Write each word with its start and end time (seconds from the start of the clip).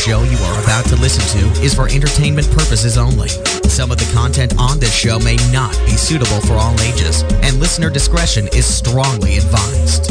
show 0.00 0.22
you 0.22 0.38
are 0.38 0.62
about 0.62 0.86
to 0.86 0.96
listen 0.96 1.22
to 1.38 1.62
is 1.62 1.74
for 1.74 1.86
entertainment 1.86 2.48
purposes 2.52 2.96
only. 2.96 3.28
Some 3.68 3.90
of 3.90 3.98
the 3.98 4.10
content 4.14 4.54
on 4.58 4.78
this 4.78 4.94
show 4.94 5.18
may 5.18 5.36
not 5.52 5.78
be 5.84 5.92
suitable 5.92 6.40
for 6.40 6.54
all 6.54 6.72
ages, 6.80 7.22
and 7.42 7.60
listener 7.60 7.90
discretion 7.90 8.48
is 8.54 8.64
strongly 8.64 9.36
advised. 9.36 10.10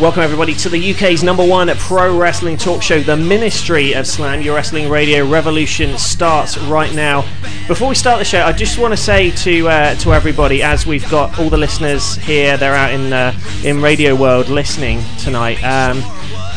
Welcome, 0.00 0.22
everybody, 0.22 0.54
to 0.54 0.70
the 0.70 0.94
UK's 0.94 1.22
number 1.22 1.46
one 1.46 1.68
pro 1.76 2.18
wrestling 2.18 2.56
talk 2.56 2.80
show, 2.80 3.00
The 3.02 3.18
Ministry 3.18 3.92
of 3.92 4.06
Slam. 4.06 4.40
Your 4.40 4.54
wrestling 4.54 4.88
radio 4.88 5.28
revolution 5.28 5.98
starts 5.98 6.56
right 6.56 6.94
now. 6.94 7.20
Before 7.68 7.86
we 7.86 7.94
start 7.94 8.18
the 8.18 8.24
show, 8.24 8.40
I 8.40 8.52
just 8.52 8.78
want 8.78 8.94
to 8.94 8.96
say 8.96 9.30
to 9.30 9.68
uh, 9.68 9.94
to 9.96 10.14
everybody, 10.14 10.62
as 10.62 10.86
we've 10.86 11.06
got 11.10 11.38
all 11.38 11.50
the 11.50 11.58
listeners 11.58 12.16
here, 12.16 12.56
they're 12.56 12.74
out 12.74 12.94
in 12.94 13.12
uh, 13.12 13.38
in 13.62 13.82
Radio 13.82 14.14
World 14.16 14.48
listening 14.48 15.02
tonight. 15.18 15.62
Um, 15.62 16.02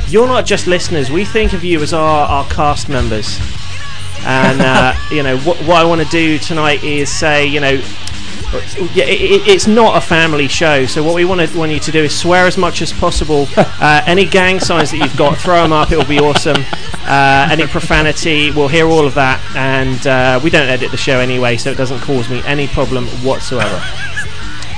you're 0.08 0.26
not 0.26 0.46
just 0.46 0.66
listeners. 0.66 1.12
We 1.12 1.26
think 1.26 1.52
of 1.52 1.66
you 1.66 1.82
as 1.82 1.92
our, 1.92 2.26
our 2.26 2.46
cast 2.46 2.88
members. 2.88 3.38
And 4.26 4.62
uh, 4.62 4.96
you 5.12 5.22
know 5.22 5.38
what, 5.40 5.58
what 5.68 5.76
I 5.76 5.84
want 5.84 6.02
to 6.02 6.08
do 6.08 6.38
tonight 6.38 6.82
is 6.86 7.12
say, 7.12 7.46
you 7.46 7.60
know, 7.60 7.82
yeah, 8.94 9.06
it, 9.06 9.22
it, 9.22 9.48
it's 9.48 9.68
not 9.68 9.98
a 9.98 10.02
family 10.02 10.48
show. 10.48 10.86
So 10.86 11.04
what 11.04 11.16
we 11.16 11.26
want 11.26 11.42
to 11.42 11.58
want 11.58 11.72
you 11.72 11.80
to 11.80 11.92
do 11.92 12.04
is 12.04 12.18
swear 12.18 12.46
as 12.46 12.58
much 12.58 12.82
as 12.82 12.92
possible. 12.92 13.48
Uh, 13.84 14.02
any 14.06 14.24
gang 14.24 14.62
signs 14.62 14.92
that 14.92 14.98
you've 14.98 15.18
got, 15.18 15.38
throw 15.38 15.62
them 15.62 15.74
up. 15.74 15.92
It 15.92 15.98
will 15.98 16.06
be 16.06 16.20
awesome. 16.20 16.56
Uh, 17.06 17.50
any 17.52 17.68
profanity, 17.68 18.50
we'll 18.52 18.70
hear 18.70 18.88
all 18.88 19.06
of 19.06 19.14
that. 19.16 19.42
And 19.58 20.08
uh, 20.08 20.40
we 20.42 20.50
don't 20.50 20.70
edit 20.70 20.92
the 20.92 20.98
show 20.98 21.20
anyway, 21.20 21.58
so 21.58 21.70
it 21.70 21.78
doesn't 21.78 22.00
cause 22.00 22.30
me 22.30 22.42
any 22.46 22.68
problem 22.68 23.08
whatsoever. 23.26 23.84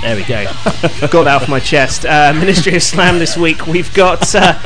There 0.01 0.15
we 0.15 0.23
go. 0.23 0.45
got 1.11 1.23
that 1.25 1.41
off 1.41 1.49
my 1.49 1.59
chest. 1.59 2.05
Uh, 2.05 2.33
Ministry 2.33 2.75
of 2.75 2.83
Slam 2.83 3.19
this 3.19 3.37
week. 3.37 3.67
We've 3.67 3.93
got. 3.93 4.33
Uh, 4.33 4.59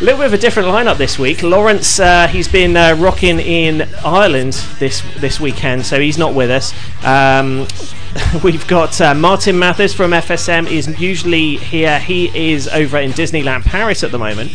a 0.00 0.04
little 0.04 0.20
bit 0.20 0.26
of 0.28 0.32
a 0.32 0.38
different 0.38 0.68
lineup 0.68 0.96
this 0.96 1.18
week. 1.18 1.42
Lawrence, 1.42 2.00
uh, 2.00 2.26
he's 2.26 2.48
been 2.48 2.74
uh, 2.74 2.96
rocking 2.98 3.38
in 3.38 3.86
Ireland 4.02 4.54
this 4.78 5.02
this 5.18 5.38
weekend, 5.38 5.84
so 5.84 6.00
he's 6.00 6.16
not 6.16 6.32
with 6.34 6.50
us. 6.50 6.72
Um, 7.04 7.66
we've 8.44 8.66
got 8.66 9.00
uh, 9.00 9.14
Martin 9.14 9.58
Mathers 9.58 9.94
from 9.94 10.10
FSM 10.12 10.70
is 10.70 11.00
usually 11.00 11.56
here. 11.56 11.98
He 11.98 12.52
is 12.52 12.68
over 12.68 12.98
in 12.98 13.12
Disneyland 13.12 13.64
Paris 13.64 14.02
at 14.02 14.10
the 14.10 14.18
moment. 14.18 14.50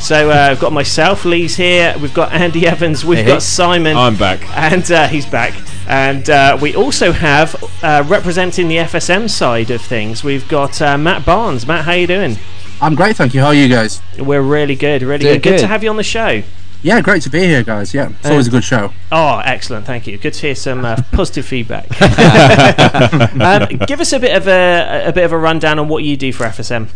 So 0.00 0.30
uh, 0.30 0.34
I've 0.50 0.60
got 0.60 0.72
myself, 0.72 1.24
Lee's 1.24 1.56
here. 1.56 1.94
We've 2.00 2.14
got 2.14 2.32
Andy 2.32 2.66
Evans. 2.66 3.04
We've 3.04 3.18
Hey, 3.18 3.24
got 3.26 3.34
hey. 3.34 3.40
Simon. 3.40 3.96
I'm 3.96 4.16
back. 4.16 4.40
and 4.56 4.88
uh, 4.92 5.08
he's 5.08 5.26
back. 5.26 5.54
And 5.88 6.28
uh, 6.30 6.58
we 6.60 6.76
also 6.76 7.12
have 7.12 7.56
uh, 7.82 8.04
representing 8.06 8.68
the 8.68 8.76
FSM 8.76 9.28
side 9.30 9.70
of 9.70 9.80
things. 9.80 10.22
We've 10.22 10.46
got 10.48 10.80
uh, 10.82 10.96
Matt 10.98 11.24
Barnes. 11.24 11.66
Matt, 11.66 11.84
how 11.84 11.92
you 11.92 12.06
doing? 12.06 12.36
I'm 12.80 12.94
great, 12.94 13.16
thank 13.16 13.34
you. 13.34 13.40
How 13.40 13.48
are 13.48 13.54
you 13.54 13.68
guys? 13.68 14.00
We're 14.18 14.42
really 14.42 14.76
good, 14.76 15.02
really 15.02 15.18
Doing 15.24 15.40
good. 15.40 15.50
Good 15.52 15.58
to 15.60 15.66
have 15.66 15.82
you 15.82 15.90
on 15.90 15.96
the 15.96 16.04
show. 16.04 16.42
Yeah, 16.82 17.00
great 17.00 17.22
to 17.22 17.30
be 17.30 17.40
here, 17.40 17.64
guys. 17.64 17.92
Yeah, 17.92 18.10
it's 18.20 18.28
always 18.30 18.46
a 18.46 18.50
good 18.50 18.62
show. 18.64 18.92
Oh, 19.10 19.38
excellent! 19.44 19.84
Thank 19.84 20.06
you. 20.06 20.16
Good 20.16 20.34
to 20.34 20.40
hear 20.40 20.54
some 20.54 20.84
uh, 20.84 21.02
positive 21.12 21.44
feedback. 21.44 21.86
um, 23.40 23.78
give 23.86 24.00
us 24.00 24.12
a 24.12 24.20
bit 24.20 24.36
of 24.36 24.46
a, 24.46 25.04
a 25.08 25.12
bit 25.12 25.24
of 25.24 25.32
a 25.32 25.38
rundown 25.38 25.78
on 25.78 25.88
what 25.88 26.04
you 26.04 26.16
do 26.16 26.32
for 26.32 26.44
FSM. 26.44 26.88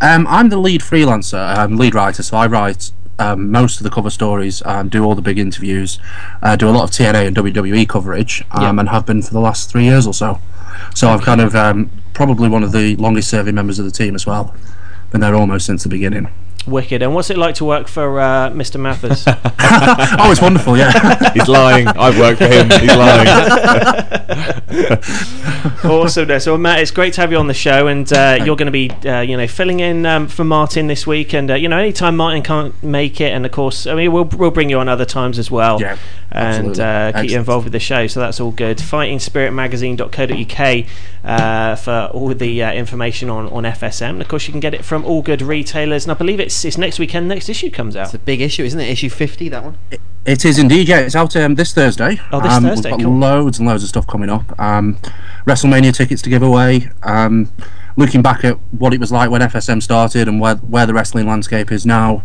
Um, 0.00 0.26
I'm 0.26 0.48
the 0.48 0.56
lead 0.56 0.80
freelancer, 0.80 1.56
um, 1.58 1.76
lead 1.76 1.94
writer, 1.94 2.22
so 2.22 2.36
I 2.38 2.46
write 2.46 2.90
um, 3.18 3.50
most 3.50 3.76
of 3.78 3.84
the 3.84 3.90
cover 3.90 4.08
stories, 4.08 4.62
um, 4.64 4.88
do 4.88 5.04
all 5.04 5.14
the 5.14 5.20
big 5.22 5.38
interviews, 5.38 5.98
uh, 6.42 6.56
do 6.56 6.68
a 6.68 6.72
lot 6.72 6.84
of 6.84 6.90
TNA 6.90 7.26
and 7.26 7.36
WWE 7.36 7.86
coverage, 7.86 8.42
um, 8.52 8.62
Yeah. 8.62 8.80
and 8.80 8.88
have 8.88 9.04
been 9.04 9.20
for 9.20 9.34
the 9.34 9.40
last 9.40 9.70
three 9.70 9.84
years 9.84 10.06
or 10.06 10.14
so. 10.14 10.40
So 10.94 11.10
I've 11.10 11.20
kind 11.22 11.42
of 11.42 11.54
um, 11.54 11.90
probably 12.14 12.48
one 12.48 12.62
of 12.62 12.72
the 12.72 12.96
longest 12.96 13.28
serving 13.28 13.54
members 13.54 13.78
of 13.78 13.84
the 13.84 13.90
team 13.90 14.14
as 14.14 14.24
well. 14.26 14.54
Been 15.10 15.20
there 15.20 15.34
almost 15.34 15.66
since 15.66 15.82
the 15.82 15.90
beginning. 15.90 16.28
Wicked. 16.66 17.02
And 17.02 17.14
what's 17.14 17.30
it 17.30 17.38
like 17.38 17.54
to 17.56 17.64
work 17.64 17.88
for 17.88 18.20
uh, 18.20 18.50
Mr. 18.50 18.78
Mathers? 18.78 19.24
oh, 19.26 20.28
it's 20.30 20.42
wonderful, 20.42 20.76
yeah. 20.76 21.32
He's 21.34 21.48
lying. 21.48 21.88
I've 21.88 22.18
worked 22.18 22.38
for 22.38 22.46
him. 22.48 22.68
He's 22.70 22.94
lying. 22.94 23.28
Awesomeness. 25.84 26.44
So, 26.44 26.56
Matt, 26.58 26.80
it's 26.80 26.90
great 26.90 27.12
to 27.14 27.20
have 27.22 27.30
you 27.32 27.38
on 27.38 27.46
the 27.46 27.54
show, 27.54 27.86
and 27.86 28.10
uh, 28.12 28.38
you're 28.44 28.56
going 28.56 28.66
to 28.66 28.72
be, 28.72 28.90
uh, 29.08 29.20
you 29.20 29.36
know, 29.36 29.46
filling 29.46 29.78
in 29.80 30.04
um, 30.06 30.28
for 30.28 30.44
Martin 30.44 30.86
this 30.86 31.06
week. 31.06 31.32
And 31.34 31.50
uh, 31.50 31.54
you 31.54 31.68
know, 31.68 31.78
anytime 31.78 32.16
Martin 32.16 32.42
can't 32.42 32.80
make 32.82 33.20
it, 33.20 33.32
and 33.32 33.44
of 33.46 33.52
course, 33.52 33.86
I 33.86 33.94
mean, 33.94 34.12
we'll 34.12 34.24
we'll 34.24 34.50
bring 34.50 34.70
you 34.70 34.78
on 34.78 34.88
other 34.88 35.04
times 35.04 35.38
as 35.38 35.50
well, 35.50 35.80
Yeah, 35.80 35.96
and 36.30 36.78
absolutely. 36.78 36.84
uh, 36.84 37.12
keep 37.22 37.30
you 37.30 37.38
involved 37.38 37.64
with 37.64 37.72
the 37.72 37.80
show. 37.80 38.06
So 38.06 38.20
that's 38.20 38.40
all 38.40 38.50
good. 38.52 38.78
FightingSpiritMagazine.co.uk 38.78 40.86
uh, 41.24 41.76
for 41.76 42.10
all 42.12 42.28
the 42.28 42.62
uh, 42.62 42.72
information 42.72 43.28
on 43.30 43.48
on 43.48 43.64
FSM. 43.64 44.10
And 44.10 44.22
of 44.22 44.28
course, 44.28 44.46
you 44.46 44.52
can 44.52 44.60
get 44.60 44.74
it 44.74 44.84
from 44.84 45.04
all 45.04 45.22
good 45.22 45.42
retailers. 45.42 46.04
And 46.04 46.12
I 46.12 46.14
believe 46.14 46.38
it's 46.40 46.54
it's 46.64 46.78
next 46.78 46.98
weekend. 46.98 47.28
Next 47.28 47.48
issue 47.48 47.70
comes 47.70 47.96
out. 47.96 48.06
It's 48.06 48.14
a 48.14 48.18
big 48.18 48.40
issue, 48.40 48.64
isn't 48.64 48.78
it? 48.78 48.88
Issue 48.88 49.08
50, 49.08 49.48
that 49.50 49.64
one? 49.64 49.78
It 50.24 50.44
is 50.44 50.58
indeed, 50.58 50.88
yeah. 50.88 51.00
It's 51.00 51.16
out 51.16 51.34
um, 51.36 51.54
this 51.54 51.72
Thursday. 51.72 52.20
Oh, 52.30 52.40
this 52.40 52.52
um, 52.52 52.64
Thursday, 52.64 52.90
We've 52.90 52.98
got 52.98 53.04
cool. 53.04 53.18
loads 53.18 53.58
and 53.58 53.66
loads 53.68 53.82
of 53.82 53.88
stuff 53.88 54.06
coming 54.06 54.30
up. 54.30 54.58
Um, 54.60 54.96
WrestleMania 55.46 55.94
tickets 55.94 56.22
to 56.22 56.30
give 56.30 56.42
away. 56.42 56.90
Um, 57.02 57.50
looking 57.96 58.22
back 58.22 58.44
at 58.44 58.56
what 58.70 58.94
it 58.94 59.00
was 59.00 59.10
like 59.12 59.30
when 59.30 59.40
FSM 59.40 59.82
started 59.82 60.28
and 60.28 60.40
where 60.40 60.56
where 60.56 60.86
the 60.86 60.94
wrestling 60.94 61.26
landscape 61.26 61.72
is 61.72 61.86
now. 61.86 62.22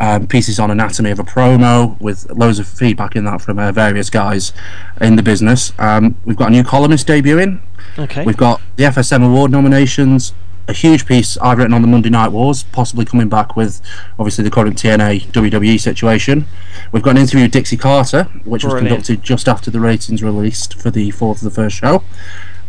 Um, 0.00 0.26
pieces 0.28 0.60
on 0.60 0.70
anatomy 0.70 1.10
of 1.10 1.18
a 1.18 1.24
promo 1.24 1.98
with 2.00 2.30
loads 2.30 2.58
of 2.58 2.68
feedback 2.68 3.16
in 3.16 3.24
that 3.24 3.40
from 3.40 3.58
uh, 3.58 3.72
various 3.72 4.10
guys 4.10 4.52
in 5.00 5.16
the 5.16 5.22
business. 5.22 5.72
Um, 5.78 6.16
we've 6.24 6.36
got 6.36 6.48
a 6.48 6.50
new 6.52 6.62
columnist 6.62 7.08
debuting. 7.08 7.60
Okay. 7.98 8.24
We've 8.24 8.36
got 8.36 8.60
the 8.76 8.84
FSM 8.84 9.24
award 9.24 9.50
nominations, 9.50 10.34
a 10.68 10.72
huge 10.72 11.06
piece 11.06 11.36
I've 11.38 11.58
written 11.58 11.72
on 11.72 11.80
the 11.82 11.88
Monday 11.88 12.10
Night 12.10 12.28
Wars, 12.28 12.62
possibly 12.64 13.04
coming 13.04 13.28
back 13.28 13.56
with 13.56 13.80
obviously 14.18 14.44
the 14.44 14.50
current 14.50 14.76
TNA 14.76 15.26
WWE 15.32 15.80
situation. 15.80 16.46
We've 16.92 17.02
got 17.02 17.12
an 17.12 17.16
interview 17.18 17.44
with 17.46 17.52
Dixie 17.52 17.76
Carter, 17.78 18.24
which 18.44 18.64
was 18.64 18.74
conducted 18.90 19.22
just 19.22 19.48
after 19.48 19.70
the 19.70 19.80
ratings 19.80 20.22
released 20.22 20.74
for 20.78 20.90
the 20.90 21.10
fourth 21.10 21.38
of 21.38 21.44
the 21.44 21.50
first 21.50 21.76
show. 21.76 22.04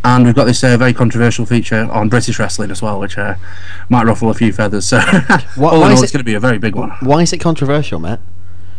And 0.01 0.25
we've 0.25 0.33
got 0.33 0.45
this 0.45 0.63
uh, 0.63 0.77
very 0.77 0.93
controversial 0.93 1.45
feature 1.45 1.89
on 1.91 2.07
British 2.07 2.39
wrestling 2.39 2.71
as 2.71 2.81
well, 2.81 2.99
which 3.01 3.17
uh, 3.17 3.35
might 3.89 4.05
ruffle 4.05 4.29
a 4.29 4.33
few 4.33 4.53
feathers. 4.53 4.85
So, 4.85 4.99
Why- 5.55 5.71
all 5.71 5.81
why 5.81 5.87
in 5.87 5.91
all, 5.91 5.99
it- 5.99 6.03
it's 6.03 6.11
going 6.13 6.21
to 6.21 6.23
be 6.23 6.35
a 6.35 6.39
very 6.39 6.57
big 6.57 6.73
one. 6.75 6.91
Why 7.01 7.21
is 7.21 7.33
it 7.33 7.39
controversial, 7.39 7.99
Matt? 7.99 8.21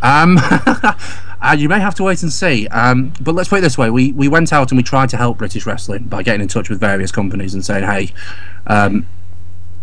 Um, 0.02 0.38
uh, 1.42 1.56
you 1.58 1.68
may 1.68 1.80
have 1.80 1.94
to 1.96 2.02
wait 2.02 2.22
and 2.22 2.32
see. 2.32 2.66
Um, 2.68 3.12
but 3.20 3.34
let's 3.34 3.48
put 3.48 3.58
it 3.58 3.62
this 3.62 3.78
way: 3.78 3.90
we 3.90 4.12
we 4.12 4.28
went 4.28 4.52
out 4.52 4.70
and 4.70 4.76
we 4.76 4.82
tried 4.82 5.08
to 5.10 5.16
help 5.16 5.38
British 5.38 5.66
wrestling 5.66 6.04
by 6.04 6.22
getting 6.22 6.42
in 6.42 6.48
touch 6.48 6.68
with 6.68 6.80
various 6.80 7.12
companies 7.12 7.54
and 7.54 7.64
saying, 7.64 7.84
"Hey, 7.84 8.12
um, 8.66 9.06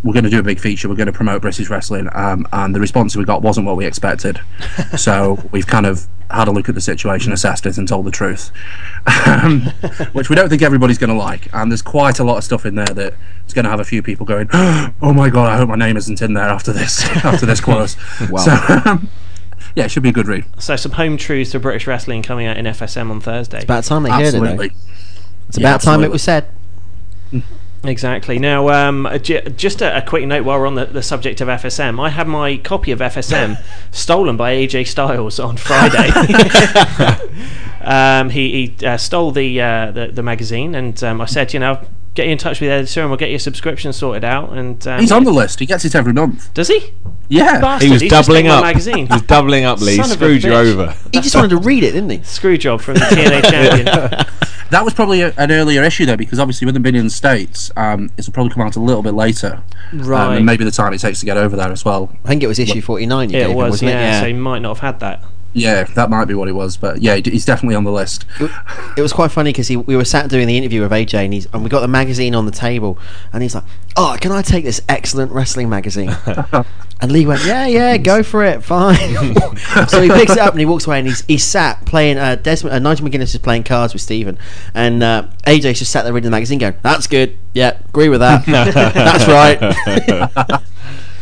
we're 0.03 0.13
going 0.13 0.23
to 0.23 0.29
do 0.29 0.39
a 0.39 0.43
big 0.43 0.59
feature. 0.59 0.87
We're 0.87 0.95
going 0.95 1.07
to 1.07 1.13
promote 1.13 1.41
British 1.41 1.69
wrestling." 1.69 2.09
Um, 2.13 2.47
and 2.51 2.75
the 2.75 2.79
response 2.79 3.15
we 3.15 3.25
got 3.25 3.41
wasn't 3.41 3.65
what 3.65 3.75
we 3.75 3.85
expected. 3.85 4.39
so 4.97 5.43
we've 5.51 5.67
kind 5.67 5.85
of 5.85 6.07
had 6.29 6.47
a 6.47 6.51
look 6.51 6.67
at 6.69 6.75
the 6.75 6.81
situation, 6.81 7.31
assessed 7.31 7.65
it, 7.65 7.77
and 7.77 7.87
told 7.87 8.05
the 8.05 8.11
truth, 8.11 8.51
um, 9.25 9.61
which 10.11 10.29
we 10.29 10.35
don't 10.35 10.49
think 10.49 10.61
everybody's 10.61 10.97
going 10.97 11.09
to 11.09 11.15
like. 11.15 11.47
And 11.53 11.71
there's 11.71 11.81
quite 11.81 12.19
a 12.19 12.23
lot 12.23 12.37
of 12.37 12.43
stuff 12.43 12.65
in 12.65 12.75
there 12.75 12.85
that 12.85 13.13
is 13.47 13.53
going 13.53 13.63
to 13.63 13.71
have 13.71 13.79
a 13.79 13.85
few 13.85 14.03
people 14.03 14.25
going, 14.25 14.49
"Oh 14.53 15.13
my 15.13 15.29
god, 15.29 15.51
I 15.51 15.57
hope 15.57 15.69
my 15.69 15.75
name 15.75 15.97
isn't 15.97 16.21
in 16.21 16.33
there 16.33 16.49
after 16.49 16.71
this 16.71 17.03
after 17.25 17.47
this 17.47 17.61
close." 17.61 17.97
Wow. 18.29 18.81
So. 18.81 18.99
Yeah, 19.75 19.85
it 19.85 19.91
should 19.91 20.03
be 20.03 20.09
a 20.09 20.13
good 20.13 20.27
read. 20.27 20.45
so 20.59 20.75
some 20.75 20.93
home 20.93 21.17
truths 21.17 21.51
to 21.51 21.59
British 21.59 21.87
wrestling 21.87 22.23
coming 22.23 22.47
out 22.47 22.57
in 22.57 22.65
FSM 22.65 23.11
on 23.11 23.21
Thursday. 23.21 23.57
It's 23.57 23.63
About 23.65 23.83
time 23.83 24.03
they 24.03 24.09
heard 24.09 24.21
it, 24.21 24.35
Absolutely. 24.35 24.67
though. 24.69 24.73
It's 25.49 25.57
Yeah, 25.57 25.69
about 25.69 25.81
time 25.81 26.03
it 26.03 26.11
was 26.11 26.21
said. 26.23 26.47
Exactly. 27.83 28.39
Now, 28.39 28.69
um, 28.69 29.07
just 29.21 29.81
a, 29.81 29.97
a 29.97 30.01
quick 30.01 30.25
note 30.25 30.43
while 30.43 30.59
we're 30.59 30.67
on 30.67 30.75
the, 30.75 30.85
the 30.85 31.03
subject 31.03 31.39
of 31.41 31.47
FSM. 31.47 32.03
I 32.03 32.09
had 32.09 32.27
my 32.27 32.57
copy 32.57 32.91
of 32.91 32.99
FSM 32.99 33.63
stolen 33.91 34.35
by 34.35 34.53
AJ 34.55 34.87
Styles 34.87 35.39
on 35.39 35.57
Friday. 35.57 36.09
um, 37.81 38.31
he 38.31 38.73
he 38.79 38.85
uh, 38.85 38.97
stole 38.97 39.31
the, 39.31 39.61
uh, 39.61 39.91
the 39.91 40.07
the 40.07 40.23
magazine, 40.23 40.73
and 40.75 41.01
um, 41.03 41.21
I 41.21 41.25
said, 41.25 41.53
you 41.53 41.59
know, 41.59 41.79
get 42.17 42.25
you 42.25 42.33
in 42.33 42.37
touch 42.37 42.59
with 42.59 42.67
the 42.67 42.73
editor, 42.73 43.01
and 43.01 43.09
we'll 43.09 43.17
get 43.17 43.29
your 43.29 43.39
subscription 43.39 43.93
sorted 43.93 44.23
out. 44.25 44.51
And 44.51 44.85
um, 44.87 44.99
He's 44.99 45.11
on 45.11 45.23
the 45.23 45.31
list. 45.31 45.59
He 45.59 45.65
gets 45.65 45.85
it 45.85 45.95
every 45.95 46.13
month. 46.13 46.53
Does 46.53 46.67
he? 46.67 46.91
Yeah. 47.29 47.61
Bastard, 47.61 47.87
He 47.87 47.93
was 47.93 48.01
he's 48.01 48.11
doubling 48.11 48.47
up. 48.47 48.63
Magazine. 48.63 49.07
He 49.07 49.13
was 49.13 49.21
doubling 49.21 49.63
up, 49.63 49.79
Lee. 49.79 49.95
Son 49.95 50.09
Screwed 50.09 50.43
you 50.43 50.53
over. 50.53 50.95
He 51.13 51.21
just 51.21 51.35
wanted 51.35 51.49
to 51.51 51.57
read 51.57 51.83
it, 51.83 51.91
didn't 51.91 52.09
he? 52.09 52.21
Screw 52.23 52.57
job 52.57 52.81
from 52.81 52.95
the 52.95 53.01
TNA 53.01 53.49
champion. 53.49 54.25
That 54.69 54.83
was 54.83 54.93
probably 54.93 55.21
a, 55.21 55.33
an 55.37 55.49
earlier 55.49 55.81
issue 55.81 56.05
though, 56.05 56.17
because 56.17 56.39
obviously 56.39 56.65
with 56.65 56.73
them 56.73 56.83
being 56.83 56.95
in 56.95 57.05
the 57.05 57.09
states, 57.09 57.71
um, 57.77 58.09
this 58.17 58.27
will 58.27 58.33
probably 58.33 58.51
come 58.53 58.63
out 58.63 58.75
a 58.75 58.81
little 58.81 59.01
bit 59.01 59.13
later, 59.13 59.63
um, 59.93 59.99
Right. 60.01 60.35
and 60.35 60.45
maybe 60.45 60.65
the 60.65 60.71
time 60.71 60.91
it 60.91 60.97
takes 60.97 61.21
to 61.21 61.25
get 61.25 61.37
over 61.37 61.55
there 61.55 61.71
as 61.71 61.85
well. 61.85 62.13
I 62.25 62.27
think 62.27 62.43
it 62.43 62.47
was 62.47 62.59
issue 62.59 62.81
49 62.81 63.29
you 63.29 63.37
it 63.37 63.39
gave 63.39 63.49
him, 63.51 63.55
was, 63.55 63.69
wasn't 63.69 63.91
yeah, 63.91 64.17
it? 64.17 64.21
So 64.21 64.27
he 64.27 64.33
might 64.33 64.59
not 64.59 64.77
have 64.77 64.79
had 64.79 64.99
that. 64.99 65.23
Yeah, 65.53 65.83
that 65.83 66.09
might 66.09 66.25
be 66.25 66.33
what 66.33 66.47
it 66.47 66.51
was, 66.51 66.77
but 66.77 67.01
yeah, 67.01 67.15
he's 67.15 67.45
definitely 67.45 67.75
on 67.75 67.83
the 67.83 67.91
list. 67.91 68.25
It 68.95 69.01
was 69.01 69.11
quite 69.11 69.31
funny 69.31 69.51
because 69.51 69.69
we 69.69 69.95
were 69.95 70.05
sat 70.05 70.29
doing 70.29 70.47
the 70.47 70.57
interview 70.57 70.81
with 70.81 70.91
AJ 70.91 71.25
and, 71.25 71.33
he's, 71.33 71.47
and 71.51 71.63
we 71.63 71.69
got 71.69 71.79
the 71.79 71.87
magazine 71.87 72.35
on 72.35 72.45
the 72.45 72.51
table 72.51 72.99
and 73.33 73.41
he's 73.41 73.55
like, 73.55 73.63
"Oh, 73.95 74.17
can 74.21 74.31
I 74.31 74.41
take 74.41 74.63
this 74.63 74.81
excellent 74.87 75.31
wrestling 75.31 75.69
magazine?" 75.69 76.15
and 77.01 77.11
Lee 77.11 77.25
went, 77.25 77.43
"Yeah, 77.43 77.65
yeah, 77.65 77.97
go 77.97 78.21
for 78.21 78.43
it, 78.43 78.63
fine." 78.63 78.97
so 79.87 80.01
he 80.01 80.09
picks 80.09 80.33
it 80.33 80.39
up 80.39 80.51
and 80.51 80.59
he 80.59 80.65
walks 80.65 80.85
away 80.85 80.99
and 80.99 81.07
he's 81.07 81.25
he's 81.25 81.43
sat 81.43 81.83
playing. 81.85 82.17
Uh, 82.17 82.35
Desmond, 82.35 82.75
uh, 82.75 82.79
Nigel 82.79 83.07
McGuinness 83.07 83.33
is 83.33 83.39
playing 83.39 83.63
cards 83.63 83.93
with 83.93 84.01
Stephen 84.01 84.37
and 84.75 85.01
uh, 85.01 85.27
AJ's 85.47 85.79
just 85.79 85.91
sat 85.91 86.03
there 86.03 86.13
reading 86.13 86.29
the 86.29 86.35
magazine, 86.35 86.59
going, 86.59 86.75
"That's 86.83 87.07
good. 87.07 87.37
Yeah, 87.53 87.79
agree 87.89 88.09
with 88.09 88.19
that. 88.19 88.45
That's 88.93 89.27
right." 89.27 90.61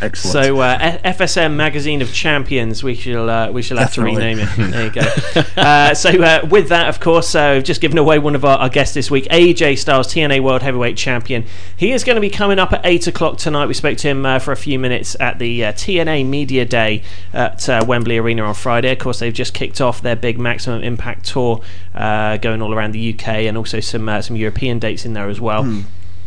Excellent. 0.02 0.46
So 0.46 0.60
uh, 0.60 0.98
FSM 1.00 1.56
Magazine 1.56 2.02
of 2.02 2.14
Champions, 2.14 2.84
we 2.84 2.96
shall 2.96 3.30
uh, 3.30 3.52
we 3.52 3.62
shall 3.62 3.78
have 3.78 3.90
Definitely. 3.90 4.14
to 4.14 4.18
rename 4.18 4.40
it. 4.40 4.72
There 4.76 4.86
you 4.86 4.92
go. 4.92 5.62
uh, 5.62 5.94
so 5.94 6.10
uh, 6.22 6.46
with 6.50 6.70
that, 6.70 6.90
of 6.90 7.00
course, 7.00 7.34
uh, 7.34 7.54
we've 7.56 7.64
just 7.64 7.80
given 7.82 7.98
away 7.98 8.20
one 8.20 8.36
of 8.36 8.44
our, 8.44 8.58
our 8.58 8.70
guests 8.70 8.94
this 8.94 9.10
week, 9.10 9.26
AJ 9.26 9.78
Styles, 9.78 10.08
TNA 10.08 10.42
World 10.42 10.62
Heavyweight 10.64 10.98
Champion. 10.98 11.46
He 11.78 11.92
is 11.92 12.04
going 12.04 12.16
to 12.16 12.22
be 12.22 12.30
coming 12.30 12.60
up 12.60 12.74
at 12.74 12.82
eight 12.84 13.08
o'clock 13.08 13.38
tonight. 13.38 13.68
We 13.68 13.74
spoke 13.74 13.98
to 14.00 14.08
him 14.08 14.26
uh, 14.26 14.40
for 14.40 14.52
a 14.52 14.58
few 14.58 14.78
minutes 14.80 15.16
at 15.20 15.40
the 15.40 15.66
uh, 15.66 15.74
TNA 15.74 16.26
Media 16.26 16.66
Day 16.66 17.04
at 17.34 17.68
uh, 17.70 17.86
Wembley 17.88 18.18
Arena 18.18 18.44
on 18.44 18.54
Friday. 18.54 18.92
Of 18.92 19.00
course, 19.00 19.20
they've 19.20 19.34
just 19.34 19.54
kicked 19.54 19.80
off 19.80 20.02
their 20.02 20.16
big 20.16 20.38
Maximum 20.38 20.84
Impact 20.84 21.26
tour, 21.26 21.62
uh, 21.94 22.38
going 22.38 22.62
all 22.62 22.74
around 22.74 22.92
the 22.92 23.14
UK 23.14 23.28
and 23.28 23.58
also 23.58 23.80
some 23.80 24.10
uh, 24.10 24.22
some 24.22 24.36
European 24.36 24.80
dates 24.80 25.06
in 25.06 25.14
there 25.14 25.30
as 25.30 25.40
well. 25.40 25.64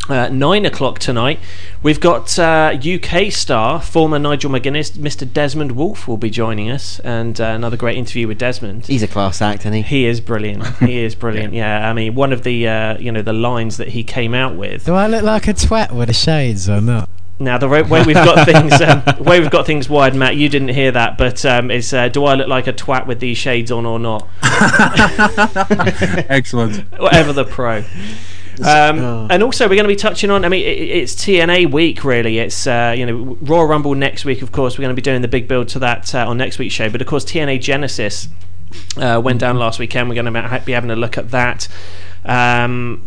Uh, 0.09 0.27
nine 0.31 0.65
o'clock 0.65 0.99
tonight, 0.99 1.39
we've 1.83 2.01
got 2.01 2.39
uh, 2.39 2.75
UK 2.83 3.31
star, 3.31 3.79
former 3.79 4.19
Nigel 4.19 4.51
McGuinness, 4.51 4.93
Mr. 4.93 5.31
Desmond 5.31 5.73
Wolfe 5.73 6.09
will 6.09 6.17
be 6.17 6.31
joining 6.31 6.71
us, 6.71 6.99
and 7.01 7.39
uh, 7.39 7.45
another 7.45 7.77
great 7.77 7.99
interview 7.99 8.27
with 8.27 8.39
Desmond. 8.39 8.87
He's 8.87 9.03
a 9.03 9.07
class 9.09 9.43
act, 9.43 9.61
isn't 9.63 9.75
he? 9.75 9.83
He 9.83 10.07
is 10.07 10.23
brilliant. 10.23 10.65
He 10.79 10.99
is 11.01 11.15
brilliant. 11.15 11.53
yeah. 11.53 11.91
I 11.91 11.93
mean, 11.93 12.15
one 12.15 12.33
of 12.33 12.43
the 12.43 12.67
uh, 12.67 12.99
you 12.99 13.13
know 13.13 13.21
the 13.21 13.35
lines 13.35 13.77
that 13.77 13.89
he 13.89 14.03
came 14.03 14.33
out 14.33 14.57
with. 14.57 14.87
Do 14.87 14.95
I 14.95 15.07
look 15.09 15.25
like 15.25 15.47
a 15.47 15.53
twat 15.53 15.93
with 15.93 16.09
the 16.09 16.15
shades 16.15 16.71
or 16.71 16.81
not? 16.81 17.11
Now 17.41 17.59
the 17.59 17.69
way 17.69 17.83
we've 17.83 18.15
got 18.15 18.47
things, 18.47 18.81
um, 18.81 19.03
way 19.23 19.39
we've 19.41 19.51
got 19.51 19.67
things 19.67 19.89
wide, 19.91 20.15
Matt. 20.15 20.37
You 20.37 20.49
didn't 20.49 20.69
hear 20.69 20.91
that, 20.93 21.19
but 21.19 21.45
um, 21.45 21.71
it's 21.71 21.93
uh, 21.93 22.09
do 22.09 22.25
I 22.25 22.35
look 22.35 22.49
like 22.49 22.67
a 22.67 22.73
twat 22.73 23.07
with 23.07 23.21
these 23.21 23.37
shades 23.37 23.71
on 23.71 23.85
or 23.85 23.99
not? 23.99 24.27
Excellent. 26.31 26.91
whatever 26.99 27.33
the 27.33 27.45
pro. 27.45 27.85
Um, 28.65 29.29
And 29.31 29.43
also, 29.43 29.65
we're 29.65 29.77
going 29.77 29.85
to 29.85 29.89
be 29.89 29.97
touching 29.97 30.31
on. 30.31 30.45
I 30.45 30.49
mean, 30.49 30.65
it, 30.65 30.79
it's 30.79 31.15
TNA 31.15 31.71
week, 31.71 32.05
really. 32.05 32.39
It's 32.39 32.67
uh, 32.67 32.95
you 32.97 33.07
know 33.07 33.37
Royal 33.41 33.67
Rumble 33.67 33.95
next 33.95 34.25
week. 34.25 34.43
Of 34.43 34.53
course, 34.53 34.79
we're 34.79 34.83
going 34.83 34.95
to 34.95 35.01
be 35.01 35.03
doing 35.03 35.23
the 35.23 35.29
big 35.29 35.49
build 35.49 35.69
to 35.69 35.79
that 35.81 36.15
uh, 36.15 36.29
on 36.29 36.39
next 36.39 36.59
week's 36.59 36.75
show. 36.75 36.89
But 36.91 37.01
of 37.01 37.07
course, 37.07 37.25
TNA 37.25 37.61
Genesis 37.61 38.29
uh, 38.97 39.21
went 39.23 39.41
down 39.41 39.59
last 39.59 39.79
weekend. 39.79 40.09
We're 40.09 40.23
going 40.23 40.33
to 40.33 40.63
be 40.65 40.73
having 40.73 40.91
a 40.91 40.97
look 40.97 41.19
at 41.19 41.31
that. 41.31 41.69
Um, 42.25 43.03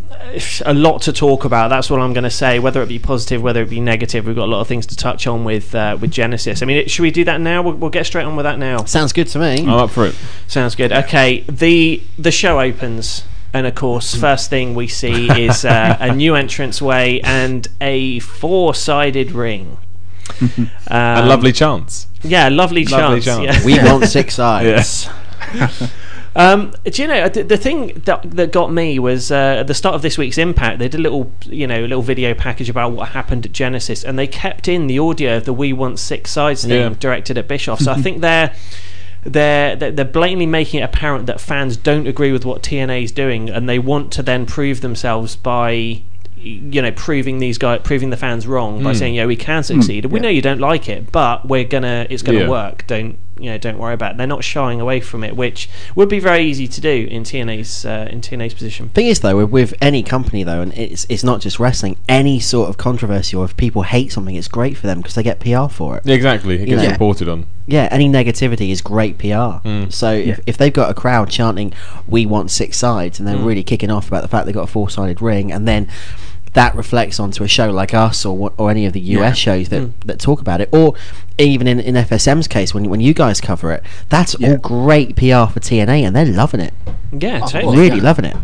a 0.64 0.72
lot 0.74 1.02
to 1.02 1.12
talk 1.12 1.44
about. 1.44 1.68
That's 1.68 1.90
what 1.90 2.00
I'm 2.00 2.12
going 2.12 2.24
to 2.24 2.30
say. 2.30 2.58
Whether 2.58 2.82
it 2.82 2.88
be 2.88 2.98
positive, 2.98 3.42
whether 3.42 3.62
it 3.62 3.70
be 3.70 3.80
negative, 3.80 4.26
we've 4.26 4.34
got 4.36 4.46
a 4.46 4.50
lot 4.50 4.60
of 4.60 4.68
things 4.68 4.86
to 4.86 4.96
touch 4.96 5.26
on 5.26 5.44
with 5.44 5.74
uh, 5.74 5.96
with 6.00 6.10
Genesis. 6.10 6.62
I 6.62 6.66
mean, 6.66 6.78
it, 6.78 6.90
should 6.90 7.02
we 7.02 7.10
do 7.10 7.24
that 7.24 7.40
now? 7.40 7.62
We'll, 7.62 7.74
we'll 7.74 7.90
get 7.90 8.06
straight 8.06 8.24
on 8.24 8.36
with 8.36 8.44
that 8.44 8.58
now. 8.58 8.84
Sounds 8.84 9.12
good 9.12 9.28
to 9.28 9.38
me. 9.38 9.60
I'm 9.60 9.68
up 9.68 9.90
for 9.90 10.06
it. 10.06 10.16
Sounds 10.48 10.74
good. 10.74 10.92
Okay, 10.92 11.40
the 11.42 12.02
the 12.18 12.30
show 12.30 12.60
opens, 12.60 13.24
and 13.54 13.66
of 13.66 13.74
course, 13.74 14.14
first 14.14 14.48
thing 14.50 14.74
we 14.74 14.88
see 14.88 15.28
is 15.46 15.64
uh, 15.64 15.96
a 16.00 16.14
new 16.22 16.34
entranceway 16.34 17.20
and 17.20 17.68
a 17.80 18.18
four-sided 18.20 19.32
ring. 19.32 19.78
Um, 20.58 21.24
A 21.24 21.26
lovely 21.26 21.52
chance. 21.52 22.06
yeah, 22.22 22.48
lovely 22.48 22.84
Lovely 22.84 23.20
chance. 23.20 23.44
chance. 23.46 23.58
yeah. 23.60 23.64
We 23.66 23.78
want 23.90 24.04
six 24.06 24.34
sides. 24.42 25.08
Um, 26.34 26.72
do 26.84 27.02
you 27.02 27.08
know 27.08 27.28
the, 27.28 27.42
the 27.42 27.56
thing 27.58 27.88
that 28.06 28.22
that 28.30 28.52
got 28.52 28.72
me 28.72 28.98
was 28.98 29.30
uh, 29.30 29.56
at 29.60 29.66
the 29.66 29.74
start 29.74 29.94
of 29.94 30.00
this 30.02 30.16
week's 30.16 30.38
Impact. 30.38 30.78
They 30.78 30.88
did 30.88 30.98
a 31.00 31.02
little, 31.02 31.30
you 31.44 31.66
know, 31.66 31.80
little 31.82 32.00
video 32.02 32.32
package 32.32 32.70
about 32.70 32.92
what 32.92 33.10
happened 33.10 33.44
at 33.44 33.52
Genesis, 33.52 34.02
and 34.02 34.18
they 34.18 34.26
kept 34.26 34.66
in 34.66 34.86
the 34.86 34.98
audio 34.98 35.36
of 35.36 35.44
the 35.44 35.52
"We 35.52 35.74
Want 35.74 35.98
Six 35.98 36.30
Sides" 36.30 36.62
thing 36.64 36.70
Yeah. 36.92 36.94
directed 36.98 37.36
at 37.36 37.48
Bischoff. 37.48 37.80
So 37.80 37.92
I 37.92 38.00
think 38.00 38.20
they're. 38.22 38.54
They're, 39.24 39.76
they're 39.76 39.92
they're 39.92 40.04
blatantly 40.04 40.46
making 40.46 40.80
it 40.80 40.82
apparent 40.84 41.26
that 41.26 41.40
fans 41.40 41.76
don't 41.76 42.06
agree 42.06 42.32
with 42.32 42.44
what 42.44 42.62
TNA 42.62 43.04
is 43.04 43.12
doing, 43.12 43.48
and 43.50 43.68
they 43.68 43.78
want 43.78 44.12
to 44.12 44.22
then 44.22 44.46
prove 44.46 44.80
themselves 44.80 45.36
by, 45.36 46.02
you 46.36 46.82
know, 46.82 46.90
proving 46.92 47.38
these 47.38 47.56
guys, 47.56 47.80
proving 47.84 48.10
the 48.10 48.16
fans 48.16 48.46
wrong 48.46 48.82
by 48.82 48.90
hmm. 48.90 48.98
saying, 48.98 49.14
"Yeah, 49.14 49.26
we 49.26 49.36
can 49.36 49.62
succeed. 49.62 50.04
Hmm. 50.04 50.10
We 50.12 50.20
know 50.20 50.28
you 50.28 50.42
don't 50.42 50.60
like 50.60 50.88
it, 50.88 51.12
but 51.12 51.46
we're 51.46 51.64
gonna, 51.64 52.06
it's 52.10 52.22
gonna 52.22 52.40
Yeah. 52.40 52.48
work. 52.48 52.84
Don't 52.88 53.16
you 53.42 53.50
know? 53.50 53.58
Don't 53.58 53.78
worry 53.78 53.94
about 53.94 54.12
it." 54.12 54.16
They're 54.18 54.26
not 54.26 54.44
shying 54.44 54.80
away 54.80 55.00
from 55.00 55.24
it, 55.24 55.36
which 55.36 55.68
would 55.94 56.08
be 56.08 56.18
very 56.20 56.44
easy 56.44 56.68
to 56.68 56.80
do 56.80 57.08
in 57.10 57.22
TNA's 57.24 57.84
uh, 57.84 58.08
in 58.10 58.20
TNA's 58.20 58.54
position. 58.54 58.88
Thing 58.90 59.06
is, 59.06 59.20
though, 59.20 59.36
with, 59.38 59.50
with 59.50 59.74
any 59.80 60.02
company, 60.02 60.42
though, 60.42 60.60
and 60.60 60.72
it's 60.76 61.06
it's 61.08 61.24
not 61.24 61.40
just 61.40 61.58
wrestling. 61.58 61.96
Any 62.08 62.40
sort 62.40 62.68
of 62.68 62.76
controversy, 62.78 63.36
or 63.36 63.44
if 63.44 63.56
people 63.56 63.82
hate 63.82 64.12
something, 64.12 64.34
it's 64.34 64.48
great 64.48 64.76
for 64.76 64.86
them 64.86 64.98
because 65.00 65.14
they 65.14 65.22
get 65.22 65.40
PR 65.40 65.68
for 65.68 65.96
it. 65.98 66.02
Yeah, 66.06 66.14
exactly. 66.14 66.62
It 66.62 66.66
gets 66.66 66.82
Yeah. 66.82 66.92
reported 66.92 67.28
on. 67.28 67.46
Yeah, 67.66 67.88
any 67.92 68.08
negativity 68.08 68.70
is 68.70 68.80
great 68.80 69.18
PR. 69.18 69.66
So 69.90 70.12
if, 70.12 70.40
if 70.46 70.56
they've 70.58 70.72
got 70.72 70.90
a 70.90 70.94
crowd 70.94 71.30
chanting 71.30 71.72
"We 72.08 72.26
want 72.26 72.50
six 72.50 72.76
sides" 72.76 73.18
and 73.18 73.28
they're 73.28 73.36
really 73.36 73.62
kicking 73.62 73.90
off 73.90 74.08
about 74.08 74.22
the 74.22 74.28
fact 74.28 74.46
they've 74.46 74.54
got 74.54 74.64
a 74.64 74.72
four-sided 74.72 75.22
ring, 75.22 75.52
and 75.52 75.66
then 75.68 75.88
that 76.54 76.74
reflects 76.74 77.18
onto 77.18 77.44
a 77.44 77.48
show 77.48 77.70
like 77.70 77.94
us 77.94 78.24
or 78.24 78.52
or 78.58 78.70
any 78.70 78.86
of 78.86 78.92
the 78.92 79.00
US 79.00 79.38
shows 79.38 79.68
that, 79.70 79.80
hmm. 79.82 79.90
that 80.06 80.20
talk 80.20 80.40
about 80.40 80.60
it, 80.60 80.68
or 80.72 80.94
even 81.38 81.66
in, 81.66 81.80
in 81.80 81.94
FSM's 81.94 82.48
case 82.48 82.74
when 82.74 82.88
when 82.88 83.00
you 83.00 83.14
guys 83.14 83.40
cover 83.40 83.72
it, 83.72 83.82
that's 84.08 84.34
all 84.36 84.56
great 84.58 85.16
PR 85.16 85.46
for 85.46 85.60
TNA, 85.60 86.02
and 86.02 86.14
they're 86.14 86.26
loving 86.26 86.60
it, 86.60 86.74
Yeah, 87.10 87.40
oh, 87.42 87.48
totally. 87.48 87.78
really 87.78 88.00
loving 88.00 88.24
it. 88.26 88.36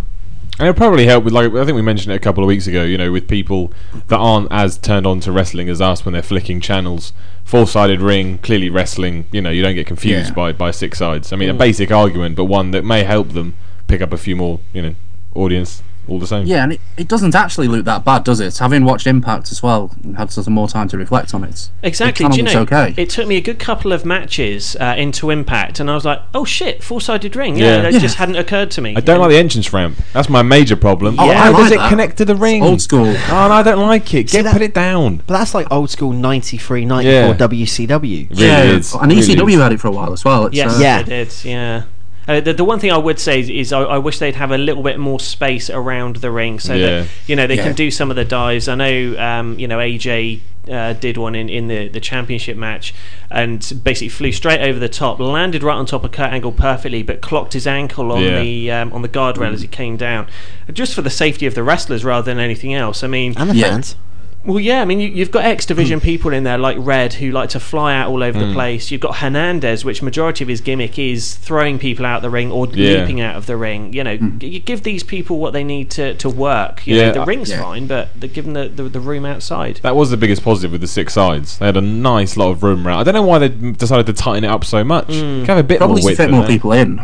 And 0.59 0.67
it'll 0.67 0.77
probably 0.77 1.07
help 1.07 1.23
with, 1.23 1.33
like, 1.33 1.53
I 1.53 1.65
think 1.65 1.77
we 1.77 1.83
mentioned 1.83 2.13
it 2.13 2.17
a 2.17 2.19
couple 2.19 2.43
of 2.43 2.49
weeks 2.49 2.67
ago, 2.67 2.83
you 2.83 2.99
know, 2.99 3.13
with 3.13 3.29
people 3.29 3.73
that 4.09 4.17
aren't 4.17 4.51
as 4.51 4.77
turned 4.77 5.07
on 5.07 5.21
to 5.21 5.31
wrestling 5.31 5.69
as 5.69 5.81
us 5.81 6.05
when 6.05 6.15
they're 6.15 6.23
flicking 6.23 6.61
channels. 6.61 7.13
Four 7.45 7.69
sided 7.69 8.01
ring, 8.01 8.39
clearly 8.39 8.69
wrestling, 8.69 9.27
you 9.31 9.41
know, 9.41 9.51
you 9.51 9.63
don't 9.63 9.77
get 9.77 9.87
confused 9.87 10.31
Yeah. 10.31 10.35
by, 10.35 10.53
by 10.53 10.73
six 10.73 10.99
sides. 10.99 11.33
I 11.33 11.37
mean, 11.37 11.49
a 11.49 11.53
hmm. 11.53 11.59
basic 11.59 11.93
argument, 11.93 12.35
but 12.35 12.47
one 12.47 12.73
that 12.73 12.85
may 12.85 13.05
help 13.05 13.29
them 13.35 13.55
pick 13.87 14.03
up 14.03 14.13
a 14.13 14.17
few 14.17 14.35
more, 14.35 14.59
you 14.73 14.83
know, 14.83 14.95
audience 15.33 15.85
all 16.09 16.19
the 16.19 16.27
same. 16.27 16.47
Yeah, 16.47 16.63
and 16.65 16.73
it, 16.73 16.81
it 16.97 17.09
doesn't 17.09 17.35
actually 17.35 17.69
look 17.69 17.85
that 17.85 18.05
bad, 18.05 18.25
does 18.25 18.41
it? 18.41 18.57
Having 18.59 18.85
watched 18.85 19.07
Impact 19.07 19.53
as 19.53 19.63
well, 19.63 19.91
and 20.03 20.17
had 20.17 20.33
some 20.33 20.53
more 20.53 20.69
time 20.69 20.89
to 20.89 20.97
reflect 20.99 21.35
on 21.35 21.45
it. 21.45 21.71
Exactly. 21.83 22.27
It 22.27 22.33
Do 22.33 22.39
you 22.39 22.43
know? 22.45 22.61
okay. 22.61 22.95
It 22.97 23.11
took 23.11 23.27
me 23.29 23.37
a 23.37 23.41
good 23.41 23.59
couple 23.59 23.93
of 23.93 24.05
matches 24.05 24.77
uh, 24.81 24.95
into 24.97 25.31
Impact, 25.31 25.81
and 25.81 25.91
I 25.91 25.95
was 25.95 26.05
like, 26.05 26.21
"Oh 26.35 26.45
shit, 26.45 26.83
four-sided 26.83 27.37
ring." 27.37 27.57
Yeah, 27.57 27.77
Yeah. 27.77 27.83
that 27.83 27.93
Yeah. 27.93 27.99
just 27.99 28.17
hadn't 28.17 28.37
occurred 28.37 28.71
to 28.73 28.81
me. 28.81 28.95
I 28.97 29.01
don't 29.01 29.21
like 29.21 29.31
the 29.31 29.37
entrance 29.39 29.73
ramp. 29.73 29.97
That's 30.13 30.29
my 30.29 30.43
major 30.43 30.77
problem. 30.77 31.17
Oh, 31.19 31.33
How 31.33 31.51
I 31.51 31.53
does 31.53 31.61
like 31.63 31.73
it 31.73 31.77
that. 31.79 31.89
connect 31.91 32.17
to 32.19 32.25
the 32.25 32.35
ring? 32.37 32.63
old 32.63 32.81
school. 32.81 33.07
Oh, 33.07 33.45
and 33.45 33.53
I 33.53 33.63
don't 33.63 33.81
like 33.87 34.13
it. 34.15 34.29
Get 34.29 34.45
that- 34.45 34.53
put 34.53 34.63
it 34.63 34.75
down. 34.75 35.23
But 35.27 35.39
that's 35.39 35.55
like 35.55 35.67
old 35.71 35.91
school 35.91 36.13
93, 36.13 36.85
94 36.85 37.13
Yeah. 37.13 37.33
WCW. 37.35 38.29
Really 38.31 38.47
yeah, 38.47 38.63
is. 38.65 38.95
and 38.95 39.13
ECW 39.13 39.55
is. 39.55 39.61
had 39.61 39.73
it 39.73 39.81
for 39.81 39.89
a 39.89 39.91
while 39.91 40.13
as 40.13 40.25
well. 40.25 40.47
It's, 40.47 40.57
Yes, 40.57 40.77
uh, 40.77 40.81
Yeah. 40.81 41.03
they 41.03 41.25
did. 41.25 41.35
Yeah. 41.45 41.83
Uh, 42.29 42.41
the, 42.41 42.53
the 42.53 42.65
one 42.65 42.79
thing 42.79 42.93
I 42.93 42.99
would 42.99 43.19
say 43.19 43.41
is, 43.41 43.49
is 43.49 43.73
I, 43.73 43.81
I 43.81 43.99
wish 43.99 44.19
they'd 44.19 44.37
have 44.37 44.51
a 44.51 44.59
little 44.59 44.83
bit 44.83 44.99
more 44.99 45.19
space 45.19 45.71
around 45.71 46.17
the 46.17 46.31
ring 46.31 46.61
so 46.61 46.75
Yeah. 46.75 46.87
that 47.01 47.09
you 47.27 47.35
know 47.35 47.47
they 47.47 47.57
Yeah. 47.57 47.65
can 47.65 47.75
do 47.75 47.91
some 47.91 48.11
of 48.11 48.17
the 48.17 48.25
dives. 48.25 48.69
I 48.69 48.75
know 48.75 49.17
um, 49.19 49.59
you 49.59 49.67
know 49.67 49.79
AJ 49.79 50.41
uh, 50.71 50.93
did 50.93 51.17
one 51.17 51.35
in, 51.35 51.49
in 51.49 51.69
the, 51.69 51.89
the 51.89 52.01
championship 52.01 52.55
match 52.55 52.93
and 53.31 53.81
basically 53.83 54.11
flew 54.11 54.31
straight 54.33 54.61
over 54.61 54.79
the 54.79 54.89
top, 54.91 55.19
landed 55.19 55.63
right 55.63 55.77
on 55.77 55.87
top 55.87 56.05
of 56.05 56.13
Kurt 56.13 56.31
Angle 56.31 56.53
perfectly, 56.53 57.03
but 57.03 57.23
clocked 57.23 57.55
his 57.55 57.67
ankle 57.67 58.13
on 58.13 58.23
Yeah. 58.23 58.41
the 58.43 58.71
um, 58.73 58.93
on 58.93 59.01
the 59.01 59.09
guardrail 59.09 59.55
as 59.55 59.63
he 59.63 59.69
came 59.69 59.97
down, 59.97 60.27
just 60.71 60.93
for 60.95 61.01
the 61.01 61.09
safety 61.11 61.47
of 61.47 61.55
the 61.55 61.63
wrestlers 61.63 62.05
rather 62.05 62.27
than 62.31 62.39
anything 62.39 62.75
else. 62.75 63.03
I 63.03 63.07
mean, 63.07 63.33
And 63.39 63.49
the 63.51 63.55
Yeah. 63.55 63.71
fans. 63.71 63.97
Well, 64.45 64.61
yeah, 64.61 64.81
I 64.81 64.85
mean, 64.85 65.01
you, 65.01 65.09
you've 65.09 65.31
got 65.31 65.45
X 65.45 65.67
Division 65.67 66.01
people 66.11 66.33
in 66.33 66.45
there 66.45 66.57
like 66.59 66.77
Red 66.79 67.15
who 67.15 67.31
like 67.33 67.51
to 67.51 67.61
fly 67.61 67.95
out 67.95 68.09
all 68.11 68.23
over 68.23 68.39
the 68.39 68.53
place. 68.53 68.91
You've 68.91 69.01
got 69.01 69.17
Hernandez, 69.17 69.85
which 69.85 70.01
majority 70.03 70.45
of 70.45 70.49
his 70.49 70.61
gimmick 70.61 70.99
is 70.99 71.35
throwing 71.35 71.79
people 71.79 72.07
out 72.07 72.23
the 72.23 72.31
ring 72.31 72.51
or 72.53 72.67
Yeah. 72.69 73.01
leaping 73.01 73.21
out 73.21 73.37
of 73.37 73.47
the 73.47 73.57
ring. 73.57 73.93
You 73.93 74.05
know, 74.05 74.17
g- 74.17 74.47
you 74.49 74.59
give 74.61 74.85
these 74.85 75.03
people 75.03 75.39
what 75.39 75.53
they 75.53 75.65
need 75.65 75.91
to, 75.93 76.15
to 76.15 76.29
work. 76.31 76.87
You 76.87 76.97
know, 76.97 77.03
Yeah, 77.03 77.11
the 77.13 77.21
I- 77.21 77.25
ring's 77.25 77.51
yeah. 77.51 77.63
fine, 77.63 77.87
but 77.87 78.09
they're 78.17 78.29
given 78.31 78.53
the, 78.55 78.69
the, 78.69 78.85
the 78.85 79.01
room 79.01 79.27
outside. 79.27 79.81
That 79.83 79.97
was 79.97 80.11
the 80.11 80.17
biggest 80.17 80.43
positive 80.43 80.73
with 80.73 80.81
the 80.81 80.87
six 80.89 81.13
sides. 81.15 81.59
They 81.59 81.67
had 81.67 81.77
a 81.77 81.81
nice 81.83 82.37
lot 82.37 82.51
of 82.51 82.63
room 82.63 82.87
around. 82.87 83.01
I 83.01 83.03
don't 83.05 83.15
know 83.15 83.23
why 83.23 83.39
they 83.39 83.49
decided 83.49 84.07
to 84.07 84.13
tighten 84.13 84.45
it 84.45 84.49
up 84.51 84.65
so 84.65 84.83
much. 84.85 85.09
Mm. 85.09 85.41
Can 85.41 85.47
have 85.47 85.59
a 85.59 85.63
bit 85.63 85.79
Probably 85.79 85.95
more 85.95 86.01
to 86.01 86.07
width 86.07 86.17
fit 86.19 86.31
more 86.31 86.41
there. 86.43 86.49
people 86.49 86.73
in. 86.73 87.01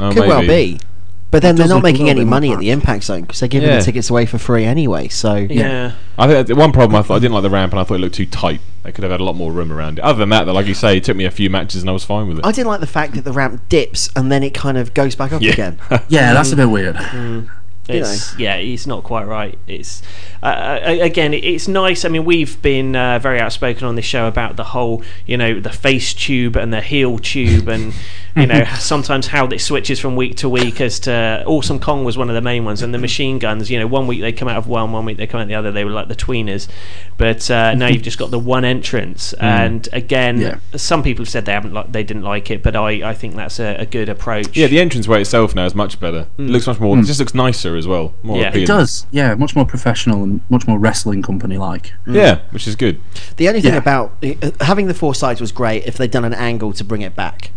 Oh, 0.00 0.10
Could 0.12 0.26
well 0.26 0.40
be. 0.40 0.78
But 1.36 1.42
then 1.42 1.56
they're 1.56 1.64
does 1.64 1.70
not 1.70 1.76
look 1.76 1.82
a 1.84 1.92
making 1.92 2.06
little 2.06 2.10
any 2.10 2.20
bit 2.20 2.26
more 2.30 2.30
money 2.40 2.52
at 2.52 2.58
the. 2.60 2.70
Impact 2.70 3.04
Zone 3.04 3.20
because 3.22 3.40
they're 3.40 3.48
giving 3.48 3.68
Yeah. 3.68 3.76
the 3.78 3.82
tickets 3.84 4.08
away 4.08 4.24
for 4.26 4.38
free 4.38 4.64
anyway. 4.64 5.08
So 5.08 5.34
Yeah. 5.34 5.92
I 6.18 6.26
think 6.26 6.46
that 6.46 6.56
one 6.56 6.72
problem 6.72 6.96
I 6.98 7.02
thought 7.02 7.16
I 7.16 7.18
didn't 7.18 7.34
like 7.34 7.42
the 7.42 7.50
ramp 7.50 7.72
and 7.72 7.80
I 7.80 7.84
thought 7.84 7.96
it 7.96 7.98
looked 7.98 8.14
too 8.14 8.24
tight. 8.26 8.60
They 8.84 8.92
could 8.92 9.02
have 9.04 9.10
had 9.10 9.20
a 9.20 9.24
lot 9.24 9.36
more 9.36 9.52
room 9.52 9.70
around 9.70 9.98
it. 9.98 10.04
Other 10.04 10.20
than 10.20 10.28
that, 10.30 10.44
though, 10.44 10.52
like 10.52 10.66
you 10.66 10.74
say, 10.74 10.96
it 10.96 11.04
took 11.04 11.16
me 11.16 11.24
a 11.26 11.30
few 11.30 11.50
matches 11.50 11.82
and 11.82 11.90
I 11.90 11.92
was 11.92 12.04
fine 12.04 12.26
with 12.28 12.38
it. 12.38 12.46
I 12.46 12.52
didn't 12.52 12.68
like 12.68 12.80
the 12.80 12.86
fact 12.86 13.14
that 13.14 13.24
the 13.24 13.32
ramp 13.32 13.60
dips 13.68 14.08
and 14.16 14.32
then 14.32 14.42
it 14.42 14.54
kind 14.54 14.78
of 14.78 14.94
goes 14.94 15.14
back 15.14 15.32
up 15.32 15.42
Yeah. 15.42 15.52
again. 15.52 15.78
Yeah, 16.08 16.32
that's 16.32 16.52
a 16.52 16.56
bit 16.56 16.70
weird. 16.70 16.96
You 17.12 17.48
It's, 17.88 18.36
yeah, 18.36 18.56
it's 18.56 18.86
not 18.86 19.04
quite 19.04 19.26
right. 19.28 19.56
It's 19.68 20.02
uh, 20.42 20.46
uh, 20.46 20.80
again, 21.02 21.32
it's 21.34 21.68
nice. 21.68 22.04
I 22.04 22.08
mean, 22.08 22.24
we've 22.24 22.60
been 22.60 22.96
uh, 22.96 23.18
very 23.20 23.40
outspoken 23.40 23.86
on 23.86 23.94
this 23.94 24.04
show 24.04 24.26
about 24.26 24.56
the 24.56 24.64
whole, 24.64 25.02
you 25.24 25.36
know, 25.36 25.60
the 25.60 25.70
face 25.70 26.12
tube 26.12 26.56
and 26.56 26.72
the 26.72 26.80
heel 26.80 27.18
tube, 27.20 27.68
and 27.68 27.92
you 28.36 28.46
know, 28.46 28.64
sometimes 28.78 29.26
how 29.26 29.46
it 29.46 29.60
switches 29.60 29.98
from 29.98 30.14
week 30.16 30.36
to 30.36 30.48
week. 30.48 30.80
As 30.80 31.00
to 31.00 31.42
Awesome 31.46 31.80
Kong 31.80 32.04
was 32.04 32.16
one 32.18 32.28
of 32.28 32.34
the 32.34 32.40
main 32.42 32.64
ones, 32.64 32.82
and 32.82 32.92
the 32.94 32.98
machine 32.98 33.38
guns. 33.38 33.70
You 33.70 33.78
know, 33.78 33.86
one 33.86 34.06
week 34.06 34.20
they 34.20 34.32
come 34.32 34.48
out 34.48 34.56
of 34.58 34.66
one, 34.66 34.92
one 34.92 35.04
week 35.04 35.16
they 35.16 35.26
come 35.26 35.40
out 35.40 35.48
the 35.48 35.54
other. 35.54 35.72
They 35.72 35.84
were 35.84 35.90
like 35.90 36.08
the 36.08 36.14
tweeners, 36.16 36.68
but 37.16 37.50
uh, 37.50 37.74
now 37.74 37.86
you've 37.88 38.02
just 38.02 38.18
got 38.18 38.30
the 38.30 38.38
one 38.38 38.64
entrance. 38.64 39.32
And 39.34 39.88
again, 39.92 40.40
Yeah. 40.40 40.58
some 40.76 41.02
people 41.02 41.24
have 41.24 41.30
said 41.30 41.46
they 41.46 41.52
haven't 41.52 41.72
like 41.72 41.92
they 41.92 42.04
didn't 42.04 42.22
like 42.24 42.50
it, 42.50 42.62
but 42.62 42.76
I, 42.76 43.08
I 43.10 43.14
think 43.14 43.34
that's 43.36 43.58
a, 43.58 43.76
a 43.76 43.86
good 43.86 44.08
approach. 44.08 44.56
Yeah, 44.56 44.66
the 44.66 44.78
entranceway 44.80 45.20
itself 45.22 45.54
now 45.54 45.64
is 45.64 45.74
much 45.74 45.98
better. 45.98 46.26
It 46.38 46.42
looks 46.42 46.66
much 46.66 46.78
more. 46.80 46.98
It 46.98 47.04
just 47.04 47.20
looks 47.20 47.34
nicer 47.34 47.76
as 47.76 47.86
well. 47.86 48.14
More. 48.22 48.36
Yeah. 48.38 48.44
It 48.44 48.48
appealing. 48.48 48.64
It 48.64 48.66
does, 48.66 49.06
yeah, 49.10 49.34
much 49.34 49.56
more 49.56 49.64
professional 49.64 50.22
and 50.22 50.40
much 50.50 50.66
more 50.66 50.78
wrestling 50.78 51.22
company 51.22 51.56
like. 51.58 51.92
Yeah, 52.06 52.40
which 52.50 52.66
is 52.68 52.76
good. 52.76 53.00
The 53.36 53.48
only 53.48 53.60
thing 53.60 53.72
Yeah. 53.72 53.78
about 53.78 54.16
uh, 54.22 54.50
having 54.60 54.86
the 54.88 54.94
four 54.94 55.14
sides 55.14 55.40
was 55.40 55.52
great 55.52 55.84
if 55.86 55.96
they'd 55.96 56.10
done 56.10 56.24
an 56.24 56.34
angle 56.34 56.72
to 56.74 56.84
bring 56.84 57.02
it 57.02 57.14
back. 57.16 57.50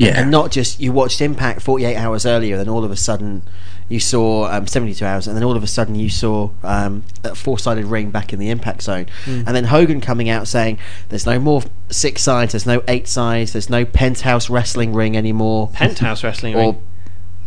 Yeah, 0.00 0.18
and 0.20 0.30
not 0.30 0.50
just 0.50 0.80
you 0.80 0.92
watched 0.92 1.20
Impact 1.20 1.60
48 1.60 1.94
hours 1.96 2.24
earlier, 2.24 2.56
then 2.56 2.68
all 2.68 2.84
of 2.84 2.90
a 2.90 2.96
sudden 2.96 3.42
you 3.88 4.00
saw 4.00 4.46
um, 4.50 4.66
72 4.66 5.04
hours, 5.04 5.26
and 5.26 5.36
then 5.36 5.42
all 5.44 5.56
of 5.56 5.62
a 5.62 5.66
sudden 5.66 5.94
you 5.94 6.08
saw 6.08 6.48
um, 6.62 7.02
a 7.24 7.34
four-sided 7.34 7.84
ring 7.84 8.10
back 8.10 8.32
in 8.32 8.38
the 8.38 8.48
Impact 8.48 8.82
zone, 8.82 9.06
Hmm. 9.24 9.42
and 9.46 9.48
then 9.48 9.64
Hogan 9.64 10.00
coming 10.00 10.28
out 10.30 10.48
saying 10.48 10.78
there's 11.10 11.26
no 11.26 11.38
more 11.38 11.62
six 11.90 12.22
sides, 12.22 12.52
there's 12.52 12.66
no 12.66 12.82
eight 12.88 13.08
sides, 13.08 13.52
there's 13.52 13.68
no 13.68 13.84
penthouse 13.84 14.48
wrestling 14.48 14.94
ring 14.94 15.16
anymore, 15.16 15.68
Penthouse 15.74 16.24
Wrestling 16.24 16.54
or 16.54 16.58
Ring. 16.72 16.82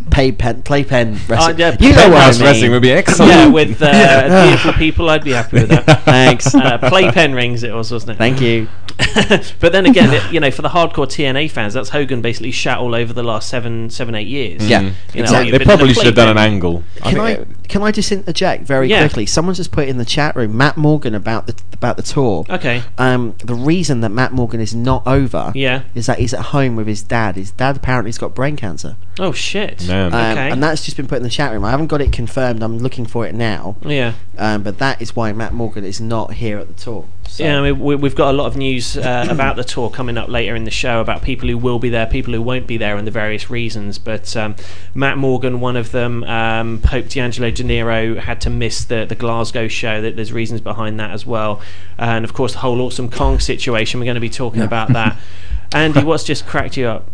Pay 0.10 0.32
pen 0.32 0.62
playpen 0.64 1.18
wrestling. 1.28 1.58
yeah, 1.58 1.76
you 1.80 1.94
know 1.94 2.10
what 2.10 2.24
I 2.24 2.32
mean. 2.32 2.42
wrestling 2.42 2.72
would 2.72 2.82
be 2.82 2.92
excellent. 2.92 3.32
Yeah, 3.32 3.48
with 3.48 3.82
uh, 3.82 4.48
beautiful 4.48 4.74
people, 4.74 5.10
I'd 5.10 5.24
be 5.24 5.32
happy 5.32 5.62
with 5.62 5.70
that. 5.70 6.02
Thanks. 6.06 6.54
Uh, 6.54 6.78
playpen 6.78 7.34
rings, 7.34 7.64
it 7.64 7.74
was, 7.74 7.92
wasn't 7.92 8.12
it? 8.12 8.18
Thank 8.18 8.42
you. 8.42 8.68
but 9.60 9.72
then 9.72 9.86
again, 9.86 10.14
it, 10.14 10.32
you 10.32 10.40
know, 10.40 10.52
for 10.52 10.62
the 10.62 10.70
hardcore 10.70 11.08
TNA 11.08 11.50
fans, 11.50 11.74
that's 11.74 11.90
Hogan 11.90 12.22
basically 12.22 12.52
shat 12.52 12.78
all 12.78 12.94
over 12.94 13.12
the 13.12 13.24
last 13.24 13.50
seven, 13.50 13.90
seven, 13.90 14.14
eight 14.14 14.28
years. 14.28 14.68
Yeah, 14.68 14.82
You 14.82 14.88
know, 14.88 14.94
exactly. 15.24 15.58
They 15.58 15.66
probably 15.66 15.94
should 15.94 16.06
have 16.06 16.16
done 16.16 16.30
an 16.30 16.38
angle. 16.38 16.84
Can 16.98 17.20
I, 17.20 17.36
think- 17.36 17.62
can 17.67 17.82
I 17.84 17.91
just 17.91 18.12
interject 18.12 18.63
very 18.65 18.88
Yeah. 18.88 19.00
quickly? 19.01 19.25
Someone's 19.25 19.58
just 19.58 19.72
put 19.72 19.88
in 19.88 19.98
the 19.98 20.05
chat 20.05 20.36
room 20.36 20.55
Matt 20.58 20.77
Morgan 20.77 21.15
about 21.15 21.48
the 21.48 21.55
about 21.74 21.98
the 21.98 22.03
tour. 22.03 22.46
Okay. 22.50 22.82
Um, 22.98 23.36
the 23.43 23.55
reason 23.55 24.00
that 24.01 24.10
Matt 24.10 24.32
Morgan 24.32 24.62
is 24.62 24.74
not 24.74 25.05
over 25.05 25.51
Yeah. 25.53 25.82
is 25.96 26.05
that 26.05 26.20
he's 26.20 26.34
at 26.34 26.39
home 26.55 26.75
with 26.77 26.88
his 26.88 27.01
dad. 27.03 27.36
His 27.36 27.51
dad 27.51 27.75
apparently 27.77 28.08
has 28.10 28.17
got 28.17 28.34
brain 28.34 28.55
cancer. 28.55 28.96
Oh 29.20 29.32
shit. 29.34 29.86
Man. 29.88 30.13
Um, 30.13 30.20
Okay. 30.34 30.50
And 30.50 30.63
that's 30.63 30.86
just 30.86 30.96
been 30.98 31.08
put 31.08 31.17
in 31.17 31.24
the 31.24 31.29
chat 31.29 31.51
room. 31.51 31.65
I 31.65 31.72
haven't 31.72 31.88
got 31.88 32.00
it 32.01 32.12
confirmed. 32.13 32.63
I'm 32.63 32.77
looking 32.79 33.05
for 33.05 33.25
it 33.27 33.36
now. 33.36 33.75
Yeah. 33.86 34.13
Um, 34.38 34.63
but 34.63 34.77
that 34.79 35.01
is 35.01 35.15
why 35.15 35.32
Matt 35.34 35.53
Morgan 35.53 35.84
is 35.84 36.00
not 36.00 36.34
here 36.36 36.58
at 36.58 36.67
the 36.70 36.74
tour. 36.82 37.05
So- 37.27 37.44
Yeah, 37.44 37.60
I 37.60 37.72
mean, 37.72 37.80
we, 37.80 37.96
we've 37.96 38.15
got 38.15 38.30
a 38.30 38.38
lot 38.38 38.46
of 38.48 38.58
news 38.58 38.96
uh, 38.98 39.27
about 39.32 39.56
the 39.56 39.63
tour 39.63 39.89
coming 39.89 40.18
up 40.18 40.30
later 40.30 40.56
in 40.56 40.65
the 40.65 40.72
show 40.72 41.01
about 41.01 41.22
people 41.24 41.48
who 41.50 41.58
will 41.58 41.80
be 41.80 41.89
there, 41.89 42.06
people 42.06 42.34
who 42.34 42.42
won't 42.42 42.68
be 42.68 42.77
there, 42.77 42.96
and 42.96 43.08
the 43.08 43.12
various 43.12 43.50
reasons. 43.50 43.98
But 43.98 44.36
um, 44.38 44.56
Matt 44.94 45.18
Morgan, 45.18 45.60
one 45.60 45.75
of 45.75 45.92
them, 45.92 46.24
um, 46.25 46.80
Pope 46.82 47.10
D'Angelo 47.10 47.50
Dinero 47.50 48.15
had 48.20 48.39
to 48.42 48.50
miss 48.50 48.84
the, 48.86 49.06
the 49.06 49.15
Glasgow 49.15 49.68
show. 49.68 50.01
That 50.01 50.15
there's 50.15 50.32
reasons 50.34 50.62
behind 50.62 51.00
that 51.00 51.12
as 51.12 51.25
well, 51.25 51.62
and 51.98 52.24
of 52.25 52.34
course 52.34 52.53
the 52.53 52.60
whole 52.60 52.80
Awesome 52.82 53.10
Kong 53.10 53.39
situation. 53.39 54.00
We're 54.00 54.06
going 54.06 54.15
to 54.15 54.22
be 54.22 54.30
talking 54.30 54.62
about 54.62 54.89
that. 54.94 55.18
Andy, 55.74 56.03
what's 56.03 56.24
just 56.24 56.46
cracked 56.46 56.77
you 56.77 56.86
up? 56.88 57.10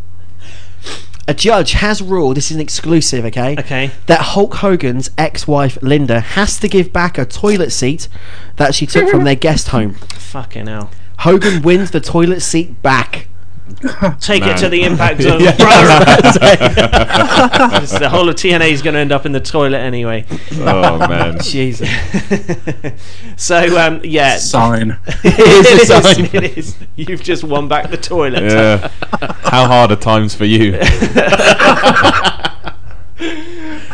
A 1.30 1.34
judge 1.36 1.74
has 1.74 2.02
ruled, 2.02 2.38
this 2.38 2.50
is 2.50 2.56
an 2.56 2.60
exclusive, 2.60 3.24
okay? 3.26 3.56
Okay. 3.60 3.92
That 4.08 4.20
Hulk 4.20 4.56
Hogan's 4.56 5.12
ex 5.16 5.48
wife, 5.48 5.78
Linda, 5.84 6.22
has 6.22 6.58
to 6.58 6.68
give 6.68 6.92
back 6.92 7.20
a 7.20 7.26
toilet 7.26 7.70
seat 7.70 8.08
that 8.56 8.74
she 8.74 8.88
took 8.88 9.08
from 9.10 9.24
their 9.26 9.36
guest 9.36 9.68
home. 9.68 9.94
Fucking 9.94 10.66
hell. 10.66 10.90
Hogan 11.20 11.62
wins 11.62 11.92
the 11.92 12.02
toilet 12.02 12.40
seat 12.40 12.82
back. 12.82 13.28
Take 14.20 14.44
it 14.46 14.58
to 14.58 14.70
the 14.70 14.84
impact 14.84 15.22
zone, 15.22 15.40
Yeah. 15.44 15.56
brother. 15.56 16.06
Just 17.80 18.00
the 18.00 18.10
whole 18.10 18.28
of 18.30 18.36
TNA 18.36 18.72
is 18.72 18.82
going 18.82 18.94
to 18.96 19.00
end 19.00 19.12
up 19.12 19.26
in 19.26 19.32
the 19.32 19.40
toilet 19.40 19.78
anyway. 19.78 20.26
oh 20.60 20.98
man. 21.08 21.40
Jesus. 21.44 21.90
So 23.38 23.78
um, 23.80 24.02
yeah, 24.04 24.38
sign. 24.38 24.98
it 25.24 25.82
is 25.82 25.90
a 25.90 26.02
sign. 26.02 26.26
it 26.34 26.58
is. 26.58 26.76
You've 26.96 27.22
just 27.24 27.44
won 27.44 27.68
back 27.68 27.90
the 27.90 27.98
toilet. 27.98 28.44
Yeah. 28.44 28.90
How 29.44 29.66
hard 29.68 29.92
are 29.92 29.96
times 29.96 30.36
for 30.36 30.46
you? 30.46 30.78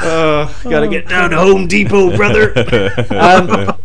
Oh, 0.08 0.60
gotta 0.63 0.88
get 0.88 1.08
down 1.08 1.32
to 1.32 1.38
Home 1.38 1.67
Depot, 1.67 2.15
brother. 2.15 2.53
um, 3.12 3.75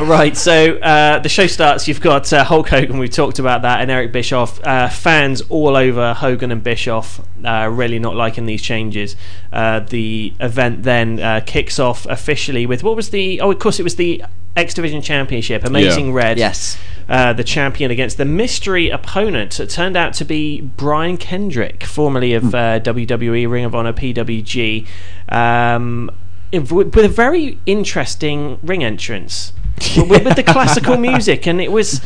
right, 0.00 0.36
so 0.36 0.76
uh, 0.78 1.18
the 1.18 1.28
show 1.28 1.46
starts. 1.46 1.88
You've 1.88 2.00
got 2.00 2.32
uh, 2.32 2.44
Hulk 2.44 2.68
Hogan. 2.68 2.98
We've 2.98 3.10
talked 3.10 3.38
about 3.38 3.62
that, 3.62 3.80
and 3.80 3.90
Eric 3.90 4.12
Bischoff. 4.12 4.64
Uh, 4.64 4.88
fans 4.88 5.42
all 5.48 5.76
over 5.76 6.14
Hogan 6.14 6.52
and 6.52 6.62
Bischoff 6.62 7.20
uh, 7.44 7.68
really 7.72 7.98
not 7.98 8.14
liking 8.16 8.46
these 8.46 8.62
changes. 8.62 9.16
Uh, 9.52 9.80
the 9.80 10.32
event 10.40 10.82
then 10.82 11.20
uh, 11.20 11.40
kicks 11.46 11.78
off 11.78 12.06
officially 12.06 12.66
with 12.66 12.82
what 12.82 12.96
was 12.96 13.10
the? 13.10 13.40
Oh, 13.40 13.50
of 13.50 13.58
course, 13.58 13.78
it 13.80 13.82
was 13.82 13.96
the 13.96 14.24
X 14.56 14.74
Division 14.74 15.02
Championship. 15.02 15.64
Amazing 15.64 16.08
Yeah. 16.08 16.14
Red. 16.14 16.38
Yes. 16.38 16.78
uh, 17.08 17.32
the 17.32 17.44
champion 17.44 17.90
against 17.90 18.16
the 18.16 18.24
mystery 18.24 18.90
opponent. 18.90 19.60
It 19.60 19.70
turned 19.70 19.96
out 19.96 20.12
to 20.14 20.24
be 20.24 20.60
Brian 20.60 21.16
Kendrick, 21.16 21.84
formerly 21.84 22.34
of 22.34 22.54
uh, 22.54 22.80
WWE, 22.80 23.48
Ring 23.48 23.64
of 23.64 23.74
Honor, 23.74 23.92
PWG, 23.92 24.86
um, 25.28 26.10
with 26.52 27.04
a 27.04 27.08
very 27.08 27.58
interesting 27.66 28.58
ring 28.62 28.82
entrance 28.82 29.52
with, 29.96 30.24
with 30.24 30.36
the 30.36 30.42
classical 30.46 30.96
music, 30.96 31.46
and 31.46 31.60
it 31.60 31.72
was. 31.72 32.00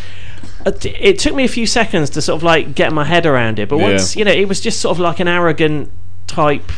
It 0.67 0.85
it 0.87 1.19
took 1.19 1.35
me 1.35 1.45
a 1.45 1.49
few 1.49 1.67
seconds 1.67 2.11
to 2.11 2.21
sort 2.21 2.37
of 2.37 2.43
like 2.43 2.75
get 2.75 2.93
my 2.93 3.05
head 3.05 3.25
around 3.25 3.59
it, 3.59 3.69
but 3.69 3.79
Yeah. 3.79 3.91
once 3.91 4.15
you 4.15 4.25
know, 4.27 4.33
it 4.33 4.47
was 4.47 4.61
just 4.61 4.81
sort 4.81 4.95
of 4.95 5.00
like 5.00 5.19
an 5.19 5.29
arrogant 5.29 5.91
type 6.27 6.71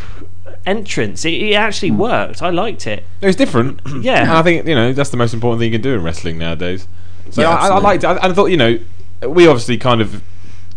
entrance. 0.67 1.25
It, 1.25 1.35
it 1.35 1.55
actually 1.55 1.91
hmm. 1.91 1.99
worked. 1.99 2.43
I 2.43 2.51
liked 2.51 2.87
it. 2.87 3.05
It 3.21 3.27
was 3.27 3.37
different. 3.37 3.81
Yeah. 4.03 4.23
And 4.23 4.31
I 4.31 4.43
think, 4.43 4.67
you 4.67 4.75
know, 4.75 4.93
that's 4.93 5.11
the 5.11 5.17
most 5.17 5.35
important 5.35 5.61
thing 5.61 5.73
you 5.73 5.79
can 5.79 5.83
do 5.83 5.95
in 5.95 6.03
wrestling 6.03 6.39
nowadays. 6.39 6.89
So 7.31 7.43
Yeah, 7.43 7.51
I, 7.51 7.69
I 7.69 7.79
liked 7.79 8.05
it. 8.05 8.07
I, 8.07 8.29
I 8.29 8.33
thought, 8.33 8.47
you 8.47 8.57
know, 8.57 8.79
we 9.29 9.47
obviously 9.47 9.79
kind 9.79 10.01
of 10.01 10.23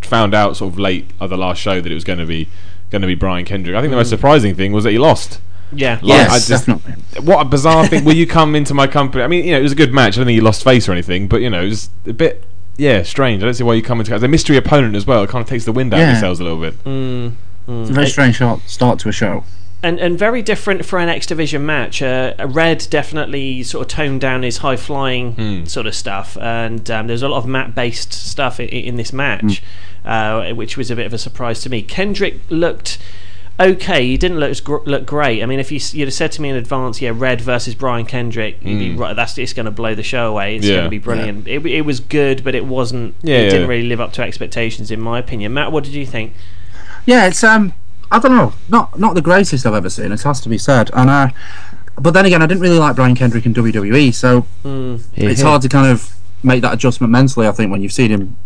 found 0.00 0.34
out 0.34 0.56
sort 0.56 0.72
of 0.72 0.78
late 0.78 1.10
of 1.18 1.30
the 1.30 1.36
last 1.36 1.60
show 1.60 1.80
that 1.80 1.90
it 1.90 1.94
was 1.94 2.04
going 2.04 2.18
to 2.18 2.26
be 2.26 2.48
going 2.90 3.02
to 3.02 3.08
be 3.08 3.16
Brian 3.16 3.44
Kendrick. 3.44 3.74
I 3.74 3.80
think 3.80 3.90
the 3.90 3.96
most 3.96 4.08
hmm. 4.08 4.16
surprising 4.16 4.54
thing 4.54 4.72
was 4.72 4.84
that 4.84 4.92
he 4.92 4.98
lost. 4.98 5.40
Yeah. 5.72 5.94
Like, 5.94 6.02
Yes, 6.04 6.30
I 6.30 6.34
just- 6.34 6.48
definitely. 6.66 6.92
What 7.22 7.40
a 7.40 7.44
bizarre 7.48 7.86
thing. 7.86 8.04
Will 8.04 8.14
you 8.14 8.26
come 8.26 8.54
into 8.54 8.74
my 8.74 8.86
company? 8.86 9.24
I 9.24 9.26
mean, 9.26 9.44
you 9.44 9.52
know, 9.52 9.58
it 9.58 9.62
was 9.62 9.72
a 9.72 9.76
good 9.76 9.92
match. 9.92 10.14
I 10.14 10.16
don't 10.18 10.26
think 10.26 10.34
he 10.36 10.40
lost 10.40 10.62
face 10.64 10.88
or 10.88 10.92
anything, 10.92 11.28
but, 11.28 11.40
you 11.40 11.50
know, 11.50 11.62
it 11.62 11.68
was 11.68 11.90
a 12.06 12.12
bit, 12.12 12.44
yeah, 12.76 13.02
strange. 13.02 13.42
I 13.42 13.46
don't 13.46 13.54
see 13.54 13.64
why 13.64 13.74
you 13.74 13.82
come 13.82 13.98
into 14.00 14.14
as 14.14 14.22
a 14.22 14.28
mystery 14.28 14.56
opponent 14.56 14.94
as 14.96 15.06
well. 15.06 15.22
It 15.24 15.30
kind 15.30 15.42
of 15.42 15.48
takes 15.48 15.64
the 15.64 15.72
wind 15.72 15.92
out 15.94 16.00
of 16.00 16.06
Yeah. 16.06 16.12
yourselves 16.12 16.40
a 16.40 16.44
little 16.44 16.60
bit. 16.60 16.82
Mm, 16.84 17.32
It's 17.68 17.90
a 17.90 17.92
very 17.92 18.06
strange 18.08 18.36
short 18.36 18.60
start 18.68 18.98
to 19.00 19.08
a 19.08 19.12
show. 19.12 19.44
and 19.82 19.98
and 20.00 20.18
very 20.18 20.40
different 20.42 20.84
for 20.84 20.98
an 20.98 21.08
X 21.08 21.26
Division 21.26 21.64
match. 21.66 22.00
Uh, 22.02 22.32
Red 22.46 22.86
definitely 22.90 23.62
sort 23.62 23.82
of 23.82 23.88
toned 23.88 24.20
down 24.20 24.42
his 24.42 24.58
high 24.58 24.74
flying 24.76 25.32
Hmm. 25.32 25.64
sort 25.66 25.86
of 25.86 25.94
stuff, 25.94 26.36
and 26.40 26.90
um, 26.90 27.06
there's 27.08 27.22
a 27.22 27.28
lot 27.28 27.38
of 27.38 27.46
mat 27.46 27.74
based 27.74 28.12
stuff 28.12 28.58
in, 28.58 28.68
in 28.68 28.96
this 28.96 29.12
match, 29.12 29.62
uh, 30.04 30.50
which 30.54 30.76
was 30.76 30.90
a 30.90 30.96
bit 30.96 31.06
of 31.06 31.12
a 31.12 31.18
surprise 31.18 31.60
to 31.62 31.70
me. 31.70 31.82
Kendrick 31.82 32.40
looked. 32.50 32.98
Okay, 33.58 34.06
he 34.06 34.18
didn't 34.18 34.38
look 34.38 34.62
gr- 34.64 34.84
look 34.84 35.06
great. 35.06 35.42
I 35.42 35.46
mean, 35.46 35.58
if 35.58 35.72
you 35.72 35.80
you'd 35.92 36.08
have 36.08 36.14
said 36.14 36.30
to 36.32 36.42
me 36.42 36.50
in 36.50 36.56
advance, 36.56 37.00
yeah, 37.00 37.12
Red 37.14 37.40
versus 37.40 37.74
Brian 37.74 38.04
Kendrick, 38.04 38.58
you'd 38.62 38.78
be 38.78 38.90
Mm. 38.90 38.98
right. 38.98 39.16
That's 39.16 39.38
it's 39.38 39.54
going 39.54 39.64
to 39.64 39.70
blow 39.70 39.94
the 39.94 40.02
show 40.02 40.28
away. 40.28 40.56
It's 40.56 40.66
Yeah. 40.66 40.74
going 40.74 40.84
to 40.84 40.90
be 40.90 40.98
brilliant. 40.98 41.48
It, 41.48 41.64
it 41.64 41.80
was 41.86 42.00
good, 42.00 42.44
but 42.44 42.54
it 42.54 42.66
wasn't. 42.66 43.14
Yeah, 43.22 43.36
it 43.38 43.44
yeah. 43.44 43.50
didn't 43.50 43.68
really 43.68 43.88
live 43.88 44.00
up 44.00 44.12
to 44.14 44.22
expectations, 44.22 44.90
in 44.90 45.00
my 45.00 45.18
opinion. 45.18 45.54
Matt, 45.54 45.72
what 45.72 45.84
did 45.84 45.94
you 45.94 46.04
think? 46.04 46.34
Yeah, 47.06 47.26
it's 47.28 47.42
um, 47.42 47.72
I 48.10 48.18
don't 48.18 48.36
know, 48.36 48.52
not 48.68 48.98
not 48.98 49.14
the 49.14 49.22
greatest 49.22 49.64
I've 49.64 49.72
ever 49.74 49.88
seen. 49.88 50.12
It 50.12 50.20
has 50.22 50.40
to 50.42 50.48
be 50.50 50.58
said, 50.58 50.90
and 50.92 51.08
uh, 51.08 51.28
but 51.98 52.10
then 52.12 52.26
again, 52.26 52.42
I 52.42 52.46
didn't 52.46 52.60
really 52.60 52.78
like 52.78 52.94
Brian 52.94 53.14
Kendrick 53.14 53.46
in 53.46 53.54
WWE, 53.54 54.12
so 54.12 54.44
it's 55.16 55.40
hard 55.40 55.62
to 55.62 55.68
kind 55.70 55.90
of 55.90 56.14
make 56.42 56.60
that 56.60 56.74
adjustment 56.74 57.10
mentally. 57.10 57.46
I 57.48 57.52
think 57.52 57.70
when 57.72 57.80
you've 57.80 57.92
seen 57.92 58.10
him 58.10 58.36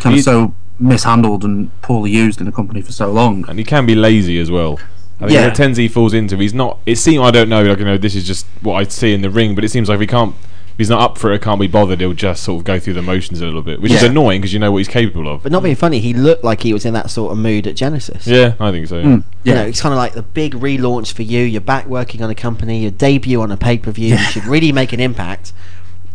kind 0.00 0.16
of 0.18 0.24
so 0.24 0.52
mishandled 0.78 1.44
and 1.44 1.70
poorly 1.82 2.10
used 2.10 2.40
in 2.40 2.46
the 2.46 2.52
company 2.52 2.80
for 2.82 2.92
so 2.92 3.10
long. 3.12 3.44
and 3.48 3.58
he 3.58 3.64
can 3.64 3.86
be 3.86 3.94
lazy 3.94 4.38
as 4.38 4.50
well. 4.50 4.78
I 5.20 5.26
think 5.26 5.32
Yeah. 5.32 5.48
the 5.50 5.54
tens 5.54 5.92
falls 5.92 6.14
into, 6.14 6.36
he's 6.38 6.54
not. 6.54 6.78
It 6.86 6.96
seems 6.96 7.20
I 7.22 7.30
don't 7.30 7.48
know. 7.48 7.62
Like 7.62 7.78
you 7.78 7.84
know, 7.84 7.96
this 7.98 8.14
is 8.16 8.26
just 8.26 8.46
what 8.60 8.74
I 8.74 8.84
see 8.84 9.14
in 9.14 9.22
the 9.22 9.30
ring, 9.30 9.54
but 9.54 9.64
it 9.64 9.68
seems 9.70 9.88
like 9.88 9.96
if 9.96 10.00
he 10.00 10.06
can't, 10.08 10.34
if 10.34 10.78
he's 10.78 10.90
not 10.90 11.00
up 11.00 11.16
for 11.18 11.32
it, 11.32 11.42
can't 11.42 11.60
be 11.60 11.68
bothered. 11.68 12.00
He'll 12.00 12.12
just 12.12 12.42
sort 12.42 12.58
of 12.60 12.64
go 12.64 12.80
through 12.80 12.94
the 12.94 13.02
motions 13.02 13.40
a 13.40 13.44
little 13.44 13.62
bit, 13.62 13.80
which 13.80 13.92
is 13.92 14.02
annoying 14.02 14.40
because 14.40 14.52
you 14.52 14.58
know 14.58 14.72
what 14.72 14.78
he's 14.78 14.88
capable 14.88 15.28
of. 15.32 15.44
But 15.44 15.52
not 15.52 15.62
being 15.62 15.76
funny, 15.76 16.00
he 16.00 16.12
looked 16.12 16.42
like 16.42 16.62
he 16.62 16.72
was 16.72 16.84
in 16.84 16.94
that 16.94 17.08
sort 17.10 17.30
of 17.30 17.38
mood 17.38 17.68
at 17.68 17.76
Genesis. 17.76 18.26
Yeah, 18.26 18.54
I 18.58 18.72
think 18.72 18.88
so. 18.88 18.98
yeah. 18.98 19.04
Mm, 19.04 19.24
You 19.44 19.54
know, 19.54 19.64
it's 19.66 19.80
kind 19.80 19.92
of 19.92 19.98
like 19.98 20.14
the 20.14 20.22
big 20.22 20.54
relaunch 20.54 21.12
for 21.12 21.22
you. 21.22 21.42
You're 21.44 21.60
back 21.60 21.86
working 21.86 22.20
on 22.22 22.30
a 22.30 22.34
company, 22.34 22.80
your 22.80 22.90
debut 22.90 23.40
on 23.40 23.52
a 23.52 23.56
pay 23.56 23.78
per 23.78 23.92
view. 23.92 24.08
You 24.16 24.18
should 24.18 24.46
really 24.46 24.72
make 24.72 24.92
an 24.92 24.98
impact. 24.98 25.52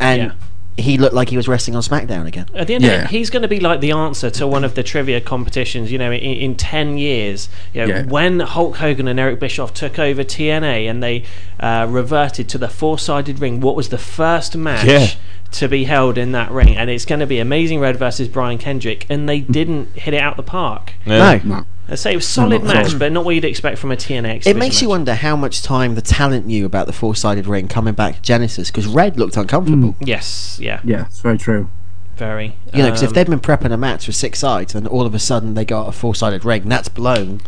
And 0.01 0.21
Yeah. 0.21 0.31
He 0.77 0.97
looked 0.97 1.15
like 1.15 1.29
he 1.29 1.37
was 1.37 1.47
wrestling 1.47 1.75
on 1.75 1.81
SmackDown 1.81 2.27
again. 2.27 2.45
At 2.53 2.67
the 2.67 2.75
end 2.75 2.85
of 2.85 2.91
it, 2.91 3.07
he's 3.07 3.29
going 3.29 3.41
to 3.41 3.47
be 3.47 3.59
like 3.59 3.79
the 3.81 3.91
answer 3.91 4.29
to 4.29 4.45
one 4.45 4.63
of 4.63 4.75
the 4.75 4.83
trivia 4.83 5.19
competitions. 5.19 5.91
You 5.91 5.97
know, 5.97 6.11
in, 6.11 6.19
in 6.21 6.55
ten 6.55 6.97
years, 6.97 7.49
you 7.73 7.81
know, 7.85 7.87
Yeah. 7.95 8.05
when 8.05 8.39
Hulk 8.41 8.77
Hogan 8.77 9.07
and 9.07 9.19
Eric 9.19 9.39
Bischoff 9.39 9.73
took 9.73 9.97
over 9.97 10.23
TNA 10.23 10.89
and 10.89 11.01
they 11.01 11.23
uh, 11.59 11.87
reverted 11.89 12.47
to 12.49 12.57
the 12.57 12.67
four-sided 12.69 13.39
ring, 13.39 13.59
what 13.59 13.75
was 13.75 13.89
the 13.89 13.97
first 13.97 14.55
match 14.55 14.85
Yeah. 14.85 15.07
to 15.53 15.67
be 15.67 15.85
held 15.85 16.17
in 16.17 16.31
that 16.33 16.51
ring? 16.51 16.77
And 16.77 16.89
it's 16.89 17.05
going 17.05 17.19
to 17.21 17.27
be 17.27 17.39
Amazing 17.39 17.79
Red 17.79 17.97
versus 17.97 18.27
Brian 18.27 18.57
Kendrick, 18.59 19.05
and 19.09 19.27
they 19.27 19.39
didn't 19.39 19.89
hit 19.97 20.13
it 20.13 20.21
out 20.21 20.37
the 20.37 20.43
park. 20.43 20.93
Yeah. 21.05 21.39
No. 21.43 21.55
No. 21.57 21.65
I 21.89 21.95
say 21.95 22.13
it 22.13 22.15
was 22.17 22.25
a 22.25 22.29
solid 22.29 22.63
not 22.63 22.75
at 22.75 22.83
match, 22.85 22.99
but 22.99 23.11
not 23.11 23.23
what 23.25 23.35
you'd 23.35 23.45
expect 23.45 23.77
from 23.77 23.91
a 23.91 23.95
TNA. 23.95 24.45
It 24.45 24.55
makes 24.57 24.81
you 24.81 24.87
match. 24.87 24.91
wonder 24.91 25.15
how 25.15 25.35
much 25.35 25.61
time 25.63 25.95
the 25.95 26.01
talent 26.01 26.45
knew 26.45 26.65
about 26.65 26.85
the 26.87 26.93
four-sided 26.93 27.47
ring 27.47 27.67
coming 27.67 27.93
back 27.93 28.15
to 28.15 28.21
Genesis 28.21 28.69
because 28.69 28.87
Red 28.87 29.17
looked 29.17 29.37
uncomfortable. 29.37 29.95
Yes, 30.01 30.57
yeah, 30.61 30.81
Yeah, 30.83 31.05
it's 31.05 31.21
very 31.21 31.37
true. 31.37 31.69
very. 32.17 32.55
You 32.73 32.79
know, 32.79 32.85
because 32.89 33.03
if 33.03 33.09
Um, 33.09 33.13
they'd 33.13 33.27
been 33.29 33.39
prepping 33.39 33.71
a 33.71 33.77
match 33.77 34.07
with 34.07 34.15
six 34.15 34.39
sides 34.39 34.75
and 34.75 34.85
all 34.87 35.05
of 35.05 35.13
a 35.15 35.19
sudden 35.19 35.53
they 35.53 35.63
got 35.65 35.87
a 35.87 35.91
four-sided 35.91 36.43
ring, 36.43 36.63
that's 36.67 36.89
blown 36.89 37.39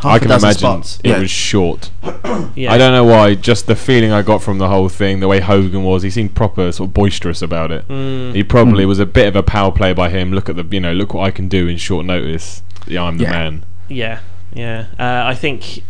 half 0.00 0.12
I 0.12 0.16
a 0.16 0.20
can 0.20 0.30
imagine 0.30 0.52
spots. 0.58 0.98
it 1.02 1.08
Yeah. 1.10 1.18
was 1.18 1.30
short. 1.30 1.90
yeah. 2.54 2.72
I 2.72 2.78
don't 2.78 2.92
know 2.92 3.02
why. 3.04 3.34
Just 3.34 3.66
the 3.66 3.74
feeling 3.74 4.12
I 4.12 4.22
got 4.22 4.42
from 4.44 4.58
the 4.58 4.68
whole 4.68 4.88
thing, 4.88 5.18
the 5.18 5.26
way 5.26 5.40
Hogan 5.40 5.82
was, 5.82 6.04
he 6.04 6.10
seemed 6.10 6.36
proper, 6.36 6.70
sort 6.70 6.88
of 6.90 6.94
boisterous 6.94 7.42
about 7.42 7.72
it. 7.72 7.88
Mm. 7.88 8.32
He 8.34 8.44
probably 8.44 8.86
was 8.86 9.00
a 9.00 9.06
bit 9.06 9.26
of 9.26 9.34
a 9.34 9.42
power 9.42 9.72
play 9.72 9.92
by 9.92 10.08
him. 10.10 10.32
Look 10.32 10.48
at 10.48 10.54
the, 10.54 10.64
you 10.70 10.78
know, 10.78 10.92
look 10.92 11.14
what 11.14 11.24
I 11.24 11.32
can 11.32 11.48
do 11.48 11.66
in 11.66 11.78
short 11.78 12.06
notice. 12.06 12.62
Yeah, 12.86 13.02
I'm 13.02 13.18
the 13.18 13.24
Yeah. 13.24 13.30
man. 13.32 13.64
Yeah, 13.88 14.20
yeah. 14.52 14.86
Uh, 14.98 15.28
I 15.28 15.34
think. 15.34 15.82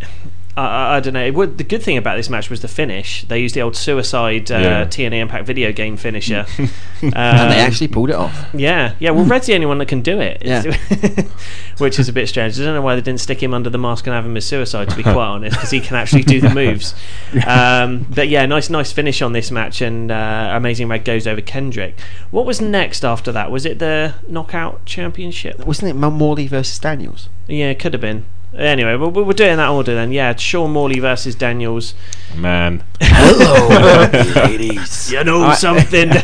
I, 0.59 0.67
I, 0.67 0.97
I 0.97 1.01
don't 1.01 1.15
know. 1.15 1.31
Would, 1.33 1.59
the 1.59 1.65
good 1.65 1.83
thing 1.83 1.97
about 1.97 2.17
this 2.17 2.29
match 2.29 2.51
was 2.51 2.61
the 2.63 2.69
finish. 2.69 3.25
They 3.25 3.39
used 3.41 3.55
the 3.55 3.63
old 3.63 3.77
suicide 3.77 4.51
uh, 4.51 4.59
Yeah. 4.59 4.85
TNA 4.85 5.21
Impact 5.21 5.47
video 5.47 5.73
game 5.73 5.97
finisher, 5.97 6.47
um, 6.59 6.69
and 7.15 7.53
they 7.53 7.61
actually 7.61 7.89
pulled 7.89 8.11
it 8.11 8.17
off. 8.17 8.49
Yeah, 8.53 8.95
yeah. 8.99 9.11
Well, 9.11 9.25
Red's 9.25 9.47
the 9.47 9.55
only 9.55 9.67
one 9.67 9.79
that 9.79 9.87
can 9.87 10.03
do 10.03 10.21
it. 10.21 10.43
Yeah. 10.45 10.63
which 11.79 11.99
is 11.99 12.09
a 12.09 12.13
bit 12.13 12.29
strange. 12.29 12.59
I 12.61 12.65
don't 12.65 12.75
know 12.75 12.83
why 12.83 12.97
they 12.97 13.01
didn't 13.01 13.21
stick 13.21 13.41
him 13.43 13.55
under 13.55 13.71
the 13.71 13.79
mask 13.79 14.07
and 14.07 14.15
have 14.15 14.27
him 14.27 14.37
as 14.37 14.45
suicide. 14.47 14.91
To 14.91 14.97
be 14.97 15.03
quite 15.03 15.15
honest, 15.17 15.57
because 15.57 15.71
he 15.71 15.81
can 15.81 15.97
actually 15.97 16.23
do 16.23 16.41
the 16.41 16.51
moves. 16.51 16.95
Um, 17.47 18.07
but 18.11 18.29
yeah, 18.29 18.47
nice, 18.47 18.71
nice 18.71 18.91
finish 18.93 19.21
on 19.23 19.33
this 19.33 19.51
match, 19.51 19.81
and 19.81 20.11
uh, 20.11 20.51
Amazing 20.55 20.89
Red 20.89 21.05
goes 21.05 21.27
over 21.27 21.41
Kendrick. 21.41 21.99
What 22.31 22.47
was 22.47 22.61
next 22.61 23.05
after 23.05 23.33
that? 23.33 23.51
Was 23.51 23.65
it 23.67 23.79
the 23.79 24.15
Knockout 24.29 24.85
Championship? 24.87 25.65
Wasn't 25.67 25.89
it 25.91 25.95
Mo- 25.95 26.11
Morley 26.11 26.47
versus 26.47 26.79
Daniels? 26.79 27.29
Yeah, 27.47 27.71
it 27.71 27.79
could 27.79 27.93
have 27.93 28.01
been. 28.01 28.25
Anyway, 28.57 28.97
we'll, 28.97 29.11
we'll 29.11 29.31
do 29.33 29.45
it 29.45 29.51
in 29.51 29.59
that 29.59 29.69
order 29.69 29.95
then. 29.95 30.11
Yeah, 30.11 30.35
Sean 30.35 30.73
Morley 30.73 31.01
versus 31.01 31.35
Daniels. 31.35 31.95
Man. 32.35 32.83
Hello, 33.01 34.09
ladies. 34.47 35.13
You 35.13 35.23
know 35.23 35.43
I- 35.45 35.55
something? 35.55 36.09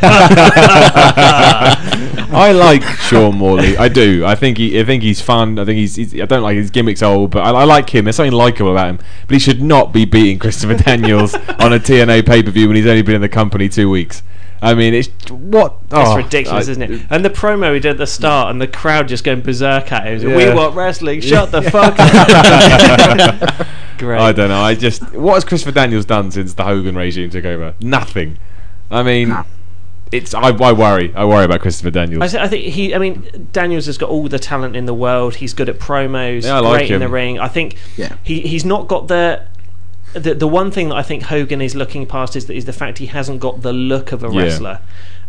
I 2.36 2.52
like 2.52 2.82
Sean 2.82 3.36
Morley. 3.36 3.76
I 3.76 3.88
do. 3.88 4.24
I 4.24 4.34
think 4.34 4.58
he. 4.58 4.80
I 4.80 4.84
think 4.84 5.02
he's 5.02 5.20
fun. 5.20 5.58
I 5.58 5.64
think 5.64 5.76
he's. 5.78 5.94
he's 5.96 6.14
I 6.20 6.24
don't 6.26 6.42
like 6.42 6.56
his 6.56 6.70
gimmicks 6.70 7.02
old, 7.02 7.30
but 7.30 7.42
I, 7.44 7.50
I 7.50 7.64
like 7.64 7.90
him. 7.94 8.04
There's 8.04 8.16
something 8.16 8.32
likable 8.32 8.72
about 8.72 8.88
him. 8.88 8.98
But 9.26 9.34
he 9.34 9.38
should 9.38 9.62
not 9.62 9.92
be 9.92 10.04
beating 10.04 10.38
Christopher 10.38 10.74
Daniels 10.82 11.34
on 11.60 11.72
a 11.72 11.78
TNA 11.78 12.26
pay 12.26 12.42
per 12.42 12.50
view 12.50 12.66
when 12.68 12.76
he's 12.76 12.86
only 12.86 13.02
been 13.02 13.14
in 13.16 13.20
the 13.20 13.28
company 13.28 13.68
two 13.68 13.88
weeks. 13.90 14.22
I 14.64 14.74
mean, 14.74 14.94
it's 14.94 15.08
what? 15.30 15.88
That's 15.90 16.10
oh, 16.10 16.16
ridiculous, 16.16 16.68
I- 16.68 16.70
isn't 16.72 16.82
it? 16.82 17.06
And 17.10 17.24
the 17.24 17.30
promo 17.30 17.72
he 17.74 17.80
did 17.80 17.90
at 17.92 17.96
the 17.98 18.06
start, 18.06 18.50
and 18.50 18.60
the 18.60 18.66
crowd 18.66 19.08
just 19.08 19.22
going 19.24 19.42
berserk 19.42 19.92
at 19.92 20.06
him. 20.06 20.34
We 20.34 20.52
want 20.52 20.74
wrestling. 20.74 21.20
Shut 21.22 21.50
the 21.52 21.62
fuck 21.62 21.94
up. 21.98 23.66
Great. 23.98 24.18
I 24.20 24.32
don't 24.32 24.48
know. 24.48 24.60
I 24.60 24.74
just 24.74 25.12
what 25.12 25.34
has 25.34 25.44
Christopher 25.44 25.72
Daniels 25.72 26.04
done 26.04 26.30
since 26.30 26.54
the 26.54 26.64
Hogan 26.64 26.96
regime 26.96 27.30
took 27.30 27.44
over? 27.44 27.74
Nothing. 27.80 28.38
I 28.90 29.02
mean, 29.02 29.28
Nah. 29.28 29.44
it's 30.10 30.34
I, 30.34 30.48
I 30.48 30.72
worry. 30.72 31.12
I 31.14 31.24
worry 31.24 31.44
about 31.44 31.60
Christopher 31.60 31.90
Daniels. 31.90 32.22
I, 32.22 32.26
th- 32.28 32.42
I 32.42 32.48
think 32.48 32.64
he. 32.64 32.94
I 32.94 32.98
mean, 32.98 33.48
Daniels 33.52 33.86
has 33.86 33.96
got 33.98 34.08
all 34.10 34.26
the 34.28 34.38
talent 34.38 34.74
in 34.76 34.86
the 34.86 34.94
world. 34.94 35.36
He's 35.36 35.54
good 35.54 35.68
at 35.68 35.78
promos. 35.78 36.42
Yeah, 36.44 36.56
I 36.56 36.60
like 36.60 36.78
great 36.80 36.90
in 36.90 37.00
the 37.00 37.08
ring. 37.08 37.38
I 37.38 37.48
think 37.48 37.76
Yeah. 37.96 38.16
he 38.22 38.40
he's 38.40 38.64
not 38.64 38.88
got 38.88 39.08
the. 39.08 39.46
The, 40.14 40.34
the 40.34 40.48
one 40.48 40.70
thing 40.70 40.90
that 40.90 40.94
I 40.96 41.02
think 41.02 41.24
Hogan 41.24 41.60
is 41.60 41.74
looking 41.74 42.06
past 42.06 42.36
is 42.36 42.46
the, 42.46 42.54
is 42.54 42.64
the 42.64 42.72
fact 42.72 42.98
he 42.98 43.06
hasn't 43.06 43.40
got 43.40 43.62
the 43.62 43.72
look 43.72 44.12
of 44.12 44.22
a 44.22 44.28
wrestler. 44.30 44.80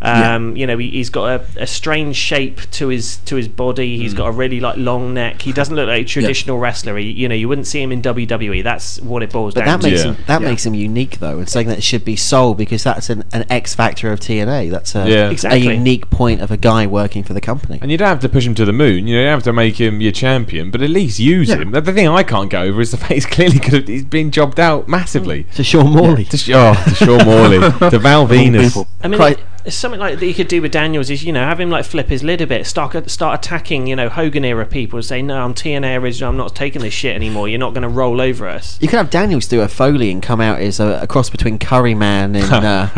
Um, 0.02 0.56
You 0.56 0.68
know, 0.68 0.78
he, 0.78 0.90
he's 0.92 1.10
got 1.10 1.26
a, 1.42 1.62
a 1.64 1.68
strange 1.68 2.16
shape 2.16 2.62
to 2.72 2.90
his 2.90 3.18
to 3.26 3.36
his 3.36 3.48
body. 3.48 3.98
He's 3.98 4.14
got 4.14 4.28
a 4.28 4.32
really 4.32 4.60
like 4.60 4.78
long 4.78 5.14
neck. 5.14 5.42
He 5.42 5.52
doesn't 5.52 5.76
look 5.76 5.88
like 5.88 6.02
a 6.04 6.06
traditional 6.06 6.58
wrestler. 6.60 6.98
He, 6.98 7.12
you 7.12 7.28
know, 7.28 7.36
you 7.36 7.48
wouldn't 7.48 7.68
see 7.68 7.82
him 7.82 7.92
in 7.92 8.02
WWE. 8.02 8.64
That's 8.64 9.00
what 9.02 9.24
it 9.24 9.32
boils 9.32 9.54
But 9.54 9.66
down 9.66 9.80
that 9.80 9.86
to. 9.86 9.92
makes 9.92 10.04
Yeah. 10.06 10.12
him 10.14 10.24
that 10.28 10.42
Yeah. 10.42 10.48
makes 10.50 10.66
him 10.66 10.74
unique 10.76 11.20
though, 11.20 11.40
and 11.40 11.50
saying 11.50 11.68
that 11.68 11.78
it 11.78 11.84
should 11.84 12.06
be 12.06 12.16
sold 12.16 12.58
because 12.58 12.84
that's 12.84 13.10
an, 13.10 13.24
an 13.34 13.46
X 13.50 13.74
factor 13.76 14.12
of 14.12 14.20
TNA. 14.20 14.70
That's 14.70 14.96
a, 14.96 15.10
Yeah. 15.10 15.30
Exactly. 15.30 15.68
a 15.68 15.74
unique 15.74 16.10
point 16.10 16.42
of 16.42 16.52
a 16.52 16.58
guy 16.58 16.86
working 16.88 17.24
for 17.24 17.34
the 17.34 17.42
company. 17.42 17.80
And 17.82 17.92
you 17.92 17.98
don't 17.98 18.08
have 18.08 18.20
to 18.22 18.30
push 18.30 18.46
him 18.46 18.56
to 18.56 18.66
the 18.66 18.74
moon. 18.74 19.08
You 19.08 19.16
know, 19.16 19.22
you 19.22 19.26
don't 19.28 19.34
have 19.36 19.44
to 19.44 19.54
make 19.54 19.80
him 19.80 20.02
your 20.02 20.12
champion, 20.12 20.72
but 20.72 20.82
at 20.82 20.90
least 20.90 21.20
use 21.20 21.50
Yeah. 21.50 21.58
him. 21.58 21.72
The 21.72 21.82
the 21.82 21.94
thing 21.94 22.08
I 22.08 22.24
can't 22.24 22.50
get 22.50 22.64
over 22.64 22.82
is 22.82 22.92
the 22.92 22.98
fact 23.02 23.14
he's 23.14 23.26
clearly 23.26 23.60
could 23.60 23.74
have, 23.74 23.88
he's 23.88 24.04
been 24.04 24.32
jobbed 24.32 24.60
out 24.60 24.88
massively. 24.88 25.46
To 25.56 25.64
Sean 25.64 25.92
Morley. 25.92 26.26
To, 26.26 26.38
Sh- 26.38 26.52
oh, 26.54 26.74
to 26.88 26.96
Sean 26.96 27.26
Morley, 27.26 27.60
to 27.90 28.00
Val 28.00 28.28
Venis. 28.28 28.86
I 29.04 29.08
mean, 29.08 29.18
Quite- 29.18 29.40
it's 29.66 29.76
something 29.76 30.00
like 30.00 30.20
that 30.20 30.26
you 30.26 30.34
could 30.34 30.48
do 30.48 30.62
with 30.62 30.72
Daniels 30.72 31.10
is 31.10 31.24
you 31.24 31.34
know 31.34 31.44
have 31.44 31.60
him 31.60 31.70
like 31.70 31.86
flip 31.86 32.08
his 32.08 32.24
lid 32.24 32.42
a 32.42 32.48
bit, 32.48 32.68
start 32.68 33.10
start 33.10 33.40
attacking 33.44 33.88
you 33.88 33.96
know 33.96 34.10
Hogan 34.10 34.46
era 34.46 34.66
people, 34.66 34.98
and 34.98 35.06
say 35.06 35.22
no, 35.22 35.42
I'm 35.42 35.54
TNA 35.54 36.00
original, 36.02 36.30
I'm 36.30 36.38
not 36.38 36.56
taking 36.56 36.82
this 36.82 36.94
shit 36.94 37.16
anymore. 37.16 37.48
You're 37.50 37.60
not 37.60 37.74
going 37.74 37.84
to 37.84 37.90
roll 37.90 38.22
over 38.22 38.48
us. 38.48 38.78
You 38.82 38.88
could 38.88 38.98
have 38.98 39.10
Daniels 39.10 39.48
do 39.48 39.62
a 39.62 39.68
Foley 39.68 40.12
and 40.12 40.22
come 40.22 40.40
out 40.40 40.62
as 40.62 40.80
a, 40.80 41.02
a 41.02 41.08
cross 41.08 41.30
between 41.30 41.58
Curryman 41.58 42.36
and 42.36 42.52
uh, 42.52 42.88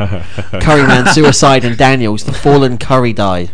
Curryman 0.60 1.08
Suicide 1.14 1.64
and 1.64 1.78
Daniels, 1.78 2.26
the 2.26 2.34
fallen 2.34 2.78
Curry 2.78 3.14
died. 3.14 3.52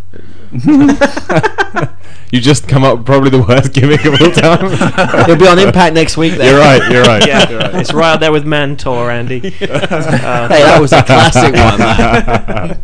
You 2.31 2.41
just 2.41 2.67
come 2.67 2.83
up 2.83 2.97
with 2.97 3.05
probably 3.05 3.29
the 3.29 3.41
worst 3.43 3.73
gimmick 3.73 4.03
of 4.05 4.19
all 4.19 4.31
time. 4.31 5.25
You'll 5.27 5.37
be 5.37 5.47
on 5.47 5.59
Impact 5.59 5.93
next 5.93 6.17
week. 6.17 6.33
Then. 6.33 6.47
you're 6.49 6.59
right. 6.59 6.91
You're 6.91 7.03
right. 7.03 7.25
Yeah, 7.27 7.49
You're 7.49 7.59
right. 7.59 7.75
it's 7.75 7.93
right 7.93 8.13
up 8.13 8.19
there 8.19 8.31
with 8.31 8.43
Mantaur, 8.45 9.11
Andy. 9.11 9.39
Hey, 9.49 9.67
that 9.67 10.79
was 10.81 10.91
a 10.93 11.03
classic 11.03 11.53
one. 11.53 11.77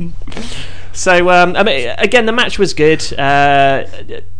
Man. 0.04 0.14
So 0.94 1.30
um, 1.30 1.56
I 1.56 1.64
mean, 1.64 1.90
again, 1.98 2.26
the 2.26 2.32
match 2.32 2.60
was 2.60 2.74
good. 2.74 3.02
Uh, 3.18 3.86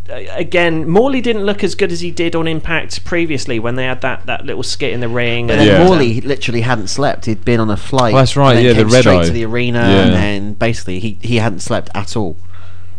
again, 0.10 0.88
Morley 0.90 1.22
didn't 1.22 1.44
look 1.46 1.64
as 1.64 1.74
good 1.76 1.92
as 1.92 2.02
he 2.02 2.12
did 2.12 2.36
on 2.36 2.48
Impact 2.48 3.04
previously 3.06 3.60
when 3.60 3.76
they 3.76 3.86
had 3.86 4.02
that, 4.02 4.26
that 4.26 4.46
little 4.46 4.64
skit 4.64 4.92
in 4.94 5.00
the 5.00 5.08
ring. 5.10 5.48
But 5.48 5.60
and- 5.60 5.68
then 5.70 5.82
Yeah. 5.82 5.88
Morley 5.88 6.22
literally 6.22 6.62
hadn't 6.62 6.88
slept. 6.88 7.26
He'd 7.26 7.46
been 7.46 7.60
on 7.60 7.70
a 7.70 7.78
flight. 7.78 8.14
Oh, 8.14 8.18
that's 8.18 8.36
right, 8.36 8.58
and 8.58 8.66
then 8.66 8.76
yeah, 8.76 8.84
the 8.84 8.90
red 8.90 9.02
straight 9.02 9.20
eye. 9.22 9.26
to 9.26 9.32
the 9.32 9.46
arena, 9.46 9.80
Yeah. 9.80 10.20
and 10.20 10.58
basically 10.60 11.00
he, 11.00 11.18
he 11.22 11.38
hadn't 11.38 11.62
slept 11.62 11.90
at 11.96 12.16
all. 12.18 12.36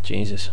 Jesus, 0.03 0.49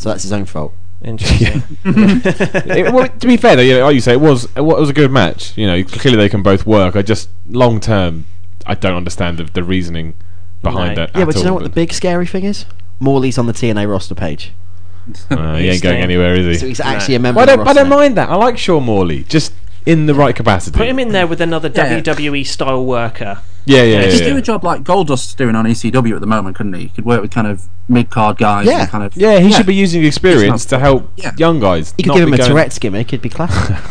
So 0.00 0.08
that's 0.08 0.22
his 0.22 0.32
own 0.32 0.44
fault. 0.46 0.72
interesting. 1.02 1.62
It- 1.84 2.92
well, 2.92 3.08
to 3.08 3.26
be 3.26 3.36
fair, 3.36 3.56
though, 3.56 3.62
you 3.62 3.74
know, 3.78 3.84
like 3.84 3.94
you 3.94 4.00
say, 4.00 4.12
it 4.14 4.20
was 4.20 4.44
it 4.56 4.60
was 4.62 4.88
a 4.90 4.92
good 4.92 5.10
match. 5.10 5.56
You 5.56 5.66
know, 5.66 5.84
clearly 5.84 6.16
they 6.18 6.28
can 6.28 6.42
both 6.42 6.66
work. 6.66 6.96
I 6.96 7.02
just 7.02 7.28
long 7.48 7.80
term, 7.80 8.26
I 8.66 8.74
don't 8.74 8.96
understand 8.96 9.38
the, 9.38 9.44
the 9.44 9.62
reasoning 9.62 10.14
behind 10.62 10.96
No. 10.96 11.04
it. 11.04 11.10
Yeah, 11.14 11.20
at 11.22 11.26
but 11.26 11.34
you 11.36 11.40
all, 11.42 11.46
know 11.48 11.54
what 11.54 11.62
the 11.64 11.68
big 11.70 11.92
scary 11.92 12.26
thing 12.26 12.44
is? 12.44 12.64
Morley's 12.98 13.38
on 13.38 13.46
the 13.46 13.52
TNA 13.52 13.88
roster 13.90 14.14
page. 14.14 14.52
Uh, 15.30 15.56
he 15.56 15.64
He's 15.64 15.74
ain't 15.76 15.82
going 15.82 16.02
anywhere, 16.02 16.34
is 16.34 16.46
he? 16.46 16.54
So 16.54 16.66
he's 16.66 16.78
actually 16.80 17.14
a 17.16 17.18
member 17.18 17.40
I 17.40 17.44
of 17.44 17.46
the 17.48 17.56
don't, 17.56 17.60
I 17.60 17.64
roster. 17.70 17.80
don't 17.80 17.88
mind 17.88 18.16
that. 18.18 18.28
I 18.28 18.36
like 18.36 18.58
Sean 18.58 18.84
Morley, 18.84 19.24
just 19.24 19.52
in 19.86 20.06
the 20.06 20.14
right 20.14 20.36
capacity. 20.36 20.76
Put 20.76 20.86
him 20.86 20.98
in 20.98 21.08
there 21.08 21.26
with 21.26 21.40
another 21.40 21.70
Yeah. 21.74 22.00
WWE 22.00 22.46
style 22.46 22.84
worker. 22.84 23.40
Yeah, 23.66 23.82
yeah, 23.82 23.84
Yeah, 23.84 23.98
yeah. 24.00 24.04
Just 24.10 24.22
yeah. 24.22 24.28
do 24.30 24.36
a 24.38 24.42
job 24.42 24.64
like 24.64 24.82
Goldust's 24.82 25.34
doing 25.34 25.54
on 25.54 25.64
ECW 25.66 26.14
at 26.14 26.20
the 26.20 26.26
moment, 26.26 26.56
couldn't 26.56 26.72
he? 26.74 26.82
He 26.82 26.88
could 26.88 27.04
work 27.04 27.20
with 27.22 27.30
kind 27.30 27.46
of 27.46 27.68
mid 27.88 28.08
card 28.10 28.36
guys. 28.38 28.66
Yeah. 28.66 28.82
and 28.82 28.88
kind 28.90 29.04
of 29.04 29.16
Yeah, 29.16 29.38
he 29.40 29.52
should 29.52 29.66
be 29.66 29.74
using 29.74 30.04
experience 30.04 30.64
to 30.66 30.78
help 30.78 31.10
Yeah. 31.16 31.32
young 31.36 31.60
guys. 31.60 31.92
You 31.98 32.04
could 32.04 32.14
give 32.14 32.22
him 32.24 32.30
be 32.30 32.34
a 32.36 32.38
going- 32.38 32.50
Tourette's 32.50 32.78
gimmick, 32.78 33.08
it'd 33.08 33.20
be 33.22 33.28
classic. 33.28 33.76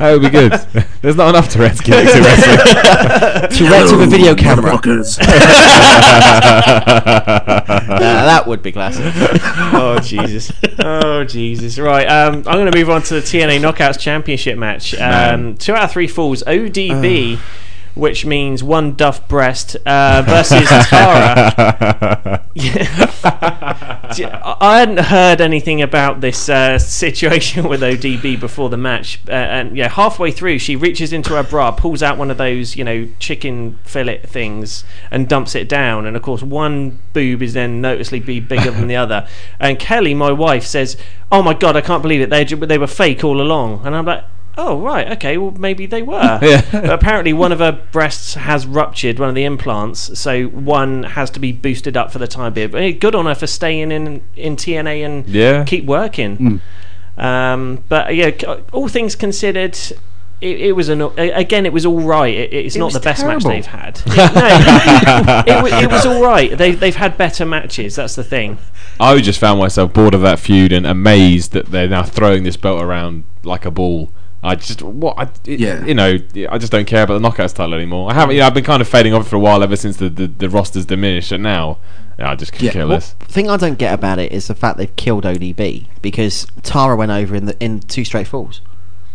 That 0.00 0.12
would 0.12 0.22
be 0.22 0.30
good. 0.30 0.52
There's 1.02 1.16
not 1.16 1.28
enough 1.30 1.48
Tourette's 1.50 1.80
gimmicks 1.80 2.14
in 2.14 2.22
wrestling. 2.22 3.50
Tourette's 3.58 3.92
with 3.92 4.02
a 4.02 4.06
video 4.06 4.34
camera. 4.34 4.72
Nah, 6.80 8.24
that 8.26 8.44
would 8.46 8.62
be 8.62 8.72
classic. 8.72 9.04
oh 9.74 9.98
Jesus! 10.02 10.52
Oh 10.78 11.24
Jesus! 11.24 11.78
Right, 11.78 12.04
um, 12.06 12.36
I'm 12.36 12.42
going 12.42 12.70
to 12.70 12.76
move 12.76 12.90
on 12.90 13.02
to 13.02 13.14
the 13.14 13.20
TNA 13.20 13.60
Knockouts 13.60 13.98
Championship 13.98 14.58
match. 14.58 14.94
Um, 14.94 15.56
two 15.56 15.74
out 15.74 15.84
of 15.84 15.92
three 15.92 16.06
falls. 16.08 16.42
ODB, 16.44 17.38
which 17.94 18.24
means 18.24 18.62
one 18.62 18.94
duff 18.94 19.26
breast, 19.28 19.76
uh, 19.86 20.22
versus 20.26 20.68
Tara. 20.88 22.46
I 24.12 24.78
hadn't 24.80 25.04
heard 25.04 25.40
anything 25.40 25.82
about 25.82 26.20
this 26.20 26.48
uh, 26.48 26.78
situation 26.78 27.68
with 27.68 27.80
ODB 27.80 28.38
before 28.40 28.68
the 28.68 28.76
match, 28.76 29.20
uh, 29.28 29.32
and 29.32 29.76
yeah, 29.76 29.88
halfway 29.88 30.30
through, 30.30 30.58
she 30.58 30.76
reaches 30.76 31.12
into 31.12 31.34
her 31.34 31.42
bra, 31.42 31.70
pulls 31.70 32.02
out 32.02 32.18
one 32.18 32.30
of 32.30 32.38
those, 32.38 32.76
you 32.76 32.84
know, 32.84 33.08
chicken 33.18 33.78
fillet 33.84 34.22
things, 34.22 34.84
and 35.10 35.28
dumps 35.28 35.54
it 35.54 35.68
down. 35.68 36.06
And 36.06 36.16
of 36.16 36.22
course, 36.22 36.42
one 36.42 36.98
boob 37.12 37.42
is 37.42 37.54
then 37.54 37.80
noticeably 37.80 38.20
be 38.20 38.40
bigger 38.40 38.70
than 38.70 38.88
the 38.88 38.96
other. 38.96 39.28
And 39.58 39.78
Kelly, 39.78 40.14
my 40.14 40.32
wife, 40.32 40.64
says, 40.64 40.96
"Oh 41.30 41.42
my 41.42 41.54
god, 41.54 41.76
I 41.76 41.80
can't 41.80 42.02
believe 42.02 42.20
it! 42.20 42.30
They 42.30 42.44
they 42.44 42.78
were 42.78 42.86
fake 42.86 43.24
all 43.24 43.40
along." 43.40 43.86
And 43.86 43.94
I'm 43.94 44.04
like. 44.04 44.24
Oh 44.62 44.78
right, 44.80 45.10
okay. 45.12 45.38
Well, 45.38 45.52
maybe 45.52 45.86
they 45.86 46.02
were. 46.02 46.38
Yeah. 46.42 46.60
But 46.70 46.90
apparently, 46.90 47.32
one 47.32 47.50
of 47.52 47.60
her 47.60 47.72
breasts 47.92 48.34
has 48.34 48.66
ruptured, 48.66 49.18
one 49.18 49.28
of 49.30 49.34
the 49.34 49.44
implants, 49.44 50.18
so 50.18 50.44
one 50.44 51.02
has 51.04 51.30
to 51.30 51.40
be 51.40 51.50
boosted 51.52 51.96
up 51.96 52.12
for 52.12 52.18
the 52.18 52.26
time 52.28 52.52
being. 52.52 52.70
But 52.70 53.00
good 53.00 53.14
on 53.14 53.24
her 53.26 53.34
for 53.34 53.46
staying 53.46 53.90
in 53.90 54.20
in 54.36 54.56
TNA 54.56 55.04
and 55.06 55.26
Yeah. 55.28 55.64
keep 55.64 55.86
working. 55.86 56.60
Um, 57.16 57.84
but 57.88 58.14
yeah, 58.14 58.30
all 58.72 58.88
things 58.88 59.14
considered. 59.16 59.76
It, 60.40 60.58
it 60.60 60.72
was 60.72 60.88
an 60.88 61.02
again. 61.18 61.66
It 61.66 61.72
was 61.72 61.84
all 61.84 62.00
right. 62.00 62.34
It, 62.34 62.52
it's 62.52 62.76
not 62.76 62.92
the 62.92 63.00
best 63.00 63.20
terrible. 63.20 63.50
match 63.50 63.56
they've 63.56 63.66
had. 63.66 64.00
no, 64.06 65.42
it, 65.46 65.62
wa- 65.62 65.78
it 65.80 65.90
was 65.90 66.06
all 66.06 66.22
right. 66.22 66.56
They 66.56 66.72
they've 66.72 66.96
had 66.96 67.16
better 67.18 67.44
matches. 67.44 67.96
That's 67.96 68.14
the 68.14 68.24
thing. 68.24 68.56
I 68.98 69.18
just 69.20 69.38
found 69.38 69.58
myself 69.58 69.92
bored 69.92 70.14
of 70.14 70.22
that 70.22 70.38
feud 70.38 70.72
and 70.72 70.86
amazed 70.86 71.52
that 71.52 71.66
they're 71.66 71.88
now 71.88 72.02
throwing 72.04 72.44
this 72.44 72.56
belt 72.56 72.82
around 72.82 73.24
like 73.42 73.64
a 73.66 73.70
ball. 73.70 74.10
I 74.42 74.54
just 74.54 74.82
what 74.82 75.18
I, 75.18 75.28
it- 75.44 75.60
Yeah. 75.60 75.84
you 75.84 75.94
know 75.94 76.18
I 76.50 76.58
just 76.58 76.72
don't 76.72 76.86
care 76.86 77.02
about 77.02 77.14
the 77.14 77.20
knockout 77.20 77.50
style 77.50 77.74
anymore. 77.74 78.10
I 78.10 78.14
haven't. 78.14 78.34
You 78.36 78.40
know, 78.40 78.46
I've 78.46 78.54
been 78.54 78.64
kind 78.64 78.80
of 78.80 78.88
fading 78.88 79.12
off 79.14 79.28
for 79.28 79.36
a 79.36 79.40
while 79.40 79.62
ever 79.62 79.76
since 79.76 79.96
the 79.98 80.08
the, 80.08 80.26
the 80.26 80.48
rosters 80.48 80.86
diminished, 80.86 81.30
and 81.32 81.42
now 81.42 81.78
yeah, 82.18 82.30
I 82.30 82.34
just 82.36 82.52
could 82.52 82.62
Yeah. 82.62 82.72
care 82.72 82.82
Well, 82.86 82.94
less. 82.96 83.12
The 83.18 83.24
thing 83.26 83.50
I 83.50 83.56
don't 83.56 83.78
get 83.78 83.92
about 83.92 84.18
it 84.18 84.32
is 84.32 84.46
the 84.48 84.54
fact 84.54 84.78
they've 84.78 84.94
killed 84.96 85.24
ODB 85.24 85.86
because 86.02 86.46
Tara 86.62 86.96
went 86.96 87.10
over 87.12 87.34
in 87.34 87.46
the 87.46 87.56
in 87.62 87.80
two 87.80 88.04
straight 88.04 88.26
falls. 88.28 88.60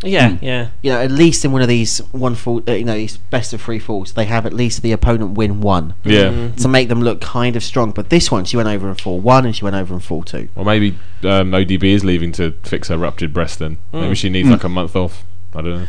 Yeah, 0.05 0.37
yeah. 0.41 0.69
You 0.81 0.91
know, 0.91 1.01
at 1.01 1.11
least 1.11 1.43
in 1.43 1.51
one 1.51 1.61
of 1.61 1.67
these 1.67 1.97
one 2.11 2.35
fall, 2.35 2.61
uh, 2.67 2.73
you 2.73 2.85
know, 2.85 2.93
these 2.95 3.17
best 3.17 3.53
of 3.53 3.61
three 3.61 3.79
falls, 3.79 4.13
they 4.13 4.25
have 4.25 4.45
at 4.45 4.53
least 4.53 4.81
the 4.81 4.91
opponent 4.91 5.31
win 5.31 5.61
one 5.61 5.93
Yeah. 6.03 6.49
to 6.57 6.67
make 6.67 6.89
them 6.89 7.01
look 7.01 7.21
kind 7.21 7.55
of 7.55 7.63
strong. 7.63 7.91
But 7.91 8.09
this 8.09 8.29
one, 8.31 8.45
she 8.45 8.55
went 8.57 8.69
over 8.69 8.87
in 8.87 8.95
fall 8.95 9.19
one 9.19 9.45
and 9.45 9.55
she 9.55 9.63
went 9.63 9.75
over 9.75 9.93
in 9.93 9.99
fall 9.99 10.23
two. 10.23 10.49
Or 10.55 10.63
maybe 10.63 10.91
um, 11.23 11.51
ODB 11.51 11.83
is 11.83 12.05
leaving 12.05 12.31
to 12.33 12.51
fix 12.63 12.87
her 12.89 12.97
ruptured 12.97 13.33
breast. 13.33 13.59
Then 13.59 13.77
maybe 13.91 14.15
she 14.15 14.29
needs 14.29 14.49
like 14.49 14.63
a 14.63 14.69
month 14.69 14.95
off. 14.95 15.23
I 15.53 15.61
don't 15.61 15.79
know. 15.81 15.87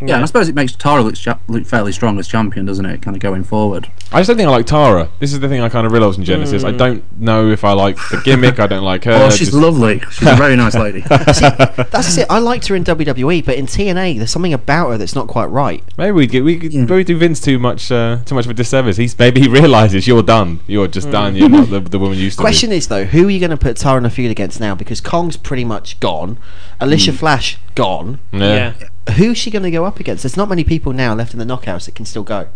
Yeah, 0.00 0.14
and 0.14 0.22
I 0.22 0.26
suppose 0.26 0.48
it 0.48 0.54
makes 0.54 0.72
Tara 0.74 1.02
look, 1.02 1.14
cha- 1.14 1.38
look 1.46 1.66
fairly 1.66 1.92
strong 1.92 2.18
as 2.18 2.26
champion, 2.26 2.64
doesn't 2.64 2.86
it? 2.86 3.02
Kind 3.02 3.16
of 3.16 3.20
going 3.20 3.44
forward. 3.44 3.90
I 4.12 4.20
just 4.20 4.28
don't 4.28 4.38
think 4.38 4.48
I 4.48 4.50
like 4.50 4.66
Tara. 4.66 5.10
This 5.18 5.32
is 5.32 5.40
the 5.40 5.48
thing 5.48 5.60
I 5.60 5.68
kind 5.68 5.86
of 5.86 5.92
realised 5.92 6.18
in 6.18 6.24
Genesis. 6.24 6.64
I 6.64 6.70
hmm. 6.70 6.78
don't 6.78 7.20
know 7.20 7.50
if 7.50 7.64
I 7.64 7.72
like 7.72 7.96
the 7.96 8.20
gimmick. 8.24 8.58
I 8.58 8.66
don't 8.66 8.82
like 8.82 9.04
her. 9.04 9.12
Oh, 9.12 9.30
she's 9.30 9.48
just- 9.48 9.52
lovely. 9.52 10.00
She's 10.10 10.26
a 10.26 10.36
very 10.36 10.56
nice 10.56 10.74
lady. 10.74 11.00
That's 11.08 12.16
it. 12.16 12.26
I 12.30 12.38
liked 12.38 12.66
her 12.68 12.76
in 12.76 12.84
WWE, 12.84 13.44
but 13.44 13.56
in 13.56 13.66
TNA, 13.66 14.16
there's 14.16 14.30
something 14.30 14.54
about 14.54 14.90
her 14.90 14.98
that's 14.98 15.14
not 15.14 15.28
quite 15.28 15.46
right. 15.46 15.84
Maybe 15.98 16.12
we 16.12 16.26
get 16.26 16.44
we 16.44 16.58
could 16.58 16.74
maybe 16.74 17.04
do 17.04 17.18
Vince 17.18 17.40
too 17.40 17.58
much 17.58 17.92
uh, 17.92 18.20
too 18.24 18.34
much 18.34 18.46
of 18.46 18.50
a 18.50 18.54
disservice. 18.54 18.96
He's 18.96 19.18
maybe 19.18 19.40
he 19.40 19.48
realizes 19.48 20.06
you're 20.06 20.22
done. 20.22 20.60
You're 20.66 20.88
just 20.88 21.06
hmm. 21.06 21.12
done. 21.12 21.36
You're 21.36 21.48
not 21.48 21.70
the, 21.70 21.80
the 21.80 21.98
woman 21.98 22.16
you 22.18 22.24
used 22.24 22.38
to. 22.38 22.42
Question 22.42 22.72
is 22.72 22.88
though, 22.88 23.04
who 23.04 23.26
are 23.26 23.30
you 23.30 23.40
going 23.40 23.50
to 23.50 23.56
put 23.56 23.76
Tara 23.76 23.98
in 23.98 24.06
a 24.06 24.10
feud 24.10 24.30
against 24.30 24.60
now? 24.60 24.74
Because 24.74 25.00
Kong's 25.00 25.36
pretty 25.36 25.64
much 25.64 26.00
gone, 26.00 26.38
Alissa 26.80 27.10
hmm. 27.10 27.16
Flash 27.16 27.58
gone. 27.74 28.18
be. 28.32 28.38
yeah. 28.38 28.74
Who's 29.16 29.38
she 29.38 29.50
going 29.50 29.62
to 29.64 29.70
go 29.70 29.84
up 29.84 29.98
against? 30.00 30.22
There's 30.22 30.36
not 30.36 30.48
many 30.48 30.64
people 30.64 30.92
now 30.92 31.14
left 31.14 31.32
in 31.32 31.38
the 31.38 31.44
knockouts 31.44 31.86
that 31.86 31.94
can 31.94 32.04
still 32.04 32.22
go. 32.22 32.48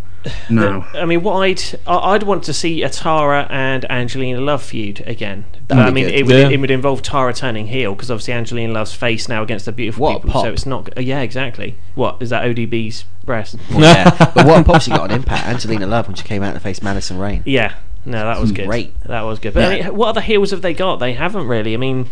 No. 0.48 0.86
I 0.94 1.04
mean, 1.04 1.22
what 1.22 1.34
I'd 1.40 1.60
I- 1.86 2.12
I'd 2.14 2.22
want 2.22 2.44
to 2.44 2.54
see 2.54 2.82
a 2.82 2.88
Tara 2.88 3.46
and 3.50 3.84
Angelina 3.90 4.40
Love 4.40 4.62
feud 4.62 5.02
again. 5.06 5.44
That'd 5.68 5.84
I 5.84 5.88
be 5.90 5.94
mean, 5.94 6.04
good. 6.06 6.14
it 6.14 6.26
would 6.26 6.34
Yeah. 6.36 6.48
it 6.48 6.60
would 6.60 6.70
involve 6.70 7.02
Tara 7.02 7.34
turning 7.34 7.66
heel 7.66 7.94
because 7.94 8.10
obviously 8.10 8.32
Angelina 8.32 8.72
Love's 8.72 8.94
face 8.94 9.28
now 9.28 9.42
against 9.42 9.66
the 9.66 9.72
beautiful 9.72 10.02
What 10.04 10.16
a 10.16 10.20
people. 10.26 10.40
So 10.42 10.50
it's 10.52 10.64
not. 10.64 11.02
Yeah, 11.02 11.20
exactly. 11.20 11.76
What 11.94 12.16
is 12.20 12.30
that? 12.30 12.44
ODB's 12.44 13.04
breast? 13.26 13.56
yeah, 13.70 14.08
but 14.34 14.46
what 14.46 14.64
pop 14.64 14.80
she 14.80 14.90
got 14.92 15.00
on 15.02 15.10
Impact? 15.10 15.46
Angelina 15.46 15.86
Love 15.86 16.06
when 16.06 16.16
she 16.16 16.24
came 16.24 16.42
out 16.42 16.54
to 16.54 16.60
face 16.60 16.80
Madison 16.82 17.18
Rayne. 17.18 17.42
Yeah. 17.44 17.74
No, 18.06 18.24
that 18.24 18.40
was 18.40 18.52
good. 18.52 18.66
Great. 18.66 18.98
That 19.04 19.22
was 19.22 19.38
good. 19.38 19.52
But 19.54 19.64
I 19.64 19.76
Yeah. 19.76 19.84
mean, 19.88 19.96
what 19.96 20.08
other 20.08 20.20
heels 20.22 20.52
have 20.52 20.62
they 20.62 20.72
got? 20.74 20.96
They 21.00 21.12
haven't 21.14 21.48
really. 21.48 21.74
I 21.74 21.78
mean, 21.78 22.06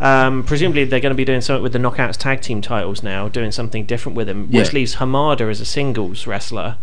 um, 0.00 0.42
presumably 0.44 0.84
they're 0.84 1.00
going 1.00 1.10
to 1.12 1.16
be 1.16 1.24
doing 1.24 1.40
something 1.40 1.62
with 1.62 1.72
the 1.72 1.78
Knockouts 1.78 2.16
tag 2.16 2.40
team 2.40 2.60
titles 2.62 3.02
now, 3.02 3.28
doing 3.28 3.52
something 3.52 3.84
different 3.84 4.16
with 4.16 4.26
them, 4.26 4.50
which 4.50 4.72
leaves 4.72 4.96
Hamada 4.96 5.50
as 5.50 5.60
a 5.60 5.64
singles 5.64 6.26
wrestler. 6.26 6.76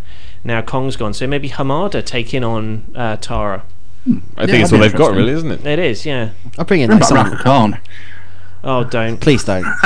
Now 0.43 0.61
Kong's 0.61 0.95
gone, 0.95 1.13
so 1.13 1.25
maybe 1.27 1.49
Hamada 1.49 2.05
taking 2.05 2.43
on 2.43 2.85
uh, 2.95 3.17
Tara. 3.17 3.63
I 4.05 4.09
think 4.09 4.25
Yeah, 4.37 4.43
it's 4.43 4.49
that'd 4.69 4.73
all 4.73 4.79
they've 4.79 4.93
got, 4.95 5.13
really, 5.15 5.33
isn't 5.33 5.51
it? 5.51 5.65
It 5.65 5.79
is, 5.79 6.05
yeah. 6.05 6.29
I'll 6.57 6.65
bring 6.65 6.81
in 6.81 6.89
What 6.91 7.01
like 7.01 7.09
someone. 7.09 7.31
Rhaka 7.31 7.43
Khan? 7.43 7.79
Oh, 8.63 8.83
don't. 8.83 9.17
Please 9.19 9.43
don't. 9.43 9.63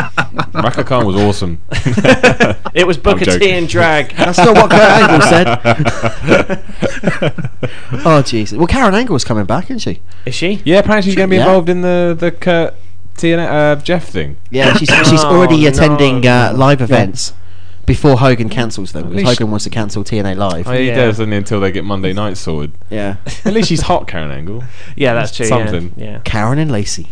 Rhaka 0.54 0.86
Khan 0.86 1.06
was 1.06 1.16
awesome. 1.16 1.62
It 2.74 2.88
was 2.88 2.98
Booker 2.98 3.26
T 3.26 3.32
joking. 3.32 3.52
and 3.52 3.68
drag. 3.68 4.12
That's 4.16 4.38
not 4.38 4.56
what 4.56 4.72
Kurt 4.72 4.80
Angle 4.80 5.22
said. 5.28 6.64
oh 8.06 8.22
Jesus! 8.26 8.58
Well, 8.58 8.68
Karen 8.68 8.96
Angle's 8.96 9.24
coming 9.26 9.44
back, 9.46 9.66
isn't 9.66 9.80
she? 9.80 10.02
is 10.26 10.34
she? 10.36 10.62
yeah, 10.64 10.80
apparently 10.80 11.10
she's 11.10 11.16
going 11.18 11.30
to 11.30 11.32
be 11.32 11.38
Yeah. 11.38 11.44
involved 11.48 11.68
in 11.70 11.82
the 11.82 12.16
the 12.18 12.32
Kurt 12.32 12.74
TNA 13.18 13.50
uh, 13.50 13.76
Jeff 13.82 14.08
thing. 14.08 14.38
Yeah, 14.50 14.74
she's 14.76 14.90
she's 14.90 15.24
Oh, 15.24 15.36
already 15.38 15.62
no, 15.64 15.70
attending 15.70 16.26
uh, 16.26 16.54
live 16.56 16.82
events 16.82 17.34
before 17.86 18.18
Hogan 18.18 18.50
cancels 18.50 18.92
them. 18.94 19.04
Because 19.10 19.18
least- 19.26 19.30
Hogan 19.40 19.50
wants 19.52 19.64
to 19.66 19.70
cancel 19.70 20.04
TNA 20.04 20.38
live. 20.38 20.68
Oh, 20.68 20.72
he 20.72 20.88
Yeah. 20.88 20.96
does, 20.96 21.18
doesn't 21.18 21.34
until 21.34 21.60
they 21.60 21.72
get 21.72 21.84
Monday 21.84 22.14
night 22.14 22.38
sorted. 22.38 22.72
yeah, 22.90 23.18
At 23.46 23.54
least 23.54 23.70
she's 23.70 23.82
hot, 23.82 24.08
Karen 24.08 24.32
Angle. 24.32 24.64
Yeah, 24.96 25.14
that's 25.14 25.36
true. 25.36 25.46
Something. 25.46 25.94
Yeah. 25.98 26.06
yeah. 26.06 26.20
Karen 26.24 26.58
and 26.60 26.72
Lacey. 26.72 27.10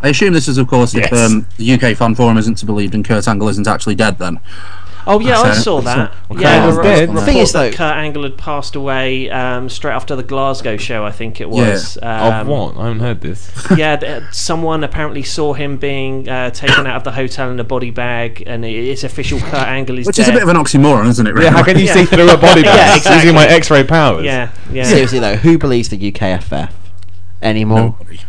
I 0.00 0.08
assume 0.08 0.32
this 0.32 0.48
is, 0.48 0.58
of 0.58 0.66
course, 0.66 0.94
if 0.96 1.10
Yes. 1.12 1.30
um, 1.30 1.46
the 1.56 1.72
UK 1.74 1.96
fan 1.96 2.14
forum 2.16 2.36
isn't 2.36 2.56
to 2.56 2.66
believe 2.66 2.92
and 2.92 3.04
Kurt 3.04 3.28
Angle 3.28 3.48
isn't 3.48 3.68
actually 3.68 3.94
dead. 3.94 4.18
Then 4.18 4.40
Oh 5.06 5.18
yeah, 5.20 5.40
I 5.40 5.52
So- 5.54 5.60
saw 5.62 5.80
that. 5.82 6.12
Well, 6.28 6.40
yeah, 6.40 6.58
Kurt 6.58 6.66
was 6.66 6.76
the 6.76 6.82
dead. 6.82 7.12
The 7.14 7.20
thing 7.22 7.36
is, 7.38 7.52
that 7.52 7.70
though- 7.72 7.76
Kurt 7.76 7.96
Angle 7.96 8.22
had 8.22 8.36
passed 8.36 8.76
away 8.76 9.28
um, 9.30 9.68
straight 9.68 9.92
after 9.94 10.14
the 10.14 10.22
Glasgow 10.22 10.76
show. 10.76 11.04
I 11.04 11.10
think 11.10 11.40
it 11.40 11.50
was. 11.50 11.96
of 11.96 12.32
Um, 12.32 12.46
what? 12.46 12.76
I 12.76 12.84
haven't 12.84 13.00
heard 13.00 13.20
this. 13.20 13.50
yeah, 13.76 13.96
th- 13.96 14.22
someone 14.32 14.84
apparently 14.84 15.22
saw 15.22 15.54
him 15.54 15.76
being 15.76 16.28
uh, 16.28 16.50
taken 16.50 16.86
out 16.86 16.96
of 16.96 17.04
the 17.04 17.12
hotel 17.12 17.50
in 17.50 17.58
a 17.58 17.64
body 17.64 17.90
bag, 17.90 18.42
and 18.46 18.64
it's 18.64 19.02
official. 19.04 19.40
Kurt 19.40 19.54
Angle 19.54 19.98
is 19.98 20.06
which 20.06 20.16
dead. 20.16 20.22
is 20.22 20.28
a 20.28 20.32
bit 20.32 20.42
of 20.42 20.48
an 20.48 20.56
oxymoron, 20.56 21.08
isn't 21.08 21.26
it? 21.26 21.32
Really? 21.32 21.46
Yeah, 21.46 21.50
how 21.52 21.64
can 21.64 21.78
you 21.78 21.86
Yeah. 21.86 21.94
see 21.94 22.04
through 22.04 22.30
a 22.30 22.36
body 22.36 22.62
bag 22.62 22.76
Yeah, 22.76 22.96
exactly. 22.96 23.22
using 23.22 23.34
my 23.34 23.46
X-ray 23.46 23.84
powers? 23.84 24.24
yeah, 24.24 24.50
yeah. 24.70 24.84
Seriously 24.84 25.18
though, 25.18 25.36
who 25.36 25.58
believes 25.58 25.88
the 25.88 25.98
UKFF 26.12 26.70
anymore? 27.42 27.96
Nobody. 27.98 28.20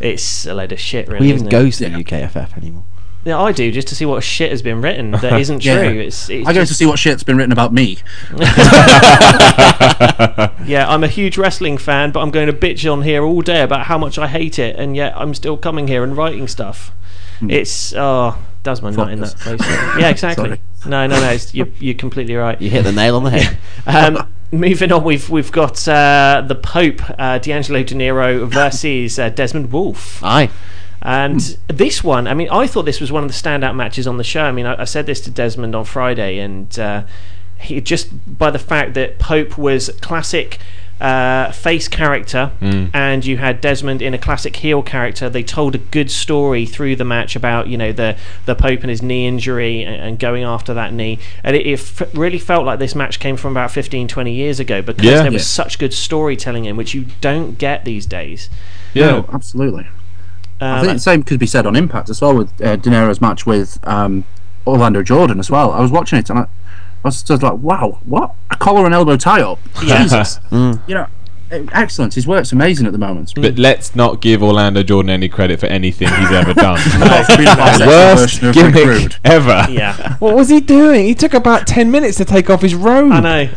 It's 0.00 0.44
a 0.46 0.52
load 0.54 0.72
of 0.72 0.80
shit, 0.80 1.08
really. 1.08 1.18
Who 1.20 1.24
even 1.24 1.36
isn't 1.36 1.48
it? 1.48 1.50
goes 1.50 1.76
to 1.78 1.84
Yeah. 1.88 1.96
the 1.96 2.04
UKFF 2.04 2.56
anymore? 2.58 2.84
Yeah, 3.24 3.40
I 3.40 3.52
do 3.52 3.70
just 3.72 3.88
to 3.88 3.94
see 3.96 4.04
what 4.04 4.22
shit 4.22 4.50
has 4.50 4.60
been 4.60 4.82
written 4.82 5.12
that 5.12 5.40
isn't 5.40 5.60
true. 5.60 5.72
Yeah. 5.72 5.88
It's, 6.02 6.28
it's 6.28 6.46
I 6.46 6.52
go 6.52 6.60
just- 6.60 6.72
to 6.72 6.76
see 6.76 6.86
what 6.86 6.98
shit's 6.98 7.22
been 7.24 7.36
written 7.36 7.52
about 7.52 7.72
me. 7.72 7.98
Yeah, 10.66 10.86
I'm 10.88 11.04
a 11.04 11.08
huge 11.08 11.36
wrestling 11.36 11.76
fan, 11.76 12.10
but 12.10 12.20
I'm 12.20 12.30
going 12.30 12.46
to 12.46 12.52
bitch 12.52 12.90
on 12.90 13.02
here 13.02 13.22
all 13.22 13.42
day 13.42 13.60
about 13.62 13.86
how 13.86 13.98
much 13.98 14.18
I 14.18 14.26
hate 14.26 14.58
it, 14.58 14.76
and 14.76 14.96
yet 14.96 15.12
I'm 15.14 15.34
still 15.34 15.56
coming 15.58 15.88
here 15.88 16.02
and 16.02 16.16
writing 16.16 16.48
stuff. 16.48 16.90
It's 17.46 17.92
oh, 17.94 18.38
does 18.62 18.80
my 18.80 18.90
nut 18.90 19.10
in 19.10 19.20
that 19.20 19.36
place. 19.36 19.60
Yeah, 19.98 20.08
exactly. 20.08 20.44
Sorry. 20.48 20.60
No, 20.86 21.06
no, 21.06 21.20
no. 21.20 21.30
It's, 21.30 21.54
you're, 21.54 21.68
you're 21.78 21.94
completely 21.94 22.34
right. 22.34 22.58
You 22.60 22.70
hit 22.70 22.84
the 22.84 22.92
nail 22.92 23.16
on 23.16 23.24
the 23.24 23.30
head. 23.30 23.58
Um, 23.86 24.26
moving 24.52 24.90
on, 24.92 25.04
we've 25.04 25.28
we've 25.28 25.52
got 25.52 25.86
uh, 25.86 26.42
the 26.46 26.54
Pope, 26.54 27.02
uh, 27.18 27.38
D'Angelo 27.38 27.82
Dinero 27.82 28.46
versus 28.46 29.18
uh, 29.18 29.28
Desmond 29.28 29.70
Wolfe. 29.72 30.22
Aye. 30.24 30.48
And 31.04 31.38
this 31.68 32.02
one, 32.02 32.26
I 32.26 32.32
mean, 32.34 32.48
I 32.50 32.66
thought 32.66 32.86
this 32.86 33.00
was 33.00 33.12
one 33.12 33.22
of 33.24 33.28
the 33.30 33.34
standout 33.36 33.76
matches 33.76 34.06
on 34.06 34.16
the 34.16 34.24
show. 34.24 34.44
I 34.44 34.52
mean, 34.52 34.64
I, 34.66 34.80
I 34.80 34.84
said 34.84 35.04
this 35.06 35.20
to 35.22 35.30
Desmond 35.30 35.74
on 35.74 35.84
Friday, 35.84 36.38
and 36.38 36.76
uh, 36.78 37.02
he 37.58 37.80
just 37.82 38.08
by 38.38 38.50
the 38.50 38.58
fact 38.58 38.94
that 38.94 39.18
Pope 39.18 39.58
was 39.58 39.90
classic 40.00 40.58
uh, 41.00 41.50
face 41.52 41.88
character, 41.88 42.52
and 42.94 43.26
you 43.26 43.36
had 43.36 43.60
Desmond 43.60 44.00
in 44.00 44.14
a 44.14 44.18
classic 44.18 44.56
heel 44.56 44.80
character. 44.82 45.28
They 45.28 45.42
told 45.42 45.74
a 45.74 45.78
good 45.78 46.10
story 46.10 46.64
through 46.64 46.96
the 46.96 47.04
match 47.04 47.36
about 47.36 47.66
you 47.68 47.76
know 47.76 47.92
the 47.92 48.16
the 48.46 48.54
Pope 48.54 48.80
and 48.80 48.88
his 48.88 49.02
knee 49.02 49.26
injury 49.26 49.82
and, 49.82 49.96
and 50.00 50.18
going 50.18 50.44
after 50.44 50.72
that 50.72 50.94
knee, 50.94 51.18
and 51.42 51.54
it, 51.54 51.66
it 51.66 51.72
f- 51.80 52.14
really 52.14 52.38
felt 52.38 52.64
like 52.64 52.78
this 52.78 52.94
match 52.94 53.20
came 53.20 53.36
from 53.36 53.50
about 53.52 53.72
15, 53.72 54.08
20 54.08 54.32
years 54.32 54.58
ago 54.58 54.80
because 54.80 55.04
Yeah. 55.04 55.22
there 55.22 55.32
was 55.32 55.42
Yeah. 55.42 55.64
such 55.64 55.78
good 55.78 55.92
storytelling 55.92 56.64
in 56.64 56.76
which 56.78 56.94
you 56.94 57.06
don't 57.20 57.58
get 57.58 57.84
these 57.84 58.06
days. 58.06 58.48
Yeah. 58.94 59.06
No, 59.06 59.28
absolutely. 59.34 59.86
I 60.60 60.78
Um, 60.78 60.84
think 60.84 60.92
the 60.96 61.00
same 61.00 61.22
could 61.22 61.38
be 61.40 61.46
said 61.46 61.66
on 61.66 61.76
Impact 61.76 62.08
as 62.10 62.20
well 62.20 62.36
with 62.36 62.60
uh, 62.62 62.76
Dinero's 62.76 63.20
match 63.20 63.44
with 63.46 63.78
um, 63.86 64.24
Orlando 64.66 65.02
Jordan 65.02 65.38
as 65.40 65.50
well. 65.50 65.72
I 65.72 65.80
was 65.80 65.90
watching 65.90 66.18
it 66.18 66.30
and 66.30 66.38
I, 66.38 66.42
I 66.42 66.46
was 67.02 67.22
just 67.22 67.42
like, 67.42 67.54
wow, 67.58 67.98
what 68.04 68.34
a 68.50 68.56
collar 68.56 68.84
and 68.86 68.94
elbow 68.94 69.16
tie 69.16 69.42
up. 69.42 69.58
Jesus, 69.80 70.38
you 70.52 70.78
know, 70.88 71.06
excellent. 71.50 72.14
His 72.14 72.26
work's 72.26 72.52
amazing 72.52 72.86
at 72.86 72.92
the 72.92 72.98
moment. 72.98 73.32
But 73.36 73.58
let's 73.58 73.94
not 73.94 74.20
give 74.22 74.42
Orlando 74.42 74.82
Jordan 74.82 75.10
any 75.10 75.28
credit 75.28 75.60
for 75.60 75.66
anything 75.66 76.08
he's 76.08 76.30
ever 76.32 76.54
done. 76.54 76.78
Apart 77.02 77.26
from 77.26 77.36
being 77.36 77.48
a 77.48 77.86
Worst 77.86 78.40
version 78.40 78.72
gimmick 78.72 79.16
ever. 79.24 79.66
Yeah. 79.70 80.16
What 80.18 80.34
was 80.34 80.48
he 80.48 80.60
doing? 80.60 81.04
He 81.04 81.14
took 81.14 81.34
about 81.34 81.66
ten 81.66 81.90
minutes 81.90 82.16
to 82.18 82.24
take 82.24 82.48
off 82.48 82.62
his 82.62 82.74
robe. 82.74 83.12
I 83.12 83.20
know. 83.20 83.48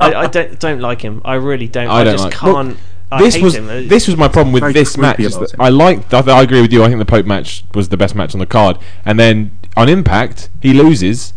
I, 0.00 0.14
I 0.14 0.26
don't 0.28 0.58
don't 0.60 0.80
like 0.80 1.02
him. 1.02 1.20
I 1.24 1.34
really 1.34 1.68
don't. 1.68 1.88
I, 1.88 1.96
I 2.00 2.04
don't 2.04 2.14
just 2.14 2.24
like- 2.24 2.34
can't. 2.34 2.78
I 3.10 3.22
this 3.22 3.36
hate 3.36 3.42
was 3.42 3.54
him. 3.54 3.88
This 3.88 4.06
was 4.06 4.16
my 4.16 4.28
problem 4.28 4.52
with 4.52 4.62
Very 4.62 4.72
this 4.72 4.96
match. 4.96 5.20
is 5.20 5.38
that. 5.38 5.54
I 5.58 5.70
liked. 5.70 6.12
I, 6.12 6.20
I 6.20 6.42
agree 6.42 6.60
with 6.60 6.72
you. 6.72 6.84
I 6.84 6.88
think 6.88 6.98
the 6.98 7.06
Pope 7.06 7.26
match 7.26 7.64
was 7.74 7.88
the 7.88 7.96
best 7.96 8.14
match 8.14 8.34
on 8.34 8.38
the 8.38 8.46
card. 8.46 8.78
And 9.04 9.18
then 9.18 9.58
on 9.76 9.88
Impact, 9.88 10.50
he 10.60 10.74
loses 10.74 11.32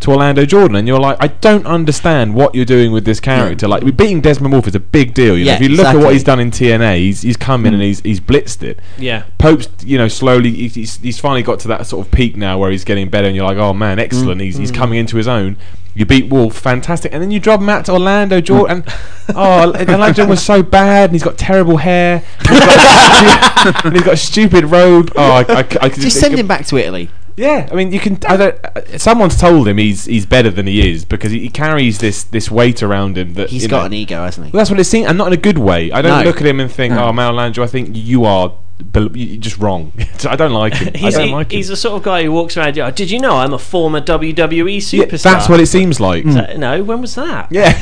to 0.00 0.10
Orlando 0.10 0.44
Jordan, 0.44 0.76
and 0.76 0.86
you're 0.86 1.00
like, 1.00 1.16
I 1.20 1.28
don't 1.28 1.66
understand 1.66 2.34
what 2.34 2.54
you're 2.54 2.66
doing 2.66 2.92
with 2.92 3.04
this 3.06 3.20
character. 3.20 3.66
Like 3.66 3.82
we're 3.82 3.92
beating 3.92 4.20
Desmond 4.20 4.52
Wolfe 4.52 4.68
is 4.68 4.74
a 4.74 4.80
big 4.80 5.14
deal. 5.14 5.36
You 5.38 5.46
know, 5.46 5.52
Yeah, 5.52 5.56
if 5.56 5.62
you 5.62 5.68
look 5.70 5.86
at 5.86 5.96
what 5.96 6.12
he's 6.12 6.24
done 6.24 6.40
in 6.40 6.50
TNA, 6.50 6.98
he's 6.98 7.22
he's 7.22 7.36
come 7.36 7.64
in 7.64 7.72
and 7.72 7.82
mm. 7.82 7.86
he's 7.86 8.00
he's 8.00 8.20
blitzed 8.20 8.62
it. 8.62 8.80
Yeah. 8.98 9.24
Pope's, 9.38 9.68
you 9.82 9.96
know, 9.96 10.08
slowly 10.08 10.52
he's, 10.52 10.74
he's, 10.74 10.96
he's 10.98 11.18
finally 11.18 11.42
got 11.42 11.58
to 11.60 11.68
that 11.68 11.86
sort 11.86 12.06
of 12.06 12.12
peak 12.12 12.36
now 12.36 12.58
where 12.58 12.70
he's 12.70 12.84
getting 12.84 13.08
better, 13.08 13.26
and 13.26 13.34
you're 13.34 13.46
like, 13.46 13.56
oh 13.56 13.72
man, 13.72 13.98
excellent. 13.98 14.40
Mm. 14.40 14.44
He's 14.44 14.56
he's 14.56 14.72
mm. 14.72 14.76
coming 14.76 14.98
into 14.98 15.16
his 15.16 15.26
own. 15.26 15.56
You 15.96 16.04
beat 16.04 16.28
Wolfe, 16.28 16.56
fantastic, 16.56 17.12
and 17.12 17.22
then 17.22 17.30
you 17.30 17.38
drop 17.38 17.60
Matt 17.60 17.84
to 17.86 17.92
Orlando 17.92 18.40
Jordan. 18.40 18.82
And, 18.86 19.36
oh, 19.36 19.66
Orlando 19.72 20.12
Jordan 20.12 20.28
was 20.28 20.42
so 20.42 20.62
bad, 20.62 21.04
and 21.10 21.12
he's 21.12 21.22
got 21.22 21.38
terrible 21.38 21.76
hair, 21.76 22.24
and 22.40 22.48
he's 22.48 22.58
got, 22.60 23.84
and 23.84 23.94
he's 23.94 24.02
got 24.04 24.14
a 24.14 24.16
stupid 24.16 24.64
robe. 24.64 25.12
Oh, 25.14 25.22
I, 25.30 25.40
I, 25.48 25.58
I, 25.58 25.88
could 25.88 26.02
Just 26.02 26.18
send 26.18 26.36
him 26.36 26.48
back 26.48 26.66
to 26.66 26.76
Italy. 26.78 27.10
yeah, 27.36 27.68
I 27.70 27.74
mean, 27.76 27.92
you 27.92 28.00
can. 28.00 28.18
I 28.28 28.36
don't, 28.36 28.64
uh, 28.64 28.98
someone's 28.98 29.36
told 29.38 29.68
him 29.68 29.78
he's 29.78 30.04
he's 30.06 30.26
better 30.26 30.50
than 30.50 30.66
he 30.66 30.90
is 30.90 31.04
because 31.04 31.30
he, 31.30 31.38
he 31.40 31.48
carries 31.48 31.98
this 31.98 32.24
this 32.24 32.50
weight 32.50 32.82
around 32.82 33.16
him 33.16 33.34
that 33.34 33.50
he's 33.50 33.66
got 33.68 33.80
know- 33.80 33.86
an 33.86 33.92
ego, 33.92 34.24
hasn't 34.24 34.46
he? 34.48 34.50
Well, 34.52 34.58
that's 34.60 34.70
what 34.70 34.80
it 34.80 34.84
seems, 34.84 35.06
and 35.08 35.16
not 35.16 35.28
in 35.28 35.32
a 35.32 35.36
good 35.36 35.58
way. 35.58 35.92
I 35.92 36.02
don't 36.02 36.18
No. 36.18 36.24
look 36.24 36.40
at 36.40 36.46
him 36.46 36.58
and 36.58 36.70
think, 36.70 36.92
"Oh, 36.94 37.12
Malandro, 37.12 37.62
I 37.62 37.66
think 37.68 37.90
you 37.92 38.24
are 38.24 38.52
just 38.92 39.58
wrong." 39.58 39.92
I 40.28 40.36
don't 40.36 40.52
like 40.52 40.74
him. 40.74 40.90
I 40.94 40.98
He's, 40.98 41.14
don't 41.14 41.28
he- 41.28 41.32
like 41.32 41.52
him. 41.52 41.56
he's 41.56 41.68
the 41.68 41.76
sort 41.76 41.96
of 41.96 42.02
guy 42.02 42.22
who 42.24 42.32
walks 42.32 42.56
around. 42.56 42.78
"Oh, 42.78 42.90
Did 42.90 43.10
you 43.10 43.18
know 43.20 43.36
I'm 43.36 43.52
a 43.52 43.58
former 43.58 44.00
WWE 44.00 44.92
Yeah, 44.92 45.04
superstar? 45.04 45.22
that's 45.22 45.48
what 45.48 45.60
it 45.60 45.66
seems 45.66 46.00
like. 46.00 46.26
Uh, 46.26 46.54
no, 46.56 46.82
when 46.82 47.00
was 47.00 47.14
that? 47.14 47.48
Yeah, 47.50 47.72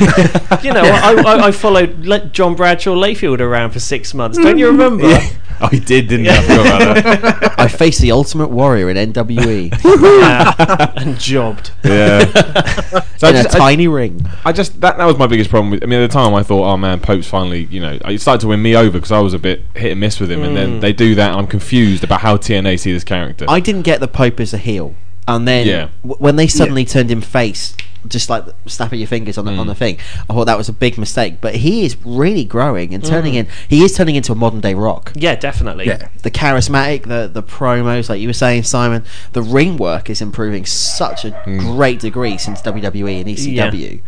You 0.63 0.73
know, 0.73 0.83
I, 0.85 1.15
I, 1.27 1.47
I 1.49 1.51
followed 1.53 2.33
John 2.33 2.55
Bradshaw 2.55 2.95
Layfield 2.95 3.41
around 3.41 3.71
for 3.71 3.81
six 3.81 4.13
months. 4.15 4.39
Don't 4.39 4.59
you 4.59 4.67
remember? 4.67 5.19
oh, 5.65 5.69
he 5.69 5.81
did, 5.81 6.09
didn't 6.09 6.27
he? 6.27 6.31
I 6.31 6.43
forgot 6.43 6.83
about 6.83 7.23
that. 7.41 7.55
I 7.61 7.69
faced 7.69 8.01
the 8.01 8.13
Ultimate 8.13 8.49
Warrior 8.49 8.91
in 8.91 8.97
NWE 9.13 9.71
Yeah. 9.85 10.93
and 10.97 11.19
jobbed. 11.19 11.71
Yeah. 11.85 12.25
so 13.17 13.27
I 13.29 13.31
in 13.31 13.37
a 13.37 13.43
just, 13.45 13.55
I, 13.55 13.59
tiny 13.59 13.89
ring. 13.89 14.21
I 14.45 14.53
just 14.53 14.81
that 14.81 14.97
that 14.99 15.05
was 15.05 15.17
my 15.19 15.27
biggest 15.27 15.51
problem 15.51 15.71
with. 15.71 15.83
I 15.83 15.87
mean, 15.87 16.01
at 16.01 16.11
the 16.11 16.13
time, 16.13 16.35
I 16.35 16.43
thought, 16.43 16.65
"Oh 16.73 16.77
man, 16.77 17.01
Pope's 17.01 17.27
finally." 17.29 17.65
You 17.65 17.81
know, 17.81 17.99
he 18.07 18.19
started 18.19 18.41
to 18.43 18.49
win 18.49 18.61
me 18.63 18.75
over 18.77 18.99
because 18.99 19.13
I 19.13 19.21
was 19.21 19.35
a 19.35 19.39
bit 19.39 19.63
hit 19.75 19.93
and 19.93 20.01
miss 20.01 20.19
with 20.21 20.31
him, 20.31 20.43
and 20.43 20.53
Mm. 20.53 20.55
then 20.57 20.81
they 20.81 20.93
do 20.93 21.15
that, 21.15 21.31
and 21.31 21.41
I'm 21.41 21.47
confused 21.47 22.03
about 22.05 22.21
how 22.23 22.37
TNA 22.37 22.79
see 22.79 22.93
this 22.93 23.05
character. 23.05 23.45
I 23.49 23.61
didn't 23.61 23.83
get 23.83 24.01
the 24.01 24.09
Pope 24.09 24.41
as 24.41 24.53
a 24.53 24.59
heel, 24.59 24.95
and 25.29 25.47
then 25.47 25.67
Yeah. 25.67 25.89
w- 26.03 26.17
when 26.19 26.37
they 26.37 26.47
suddenly 26.49 26.85
turned 26.85 27.11
him 27.11 27.21
face, 27.21 27.77
just 28.09 28.29
like 28.31 28.45
snapping 28.67 28.99
your 28.99 29.07
fingers 29.09 29.39
on 29.39 29.45
the 29.45 29.53
Mm. 29.53 29.59
on 29.61 29.67
the 29.67 29.75
thing, 29.75 29.99
I 30.29 30.33
thought 30.35 30.47
that 30.47 30.57
was 30.59 30.69
a 30.69 30.73
big 30.73 30.99
mistake. 30.99 31.37
But 31.41 31.57
he 31.57 31.85
is 31.85 31.97
really 32.05 32.45
growing 32.45 32.95
and 32.95 33.03
Mm. 33.03 33.09
turning 33.09 33.35
in. 33.35 33.47
He 33.69 33.85
is 33.85 33.93
turning 33.95 34.17
into 34.17 34.33
a 34.33 34.35
modern 34.35 34.61
day 34.61 34.75
Rock. 34.75 35.13
Yeah, 35.15 35.35
definitely. 35.35 35.87
Yeah. 35.87 36.09
The 36.23 36.31
charismatic, 36.31 37.05
the 37.07 37.31
the 37.33 37.43
promos, 37.43 38.09
like 38.09 38.21
you 38.21 38.29
were 38.29 38.33
saying, 38.33 38.63
Simon. 38.65 39.05
The 39.35 39.43
ring 39.43 39.77
work 39.77 40.09
is 40.11 40.21
improving 40.21 40.65
such 40.65 41.25
a 41.25 41.31
Mm. 41.47 41.61
great 41.77 42.01
degree 42.01 42.39
since 42.39 42.61
WWE 42.63 43.21
and 43.21 43.29
ECW 43.29 44.01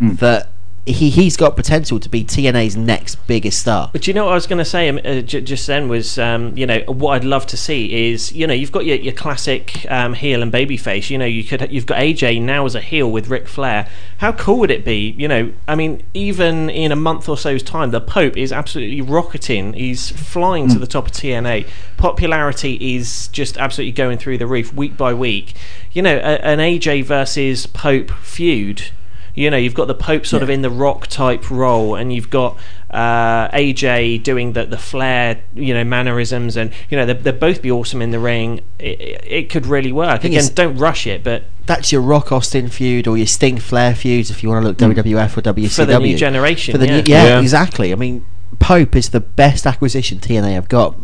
Mm. 0.00 0.18
that 0.20 0.48
he 0.84 1.10
he's 1.10 1.36
got 1.36 1.54
potential 1.54 2.00
to 2.00 2.08
be 2.08 2.24
TNA's 2.24 2.76
next 2.76 3.14
biggest 3.28 3.60
star. 3.60 3.90
But 3.92 4.08
you 4.08 4.14
know 4.14 4.24
what 4.24 4.32
I 4.32 4.34
was 4.34 4.48
going 4.48 4.58
to 4.58 4.64
say 4.64 4.88
um, 4.88 4.98
uh, 5.04 5.20
j- 5.20 5.40
just 5.40 5.66
then 5.68 5.88
was, 5.88 6.18
um, 6.18 6.56
you 6.56 6.66
know, 6.66 6.80
what 6.88 7.12
I'd 7.12 7.24
love 7.24 7.46
to 7.48 7.56
see 7.56 8.10
is, 8.10 8.32
you 8.32 8.48
know, 8.48 8.54
you've 8.54 8.72
got 8.72 8.84
your, 8.84 8.96
your 8.96 9.12
classic 9.12 9.86
um, 9.88 10.14
heel 10.14 10.42
and 10.42 10.50
baby 10.50 10.76
face. 10.76 11.08
You 11.08 11.18
know, 11.18 11.24
you 11.24 11.44
could 11.44 11.70
you've 11.70 11.86
got 11.86 11.98
AJ 11.98 12.42
now 12.42 12.66
as 12.66 12.74
a 12.74 12.80
heel 12.80 13.10
with 13.10 13.28
Ric 13.28 13.46
Flair. 13.46 13.88
How 14.18 14.32
cool 14.32 14.58
would 14.58 14.72
it 14.72 14.84
be? 14.84 15.10
You 15.16 15.28
know, 15.28 15.52
I 15.68 15.76
mean, 15.76 16.02
even 16.14 16.68
in 16.68 16.90
a 16.90 16.96
month 16.96 17.28
or 17.28 17.36
so's 17.36 17.62
time, 17.62 17.92
the 17.92 18.00
Pope 18.00 18.36
is 18.36 18.52
absolutely 18.52 19.00
rocketing. 19.00 19.74
He's 19.74 20.10
flying 20.10 20.68
to 20.70 20.80
the 20.80 20.86
top 20.88 21.06
of 21.06 21.12
TNA. 21.12 21.68
Popularity 21.96 22.96
is 22.96 23.28
just 23.28 23.56
absolutely 23.56 23.92
going 23.92 24.18
through 24.18 24.38
the 24.38 24.48
roof 24.48 24.74
week 24.74 24.96
by 24.96 25.14
week. 25.14 25.54
You 25.92 26.02
know, 26.02 26.16
a, 26.16 26.44
an 26.44 26.58
AJ 26.58 27.04
versus 27.04 27.66
Pope 27.66 28.10
feud 28.10 28.90
you 29.34 29.50
know 29.50 29.56
you've 29.56 29.74
got 29.74 29.86
the 29.86 29.94
pope 29.94 30.26
sort 30.26 30.42
of 30.42 30.50
in 30.50 30.62
the 30.62 30.70
rock 30.70 31.06
type 31.06 31.50
role 31.50 31.94
and 31.94 32.12
you've 32.12 32.30
got 32.30 32.56
uh, 32.90 33.48
aj 33.48 34.22
doing 34.22 34.52
the 34.52 34.66
the 34.66 34.76
flair 34.76 35.40
you 35.54 35.72
know 35.72 35.82
mannerisms 35.84 36.56
and 36.56 36.70
you 36.90 36.96
know 36.96 37.06
they'd, 37.06 37.24
they'd 37.24 37.40
both 37.40 37.62
be 37.62 37.70
awesome 37.70 38.02
in 38.02 38.10
the 38.10 38.18
ring 38.18 38.60
it, 38.78 39.00
it, 39.00 39.24
it 39.26 39.50
could 39.50 39.66
really 39.66 39.92
work 39.92 40.24
again 40.24 40.44
don't 40.54 40.76
rush 40.76 41.06
it 41.06 41.24
but 41.24 41.44
That's 41.66 41.92
your 41.92 42.02
Rock 42.02 42.32
Austin 42.32 42.68
feud 42.68 43.06
or 43.06 43.16
your 43.16 43.26
Sting 43.26 43.58
Flair 43.58 43.94
feuds 43.94 44.30
if 44.30 44.42
you 44.42 44.48
want 44.48 44.62
to 44.64 44.68
look 44.68 44.78
WWF 44.78 45.36
or 45.38 45.42
WCW. 45.42 45.74
for 45.76 45.84
the 45.84 45.98
new 45.98 46.16
generation 46.16 46.72
For 46.72 46.78
the 46.78 46.86
yeah. 46.86 46.96
new, 46.96 47.02
yeah, 47.06 47.24
Yeah. 47.24 47.40
exactly. 47.40 47.92
I 47.92 47.94
mean, 47.94 48.26
Pope 48.58 48.94
is 48.96 49.10
the 49.10 49.20
best 49.20 49.66
acquisition 49.66 50.18
TNA 50.18 50.52
have 50.54 50.68
got. 50.68 50.94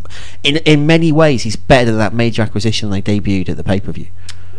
In 0.43 0.57
in 0.57 0.85
many 0.85 1.11
ways, 1.11 1.43
he's 1.43 1.55
better 1.55 1.85
than 1.85 1.97
that 1.97 2.13
major 2.13 2.41
acquisition 2.41 2.89
they 2.89 3.01
debuted 3.01 3.49
at 3.49 3.57
the 3.57 3.63
pay 3.63 3.79
per 3.79 3.91
view. 3.91 4.07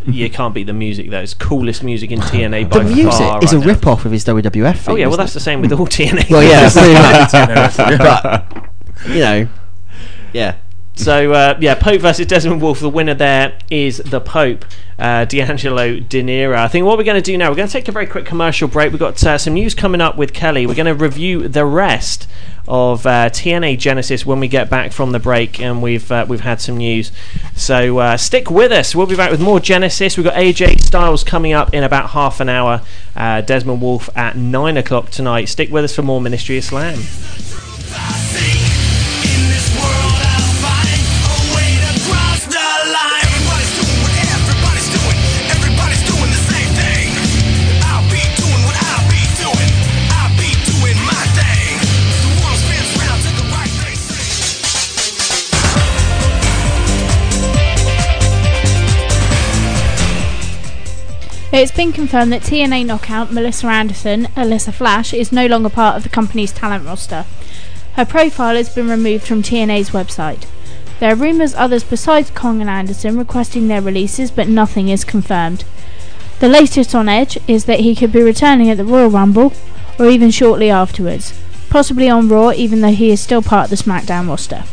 You 0.05 0.29
can't 0.29 0.53
beat 0.53 0.65
the 0.67 0.73
music 0.73 1.09
though 1.09 1.19
it's 1.19 1.33
coolest 1.33 1.83
music 1.83 2.11
in 2.11 2.19
tna 2.19 2.69
by 2.69 2.79
The 2.79 2.83
music 2.95 3.11
far 3.13 3.43
is 3.43 3.53
right 3.53 3.63
a 3.63 3.67
rip 3.67 3.85
off 3.87 4.05
of 4.05 4.11
his 4.11 4.25
WWF. 4.25 4.77
Theme, 4.77 4.93
oh 4.93 4.95
yeah 4.97 5.07
well 5.07 5.17
that's 5.17 5.31
it? 5.31 5.35
the 5.35 5.39
same 5.39 5.61
with 5.61 5.71
all 5.73 5.87
tna 5.87 6.29
Well, 6.29 6.43
yeah, 6.43 6.69
pretty 6.73 6.93
much. 6.93 7.77
Yeah. 7.77 8.45
but 9.03 9.09
you 9.09 9.19
know, 9.19 9.47
yeah. 10.33 10.55
So 10.95 11.31
uh, 11.33 11.57
yeah, 11.59 11.75
Pope 11.75 12.01
versus 12.01 12.27
Desmond 12.27 12.61
Wolfe. 12.61 12.79
The 12.81 12.89
winner 12.89 13.13
there 13.13 13.57
is 13.71 13.97
the 13.97 14.19
Pope, 14.19 14.65
uh, 14.99 15.25
D'Angelo 15.25 15.99
Dinero. 15.99 16.57
I 16.57 16.67
think 16.67 16.85
what 16.85 16.97
we're 16.97 17.03
going 17.05 17.21
to 17.21 17.31
do 17.31 17.37
now, 17.37 17.49
we're 17.49 17.55
going 17.55 17.67
to 17.67 17.71
take 17.73 17.87
a 17.87 17.91
very 17.91 18.05
quick 18.05 18.25
commercial 18.25 18.67
break. 18.67 18.91
We've 18.91 18.99
got 18.99 19.23
uh, 19.23 19.37
some 19.37 19.53
news 19.53 19.73
coming 19.73 20.01
up 20.01 20.17
with 20.17 20.33
Kelly. 20.33 20.67
We're 20.67 20.75
going 20.75 20.85
to 20.85 20.93
review 20.93 21.47
the 21.47 21.65
rest 21.65 22.27
of 22.67 23.05
uh, 23.05 23.29
TNA 23.29 23.79
Genesis 23.79 24.25
when 24.25 24.39
we 24.39 24.47
get 24.47 24.69
back 24.69 24.91
from 24.91 25.11
the 25.11 25.19
break, 25.19 25.59
and 25.59 25.81
we've 25.81 26.11
uh, 26.11 26.25
we've 26.27 26.41
had 26.41 26.61
some 26.61 26.77
news. 26.77 27.11
So 27.55 27.99
uh, 27.99 28.17
stick 28.17 28.49
with 28.49 28.71
us. 28.71 28.95
We'll 28.95 29.07
be 29.07 29.15
back 29.15 29.31
with 29.31 29.41
more 29.41 29.59
Genesis. 29.59 30.17
We've 30.17 30.23
got 30.23 30.35
AJ 30.35 30.81
Styles 30.81 31.23
coming 31.23 31.53
up 31.53 31.73
in 31.73 31.83
about 31.83 32.11
half 32.11 32.39
an 32.39 32.49
hour. 32.49 32.81
Uh, 33.15 33.41
Desmond 33.41 33.81
Wolfe 33.81 34.09
at 34.15 34.37
nine 34.37 34.77
o'clock 34.77 35.09
tonight. 35.09 35.45
Stick 35.45 35.69
with 35.69 35.83
us 35.83 35.95
for 35.95 36.01
more 36.01 36.21
Ministry 36.21 36.57
of 36.57 36.63
Slam. 36.63 36.99
It's 61.61 61.71
been 61.71 61.93
confirmed 61.93 62.33
that 62.33 62.41
TNA 62.41 62.87
knockout 62.87 63.31
Melissa 63.31 63.67
Anderson, 63.67 64.25
Alissa 64.35 64.73
Flash, 64.73 65.13
is 65.13 65.31
no 65.31 65.45
longer 65.45 65.69
part 65.69 65.95
of 65.95 66.01
the 66.01 66.09
company's 66.09 66.51
talent 66.51 66.87
roster. 66.87 67.27
Her 67.93 68.03
profile 68.03 68.55
has 68.55 68.73
been 68.73 68.89
removed 68.89 69.27
from 69.27 69.43
TNA's 69.43 69.91
website. 69.91 70.47
There 70.99 71.13
are 71.13 71.15
rumours 71.15 71.53
others 71.53 71.83
besides 71.83 72.31
Kong 72.31 72.61
and 72.61 72.69
Anderson 72.69 73.15
requesting 73.15 73.67
their 73.67 73.79
releases, 73.79 74.31
but 74.31 74.47
nothing 74.47 74.89
is 74.89 75.03
confirmed. 75.03 75.63
The 76.39 76.49
latest 76.49 76.95
on 76.95 77.07
Edge 77.07 77.37
is 77.47 77.65
that 77.65 77.81
he 77.81 77.95
could 77.95 78.11
be 78.11 78.23
returning 78.23 78.71
at 78.71 78.77
the 78.77 78.83
Royal 78.83 79.11
Rumble, 79.11 79.53
or 79.99 80.07
even 80.07 80.31
shortly 80.31 80.71
afterwards, 80.71 81.31
possibly 81.69 82.09
on 82.09 82.27
Raw, 82.27 82.51
even 82.53 82.81
though 82.81 82.87
he 82.87 83.11
is 83.11 83.21
still 83.21 83.43
part 83.43 83.65
of 83.65 83.77
the 83.77 83.83
SmackDown 83.83 84.27
roster. 84.27 84.63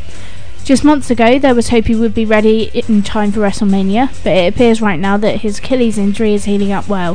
Just 0.69 0.85
months 0.85 1.09
ago, 1.09 1.39
there 1.39 1.55
was 1.55 1.71
hope 1.71 1.87
he 1.87 1.95
would 1.95 2.13
be 2.13 2.27
ready 2.27 2.71
in 2.75 3.03
time 3.03 3.33
for 3.33 3.41
WrestleMania, 3.41 4.09
but 4.23 4.37
it 4.37 4.53
appears 4.53 4.83
right 4.83 5.01
now 5.01 5.17
that 5.17 5.41
his 5.41 5.61
Achilles 5.61 5.97
injury 5.97 6.35
is 6.35 6.45
healing 6.45 6.73
up 6.73 6.87
well. 6.87 7.15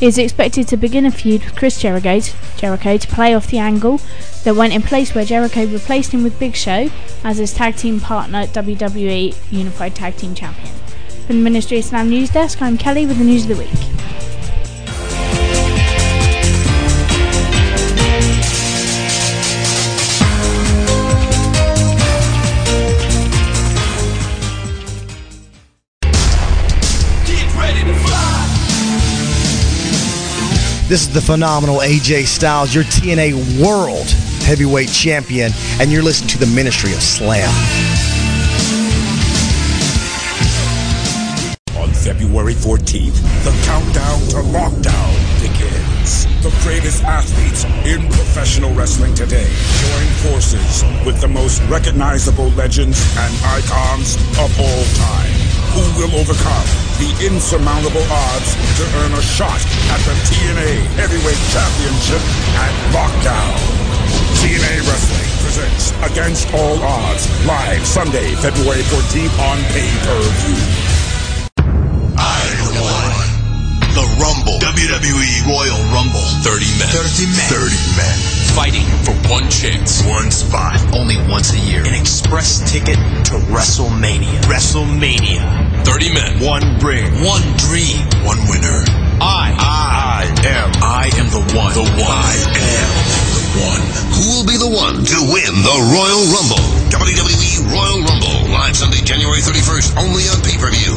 He 0.00 0.06
is 0.06 0.16
expected 0.16 0.66
to 0.68 0.78
begin 0.78 1.04
a 1.04 1.10
feud 1.10 1.44
with 1.44 1.54
Chris 1.54 1.78
Jericho, 1.78 2.20
Jericho 2.56 2.96
to 2.96 3.08
play 3.08 3.34
off 3.34 3.48
the 3.48 3.58
angle 3.58 4.00
that 4.44 4.56
went 4.56 4.72
in 4.72 4.80
place 4.80 5.14
where 5.14 5.26
Jericho 5.26 5.66
replaced 5.66 6.12
him 6.12 6.22
with 6.22 6.40
Big 6.40 6.56
Show 6.56 6.88
as 7.22 7.36
his 7.36 7.52
tag 7.52 7.76
team 7.76 8.00
partner, 8.00 8.46
WWE 8.46 9.36
Unified 9.52 9.94
Tag 9.94 10.16
Team 10.16 10.34
Champion. 10.34 10.74
From 11.26 11.36
the 11.36 11.42
Ministry 11.42 11.80
of 11.80 11.84
Slam 11.84 12.08
News 12.08 12.30
Desk, 12.30 12.62
I'm 12.62 12.78
Kelly 12.78 13.04
with 13.04 13.18
the 13.18 13.24
news 13.24 13.42
of 13.42 13.48
the 13.48 13.56
week. 13.56 14.35
This 30.88 31.02
is 31.02 31.12
the 31.12 31.20
phenomenal 31.20 31.78
AJ 31.78 32.26
Styles, 32.26 32.72
your 32.72 32.84
TNA 32.84 33.60
World 33.60 34.06
Heavyweight 34.46 34.88
Champion, 34.88 35.50
and 35.80 35.90
you're 35.90 36.04
listening 36.04 36.28
to 36.28 36.38
the 36.38 36.46
Ministry 36.46 36.92
of 36.92 37.02
Slam. 37.02 37.50
On 41.76 41.92
February 41.92 42.54
14th, 42.54 43.16
the 43.42 43.50
countdown 43.66 44.20
to 44.28 44.36
lockdown 44.54 45.42
begins. 45.42 46.26
The 46.44 46.56
greatest 46.62 47.02
athletes 47.02 47.64
in 47.84 48.06
professional 48.06 48.72
wrestling 48.72 49.12
today 49.14 49.50
join 49.82 50.06
forces 50.30 50.84
with 51.04 51.20
the 51.20 51.26
most 51.26 51.64
recognizable 51.64 52.50
legends 52.50 53.00
and 53.18 53.34
icons 53.44 54.14
of 54.38 54.60
all 54.60 54.84
time. 54.94 55.45
Who 55.76 55.84
will 56.00 56.12
overcome 56.16 56.64
the 56.96 57.12
insurmountable 57.20 58.04
odds 58.08 58.56
to 58.80 58.84
earn 59.04 59.12
a 59.12 59.20
shot 59.20 59.60
at 59.92 60.00
the 60.08 60.16
TNA 60.24 60.88
Heavyweight 60.96 61.42
Championship 61.52 62.22
at 62.56 62.72
Lockdown. 62.96 63.52
TNA 64.40 64.88
Wrestling 64.88 65.28
presents 65.44 65.92
Against 66.00 66.48
All 66.54 66.80
Odds 66.80 67.28
live 67.44 67.84
Sunday, 67.84 68.32
February 68.40 68.80
14th 68.88 69.36
on 69.44 69.58
pay-per-view. 69.76 70.60
I 72.16 72.40
know 72.72 72.80
one. 72.80 73.36
The 73.92 74.06
Rumble. 74.16 74.56
WWE 74.64 75.44
Royal 75.44 75.82
Rumble. 75.92 76.24
30 76.40 76.64
men. 76.80 76.88
30 76.88 77.26
men. 77.36 77.48
30 77.52 77.96
men. 78.00 78.35
Fighting 78.56 78.88
for 79.04 79.12
one 79.28 79.50
chance. 79.50 80.00
One 80.08 80.30
spot. 80.30 80.80
Only 80.96 81.20
once 81.28 81.52
a 81.52 81.58
year. 81.58 81.84
An 81.84 81.92
express 81.92 82.64
ticket 82.64 82.96
to 83.28 83.36
WrestleMania. 83.52 84.32
WrestleMania. 84.48 85.84
30 85.84 86.14
men. 86.14 86.40
One 86.40 86.64
ring. 86.80 87.04
One 87.20 87.44
dream. 87.60 88.00
One 88.24 88.40
winner. 88.48 88.80
I. 89.20 89.52
I 89.60 90.24
am. 90.48 90.72
I 90.80 91.12
am 91.20 91.28
the 91.28 91.44
one. 91.52 91.76
The 91.76 91.84
one. 92.00 92.08
I 92.08 92.32
am 92.56 92.92
the 93.36 93.44
one. 93.60 93.84
Who 94.16 94.24
will 94.32 94.46
be 94.48 94.56
the 94.56 94.72
one 94.72 95.04
to 95.04 95.18
win 95.28 95.52
the 95.60 95.76
Royal 95.92 96.24
Rumble? 96.32 96.64
WWE 96.88 97.60
Royal 97.68 98.00
Rumble, 98.08 98.48
live 98.56 98.74
Sunday, 98.74 99.04
January 99.04 99.44
31st, 99.44 100.00
only 100.00 100.24
on 100.32 100.40
pay-per-view. 100.40 100.96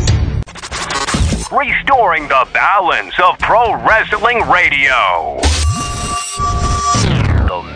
Restoring 1.52 2.24
the 2.30 2.48
balance 2.54 3.20
of 3.20 3.38
pro 3.40 3.76
wrestling 3.84 4.48
radio. 4.48 5.42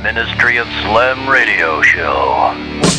Ministry 0.04 0.58
of 0.58 0.68
Slam 0.82 1.30
Radio 1.30 1.82
Show. 1.82 2.93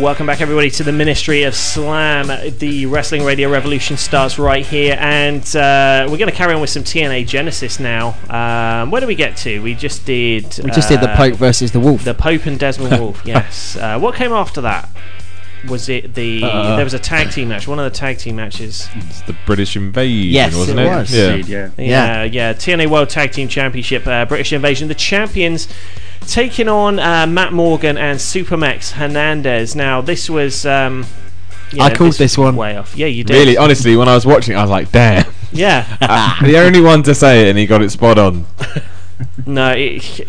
Welcome 0.00 0.26
back, 0.26 0.40
everybody, 0.40 0.70
to 0.70 0.82
the 0.82 0.92
Ministry 0.92 1.44
of 1.44 1.54
Slam. 1.54 2.26
The 2.58 2.86
Wrestling 2.86 3.22
Radio 3.24 3.48
Revolution 3.50 3.96
starts 3.96 4.38
right 4.38 4.64
here, 4.66 4.96
and 4.98 5.42
uh, 5.54 6.06
we're 6.10 6.18
going 6.18 6.30
to 6.30 6.32
carry 6.36 6.52
on 6.52 6.60
with 6.60 6.70
some 6.70 6.82
TNA 6.82 7.26
Genesis 7.28 7.78
now. 7.78 8.14
Um, 8.28 8.90
where 8.90 9.00
do 9.00 9.06
we 9.06 9.14
get 9.14 9.36
to? 9.38 9.60
We 9.62 9.74
just 9.74 10.04
did. 10.04 10.44
We 10.64 10.70
just 10.72 10.88
did 10.88 11.00
the 11.00 11.10
uh, 11.10 11.16
Pope 11.16 11.34
versus 11.36 11.70
the 11.72 11.80
Wolf. 11.80 12.02
The 12.04 12.12
Pope 12.14 12.46
and 12.46 12.58
Desmond 12.58 12.98
Wolfe. 13.00 13.22
Yes. 13.24 13.76
Uh, 13.76 13.98
what 13.98 14.14
came 14.16 14.32
after 14.32 14.60
that? 14.62 14.88
Was 15.68 15.88
it 15.88 16.14
the? 16.14 16.42
Uh, 16.42 16.76
there 16.76 16.84
was 16.84 16.94
a 16.94 16.98
tag 16.98 17.30
team 17.30 17.48
match. 17.48 17.68
One 17.68 17.78
of 17.78 17.90
the 17.90 17.96
tag 17.96 18.18
team 18.18 18.36
matches. 18.36 18.88
It's 18.96 19.22
the 19.22 19.36
British 19.46 19.76
invasion, 19.76 20.30
Yes, 20.32 20.56
wasn't 20.56 20.80
it 20.80 20.86
it? 20.86 20.88
was. 20.88 21.14
Yeah. 21.14 21.28
Indeed, 21.34 21.46
yeah. 21.48 21.70
Yeah, 21.78 22.22
yeah. 22.24 22.52
TNA 22.52 22.88
World 22.88 23.08
Tag 23.10 23.32
Team 23.32 23.48
Championship, 23.48 24.06
uh, 24.06 24.24
British 24.26 24.52
Invasion. 24.52 24.88
The 24.88 24.94
champions 24.94 25.68
taking 26.22 26.68
on 26.68 26.98
uh, 26.98 27.26
Matt 27.26 27.52
Morgan 27.52 27.96
and 27.96 28.18
SuperMex 28.18 28.92
Hernandez. 28.92 29.74
Now, 29.74 30.00
this 30.00 30.28
was. 30.28 30.64
Um, 30.66 31.06
yeah, 31.72 31.84
I 31.84 31.94
called 31.94 32.14
this 32.14 32.38
was 32.38 32.44
one. 32.46 32.56
way 32.56 32.76
off. 32.76 32.96
Yeah, 32.96 33.06
you 33.06 33.24
did. 33.24 33.34
Really, 33.34 33.56
honestly, 33.56 33.96
when 33.96 34.08
I 34.08 34.14
was 34.14 34.26
watching, 34.26 34.56
I 34.56 34.62
was 34.62 34.70
like, 34.70 34.92
"Damn!" 34.92 35.32
Yeah. 35.52 35.86
Uh, 36.00 36.44
the 36.44 36.58
only 36.58 36.80
one 36.80 37.02
to 37.04 37.14
say 37.14 37.42
it, 37.42 37.48
and 37.48 37.58
he 37.58 37.66
got 37.66 37.80
it 37.80 37.90
spot 37.90 38.18
on. 38.18 38.44
no, 39.46 39.70
it, 39.70 40.20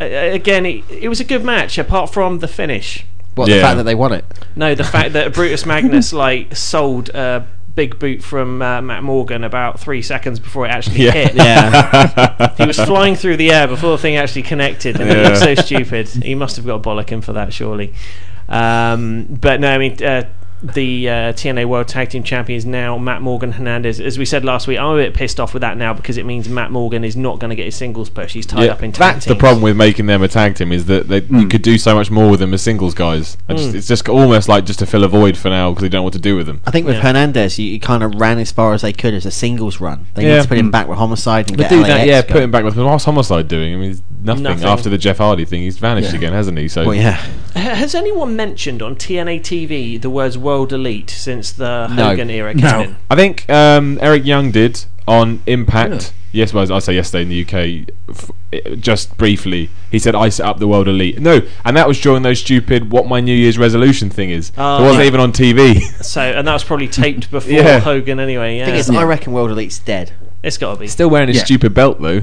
uh, 0.00 0.04
again, 0.04 0.64
it, 0.64 0.84
it 0.90 1.08
was 1.08 1.20
a 1.20 1.24
good 1.24 1.44
match, 1.44 1.76
apart 1.76 2.12
from 2.12 2.38
the 2.38 2.48
finish. 2.48 3.04
What 3.34 3.48
the 3.48 3.60
fact 3.60 3.76
that 3.76 3.84
they 3.84 3.94
won 3.94 4.12
it? 4.12 4.24
No, 4.56 4.74
the 4.74 4.84
fact 4.84 5.12
that 5.12 5.34
Brutus 5.34 5.66
Magnus 5.66 6.12
like 6.14 6.56
sold 6.56 7.10
a 7.10 7.46
big 7.80 7.98
boot 7.98 8.22
from 8.22 8.60
uh, 8.60 8.82
Matt 8.82 9.02
Morgan 9.02 9.42
about 9.42 9.80
three 9.80 10.02
seconds 10.02 10.38
before 10.38 10.66
it 10.66 10.68
actually 10.68 11.06
Yeah. 11.06 11.12
hit. 11.12 11.34
Yeah. 11.34 12.54
he 12.58 12.66
was 12.66 12.76
flying 12.78 13.14
through 13.16 13.38
the 13.38 13.50
air 13.52 13.66
before 13.66 13.92
the 13.92 13.96
thing 14.02 14.16
actually 14.16 14.42
connected, 14.42 15.00
and 15.00 15.08
he 15.08 15.16
Yeah. 15.16 15.22
looked 15.28 15.38
so 15.38 15.54
stupid. 15.54 16.06
He 16.08 16.34
must 16.34 16.56
have 16.56 16.66
got 16.66 16.74
a 16.74 16.78
bollocking 16.80 17.24
for 17.24 17.32
that, 17.32 17.54
surely. 17.54 17.94
Um, 18.50 19.24
but 19.30 19.60
no, 19.60 19.72
I 19.72 19.78
mean. 19.78 20.02
Uh, 20.04 20.24
the 20.62 21.08
uh, 21.08 21.12
TNA 21.32 21.64
World 21.66 21.88
Tag 21.88 22.10
Team 22.10 22.22
Champions 22.22 22.66
now 22.66 22.98
Matt 22.98 23.22
Morgan 23.22 23.52
Hernandez. 23.52 23.98
As 24.00 24.18
we 24.18 24.24
said 24.26 24.44
last 24.44 24.66
week, 24.66 24.78
I'm 24.78 24.94
a 24.94 24.96
bit 24.96 25.14
pissed 25.14 25.40
off 25.40 25.54
with 25.54 25.62
that 25.62 25.76
now 25.78 25.94
because 25.94 26.18
it 26.18 26.26
means 26.26 26.48
Matt 26.48 26.70
Morgan 26.70 27.02
is 27.02 27.16
not 27.16 27.38
going 27.38 27.48
to 27.48 27.56
get 27.56 27.64
his 27.64 27.74
singles 27.76 28.10
push. 28.10 28.34
He's 28.34 28.44
tied 28.46 28.64
Yeah, 28.64 28.72
up 28.72 28.82
in 28.82 28.92
tag 28.92 29.14
that's 29.14 29.26
the 29.26 29.34
problem 29.36 29.62
with 29.62 29.76
making 29.76 30.06
them 30.06 30.22
a 30.22 30.28
tag 30.28 30.56
team 30.56 30.70
is 30.72 30.84
that 30.86 31.08
they, 31.08 31.22
you 31.22 31.48
could 31.48 31.62
do 31.62 31.78
so 31.78 31.94
much 31.94 32.10
more 32.10 32.30
with 32.30 32.40
them 32.40 32.52
as 32.52 32.60
singles 32.62 32.94
guys. 32.94 33.36
I 33.48 33.54
just, 33.54 33.70
Mm. 33.70 33.74
It's 33.74 33.88
just 33.88 34.08
almost 34.08 34.48
like 34.48 34.64
just 34.64 34.78
to 34.80 34.86
fill 34.86 35.04
a 35.04 35.08
void 35.08 35.36
for 35.36 35.48
now 35.48 35.70
because 35.70 35.82
they 35.82 35.88
don't 35.88 36.00
know 36.00 36.04
what 36.04 36.12
to 36.14 36.18
do 36.18 36.36
with 36.36 36.46
them. 36.46 36.60
I 36.66 36.70
think 36.70 36.86
with 36.86 36.96
Yeah. 36.96 37.02
Hernandez, 37.02 37.58
you, 37.58 37.66
you 37.66 37.80
kind 37.80 38.02
of 38.02 38.14
ran 38.16 38.38
as 38.38 38.50
far 38.52 38.72
as 38.74 38.82
they 38.82 38.92
could 38.92 39.14
as 39.14 39.24
a 39.26 39.30
singles 39.30 39.80
run. 39.80 40.06
They 40.14 40.26
Yeah. 40.26 40.36
need 40.36 40.42
to 40.42 40.48
put 40.48 40.58
him 40.58 40.70
back 40.70 40.88
with 40.88 40.98
Homicide 40.98 41.48
and 41.48 41.56
But 41.56 41.64
get 41.64 41.70
do 41.70 41.76
LAX 41.82 41.88
that, 41.88 42.06
yeah. 42.06 42.20
going. 42.22 42.32
Put 42.32 42.42
him 42.42 42.50
back 42.50 42.64
with 42.64 42.76
what's 42.76 43.04
Homicide 43.04 43.48
doing? 43.48 43.74
I 43.74 43.76
mean, 43.76 43.98
nothing, 44.22 44.42
Nothing. 44.42 44.64
after 44.66 44.88
the 44.90 44.98
Jeff 44.98 45.18
Hardy 45.18 45.44
thing. 45.44 45.62
He's 45.62 45.78
vanished 45.78 46.10
Yeah. 46.10 46.16
again, 46.18 46.32
hasn't 46.32 46.58
he? 46.58 46.68
So 46.68 46.84
Well, 46.84 46.94
yeah. 46.94 47.18
Has 47.54 47.94
anyone 47.94 48.36
mentioned 48.36 48.80
on 48.82 48.94
TNA 48.96 49.40
TV 49.40 50.00
the 50.00 50.10
words 50.10 50.38
World 50.50 50.72
Elite 50.72 51.10
since 51.10 51.52
the 51.52 51.86
No. 51.86 52.06
Hogan 52.06 52.28
era 52.28 52.52
came 52.54 52.62
No. 52.64 52.80
in? 52.80 52.96
I 53.08 53.14
think 53.14 53.48
um, 53.48 53.98
Eric 54.02 54.24
Young 54.24 54.50
did 54.50 54.84
on 55.06 55.40
Impact. 55.46 56.12
Yes, 56.32 56.52
well, 56.52 56.72
I 56.72 56.80
say 56.80 56.94
yesterday 56.94 57.22
in 57.22 57.28
the 57.28 57.40
UK, 57.44 57.88
f- 58.08 58.30
i- 58.52 58.74
just 58.74 59.16
briefly. 59.16 59.70
He 59.92 59.98
said, 60.00 60.14
"I 60.16 60.28
set 60.28 60.46
up 60.46 60.58
the 60.58 60.66
World 60.68 60.88
Elite." 60.88 61.20
No, 61.20 61.40
and 61.64 61.76
that 61.76 61.86
was 61.88 62.00
during 62.00 62.22
those 62.22 62.40
stupid 62.40 62.90
"What 62.92 63.06
My 63.08 63.20
New 63.20 63.34
Year's 63.34 63.58
Resolution" 63.58 64.10
thing 64.10 64.30
is. 64.30 64.50
Oh, 64.58 64.78
it 64.78 64.82
wasn't 64.86 65.02
yeah. 65.02 65.06
even 65.08 65.20
on 65.20 65.32
TV. 65.32 65.80
So, 66.04 66.20
and 66.20 66.46
that 66.48 66.52
was 66.52 66.64
probably 66.64 66.88
taped 67.02 67.30
before 67.30 67.52
Yeah. 67.52 67.78
Hogan 67.80 68.18
anyway. 68.20 68.58
Yeah, 68.58 68.66
thing 68.66 68.74
is, 68.74 68.90
I 68.90 69.04
reckon 69.04 69.32
World 69.32 69.50
Elite's 69.52 69.78
dead. 69.78 70.12
it's 70.42 70.58
got 70.58 70.74
to 70.74 70.80
be 70.80 70.88
Still 70.88 71.10
wearing 71.10 71.28
his 71.28 71.36
Yeah. 71.38 71.44
stupid 71.44 71.74
belt 71.74 72.00
though. 72.02 72.22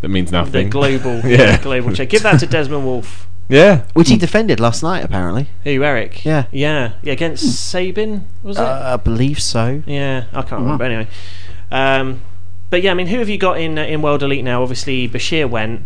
That 0.00 0.08
means 0.08 0.30
nothing. 0.32 0.52
the 0.70 0.78
nothing. 0.78 1.00
global, 1.02 1.20
Yeah. 1.30 1.60
global 1.62 1.92
check. 1.92 2.08
Give 2.08 2.22
that 2.22 2.40
to 2.40 2.46
Desmond 2.46 2.84
Wolfe. 2.86 3.26
Yeah. 3.48 3.82
Which 3.94 4.08
he 4.08 4.16
defended 4.16 4.60
last 4.60 4.82
night, 4.82 5.04
apparently. 5.04 5.48
Who, 5.64 5.82
Eric? 5.82 6.24
Yeah. 6.24 6.46
yeah, 6.52 6.92
yeah. 7.02 7.12
Against 7.12 7.44
Sabin, 7.68 8.26
was 8.42 8.58
it? 8.58 8.62
Uh, 8.62 8.94
I 8.94 8.96
believe 8.96 9.40
so. 9.40 9.82
yeah, 9.86 10.24
I 10.32 10.42
can't 10.42 10.62
remember. 10.62 10.84
Anyway, 10.84 11.08
um, 11.70 12.20
but 12.70 12.82
yeah, 12.82 12.90
I 12.90 12.94
mean, 12.94 13.06
who 13.06 13.18
have 13.18 13.28
you 13.28 13.38
got 13.38 13.58
in 13.58 13.78
uh, 13.78 13.82
in 13.84 14.02
World 14.02 14.22
Elite 14.22 14.44
now? 14.44 14.62
Obviously, 14.62 15.08
Bashir 15.08 15.48
went. 15.48 15.82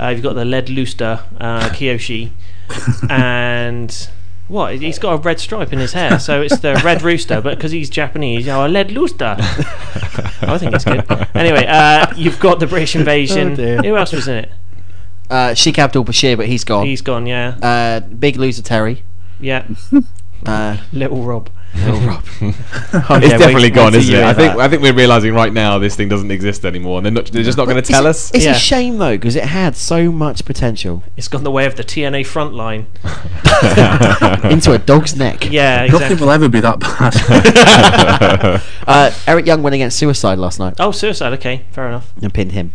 Uh, 0.00 0.08
you've 0.08 0.22
got 0.22 0.34
the 0.34 0.44
Lead 0.44 0.68
looster, 0.70 1.20
uh, 1.38 1.68
Kiyoshi, 1.72 2.30
and 3.10 4.08
what? 4.48 4.74
He's 4.76 4.98
got 4.98 5.12
a 5.12 5.16
red 5.18 5.38
stripe 5.38 5.72
in 5.72 5.78
his 5.78 5.92
hair, 5.92 6.18
so 6.18 6.40
it's 6.42 6.58
the 6.60 6.80
Red 6.84 7.02
Rooster. 7.08 7.40
But 7.40 7.56
because 7.56 7.72
he's 7.72 7.90
Japanese, 7.90 8.48
oh, 8.48 8.66
a 8.66 8.68
Lead 8.68 8.90
Luster. 8.90 9.36
I 9.38 10.58
think 10.58 10.74
it's 10.74 10.84
good. 10.84 11.04
Anyway, 11.34 11.66
uh, 11.68 12.12
you've 12.16 12.40
got 12.40 12.58
the 12.58 12.66
British 12.66 12.96
Invasion. 12.96 13.52
Oh, 13.52 13.56
dear. 13.56 13.82
Who 13.82 13.96
else 13.96 14.12
was 14.12 14.28
in 14.28 14.38
it? 14.44 14.50
Uh, 15.32 15.54
Sheik 15.54 15.78
Abdul 15.78 16.04
Bashir, 16.04 16.36
but 16.36 16.46
he's 16.46 16.62
gone. 16.64 16.86
He's 16.86 17.00
gone. 17.00 17.26
Yeah, 17.26 17.56
uh, 17.62 18.00
big 18.00 18.36
loser 18.36 18.62
Terry. 18.62 19.02
yeah. 19.40 19.66
Uh, 20.44 20.76
Little 20.92 21.22
Rob. 21.22 21.48
Little 21.76 22.00
Rob. 22.00 22.24
it's 22.40 23.38
definitely 23.38 23.70
gone, 23.70 23.94
isn't 23.94 24.12
it? 24.12 24.24
I 24.24 24.34
think 24.34 24.56
I 24.56 24.66
think 24.66 24.82
we're 24.82 24.92
realizing 24.92 25.34
right 25.34 25.52
now 25.52 25.78
this 25.78 25.94
thing 25.94 26.08
doesn't 26.08 26.32
exist 26.32 26.64
anymore, 26.64 26.96
and 26.98 27.06
they're 27.06 27.12
not. 27.12 27.26
They're 27.26 27.44
just 27.44 27.56
not 27.56 27.66
going 27.68 27.80
to 27.80 27.92
tell 27.92 28.08
us. 28.08 28.32
It's 28.34 28.44
Yeah. 28.44 28.56
a 28.56 28.58
shame 28.58 28.98
though, 28.98 29.12
because 29.16 29.36
it 29.36 29.44
had 29.44 29.76
so 29.76 30.10
much 30.10 30.44
potential 30.44 31.04
It's 31.16 31.28
gone 31.28 31.44
the 31.44 31.52
way 31.52 31.64
of 31.64 31.76
the 31.76 31.84
TNA 31.84 32.26
front 32.26 32.54
line. 32.54 32.86
into 34.50 34.72
a 34.72 34.78
dog's 34.84 35.14
neck. 35.16 35.48
Yeah, 35.48 35.86
Nothing 35.86 36.18
will 36.18 36.32
ever 36.32 36.48
be 36.48 36.58
that 36.58 36.80
bad. 36.80 38.62
Uh, 38.88 39.12
Eric 39.28 39.46
Young 39.46 39.62
went 39.62 39.74
against 39.74 39.96
Suicide 39.96 40.38
last 40.38 40.58
night 40.58 40.74
Oh, 40.80 40.90
suicide. 40.90 41.32
Okay, 41.34 41.66
fair 41.70 41.86
enough. 41.86 42.12
and 42.20 42.34
pinned 42.34 42.50
him. 42.50 42.72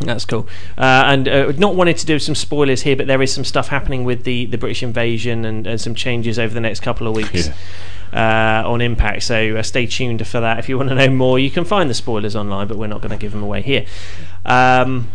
That's 0.00 0.24
cool. 0.24 0.48
Uh, 0.78 1.04
and 1.06 1.28
uh, 1.28 1.52
not 1.58 1.74
wanting 1.74 1.94
to 1.94 2.06
do 2.06 2.18
some 2.18 2.34
spoilers 2.34 2.82
here, 2.82 2.96
but 2.96 3.06
there 3.06 3.20
is 3.20 3.32
some 3.34 3.44
stuff 3.44 3.68
happening 3.68 4.04
with 4.04 4.24
the, 4.24 4.46
the 4.46 4.56
British 4.56 4.82
invasion 4.82 5.44
and, 5.44 5.66
and 5.66 5.80
some 5.80 5.94
changes 5.94 6.38
over 6.38 6.54
the 6.54 6.60
next 6.60 6.80
couple 6.80 7.06
of 7.06 7.14
weeks 7.14 7.50
uh, 8.14 8.62
on 8.64 8.80
Impact. 8.80 9.22
So 9.22 9.56
uh, 9.56 9.62
stay 9.62 9.86
tuned 9.86 10.26
for 10.26 10.40
that. 10.40 10.58
If 10.58 10.68
you 10.70 10.78
want 10.78 10.88
to 10.88 10.94
know 10.94 11.10
more, 11.10 11.38
you 11.38 11.50
can 11.50 11.64
find 11.64 11.90
the 11.90 11.94
spoilers 11.94 12.34
online, 12.34 12.66
but 12.66 12.78
we're 12.78 12.86
not 12.86 13.02
going 13.02 13.10
to 13.10 13.18
give 13.18 13.32
them 13.32 13.42
away 13.42 13.60
here. 13.60 13.84
Um, 14.46 15.08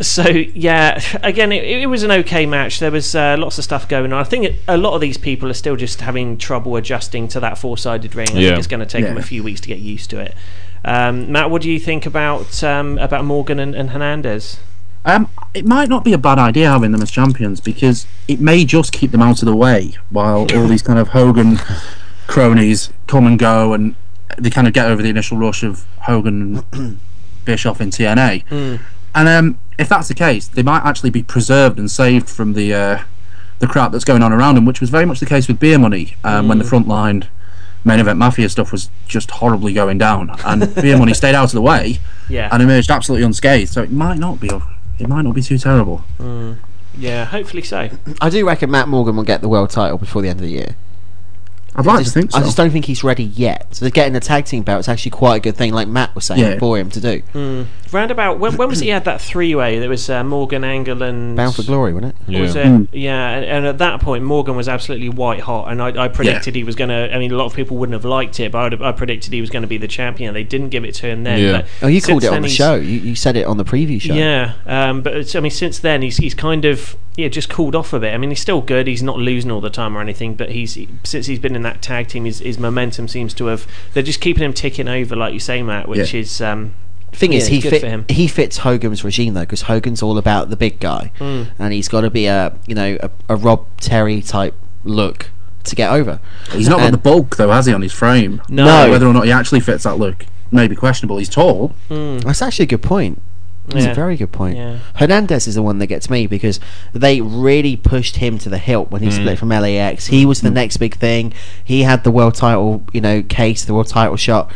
so 0.00 0.28
yeah, 0.28 1.00
again, 1.22 1.52
it, 1.52 1.64
it 1.64 1.86
was 1.86 2.02
an 2.02 2.10
okay 2.10 2.46
match. 2.46 2.80
There 2.80 2.90
was 2.90 3.14
uh, 3.14 3.36
lots 3.38 3.58
of 3.58 3.64
stuff 3.64 3.88
going 3.88 4.12
on. 4.12 4.20
I 4.20 4.24
think 4.24 4.44
it, 4.44 4.56
a 4.66 4.76
lot 4.76 4.94
of 4.94 5.00
these 5.00 5.18
people 5.18 5.48
are 5.48 5.54
still 5.54 5.76
just 5.76 6.00
having 6.00 6.38
trouble 6.38 6.76
adjusting 6.76 7.28
to 7.28 7.40
that 7.40 7.58
four-sided 7.58 8.14
ring. 8.14 8.28
I 8.30 8.38
Yeah. 8.40 8.48
think 8.50 8.58
it's 8.58 8.66
going 8.68 8.80
to 8.80 8.86
take 8.86 9.04
them 9.04 9.16
a 9.16 9.22
few 9.22 9.42
weeks 9.42 9.60
to 9.62 9.68
get 9.68 9.78
used 9.78 10.10
to 10.10 10.18
it. 10.20 10.34
Um, 10.84 11.32
Matt, 11.32 11.50
what 11.50 11.62
do 11.62 11.70
you 11.70 11.80
think 11.80 12.04
about 12.06 12.62
um, 12.62 12.98
about 12.98 13.24
Morgan 13.24 13.58
and, 13.58 13.74
and 13.74 13.90
Hernandez? 13.90 14.58
Um, 15.06 15.28
it 15.52 15.66
might 15.66 15.88
not 15.88 16.02
be 16.04 16.12
a 16.14 16.18
bad 16.18 16.38
idea 16.38 16.70
having 16.70 16.92
them 16.92 17.02
as 17.02 17.10
champions 17.10 17.60
because 17.60 18.06
it 18.26 18.40
may 18.40 18.64
just 18.64 18.92
keep 18.92 19.10
them 19.10 19.20
out 19.22 19.42
of 19.42 19.46
the 19.46 19.56
way 19.56 19.94
while 20.10 20.46
all 20.54 20.66
these 20.68 20.82
kind 20.82 20.98
of 20.98 21.08
Hogan 21.08 21.58
cronies 22.26 22.90
come 23.06 23.26
and 23.26 23.38
go 23.38 23.72
and 23.74 23.94
they 24.38 24.50
kind 24.50 24.66
of 24.66 24.72
get 24.72 24.86
over 24.86 25.02
the 25.02 25.10
initial 25.10 25.36
rush 25.38 25.62
of 25.62 25.84
Hogan 26.02 26.64
and 26.72 27.00
Bischoff 27.44 27.80
in 27.80 27.90
TNA. 27.90 28.80
And 29.14 29.28
um, 29.28 29.58
if 29.78 29.88
that's 29.88 30.08
the 30.08 30.14
case, 30.14 30.48
they 30.48 30.62
might 30.62 30.82
actually 30.84 31.10
be 31.10 31.22
preserved 31.22 31.78
and 31.78 31.90
saved 31.90 32.28
from 32.28 32.54
the 32.54 32.74
uh, 32.74 33.02
the 33.60 33.66
crap 33.68 33.92
that's 33.92 34.04
going 34.04 34.22
on 34.22 34.32
around 34.32 34.56
them, 34.56 34.64
which 34.64 34.80
was 34.80 34.90
very 34.90 35.04
much 35.06 35.20
the 35.20 35.26
case 35.26 35.46
with 35.48 35.60
Beer 35.60 35.78
Money 35.78 36.16
um, 36.24 36.48
when 36.48 36.58
the 36.58 36.64
Mm. 36.64 36.84
frontline 36.84 37.26
main 37.84 38.00
event 38.00 38.18
mafia 38.18 38.48
stuff 38.48 38.72
was 38.72 38.88
just 39.06 39.30
horribly 39.30 39.72
going 39.72 39.98
down, 39.98 40.30
and 40.44 40.74
Beer 40.82 40.96
Money 40.96 41.14
stayed 41.14 41.34
out 41.34 41.44
of 41.44 41.52
the 41.52 41.60
way 41.62 41.98
Yeah. 42.28 42.48
and 42.52 42.62
emerged 42.62 42.90
absolutely 42.90 43.24
unscathed. 43.26 43.70
So 43.72 43.82
it 43.82 43.92
might 43.92 44.18
not 44.18 44.40
be 44.40 44.50
it 44.98 45.08
might 45.08 45.22
not 45.22 45.34
be 45.34 45.42
too 45.42 45.58
terrible. 45.58 46.04
Mm. 46.18 46.58
Yeah, 46.96 47.24
hopefully 47.24 47.62
so. 47.62 47.90
I 48.20 48.30
do 48.30 48.46
reckon 48.46 48.70
Matt 48.70 48.86
Morgan 48.88 49.16
will 49.16 49.24
get 49.24 49.40
the 49.40 49.48
world 49.48 49.70
title 49.70 49.98
before 49.98 50.22
the 50.22 50.28
end 50.28 50.38
of 50.40 50.44
the 50.46 50.52
year. 50.52 50.76
I'd 51.76 51.86
like 51.86 51.96
I 51.96 52.02
just, 52.02 52.14
to 52.14 52.20
think 52.20 52.30
so. 52.30 52.38
I 52.38 52.42
just 52.42 52.56
don't 52.56 52.70
think 52.70 52.84
he's 52.84 53.02
ready 53.02 53.24
yet. 53.24 53.74
So 53.74 53.90
getting 53.90 54.12
the 54.12 54.20
tag 54.20 54.44
team 54.44 54.62
belt 54.62 54.80
is 54.80 54.88
actually 54.88 55.10
quite 55.10 55.36
a 55.36 55.40
good 55.40 55.56
thing, 55.56 55.72
like 55.72 55.88
Matt 55.88 56.14
was 56.14 56.24
saying, 56.24 56.40
Yeah. 56.40 56.58
for 56.58 56.78
him 56.78 56.88
to 56.90 57.00
do. 57.00 57.22
Mm. 57.32 57.66
Roundabout 57.92 58.38
when, 58.38 58.56
when 58.56 58.68
was 58.68 58.80
he 58.80 58.88
had 58.88 59.04
that 59.04 59.20
three 59.20 59.54
way? 59.54 59.78
There 59.78 59.88
was 59.88 60.08
uh, 60.10 60.22
Morgan 60.24 60.64
Angle 60.64 61.02
and 61.02 61.36
Bound 61.36 61.54
for 61.54 61.62
Glory, 61.62 61.92
wasn't 61.92 62.14
it? 62.28 62.40
Was 62.40 62.56
it? 62.56 62.88
Yeah, 62.92 63.30
and, 63.30 63.44
and 63.44 63.66
at 63.66 63.78
that 63.78 64.00
point, 64.00 64.24
Morgan 64.24 64.56
was 64.56 64.68
absolutely 64.68 65.08
white 65.08 65.40
hot, 65.40 65.70
and 65.70 65.80
I, 65.82 66.04
I 66.04 66.08
predicted 66.08 66.54
he 66.54 66.64
was 66.64 66.74
going 66.74 66.90
to. 66.90 67.14
I 67.14 67.18
mean, 67.18 67.30
a 67.32 67.36
lot 67.36 67.46
of 67.46 67.54
people 67.54 67.76
wouldn't 67.76 67.94
have 67.94 68.04
liked 68.04 68.40
it, 68.40 68.52
but 68.52 68.72
I'd, 68.72 68.82
I 68.82 68.92
predicted 68.92 69.32
he 69.32 69.40
was 69.40 69.50
going 69.50 69.62
to 69.62 69.68
be 69.68 69.78
the 69.78 69.88
champion. 69.88 70.34
They 70.34 70.44
didn't 70.44 70.70
give 70.70 70.84
it 70.84 70.94
to 70.96 71.06
him 71.06 71.24
then. 71.24 71.60
But 71.60 71.66
Oh, 71.82 71.86
you 71.88 72.00
called 72.02 72.24
it 72.24 72.32
on 72.32 72.42
the 72.42 72.48
show. 72.48 72.74
You, 72.74 72.98
you 72.98 73.14
said 73.14 73.36
it 73.36 73.46
on 73.46 73.56
the 73.56 73.64
preview 73.64 74.00
show. 74.00 74.14
Yeah, 74.14 74.54
um, 74.66 75.02
but 75.02 75.16
it's, 75.16 75.34
I 75.36 75.40
mean, 75.40 75.50
since 75.50 75.78
then 75.78 76.02
he's 76.02 76.16
he's 76.16 76.34
kind 76.34 76.64
of 76.64 76.96
yeah 77.16 77.28
just 77.28 77.48
cooled 77.48 77.74
off 77.74 77.92
a 77.92 78.00
bit. 78.00 78.12
I 78.14 78.18
mean, 78.18 78.30
he's 78.30 78.40
still 78.40 78.60
good. 78.60 78.86
He's 78.86 79.02
not 79.02 79.18
losing 79.18 79.50
all 79.50 79.60
the 79.60 79.70
time 79.70 79.96
or 79.96 80.00
anything, 80.00 80.34
but 80.34 80.50
he's 80.50 80.76
since 81.04 81.26
he's 81.26 81.38
been 81.38 81.54
in 81.56 81.62
that 81.62 81.80
tag 81.82 82.08
team, 82.08 82.24
his, 82.24 82.40
his 82.40 82.58
momentum 82.58 83.08
seems 83.08 83.34
to 83.34 83.46
have. 83.46 83.66
They're 83.92 84.02
just 84.02 84.20
keeping 84.20 84.42
him 84.44 84.52
ticking 84.52 84.88
over, 84.88 85.14
like 85.16 85.32
you 85.32 85.40
say, 85.40 85.62
Matt, 85.62 85.88
which 85.88 86.12
Yeah. 86.14 86.20
is. 86.20 86.40
Um, 86.40 86.74
Thing 87.12 87.30
yeah, 87.30 87.38
is, 87.38 87.46
he 87.46 87.60
good 87.60 87.70
fit, 87.70 87.82
him. 87.84 88.06
he 88.08 88.26
fits 88.26 88.58
Hogan's 88.58 89.04
regime 89.04 89.34
though, 89.34 89.42
because 89.42 89.62
Hogan's 89.62 90.02
all 90.02 90.18
about 90.18 90.50
the 90.50 90.56
big 90.56 90.80
guy, 90.80 91.12
Mm. 91.20 91.46
and 91.60 91.72
he's 91.72 91.86
got 91.86 92.00
to 92.00 92.10
be 92.10 92.26
a 92.26 92.58
you 92.66 92.74
know 92.74 92.98
a, 93.00 93.08
a 93.28 93.36
Rob 93.36 93.64
Terry 93.78 94.20
type 94.20 94.54
look 94.82 95.30
to 95.62 95.76
get 95.76 95.92
over. 95.92 96.18
He's 96.50 96.68
not 96.68 96.80
got 96.80 96.90
the 96.90 96.98
bulk 96.98 97.36
though, 97.36 97.50
has 97.50 97.66
he, 97.66 97.72
on 97.72 97.82
his 97.82 97.92
frame? 97.92 98.42
No. 98.48 98.64
No. 98.64 98.90
Whether 98.90 99.06
or 99.06 99.12
not 99.14 99.26
he 99.26 99.30
actually 99.32 99.60
fits 99.60 99.84
that 99.84 99.96
look 99.96 100.26
may 100.50 100.66
be 100.66 100.74
questionable. 100.74 101.18
He's 101.18 101.28
tall. 101.28 101.72
That's 101.88 102.42
actually 102.42 102.64
a 102.64 102.66
good 102.66 102.82
point. 102.82 103.22
It's 103.68 103.86
Yeah. 103.86 103.92
a 103.92 103.94
very 103.94 104.16
good 104.16 104.30
point. 104.32 104.56
Yeah. 104.56 104.76
Hernandez 104.96 105.46
is 105.46 105.54
the 105.54 105.62
one 105.62 105.78
that 105.78 105.86
gets 105.86 106.10
me 106.10 106.26
because 106.26 106.60
they 106.92 107.20
really 107.20 107.76
pushed 107.76 108.16
him 108.16 108.38
to 108.40 108.48
the 108.50 108.58
hilt 108.58 108.90
when 108.90 109.02
he 109.02 109.08
Mm. 109.08 109.12
split 109.12 109.38
from 109.38 109.48
LAX. 109.50 110.06
He 110.08 110.26
was 110.26 110.42
the 110.42 110.50
next 110.50 110.76
big 110.76 110.96
thing. 110.96 111.32
He 111.64 111.82
had 111.84 112.04
the 112.04 112.10
world 112.10 112.34
title, 112.34 112.82
you 112.92 113.00
know, 113.00 113.22
case, 113.22 113.64
the 113.64 113.72
world 113.74 113.88
title 113.88 114.16
shot, 114.16 114.50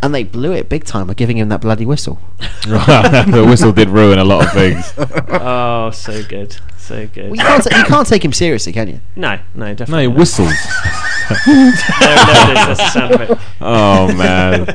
and 0.00 0.14
they 0.14 0.22
blew 0.22 0.52
it 0.52 0.68
big 0.68 0.84
time 0.84 1.06
by 1.08 1.14
giving 1.14 1.38
him 1.38 1.48
that 1.48 1.60
bloody 1.60 1.84
whistle. 1.86 2.20
the 2.62 3.44
whistle 3.48 3.72
did 3.72 3.88
ruin 3.88 4.18
a 4.18 4.24
lot 4.24 4.44
of 4.44 4.52
things. 4.52 4.92
oh, 5.28 5.90
so 5.90 6.22
good, 6.24 6.56
so 6.82 7.06
good. 7.08 7.30
Well, 7.30 7.36
you, 7.36 7.42
can't 7.42 7.64
ta- 7.64 7.78
you 7.78 7.84
can't 7.84 8.06
take 8.08 8.24
him 8.24 8.32
seriously, 8.32 8.72
can 8.72 8.88
you? 8.88 9.00
No, 9.16 9.38
no, 9.54 9.74
definitely. 9.74 9.74
No, 9.74 9.74
definitely. 9.74 10.02
he 10.02 10.08
not. 10.08 10.18
whistles. 10.18 10.52
no, 11.46 11.54
no, 11.56 12.54
that's 12.54 12.80
the 12.80 12.88
sound 12.90 13.14
of 13.14 13.20
it. 13.30 13.38
Oh 13.60 14.12
man! 14.14 14.66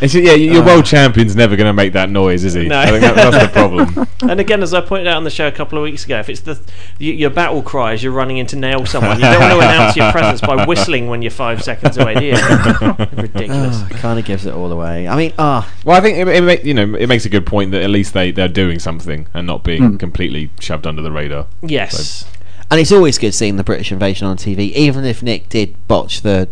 It's, 0.00 0.14
yeah, 0.14 0.32
your 0.34 0.62
Uh. 0.62 0.66
world 0.66 0.84
champion's 0.84 1.34
never 1.36 1.56
going 1.56 1.66
to 1.66 1.72
make 1.72 1.92
that 1.94 2.10
noise, 2.10 2.44
is 2.44 2.54
he? 2.54 2.66
No. 2.68 2.78
I 2.78 2.86
think 2.86 3.00
that, 3.02 3.14
that's 3.16 3.46
the 3.46 3.52
problem. 3.52 4.06
And 4.24 4.40
again, 4.40 4.62
as 4.62 4.72
I 4.72 4.80
pointed 4.80 5.06
out 5.08 5.18
on 5.18 5.24
the 5.24 5.30
show 5.30 5.46
a 5.46 5.52
couple 5.52 5.76
of 5.76 5.82
weeks 5.84 6.06
ago, 6.06 6.18
if 6.18 6.30
it's 6.30 6.40
the 6.40 6.54
y- 6.98 7.06
your 7.08 7.28
battle 7.28 7.60
cry 7.62 7.92
as 7.92 8.02
you're 8.02 8.12
running 8.12 8.38
in 8.38 8.46
to 8.46 8.56
nail 8.56 8.86
someone, 8.86 9.16
you 9.18 9.22
don't 9.24 9.38
want 9.38 9.52
to 9.52 9.58
announce 9.68 9.96
your 9.96 10.10
presence 10.12 10.40
by 10.40 10.64
whistling 10.64 11.08
when 11.08 11.20
you're 11.20 11.30
five 11.30 11.62
seconds 11.62 11.98
away, 11.98 12.14
do 12.14 12.24
you? 12.24 12.32
Ridiculous. 13.22 13.82
Oh, 13.82 13.88
kind 13.96 14.18
of 14.18 14.24
gives 14.24 14.46
it 14.46 14.54
all 14.54 14.72
away. 14.72 15.06
I 15.08 15.14
mean, 15.16 15.34
ah, 15.38 15.70
Well, 15.84 15.96
I 15.96 16.00
think 16.00 16.16
it, 16.16 16.26
it 16.28 16.40
ma- 16.42 16.62
you 16.64 16.72
know 16.72 16.94
it 16.96 17.06
makes 17.06 17.26
a 17.26 17.28
good 17.28 17.44
point 17.44 17.72
that 17.72 17.82
at 17.82 17.90
least 17.90 18.14
they 18.14 18.30
they're 18.30 18.48
doing 18.48 18.78
something 18.78 19.26
and 19.34 19.46
not 19.46 19.62
being 19.62 19.82
Hmm. 19.82 19.96
completely 19.98 20.48
shoved 20.58 20.86
under 20.86 21.02
the 21.02 21.12
radar. 21.24 21.46
Yes. 21.62 22.24
and 22.70 22.80
it's 22.80 22.92
always 22.92 23.18
good 23.18 23.34
seeing 23.34 23.56
the 23.56 23.64
British 23.64 23.92
invasion 23.92 24.26
on 24.26 24.36
TV, 24.36 24.70
even 24.72 25.04
if 25.04 25.22
Nick 25.22 25.48
did 25.48 25.74
botch 25.88 26.22
the 26.22 26.48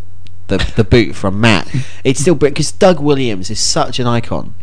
the, 0.49 0.59
the 0.77 0.85
boot 0.85 1.15
from 1.15 1.41
Matt. 1.41 1.69
It's 2.05 2.21
still 2.21 2.35
because 2.35 2.73
Doug 2.73 2.99
Williams 3.01 3.49
is 3.51 3.61
such 3.61 3.99
an 4.01 4.07
icon. 4.07 4.55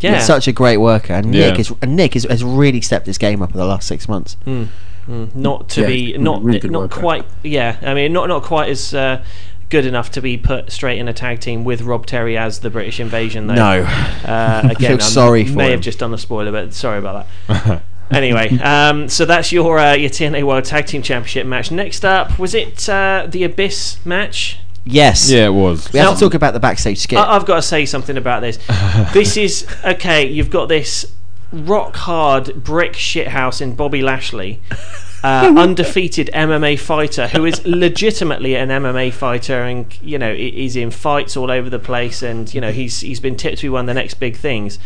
Yeah. 0.00 0.16
He's 0.16 0.26
such 0.26 0.48
a 0.48 0.52
great 0.52 0.78
worker, 0.78 1.12
and 1.14 1.34
Yeah. 1.34 1.50
Nick 1.50 1.58
is 1.60 1.72
and 1.82 1.94
Nick 1.96 2.16
is, 2.16 2.24
has 2.24 2.42
really 2.42 2.80
stepped 2.80 3.06
his 3.06 3.16
game 3.18 3.40
up 3.42 3.50
in 3.52 3.56
the 3.58 3.64
last 3.66 3.86
six 3.86 4.08
months. 4.08 4.36
Mm, 4.46 4.68
mm, 5.08 5.34
not 5.34 5.68
to 5.70 5.82
Yeah, 5.82 5.86
be 5.86 6.18
not 6.18 6.42
really 6.42 6.68
not 6.68 6.80
worker. 6.82 7.00
quite 7.00 7.24
yeah 7.42 7.76
I 7.82 7.94
mean 7.94 8.12
not 8.12 8.28
not 8.28 8.42
quite 8.42 8.68
as 8.70 8.92
uh, 8.94 9.22
good 9.68 9.86
enough 9.86 10.10
to 10.12 10.20
be 10.20 10.36
put 10.36 10.72
straight 10.72 10.98
in 10.98 11.06
a 11.06 11.12
tag 11.12 11.38
team 11.40 11.62
with 11.64 11.82
Rob 11.82 12.04
Terry 12.06 12.36
as 12.36 12.58
the 12.60 12.70
British 12.70 12.98
Invasion 12.98 13.46
though 13.46 13.54
No. 13.54 13.82
uh, 13.82 14.62
I 14.64 14.70
again 14.72 14.76
feel 14.76 14.94
I 14.96 14.98
sorry 14.98 15.44
for 15.44 15.56
may 15.56 15.66
him. 15.66 15.70
have 15.72 15.80
just 15.80 15.98
done 16.00 16.10
the 16.10 16.18
spoiler 16.18 16.50
but 16.50 16.74
sorry 16.74 16.98
about 16.98 17.26
that 17.48 17.82
anyway 18.10 18.48
um, 18.58 19.08
so 19.08 19.24
that's 19.24 19.52
your 19.52 19.78
uh, 19.78 19.94
your 19.94 20.10
TNA 20.10 20.42
World 20.44 20.64
Tag 20.64 20.86
Team 20.86 21.02
Championship 21.02 21.46
match 21.46 21.70
next 21.70 22.04
up 22.04 22.38
was 22.38 22.54
it 22.54 22.88
uh, 22.88 23.26
the 23.28 23.44
Abyss 23.44 24.04
match 24.04 24.58
Yes. 24.86 25.30
Yeah, 25.30 25.44
it 25.46 25.50
was. 25.52 25.92
We 25.92 25.98
have 25.98 26.14
to 26.14 26.20
talk 26.20 26.32
about 26.32 26.54
the 26.54 26.58
backstage 26.58 26.98
skit. 27.00 27.18
I- 27.18 27.36
I've 27.36 27.44
got 27.44 27.56
to 27.56 27.62
say 27.62 27.84
something 27.84 28.16
about 28.16 28.40
this. 28.40 28.58
this 29.12 29.36
is 29.36 29.66
okay. 29.84 30.26
You've 30.26 30.48
got 30.48 30.68
this 30.70 31.04
rock 31.52 31.94
hard 31.96 32.64
brick 32.64 32.94
shithouse 32.94 33.60
in 33.60 33.74
Bobby 33.74 34.00
Lashley, 34.00 34.58
uh, 35.22 35.52
undefeated 35.58 36.30
MMA 36.32 36.78
fighter 36.80 37.28
who 37.28 37.44
is 37.44 37.64
legitimately 37.66 38.56
an 38.56 38.70
MMA 38.70 39.12
fighter, 39.12 39.62
and 39.62 39.86
you 40.02 40.18
know 40.18 40.30
i- 40.30 40.34
is 40.34 40.76
in 40.76 40.90
fights 40.90 41.36
all 41.36 41.50
over 41.50 41.68
the 41.68 41.78
place, 41.78 42.22
and 42.22 42.52
you 42.52 42.60
know 42.60 42.72
he's 42.72 43.00
he's 43.00 43.20
been 43.20 43.36
tipped 43.36 43.58
to 43.58 43.64
be 43.66 43.68
one 43.68 43.82
of 43.82 43.86
the 43.86 43.94
next 43.94 44.14
big 44.14 44.34
things. 44.34 44.78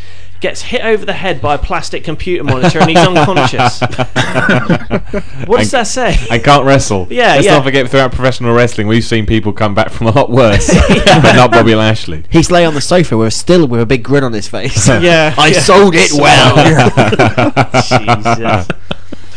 Gets 0.45 0.61
hit 0.61 0.83
over 0.85 1.07
the 1.07 1.15
head 1.15 1.41
by 1.41 1.55
a 1.55 1.59
plastic 1.59 2.05
computer 2.05 2.45
monitor, 2.45 2.79
and 2.79 2.91
he's 2.91 2.99
unconscious. 3.09 3.81
what 3.81 5.57
does 5.57 5.73
And- 5.73 5.81
that 5.81 5.87
say? 5.87 6.15
And 6.31 6.45
can't 6.45 6.67
wrestle. 6.67 7.09
Yeah, 7.15 7.37
Let's 7.37 7.47
yeah. 7.47 7.55
not 7.55 7.65
forget 7.65 7.89
throughout 7.89 8.13
professional 8.13 8.55
wrestling, 8.55 8.87
we've 8.87 9.05
seen 9.05 9.25
people 9.25 9.55
come 9.55 9.75
back 9.75 9.89
from 9.89 10.09
a 10.09 10.11
lot 10.11 10.29
worse, 10.29 10.69
but 10.69 11.33
not 11.35 11.51
Bobby 11.51 11.75
Lashley. 11.75 12.25
He's 12.29 12.51
lay 12.51 12.67
on 12.67 12.75
the 12.75 12.83
sofa 12.83 13.17
with 13.17 13.33
still 13.33 13.67
with 13.67 13.81
a 13.81 13.87
big 13.87 14.03
grin 14.03 14.23
on 14.23 14.35
his 14.35 14.47
face. 14.47 14.87
Yeah, 14.87 15.35
I 15.39 15.47
yeah. 15.49 15.61
sold 15.61 15.95
it 15.97 16.13
well. 16.13 16.55
Jesus. 17.89 18.69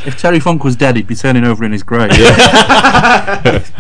If 0.07 0.17
Terry 0.17 0.39
Funk 0.39 0.63
was 0.63 0.75
dead, 0.75 0.95
he'd 0.95 1.05
be 1.05 1.15
turning 1.15 1.43
over 1.43 1.65
in 1.65 1.71
his 1.73 1.83
grave. 1.83 2.11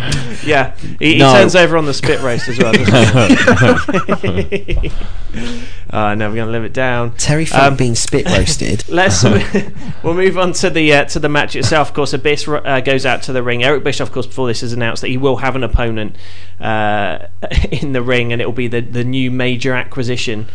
Yeah, 0.47 0.75
he, 0.99 1.13
he 1.13 1.17
No. 1.17 1.33
turns 1.33 1.55
over 1.55 1.77
on 1.77 1.85
the 1.85 1.93
spit 1.93 2.21
race 2.21 2.47
as 2.47 2.57
well. 2.57 2.71
doesn't 2.71 4.49
he? 4.49 4.91
uh, 5.89 6.15
never 6.15 6.35
going 6.35 6.47
to 6.47 6.51
live 6.51 6.63
it 6.63 6.73
down. 6.73 7.11
Terry 7.17 7.43
Funk 7.43 7.77
being 7.77 7.95
spit 7.95 8.25
roasted. 8.29 8.87
Let's 8.89 9.23
we'll 9.23 10.13
move 10.13 10.37
on 10.37 10.53
to 10.53 10.69
the 10.69 10.93
uh, 10.93 11.05
to 11.05 11.19
the 11.19 11.27
match 11.27 11.55
itself. 11.55 11.89
Of 11.89 11.93
course, 11.95 12.13
Abyss 12.13 12.47
uh, 12.47 12.79
goes 12.81 13.05
out 13.05 13.23
to 13.23 13.33
the 13.33 13.43
ring. 13.43 13.63
Eric 13.63 13.83
Bischoff, 13.83 14.07
of 14.07 14.13
course, 14.13 14.27
before 14.27 14.47
this 14.47 14.61
has 14.61 14.71
announced 14.73 15.01
that 15.01 15.09
he 15.09 15.17
will 15.17 15.37
have 15.37 15.55
an 15.55 15.63
opponent 15.63 16.15
uh, 16.61 17.27
in 17.71 17.91
the 17.91 18.01
ring, 18.01 18.31
and 18.31 18.41
it 18.41 18.45
will 18.45 18.53
be 18.53 18.67
the 18.67 18.81
the 18.81 19.03
new 19.03 19.29
major 19.31 19.73
acquisition. 19.73 20.47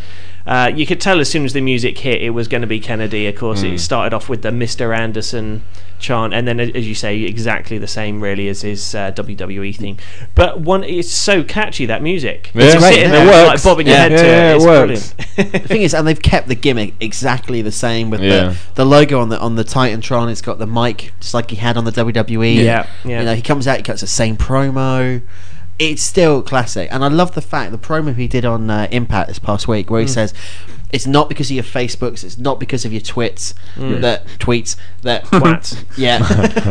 Uh, 0.45 0.69
you 0.75 0.85
could 0.85 0.99
tell 0.99 1.19
as 1.21 1.29
soon 1.29 1.45
as 1.45 1.53
the 1.53 1.61
music 1.61 1.97
hit, 1.99 2.21
it 2.21 2.31
was 2.31 2.47
going 2.49 2.61
to 2.61 2.67
be 2.67 2.79
Kennedy. 2.79 3.27
Of 3.27 3.35
course, 3.35 3.63
Mm. 3.63 3.73
it 3.75 3.79
started 3.79 4.13
off 4.13 4.27
with 4.27 4.41
the 4.41 4.49
Mr. 4.49 4.93
Anderson 4.95 5.63
chant, 5.99 6.33
and 6.33 6.45
then, 6.45 6.59
as 6.59 6.85
you 6.85 6.93
say, 6.95 7.21
exactly 7.21 7.77
the 7.77 7.87
same, 7.87 8.19
really, 8.19 8.49
as 8.49 8.61
his 8.61 8.93
uh, 8.93 9.11
WWE 9.11 9.71
theme. 9.73 9.95
But 10.35 10.59
one, 10.59 10.83
it's 10.83 11.09
so 11.09 11.43
catchy 11.45 11.85
that 11.85 12.01
music. 12.03 12.51
Yeah. 12.53 12.63
It's 12.65 12.73
It's 12.73 12.83
great, 12.83 12.93
sitting 12.95 13.09
it 13.09 13.11
there, 13.13 13.25
works. 13.25 13.47
like 13.47 13.63
bobbing 13.63 13.87
your 13.87 13.95
Yeah. 13.95 14.01
head 14.09 14.17
to 14.17 14.25
Yeah, 14.25 14.51
it. 14.51 14.55
it 14.57 14.61
works. 14.65 15.09
the 15.37 15.59
thing 15.59 15.81
is, 15.83 15.93
and 15.93 16.05
they've 16.05 16.21
kept 16.21 16.49
the 16.49 16.55
gimmick 16.55 16.93
exactly 16.99 17.61
the 17.61 17.71
same 17.71 18.09
with 18.09 18.19
Yeah. 18.21 18.29
the, 18.49 18.57
the 18.75 18.85
logo 18.85 19.21
on 19.21 19.29
the 19.29 19.39
on 19.39 19.55
the 19.55 19.63
Titantron. 19.63 20.29
It's 20.29 20.41
got 20.41 20.59
the 20.59 20.67
mic 20.67 21.13
just 21.21 21.33
like 21.33 21.51
he 21.51 21.55
had 21.55 21.77
on 21.77 21.85
the 21.85 21.91
WWE. 21.93 22.55
Yeah, 22.55 22.85
yeah. 23.05 23.19
You 23.19 23.25
know, 23.25 23.33
he 23.35 23.41
comes 23.41 23.65
out, 23.65 23.77
he 23.77 23.83
cuts 23.83 24.01
the 24.01 24.07
same 24.07 24.35
promo. 24.35 25.21
It's 25.79 26.03
still 26.03 26.41
classic, 26.43 26.87
and 26.91 27.03
I 27.03 27.07
love 27.07 27.33
the 27.33 27.41
fact 27.41 27.71
the 27.71 27.77
promo 27.77 28.15
he 28.15 28.27
did 28.27 28.45
on 28.45 28.69
uh, 28.69 28.87
Impact 28.91 29.27
this 29.27 29.39
past 29.39 29.67
week, 29.67 29.89
where 29.89 30.01
he 30.01 30.05
Mm. 30.05 30.09
says, 30.13 30.33
"It's 30.91 31.07
not 31.07 31.27
because 31.29 31.49
of 31.49 31.55
your 31.55 31.63
Facebooks, 31.63 32.23
it's 32.23 32.37
not 32.37 32.59
because 32.59 32.85
of 32.85 32.93
your 32.93 33.01
twits 33.01 33.55
Mm. 33.75 34.01
that 34.01 34.27
tweets 34.37 34.75
that 35.01 35.25
Twats. 35.31 35.83
yeah." 35.97 36.19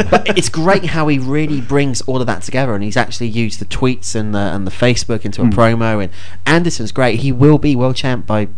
but 0.09 0.39
it's 0.39 0.49
great 0.49 0.85
how 0.87 1.09
he 1.09 1.19
really 1.19 1.61
brings 1.61 2.01
all 2.03 2.21
of 2.21 2.27
that 2.29 2.43
together, 2.43 2.75
and 2.77 2.85
he's 2.85 2.97
actually 2.97 3.27
used 3.29 3.59
the 3.59 3.65
tweets 3.65 4.15
and 4.15 4.33
the 4.35 4.39
and 4.39 4.67
the 4.67 4.71
Facebook 4.71 5.25
into 5.25 5.43
a 5.43 5.47
Mm. 5.47 5.53
promo. 5.53 6.01
And 6.05 6.13
Anderson's 6.47 6.93
great; 6.93 7.21
he 7.21 7.33
will 7.33 7.59
be 7.59 7.75
world 7.75 7.97
champ 7.97 8.25
by 8.25 8.49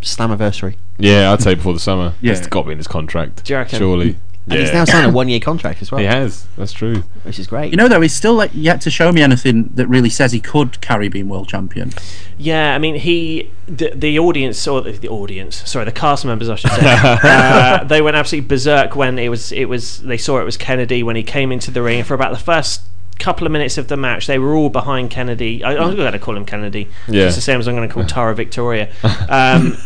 Slammiversary. 0.00 0.76
Yeah, 0.98 1.32
I'd 1.32 1.42
say 1.42 1.54
before 1.54 1.74
the 1.74 1.78
summer. 1.80 2.14
Yeah. 2.22 2.32
It's 2.32 2.46
got 2.46 2.62
to 2.62 2.66
be 2.68 2.72
in 2.72 2.78
his 2.78 2.88
contract. 2.88 3.44
Do 3.44 3.54
you? 3.54 3.64
Surely. 3.68 4.16
And 4.50 4.58
yeah. 4.58 4.64
he's 4.64 4.72
now 4.72 4.84
signed 4.84 5.06
a 5.06 5.10
one 5.14 5.28
year 5.28 5.38
contract 5.38 5.80
as 5.80 5.92
well. 5.92 6.00
He 6.00 6.06
has. 6.06 6.46
That's 6.56 6.72
true. 6.72 7.04
Which 7.22 7.38
is 7.38 7.46
great. 7.46 7.70
You 7.70 7.76
know, 7.76 7.86
though, 7.86 8.00
he's 8.00 8.12
still 8.14 8.34
like, 8.34 8.50
yet 8.52 8.80
to 8.80 8.90
show 8.90 9.12
me 9.12 9.22
anything 9.22 9.70
that 9.74 9.86
really 9.86 10.10
says 10.10 10.32
he 10.32 10.40
could 10.40 10.80
carry 10.80 11.08
being 11.08 11.28
world 11.28 11.48
champion. 11.48 11.92
Yeah, 12.36 12.74
I 12.74 12.78
mean, 12.78 12.96
he 12.96 13.50
the, 13.68 13.92
the 13.94 14.18
audience 14.18 14.66
or 14.66 14.80
the, 14.80 14.92
the 14.92 15.08
audience, 15.08 15.68
sorry, 15.70 15.84
the 15.84 15.92
cast 15.92 16.24
members, 16.24 16.48
I 16.48 16.56
should 16.56 16.72
say, 16.72 16.80
uh, 16.82 17.84
they 17.84 18.02
went 18.02 18.16
absolutely 18.16 18.48
berserk 18.48 18.96
when 18.96 19.18
it 19.18 19.28
was 19.28 19.52
it 19.52 19.66
was 19.66 20.02
they 20.02 20.18
saw 20.18 20.40
it 20.40 20.44
was 20.44 20.56
Kennedy 20.56 21.02
when 21.02 21.14
he 21.14 21.22
came 21.22 21.52
into 21.52 21.70
the 21.70 21.82
ring 21.82 22.02
for 22.02 22.14
about 22.14 22.32
the 22.32 22.38
first 22.42 22.82
couple 23.20 23.46
of 23.46 23.52
minutes 23.52 23.78
of 23.78 23.88
the 23.88 23.96
match, 23.96 24.26
they 24.26 24.38
were 24.38 24.54
all 24.54 24.70
behind 24.70 25.10
Kennedy. 25.10 25.62
I, 25.62 25.76
I'm 25.76 25.94
going 25.94 26.12
to 26.12 26.18
call 26.18 26.36
him 26.36 26.44
Kennedy. 26.44 26.88
Yeah. 27.06 27.26
It's 27.26 27.36
the 27.36 27.42
same 27.42 27.60
as 27.60 27.68
I'm 27.68 27.76
going 27.76 27.88
to 27.88 27.92
call 27.92 28.04
Tara 28.04 28.34
Victoria. 28.34 28.90
Um, 29.30 29.76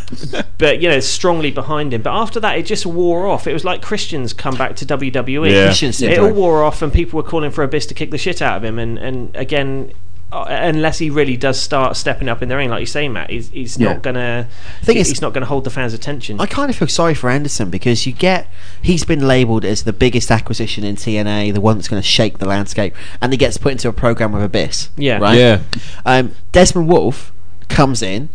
but 0.56 0.80
you 0.80 0.88
know, 0.88 1.00
strongly 1.00 1.50
behind 1.50 1.92
him. 1.92 2.00
But 2.00 2.12
after 2.12 2.40
that, 2.40 2.56
it 2.56 2.64
just 2.64 2.86
wore 2.86 3.26
off. 3.26 3.46
It 3.46 3.52
was 3.52 3.64
like 3.64 3.82
Christians 3.82 4.32
come 4.32 4.56
back 4.56 4.76
to 4.76 4.86
WWE. 4.86 5.50
Yeah. 5.50 6.12
It 6.12 6.18
all 6.18 6.32
wore 6.32 6.64
off, 6.64 6.80
and 6.80 6.90
people 6.90 7.18
were 7.18 7.28
calling 7.28 7.50
for 7.50 7.62
Abyss 7.62 7.84
to 7.86 7.94
kick 7.94 8.10
the 8.10 8.16
shit 8.16 8.40
out 8.40 8.56
of 8.56 8.64
him. 8.64 8.78
And 8.78 8.98
and 8.98 9.36
again. 9.36 9.92
Uh, 10.34 10.46
Unless 10.48 10.98
he 10.98 11.10
really 11.10 11.36
does 11.36 11.60
start 11.60 11.96
stepping 11.96 12.28
up 12.28 12.42
in 12.42 12.48
the 12.48 12.56
ring, 12.56 12.68
like 12.70 12.80
you 12.80 12.86
say, 12.86 13.08
Matt, 13.08 13.30
he's, 13.30 13.50
he's 13.50 13.78
Yeah. 13.78 13.92
not 13.92 14.02
gonna. 14.02 14.48
Thing 14.82 14.96
is- 14.96 15.08
he's 15.08 15.22
not 15.22 15.32
gonna 15.32 15.46
hold 15.46 15.64
the 15.64 15.70
fans' 15.70 15.94
attention. 15.94 16.40
I 16.40 16.46
kind 16.46 16.70
of 16.70 16.76
feel 16.76 16.88
sorry 16.88 17.14
for 17.14 17.30
Anderson 17.30 17.70
because 17.70 18.06
you 18.06 18.12
get 18.12 18.48
he's 18.82 19.04
been 19.04 19.26
labelled 19.28 19.64
as 19.64 19.84
the 19.84 19.92
biggest 19.92 20.30
acquisition 20.30 20.82
in 20.84 20.96
TNA, 20.96 21.52
the 21.54 21.60
one 21.60 21.76
that's 21.78 21.88
going 21.88 22.02
to 22.02 22.06
shake 22.06 22.38
the 22.38 22.46
landscape, 22.46 22.94
and 23.20 23.32
he 23.32 23.36
gets 23.36 23.56
put 23.58 23.72
into 23.72 23.88
a 23.88 23.92
program 23.92 24.32
with 24.32 24.42
Abyss. 24.42 24.88
Yeah. 24.96 25.18
right. 25.18 25.38
Yeah. 25.38 25.60
Um, 26.04 26.32
Desmond 26.52 26.88
Wolfe 26.88 27.32
comes 27.68 28.02
in, 28.02 28.28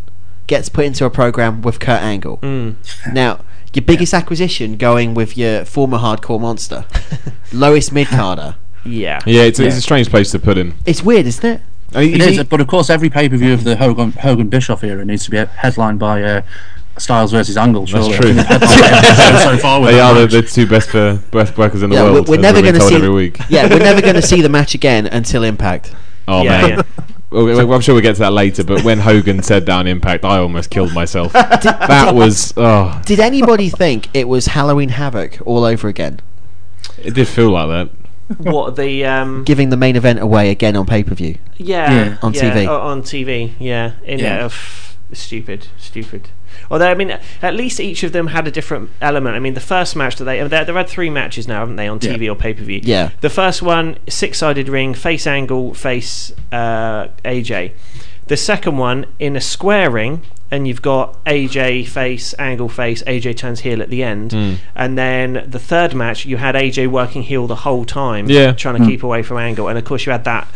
gets 0.46 0.68
put 0.68 0.84
into 0.86 1.04
a 1.04 1.10
program 1.10 1.62
with 1.62 1.78
Kurt 1.80 2.00
Angle. 2.02 2.38
Mm. 2.38 2.74
Now, 3.12 3.40
your 3.72 3.84
biggest 3.84 4.12
acquisition 4.14 4.76
going 4.76 5.14
with 5.14 5.36
your 5.38 5.64
former 5.64 5.98
hardcore 5.98 6.40
monster, 6.40 6.84
lowest 7.52 7.92
mid 7.92 8.08
carder. 8.08 8.56
Yeah. 8.84 9.20
Yeah, 9.26 9.42
it's, 9.42 9.60
it's 9.60 9.76
a 9.76 9.80
strange 9.82 10.08
place 10.08 10.30
to 10.32 10.38
put 10.38 10.56
him. 10.56 10.74
It's 10.86 11.02
weird, 11.02 11.26
isn't 11.26 11.44
it? 11.44 11.60
I 11.94 12.00
mean, 12.06 12.20
It 12.20 12.30
he- 12.32 12.42
but 12.44 12.60
of 12.60 12.66
course, 12.68 12.88
every 12.90 13.10
pay 13.10 13.28
per 13.28 13.36
view 13.36 13.52
of 13.52 13.64
the 13.64 13.76
Hogan 13.76 14.12
Hogan 14.12 14.48
Bischoff 14.48 14.84
era 14.84 15.04
needs 15.04 15.24
to 15.24 15.30
be 15.30 15.36
headlined 15.38 15.98
by 15.98 16.22
uh, 16.22 16.42
Styles 16.98 17.32
versus 17.32 17.56
Angle. 17.56 17.86
That's 17.86 18.06
true. 18.08 18.30
I 18.38 18.44
think 18.44 18.48
they've 18.48 18.70
headlined 18.70 19.58
so 19.60 19.62
far 19.62 19.80
they 19.86 19.98
are 20.00 20.14
the, 20.14 20.26
the 20.26 20.42
two 20.42 20.66
best 20.66 20.90
for 20.90 21.16
best 21.32 21.56
workers 21.58 21.82
in 21.82 21.90
the 21.90 21.96
Yeah, 21.96 22.04
world. 22.04 22.28
we're, 22.28 22.36
we're 22.36 22.42
never 22.42 22.62
going 22.62 22.74
to 22.74 22.80
see. 22.80 22.94
every 22.94 23.08
week. 23.08 23.38
Yeah, 23.48 23.68
we're 23.68 23.78
never 23.78 24.00
going 24.00 24.14
to 24.14 24.22
see 24.22 24.40
the 24.40 24.48
match 24.48 24.74
again 24.74 25.06
until 25.06 25.42
Impact. 25.42 25.94
Oh 26.28 26.42
Yeah, 26.42 26.50
man. 26.62 26.70
yeah. 26.70 26.82
Well, 27.30 27.44
well, 27.46 27.72
I'm 27.74 27.80
sure 27.80 27.94
we'll 27.94 28.02
get 28.02 28.14
to 28.14 28.20
that 28.20 28.32
later, 28.32 28.64
but 28.64 28.82
when 28.82 28.98
Hogan 28.98 29.40
said 29.44 29.64
down 29.64 29.86
Impact, 29.86 30.24
I 30.24 30.38
almost 30.38 30.68
killed 30.70 30.92
myself. 30.92 31.32
that 31.32 32.12
was 32.14 32.52
oh, 32.56 33.00
Did 33.06 33.20
anybody 33.20 33.68
think 33.68 34.08
it 34.14 34.26
was 34.28 34.46
Halloween 34.46 34.88
Havoc 34.90 35.38
all 35.46 35.64
over 35.64 35.86
again, 35.86 36.18
it 37.02 37.14
did 37.14 37.28
feel 37.28 37.50
like 37.50 37.68
that. 37.68 37.96
What 38.38 38.76
the 38.76 39.04
um, 39.04 39.44
giving 39.44 39.70
the 39.70 39.76
main 39.76 39.96
event 39.96 40.18
away 40.20 40.50
again 40.50 40.76
on 40.76 40.86
pay 40.86 41.02
per 41.02 41.14
view? 41.14 41.36
Yeah, 41.56 41.92
Yeah. 41.92 42.16
On 42.22 42.32
yeah, 42.32 42.40
TV. 42.54 42.66
o- 42.68 42.80
on 42.80 43.02
TV, 43.02 43.52
yeah. 43.58 43.92
In 44.04 44.18
Yeah. 44.18 44.38
yeah. 44.38 44.44
f- 44.46 44.96
stupid, 45.12 45.66
stupid. 45.78 46.28
Although 46.70 46.88
I 46.90 46.94
mean, 46.94 47.16
at 47.42 47.54
least 47.54 47.80
each 47.80 48.02
of 48.02 48.12
them 48.12 48.28
had 48.28 48.46
a 48.46 48.50
different 48.50 48.90
element. 49.00 49.34
I 49.36 49.38
mean, 49.40 49.54
the 49.54 49.60
first 49.60 49.96
match 49.96 50.16
that 50.16 50.24
they 50.24 50.40
they- 50.42 50.64
they've 50.64 50.74
had 50.74 50.88
three 50.88 51.10
matches 51.10 51.48
now, 51.48 51.60
haven't 51.60 51.76
they, 51.76 51.88
on 51.88 51.98
TV 51.98 52.28
or 52.30 52.34
pay 52.36 52.54
per 52.54 52.62
view? 52.62 52.80
Yeah. 52.82 53.10
The 53.20 53.30
first 53.30 53.62
one, 53.62 53.96
six 54.08 54.38
sided 54.38 54.68
ring, 54.68 54.94
face 54.94 55.26
angle, 55.26 55.74
face 55.74 56.32
uh, 56.52 57.08
AJ. 57.24 57.72
The 58.30 58.36
second 58.36 58.76
one 58.76 59.06
in 59.18 59.34
a 59.34 59.40
square 59.40 59.90
ring, 59.90 60.22
and 60.52 60.68
you've 60.68 60.82
got 60.82 61.18
AJ 61.24 61.88
face, 61.88 62.32
angle 62.38 62.68
face, 62.68 63.02
AJ 63.02 63.36
turns 63.36 63.58
heel 63.58 63.82
at 63.82 63.90
the 63.90 64.04
end. 64.04 64.30
Hmm. 64.30 64.54
And 64.76 64.96
then 64.96 65.44
the 65.48 65.58
third 65.58 65.96
match, 65.96 66.26
you 66.26 66.36
had 66.36 66.54
AJ 66.54 66.86
working 66.92 67.24
heel 67.24 67.48
the 67.48 67.56
whole 67.56 67.84
time, 67.84 68.30
Yeah. 68.30 68.52
trying 68.52 68.80
to 68.80 68.86
keep 68.86 69.02
away 69.02 69.24
from 69.24 69.38
angle. 69.38 69.66
And 69.66 69.76
of 69.76 69.84
course, 69.84 70.06
you 70.06 70.12
had 70.12 70.22
that 70.26 70.46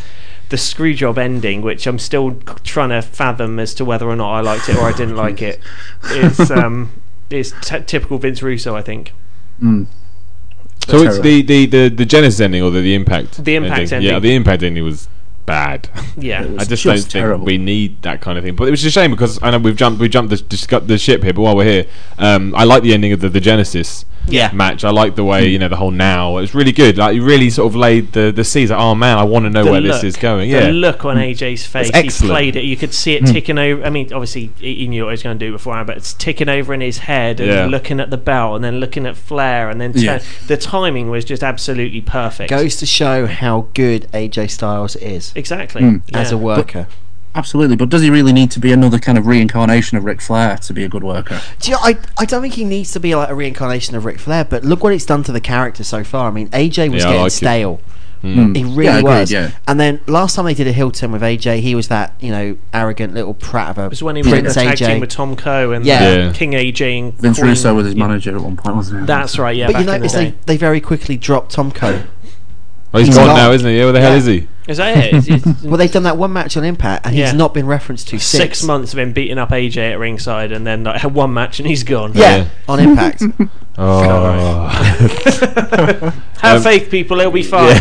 the 0.50 0.56
screw 0.56 0.94
job 0.94 1.18
ending, 1.18 1.62
which 1.62 1.88
I'm 1.88 1.98
still 1.98 2.36
trying 2.62 2.90
to 2.90 3.02
fathom 3.02 3.58
as 3.58 3.74
to 3.74 3.84
whether 3.84 4.08
or 4.08 4.14
not 4.14 4.30
I 4.34 4.40
liked 4.40 4.68
it 4.68 4.76
or 4.76 4.82
I 4.82 4.92
didn't 4.92 5.16
like 5.16 5.42
it. 5.42 5.58
It's 6.04 6.48
um, 6.52 6.92
it's 7.28 7.52
t- 7.60 7.80
typical 7.84 8.18
Vince 8.18 8.40
Russo, 8.40 8.76
I 8.76 8.82
think. 8.82 9.12
So 9.60 11.02
it's 11.02 11.18
the, 11.18 11.42
the, 11.42 11.66
the, 11.66 11.88
the 11.88 12.04
Genesis 12.04 12.38
ending 12.38 12.62
or 12.62 12.70
the, 12.70 12.82
the 12.82 12.94
Impact? 12.94 13.44
The 13.44 13.56
Impact 13.56 13.90
Yeah, 13.90 13.96
ending. 13.96 14.12
Yeah, 14.12 14.18
the 14.20 14.34
Impact 14.36 14.62
ending 14.62 14.84
was 14.84 15.08
bad. 15.46 15.88
Yeah. 16.16 16.42
It 16.44 16.60
I 16.60 16.64
just, 16.64 16.82
just 16.84 17.10
don't 17.10 17.38
think 17.38 17.46
we 17.46 17.58
need 17.58 18.00
that 18.02 18.20
kind 18.20 18.38
of 18.38 18.44
thing. 18.44 18.54
But 18.56 18.68
it 18.68 18.70
was 18.70 18.84
a 18.84 18.90
shame 18.90 19.10
because 19.10 19.38
I 19.42 19.50
know 19.50 19.58
we've 19.58 19.76
jumped 19.76 20.00
we 20.00 20.08
jumped 20.08 20.30
the, 20.30 20.36
discu- 20.36 20.86
the 20.86 20.98
ship 20.98 21.22
here, 21.22 21.32
but 21.32 21.42
while 21.42 21.56
we're 21.56 21.64
here, 21.64 21.86
um, 22.18 22.54
I 22.54 22.64
like 22.64 22.82
the 22.82 22.94
ending 22.94 23.12
of 23.12 23.20
the, 23.20 23.28
the 23.28 23.40
Genesis 23.40 24.04
Yeah. 24.26 24.50
match. 24.52 24.84
I 24.84 24.90
like 24.90 25.16
the 25.16 25.24
way 25.24 25.48
you 25.48 25.58
know 25.58 25.68
the 25.68 25.76
whole 25.76 25.90
now. 25.90 26.38
It 26.38 26.42
was 26.42 26.54
really 26.54 26.72
good. 26.72 26.96
Like 26.98 27.14
you 27.16 27.24
really 27.24 27.50
sort 27.50 27.70
of 27.70 27.76
laid 27.76 28.12
the 28.12 28.30
the 28.32 28.44
seeds. 28.44 28.70
Like, 28.70 28.80
oh 28.80 28.94
man, 28.94 29.18
I 29.18 29.24
want 29.24 29.44
to 29.44 29.50
know 29.50 29.64
The 29.64 29.70
where 29.72 29.80
look, 29.80 29.92
this 30.00 30.04
is 30.04 30.16
going. 30.16 30.50
The 30.50 30.56
Yeah, 30.66 30.70
look 30.70 31.04
on 31.04 31.16
AJ's 31.16 31.66
face. 31.66 31.90
He 31.94 32.08
played 32.26 32.56
it. 32.56 32.64
You 32.64 32.76
could 32.76 32.94
see 32.94 33.14
it 33.14 33.26
ticking 33.26 33.58
over. 33.58 33.84
I 33.84 33.90
mean, 33.90 34.12
obviously 34.12 34.50
he 34.58 34.74
he 34.76 34.86
knew 34.88 35.04
what 35.04 35.10
he 35.10 35.14
was 35.14 35.22
going 35.22 35.38
to 35.38 35.44
do 35.46 35.52
beforehand, 35.52 35.86
but 35.88 35.96
it's 35.96 36.14
ticking 36.14 36.48
over 36.48 36.72
in 36.72 36.80
his 36.80 36.98
head 36.98 37.40
and 37.40 37.50
Yeah. 37.50 37.66
looking 37.66 38.00
at 38.00 38.10
the 38.10 38.16
bell 38.16 38.54
and 38.54 38.64
then 38.64 38.78
looking 38.80 39.04
at 39.06 39.16
Flair 39.16 39.68
and 39.68 39.80
then 39.80 39.92
Yeah. 39.94 40.20
the 40.46 40.56
timing 40.56 41.10
was 41.10 41.24
just 41.24 41.42
absolutely 41.42 42.00
perfect. 42.00 42.48
Goes 42.50 42.76
to 42.76 42.86
show 42.86 43.26
how 43.26 43.66
good 43.74 44.06
AJ 44.14 44.48
Styles 44.50 44.96
is 44.96 45.32
exactly 45.34 46.00
as 46.12 46.30
Yeah. 46.30 46.36
a 46.36 46.38
worker. 46.38 46.86
Absolutely, 47.36 47.74
but 47.74 47.88
does 47.88 48.00
he 48.02 48.10
really 48.10 48.32
need 48.32 48.52
to 48.52 48.60
be 48.60 48.70
another 48.70 48.96
kind 48.98 49.18
of 49.18 49.26
reincarnation 49.26 49.98
of 49.98 50.04
Ric 50.04 50.20
Flair 50.20 50.56
to 50.58 50.72
be 50.72 50.84
a 50.84 50.88
good 50.88 51.02
worker? 51.02 51.40
Do 51.58 51.70
you 51.72 51.76
know, 51.76 51.80
I, 51.82 51.96
I 52.16 52.24
don't 52.26 52.42
think 52.42 52.54
he 52.54 52.64
needs 52.64 52.92
to 52.92 53.00
be 53.00 53.16
like 53.16 53.28
a 53.28 53.34
reincarnation 53.34 53.96
of 53.96 54.04
Ric 54.04 54.20
Flair, 54.20 54.44
but 54.44 54.62
look 54.64 54.84
what 54.84 54.92
it's 54.92 55.04
done 55.04 55.24
to 55.24 55.32
the 55.32 55.40
character 55.40 55.82
so 55.82 56.04
far. 56.04 56.28
I 56.28 56.30
mean, 56.30 56.48
AJ 56.50 56.92
was 56.92 57.02
Yeah, 57.02 57.08
getting 57.08 57.20
like 57.22 57.26
it. 57.26 57.30
stale. 57.30 57.80
Mm. 58.22 58.56
He 58.56 58.62
really 58.64 58.84
Yeah, 58.84 58.98
agreed, 59.00 59.02
was. 59.20 59.32
yeah. 59.32 59.50
And 59.68 59.78
then 59.80 60.00
last 60.06 60.36
time 60.36 60.44
they 60.46 60.54
did 60.54 60.66
a 60.68 60.72
heel 60.72 60.90
turn 60.92 61.10
with 61.12 61.20
AJ, 61.22 61.58
he 61.60 61.74
was 61.74 61.88
that 61.88 62.14
you 62.20 62.30
know 62.30 62.56
arrogant 62.72 63.12
little 63.14 63.34
prat 63.34 63.70
of 63.70 63.78
a 63.78 63.84
It 63.86 63.90
was 63.90 64.02
when 64.02 64.16
he 64.16 64.22
was 64.22 64.28
in 64.32 64.38
a 64.38 64.40
Prince 64.42 64.54
tag 64.54 64.76
team 64.78 64.88
AJ. 64.88 65.00
with 65.00 65.10
Tomko 65.10 65.76
and 65.76 65.84
Yeah. 65.84 66.14
Yeah. 66.26 66.32
King 66.32 66.52
AJ 66.52 66.98
and 67.00 67.14
Vince 67.18 67.38
Queen. 67.38 67.50
Russo 67.50 67.74
was 67.74 67.84
his 67.86 67.94
Yeah. 67.96 68.06
manager 68.06 68.34
at 68.34 68.40
one 68.40 68.56
point, 68.56 68.76
wasn't 68.76 69.00
he? 69.00 69.06
That's 69.06 69.38
right, 69.38 69.54
yeah. 69.54 69.66
but 69.66 69.80
you 69.80 69.86
back 69.86 69.96
in 69.96 70.02
the 70.02 70.08
notice 70.08 70.12
day. 70.12 70.24
they, 70.46 70.54
they 70.54 70.56
very 70.56 70.80
quickly 70.80 71.16
dropped 71.18 71.54
Tomko. 71.54 72.04
Oh, 72.94 72.98
he's 72.98 73.08
He's 73.08 73.16
gone 73.16 73.26
gone. 73.26 73.36
now, 73.36 73.50
isn't 73.52 73.68
he? 73.68 73.76
Yeah, 73.76 73.84
where 73.84 73.92
the 73.92 74.00
hell 74.00 74.14
is 74.14 74.24
he? 74.26 74.48
Is 74.66 74.78
that 74.78 74.96
it? 74.96 75.12
Is 75.14 75.28
it- 75.46 75.62
Well, 75.62 75.76
they've 75.76 75.92
done 75.92 76.04
that 76.04 76.16
one 76.16 76.32
match 76.32 76.56
on 76.56 76.64
Impact, 76.64 77.04
and 77.06 77.14
Yeah. 77.14 77.26
he's 77.26 77.34
not 77.34 77.52
been 77.52 77.66
referenced 77.66 78.08
to 78.08 78.18
six 78.18 78.58
since. 78.60 78.66
months 78.66 78.92
of 78.94 78.98
him 78.98 79.12
beating 79.12 79.36
up 79.36 79.50
AJ 79.50 79.92
at 79.92 79.98
ringside, 79.98 80.52
and 80.52 80.66
then 80.66 80.84
like, 80.84 81.00
had 81.02 81.12
one 81.14 81.34
match 81.34 81.58
and 81.60 81.68
he's 81.68 81.82
gone. 81.84 82.12
Yeah, 82.14 82.36
Yeah. 82.36 82.46
on 82.68 82.80
Impact. 82.80 83.22
Oh, 83.76 84.68
Have 86.40 86.56
Um, 86.58 86.62
faith, 86.62 86.90
people. 86.90 87.18
It'll 87.18 87.32
be 87.32 87.42
fine. 87.42 87.80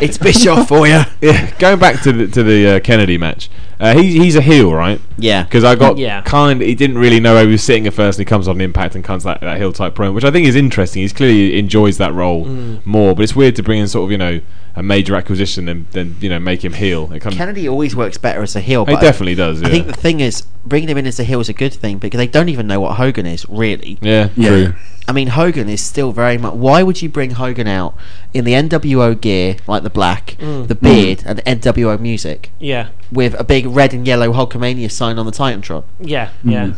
it's 0.00 0.18
Bischoff 0.18 0.68
for 0.68 0.86
you. 0.86 1.02
yeah. 1.20 1.50
Going 1.58 1.78
back 1.80 2.00
to 2.02 2.12
the 2.12 2.26
to 2.28 2.42
the 2.44 2.68
uh, 2.76 2.80
Kennedy 2.80 3.18
match, 3.18 3.50
uh, 3.78 3.94
he, 3.94 4.18
he's 4.18 4.36
a 4.36 4.40
heel, 4.40 4.72
right? 4.72 5.00
Yeah. 5.18 5.42
Because 5.44 5.64
I 5.64 5.74
got 5.74 5.98
Yeah. 5.98 6.22
kind. 6.22 6.60
He 6.60 6.74
didn't 6.74 6.98
really 6.98 7.20
know 7.20 7.34
where 7.34 7.44
he 7.44 7.52
was 7.52 7.62
sitting 7.62 7.86
at 7.86 7.94
first, 7.94 8.18
and 8.18 8.26
he 8.26 8.28
comes 8.28 8.48
on 8.48 8.60
Impact 8.60 8.94
and 8.94 9.04
comes 9.04 9.24
that 9.24 9.40
that 9.40 9.58
heel 9.58 9.72
type 9.72 9.94
promo, 9.94 10.14
which 10.14 10.24
I 10.24 10.30
think 10.30 10.46
is 10.46 10.56
interesting. 10.56 11.02
He 11.02 11.08
clearly 11.08 11.58
enjoys 11.58 11.98
that 11.98 12.12
role 12.14 12.44
Mm. 12.46 12.84
more, 12.86 13.14
but 13.14 13.22
it's 13.22 13.36
weird 13.36 13.56
to 13.56 13.62
bring 13.62 13.80
in 13.80 13.88
sort 13.88 14.04
of 14.06 14.10
you 14.12 14.18
know 14.18 14.40
a 14.78 14.82
major 14.82 15.16
acquisition 15.16 15.68
and 15.70 15.86
then 15.92 16.16
you 16.20 16.28
know 16.28 16.38
make 16.38 16.64
him 16.64 16.74
heel. 16.74 17.10
It 17.12 17.20
kind 17.20 17.32
of, 17.32 17.38
Kennedy 17.38 17.66
always 17.68 17.96
works 17.96 18.18
better 18.18 18.42
as 18.42 18.54
a 18.56 18.60
heel. 18.60 18.84
he 18.84 18.92
But 18.94 19.00
definitely 19.00 19.34
does. 19.34 19.62
I 19.62 19.70
think 19.70 19.86
the 19.86 19.92
thing 19.94 20.20
is, 20.20 20.42
bringing 20.66 20.88
him 20.90 20.98
in 20.98 21.06
as 21.06 21.18
a 21.18 21.24
heel 21.24 21.40
is 21.40 21.48
a 21.48 21.54
good 21.54 21.72
thing 21.72 21.98
because 21.98 22.18
they 22.18 22.26
don't 22.26 22.48
even 22.50 22.66
know 22.66 22.80
what 22.80 22.96
Hogan 22.96 23.24
is 23.26 23.46
really. 23.48 23.98
yeah, 24.02 24.28
Yeah. 24.36 24.48
true. 24.48 24.74
I 25.08 25.12
mean, 25.12 25.28
Hogan 25.28 25.68
is 25.68 25.80
still 25.80 26.10
very 26.10 26.36
much. 26.36 26.54
Why 26.54 26.82
would 26.82 27.00
you 27.00 27.08
bring 27.08 27.30
Hogan 27.30 27.68
out 27.68 27.94
in 28.34 28.44
the 28.44 28.54
NWO 28.54 29.14
gear, 29.18 29.54
like 29.68 29.84
the 29.84 29.88
black, 29.90 30.36
Mm. 30.40 30.66
the 30.66 30.74
beard, 30.74 31.22
and 31.24 31.38
the 31.38 31.48
NWO 31.48 31.96
music, 31.98 32.50
Yeah, 32.58 32.88
with 33.12 33.34
a 33.38 33.44
big 33.44 33.66
red 33.66 33.92
and 33.94 34.06
yellow 34.06 34.32
Hulkamania 34.32 34.90
sign 34.90 35.18
on 35.18 35.26
the 35.26 35.32
Titantron? 35.32 35.84
yeah, 36.00 36.30
yeah. 36.44 36.72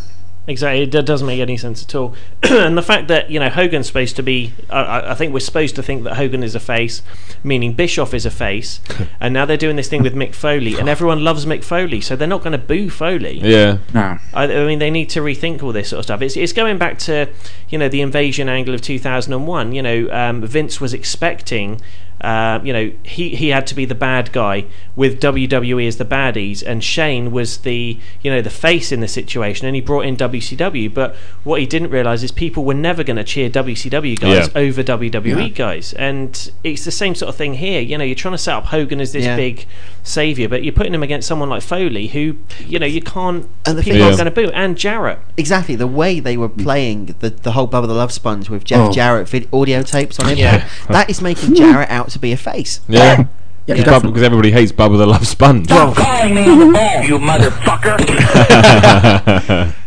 Exactly, 0.47 0.81
it 0.83 1.05
doesn't 1.05 1.27
make 1.27 1.41
any 1.41 1.59
sense 1.59 1.83
at 1.85 1.95
all. 1.95 2.15
and 2.43 2.75
the 2.75 2.81
fact 2.81 3.09
that 3.09 3.31
you 3.31 3.39
know 3.39 3.51
Hogan's 3.51 3.87
supposed 3.87 4.17
to 4.17 4.23
be, 4.23 4.55
I- 4.71 4.81
I, 4.83 5.11
I 5.11 5.15
think 5.15 5.35
we're 5.35 5.41
supposed 5.41 5.77
to 5.77 5.83
think 5.83 6.05
that 6.05 6.15
Hogan 6.17 6.43
is 6.43 6.55
a 6.55 6.61
face, 6.61 7.03
meaning 7.45 7.75
Bischoff 7.75 8.15
is 8.15 8.25
a 8.25 8.31
face, 8.31 8.81
and 9.21 9.35
now 9.35 9.45
they're 9.45 9.59
doing 9.59 9.77
this 9.77 9.89
thing 9.91 10.03
with 10.03 10.15
Mick 10.15 10.35
Foley, 10.35 10.79
and 10.79 10.89
everyone 10.89 11.23
loves 11.23 11.45
Mick 11.45 11.63
Foley, 11.63 12.01
so 12.01 12.17
they're 12.17 12.27
not 12.27 12.43
going 12.43 12.53
to 12.53 12.59
boo 12.59 12.89
Foley. 12.89 13.41
Yeah, 13.41 13.77
No. 13.93 14.17
I, 14.33 14.45
I 14.45 14.65
mean, 14.67 14.79
they 14.79 14.91
need 14.91 15.11
to 15.11 15.21
rethink 15.21 15.63
all 15.63 15.73
this 15.73 15.91
sort 15.91 15.99
of 15.99 16.05
stuff. 16.07 16.23
It's, 16.23 16.35
it's 16.35 16.55
going 16.55 16.79
back 16.79 16.99
to, 17.01 17.29
you 17.69 17.77
know, 17.77 17.91
the 17.91 18.01
invasion 18.01 18.49
angle 18.49 18.73
of 18.73 18.81
2001. 18.81 19.75
You 19.75 19.83
know, 19.83 20.09
um, 20.11 20.41
Vince 20.47 20.81
was 20.81 20.95
expecting, 20.95 21.79
uh, 22.21 22.59
you 22.65 22.73
know, 22.73 22.91
he, 23.05 23.31
he 23.37 23.49
had 23.51 23.67
to 23.69 23.75
be 23.75 23.85
the 23.85 23.95
bad 23.95 24.33
guy 24.33 24.65
with 24.97 25.21
WWE 25.21 25.87
as 25.87 25.99
the 25.99 26.05
baddies, 26.05 26.63
and 26.67 26.83
Shane 26.83 27.31
was 27.31 27.59
the, 27.59 27.99
you 28.23 28.31
know, 28.31 28.43
the 28.43 28.51
face 28.51 28.91
in 28.91 29.01
the 29.01 29.07
situation, 29.09 29.67
and 29.67 29.77
he 29.77 29.81
brought 29.81 30.05
in 30.05 30.17
WCW. 30.17 30.93
But 30.93 31.15
what 31.45 31.61
he 31.61 31.67
didn't 31.67 31.91
realize 31.91 32.23
is 32.25 32.33
people 32.33 32.65
were 32.65 32.75
never 32.75 33.05
going 33.05 33.17
to 33.19 33.25
cheer 33.25 33.49
WCW 33.49 34.19
guys 34.19 34.49
Yeah. 34.49 34.61
over 34.61 34.83
WWE 34.83 35.55
guys, 35.55 35.93
and 35.95 36.51
it's 36.65 36.85
the 36.85 36.91
same 36.91 37.15
sort 37.15 37.29
of 37.29 37.37
thing 37.37 37.55
here. 37.55 37.81
You 37.81 37.97
know, 37.99 38.05
you're 38.05 38.15
trying 38.17 38.35
to 38.35 38.39
set 38.39 38.55
up 38.55 38.67
Hogan 38.67 39.01
as 39.01 39.13
this 39.13 39.25
Yeah. 39.25 39.37
big 39.37 39.67
savior, 40.09 40.49
but 40.49 40.65
you're 40.65 40.73
putting 40.73 40.95
him 40.95 41.03
against 41.03 41.29
someone 41.29 41.49
like 41.49 41.63
Foley, 41.63 42.09
who, 42.09 42.37
you 42.67 42.79
know, 42.79 42.87
you 42.87 43.01
can't. 43.03 43.49
And 43.67 43.77
the 43.79 43.83
people 43.83 43.99
thing 43.99 44.03
aren't 44.03 44.13
is- 44.15 44.19
going 44.19 44.33
to 44.33 44.49
boo, 44.49 44.51
and 44.55 44.77
Jarrett. 44.77 45.19
Exactly 45.37 45.75
the 45.77 45.87
way 45.87 46.19
they 46.21 46.37
were 46.37 46.49
playing 46.49 47.15
the 47.21 47.31
the 47.31 47.53
whole 47.53 47.69
Bubba 47.69 47.87
the 47.87 47.95
Love 47.95 48.13
Sponge 48.13 48.49
with 48.51 48.65
Jeff 48.65 48.89
Oh. 48.89 48.93
Jarrett 48.93 49.29
vid- 49.29 49.49
audio 49.53 49.83
tapes 49.83 50.19
on 50.19 50.37
Yeah. 50.37 50.69
That 50.89 51.09
is 51.11 51.21
making 51.23 51.55
Jarrett 51.55 51.91
out 51.91 52.09
to 52.11 52.19
be 52.19 52.33
a 52.33 52.37
face. 52.37 52.81
yeah. 52.89 53.27
Yeah, 53.67 53.75
Because 53.75 54.01
definitely. 54.01 54.25
everybody 54.25 54.51
hates 54.51 54.73
Bubba 54.73 54.97
the 54.97 55.07
Love 55.07 55.27
Sponge. 55.27 55.69
calling 55.69 56.35
me 56.35 56.49
on 56.49 56.59
the 56.73 56.79
phone, 56.79 57.03
you 57.05 57.19
motherfucker. 57.19 57.99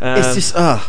it's 0.02 0.36
just 0.36 0.56
uh 0.56 0.80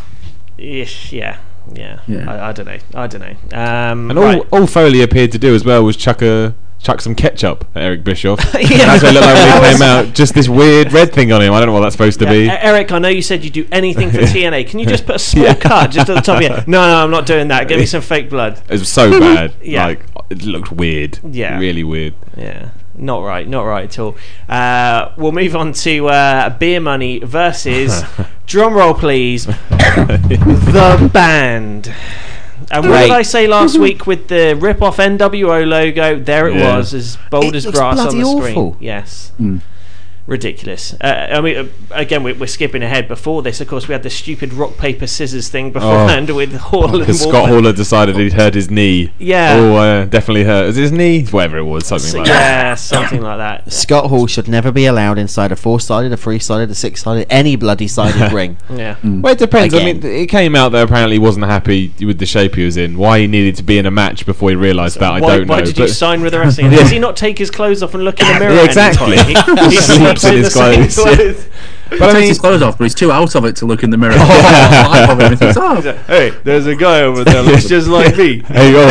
Ish, 0.58 1.12
yeah, 1.12 1.38
yeah. 1.74 2.00
Yeah. 2.06 2.30
I, 2.30 2.48
I 2.50 2.52
don't 2.52 2.66
know. 2.66 2.78
I 2.94 3.06
don't 3.08 3.20
know. 3.20 3.58
Um, 3.58 4.10
And 4.10 4.18
all, 4.18 4.24
right. 4.26 4.42
all 4.52 4.66
Foley 4.66 5.02
appeared 5.02 5.32
to 5.32 5.38
do 5.38 5.54
as 5.54 5.64
well 5.64 5.82
was 5.82 5.96
chuck 5.96 6.22
a 6.22 6.54
chuck 6.82 7.00
some 7.00 7.14
ketchup 7.14 7.64
at 7.74 7.82
Eric 7.82 8.04
Bischoff. 8.04 8.38
Yeah. 8.54 8.86
That's 8.86 9.02
what 9.02 9.10
it 9.10 9.20
looked 9.20 9.26
like 9.26 9.34
when 9.62 9.64
he 9.64 9.72
came 9.78 9.82
out. 9.82 10.14
Just 10.14 10.34
this 10.34 10.48
weird 10.48 10.92
red 10.92 11.12
thing 11.12 11.32
on 11.32 11.40
him. 11.42 11.52
I 11.52 11.58
don't 11.60 11.66
know 11.68 11.72
what 11.72 11.80
that's 11.80 11.94
supposed 11.94 12.18
to 12.20 12.26
be. 12.26 12.46
E- 12.46 12.50
Eric, 12.50 12.90
I 12.92 12.98
know 12.98 13.08
you 13.08 13.22
said 13.22 13.44
you'd 13.44 13.52
do 13.52 13.66
anything 13.72 14.10
for 14.10 14.18
TNA. 14.22 14.68
Can 14.68 14.78
you 14.80 14.86
just 14.86 15.06
put 15.06 15.16
a 15.16 15.18
small 15.18 15.44
Yeah. 15.44 15.54
cut 15.54 15.90
just 15.90 16.08
at 16.10 16.14
the 16.16 16.20
top 16.20 16.36
of 16.38 16.42
your 16.42 16.56
No, 16.66 16.86
no, 16.86 17.04
I'm 17.04 17.10
not 17.10 17.26
doing 17.26 17.48
that. 17.48 17.68
Give 17.68 17.78
me 17.78 17.86
some 17.86 18.02
fake 18.02 18.28
blood. 18.30 18.60
It 18.68 18.78
was 18.80 18.88
so 18.88 19.10
bad. 19.18 19.54
Yeah. 19.62 19.86
Like 19.86 20.06
it 20.30 20.42
looked 20.44 20.72
weird. 20.72 21.18
Yeah. 21.28 21.58
Really 21.58 21.84
weird. 21.84 22.14
Yeah, 22.36 22.70
not 22.94 23.22
right, 23.22 23.46
not 23.46 23.62
right 23.64 23.84
at 23.84 23.98
all. 23.98 24.16
Uh, 24.48 25.12
we'll 25.18 25.32
move 25.32 25.54
on 25.54 25.72
to 25.74 26.08
uh, 26.08 26.50
Beer 26.58 26.80
Money 26.80 27.18
versus, 27.18 28.02
drum 28.46 28.72
roll 28.74 28.94
please, 28.94 29.44
the 29.46 31.10
band. 31.12 31.94
And 32.70 32.84
what 32.84 32.96
Great. 32.96 33.02
did 33.08 33.10
I 33.12 33.22
say 33.22 33.46
last 33.46 33.78
week 33.86 34.06
with 34.06 34.28
the 34.28 34.54
rip-off 34.54 34.98
NWO 34.98 35.66
logo? 35.66 36.18
There 36.18 36.48
it 36.48 36.56
Yeah. 36.56 36.76
was, 36.76 36.94
as 36.94 37.16
bold 37.30 37.46
It 37.46 37.56
as 37.56 37.66
looks 37.66 37.78
brass 37.78 37.98
on 37.98 38.04
bloody 38.06 38.18
the 38.20 38.24
screen. 38.26 38.42
awful. 38.56 38.76
Yes. 38.80 39.32
Hmm. 39.38 39.58
Ridiculous. 40.26 40.94
Uh, 41.00 41.26
I 41.32 41.40
mean, 41.40 41.56
uh, 41.56 41.66
again, 41.90 42.22
we, 42.22 42.32
we're 42.32 42.46
skipping 42.46 42.82
ahead. 42.84 43.08
Before 43.08 43.42
this, 43.42 43.60
of 43.60 43.66
course, 43.66 43.88
we 43.88 43.92
had 43.92 44.04
the 44.04 44.10
stupid 44.10 44.52
rock 44.52 44.76
paper 44.76 45.08
scissors 45.08 45.48
thing 45.48 45.72
beforehand 45.72 46.30
with 46.36 46.54
Hall 46.54 46.84
and 46.90 47.00
Because 47.00 47.20
Scott 47.22 47.46
Waltman. 47.46 47.48
Hall 47.48 47.64
had 47.64 47.74
decided 47.74 48.16
he'd 48.16 48.32
hurt 48.34 48.54
his 48.54 48.70
knee. 48.70 49.12
Yeah. 49.18 49.56
Oh, 49.56 49.74
uh, 49.76 50.04
definitely 50.04 50.44
hurt. 50.44 50.66
Was 50.66 50.76
his 50.76 50.92
knee? 50.92 51.24
Whatever 51.26 51.58
it 51.58 51.64
was, 51.64 51.86
something 51.86 52.08
So- 52.10 52.18
like 52.18 52.28
that. 52.28 52.32
yeah, 52.62 52.74
something 52.76 53.20
like 53.20 53.38
that. 53.38 53.72
Scott 53.82 54.10
Hall 54.10 54.28
should 54.28 54.46
never 54.46 54.70
be 54.70 54.86
allowed 54.86 55.18
inside 55.18 55.50
a 55.50 55.56
four-sided, 55.56 56.12
a 56.12 56.16
three-sided, 56.16 56.70
a 56.70 56.74
six-sided, 56.74 57.26
any 57.28 57.56
bloody 57.56 57.88
sided 57.88 58.32
ring. 58.32 58.56
Yeah. 58.70 58.96
Well, 59.02 59.32
it 59.32 59.38
depends. 59.38 59.74
I 59.74 59.84
mean, 59.84 60.04
it 60.06 60.28
came 60.28 60.54
out 60.54 60.70
that 60.70 60.84
apparently 60.84 61.16
he 61.16 61.20
wasn't 61.20 61.46
happy 61.46 61.92
with 62.00 62.18
the 62.20 62.26
shape 62.26 62.54
he 62.54 62.64
was 62.64 62.76
in. 62.76 62.96
Why 62.96 63.18
he 63.18 63.26
needed 63.26 63.56
to 63.56 63.64
be 63.64 63.76
in 63.76 63.86
a 63.86 63.90
match 63.90 64.24
before 64.24 64.50
he 64.50 64.56
realised 64.56 65.00
that, 65.00 65.12
I 65.14 65.18
don't 65.18 65.28
why 65.28 65.38
know. 65.38 65.44
Why 65.46 65.60
did 65.62 65.74
but- 65.74 65.82
you 65.82 65.88
sign 65.88 66.22
with 66.22 66.32
the 66.32 66.38
wrestling? 66.38 66.70
Yeah. 66.70 66.78
Does 66.78 66.90
he 66.90 67.00
not 67.00 67.16
take 67.16 67.38
his 67.38 67.50
clothes 67.50 67.82
off 67.82 67.94
and 67.94 68.04
look 68.04 68.20
in 68.20 68.26
the 68.28 68.38
mirror? 68.38 68.54
Yeah, 68.54 68.60
at 68.62 68.76
any 68.76 69.14
exactly. 69.16 70.11
In 70.24 70.36
his 70.44 70.52
clothes, 70.52 70.94
clothes. 70.94 71.48
He 71.90 71.96
I 71.96 71.98
takes 71.98 72.14
mean, 72.14 72.28
his 72.28 72.38
clothes 72.38 72.62
off, 72.62 72.78
but 72.78 72.84
he's 72.84 72.94
too 72.94 73.12
out 73.12 73.34
of 73.34 73.44
it 73.44 73.56
to 73.56 73.66
look 73.66 73.82
in 73.82 73.90
the 73.90 73.98
mirror. 73.98 74.14
Live 74.16 75.10
of 75.10 75.20
him, 75.20 75.36
thinks, 75.36 75.56
"Oh, 75.58 75.80
Hey, 76.06 76.30
there's 76.42 76.66
a 76.66 76.74
guy 76.74 77.02
over 77.02 77.22
there 77.22 77.42
looks 77.42 77.68
just 77.68 77.88
like 77.88 78.16
me. 78.16 78.40
There 78.48 78.66
you 78.66 78.72
go. 78.72 78.88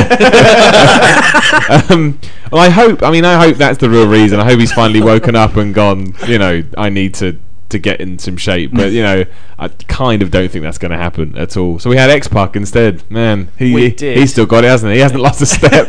um, 1.89 2.19
well, 2.51 2.61
I 2.61 2.69
hope. 2.69 3.01
I 3.01 3.09
mean, 3.11 3.25
I 3.25 3.43
hope 3.43 3.57
that's 3.57 3.79
the 3.79 3.89
real 3.89 4.07
reason. 4.07 4.39
I 4.39 4.45
hope 4.45 4.59
he's 4.59 4.71
finally 4.71 5.01
woken 5.01 5.35
up 5.35 5.55
and 5.55 5.73
gone. 5.73 6.13
You 6.27 6.37
know, 6.37 6.63
I 6.77 6.89
need 6.89 7.15
to 7.15 7.39
to 7.69 7.79
get 7.79 7.99
in 8.01 8.19
some 8.19 8.37
shape. 8.37 8.71
But 8.73 8.91
you 8.91 9.01
know, 9.01 9.25
I 9.57 9.69
kind 9.69 10.21
of 10.21 10.29
don't 10.29 10.51
think 10.51 10.61
that's 10.63 10.77
going 10.77 10.91
to 10.91 10.97
happen 10.97 11.37
at 11.37 11.57
all. 11.57 11.79
So 11.79 11.89
we 11.89 11.97
had 11.97 12.09
X 12.11 12.27
Pac 12.27 12.55
instead. 12.55 13.09
Man, 13.09 13.49
he, 13.57 13.71
he 13.71 13.89
did. 13.91 14.17
he's 14.17 14.31
still 14.31 14.45
got 14.45 14.63
it, 14.63 14.67
hasn't 14.67 14.91
he? 14.91 14.97
He 14.97 15.01
hasn't 15.01 15.21
lost 15.21 15.41
a 15.41 15.45
step. 15.47 15.87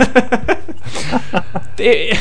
It, 1.78 2.18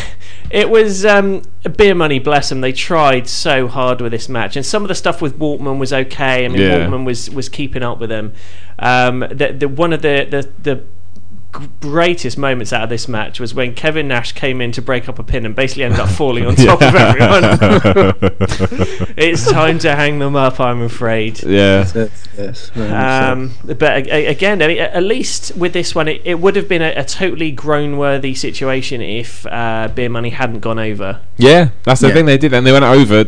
it 0.52 0.70
was 0.70 1.06
um, 1.06 1.42
beer 1.78 1.96
money, 1.96 2.20
bless 2.20 2.50
them. 2.50 2.62
They 2.62 2.74
tried 2.74 3.28
so 3.28 3.68
hard 3.68 4.02
with 4.02 4.12
this 4.12 4.28
match, 4.30 4.56
and 4.56 4.66
some 4.66 4.84
of 4.84 4.88
the 4.90 4.96
stuff 4.96 5.22
with 5.22 5.38
Waltman 5.40 5.78
was 5.80 5.94
okay. 5.94 6.46
I 6.46 6.48
mean, 6.48 6.62
Yeah. 6.62 6.80
Waltman 6.88 7.06
was 7.06 7.30
was 7.30 7.50
keeping 7.50 7.84
up 7.84 8.00
with 8.00 8.10
them. 8.10 8.34
Um, 8.80 9.20
the, 9.20 9.56
the 9.58 9.68
one 9.68 9.94
of 9.94 10.02
the 10.02 10.28
the 10.30 10.50
the 10.62 10.84
greatest 11.52 12.38
moments 12.38 12.72
out 12.72 12.84
of 12.84 12.90
this 12.90 13.08
match 13.08 13.40
was 13.40 13.54
when 13.54 13.74
Kevin 13.76 14.08
Nash 14.08 14.32
came 14.32 14.62
in 14.62 14.72
to 14.72 14.82
break 14.82 15.10
up 15.10 15.20
a 15.20 15.24
pin 15.24 15.46
and 15.46 15.56
basically 15.56 15.84
ended 15.84 16.00
up 16.00 16.10
falling 16.22 16.46
on 16.46 16.56
top 16.56 16.82
of 16.82 16.96
everyone. 16.96 17.44
it's 19.18 19.50
time 19.52 19.78
to 19.80 19.96
hang 19.96 20.20
them 20.20 20.36
up, 20.36 20.60
I'm 20.60 20.82
afraid. 20.82 21.42
yeah. 21.44 21.86
yes, 21.94 21.96
yes, 22.38 22.70
very 22.70 22.90
much 22.90 23.24
so. 23.24 23.32
Um, 23.32 23.54
but 23.78 23.82
a- 24.08 24.16
a- 24.16 24.26
again, 24.28 24.62
I 24.62 24.68
mean, 24.68 24.78
at 24.80 25.04
least 25.04 25.56
with 25.58 25.74
this 25.74 25.94
one, 25.94 26.08
it, 26.08 26.22
it 26.26 26.40
would 26.40 26.56
have 26.56 26.68
been 26.70 26.82
a, 26.82 26.94
a 26.96 27.04
totally 27.04 27.52
groan-worthy 27.52 28.34
situation 28.34 29.02
if 29.02 29.46
uh, 29.48 29.90
Beer 29.94 30.10
Money 30.10 30.30
hadn't 30.30 30.60
gone 30.62 30.80
over. 30.80 31.20
Yeah, 31.38 31.70
that's 31.84 32.02
the 32.02 32.08
Yeah. 32.08 32.14
thing 32.14 32.26
they 32.26 32.38
did, 32.38 32.54
and 32.54 32.66
they 32.66 32.72
went 32.72 32.86
over. 32.86 33.26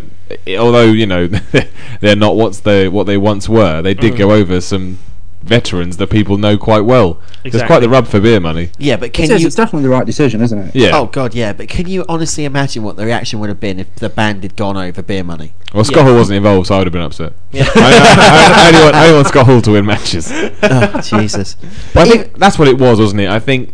Although 0.57 0.85
you 0.85 1.05
know 1.05 1.27
they're 1.99 2.15
not 2.15 2.35
what's 2.35 2.61
they 2.61 2.87
what 2.87 3.05
they 3.05 3.17
once 3.17 3.47
were, 3.49 3.81
they 3.81 3.93
did 3.93 4.13
Mm. 4.13 4.17
go 4.17 4.31
over 4.31 4.61
some 4.61 4.97
veterans 5.43 5.97
that 5.97 6.09
people 6.09 6.37
know 6.37 6.57
quite 6.57 6.81
well. 6.81 7.19
There's 7.43 7.63
quite 7.63 7.79
the 7.79 7.89
rub 7.89 8.07
for 8.07 8.19
beer 8.19 8.39
money. 8.39 8.71
Yeah, 8.77 8.97
but 8.97 9.13
can 9.13 9.29
is, 9.29 9.41
you? 9.41 9.47
it's 9.47 9.55
definitely 9.55 9.83
the 9.83 9.89
right 9.89 10.05
decision, 10.05 10.41
isn't 10.41 10.57
it? 10.57 10.75
Yeah. 10.75 10.91
Oh 10.93 11.07
God, 11.07 11.35
yeah. 11.35 11.53
But 11.53 11.67
can 11.67 11.87
you 11.87 12.05
honestly 12.07 12.45
imagine 12.45 12.83
what 12.83 12.95
the 12.95 13.05
reaction 13.05 13.39
would 13.39 13.49
have 13.49 13.59
been 13.59 13.79
if 13.79 13.93
the 13.95 14.09
band 14.09 14.43
had 14.43 14.55
gone 14.55 14.77
over 14.77 15.01
beer 15.01 15.23
money? 15.23 15.53
Well, 15.73 15.83
Scott 15.83 15.97
Yeah. 15.97 16.03
Hall 16.05 16.15
wasn't 16.15 16.37
involved, 16.37 16.67
so 16.67 16.75
I 16.75 16.77
would 16.79 16.87
have 16.87 16.93
been 16.93 17.01
upset. 17.01 17.33
Yeah. 17.51 17.69
I, 17.75 17.79
I, 17.79 17.85
I, 17.85 18.63
I, 18.63 18.67
only 18.67 18.83
want, 18.83 18.95
I 18.95 19.03
only 19.03 19.15
want 19.15 19.27
Scott 19.27 19.45
Hall 19.45 19.61
to 19.61 19.71
win 19.71 19.85
matches. 19.85 20.29
oh, 20.33 21.01
Jesus. 21.01 21.55
But 21.93 22.07
I 22.07 22.11
think 22.11 22.37
that's 22.37 22.57
what 22.57 22.67
it 22.67 22.77
was, 22.77 22.99
wasn't 22.99 23.21
it? 23.21 23.29
I 23.29 23.39
think 23.39 23.73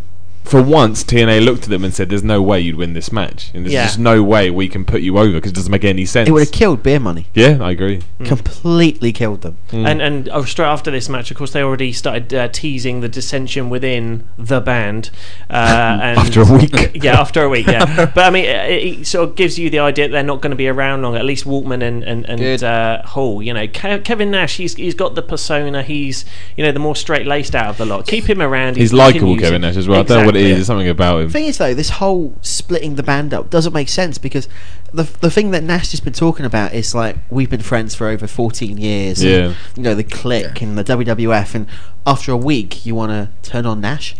for 0.50 0.62
once 0.62 1.04
TNA 1.04 1.44
looked 1.46 1.64
at 1.64 1.70
them 1.70 1.84
and 1.84 1.94
said, 1.94 2.10
"There's 2.10 2.24
no 2.24 2.42
way 2.42 2.60
you'd 2.60 2.76
win 2.76 2.94
this 2.94 3.12
match, 3.12 3.52
and 3.54 3.64
there's 3.66 3.74
Yeah. 3.74 3.84
just 3.86 4.00
no 4.00 4.24
way 4.24 4.50
we 4.50 4.68
can 4.68 4.84
put 4.86 5.02
you 5.02 5.18
over 5.18 5.34
because 5.34 5.52
it 5.52 5.56
doesn't 5.56 5.72
make 5.72 5.84
any 5.86 6.06
sense." 6.06 6.28
It 6.28 6.32
would 6.32 6.42
have 6.44 6.52
killed 6.52 6.84
beer 6.84 7.00
money. 7.00 7.28
yeah, 7.34 7.58
I 7.62 7.72
agree. 7.72 8.02
Completely 8.24 9.12
killed 9.12 9.42
them. 9.42 9.58
And 9.72 10.02
and 10.02 10.30
oh, 10.32 10.44
straight 10.44 10.66
after 10.68 10.90
this 10.92 11.08
match, 11.10 11.30
of 11.32 11.38
course, 11.38 11.52
they 11.52 11.62
already 11.62 11.92
started 11.94 12.34
uh, 12.34 12.48
teasing 12.48 13.02
the 13.02 13.10
dissension 13.10 13.70
within 13.70 14.24
the 14.38 14.60
band. 14.62 15.10
Uh, 15.50 15.54
and 16.02 16.18
After 16.20 16.42
a 16.42 16.52
week. 16.52 16.92
yeah, 17.04 17.20
after 17.20 17.44
a 17.44 17.50
week, 17.50 17.68
yeah. 17.68 18.06
but 18.16 18.26
I 18.26 18.30
mean, 18.30 18.46
it, 18.46 19.00
it 19.00 19.08
sort 19.08 19.30
of 19.30 19.36
gives 19.36 19.60
you 19.60 19.70
the 19.70 19.80
idea 19.80 20.08
that 20.08 20.12
they're 20.14 20.24
not 20.24 20.42
going 20.42 20.52
to 20.52 20.56
be 20.58 20.68
around 20.68 21.02
long. 21.02 21.16
At 21.16 21.26
least 21.26 21.46
Waltman 21.46 21.84
and 21.84 22.04
and, 22.04 22.26
and 22.28 22.40
Good. 22.40 22.64
uh, 22.64 23.04
Hall. 23.04 23.42
You 23.44 23.54
know, 23.54 23.68
Ke- 23.68 24.04
Kevin 24.04 24.32
Nash. 24.32 24.58
He's 24.58 24.76
he's 24.76 24.96
got 24.96 25.16
the 25.16 25.22
persona. 25.22 25.84
He's 25.84 26.26
you 26.58 26.64
know 26.64 26.72
the 26.72 26.80
more 26.80 26.96
straight 26.96 27.28
laced 27.28 27.56
out 27.56 27.68
of 27.68 27.78
the 27.78 27.86
lot. 27.86 28.08
Keep 28.08 28.30
him 28.30 28.42
around. 28.42 28.78
He's 28.78 28.92
he 28.92 28.98
likable, 28.98 29.34
use 29.34 29.42
Kevin. 29.42 29.62
Nash, 29.62 29.76
as 29.76 29.88
well. 29.88 30.00
I 30.00 30.04
don't 30.04 30.20
know 30.22 30.26
what 30.26 30.36
it 30.36 30.39
is. 30.40 30.46
Exactly. 30.46 30.54
There's 30.54 30.68
something 30.68 30.90
about 30.90 31.20
him. 31.20 31.28
The 31.28 31.34
thing 31.34 31.46
is, 31.46 31.58
though, 31.58 31.74
this 31.74 31.90
whole 31.92 32.36
splitting 32.42 32.96
the 32.96 33.04
band 33.04 33.34
up 33.34 33.50
doesn't 33.50 33.74
make 33.74 33.90
sense 33.90 34.18
because 34.18 34.48
the 34.94 35.04
the 35.04 35.30
thing 35.30 35.52
that 35.52 35.64
Nash 35.64 35.92
has 35.92 36.00
been 36.00 36.14
talking 36.14 36.46
about 36.46 36.74
is 36.74 36.96
like 36.96 37.18
we've 37.30 37.50
been 37.50 37.62
friends 37.62 37.96
for 37.96 38.08
over 38.08 38.28
14 38.28 38.78
years. 38.78 39.22
and, 39.22 39.30
Yeah. 39.30 39.54
you 39.76 39.84
know 39.84 39.96
the 39.96 40.04
Kliq 40.04 40.62
and 40.62 40.78
the 40.78 40.84
WWF, 40.84 41.56
and 41.56 41.68
after 42.06 42.32
a 42.32 42.38
week, 42.38 42.86
you 42.86 42.96
want 42.96 43.12
to 43.12 43.50
turn 43.50 43.66
on 43.66 43.82
Nash. 43.82 44.16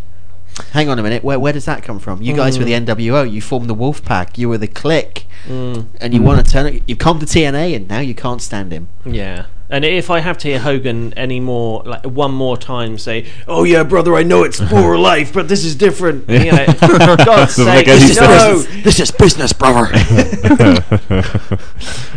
Hang 0.72 0.90
on 0.90 1.00
a 1.00 1.04
minute, 1.04 1.24
where 1.24 1.40
where 1.40 1.54
does 1.54 1.66
that 1.66 1.84
come 1.84 2.00
from? 2.00 2.22
You 2.22 2.36
guys 2.36 2.60
were 2.60 2.66
the 2.66 2.74
mm. 2.74 2.86
NWO. 2.86 3.32
You 3.32 3.42
formed 3.42 3.70
the 3.70 3.74
Wolf 3.74 4.04
Pack. 4.04 4.38
You 4.38 4.50
were 4.50 4.58
the 4.58 4.68
Kliq, 4.68 5.24
mm. 5.48 5.86
and 6.02 6.14
you 6.14 6.22
want 6.22 6.46
to 6.46 6.52
turn 6.52 6.66
it. 6.68 6.84
You've 6.86 7.00
come 7.00 7.20
to 7.20 7.26
TNA, 7.26 7.76
and 7.76 7.88
now 7.88 8.00
you 8.00 8.14
can't 8.14 8.42
stand 8.42 8.74
him. 8.74 8.90
Yeah. 9.06 9.46
And 9.72 9.86
if 9.86 10.10
I 10.10 10.20
have 10.20 10.40
to 10.40 10.48
hear 10.48 10.58
Hogan 10.60 11.14
any 11.16 11.40
more, 11.40 11.84
like 11.84 12.04
one 12.04 12.32
more 12.32 12.58
time, 12.58 12.98
say, 12.98 13.28
"Oh 13.48 13.64
yeah, 13.66 13.84
brother, 13.84 14.16
I 14.16 14.24
know 14.24 14.42
it's 14.44 14.60
for 14.60 14.98
life, 15.12 15.32
but 15.32 15.48
this 15.48 15.64
is 15.64 15.76
different." 15.76 16.28
You 16.28 16.52
know, 16.52 16.66
God's 16.82 17.54
sake, 17.54 17.86
make 17.86 17.88
any 17.88 18.16
no. 18.16 18.58
This 18.84 19.00
is 19.00 19.12
business, 19.12 19.54
brother. 19.54 19.86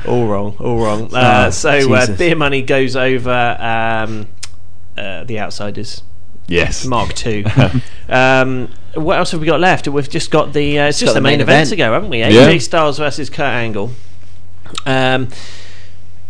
all 0.08 0.26
wrong, 0.26 0.56
all 0.60 0.78
wrong. 0.78 1.14
Uh, 1.14 1.44
Oh, 1.46 1.50
so 1.50 1.92
uh, 1.92 2.16
beer 2.16 2.36
money 2.36 2.62
goes 2.62 2.96
over 2.96 3.30
um, 3.60 4.28
uh, 4.96 5.24
the 5.24 5.38
outsiders. 5.40 6.02
yes. 6.46 6.86
Mark 6.86 7.12
Two. 7.12 7.44
um, 8.08 8.70
what 8.94 9.18
else 9.18 9.32
have 9.32 9.40
we 9.40 9.46
got 9.46 9.60
left? 9.60 9.86
We've 9.88 10.08
just 10.08 10.30
got 10.30 10.54
the. 10.54 10.78
Uh, 10.78 10.88
it's 10.88 11.00
just 11.00 11.10
got 11.10 11.14
the 11.14 11.20
the 11.20 11.22
main, 11.22 11.32
main 11.32 11.40
event. 11.42 11.56
event. 11.66 11.70
to 11.70 11.76
go, 11.76 11.92
haven't 11.92 12.08
we? 12.10 12.20
Yeah. 12.20 12.30
AJ 12.30 12.62
Styles 12.62 12.96
versus 12.98 13.28
Kurt 13.28 13.40
Angle. 13.46 13.90
Um, 14.86 15.28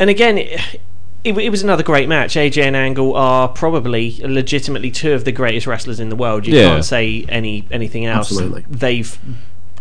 and 0.00 0.10
again. 0.10 0.38
It, 0.38 0.80
it, 1.24 1.36
it 1.38 1.50
was 1.50 1.62
another 1.62 1.82
great 1.82 2.08
match. 2.08 2.34
AJ 2.34 2.62
and 2.64 2.76
Angle 2.76 3.14
are 3.14 3.48
probably 3.48 4.18
legitimately 4.22 4.90
two 4.90 5.12
of 5.12 5.24
the 5.24 5.32
greatest 5.32 5.66
wrestlers 5.66 6.00
in 6.00 6.08
the 6.08 6.16
world. 6.16 6.46
You 6.46 6.54
Yeah. 6.56 6.68
can't 6.70 6.84
say 6.84 7.24
any 7.28 7.64
anything 7.70 8.06
else. 8.06 8.30
Absolutely. 8.32 8.64
They've 8.68 9.18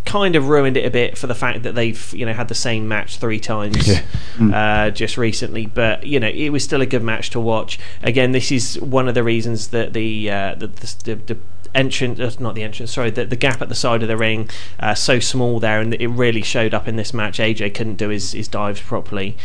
kind 0.03 0.35
of 0.35 0.49
ruined 0.49 0.77
it 0.77 0.85
a 0.85 0.89
bit 0.89 1.15
for 1.17 1.27
the 1.27 1.35
fact 1.35 1.61
that 1.63 1.75
they've 1.75 2.13
you 2.15 2.25
know 2.25 2.33
had 2.33 2.47
the 2.47 2.55
same 2.55 2.87
match 2.87 3.17
three 3.17 3.39
times 3.39 3.87
Yeah. 3.87 4.85
uh, 4.85 4.89
just 4.91 5.17
recently. 5.17 5.65
But 5.65 6.05
you 6.05 6.19
know 6.19 6.27
it 6.27 6.49
was 6.49 6.63
still 6.63 6.81
a 6.81 6.85
good 6.85 7.03
match 7.03 7.29
to 7.31 7.39
watch. 7.39 7.79
Again, 8.03 8.31
this 8.31 8.51
is 8.51 8.79
one 8.79 9.07
of 9.07 9.15
the 9.15 9.23
reasons 9.23 9.69
that 9.69 9.93
the 9.93 10.29
uh, 10.29 10.55
the, 10.55 10.67
the, 10.67 10.95
the, 11.03 11.15
the 11.33 11.37
entrance 11.73 12.19
uh, 12.19 12.29
not 12.43 12.53
the 12.53 12.63
entrance 12.63 12.91
sorry 12.91 13.09
the, 13.09 13.23
the 13.23 13.35
gap 13.37 13.61
at 13.61 13.69
the 13.69 13.75
side 13.75 14.01
of 14.01 14.09
the 14.09 14.17
ring 14.17 14.49
uh, 14.81 14.93
so 14.93 15.19
small 15.21 15.57
there 15.57 15.79
and 15.79 15.93
it 15.93 16.07
really 16.09 16.41
showed 16.41 16.73
up 16.73 16.85
in 16.85 16.97
this 16.97 17.13
match 17.13 17.37
AJ 17.39 17.73
couldn't 17.73 17.95
do 17.95 18.09
his, 18.09 18.33
his 18.33 18.49
dives 18.49 18.81
properly 18.81 19.37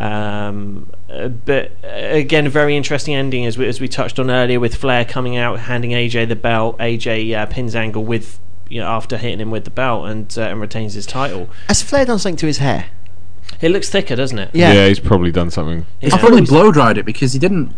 um, 0.00 0.90
uh, 1.10 1.28
but 1.28 1.72
uh, 1.84 1.88
again 1.88 2.46
a 2.46 2.50
very 2.50 2.76
interesting 2.76 3.14
ending 3.14 3.44
as 3.46 3.58
we, 3.58 3.66
as 3.66 3.80
we 3.80 3.88
touched 3.88 4.18
on 4.18 4.30
earlier 4.30 4.58
with 4.58 4.74
Flair 4.74 5.04
coming 5.04 5.36
out 5.36 5.60
handing 5.60 5.90
AJ 5.90 6.28
the 6.28 6.36
belt 6.36 6.78
AJ 6.78 7.36
uh, 7.36 7.46
pins 7.46 7.74
Angle 7.76 8.04
with 8.04 8.40
you 8.68 8.80
know 8.80 8.86
after 8.88 9.16
hitting 9.18 9.40
him 9.40 9.50
with 9.50 9.64
the 9.64 9.70
belt 9.70 10.06
and 10.08 10.36
uh, 10.38 10.42
and 10.42 10.60
retains 10.60 10.94
his 10.94 11.04
title 11.06 11.48
Has 11.68 11.82
Flair 11.82 12.04
done 12.06 12.18
something 12.18 12.36
to 12.36 12.46
his 12.46 12.58
hair? 12.58 12.86
it 13.60 13.70
looks 13.70 13.90
thicker 13.90 14.16
doesn't 14.16 14.38
it 14.38 14.50
Yeah. 14.54 14.72
Yeah. 14.72 14.88
he's 14.88 15.00
probably 15.00 15.32
done 15.32 15.50
something. 15.50 15.84
Yeah. 16.00 16.14
I 16.14 16.18
thought 16.18 16.46
blow 16.48 16.72
dried 16.72 16.96
it 16.98 17.04
because 17.04 17.32
he 17.34 17.38
didn't. 17.38 17.74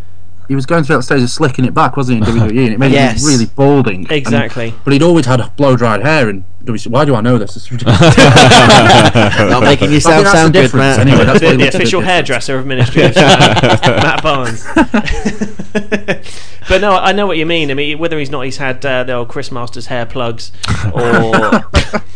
He 0.48 0.54
was 0.54 0.66
going 0.66 0.84
through 0.84 0.96
that 0.96 1.02
stage 1.04 1.22
of 1.22 1.30
slicking 1.30 1.64
it 1.64 1.72
back, 1.72 1.96
wasn't 1.96 2.26
he, 2.26 2.30
in 2.32 2.36
WWE? 2.38 2.64
And 2.64 2.74
it 2.74 2.78
made 2.78 2.92
Yes. 2.92 3.22
him 3.22 3.28
really 3.28 3.46
balding. 3.46 4.00
And- 4.02 4.10
Exactly. 4.12 4.74
but 4.84 4.92
he'd 4.92 5.02
always 5.02 5.24
had 5.24 5.40
blow 5.56 5.76
dried 5.76 6.02
hair, 6.02 6.28
and 6.28 6.44
WC 6.64 6.86
Why 6.88 7.04
do 7.04 7.14
I 7.14 7.20
know 7.20 7.38
this? 7.38 7.56
It's 7.56 7.70
ridiculous. 7.72 8.00
Not 8.16 9.62
making 9.62 9.90
I 9.90 9.92
yourself 9.94 10.14
think 10.14 10.24
that's 10.24 10.32
sound 10.32 10.54
the 10.54 10.62
good. 10.62 10.74
Matt. 10.74 10.98
Anyway, 11.00 11.24
that's 11.24 11.40
the, 11.40 11.46
the 11.46 11.52
looks 11.56 11.62
a 11.62 11.66
bit 11.66 11.74
official 11.74 12.00
hairdresser 12.02 12.58
of 12.58 12.66
Ministry 12.66 13.02
of 13.04 13.14
Sound, 13.14 13.82
Matt 13.82 14.22
Barnes. 14.22 14.64
but 16.68 16.80
no, 16.80 16.92
I 16.96 17.12
know 17.12 17.26
what 17.26 17.36
you 17.38 17.46
mean. 17.46 17.70
I 17.70 17.74
mean, 17.74 17.98
whether 17.98 18.18
he's 18.18 18.30
not, 18.30 18.42
he's 18.42 18.58
had 18.58 18.84
uh, 18.86 19.04
the 19.04 19.12
old 19.14 19.28
Chris 19.28 19.50
Masters 19.50 19.86
hair 19.86 20.06
plugs, 20.06 20.52
or 20.94 21.62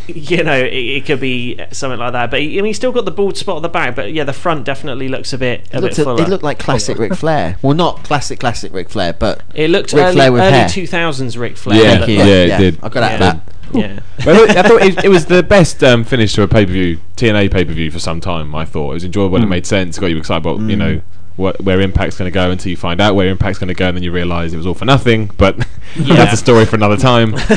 you 0.07 0.43
know, 0.43 0.55
it, 0.57 0.73
it 0.73 1.05
could 1.05 1.19
be 1.19 1.59
something 1.71 1.99
like 1.99 2.13
that. 2.13 2.31
But 2.31 2.41
he, 2.41 2.53
I 2.53 2.61
mean, 2.61 2.65
he's 2.67 2.77
still 2.77 2.91
got 2.91 3.05
the 3.05 3.11
bald 3.11 3.35
spot 3.37 3.57
at 3.57 3.61
the 3.63 3.69
back. 3.69 3.95
But 3.95 4.13
yeah, 4.13 4.23
the 4.23 4.33
front 4.33 4.63
definitely 4.65 5.09
looks 5.09 5.33
a 5.33 5.37
bit 5.37 5.61
a 5.73 5.77
It 5.77 5.81
bit 5.81 5.81
looked, 5.81 5.97
a, 5.99 6.23
it 6.23 6.29
looked 6.29 6.43
like 6.43 6.59
classic 6.59 6.97
Ric 6.97 7.15
Flair. 7.15 7.57
Well, 7.61 7.73
not 7.75 8.03
classic, 8.03 8.39
classic 8.39 8.71
Ric 8.73 8.89
Flair, 8.89 9.13
but 9.13 9.41
It 9.53 9.69
looked 9.69 9.91
Ric 9.93 10.03
early, 10.03 10.15
Flair 10.15 10.31
with 10.31 10.41
early 10.41 10.51
hair. 10.53 10.67
2000s 10.67 11.37
Ric 11.37 11.57
Flair. 11.57 11.83
Yeah, 11.83 11.91
it 11.95 11.99
looked 11.99 12.09
yeah, 12.11 12.17
like. 12.19 12.27
it 12.27 12.47
yeah, 12.47 12.57
did. 12.59 12.79
I 12.83 12.89
got 12.89 13.03
out 13.03 13.11
Yeah. 13.11 13.13
of 13.13 13.19
that. 13.19 13.53
Yeah. 13.73 13.99
I 14.37 14.47
thought, 14.47 14.57
I 14.57 14.67
thought 14.67 14.81
it, 14.81 15.05
it 15.05 15.09
was 15.09 15.25
the 15.25 15.43
best 15.43 15.83
um, 15.83 16.03
finish 16.03 16.33
to 16.33 16.43
a 16.43 16.47
pay 16.47 16.65
per 16.65 16.71
view 16.71 16.99
TNA 17.15 17.51
pay 17.51 17.65
per 17.65 17.73
view 17.73 17.91
for 17.91 17.99
some 17.99 18.19
time. 18.21 18.53
I 18.55 18.65
thought 18.65 18.91
it 18.91 18.93
was 18.95 19.03
enjoyable. 19.03 19.37
Mm. 19.39 19.43
It 19.43 19.47
made 19.47 19.65
sense. 19.65 19.97
Got 19.99 20.07
you 20.07 20.17
excited 20.17 20.45
about 20.45 20.59
you 20.69 20.75
know 20.75 21.01
what, 21.35 21.61
where 21.61 21.79
Impact's 21.81 22.17
going 22.17 22.29
to 22.29 22.33
go 22.33 22.49
until 22.51 22.69
you 22.71 22.77
find 22.77 22.99
out 22.99 23.15
where 23.15 23.27
Impact's 23.27 23.59
going 23.59 23.67
to 23.67 23.73
go, 23.73 23.87
and 23.87 23.95
then 23.97 24.03
you 24.03 24.11
realise 24.11 24.53
it 24.53 24.57
was 24.57 24.65
all 24.65 24.73
for 24.73 24.85
nothing. 24.85 25.29
But 25.37 25.57
Yeah. 25.95 26.15
that's 26.15 26.33
a 26.33 26.37
story 26.37 26.65
for 26.65 26.75
another 26.75 26.97
time. 26.97 27.33
Um, 27.33 27.39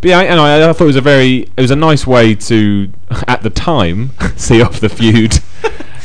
but 0.00 0.04
yeah, 0.04 0.20
and 0.20 0.38
I, 0.40 0.68
I 0.68 0.72
thought 0.72 0.84
it 0.84 0.86
was 0.86 0.96
a 0.96 1.00
very 1.00 1.48
it 1.56 1.60
was 1.60 1.70
a 1.70 1.76
nice 1.76 2.06
way 2.06 2.34
to 2.34 2.90
at 3.26 3.42
the 3.42 3.50
time 3.50 4.10
see 4.36 4.62
off 4.62 4.80
the 4.80 4.88
feud. 4.88 5.38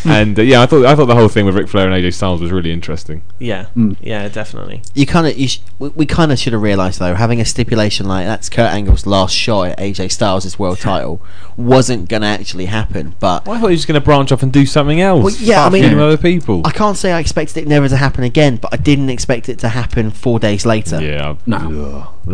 And 0.06 0.38
uh, 0.38 0.42
yeah, 0.42 0.62
I 0.62 0.66
thought 0.66 0.86
I 0.86 0.96
thought 0.96 1.06
the 1.06 1.16
whole 1.16 1.28
thing 1.28 1.46
with 1.46 1.56
Ric 1.56 1.68
Flair 1.68 1.88
and 1.90 1.96
AJ 2.04 2.14
Styles 2.14 2.42
was 2.42 2.52
really 2.52 2.72
interesting. 2.72 3.24
Yeah, 3.40 3.68
Mm. 3.76 3.96
yeah, 4.02 4.28
definitely. 4.30 4.82
You 4.94 5.06
kind 5.06 5.28
of, 5.28 5.38
you 5.38 5.48
sh- 5.48 5.60
we, 5.80 5.90
we 5.90 6.06
kind 6.06 6.32
of 6.32 6.40
should 6.40 6.54
have 6.54 6.62
realised 6.62 7.00
though, 7.00 7.16
having 7.16 7.40
a 7.42 7.46
stipulation 7.46 8.08
like 8.08 8.26
that's 8.26 8.50
Kurt 8.50 8.72
Angle's 8.72 9.06
last 9.06 9.36
shot 9.36 9.68
at 9.70 9.80
AJ 9.80 10.12
Styles' 10.12 10.58
world 10.60 10.80
title 10.82 11.22
wasn't 11.58 12.10
going 12.10 12.22
to 12.24 12.28
actually 12.28 12.66
happen. 12.66 13.16
But 13.20 13.46
Well, 13.46 13.56
I 13.58 13.60
thought 13.60 13.68
he 13.68 13.74
was 13.76 13.86
going 13.86 14.00
to 14.00 14.06
branch 14.06 14.32
off 14.32 14.42
and 14.44 14.52
do 14.52 14.66
something 14.66 15.00
else. 15.02 15.24
Well, 15.24 15.34
yeah, 15.40 15.66
I 15.66 15.70
mean- 15.70 15.84
feuding 15.84 16.00
other 16.00 16.18
people. 16.18 16.62
I 16.66 16.72
can't 16.72 16.98
say 16.98 17.12
I 17.12 17.20
expected 17.20 17.58
it 17.58 17.68
never 17.68 17.88
to 17.90 17.98
happen 17.98 18.24
again, 18.24 18.58
but 18.58 18.74
I 18.74 18.78
didn't 18.78 19.10
expect 19.10 19.50
it 19.50 19.60
to 19.60 19.70
happen 19.70 20.10
four 20.12 20.40
days 20.40 20.66
later. 20.66 21.02
yeah. 21.02 21.36
No. 21.46 22.08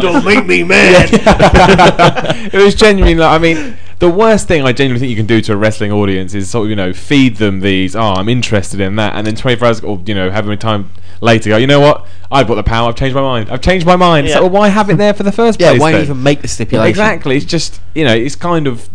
Don't 0.00 0.24
make 0.24 0.44
me 0.46 0.62
mad. 0.62 1.08
it 2.52 2.62
was 2.62 2.74
genuinely. 2.74 3.14
Like, 3.16 3.34
I 3.34 3.42
mean, 3.42 3.76
the 3.98 4.10
worst 4.10 4.46
thing 4.48 4.62
I 4.62 4.72
genuinely 4.72 5.00
think 5.00 5.10
you 5.10 5.16
can 5.16 5.26
do 5.26 5.40
to 5.42 5.52
a 5.52 5.56
wrestling 5.56 5.90
audience 5.92 6.34
is 6.34 6.50
sort 6.50 6.64
of 6.66 6.70
you 6.70 6.76
know 6.76 6.92
feed 6.92 7.36
them 7.36 7.60
these. 7.60 7.96
Oh, 7.96 8.00
I'm 8.14 8.28
interested 8.28 8.80
in 8.80 8.96
that, 8.96 9.14
and 9.16 9.26
then 9.26 9.34
24 9.36 9.66
hours 9.66 9.80
or 9.80 10.00
you 10.06 10.14
know 10.14 10.30
having 10.30 10.52
a 10.52 10.56
time 10.56 10.90
later 11.20 11.50
go. 11.50 11.56
You 11.56 11.66
know 11.66 11.80
what? 11.80 12.06
I've 12.30 12.46
got 12.48 12.56
the 12.56 12.62
power. 12.62 12.88
I've 12.88 12.96
changed 12.96 13.14
my 13.14 13.22
mind. 13.22 13.48
I've 13.50 13.62
changed 13.62 13.86
my 13.86 13.96
mind. 13.96 14.26
Yeah. 14.26 14.34
So 14.34 14.40
well, 14.42 14.50
why 14.50 14.68
have 14.68 14.90
it 14.90 14.96
there 14.98 15.14
for 15.14 15.22
the 15.22 15.32
first 15.32 15.60
Yeah, 15.60 15.68
place? 15.70 15.78
Yeah, 15.78 15.82
why 15.82 15.92
then? 15.92 16.02
even 16.02 16.22
make 16.22 16.42
the 16.42 16.48
stipulation? 16.48 16.88
Exactly. 16.90 17.36
It's 17.36 17.46
just 17.46 17.80
you 17.94 18.04
know 18.04 18.14
it's 18.14 18.36
kind 18.36 18.66
of 18.66 18.88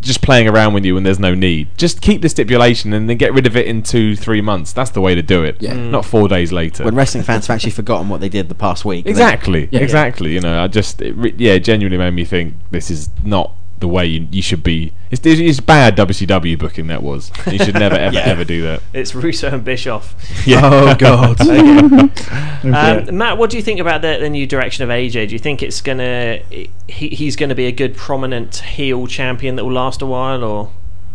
just 0.00 0.22
playing 0.22 0.46
around 0.48 0.72
with 0.74 0.84
you 0.84 0.94
when 0.94 1.02
there's 1.02 1.18
no 1.18 1.34
need. 1.34 1.66
Just 1.76 2.00
keep 2.00 2.22
the 2.22 2.28
stipulation 2.28 2.92
and 2.92 3.10
then 3.10 3.16
get 3.16 3.32
rid 3.34 3.46
of 3.48 3.56
it 3.56 3.66
in 3.66 3.82
two, 3.82 4.14
three 4.14 4.40
months. 4.40 4.72
That's 4.72 4.90
the 4.90 5.00
way 5.00 5.16
to 5.16 5.22
do 5.22 5.42
it. 5.42 5.56
Yeah. 5.60 5.72
Mm. 5.74 5.90
Not 5.90 6.04
four 6.04 6.28
days 6.28 6.52
later. 6.52 6.84
When 6.84 6.94
wrestling 6.94 7.24
fans 7.24 7.48
have 7.48 7.54
actually 7.56 7.72
forgotten 7.72 8.08
what 8.08 8.20
they 8.20 8.28
did 8.28 8.48
the 8.48 8.54
past 8.54 8.84
week. 8.84 9.04
They- 9.04 9.10
Exactly, 9.10 9.68
Yeah. 9.72 9.80
exactly. 9.80 10.32
You 10.32 10.40
know, 10.40 10.62
I 10.62 10.68
just 10.68 11.02
it 11.02 11.14
re- 11.16 11.34
yeah, 11.36 11.58
genuinely 11.58 11.98
made 11.98 12.14
me 12.14 12.24
think 12.24 12.54
this 12.70 12.92
is 12.92 13.10
not 13.24 13.52
the 13.80 13.88
way 13.88 14.06
you, 14.06 14.26
you 14.30 14.42
should 14.42 14.62
be. 14.62 14.92
It's, 15.10 15.24
it's 15.24 15.60
bad 15.60 15.96
WCW 15.96 16.58
booking 16.58 16.88
that 16.88 17.02
was. 17.02 17.30
You 17.50 17.58
should 17.58 17.74
never 17.74 17.94
ever 17.96 18.14
Yeah. 18.18 18.20
ever 18.26 18.44
do 18.44 18.62
that. 18.62 18.82
It's 18.92 19.14
Russo 19.14 19.48
and 19.48 19.64
Bischoff. 19.64 20.14
Yeah. 20.46 20.60
Oh 20.64 20.94
god. 20.94 21.38
Um, 22.58 23.16
Matt, 23.16 23.38
what 23.38 23.50
do 23.50 23.56
you 23.56 23.62
think 23.62 23.78
about 23.78 24.02
the, 24.02 24.18
the 24.20 24.28
new 24.28 24.44
direction 24.44 24.82
of 24.82 24.90
AJ? 24.90 25.28
Do 25.28 25.32
you 25.34 25.38
think 25.38 25.62
it's 25.62 25.80
gonna 25.80 26.40
he, 26.88 27.08
he's 27.08 27.36
going 27.36 27.50
to 27.50 27.54
be 27.54 27.66
a 27.66 27.72
good 27.72 27.96
prominent 27.96 28.56
heel 28.56 29.06
champion 29.06 29.54
that 29.56 29.64
will 29.64 29.72
last 29.72 30.02
a 30.02 30.06
while, 30.06 30.42
or 30.42 30.72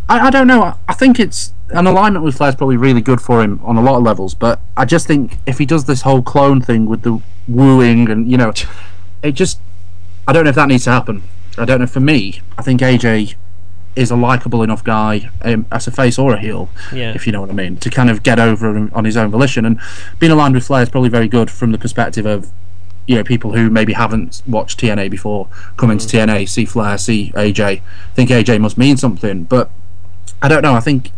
I, 0.08 0.28
I 0.28 0.30
don't 0.30 0.46
know. 0.46 0.62
I, 0.62 0.74
I 0.88 0.94
think 0.94 1.20
it's 1.20 1.52
an 1.70 1.86
alignment 1.86 2.24
with 2.24 2.36
Flair's 2.38 2.54
probably 2.54 2.78
really 2.78 3.02
good 3.02 3.20
for 3.20 3.42
him 3.42 3.60
on 3.62 3.76
a 3.76 3.82
lot 3.82 3.96
of 3.96 4.02
levels, 4.02 4.34
but 4.34 4.60
I 4.76 4.86
just 4.86 5.06
think 5.06 5.36
if 5.46 5.58
he 5.58 5.66
does 5.66 5.84
this 5.84 6.00
whole 6.02 6.22
clone 6.22 6.62
thing 6.62 6.86
with 6.86 7.02
the 7.02 7.20
wooing 7.46 8.08
and 8.10 8.30
you 8.30 8.38
know, 8.38 8.52
it 9.22 9.32
just 9.32 9.60
I 10.26 10.32
don't 10.32 10.44
know 10.44 10.50
if 10.50 10.56
that 10.56 10.68
needs 10.68 10.84
to 10.84 10.90
happen. 10.92 11.22
I 11.58 11.64
don't 11.64 11.80
know. 11.80 11.86
For 11.86 12.00
me, 12.00 12.40
I 12.58 12.62
think 12.62 12.80
AJ 12.80 13.34
is 13.96 14.10
a 14.10 14.16
likable 14.16 14.62
enough 14.62 14.82
guy 14.82 15.30
um, 15.42 15.66
as 15.70 15.86
a 15.86 15.90
face 15.90 16.18
or 16.18 16.34
a 16.34 16.40
heel, 16.40 16.68
Yeah. 16.92 17.12
if 17.14 17.26
you 17.26 17.32
know 17.32 17.40
what 17.40 17.50
I 17.50 17.52
mean, 17.52 17.76
to 17.76 17.90
kind 17.90 18.10
of 18.10 18.24
get 18.24 18.40
over 18.40 18.88
on- 18.92 19.04
his 19.04 19.16
own 19.16 19.30
volition. 19.30 19.64
And 19.64 19.78
being 20.18 20.32
aligned 20.32 20.54
with 20.54 20.66
Flair 20.66 20.82
is 20.82 20.88
probably 20.88 21.10
very 21.10 21.28
good 21.28 21.48
from 21.50 21.70
the 21.70 21.78
perspective 21.78 22.26
of 22.26 22.50
you 23.06 23.14
know 23.16 23.22
people 23.22 23.52
who 23.52 23.68
maybe 23.70 23.92
haven't 23.92 24.42
watched 24.46 24.80
TNA 24.80 25.10
before 25.10 25.46
come 25.76 25.90
into 25.90 26.06
TNA, 26.08 26.48
see 26.48 26.64
Flair, 26.64 26.96
see 26.98 27.30
AJ, 27.36 27.82
think 28.14 28.30
AJ 28.30 28.60
must 28.60 28.76
mean 28.78 28.96
something, 28.96 29.44
but 29.44 29.70
I 30.42 30.48
don't 30.48 30.62
know. 30.62 30.74
I 30.74 30.80
think 30.80 31.12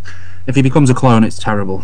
if 0.46 0.54
he 0.54 0.62
becomes 0.62 0.90
a 0.90 0.94
clone, 0.94 1.24
it's 1.24 1.38
terrible. 1.38 1.82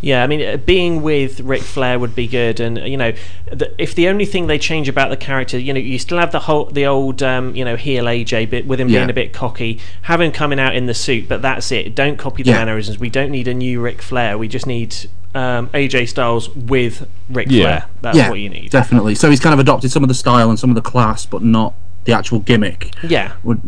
yeah? 0.00 0.22
I 0.22 0.26
mean, 0.26 0.42
uh, 0.42 0.56
being 0.56 1.02
with 1.02 1.40
Ric 1.40 1.62
Flair 1.62 1.98
would 1.98 2.14
be 2.14 2.26
good, 2.26 2.58
and 2.60 2.78
you 2.78 2.96
know, 2.96 3.12
the, 3.50 3.72
if 3.80 3.94
the 3.94 4.08
only 4.08 4.24
thing 4.24 4.46
they 4.46 4.58
change 4.58 4.88
about 4.88 5.10
the 5.10 5.16
character, 5.16 5.58
you 5.58 5.72
know, 5.72 5.80
you 5.80 5.98
still 5.98 6.18
have 6.18 6.32
the 6.32 6.40
whole 6.40 6.66
the 6.66 6.86
old 6.86 7.22
um, 7.22 7.54
you 7.54 7.64
know 7.64 7.76
heel 7.76 8.04
AJ 8.04 8.50
bit 8.50 8.66
with 8.66 8.80
him 8.80 8.88
Yeah. 8.88 9.00
being 9.00 9.10
a 9.10 9.14
bit 9.14 9.32
cocky, 9.32 9.80
have 10.02 10.20
him 10.20 10.32
coming 10.32 10.58
out 10.58 10.74
in 10.74 10.86
the 10.86 10.94
suit, 10.94 11.28
but 11.28 11.42
that's 11.42 11.70
it. 11.72 11.94
Don't 11.94 12.16
copy 12.18 12.42
the 12.42 12.50
Yeah. 12.50 12.58
mannerisms. 12.58 12.98
We 12.98 13.10
don't 13.10 13.30
need 13.30 13.48
a 13.48 13.54
new 13.54 13.80
Ric 13.80 14.02
Flair. 14.02 14.36
We 14.38 14.48
just 14.48 14.66
need 14.66 14.94
um, 15.34 15.68
AJ 15.74 16.08
Styles 16.08 16.48
with 16.56 17.06
Ric 17.28 17.48
Yeah. 17.50 17.62
Flair. 17.62 17.84
That's 18.02 18.16
yeah, 18.16 18.30
what 18.30 18.40
you 18.40 18.48
need. 18.48 18.70
definitely. 18.70 19.14
So 19.14 19.28
he's 19.30 19.40
kind 19.40 19.52
of 19.52 19.58
adopted 19.60 19.90
some 19.90 20.02
of 20.02 20.08
the 20.08 20.14
style 20.14 20.48
and 20.48 20.58
some 20.58 20.70
of 20.70 20.76
the 20.76 20.82
class, 20.82 21.26
but 21.26 21.42
not 21.42 21.74
the 22.04 22.12
actual 22.14 22.38
gimmick. 22.38 22.94
Yeah. 23.02 23.32
Would 23.44 23.60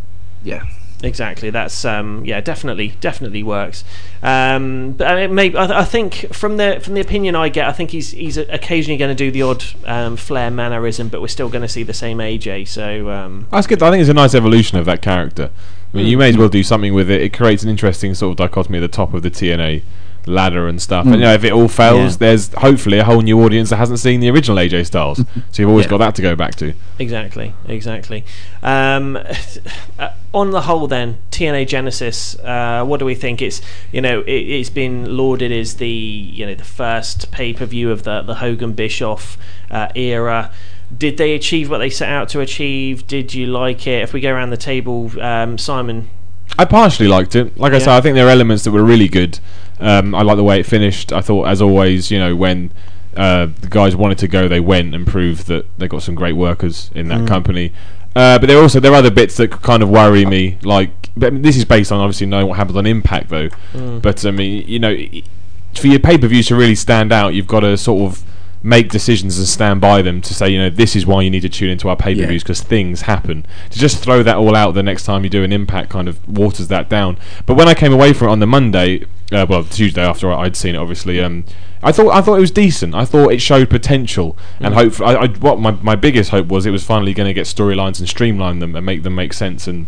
yeah. 0.42 0.62
Exactly. 1.03 1.51
That's 1.51 1.84
um, 1.84 2.24
yeah, 2.24 2.40
definitely, 2.40 2.94
definitely 3.01 3.42
works. 3.42 3.84
Um, 4.22 4.92
but 4.92 5.07
I, 5.07 5.26
maybe 5.28 5.57
I, 5.57 5.80
I 5.80 5.84
think 5.84 6.34
from 6.34 6.57
the 6.57 6.80
from 6.82 6.94
the 6.94 7.01
opinion 7.01 7.36
I 7.36 7.49
get, 7.49 7.68
I 7.68 7.72
think 7.72 7.90
he's 7.90 8.11
he's 8.11 8.36
occasionally 8.36 8.96
going 8.96 9.14
to 9.14 9.14
do 9.14 9.30
the 9.30 9.42
odd 9.42 9.64
um, 9.84 10.16
flair 10.16 10.51
mannerism, 10.51 11.09
but 11.09 11.20
we're 11.20 11.28
still 11.28 11.49
going 11.49 11.62
to 11.62 11.68
see 11.68 11.84
the 11.84 11.94
same 11.94 12.18
AJ. 12.18 12.66
So 12.66 13.11
um, 13.11 13.46
That's 13.53 13.68
good. 13.68 13.82
I 13.82 13.90
think 13.90 14.01
it's 14.01 14.11
a 14.11 14.14
nice 14.14 14.34
evolution 14.34 14.76
of 14.78 14.86
that 14.86 15.01
character. 15.01 15.51
I 15.94 15.96
mean, 15.96 16.07
you 16.07 16.18
may 16.18 16.28
as 16.28 16.36
well 16.36 16.51
do 16.51 16.62
something 16.62 16.92
with 16.92 17.11
it. 17.11 17.22
It 17.22 17.32
creates 17.32 17.62
an 17.62 17.70
interesting 17.70 18.14
sort 18.14 18.32
of 18.32 18.36
dichotomy 18.36 18.78
at 18.78 18.82
the 18.82 18.88
top 18.88 19.14
of 19.14 19.22
the 19.22 19.30
TNA 19.30 19.82
ladder 20.29 20.68
and 20.68 20.81
stuff. 20.81 21.05
And 21.07 21.14
you 21.16 21.20
know, 21.22 21.33
if 21.35 21.43
it 21.45 21.53
all 21.53 21.68
fails, 21.68 22.14
Yeah. 22.14 22.18
there's 22.29 22.53
hopefully 22.55 22.99
a 22.99 23.05
whole 23.05 23.20
new 23.22 23.43
audience 23.43 23.70
that 23.70 23.76
hasn't 23.76 23.99
seen 23.99 24.20
the 24.20 24.31
original 24.31 24.59
AJ 24.59 24.85
Styles. 24.87 25.18
so 25.51 25.62
you've 25.62 25.68
always 25.70 25.87
Yeah. 25.87 25.91
got 25.91 25.99
that 25.99 26.14
to 26.16 26.22
go 26.22 26.37
back 26.37 26.55
to. 26.57 26.72
exactly, 26.99 27.55
exactly. 27.66 28.24
Um, 28.62 29.18
uh, 29.99 30.09
on 30.35 30.51
the 30.51 30.62
whole, 30.62 30.87
then 30.87 31.18
TNA 31.31 31.66
Genesis, 31.66 32.39
uh, 32.41 32.85
what 32.85 32.99
do 33.01 33.07
we 33.07 33.14
think? 33.14 33.41
It's 33.41 33.61
you 33.93 34.01
know 34.01 34.20
it, 34.20 34.31
it's 34.33 34.70
been 34.70 35.16
lauded 35.16 35.51
as 35.53 35.74
the 35.76 35.89
you 35.89 36.45
know 36.47 36.55
the 36.55 36.64
first 36.64 37.31
pay 37.31 37.53
per 37.53 37.64
view 37.64 37.91
of 37.91 38.03
the 38.03 38.22
the 38.22 38.37
Hogan 38.37 38.72
Bischoff 38.72 39.39
uh, 39.70 39.89
era. 39.95 40.51
Did 40.97 41.18
they 41.18 41.35
achieve 41.35 41.68
what 41.70 41.79
they 41.79 41.91
set 41.91 42.09
out 42.09 42.29
to 42.31 42.41
achieve? 42.41 43.07
Did 43.07 43.35
you 43.35 43.47
like 43.47 43.87
it? 43.87 44.03
If 44.03 44.12
we 44.14 44.20
go 44.20 44.33
around 44.33 44.51
the 44.51 44.57
table, 44.57 45.11
um, 45.20 45.59
Simon. 45.59 46.09
I 46.59 46.64
partially 46.64 47.09
liked 47.09 47.37
it. 47.37 47.59
Like 47.59 47.72
I 47.72 47.76
Yeah. 47.76 47.81
said, 47.85 47.97
I 47.97 48.01
think 48.01 48.14
there 48.14 48.26
are 48.26 48.31
elements 48.31 48.64
that 48.64 48.70
were 48.70 48.83
really 48.83 49.07
good. 49.09 49.39
Um, 49.81 50.14
I 50.14 50.22
like 50.22 50.37
the 50.37 50.45
way 50.45 50.59
it 50.61 50.66
finished. 50.66 51.12
I 51.12 51.20
thought, 51.20 51.47
as 51.49 51.62
always, 51.62 52.11
you 52.11 52.18
know, 52.18 52.35
when 52.35 52.72
uh, 53.16 53.47
the 53.61 53.68
guys 53.68 53.95
wanted 53.97 54.18
to 54.18 54.29
go, 54.29 54.49
they 54.49 54.61
went 54.61 54.95
and 54.95 55.07
proved 55.07 55.47
that 55.49 55.66
they 55.79 55.89
got 55.89 56.03
some 56.03 56.14
great 56.14 56.35
workers 56.35 56.91
in 56.95 57.09
that 57.09 57.20
Mm. 57.22 57.29
company. 57.29 57.72
Uh, 58.16 58.39
but 58.39 58.47
there 58.49 58.59
are 58.59 58.62
also 58.62 58.81
there 58.81 58.93
are 58.93 58.97
other 58.97 59.11
bits 59.11 59.37
that 59.37 59.51
kind 59.51 59.83
of 59.83 59.89
worry 59.89 60.24
me. 60.24 60.59
Like, 60.62 60.91
but 61.16 61.29
I 61.29 61.31
mean, 61.31 61.43
this 61.43 61.57
is 61.57 61.64
based 61.64 61.93
on 61.93 62.01
obviously 62.01 62.26
knowing 62.26 62.49
what 62.49 62.57
happens 62.57 62.76
on 62.76 62.87
Impact, 62.87 63.29
though. 63.29 63.49
Mm. 63.72 64.03
But 64.03 64.24
I 64.24 64.31
mean, 64.33 64.66
you 64.66 64.79
know, 64.79 64.97
for 65.74 65.87
your 65.87 66.01
pay 66.01 66.18
per 66.18 66.26
views 66.26 66.49
to 66.49 66.57
really 66.57 66.74
stand 66.74 67.12
out, 67.12 67.35
you've 67.35 67.47
got 67.47 67.61
to 67.61 67.76
sort 67.76 68.11
of 68.11 68.24
make 68.61 68.89
decisions 68.91 69.39
and 69.39 69.47
stand 69.47 69.81
by 69.81 70.03
them 70.03 70.20
to 70.20 70.35
say, 70.35 70.49
you 70.49 70.59
know, 70.59 70.68
this 70.68 70.97
is 70.97 71.07
why 71.07 71.22
you 71.22 71.31
need 71.31 71.43
to 71.43 71.49
tune 71.49 71.70
into 71.70 71.89
our 71.89 71.95
pay 71.95 72.14
per 72.16 72.26
views 72.26 72.43
because 72.43 72.61
things 72.61 73.03
happen. 73.03 73.47
To 73.70 73.79
just 73.79 74.03
throw 74.03 74.24
that 74.24 74.37
all 74.37 74.57
out 74.57 74.72
the 74.72 74.83
next 74.83 75.05
time 75.05 75.22
you 75.22 75.31
do 75.31 75.45
an 75.45 75.53
impact 75.53 75.91
kind 75.91 76.09
of 76.09 76.26
waters 76.29 76.66
that 76.68 76.89
down. 76.89 77.18
But 77.47 77.55
when 77.55 77.68
I 77.68 77.74
came 77.74 77.93
away 77.93 78.12
from 78.12 78.29
it 78.29 78.33
on 78.33 78.41
the 78.41 78.47
Monday, 78.49 79.05
uh, 79.33 79.47
well, 79.49 79.64
Tuesday 79.64 80.03
after 80.03 80.33
I'd 80.33 80.57
seen 80.57 80.74
it, 80.74 80.79
obviously, 80.79 81.20
um, 81.20 81.45
I 81.83 81.93
thought 81.93 82.12
I 82.12 82.22
thought 82.22 82.37
it 82.37 82.41
was 82.41 82.51
decent. 82.51 82.95
I 82.95 83.05
thought 83.05 83.33
it 83.33 83.41
showed 83.41 83.68
potential, 83.70 84.37
and 84.59 84.74
hope. 84.74 85.01
I, 85.01 85.14
I, 85.14 85.26
what 85.29 85.61
my 85.61 85.72
my 85.72 85.97
biggest 85.97 86.31
hope 86.31 86.47
was 86.47 86.66
it 86.66 86.70
was 86.70 86.85
finally 86.85 87.14
going 87.14 87.29
to 87.29 87.35
get 87.35 87.47
storylines 87.47 87.99
and 87.99 88.09
streamline 88.09 88.59
them 88.59 88.74
and 88.74 88.85
make 88.85 89.03
them 89.03 89.14
make 89.14 89.33
sense 89.33 89.66
and 89.66 89.87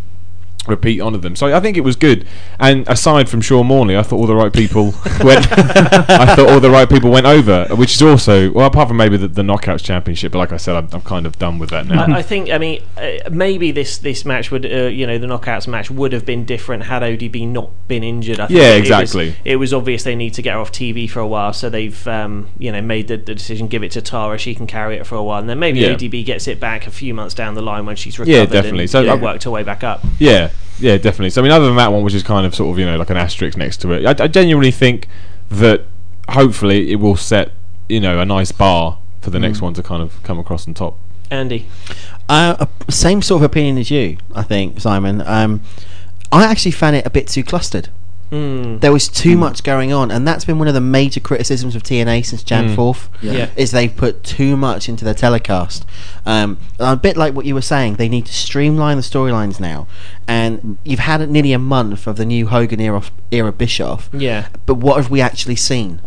repeat 0.66 1.00
honor 1.00 1.18
them. 1.18 1.36
So 1.36 1.54
I 1.54 1.60
think 1.60 1.76
it 1.76 1.82
was 1.82 1.96
good. 1.96 2.26
And 2.58 2.86
aside 2.88 3.28
from 3.28 3.40
Sean 3.40 3.66
Morley, 3.66 3.96
I 3.96 4.02
thought 4.02 4.16
all 4.16 4.26
the 4.26 4.36
right 4.36 4.52
people 4.52 4.84
went. 5.22 5.46
I 5.50 6.34
thought 6.34 6.48
all 6.50 6.60
the 6.60 6.70
right 6.70 6.88
people 6.88 7.10
went 7.10 7.26
over, 7.26 7.66
which 7.76 7.94
is 7.94 8.02
also 8.02 8.50
well, 8.52 8.66
apart 8.66 8.88
from 8.88 8.96
maybe 8.96 9.16
the, 9.16 9.28
the 9.28 9.42
Knockouts 9.42 9.84
Championship. 9.84 10.32
But 10.32 10.38
like 10.38 10.52
I 10.52 10.56
said, 10.56 10.76
I'm, 10.76 10.88
I'm 10.92 11.02
kind 11.02 11.26
of 11.26 11.38
done 11.38 11.58
with 11.58 11.70
that 11.70 11.86
now. 11.86 12.04
I, 12.04 12.18
I 12.18 12.22
think. 12.22 12.50
I 12.50 12.58
mean, 12.58 12.82
uh, 12.96 13.28
maybe 13.30 13.70
this 13.72 13.98
this 13.98 14.24
match 14.24 14.50
would, 14.50 14.66
uh, 14.66 14.86
you 14.86 15.06
know, 15.06 15.18
the 15.18 15.26
knockouts 15.26 15.66
match 15.66 15.90
would 15.90 16.12
have 16.12 16.24
been 16.24 16.44
different 16.44 16.84
had 16.84 17.02
ODB 17.02 17.46
not 17.48 17.70
been 17.88 18.02
injured. 18.02 18.40
I 18.40 18.46
think 18.46 18.58
Yeah, 18.58 18.74
exactly. 18.74 19.28
It 19.28 19.28
was, 19.28 19.36
it 19.44 19.56
was 19.56 19.74
obvious 19.74 20.02
they 20.02 20.16
need 20.16 20.34
to 20.34 20.42
get 20.42 20.54
her 20.54 20.60
off 20.60 20.72
TV 20.72 21.08
for 21.08 21.20
a 21.20 21.26
while, 21.26 21.52
so 21.52 21.70
they've, 21.70 22.06
um, 22.06 22.48
you 22.58 22.72
know, 22.72 22.80
made 22.80 23.08
the, 23.08 23.16
the 23.16 23.34
decision 23.34 23.68
give 23.68 23.82
it 23.82 23.92
to 23.92 24.02
Tara. 24.02 24.38
She 24.38 24.54
can 24.54 24.66
carry 24.66 24.96
it 24.96 25.06
for 25.06 25.16
a 25.16 25.22
while, 25.22 25.40
and 25.40 25.48
then 25.48 25.58
maybe 25.58 25.80
Yeah. 25.80 25.94
ODB 25.94 26.24
gets 26.24 26.48
it 26.48 26.60
back 26.60 26.86
a 26.86 26.90
few 26.90 27.14
months 27.14 27.34
down 27.34 27.54
the 27.54 27.62
line 27.62 27.86
when 27.86 27.96
she's 27.96 28.18
recovered. 28.18 28.36
Yeah, 28.36 28.46
definitely. 28.46 28.86
So, 28.86 29.02
know, 29.02 29.14
um, 29.14 29.20
worked 29.20 29.44
her 29.44 29.50
way 29.50 29.62
back 29.62 29.84
up. 29.84 30.04
Yeah, 30.18 30.49
yeah, 30.78 30.96
definitely. 30.96 31.30
So 31.30 31.40
I 31.40 31.44
mean, 31.44 31.52
other 31.52 31.66
than 31.66 31.76
that 31.76 31.92
one, 31.92 32.02
which 32.02 32.14
is 32.14 32.22
kind 32.22 32.46
of 32.46 32.54
sort 32.54 32.70
of 32.72 32.78
you 32.78 32.86
know 32.86 32.96
like 32.96 33.10
an 33.10 33.16
asterisk 33.16 33.56
next 33.56 33.78
to 33.82 33.92
it, 33.92 34.06
I, 34.20 34.24
I 34.24 34.28
genuinely 34.28 34.70
think 34.70 35.08
that 35.50 35.82
hopefully 36.28 36.92
it 36.92 36.96
will 36.96 37.16
set 37.16 37.52
you 37.88 38.00
know 38.00 38.20
a 38.20 38.24
nice 38.24 38.52
bar 38.52 38.98
for 39.20 39.30
the 39.30 39.38
next 39.38 39.58
Mm. 39.58 39.62
one 39.62 39.74
to 39.74 39.82
kind 39.82 40.02
of 40.02 40.22
come 40.22 40.38
across 40.38 40.66
on 40.66 40.74
top. 40.74 40.96
Andy. 41.30 41.66
Uh, 42.28 42.66
same 42.88 43.22
sort 43.22 43.42
of 43.42 43.46
opinion 43.46 43.76
as 43.78 43.90
you, 43.90 44.16
I 44.34 44.42
think, 44.42 44.80
Simon. 44.80 45.20
Um, 45.26 45.60
I 46.32 46.44
actually 46.44 46.70
found 46.72 46.96
it 46.96 47.04
a 47.06 47.10
bit 47.10 47.26
too 47.28 47.42
clustered. 47.44 47.88
Mm. 48.30 48.80
There 48.80 48.92
was 48.92 49.08
too 49.08 49.36
much 49.36 49.64
going 49.64 49.92
on, 49.92 50.10
and 50.10 50.26
that's 50.26 50.44
been 50.44 50.58
one 50.58 50.68
of 50.68 50.74
the 50.74 50.80
major 50.80 51.20
criticisms 51.20 51.74
of 51.74 51.82
TNA 51.82 52.24
since 52.24 52.42
Jan 52.42 52.68
Mm. 52.68 52.74
Fourth. 52.76 53.08
Yeah. 53.20 53.32
Yeah. 53.32 53.48
Is 53.56 53.70
they've 53.72 53.94
put 53.94 54.22
too 54.22 54.56
much 54.56 54.88
into 54.88 55.04
their 55.04 55.14
telecast. 55.14 55.84
Um, 56.24 56.58
a 56.78 56.96
bit 56.96 57.16
like 57.16 57.34
what 57.34 57.44
you 57.46 57.54
were 57.54 57.62
saying, 57.62 57.96
they 57.96 58.08
need 58.08 58.26
to 58.26 58.32
streamline 58.32 58.96
the 58.96 59.02
storylines 59.02 59.58
now. 59.58 59.86
And 60.28 60.78
you've 60.84 61.00
had 61.00 61.28
nearly 61.28 61.52
a 61.52 61.58
month 61.58 62.06
of 62.06 62.16
the 62.16 62.24
new 62.24 62.46
Hogan 62.46 62.80
era, 62.80 63.02
era 63.32 63.52
Bischoff. 63.52 64.08
Yeah. 64.12 64.46
But 64.66 64.74
what 64.74 64.96
have 64.96 65.10
we 65.10 65.20
actually 65.20 65.56
seen 65.56 66.00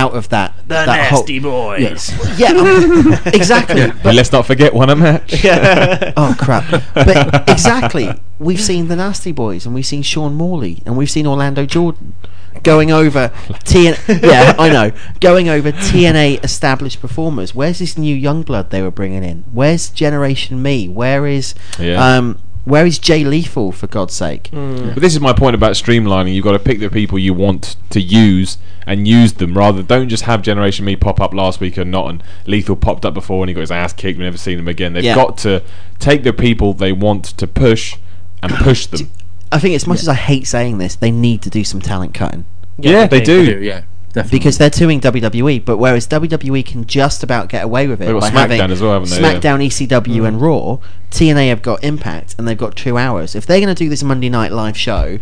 out 0.00 0.14
of 0.16 0.28
that? 0.30 0.54
The 0.68 0.74
that 0.86 1.10
whole- 1.10 1.20
nasty 1.20 1.38
boys. 1.38 2.38
Yeah, 2.38 2.52
um, 2.52 3.12
exactly. 3.26 3.92
But 4.02 4.14
let's 4.14 4.32
not 4.32 4.46
forget 4.46 4.72
one 4.74 4.90
a 4.90 4.96
match. 5.06 5.34
oh 5.44 6.34
crap! 6.38 6.70
But 6.94 7.48
exactly, 7.48 8.08
we've 8.38 8.60
seen 8.60 8.88
the 8.88 8.96
Nasty 8.96 9.32
Boys, 9.32 9.66
and 9.66 9.74
we've 9.74 9.86
seen 9.86 10.02
Sean 10.02 10.34
Morley, 10.34 10.82
and 10.86 10.96
we've 10.96 11.10
seen 11.10 11.26
Orlando 11.26 11.66
Jordan 11.66 12.14
going 12.62 12.90
over 12.90 13.28
TN. 13.64 14.22
yeah, 14.22 14.54
I 14.58 14.68
know, 14.68 14.90
going 15.20 15.48
over 15.48 15.70
TNA 15.72 16.42
established 16.44 17.00
performers. 17.00 17.54
Where's 17.54 17.78
this 17.78 17.96
new 17.96 18.14
young 18.14 18.42
blood 18.42 18.70
they 18.70 18.82
were 18.82 18.90
bringing 18.90 19.22
in? 19.22 19.44
Where's 19.52 19.88
Generation 19.90 20.60
Me? 20.62 20.88
Where 20.88 21.26
is 21.26 21.54
Yeah. 21.78 22.02
um, 22.16 22.38
where 22.64 22.84
is 22.86 22.98
Jay 22.98 23.24
Lethal 23.24 23.72
for 23.72 23.86
God's 23.86 24.14
sake? 24.14 24.48
But 24.52 24.96
this 25.00 25.14
is 25.14 25.20
my 25.20 25.32
point 25.32 25.54
about 25.54 25.72
streamlining. 25.72 26.34
You've 26.34 26.44
got 26.44 26.52
to 26.52 26.58
pick 26.58 26.78
the 26.80 26.90
people 26.90 27.18
you 27.18 27.34
want 27.34 27.76
to 27.90 28.00
use 28.00 28.58
and 28.86 29.06
use 29.08 29.34
them 29.34 29.56
rather. 29.56 29.82
Don't 29.82 30.08
just 30.08 30.24
have 30.24 30.42
Generation 30.42 30.84
Me 30.84 30.96
pop 30.96 31.20
up 31.20 31.32
last 31.34 31.60
week 31.60 31.76
and 31.76 31.90
not. 31.90 32.08
And 32.10 32.22
Lethal 32.46 32.76
popped 32.76 33.04
up 33.04 33.14
before 33.14 33.42
and 33.42 33.48
he 33.50 33.54
got 33.54 33.60
his 33.62 33.70
ass 33.72 33.92
kicked. 33.92 34.18
We've 34.18 34.24
never 34.26 34.36
seen 34.38 34.58
him 34.58 34.68
again. 34.68 34.92
They've 34.92 35.04
Yeah. 35.04 35.14
got 35.14 35.38
to 35.38 35.62
take 35.98 36.22
the 36.22 36.32
people 36.32 36.72
they 36.74 36.92
want 36.92 37.24
to 37.24 37.46
push 37.46 37.96
and 38.42 38.52
push 38.56 38.86
them. 38.86 39.10
I 39.52 39.58
think 39.58 39.74
as 39.74 39.86
much 39.86 40.00
as 40.00 40.08
I 40.08 40.14
hate 40.14 40.46
saying 40.46 40.78
this, 40.78 40.94
they 40.96 41.10
need 41.10 41.42
to 41.42 41.50
do 41.50 41.64
some 41.64 41.80
talent 41.80 42.14
cutting. 42.14 42.44
Yeah, 42.78 43.06
they 43.06 43.20
do. 43.20 43.60
yeah, 43.60 43.82
definitely. 44.12 44.38
Because 44.38 44.58
they're 44.58 44.70
doing 44.70 45.00
WWE, 45.00 45.64
but 45.64 45.76
whereas 45.78 46.06
WWE 46.08 46.64
can 46.64 46.84
just 46.86 47.22
about 47.22 47.48
get 47.48 47.64
away 47.64 47.86
with 47.88 48.00
it 48.00 48.06
They've 48.06 48.14
got 48.14 48.32
by 48.32 48.40
having 48.40 48.60
SmackDown 48.60 48.70
as 48.70 48.80
well, 48.82 48.92
haven't 48.92 49.10
they? 49.10 49.18
SmackDown, 49.18 49.66
ECW, 49.66 50.26
and 50.26 50.40
Raw, 50.40 50.78
TNA 51.10 51.48
have 51.48 51.62
got 51.62 51.82
Impact 51.84 52.34
and 52.38 52.46
they've 52.46 52.56
got 52.58 52.76
two 52.76 52.96
hours. 52.98 53.34
If 53.34 53.46
they're 53.46 53.60
going 53.60 53.74
to 53.74 53.84
do 53.84 53.88
this 53.88 54.02
Monday 54.02 54.28
night 54.28 54.52
live 54.52 54.76
show, 54.76 55.18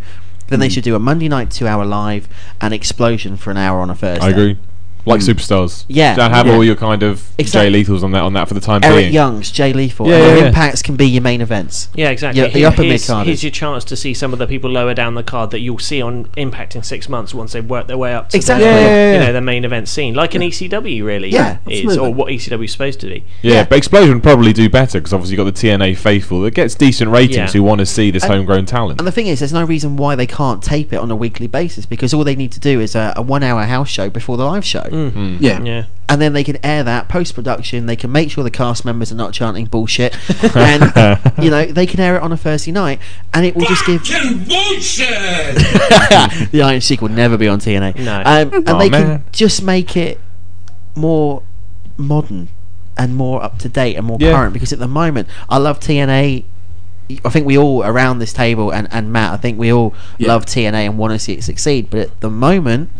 then 0.48 0.58
Mm. 0.58 0.62
they 0.62 0.68
should 0.70 0.84
do 0.84 0.94
a 0.94 0.98
Monday 0.98 1.28
night 1.28 1.50
two-hour 1.50 1.84
live 1.84 2.26
and 2.60 2.72
Explosion 2.72 3.36
for 3.36 3.50
an 3.50 3.58
hour 3.58 3.80
on 3.80 3.90
a 3.90 3.94
Thursday. 3.94 4.24
I 4.26 4.30
agree. 4.30 4.58
Like 5.08 5.20
mm. 5.20 5.28
superstars. 5.34 5.84
Yeah, 5.88 6.14
Don't 6.14 6.30
have 6.30 6.46
yeah. 6.46 6.54
all 6.54 6.62
your 6.64 6.76
kind 6.76 7.02
of 7.02 7.26
Exactly. 7.38 7.82
Jay 7.82 7.84
Lethals 7.84 8.02
on 8.02 8.12
that 8.12 8.22
on 8.22 8.32
that 8.34 8.46
for 8.48 8.54
the 8.54 8.60
time 8.60 8.82
Eric 8.84 8.96
being. 8.96 9.12
Young's, 9.12 9.50
Jay 9.50 9.72
Lethal, 9.72 10.08
Yeah, 10.08 10.18
yeah, 10.18 10.34
yeah. 10.36 10.46
Impacts 10.48 10.82
can 10.82 10.96
be 10.96 11.06
your 11.06 11.22
main 11.22 11.40
events. 11.40 11.88
Yeah, 11.94 12.10
exactly. 12.10 12.40
Your, 12.42 12.48
the 12.50 12.58
Here- 12.58 12.68
upper 12.68 12.82
mid 12.82 13.00
here's, 13.00 13.08
here's 13.26 13.42
your 13.42 13.50
chance 13.52 13.84
to 13.84 13.96
see 13.96 14.12
some 14.14 14.32
of 14.32 14.38
the 14.38 14.46
people 14.46 14.70
lower 14.70 14.94
down 14.94 15.14
the 15.14 15.22
card 15.22 15.50
that 15.52 15.60
you'll 15.60 15.78
see 15.78 16.02
on 16.02 16.28
Impact 16.36 16.76
in 16.76 16.82
six 16.82 17.08
months 17.08 17.32
once 17.34 17.52
they've 17.52 17.68
worked 17.68 17.88
their 17.88 17.96
way 17.96 18.12
up 18.14 18.28
to 18.30 18.36
Exactly. 18.36 18.64
the, 18.66 18.70
Yeah, 18.70 18.86
yeah, 18.86 19.12
you 19.14 19.18
know 19.20 19.32
the 19.32 19.40
main 19.40 19.64
event 19.64 19.88
scene, 19.88 20.14
like 20.14 20.34
an 20.34 20.42
ECW 20.42 21.04
really 21.04 21.30
Yeah, 21.30 21.58
is, 21.68 21.84
absolutely. 21.84 21.98
or 21.98 22.14
what 22.14 22.28
ECW 22.28 22.64
is 22.64 22.72
supposed 22.72 23.00
to 23.00 23.06
be. 23.06 23.24
Yeah, 23.42 23.64
but 23.64 23.78
Explosion 23.78 24.14
would 24.14 24.22
probably 24.22 24.52
do 24.52 24.68
better 24.68 24.98
because 25.00 25.12
obviously 25.12 25.36
you've 25.36 25.44
got 25.46 25.54
the 25.54 25.68
TNA 25.68 25.96
faithful 25.96 26.42
that 26.42 26.54
gets 26.54 26.74
decent 26.74 27.10
ratings 27.10 27.36
Yeah. 27.36 27.46
who 27.48 27.62
want 27.62 27.78
to 27.78 27.86
see 27.86 28.10
this 28.10 28.24
And- 28.24 28.32
homegrown 28.34 28.66
talent. 28.66 29.00
And 29.00 29.06
the 29.06 29.12
thing 29.12 29.26
is, 29.26 29.38
there's 29.38 29.52
no 29.52 29.64
reason 29.64 29.96
why 29.96 30.14
they 30.16 30.26
can't 30.26 30.62
tape 30.62 30.92
it 30.92 30.96
on 30.96 31.10
a 31.10 31.16
weekly 31.16 31.46
basis 31.46 31.86
because 31.86 32.12
all 32.12 32.24
they 32.24 32.36
need 32.36 32.52
to 32.52 32.60
do 32.60 32.80
is 32.80 32.94
a, 32.94 33.12
a 33.16 33.22
one-hour 33.22 33.64
house 33.64 33.88
show 33.88 34.10
before 34.10 34.36
the 34.36 34.44
live 34.44 34.64
show. 34.64 34.82
Hmm. 35.10 35.36
Yeah. 35.40 35.62
Yeah. 35.62 35.84
and 36.08 36.20
then 36.22 36.32
they 36.32 36.42
can 36.44 36.56
air 36.64 36.82
that 36.84 37.08
post 37.08 37.34
production. 37.34 37.86
They 37.86 37.96
can 37.96 38.10
make 38.10 38.30
sure 38.30 38.42
the 38.44 38.50
cast 38.50 38.84
members 38.84 39.12
are 39.12 39.16
not 39.16 39.32
chanting 39.32 39.66
bullshit, 39.66 40.16
and 40.56 40.82
you 41.42 41.50
know 41.50 41.64
they 41.66 41.86
can 41.86 42.00
air 42.00 42.16
it 42.16 42.22
on 42.22 42.32
a 42.32 42.36
Thursday 42.36 42.72
night, 42.72 42.98
and 43.34 43.44
it 43.46 43.54
will 43.54 43.66
just 43.66 43.84
give. 43.86 44.02
the 46.50 46.62
Iron 46.64 46.80
Sheik 46.80 47.00
will 47.02 47.08
never 47.10 47.36
be 47.36 47.48
on 47.48 47.58
TNA. 47.60 47.96
No. 48.04 48.22
um, 48.24 48.52
and 48.54 48.68
Aw, 48.68 48.78
they 48.78 48.90
man. 48.90 49.02
can 49.18 49.24
just 49.32 49.62
make 49.62 49.96
it 49.96 50.20
more 50.96 51.42
modern 51.96 52.48
and 52.96 53.14
more 53.14 53.42
up 53.42 53.58
to 53.58 53.68
date 53.68 53.96
and 53.96 54.06
more 54.06 54.18
Yeah. 54.20 54.32
current. 54.32 54.52
Because 54.52 54.72
at 54.72 54.78
the 54.78 54.88
moment, 54.88 55.28
I 55.48 55.58
love 55.58 55.78
TNA. 55.80 56.44
I 57.24 57.28
think 57.30 57.46
we 57.46 57.56
all 57.56 57.82
around 57.84 58.18
this 58.18 58.32
table 58.34 58.70
and, 58.70 58.86
and 58.90 59.10
Matt, 59.12 59.32
I 59.32 59.36
think 59.38 59.58
we 59.58 59.72
all 59.72 59.94
Yeah. 60.18 60.28
love 60.28 60.44
TNA 60.46 60.84
and 60.86 60.98
want 60.98 61.12
to 61.14 61.18
see 61.18 61.32
it 61.34 61.44
succeed. 61.44 61.88
But 61.90 62.00
at 62.00 62.20
the 62.20 62.28
moment, 62.30 62.90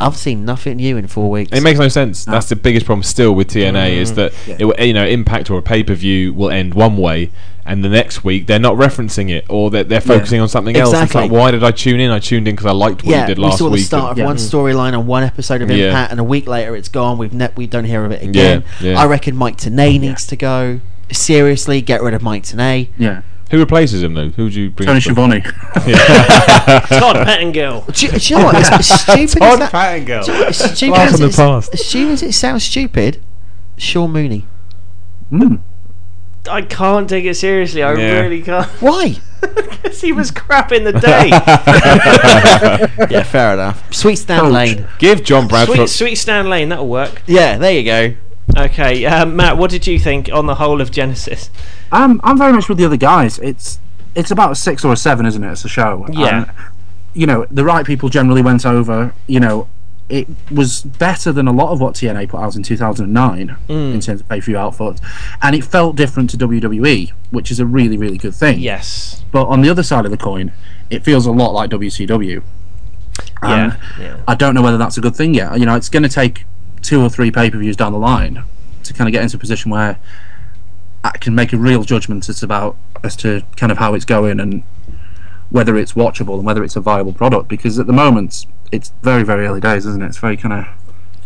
I've 0.00 0.16
seen 0.16 0.44
nothing 0.44 0.76
new 0.78 0.96
in 0.96 1.06
four 1.06 1.30
weeks. 1.30 1.56
It 1.56 1.62
makes 1.62 1.78
no 1.78 1.88
sense. 1.88 2.26
Ah. 2.26 2.32
That's 2.32 2.48
the 2.48 2.56
biggest 2.56 2.84
problem 2.84 3.04
still 3.04 3.34
with 3.34 3.48
TNA 3.48 3.92
is 3.92 4.10
mm-hmm. 4.10 4.16
that 4.16 4.32
Yeah. 4.46 4.56
it, 4.58 4.64
will- 4.64 4.84
you 4.84 4.92
know 4.92 5.06
Impact 5.06 5.50
or 5.50 5.58
a 5.58 5.62
pay 5.62 5.82
per 5.82 5.94
view 5.94 6.32
will 6.34 6.50
end 6.50 6.74
one 6.74 6.96
way, 6.96 7.30
and 7.64 7.84
the 7.84 7.88
next 7.88 8.24
week 8.24 8.46
they're 8.46 8.58
not 8.58 8.74
referencing 8.76 9.30
it 9.30 9.44
or 9.48 9.70
they're, 9.70 9.84
they're 9.84 10.00
focusing 10.00 10.40
on 10.40 10.48
something 10.48 10.76
else. 10.76 10.92
It's 10.94 11.14
like 11.14 11.30
why 11.30 11.52
did 11.52 11.62
I 11.62 11.70
tune 11.70 12.00
in? 12.00 12.10
I 12.10 12.18
tuned 12.18 12.48
in 12.48 12.54
because 12.56 12.66
I 12.66 12.72
liked 12.72 13.04
what 13.04 13.10
yeah, 13.10 13.22
you 13.22 13.26
did 13.28 13.38
we 13.38 13.44
last 13.44 13.58
saw 13.58 13.66
the 13.66 13.70
week. 13.72 13.84
start 13.84 14.12
of 14.12 14.18
Yeah. 14.18 14.24
one 14.24 14.36
mm. 14.36 14.50
storyline 14.50 14.98
on 14.98 15.06
one 15.06 15.22
episode 15.22 15.62
of 15.62 15.70
Yeah. 15.70 15.86
Impact, 15.86 16.10
and 16.10 16.20
a 16.20 16.24
week 16.24 16.46
later 16.48 16.74
it's 16.74 16.88
gone. 16.88 17.16
We've 17.16 17.32
ne- 17.32 17.52
we 17.56 17.66
don't 17.66 17.84
hear 17.84 18.04
of 18.04 18.10
it 18.10 18.22
again. 18.22 18.64
yeah. 18.80 19.00
I 19.00 19.06
reckon 19.06 19.36
Mike 19.36 19.56
Tenay 19.58 20.00
needs 20.00 20.26
to 20.26 20.36
go. 20.36 20.80
Seriously, 21.12 21.80
get 21.80 22.02
rid 22.02 22.14
of 22.14 22.22
Mike 22.22 22.42
Tenay. 22.42 22.88
Yeah. 22.98 23.22
Who 23.50 23.58
replaces 23.58 24.02
him 24.02 24.14
though? 24.14 24.30
Who 24.30 24.44
would 24.44 24.54
you 24.54 24.70
bring? 24.70 24.86
Tony 24.86 24.96
in? 24.96 25.00
Schiavone. 25.02 25.40
Todd 25.74 27.16
Pettingill. 27.26 27.84
Do, 27.94 28.06
you- 28.06 28.12
do 28.12 28.34
you 28.34 28.38
know 28.40 28.44
what? 28.46 28.54
As, 28.56 28.70
as 28.70 29.00
stupid 29.02 29.42
as 29.42 29.58
that, 29.58 29.96
do 30.06 30.32
you 30.32 30.38
know 30.38 30.40
what? 30.40 30.48
As 30.48 30.58
stupid 30.76 30.94
Blast 30.94 31.04
as, 31.04 31.10
from 31.12 31.20
the 31.20 31.26
it's- 31.26 31.36
past. 31.36 31.74
as 31.74 31.84
stupid 31.86 32.12
as 32.12 32.22
it 32.22 32.32
sounds 32.32 32.64
stupid, 32.64 33.22
Sean 33.76 34.10
Mooney. 34.12 34.46
Mm. 35.30 35.60
I 36.50 36.62
can't 36.62 37.08
take 37.08 37.24
it 37.24 37.34
seriously. 37.34 37.82
I 37.82 37.94
Yeah. 37.94 38.20
really 38.20 38.42
can't. 38.42 38.66
Why? 38.80 39.16
Because 39.40 40.00
he 40.00 40.12
was 40.12 40.30
crap 40.30 40.72
in 40.72 40.84
the 40.84 40.92
day. 40.92 41.28
yeah, 43.10 43.22
fair 43.22 43.54
enough. 43.54 43.92
Sweet 43.92 44.16
Stan 44.16 44.40
Coach. 44.40 44.52
Lane. 44.52 44.86
Give 44.98 45.22
John 45.22 45.48
Bradford. 45.48 45.76
sweet, 45.76 45.88
sweet 45.90 46.14
Stan 46.16 46.48
Lane, 46.48 46.68
that'll 46.70 46.88
work. 46.88 47.22
Yeah, 47.26 47.58
there 47.58 47.72
you 47.72 47.84
go. 47.84 48.14
Okay, 48.58 49.04
um, 49.06 49.36
Matt, 49.36 49.56
what 49.56 49.70
did 49.70 49.86
you 49.86 49.98
think 49.98 50.30
on 50.32 50.46
the 50.46 50.56
whole 50.56 50.80
of 50.82 50.90
Genesis? 50.90 51.48
I'm 51.94 52.20
I'm 52.24 52.36
very 52.36 52.52
much 52.52 52.68
with 52.68 52.76
the 52.76 52.84
other 52.84 52.96
guys. 52.96 53.38
It's 53.38 53.78
it's 54.14 54.30
about 54.30 54.52
a 54.52 54.54
six 54.54 54.84
or 54.84 54.92
a 54.92 54.96
seven, 54.96 55.26
isn't 55.26 55.42
it? 55.42 55.52
It's 55.52 55.64
a 55.64 55.68
show. 55.68 56.06
Yeah. 56.12 56.44
And, 56.44 56.50
you 57.14 57.26
know, 57.26 57.46
the 57.50 57.64
right 57.64 57.86
people 57.86 58.08
generally 58.08 58.42
went 58.42 58.66
over. 58.66 59.14
You 59.28 59.40
know, 59.40 59.68
it 60.08 60.28
was 60.50 60.82
better 60.82 61.32
than 61.32 61.46
a 61.46 61.52
lot 61.52 61.70
of 61.70 61.80
what 61.80 61.94
TNA 61.94 62.28
put 62.28 62.40
out 62.40 62.56
in 62.56 62.62
2009 62.62 63.56
mm. 63.68 63.94
in 63.94 64.00
terms 64.00 64.20
of 64.20 64.28
pay 64.28 64.40
per 64.40 64.46
view 64.46 64.58
output, 64.58 65.00
and 65.40 65.54
it 65.54 65.64
felt 65.64 65.96
different 65.96 66.30
to 66.30 66.36
WWE, 66.36 67.12
which 67.30 67.50
is 67.50 67.60
a 67.60 67.66
really 67.66 67.96
really 67.96 68.18
good 68.18 68.34
thing. 68.34 68.58
Yes. 68.58 69.24
But 69.30 69.46
on 69.46 69.62
the 69.62 69.70
other 69.70 69.82
side 69.82 70.04
of 70.04 70.10
the 70.10 70.16
coin, 70.16 70.52
it 70.90 71.04
feels 71.04 71.26
a 71.26 71.32
lot 71.32 71.52
like 71.52 71.70
WCW. 71.70 72.42
And 73.42 73.76
Yeah, 73.98 74.04
yeah. 74.04 74.20
I 74.26 74.34
don't 74.34 74.54
know 74.54 74.62
whether 74.62 74.78
that's 74.78 74.98
a 74.98 75.00
good 75.00 75.14
thing 75.14 75.34
yet. 75.34 75.58
You 75.58 75.66
know, 75.66 75.76
it's 75.76 75.88
going 75.88 76.02
to 76.02 76.08
take 76.08 76.44
two 76.82 77.00
or 77.00 77.08
three 77.08 77.30
pay 77.30 77.50
per 77.50 77.58
views 77.58 77.76
down 77.76 77.92
the 77.92 77.98
line 77.98 78.44
to 78.82 78.92
kind 78.92 79.08
of 79.08 79.12
get 79.12 79.22
into 79.22 79.36
a 79.36 79.40
position 79.40 79.70
where 79.70 79.98
can 81.12 81.34
make 81.34 81.52
a 81.52 81.56
real 81.56 81.84
judgment 81.84 82.28
as 82.28 82.42
about 82.42 82.76
as 83.02 83.16
to 83.16 83.42
kind 83.56 83.70
of 83.70 83.78
how 83.78 83.94
it's 83.94 84.04
going 84.04 84.40
and 84.40 84.62
whether 85.50 85.76
it's 85.76 85.92
watchable 85.92 86.36
and 86.36 86.44
whether 86.44 86.64
it's 86.64 86.76
a 86.76 86.80
viable 86.80 87.12
product. 87.12 87.48
Because 87.48 87.78
at 87.78 87.86
the 87.86 87.92
moment, 87.92 88.46
it's 88.72 88.92
very 89.02 89.22
very 89.22 89.46
early 89.46 89.60
days, 89.60 89.86
isn't 89.86 90.02
it? 90.02 90.06
It's 90.06 90.18
very 90.18 90.36
kind 90.36 90.52
of 90.52 90.66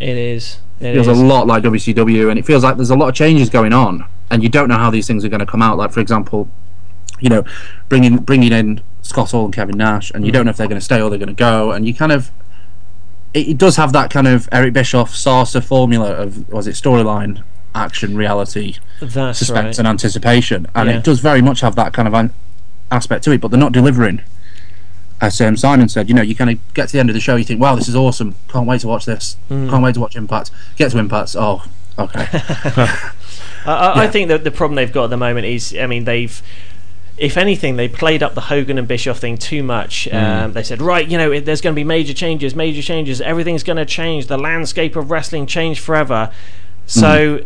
It 0.00 0.16
is. 0.16 0.60
It 0.80 0.94
feels 0.94 1.08
is. 1.08 1.18
a 1.18 1.24
lot 1.24 1.46
like 1.46 1.62
WCW, 1.62 2.30
and 2.30 2.38
it 2.38 2.46
feels 2.46 2.62
like 2.62 2.76
there's 2.76 2.90
a 2.90 2.96
lot 2.96 3.08
of 3.08 3.14
changes 3.14 3.50
going 3.50 3.72
on, 3.72 4.04
and 4.30 4.42
you 4.42 4.48
don't 4.48 4.68
know 4.68 4.78
how 4.78 4.90
these 4.90 5.06
things 5.06 5.24
are 5.24 5.28
going 5.28 5.40
to 5.40 5.46
come 5.46 5.62
out. 5.62 5.76
Like 5.76 5.92
for 5.92 6.00
example, 6.00 6.48
you 7.20 7.28
know, 7.28 7.44
bringing 7.88 8.18
bringing 8.18 8.52
in 8.52 8.80
Scott 9.02 9.32
Hall 9.32 9.44
and 9.44 9.54
Kevin 9.54 9.76
Nash, 9.76 10.10
and 10.12 10.24
you 10.24 10.30
mm. 10.30 10.34
don't 10.34 10.44
know 10.44 10.50
if 10.50 10.56
they're 10.56 10.68
going 10.68 10.80
to 10.80 10.84
stay 10.84 11.00
or 11.00 11.10
they're 11.10 11.18
going 11.18 11.28
to 11.28 11.34
go, 11.34 11.72
and 11.72 11.86
you 11.86 11.94
kind 11.94 12.12
of 12.12 12.30
it, 13.34 13.48
it 13.48 13.58
does 13.58 13.76
have 13.76 13.92
that 13.92 14.10
kind 14.10 14.28
of 14.28 14.48
Eric 14.52 14.72
Bischoff 14.72 15.12
Sarsa 15.12 15.62
formula 15.62 16.12
of 16.12 16.48
was 16.48 16.66
it 16.66 16.74
storyline, 16.74 17.42
action, 17.78 18.16
reality, 18.16 18.76
That's 19.00 19.38
suspense, 19.38 19.66
right. 19.66 19.78
and 19.78 19.88
anticipation, 19.88 20.66
and 20.74 20.88
Yeah. 20.88 20.96
it 20.98 21.04
does 21.04 21.20
very 21.20 21.40
much 21.40 21.60
have 21.60 21.76
that 21.76 21.92
kind 21.92 22.08
of 22.08 22.14
an, 22.14 22.30
aspect 22.90 23.24
to 23.24 23.30
it, 23.32 23.40
but 23.40 23.50
they're 23.50 23.60
not 23.60 23.72
delivering. 23.72 24.20
As 25.20 25.40
um, 25.40 25.56
Simon 25.56 25.88
said, 25.88 26.08
you 26.08 26.14
know, 26.14 26.22
you 26.22 26.34
kind 26.34 26.50
of 26.50 26.58
get 26.74 26.88
to 26.88 26.92
the 26.92 27.00
end 27.00 27.10
of 27.10 27.14
the 27.14 27.20
show, 27.20 27.36
you 27.36 27.44
think, 27.44 27.60
"Wow, 27.60 27.74
this 27.74 27.88
is 27.88 27.96
awesome! 27.96 28.36
Can't 28.48 28.66
wait 28.66 28.82
to 28.82 28.88
watch 28.88 29.04
this. 29.04 29.36
Mm. 29.50 29.68
Can't 29.68 29.82
wait 29.82 29.94
to 29.94 30.00
watch 30.00 30.14
Impact." 30.14 30.50
Get 30.76 30.92
to 30.92 30.98
Impact, 30.98 31.34
oh, 31.36 31.64
okay. 31.98 32.28
I, 32.32 33.00
I, 33.66 34.04
I 34.04 34.08
think 34.08 34.28
that 34.28 34.44
the 34.44 34.52
problem 34.52 34.76
they've 34.76 34.92
got 34.92 35.04
at 35.04 35.10
the 35.10 35.16
moment 35.16 35.46
is, 35.46 35.76
I 35.78 35.86
mean, 35.86 36.04
they've. 36.04 36.40
If 37.16 37.36
anything, 37.36 37.74
they 37.74 37.88
played 37.88 38.22
up 38.22 38.34
the 38.34 38.42
Hogan 38.42 38.78
and 38.78 38.86
Bischoff 38.86 39.18
thing 39.18 39.36
too 39.36 39.64
much. 39.64 40.08
Mm. 40.12 40.44
Um, 40.44 40.52
they 40.52 40.62
said, 40.62 40.80
right, 40.80 41.04
you 41.08 41.18
know, 41.18 41.40
there's 41.40 41.60
going 41.60 41.74
to 41.74 41.76
be 41.76 41.82
major 41.82 42.14
changes, 42.14 42.54
major 42.54 42.80
changes. 42.80 43.20
Everything's 43.20 43.64
going 43.64 43.76
to 43.76 43.84
change. 43.84 44.28
The 44.28 44.38
landscape 44.38 44.94
of 44.94 45.10
wrestling 45.10 45.46
changed 45.46 45.80
forever. 45.80 46.30
So 46.86 47.44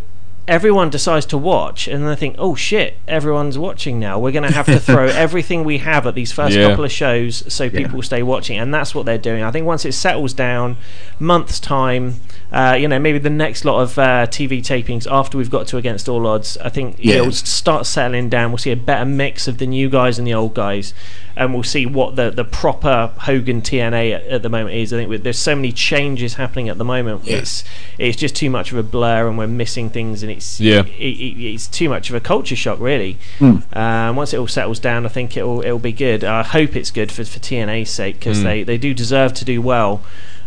everyone 0.48 0.90
decides 0.90 1.24
to 1.26 1.38
watch, 1.38 1.86
and 1.86 2.06
they 2.06 2.16
think, 2.16 2.34
oh 2.38 2.54
shit, 2.54 2.96
everyone's 3.06 3.56
watching 3.58 4.00
now. 4.00 4.18
We're 4.18 4.32
going 4.32 4.48
to 4.48 4.54
have 4.54 4.66
to 4.66 4.78
throw 4.80 5.06
everything 5.24 5.64
we 5.64 5.78
have 5.78 6.06
at 6.06 6.14
these 6.14 6.32
first 6.32 6.56
Yeah. 6.56 6.68
couple 6.70 6.84
of 6.84 6.92
shows 6.92 7.44
so 7.52 7.70
people 7.70 8.02
stay 8.02 8.22
watching, 8.22 8.58
and 8.58 8.72
that's 8.74 8.94
what 8.94 9.06
they're 9.06 9.18
doing. 9.18 9.42
I 9.42 9.50
think 9.50 9.66
once 9.66 9.84
it 9.84 9.92
settles 9.92 10.32
down, 10.34 10.76
months 11.20 11.60
time, 11.60 12.16
uh, 12.52 12.76
you 12.78 12.86
know, 12.86 12.98
maybe 12.98 13.18
the 13.18 13.30
next 13.30 13.64
lot 13.64 13.80
of 13.80 13.98
uh, 13.98 14.26
TV 14.26 14.60
tapings 14.60 15.10
after 15.10 15.38
we've 15.38 15.50
got 15.50 15.66
to 15.68 15.78
Against 15.78 16.08
All 16.08 16.26
Odds, 16.26 16.58
I 16.58 16.68
think 16.68 16.96
Yeah. 16.98 17.14
it'll 17.16 17.32
start 17.32 17.86
settling 17.86 18.28
down. 18.28 18.50
We'll 18.50 18.58
see 18.58 18.70
a 18.72 18.76
better 18.76 19.06
mix 19.06 19.48
of 19.48 19.56
the 19.58 19.66
new 19.66 19.88
guys 19.88 20.18
and 20.18 20.26
the 20.26 20.34
old 20.34 20.52
guys, 20.54 20.92
and 21.34 21.54
we'll 21.54 21.62
see 21.62 21.86
what 21.86 22.16
the, 22.16 22.30
the 22.30 22.44
proper 22.44 23.10
Hogan 23.20 23.62
TNA 23.62 24.12
at, 24.14 24.22
at 24.26 24.42
the 24.42 24.50
moment 24.50 24.74
is. 24.76 24.92
I 24.92 24.98
think 25.06 25.22
there's 25.22 25.38
so 25.38 25.54
many 25.56 25.72
changes 25.72 26.34
happening 26.34 26.68
at 26.68 26.76
the 26.76 26.84
moment. 26.84 27.26
It's 27.26 27.64
it's 27.98 28.16
just 28.18 28.36
too 28.36 28.50
much 28.50 28.70
of 28.70 28.76
a 28.78 28.82
blur, 28.82 29.28
and 29.28 29.38
we're 29.38 29.46
missing 29.46 29.88
things, 29.88 30.22
and 30.22 30.30
it's 30.30 30.60
Yeah. 30.60 30.80
it, 30.80 30.88
it, 30.90 31.42
it's 31.42 31.66
too 31.66 31.88
much 31.88 32.10
of 32.10 32.16
a 32.16 32.20
culture 32.20 32.56
shock, 32.56 32.78
really. 32.80 33.16
Mm. 33.38 33.62
Um, 33.76 34.16
once 34.16 34.34
it 34.34 34.36
all 34.36 34.46
settles 34.46 34.78
down, 34.78 35.06
I 35.06 35.08
think 35.08 35.36
it'll 35.38 35.62
it'll 35.62 35.78
be 35.78 35.92
good. 35.92 36.22
I 36.22 36.42
hope 36.42 36.76
it's 36.76 36.90
good 36.90 37.10
for 37.10 37.24
for 37.24 37.38
TNA's 37.38 37.88
sake 37.90 38.18
because 38.18 38.40
Mm. 38.40 38.44
they, 38.44 38.62
they 38.64 38.76
do 38.78 38.92
deserve 38.92 39.32
to 39.34 39.44
do 39.44 39.62
well. 39.62 40.02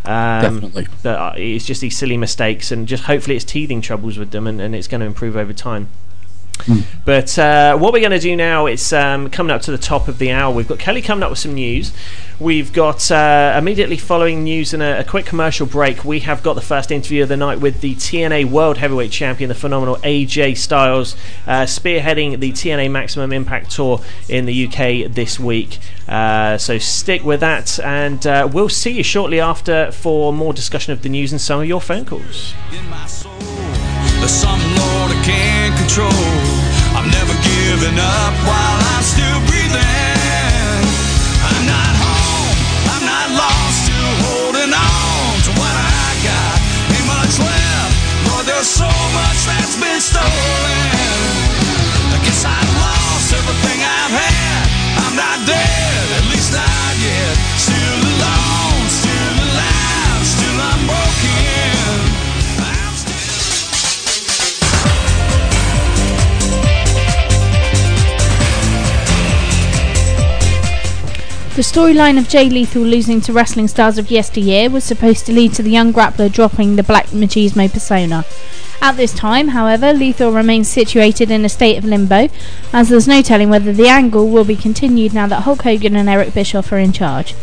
Um, 0.05 0.41
Definitely. 0.41 0.87
But 1.03 1.19
uh, 1.19 1.33
it's 1.35 1.65
just 1.65 1.81
these 1.81 1.97
silly 1.97 2.17
mistakes, 2.17 2.71
and 2.71 2.87
just 2.87 3.03
hopefully 3.05 3.35
it's 3.35 3.45
teething 3.45 3.81
troubles 3.81 4.17
with 4.17 4.31
them, 4.31 4.47
and, 4.47 4.61
and 4.61 4.75
it's 4.75 4.87
going 4.87 5.01
to 5.01 5.07
improve 5.07 5.35
over 5.35 5.53
time. 5.53 5.89
But 7.05 7.37
uh, 7.37 7.77
what 7.77 7.93
we're 7.93 7.99
going 7.99 8.11
to 8.11 8.19
do 8.19 8.35
now, 8.35 8.65
is 8.65 8.91
um, 8.91 9.29
coming 9.29 9.51
up 9.51 9.61
to 9.63 9.71
the 9.71 9.77
top 9.77 10.07
of 10.07 10.17
the 10.17 10.31
hour. 10.31 10.53
We've 10.53 10.67
got 10.67 10.79
Kelly 10.79 11.01
coming 11.01 11.23
up 11.23 11.29
with 11.29 11.39
some 11.39 11.53
news. 11.53 11.91
We've 12.39 12.73
got 12.73 13.11
uh, 13.11 13.55
immediately 13.57 13.97
following 13.97 14.43
news 14.43 14.73
and 14.73 14.81
a, 14.81 14.99
a 14.99 15.03
quick 15.03 15.25
commercial 15.25 15.67
break. 15.67 16.03
We 16.03 16.21
have 16.21 16.43
got 16.43 16.55
the 16.55 16.61
first 16.61 16.91
interview 16.91 17.23
of 17.23 17.29
the 17.29 17.37
night 17.37 17.61
with 17.61 17.81
the 17.81 17.95
TNA 17.95 18.45
World 18.45 18.77
Heavyweight 18.77 19.11
Champion, 19.11 19.47
the 19.47 19.55
phenomenal 19.55 19.97
AJ 19.97 20.57
Styles, 20.57 21.15
uh, 21.45 21.63
spearheading 21.63 22.39
the 22.39 22.51
TNA 22.51 22.91
Maximum 22.91 23.31
Impact 23.31 23.71
Tour 23.71 24.01
in 24.27 24.45
the 24.45 24.65
UK 24.65 25.11
this 25.11 25.39
week. 25.39 25.77
Uh, 26.07 26.57
so 26.57 26.77
stick 26.77 27.23
with 27.23 27.39
that, 27.39 27.79
and 27.79 28.25
uh, 28.27 28.49
we'll 28.51 28.69
see 28.69 28.91
you 28.91 29.03
shortly 29.03 29.39
after 29.39 29.91
for 29.91 30.33
more 30.33 30.53
discussion 30.53 30.91
of 30.91 31.03
the 31.03 31.09
news 31.09 31.31
and 31.31 31.39
some 31.39 31.61
of 31.61 31.67
your 31.67 31.81
phone 31.81 32.05
calls. 32.05 32.53
Giving 37.85 37.99
up 37.99 38.33
while 38.47 38.79
I'm 38.95 39.03
still 39.03 39.24
The 71.55 71.61
storyline 71.61 72.17
of 72.17 72.27
Jay 72.27 72.49
Lethal 72.49 72.81
losing 72.81 73.21
to 73.21 73.31
wrestling 73.31 73.69
stars 73.69 73.97
of 73.97 74.11
yesteryear 74.11 74.69
was 74.69 74.83
supposed 74.83 75.25
to 75.25 75.31
lead 75.31 75.53
to 75.53 75.63
the 75.63 75.71
young 75.71 75.93
grappler 75.93 76.29
dropping 76.29 76.75
the 76.75 76.83
Black 76.83 77.05
Machismo 77.11 77.71
persona. 77.71 78.25
At 78.81 78.97
this 78.97 79.13
time, 79.13 79.47
however, 79.47 79.93
Lethal 79.93 80.33
remains 80.33 80.67
situated 80.67 81.31
in 81.31 81.45
a 81.45 81.49
state 81.49 81.77
of 81.77 81.85
limbo, 81.85 82.27
as 82.73 82.89
there's 82.89 83.07
no 83.07 83.21
telling 83.21 83.49
whether 83.49 83.71
the 83.71 83.87
angle 83.87 84.27
will 84.27 84.43
be 84.43 84.57
continued 84.57 85.13
now 85.13 85.27
that 85.27 85.43
Hulk 85.43 85.61
Hogan 85.61 85.95
and 85.95 86.09
Eric 86.09 86.33
Bischoff 86.33 86.73
are 86.73 86.77
in 86.77 86.91
charge. 86.91 87.33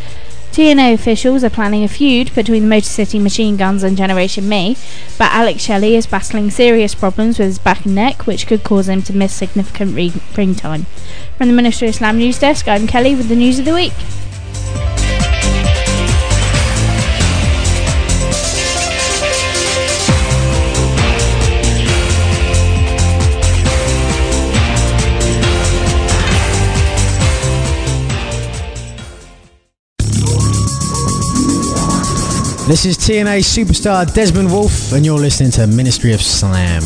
TNA 0.53 0.93
officials 0.93 1.43
are 1.43 1.49
planning 1.49 1.83
a 1.83 1.89
feud 1.89 2.35
between 2.35 2.65
the 2.65 2.69
Motor 2.69 2.85
City 2.85 3.19
Machine 3.19 3.57
Guns 3.57 3.83
and 3.83 3.97
Generation 3.97 4.51
Me, 4.51 4.77
but 5.17 5.33
Alex 5.33 5.63
Shelley 5.63 5.97
is 5.97 6.07
battling 6.07 6.51
serious 6.51 6.95
problems 6.95 7.39
with 7.39 7.47
his 7.49 7.59
back 7.59 7.87
and 7.87 7.95
neck, 7.95 8.27
which 8.27 8.47
could 8.47 8.63
cause 8.63 8.87
him 8.87 9.01
to 9.05 9.17
miss 9.17 9.33
significant 9.33 9.95
ring 10.37 10.55
time. 10.55 10.85
From 11.39 11.49
the 11.49 11.55
Ministry 11.55 11.89
of 11.89 11.95
Slam 11.95 12.19
News 12.19 12.39
Desk, 12.39 12.69
I'm 12.69 12.87
Kelly 12.87 13.15
with 13.15 13.31
the 13.31 13.35
news 13.35 13.59
of 13.59 13.65
the 13.65 13.73
week. 13.73 13.95
This 32.73 32.87
is 32.87 32.97
TNA 32.97 33.41
superstar 33.41 34.11
Desmond 34.15 34.51
Wolfe, 34.51 34.95
and 34.95 35.05
you're 35.05 35.19
listening 35.19 35.51
to 35.51 35.67
Ministry 35.67 36.15
of 36.15 36.23
Slam. 36.23 36.81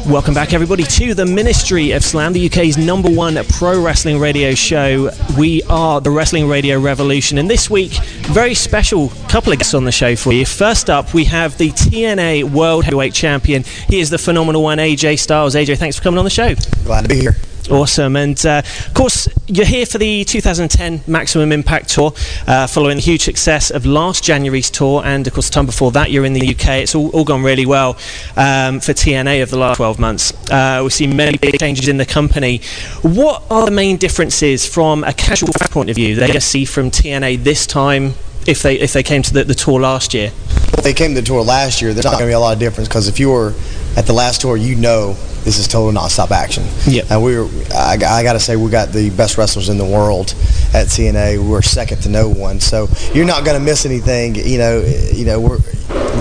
Welcome 0.09 0.35
back, 0.35 0.53
everybody, 0.53 0.85
to 0.85 1.15
the 1.15 1.27
Ministry 1.27 1.91
of 1.91 2.05
Slam, 2.05 2.33
the 2.33 2.47
UK's 2.47 2.79
number 2.79 3.11
one 3.11 3.37
pro 3.49 3.83
wrestling 3.83 4.21
radio 4.21 4.55
show. 4.55 5.11
We 5.37 5.65
are 5.65 6.01
the 6.01 6.13
Wrestling 6.13 6.47
Radio 6.47 6.79
Revolution, 6.79 7.39
and 7.39 7.51
this 7.51 7.69
week, 7.69 7.91
very 8.27 8.55
special 8.55 9.09
couple 9.29 9.53
of 9.53 9.59
guests 9.59 9.75
on 9.75 9.83
the 9.83 9.91
show 9.91 10.15
for 10.15 10.33
you. 10.33 10.47
First 10.47 10.91
up, 10.91 11.13
we 11.13 11.25
have 11.25 11.59
the 11.59 11.71
TNA 11.71 12.45
World 12.45 12.85
Heavyweight 12.85 13.15
Champion. 13.15 13.65
He 13.89 13.99
is 13.99 14.09
the 14.09 14.19
phenomenal 14.19 14.63
one, 14.63 14.79
AJ 14.79 15.19
Styles. 15.19 15.57
AJ, 15.57 15.79
thanks 15.79 15.97
for 15.97 16.05
coming 16.05 16.19
on 16.19 16.25
the 16.25 16.31
show. 16.31 16.55
Glad 16.85 17.03
to 17.03 17.09
be 17.09 17.19
here. 17.19 17.35
Awesome. 17.71 18.14
And 18.17 18.45
uh, 18.47 18.62
of 18.64 18.95
course, 18.95 19.29
you're 19.49 19.67
here 19.67 19.87
for 19.87 19.99
the 19.99 20.25
2010 20.25 21.03
Maximum 21.07 21.51
Impact 21.51 21.89
Tour, 21.89 22.12
uh, 22.47 22.67
following 22.67 22.97
the 22.97 23.03
huge 23.03 23.23
success 23.23 23.71
of 23.71 23.85
last 23.87 24.23
January's 24.23 24.71
tour. 24.71 25.03
And 25.05 25.27
of 25.27 25.33
course, 25.33 25.49
the 25.49 25.55
time 25.55 25.67
before 25.67 25.91
that, 25.93 26.11
you're 26.11 26.25
in 26.25 26.33
the 26.33 26.55
UK. 26.55 26.83
It's 26.83 26.95
all, 26.95 27.09
all 27.11 27.25
gone 27.25 27.43
really 27.43 27.67
well 27.67 27.91
um, 28.37 28.81
for 28.81 28.93
TNA 28.93 29.43
of 29.43 29.51
the 29.51 29.59
last 29.59 29.79
12 29.79 29.99
months. 29.99 30.33
Uh, 30.51 30.81
we've 30.83 30.93
seen 30.93 31.17
many 31.17 31.39
big 31.39 31.59
changes 31.59 31.89
in 31.89 31.97
the 31.97 32.07
company. 32.07 32.61
What 33.03 33.43
are 33.51 33.64
the 33.64 33.73
main 33.73 33.97
differences 33.97 34.67
from 34.67 35.03
a 35.05 35.12
casual 35.12 35.53
point 35.71 35.91
of 35.91 35.97
view 35.97 36.14
that 36.17 36.33
you 36.35 36.41
see 36.41 36.64
from 36.64 36.91
TNA 36.91 37.43
this 37.43 37.67
time? 37.67 38.14
If 38.47 38.62
they 38.62 38.77
if 38.77 38.93
they 38.93 39.03
came 39.03 39.23
to 39.23 39.35
the, 39.35 39.43
the 39.43 39.55
tour 39.55 39.81
last 39.81 40.14
year, 40.14 40.31
If 40.79 40.85
they 40.85 40.95
came 40.95 41.17
to 41.17 41.21
the 41.21 41.27
tour 41.27 41.43
last 41.43 41.83
year, 41.83 41.93
there's 41.93 42.05
not 42.05 42.12
going 42.12 42.27
to 42.27 42.31
be 42.31 42.33
a 42.33 42.39
lot 42.39 42.53
of 42.53 42.61
difference 42.61 42.89
because 42.89 43.09
if 43.09 43.19
you 43.19 43.31
were 43.31 43.55
at 43.97 44.07
the 44.07 44.12
last 44.12 44.42
tour, 44.42 44.57
you 44.57 44.76
know 44.76 45.16
this 45.47 45.59
is 45.59 45.68
total 45.68 45.92
nonstop 45.92 46.32
action. 46.32 46.64
Yeah. 46.88 47.05
And 47.09 47.22
we 47.22 47.38
were, 47.38 47.49
I, 47.72 47.94
I 47.94 48.22
got 48.24 48.32
to 48.32 48.40
say, 48.40 48.57
we 48.57 48.68
got 48.68 48.88
the 48.88 49.11
best 49.11 49.38
wrestlers 49.38 49.68
in 49.68 49.78
the 49.78 49.84
world 49.84 50.32
at 50.74 50.88
TNA. 50.88 51.49
We're 51.49 51.62
second 51.62 52.03
to 52.03 52.09
no 52.09 52.28
one. 52.28 52.59
So 52.59 52.88
you're 53.14 53.24
not 53.24 53.44
going 53.44 53.57
to 53.57 53.64
miss 53.64 53.86
anything. 53.86 54.34
You 54.34 54.59
know, 54.59 54.80
you 55.12 55.24
know, 55.24 55.40
we're 55.40 55.59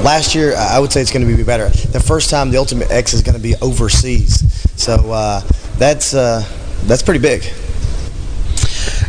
last 0.04 0.36
year. 0.36 0.56
I 0.56 0.80
would 0.80 0.92
say 0.92 1.02
it's 1.02 1.12
going 1.12 1.28
to 1.28 1.36
be 1.36 1.44
better. 1.44 1.70
The 1.70 2.00
first 2.00 2.30
time 2.30 2.52
the 2.52 2.58
Ultimate 2.58 2.92
X 2.92 3.14
is 3.14 3.24
going 3.24 3.36
to 3.36 3.42
be 3.42 3.56
overseas. 3.64 4.44
So 4.80 5.12
uh, 5.12 5.42
that's 5.80 6.14
uh, 6.14 6.48
that's 6.84 7.02
pretty 7.02 7.20
big. 7.20 7.42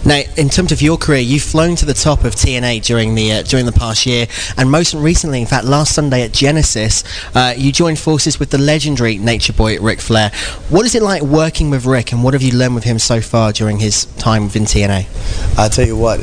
Now, 0.05 0.23
in 0.37 0.49
terms 0.49 0.73
of 0.73 0.83
your 0.83 0.97
career, 0.97 1.21
you've 1.21 1.43
flown 1.43 1.77
to 1.77 1.85
the 1.85 1.95
top 1.95 2.25
of 2.25 2.35
TNA 2.35 2.85
during 2.85 3.15
the 3.15 3.33
uh, 3.33 3.43
during 3.43 3.67
the 3.67 3.73
past 3.73 4.07
year, 4.07 4.27
and 4.57 4.71
most 4.71 4.95
recently, 4.95 5.41
in 5.41 5.47
fact, 5.47 5.65
last 5.65 5.95
Sunday 5.95 6.23
at 6.23 6.33
Genesis, 6.33 7.05
uh, 7.35 7.55
you 7.57 7.73
joined 7.73 7.99
forces 7.99 8.39
with 8.39 8.51
the 8.51 8.59
legendary 8.59 9.19
Nature 9.19 9.53
Boy 9.53 9.79
Ric 9.79 10.01
Flair. 10.01 10.31
What 10.69 10.87
is 10.87 10.95
it 10.95 11.03
like 11.03 11.23
working 11.23 11.71
with 11.71 11.87
Ric, 11.87 12.13
and 12.13 12.23
what 12.23 12.35
have 12.35 12.43
you 12.43 12.53
learned 12.53 12.75
with 12.75 12.85
him 12.85 12.99
so 12.99 13.21
far 13.21 13.53
during 13.53 13.79
his 13.79 14.07
time 14.17 14.45
within 14.45 14.65
TNA? 14.65 15.59
I 15.59 15.69
tell 15.69 15.87
you 15.87 15.97
what, 15.97 16.21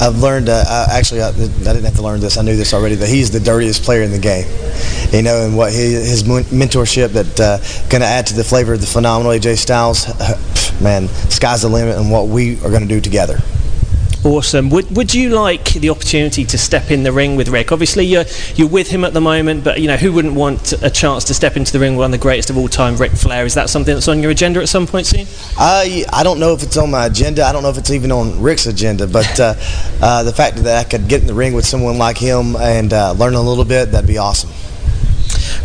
I've 0.00 0.18
learned. 0.18 0.48
Uh, 0.48 0.64
I, 0.66 0.98
actually, 0.98 1.22
I, 1.22 1.28
I 1.28 1.32
didn't 1.32 1.84
have 1.84 1.96
to 1.96 2.02
learn 2.02 2.20
this. 2.20 2.38
I 2.38 2.42
knew 2.42 2.56
this 2.56 2.72
already. 2.72 2.94
That 2.94 3.08
he's 3.08 3.30
the 3.30 3.40
dirtiest 3.40 3.82
player 3.82 4.02
in 4.02 4.10
the 4.10 4.18
game. 4.18 4.46
You 5.12 5.22
know, 5.22 5.44
and 5.44 5.56
what 5.56 5.72
he, 5.72 5.92
his 5.92 6.22
mentorship 6.24 7.10
that 7.10 7.40
uh, 7.40 7.58
going 7.88 8.00
to 8.00 8.06
add 8.06 8.26
to 8.28 8.34
the 8.34 8.44
flavor 8.44 8.72
of 8.72 8.80
the 8.80 8.86
phenomenal 8.86 9.32
AJ 9.32 9.58
Styles. 9.58 10.06
man, 10.80 11.08
sky's 11.28 11.62
the 11.62 11.68
limit, 11.68 11.98
and 11.98 12.10
what 12.10 12.28
we 12.28 12.56
are 12.58 12.70
going 12.70 12.82
to 12.82 12.88
do 12.88 13.00
together. 13.00 13.38
Awesome. 14.22 14.68
Would 14.68 14.94
would 14.94 15.14
you 15.14 15.30
like 15.30 15.64
the 15.72 15.88
opportunity 15.88 16.44
to 16.44 16.58
step 16.58 16.90
in 16.90 17.04
the 17.04 17.12
ring 17.12 17.36
with 17.36 17.48
Ric? 17.48 17.72
Obviously, 17.72 18.04
you're 18.04 18.26
you're 18.54 18.68
with 18.68 18.90
him 18.90 19.02
at 19.02 19.14
the 19.14 19.20
moment, 19.20 19.64
but 19.64 19.80
you 19.80 19.88
know 19.88 19.96
who 19.96 20.12
wouldn't 20.12 20.34
want 20.34 20.74
a 20.82 20.90
chance 20.90 21.24
to 21.24 21.34
step 21.34 21.56
into 21.56 21.72
the 21.72 21.78
ring 21.78 21.92
with 21.92 22.00
one 22.00 22.12
of 22.12 22.20
the 22.20 22.22
greatest 22.22 22.50
of 22.50 22.58
all 22.58 22.68
time, 22.68 22.96
Ric 22.96 23.12
Flair? 23.12 23.46
Is 23.46 23.54
that 23.54 23.70
something 23.70 23.94
that's 23.94 24.08
on 24.08 24.20
your 24.20 24.30
agenda 24.30 24.60
at 24.60 24.68
some 24.68 24.86
point 24.86 25.06
soon? 25.06 25.26
I 25.56 26.04
I 26.12 26.22
don't 26.22 26.38
know 26.38 26.52
if 26.52 26.62
it's 26.62 26.76
on 26.76 26.90
my 26.90 27.06
agenda. 27.06 27.44
I 27.44 27.52
don't 27.52 27.62
know 27.62 27.70
if 27.70 27.78
it's 27.78 27.90
even 27.90 28.12
on 28.12 28.42
Ric's 28.42 28.66
agenda. 28.66 29.06
But 29.06 29.40
uh, 29.40 29.54
uh, 30.02 30.22
the 30.22 30.32
fact 30.32 30.56
that 30.64 30.84
I 30.84 30.86
could 30.86 31.08
get 31.08 31.22
in 31.22 31.26
the 31.26 31.34
ring 31.34 31.54
with 31.54 31.64
someone 31.64 31.96
like 31.96 32.18
him 32.18 32.56
and 32.56 32.92
uh, 32.92 33.12
learn 33.12 33.32
a 33.32 33.40
little 33.40 33.64
bit, 33.64 33.90
that'd 33.92 34.06
be 34.06 34.18
awesome. 34.18 34.50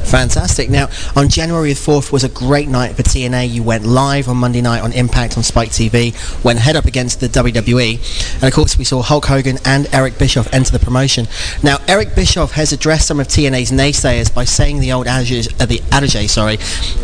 Fantastic. 0.06 0.70
Now, 0.70 0.90
on 1.16 1.30
January 1.30 1.74
the 1.74 1.80
4th 1.80 2.12
was 2.12 2.24
a 2.24 2.30
great 2.30 2.68
night 2.68 2.96
for 2.96 3.04
TNA. 3.04 3.50
You 3.50 3.64
went 3.64 3.86
live 3.86 4.28
on 4.30 4.38
Monday 4.38 4.62
night 4.62 4.82
on 4.82 4.94
Impact 4.94 5.38
on 5.38 5.44
Spike 5.44 5.70
TV, 5.70 6.14
went 6.44 6.60
head 6.60 6.76
up 6.76 6.86
against 6.86 7.20
the 7.20 7.28
WWE. 7.28 8.36
And 8.36 8.44
of 8.44 8.54
course, 8.54 8.78
we 8.78 8.84
saw 8.84 9.02
Hulk 9.02 9.26
Hogan 9.26 9.58
and 9.66 9.88
Eric 9.94 10.18
Bischoff 10.18 10.54
enter 10.54 10.72
the 10.72 10.80
promotion. 10.80 11.28
Now, 11.64 11.78
Eric 11.88 12.16
Bischoff 12.16 12.52
has 12.54 12.72
addressed 12.72 13.08
some 13.08 13.20
of 13.20 13.28
TNA's 13.28 13.72
naysayers 13.72 14.34
by 14.34 14.46
saying 14.46 14.80
the 14.80 14.92
old 14.92 15.08
adage, 15.08 15.48
uh, 15.60 15.66
the 15.66 15.82
adage 15.92 16.16
sorry, 16.30 16.58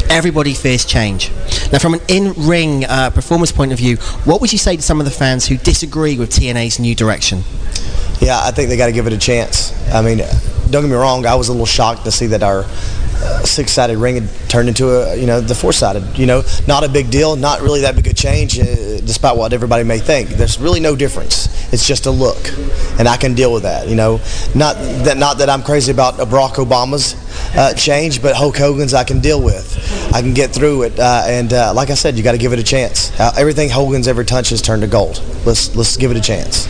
everybody 0.09 0.53
fears 0.53 0.85
change. 0.85 1.31
Now, 1.71 1.79
from 1.79 1.95
an 1.95 2.01
in-ring 2.07 2.85
uh, 2.85 3.09
performance 3.09 3.51
point 3.51 3.71
of 3.71 3.77
view, 3.77 3.97
what 4.25 4.41
would 4.41 4.51
you 4.51 4.59
say 4.59 4.75
to 4.75 4.81
some 4.81 4.99
of 4.99 5.05
the 5.05 5.11
fans 5.11 5.47
who 5.47 5.57
disagree 5.57 6.17
with 6.17 6.29
TNA's 6.29 6.79
new 6.79 6.95
direction? 6.95 7.43
Yeah, 8.21 8.39
I 8.39 8.51
think 8.51 8.69
they 8.69 8.77
got 8.77 8.85
to 8.85 8.91
give 8.91 9.07
it 9.07 9.13
a 9.13 9.17
chance. 9.17 9.73
I 9.91 10.01
mean, 10.01 10.19
don't 10.69 10.83
get 10.83 10.89
me 10.89 10.95
wrong. 10.95 11.25
I 11.25 11.35
was 11.35 11.49
a 11.49 11.51
little 11.51 11.65
shocked 11.65 12.05
to 12.05 12.11
see 12.11 12.27
that 12.27 12.43
our 12.43 12.65
uh, 13.23 13.43
six-sided 13.43 13.97
ring 13.97 14.15
had 14.15 14.49
turned 14.49 14.69
into 14.69 14.89
a, 14.89 15.15
you 15.15 15.25
know, 15.25 15.41
the 15.41 15.55
four-sided. 15.55 16.17
You 16.17 16.27
know, 16.27 16.43
not 16.67 16.83
a 16.83 16.89
big 16.89 17.09
deal, 17.09 17.35
not 17.35 17.61
really 17.61 17.81
that 17.81 17.95
big 17.95 18.07
a 18.07 18.13
change, 18.13 18.59
uh, 18.59 18.63
despite 19.01 19.35
what 19.37 19.53
everybody 19.53 19.83
may 19.83 19.99
think. 19.99 20.29
There's 20.29 20.59
really 20.59 20.79
no 20.79 20.95
difference. 20.95 21.47
It's 21.73 21.87
just 21.87 22.05
a 22.05 22.11
look, 22.11 22.37
and 22.99 23.07
I 23.07 23.17
can 23.17 23.33
deal 23.33 23.51
with 23.51 23.63
that. 23.63 23.87
You 23.87 23.95
know, 23.95 24.19
not 24.53 24.75
that 25.05 25.17
not 25.17 25.39
that 25.39 25.49
I'm 25.49 25.63
crazy 25.63 25.91
about 25.91 26.15
Barack 26.15 26.55
Obama's 26.55 27.15
uh, 27.57 27.73
change, 27.73 28.21
but 28.21 28.35
Hulk 28.35 28.57
Hogan's 28.57 28.93
I 28.93 29.03
can 29.03 29.19
deal 29.19 29.41
with. 29.41 30.13
I 30.13 30.21
can 30.21 30.33
get 30.33 30.51
through 30.51 30.83
it, 30.83 30.99
uh, 30.99 31.23
and 31.25 31.53
uh, 31.53 31.73
like 31.73 31.89
I 31.89 31.95
said, 31.95 32.17
you 32.17 32.23
got 32.23 32.33
to 32.33 32.37
give 32.37 32.53
it 32.53 32.59
a 32.59 32.63
chance. 32.63 33.17
Everything 33.19 33.69
Hogan's 33.69 34.07
ever 34.07 34.23
touched 34.23 34.51
has 34.51 34.61
turned 34.61 34.81
to 34.83 34.87
gold. 34.87 35.23
Let's 35.45 35.75
let's 35.75 35.97
give 35.97 36.11
it 36.11 36.17
a 36.17 36.21
chance. 36.21 36.67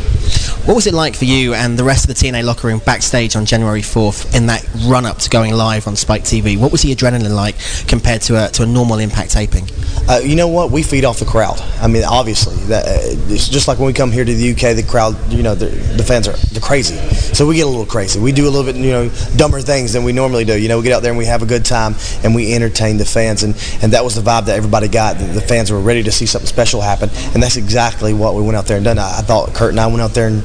What 0.66 0.76
was 0.76 0.86
it 0.86 0.94
like 0.94 1.16
for 1.16 1.26
you 1.26 1.56
and 1.56 1.78
the 1.78 1.84
rest 1.84 2.08
of 2.08 2.16
the 2.16 2.26
TNA 2.26 2.44
locker 2.44 2.68
room 2.68 2.80
backstage 2.86 3.36
on 3.36 3.46
January 3.46 3.82
4th 3.82 4.36
in 4.36 4.46
that 4.46 4.64
run 4.86 5.08
up 5.08 5.18
to 5.18 5.30
going 5.30 5.54
live 5.54 5.88
on 5.88 5.96
Spike 5.96 6.24
TV? 6.24 6.56
What 6.56 6.72
was 6.72 6.84
the 6.84 6.96
adrenaline 6.96 7.36
like 7.36 7.56
compared 7.88 8.22
to 8.24 8.46
a, 8.46 8.48
to 8.50 8.64
a 8.64 8.66
normal 8.68 9.00
Impact 9.00 9.32
taping? 9.32 9.68
Uh, 10.08 10.20
you 10.24 10.36
know 10.36 10.48
what? 10.48 10.70
We 10.70 10.84
feed 10.84 11.04
off 11.04 11.18
the 11.18 11.26
crowd. 11.26 11.60
I 11.82 11.88
mean, 11.88 12.04
obviously, 12.04 12.56
that, 12.66 12.86
uh, 12.86 13.34
it's 13.34 13.50
just 13.50 13.68
like 13.68 13.80
when 13.80 13.88
we 13.88 13.94
come 13.94 14.12
here 14.12 14.24
to 14.24 14.34
the 14.34 14.52
UK, 14.52 14.76
the 14.76 14.86
crowd, 14.88 15.18
you 15.34 15.42
know, 15.42 15.56
the, 15.56 15.66
the 15.66 16.04
fans 16.04 16.28
are 16.28 16.38
crazy. 16.62 16.96
So 17.34 17.46
we 17.48 17.56
get 17.56 17.66
a 17.66 17.70
little 17.70 17.86
crazy. 17.86 18.20
We 18.20 18.32
do 18.32 18.48
a 18.48 18.52
little 18.52 18.72
bit, 18.72 18.76
you 18.76 18.92
know, 18.92 19.10
dumber 19.36 19.62
things 19.62 19.94
than 19.94 20.04
we 20.04 20.14
normally 20.14 20.46
do. 20.46 20.58
You 20.58 20.70
know, 20.70 20.78
we 20.78 20.84
get 20.84 20.94
out 20.94 21.02
there 21.02 21.12
and 21.12 21.18
we 21.18 21.26
have 21.26 21.42
a 21.42 21.46
good 21.46 21.66
time 21.66 21.96
and 22.24 22.34
we 22.36 22.54
entertain 22.54 22.98
the 22.98 23.06
fans, 23.06 23.44
and, 23.44 23.56
and 23.82 23.94
that 23.94 24.04
was 24.04 24.16
the 24.16 24.22
vibe 24.22 24.46
that 24.46 24.56
everybody 24.56 24.88
got. 24.88 25.18
The, 25.18 25.26
the 25.26 25.42
fans 25.42 25.72
were 25.72 25.82
ready 25.82 26.04
to 26.04 26.12
see 26.12 26.26
something 26.26 26.48
special 26.48 26.82
happen, 26.82 27.10
and 27.34 27.42
that's 27.42 27.58
exactly 27.58 28.14
what 28.14 28.36
we 28.36 28.42
went 28.42 28.56
out 28.56 28.66
there 28.66 28.78
and 28.78 28.86
done. 28.86 29.00
I, 29.00 29.20
I 29.20 29.22
thought 29.22 29.54
Kurt 29.54 29.72
and 29.72 29.80
I 29.80 29.88
went 29.88 30.02
out 30.02 30.12
there 30.12 30.28
and 30.28 30.44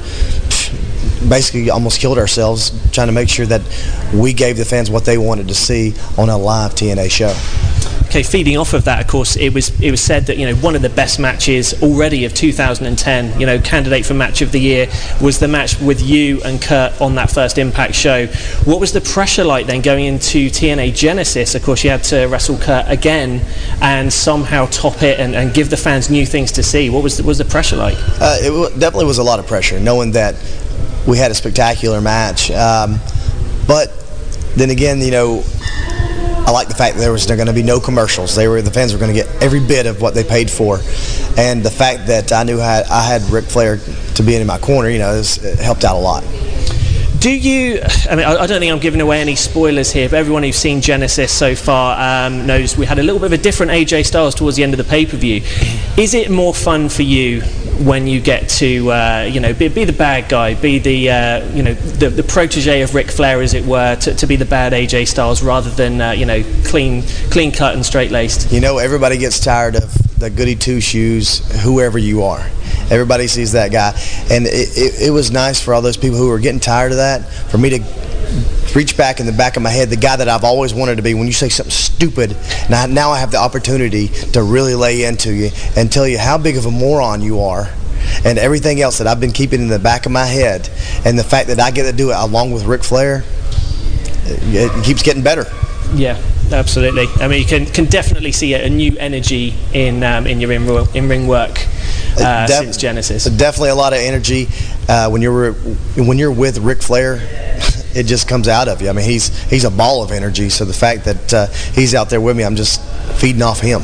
basically 1.29 1.71
almost 1.71 2.01
killed 2.01 2.19
ourselves 2.19 2.71
trying 2.93 3.09
to 3.09 3.13
make 3.13 3.29
sure 3.29 3.47
that 3.47 3.63
we 4.15 4.33
gave 4.33 4.57
the 4.57 4.65
fans 4.65 4.91
what 4.91 5.05
they 5.05 5.19
wanted 5.19 5.49
to 5.49 5.55
see 5.55 5.95
on 6.19 6.29
a 6.29 6.37
live 6.37 6.75
TNA 6.75 7.11
show. 7.11 7.35
Okay, 8.17 8.23
feeding 8.23 8.57
off 8.57 8.73
of 8.73 8.85
that, 8.85 8.99
of 9.03 9.07
course, 9.09 9.37
it 9.37 9.53
was 9.53 9.79
it 9.79 9.91
was 9.91 10.01
said 10.01 10.25
that 10.29 10.39
you 10.39 10.47
know 10.47 10.55
one 10.55 10.75
of 10.75 10.81
the 10.81 10.89
best 10.89 11.21
matches 11.21 11.83
already 11.83 12.25
of 12.25 12.33
2010, 12.33 13.39
you 13.39 13.45
know, 13.45 13.59
candidate 13.59 14.07
for 14.07 14.15
match 14.15 14.41
of 14.41 14.53
the 14.53 14.59
year 14.59 14.87
was 15.21 15.39
the 15.39 15.47
match 15.47 15.79
with 15.81 16.01
you 16.01 16.41
and 16.43 16.63
Kurt 16.63 16.99
on 16.99 17.17
that 17.17 17.31
first 17.31 17.59
Impact 17.59 17.95
show. 17.95 18.27
What 18.65 18.81
was 18.81 18.93
the 18.93 19.03
pressure 19.03 19.45
like 19.45 19.67
then 19.67 19.83
going 19.83 20.07
into 20.07 20.49
TNA 20.49 20.95
Genesis? 20.95 21.55
Of 21.55 21.63
course, 21.63 21.85
you 21.85 21.91
had 21.91 22.05
to 22.05 22.25
wrestle 22.29 22.57
Kurt 22.57 22.89
again 22.89 23.45
and 23.83 24.11
somehow 24.11 24.65
top 24.71 25.03
it 25.03 25.21
and, 25.21 25.35
and 25.35 25.53
give 25.53 25.69
the 25.69 25.77
fans 25.77 26.09
new 26.09 26.25
things 26.25 26.53
to 26.53 26.63
see. 26.63 26.89
What 26.89 27.03
was 27.03 27.19
the, 27.19 27.23
was 27.23 27.37
the 27.37 27.45
pressure 27.45 27.77
like? 27.77 27.99
Uh, 28.19 28.39
it 28.41 28.49
w- 28.49 28.71
definitely 28.81 29.05
was 29.05 29.19
a 29.19 29.25
lot 29.25 29.41
of 29.41 29.47
pressure, 29.47 29.79
knowing 29.79 30.13
that 30.13 30.37
we 31.07 31.19
had 31.19 31.31
a 31.31 31.35
spectacular 31.35 32.01
match. 32.01 32.51
Um, 32.51 32.99
but 33.67 33.93
then 34.57 34.71
again, 34.71 35.03
you 35.03 35.11
know, 35.11 35.45
I 36.47 36.53
like 36.53 36.69
the 36.69 36.75
fact 36.75 36.95
that 36.95 37.01
there 37.01 37.11
was 37.11 37.27
going 37.27 37.47
to 37.47 37.53
be 37.53 37.65
no 37.65 37.81
commercials. 37.81 38.37
They 38.37 38.47
were 38.47 38.63
the 38.63 38.71
fans 38.71 38.93
were 38.93 39.01
going 39.01 39.13
to 39.13 39.21
get 39.21 39.43
every 39.43 39.59
bit 39.59 39.87
of 39.87 40.01
what 40.01 40.15
they 40.15 40.23
paid 40.23 40.49
for, 40.49 40.79
and 41.37 41.63
the 41.63 41.73
fact 41.73 42.07
that 42.07 42.31
I 42.31 42.45
knew 42.45 42.61
I, 42.61 42.85
I 42.89 43.03
had 43.03 43.23
Ric 43.23 43.47
Flair 43.47 43.79
to 44.15 44.23
be 44.23 44.37
in 44.37 44.47
my 44.47 44.59
corner, 44.59 44.89
you 44.89 45.01
know, 45.01 45.21
helped 45.61 45.85
out 45.85 45.97
a 45.97 45.99
lot. 45.99 46.23
Do 47.27 47.37
you? 47.37 47.81
I 48.09 48.15
mean, 48.15 48.25
I, 48.25 48.47
don't 48.47 48.61
think 48.61 48.71
I'm 48.71 48.79
giving 48.79 49.01
away 49.01 49.21
any 49.21 49.35
spoilers 49.35 49.91
here, 49.91 50.09
but 50.09 50.15
everyone 50.15 50.45
who's 50.45 50.55
seen 50.55 50.81
Genesis 50.81 51.33
so 51.33 51.57
far 51.57 51.99
um, 52.29 52.47
knows 52.47 52.77
we 52.77 52.87
had 52.87 53.01
a 53.01 53.03
little 53.03 53.19
bit 53.19 53.27
of 53.27 53.33
a 53.33 53.39
different 53.39 53.73
AJ 53.73 54.07
Styles 54.07 54.33
towards 54.33 54.57
the 54.57 54.63
end 54.63 54.75
of 54.75 54.79
the 54.79 54.85
pay 54.85 55.07
per 55.07 55.17
view. 55.17 55.43
Is 55.99 56.15
it 56.15 56.31
more 56.31 56.55
fun 56.55 56.89
for 56.89 57.03
you 57.03 57.41
when 57.83 58.07
you 58.07 58.21
get 58.21 58.49
to, 58.51 58.93
uh, 58.93 59.29
you 59.29 59.41
know, 59.41 59.53
be, 59.53 59.67
be 59.67 59.85
the 59.85 59.93
bad 59.93 60.29
guy, 60.29 60.55
be 60.55 60.79
the, 60.79 61.11
uh, 61.11 61.53
you 61.53 61.65
know, 61.65 61.75
the, 61.75 62.11
the 62.11 62.23
protege 62.23 62.83
of 62.83 62.95
Ric 62.95 63.11
Flair, 63.11 63.43
as 63.43 63.55
it 63.55 63.65
were, 63.65 63.97
to, 63.97 64.15
to 64.15 64.27
be 64.29 64.37
the 64.37 64.45
bad 64.45 64.73
AJ 64.73 65.09
Styles 65.09 65.43
rather 65.43 65.71
than, 65.71 66.01
uh, 66.01 66.13
you 66.13 66.27
know, 66.27 66.45
clean, 66.65 67.03
clean 67.33 67.51
cut 67.51 67.75
and 67.75 67.85
straight 67.85 68.13
laced? 68.13 68.53
You 68.53 68.61
know, 68.61 68.79
everybody 68.79 69.19
gets 69.19 69.41
tired 69.41 69.75
of 69.75 69.93
the 70.21 70.31
goody 70.31 70.55
two 70.55 70.81
shoes, 70.81 71.41
whoever 71.63 71.99
you 71.99 72.23
are. 72.23 72.47
Everybody 72.91 73.27
sees 73.27 73.53
that 73.53 73.73
guy, 73.73 73.99
and 74.31 74.47
it, 74.47 74.77
it, 74.77 75.09
it 75.09 75.11
was 75.11 75.31
nice 75.31 75.61
for 75.61 75.75
all 75.75 75.83
those 75.83 75.97
people 75.97 76.17
who 76.17 76.29
were 76.29 76.39
getting 76.39 76.61
tired 76.61 76.93
of 76.93 76.99
that. 76.99 77.25
For 77.51 77.59
me 77.59 77.71
to 77.71 77.79
reach 78.75 78.97
back 78.97 79.21
in 79.21 79.27
the 79.27 79.33
back 79.33 79.57
of 79.57 79.63
my 79.63 79.71
head, 79.71 79.89
the 79.89 79.97
guy 79.97 80.17
that 80.17 80.29
I've 80.29 80.45
always 80.45 80.75
wanted 80.75 80.97
to 80.97 81.03
be. 81.03 81.15
When 81.15 81.27
you 81.27 81.33
say 81.33 81.49
something 81.49 81.71
stupid, 81.71 82.37
now 82.71 82.87
now 82.87 83.11
I 83.11 83.19
have 83.19 83.31
the 83.31 83.39
opportunity 83.39 84.09
to 84.33 84.43
really 84.43 84.75
lay 84.75 85.05
into 85.05 85.33
you 85.33 85.51
and 85.77 85.91
tell 85.91 86.07
you 86.07 86.19
how 86.19 86.39
big 86.39 86.57
of 86.57 86.67
a 86.67 86.71
moron 86.71 87.23
you 87.23 87.41
are. 87.41 87.69
And 88.25 88.39
everything 88.39 88.81
else 88.81 88.99
that 88.99 89.07
I've 89.07 89.21
been 89.21 89.33
keeping 89.33 89.61
in 89.61 89.69
the 89.69 89.79
back 89.79 90.07
of 90.07 90.13
my 90.13 90.27
head, 90.27 90.69
and 91.05 91.19
the 91.19 91.25
fact 91.25 91.49
that 91.49 91.59
I 91.59 91.71
get 91.71 91.91
to 91.91 91.93
do 91.93 92.11
it 92.11 92.17
along 92.17 92.53
with 92.53 92.65
Ric 92.65 92.85
Flair, 92.85 93.25
it, 94.27 94.71
it 94.73 94.85
keeps 94.85 95.03
getting 95.03 95.23
better. 95.23 95.45
Yeah. 95.95 96.21
absolutely. 96.53 97.07
I 97.21 97.29
mean, 97.29 97.41
you 97.41 97.47
can 97.47 97.67
can 97.67 97.87
definitely 97.87 98.33
see 98.33 98.55
a, 98.55 98.69
new 98.69 98.97
energy 98.99 99.55
in 99.73 100.05
um, 100.05 100.27
in 100.27 100.41
your 100.41 100.53
in, 100.53 100.69
in 100.95 101.09
ring 101.09 101.27
work 101.27 101.67
uh, 102.21 102.47
Def- 102.47 102.65
since 102.65 102.77
Genesis. 102.77 103.25
Definitely 103.25 103.71
a 103.71 103.75
lot 103.75 103.93
of 103.93 103.99
energy 103.99 104.49
uh, 104.89 105.09
when 105.11 105.23
you're 105.23 105.53
when 105.53 106.19
you're 106.19 106.33
with 106.33 106.59
Ric 106.59 106.83
Flair. 106.83 107.21
It 107.97 108.05
just 108.05 108.29
comes 108.29 108.47
out 108.47 108.69
of 108.69 108.83
you. 108.83 108.91
I 108.91 108.93
mean, 108.93 109.07
he's 109.07 109.29
he's 109.49 109.65
a 109.65 109.71
ball 109.71 110.03
of 110.05 110.13
energy. 110.13 110.51
So 110.51 110.67
the 110.67 110.75
fact 110.75 111.07
that 111.07 111.33
uh, 111.33 111.47
he's 111.73 111.95
out 111.95 112.11
there 112.11 112.21
with 112.21 112.37
me, 112.37 112.45
I'm 112.45 112.55
just 112.55 112.83
feeding 113.19 113.41
off 113.41 113.59
him. 113.59 113.81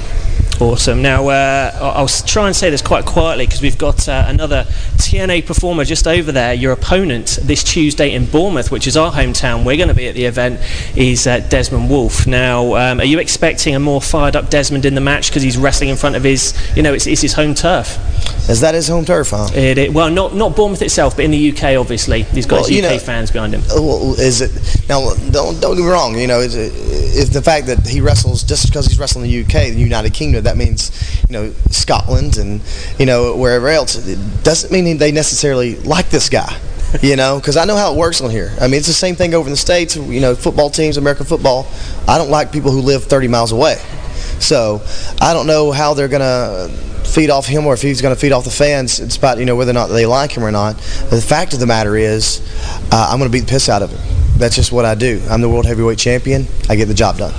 Awesome. 0.63 1.03
Now, 1.03 1.27
uh, 1.27 1.93
I'll 1.97 2.07
try 2.07 2.47
and 2.47 2.55
say 2.55 2.71
this 2.71 2.83
quite 2.83 3.05
quietly 3.05 3.47
because 3.47 3.61
we've 3.61 3.77
got 3.77 4.09
uh, 4.09 4.27
another 4.29 4.63
TNA 4.99 5.45
performer 5.45 5.85
just 5.85 6.07
over 6.07 6.31
there. 6.31 6.55
Your 6.55 6.71
opponent 6.71 7.41
this 7.43 7.65
Tuesday 7.65 8.15
in 8.15 8.27
Bournemouth, 8.27 8.71
which 8.71 8.87
is 8.87 8.97
our 8.97 9.11
hometown. 9.11 9.65
We're 9.65 9.77
going 9.77 9.89
to 9.89 9.95
be 9.95 10.07
at 10.07 10.15
the 10.15 10.25
event. 10.25 10.61
Is 10.95 11.27
uh, 11.27 11.41
Desmond 11.49 11.91
Wolfe. 11.91 12.29
Now, 12.29 12.77
um, 12.77 13.01
are 13.01 13.05
you 13.05 13.19
expecting 13.19 13.75
a 13.75 13.81
more 13.81 14.01
fired 14.01 14.37
up 14.37 14.51
Desmond 14.51 14.85
in 14.85 14.95
the 14.95 15.01
match 15.01 15.31
because 15.31 15.43
he's 15.43 15.59
wrestling 15.59 15.89
in 15.91 15.97
front 15.97 16.15
of 16.15 16.23
his, 16.23 16.55
you 16.77 16.83
know, 16.85 16.95
it's, 16.95 17.09
it's 17.09 17.23
his 17.23 17.33
home 17.33 17.55
turf? 17.55 17.99
Is 18.49 18.61
that 18.61 18.75
his 18.77 18.87
home 18.87 19.05
turf, 19.05 19.31
huh? 19.31 19.49
It, 19.55 19.79
it, 19.79 19.93
well, 19.93 20.11
not 20.11 20.35
not 20.37 20.55
Bournemouth 20.55 20.83
itself, 20.83 21.17
but 21.17 21.25
in 21.25 21.33
the 21.33 21.53
UK, 21.53 21.77
obviously, 21.77 22.23
he's 22.23 22.47
got 22.47 22.61
Well, 22.61 22.69
his 22.69 22.79
UK 22.85 22.91
know- 22.93 22.99
fans 23.01 23.33
behind 23.33 23.53
him. 23.55 23.63
Uh, 23.63 23.83
Well, 23.83 24.15
is 24.21 24.41
it 24.41 24.53
now? 24.89 25.13
Don't 25.31 25.61
don't 25.61 25.77
get 25.77 25.83
me 25.85 25.89
wrong. 25.91 26.17
You 26.17 26.29
know, 26.29 26.39
is 26.39 26.55
it, 26.55 27.33
the 27.33 27.43
fact 27.43 27.67
that 27.67 27.87
he 27.87 28.01
wrestles 28.01 28.45
just 28.45 28.67
because 28.67 28.87
he's 28.87 28.99
wrestling 28.99 29.25
in 29.25 29.31
the 29.31 29.41
UK, 29.43 29.73
the 29.73 29.81
United 29.81 30.13
Kingdom, 30.15 30.45
that 30.45 30.52
means 30.57 30.91
you 31.29 31.33
know 31.33 31.53
Scotland 31.71 32.37
and 32.37 32.61
you 32.99 33.07
know 33.07 33.37
wherever 33.37 33.69
else. 33.69 34.07
It 34.07 34.19
doesn't 34.45 34.73
mean 34.73 34.99
they 34.99 35.13
necessarily 35.13 35.77
like 35.77 36.11
this 36.11 36.29
guy. 36.29 36.59
You 37.01 37.17
know, 37.17 37.41
because 37.41 37.57
I 37.57 37.65
know 37.65 37.75
how 37.75 37.95
it 37.95 37.97
works 37.97 38.21
on 38.21 38.29
here. 38.31 38.55
I 38.61 38.67
mean, 38.67 38.75
it's 38.75 38.87
the 38.87 38.93
same 38.93 39.15
thing 39.15 39.33
over 39.33 39.47
in 39.47 39.53
the 39.53 39.57
states. 39.57 39.97
You 39.97 40.21
know, 40.21 40.35
football 40.35 40.69
teams, 40.69 40.99
American 40.99 41.25
football. 41.25 41.67
I 42.07 42.19
don't 42.19 42.29
like 42.29 42.53
people 42.53 42.71
who 42.71 42.83
live 42.83 43.05
30 43.05 43.29
miles 43.29 43.51
away. 43.51 43.79
So 44.41 44.83
I 45.19 45.33
don't 45.33 45.47
know 45.47 45.73
how 45.73 45.95
they're 45.95 46.09
gonna 46.09 46.69
feed 47.05 47.31
off 47.31 47.47
him 47.47 47.67
or 47.67 47.75
if 47.75 47.83
he's 47.83 48.03
gonna 48.03 48.17
feed 48.17 48.33
off 48.33 48.45
the 48.45 48.51
fans. 48.51 49.01
It's 49.01 49.17
about 49.17 49.39
you 49.39 49.45
know 49.45 49.57
whether 49.57 49.71
or 49.71 49.75
not 49.75 49.87
they 49.87 50.05
like 50.05 50.33
him 50.33 50.45
or 50.45 50.51
not. 50.51 50.77
But 51.09 51.17
the 51.17 51.23
fact 51.23 51.55
of 51.55 51.61
the 51.61 51.67
matter 51.67 51.97
is, 51.97 52.41
uh, 52.91 53.09
I'm 53.11 53.19
gonna 53.19 53.31
beat 53.31 53.41
the 53.41 53.47
piss 53.47 53.69
out 53.69 53.83
of 53.83 53.91
him. 53.91 54.01
That's 54.37 54.57
just 54.57 54.73
what 54.73 54.85
I 54.85 54.95
do. 54.95 55.23
I'm 55.31 55.41
the 55.41 55.49
world 55.49 55.67
heavyweight 55.67 55.99
champion. 55.99 56.47
I 56.69 56.77
get 56.77 56.87
the 56.87 56.95
job 56.95 57.19
done. 57.19 57.33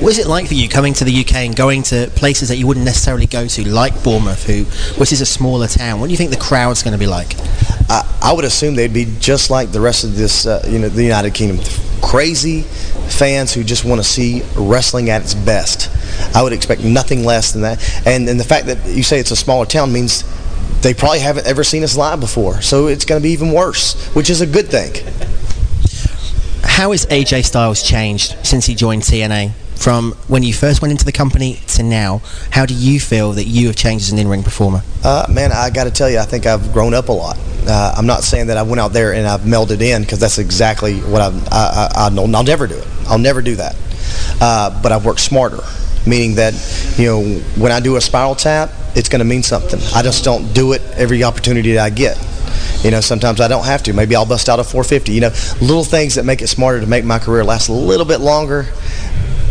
What 0.00 0.10
is 0.10 0.18
it 0.18 0.26
like 0.26 0.46
for 0.48 0.54
you 0.54 0.68
coming 0.68 0.94
to 0.94 1.04
the 1.04 1.20
UK 1.20 1.36
and 1.36 1.56
going 1.56 1.82
to 1.84 2.10
places 2.14 2.48
that 2.48 2.56
you 2.56 2.66
wouldn't 2.66 2.86
necessarily 2.86 3.26
go 3.26 3.46
to, 3.46 3.68
like 3.68 4.02
Bournemouth, 4.02 4.44
who, 4.46 4.64
which 4.98 5.12
is 5.12 5.20
a 5.20 5.26
smaller 5.26 5.66
town? 5.66 6.00
What 6.00 6.06
do 6.06 6.12
you 6.12 6.16
think 6.16 6.30
the 6.30 6.36
crowd's 6.36 6.82
going 6.82 6.92
to 6.92 6.98
be 6.98 7.06
like? 7.06 7.34
I, 7.88 8.32
would 8.34 8.44
assume 8.44 8.74
they'd 8.74 8.92
be 8.92 9.06
just 9.20 9.50
like 9.50 9.70
the 9.70 9.80
rest 9.80 10.04
of 10.04 10.16
this, 10.16 10.46
uh, 10.46 10.66
you 10.68 10.78
know, 10.78 10.88
the 10.88 11.04
United 11.04 11.34
Kingdom. 11.34 11.64
Crazy 12.02 12.62
fans 12.62 13.54
who 13.54 13.62
just 13.62 13.84
want 13.84 14.00
to 14.00 14.04
see 14.04 14.42
wrestling 14.56 15.10
at 15.10 15.22
its 15.22 15.34
best. 15.34 15.90
I 16.34 16.42
would 16.42 16.52
expect 16.52 16.82
nothing 16.82 17.24
less 17.24 17.52
than 17.52 17.62
that. 17.62 18.02
And, 18.06 18.28
and 18.28 18.40
the 18.40 18.44
fact 18.44 18.66
that 18.66 18.84
you 18.86 19.02
say 19.02 19.20
it's 19.20 19.30
a 19.30 19.36
smaller 19.36 19.66
town 19.66 19.92
means 19.92 20.24
they 20.82 20.94
probably 20.94 21.20
haven't 21.20 21.46
ever 21.46 21.64
seen 21.64 21.82
us 21.82 21.96
live 21.96 22.20
before. 22.20 22.60
So 22.60 22.88
it's 22.88 23.04
going 23.04 23.20
to 23.20 23.22
be 23.22 23.32
even 23.32 23.52
worse, 23.52 24.06
which 24.14 24.30
is 24.30 24.40
a 24.40 24.46
good 24.46 24.68
thing. 24.68 24.92
How 26.76 26.90
has 26.90 27.06
AJ 27.06 27.46
Styles 27.46 27.82
changed 27.82 28.36
since 28.46 28.66
he 28.66 28.74
joined 28.74 29.00
TNA? 29.00 29.52
From 29.76 30.12
when 30.28 30.42
you 30.42 30.52
first 30.52 30.82
went 30.82 30.92
into 30.92 31.06
the 31.06 31.12
company 31.12 31.54
to 31.68 31.82
now, 31.82 32.20
how 32.50 32.66
do 32.66 32.74
you 32.74 33.00
feel 33.00 33.32
that 33.32 33.44
you 33.44 33.68
have 33.68 33.76
changed 33.76 34.04
as 34.04 34.12
an 34.12 34.18
in-ring 34.18 34.42
performer? 34.42 34.82
Uh, 35.02 35.24
man, 35.30 35.52
I 35.52 35.70
got 35.70 35.84
to 35.84 35.90
tell 35.90 36.10
you, 36.10 36.18
I 36.18 36.26
think 36.26 36.44
I've 36.44 36.74
grown 36.74 36.92
up 36.92 37.08
a 37.08 37.12
lot. 37.12 37.38
Uh, 37.66 37.94
I'm 37.96 38.04
not 38.04 38.24
saying 38.24 38.48
that 38.48 38.58
I 38.58 38.62
went 38.62 38.78
out 38.78 38.92
there 38.92 39.14
and 39.14 39.26
I've 39.26 39.40
melded 39.40 39.80
in 39.80 40.02
because 40.02 40.18
that's 40.18 40.36
exactly 40.36 40.98
what 40.98 41.22
I've, 41.22 41.48
I, 41.50 41.88
I, 41.94 42.06
I 42.06 42.08
know. 42.10 42.24
I'll 42.24 42.44
never 42.44 42.66
do 42.66 42.76
it. 42.76 42.86
I'll 43.08 43.18
never 43.18 43.40
do 43.40 43.56
that. 43.56 43.74
Uh, 44.38 44.82
but 44.82 44.92
I've 44.92 45.06
worked 45.06 45.20
smarter, 45.20 45.60
meaning 46.06 46.34
that 46.34 46.52
you 46.98 47.06
know 47.06 47.22
when 47.56 47.72
I 47.72 47.80
do 47.80 47.96
a 47.96 48.02
spiral 48.02 48.34
tap, 48.34 48.70
it's 48.94 49.08
going 49.08 49.20
to 49.20 49.24
mean 49.24 49.42
something. 49.42 49.80
I 49.94 50.02
just 50.02 50.24
don't 50.24 50.52
do 50.52 50.74
it 50.74 50.82
every 50.92 51.24
opportunity 51.24 51.72
that 51.72 51.84
I 51.86 51.88
get. 51.88 52.18
You 52.82 52.90
know, 52.90 53.00
sometimes 53.00 53.40
I 53.40 53.48
don't 53.48 53.64
have 53.64 53.82
to. 53.84 53.92
Maybe 53.92 54.14
I'll 54.16 54.26
bust 54.26 54.48
out 54.48 54.60
a 54.60 54.64
450. 54.64 55.12
You 55.12 55.20
know, 55.22 55.32
little 55.60 55.84
things 55.84 56.14
that 56.14 56.24
make 56.24 56.42
it 56.42 56.48
smarter 56.48 56.80
to 56.80 56.86
make 56.86 57.04
my 57.04 57.18
career 57.18 57.44
last 57.44 57.68
a 57.68 57.72
little 57.72 58.06
bit 58.06 58.20
longer 58.20 58.66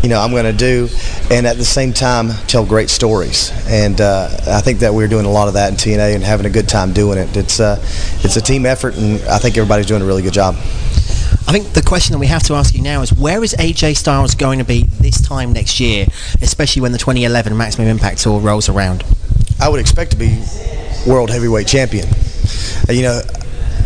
you 0.05 0.09
know, 0.09 0.21
I'm 0.21 0.29
going 0.29 0.43
to 0.43 0.53
do, 0.53 0.87
and 1.31 1.47
at 1.47 1.57
the 1.57 1.65
same 1.65 1.91
time 1.91 2.29
tell 2.45 2.63
great 2.63 2.91
stories. 2.91 3.51
And 3.67 3.99
uh, 3.99 4.29
I 4.45 4.61
think 4.61 4.77
that 4.81 4.93
we're 4.93 5.07
doing 5.07 5.25
a 5.25 5.31
lot 5.31 5.47
of 5.47 5.55
that 5.55 5.71
in 5.71 5.77
TNA 5.77 6.13
and 6.13 6.23
having 6.23 6.45
a 6.45 6.49
good 6.51 6.69
time 6.69 6.93
doing 6.93 7.17
it. 7.17 7.35
It's 7.35 7.59
uh, 7.59 7.77
it's 8.23 8.35
a 8.35 8.41
team 8.41 8.67
effort, 8.67 8.95
and 8.97 9.19
I 9.23 9.39
think 9.39 9.57
everybody's 9.57 9.87
doing 9.87 10.03
a 10.03 10.05
really 10.05 10.21
good 10.21 10.33
job. 10.33 10.57
I 11.47 11.51
think 11.51 11.73
the 11.73 11.81
question 11.81 12.13
that 12.13 12.19
we 12.19 12.27
have 12.27 12.43
to 12.43 12.53
ask 12.53 12.75
you 12.75 12.83
now 12.83 13.01
is 13.01 13.13
where 13.13 13.43
is 13.43 13.55
AJ 13.55 13.97
Styles 13.97 14.35
going 14.35 14.59
to 14.59 14.65
be 14.65 14.83
this 14.83 15.19
time 15.19 15.53
next 15.53 15.79
year, 15.79 16.05
especially 16.39 16.83
when 16.83 16.91
the 16.91 16.99
2011 16.99 17.57
Maximum 17.57 17.87
Impact 17.87 18.19
Tour 18.21 18.39
rolls 18.39 18.69
around? 18.69 19.03
I 19.59 19.69
would 19.69 19.79
expect 19.79 20.11
to 20.11 20.17
be 20.17 20.43
world 21.07 21.31
heavyweight 21.31 21.65
champion. 21.65 22.07
Uh, 22.87 22.93
You 22.93 23.03
know, 23.03 23.21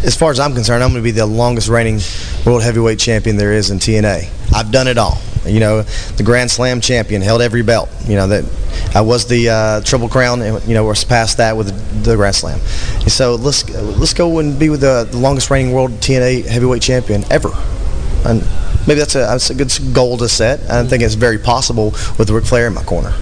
as 0.03 0.15
far 0.15 0.31
as 0.31 0.40
I'm 0.40 0.53
concerned, 0.53 0.84
I'm 0.84 0.91
going 0.91 1.03
to 1.03 1.07
be 1.07 1.11
the 1.11 1.26
longest 1.26 1.68
reigning 1.68 1.99
world 2.45 2.64
heavyweight 2.64 2.99
champion 2.99 3.38
there 3.38 3.53
is 3.53 3.69
in 3.69 3.80
TNA. 3.80 4.30
I've 4.53 4.72
done 4.72 4.88
it 4.88 4.98
all. 4.98 5.19
You 5.45 5.60
know, 5.60 5.81
the 5.84 6.23
Grand 6.23 6.52
Slam 6.52 6.81
champion, 6.81 7.22
held 7.22 7.41
every 7.41 7.64
belt. 7.64 7.90
You 8.06 8.15
know 8.15 8.27
that 8.27 8.44
I 8.94 9.02
was 9.02 9.26
the 9.27 9.49
uh, 9.49 9.81
Triple 9.81 10.10
Crown, 10.10 10.41
and 10.41 10.64
you 10.68 10.73
know 10.73 10.84
we're 10.84 10.95
past 10.95 11.38
that 11.38 11.56
with 11.56 12.03
the, 12.03 12.15
Grand 12.15 12.36
Slam. 12.36 12.60
And 12.99 13.11
so 13.11 13.36
let's 13.36 13.68
let's 13.69 14.14
go 14.14 14.40
and 14.40 14.60
be 14.60 14.69
with 14.69 14.81
the, 14.81 15.07
the 15.10 15.18
longest 15.18 15.49
reigning 15.49 15.73
world 15.73 15.91
TNA 15.91 16.45
heavyweight 16.45 16.81
champion 16.81 17.23
ever. 17.31 17.52
And 18.26 18.41
maybe 18.86 18.99
that's 18.99 19.15
a 19.15 19.19
that's 19.19 19.49
a 19.49 19.56
good 19.56 19.72
goal 19.94 20.18
to 20.18 20.27
set. 20.27 20.69
I 20.69 20.86
think 20.86 21.03
it's 21.03 21.15
very 21.15 21.38
possible 21.38 21.91
with 22.18 22.30
Ric 22.30 22.45
Flair 22.45 22.68
in 22.68 22.73
my 22.73 22.84
corner. 22.84 23.14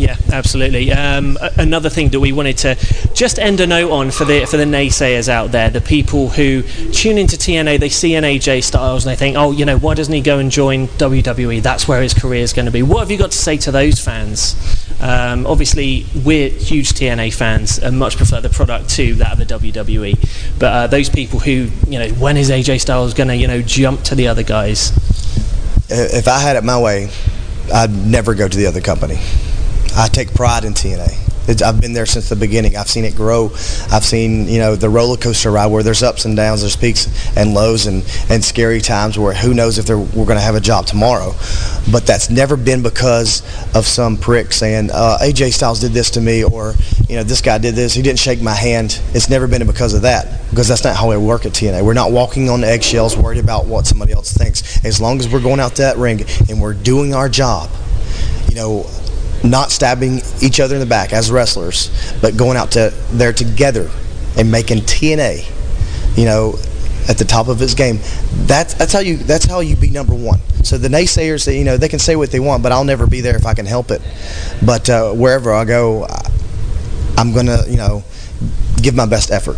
Yeah, 0.00 0.16
absolutely. 0.32 0.90
Um, 0.92 1.36
another 1.58 1.90
thing 1.90 2.08
that 2.08 2.20
we 2.20 2.32
wanted 2.32 2.56
to 2.58 2.74
just 3.12 3.38
end 3.38 3.60
a 3.60 3.66
note 3.66 3.90
on 3.90 4.10
for 4.10 4.24
the 4.24 4.46
for 4.46 4.56
the 4.56 4.64
naysayers 4.64 5.28
out 5.28 5.52
there, 5.52 5.68
the 5.68 5.82
people 5.82 6.30
who 6.30 6.62
tune 6.92 7.18
into 7.18 7.36
TNA, 7.36 7.78
they 7.78 7.90
see 7.90 8.14
an 8.14 8.24
AJ 8.24 8.64
Styles 8.64 9.04
and 9.04 9.12
they 9.12 9.16
think, 9.16 9.36
oh, 9.36 9.52
you 9.52 9.66
know, 9.66 9.76
why 9.76 9.92
doesn't 9.92 10.14
he 10.14 10.22
go 10.22 10.38
and 10.38 10.50
join 10.50 10.88
WWE? 10.88 11.60
That's 11.60 11.86
where 11.86 12.00
his 12.00 12.14
career 12.14 12.42
is 12.42 12.54
going 12.54 12.64
to 12.64 12.72
be. 12.72 12.82
What 12.82 13.00
have 13.00 13.10
you 13.10 13.18
got 13.18 13.32
to 13.32 13.36
say 13.36 13.58
to 13.58 13.70
those 13.70 14.00
fans? 14.00 14.56
Um, 15.02 15.46
obviously, 15.46 16.06
we're 16.24 16.48
huge 16.48 16.94
TNA 16.94 17.34
fans 17.34 17.78
and 17.78 17.98
much 17.98 18.16
prefer 18.16 18.40
the 18.40 18.48
product 18.48 18.88
to 18.90 19.12
that 19.16 19.32
of 19.32 19.38
the 19.38 19.44
WWE. 19.44 20.58
But 20.58 20.72
uh, 20.72 20.86
those 20.86 21.10
people 21.10 21.40
who, 21.40 21.68
you 21.88 21.98
know, 21.98 22.08
when 22.14 22.38
is 22.38 22.48
AJ 22.48 22.80
Styles 22.80 23.12
going 23.12 23.28
to, 23.28 23.36
you 23.36 23.48
know, 23.48 23.60
jump 23.60 24.02
to 24.04 24.14
the 24.14 24.28
other 24.28 24.44
guys? 24.44 24.92
if 25.90 26.26
I 26.28 26.38
had 26.38 26.56
it 26.56 26.64
my 26.64 26.80
way, 26.80 27.10
I'd 27.72 27.90
never 27.90 28.34
go 28.34 28.48
to 28.48 28.56
the 28.56 28.66
other 28.66 28.80
company. 28.80 29.18
I 29.96 30.08
take 30.08 30.34
pride 30.34 30.64
in 30.64 30.74
TNA. 30.74 31.30
It's, 31.48 31.62
I've 31.62 31.80
been 31.80 31.92
there 31.92 32.06
since 32.06 32.28
the 32.28 32.36
beginning. 32.36 32.76
I've 32.76 32.88
seen 32.88 33.04
it 33.04 33.16
grow. 33.16 33.46
I've 33.90 34.04
seen 34.04 34.46
you 34.46 34.58
know 34.58 34.76
the 34.76 34.88
roller 34.88 35.16
coaster 35.16 35.50
ride 35.50 35.66
where 35.66 35.82
there's 35.82 36.02
ups 36.02 36.24
and 36.24 36.36
downs, 36.36 36.60
there's 36.60 36.76
peaks 36.76 37.08
and 37.36 37.54
lows, 37.54 37.86
and, 37.86 38.04
and 38.28 38.44
scary 38.44 38.80
times 38.80 39.18
where 39.18 39.34
who 39.34 39.52
knows 39.52 39.78
if 39.78 39.88
we're 39.88 40.26
going 40.26 40.36
to 40.36 40.40
have 40.40 40.54
a 40.54 40.60
job 40.60 40.86
tomorrow. 40.86 41.32
But 41.90 42.06
that's 42.06 42.30
never 42.30 42.56
been 42.56 42.82
because 42.82 43.42
of 43.74 43.84
some 43.86 44.16
prick 44.16 44.52
saying 44.52 44.90
uh, 44.92 45.18
AJ 45.20 45.52
Styles 45.52 45.80
did 45.80 45.92
this 45.92 46.10
to 46.10 46.20
me, 46.20 46.44
or 46.44 46.74
you 47.08 47.16
know 47.16 47.24
this 47.24 47.40
guy 47.40 47.58
did 47.58 47.74
this. 47.74 47.94
He 47.94 48.02
didn't 48.02 48.20
shake 48.20 48.40
my 48.40 48.54
hand. 48.54 49.00
It's 49.12 49.28
never 49.28 49.48
been 49.48 49.66
because 49.66 49.94
of 49.94 50.02
that 50.02 50.48
because 50.50 50.68
that's 50.68 50.84
not 50.84 50.94
how 50.94 51.10
we 51.10 51.16
work 51.16 51.46
at 51.46 51.52
TNA. 51.52 51.84
We're 51.84 51.94
not 51.94 52.12
walking 52.12 52.48
on 52.48 52.62
eggshells, 52.62 53.16
worried 53.16 53.42
about 53.42 53.66
what 53.66 53.86
somebody 53.86 54.12
else 54.12 54.32
thinks. 54.32 54.84
As 54.84 55.00
long 55.00 55.18
as 55.18 55.28
we're 55.28 55.42
going 55.42 55.58
out 55.58 55.74
that 55.76 55.96
ring 55.96 56.20
and 56.48 56.60
we're 56.60 56.74
doing 56.74 57.12
our 57.12 57.28
job, 57.28 57.70
you 58.48 58.54
know, 58.54 58.86
not 59.42 59.70
stabbing 59.70 60.20
each 60.42 60.60
other 60.60 60.74
in 60.74 60.80
the 60.80 60.86
back 60.86 61.12
as 61.12 61.30
wrestlers, 61.30 61.90
but 62.20 62.36
going 62.36 62.56
out 62.56 62.72
to 62.72 62.92
there 63.12 63.32
together 63.32 63.90
and 64.36 64.50
making 64.50 64.78
TNA, 64.78 65.48
you 66.16 66.24
know, 66.24 66.54
at 67.08 67.18
the 67.18 67.24
top 67.24 67.48
of 67.48 67.58
his 67.58 67.74
game. 67.74 67.98
That's 68.46 68.74
that's 68.74 68.92
how 68.92 69.00
you 69.00 69.16
that's 69.16 69.44
how 69.44 69.60
you 69.60 69.76
be 69.76 69.90
number 69.90 70.14
one. 70.14 70.40
So 70.62 70.78
the 70.78 70.88
naysayers, 70.88 71.52
you 71.52 71.64
know, 71.64 71.76
they 71.76 71.88
can 71.88 71.98
say 71.98 72.16
what 72.16 72.30
they 72.30 72.40
want, 72.40 72.62
but 72.62 72.72
I'll 72.72 72.84
never 72.84 73.06
be 73.06 73.20
there 73.20 73.36
if 73.36 73.46
I 73.46 73.54
can 73.54 73.66
help 73.66 73.90
it. 73.90 74.02
But 74.64 74.88
uh, 74.90 75.12
wherever 75.12 75.52
I 75.52 75.64
go, 75.64 76.06
I'm 77.16 77.32
gonna, 77.32 77.64
you 77.68 77.76
know, 77.76 78.04
give 78.80 78.94
my 78.94 79.06
best 79.06 79.30
effort. 79.30 79.56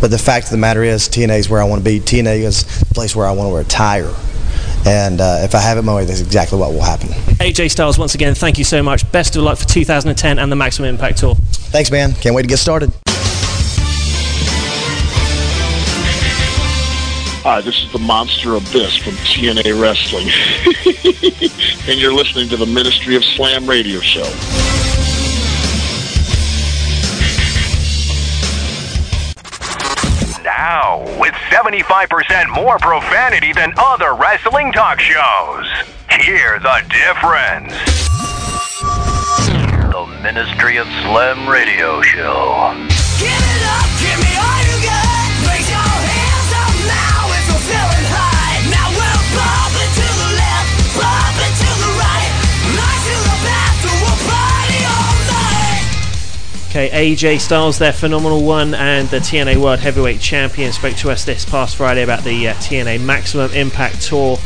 But 0.00 0.10
the 0.10 0.18
fact 0.18 0.46
of 0.46 0.50
the 0.50 0.58
matter 0.58 0.82
is, 0.82 1.08
TNA 1.08 1.38
is 1.38 1.48
where 1.48 1.62
I 1.62 1.64
want 1.64 1.80
to 1.80 1.84
be. 1.84 1.98
TNA 1.98 2.40
is 2.40 2.80
the 2.80 2.94
place 2.94 3.16
where 3.16 3.26
I 3.26 3.32
want 3.32 3.50
to 3.50 3.56
retire. 3.56 4.12
And 4.86 5.20
uh, 5.20 5.38
if 5.40 5.54
I 5.54 5.60
have 5.60 5.78
it 5.78 5.82
my 5.82 5.94
way, 5.94 6.04
that's 6.04 6.20
exactly 6.20 6.58
what 6.58 6.72
will 6.72 6.82
happen. 6.82 7.08
AJ 7.38 7.70
Styles, 7.70 7.98
once 7.98 8.14
again, 8.14 8.34
thank 8.34 8.58
you 8.58 8.64
so 8.64 8.82
much. 8.82 9.10
Best 9.12 9.34
of 9.36 9.42
luck 9.42 9.58
for 9.58 9.66
2010 9.66 10.38
and 10.38 10.52
the 10.52 10.56
Maximum 10.56 10.90
Impact 10.90 11.18
Tour. 11.18 11.34
Thanks, 11.36 11.90
man. 11.90 12.12
Can't 12.14 12.34
wait 12.34 12.42
to 12.42 12.48
get 12.48 12.58
started. 12.58 12.92
Hi, 17.46 17.60
this 17.60 17.82
is 17.82 17.92
the 17.92 17.98
Monster 17.98 18.54
Abyss 18.54 18.96
from 18.96 19.12
TNA 19.14 19.78
Wrestling. 19.78 20.28
and 21.90 22.00
you're 22.00 22.14
listening 22.14 22.48
to 22.48 22.56
the 22.56 22.64
Ministry 22.64 23.16
of 23.16 23.24
Slam 23.24 23.66
radio 23.66 24.00
show. 24.00 24.24
75% 31.50 32.54
more 32.54 32.78
profanity 32.78 33.52
than 33.52 33.72
other 33.76 34.14
wrestling 34.14 34.72
talk 34.72 35.00
shows, 35.00 35.66
Hear 36.10 36.58
the 36.60 36.82
difference. 36.88 37.74
The 39.90 40.06
Ministry 40.22 40.76
of 40.76 40.86
Slam 41.02 41.48
Radio 41.48 42.02
Show. 42.02 42.72
Give 43.18 43.28
it 43.30 43.62
up, 43.66 43.86
give 44.00 44.18
me 44.20 44.33
Okay, 56.76 57.14
AJ 57.14 57.38
Styles, 57.38 57.78
their 57.78 57.92
phenomenal 57.92 58.42
one, 58.42 58.74
and 58.74 59.08
the 59.08 59.18
TNA 59.18 59.58
World 59.58 59.78
Heavyweight 59.78 60.20
Champion, 60.20 60.72
spoke 60.72 60.96
to 60.96 61.10
us 61.12 61.24
this 61.24 61.44
past 61.44 61.76
Friday 61.76 62.02
about 62.02 62.24
the 62.24 62.48
uh, 62.48 62.54
TNA 62.54 63.00
Maximum 63.00 63.52
Impact 63.52 64.02
Tour. 64.02 64.38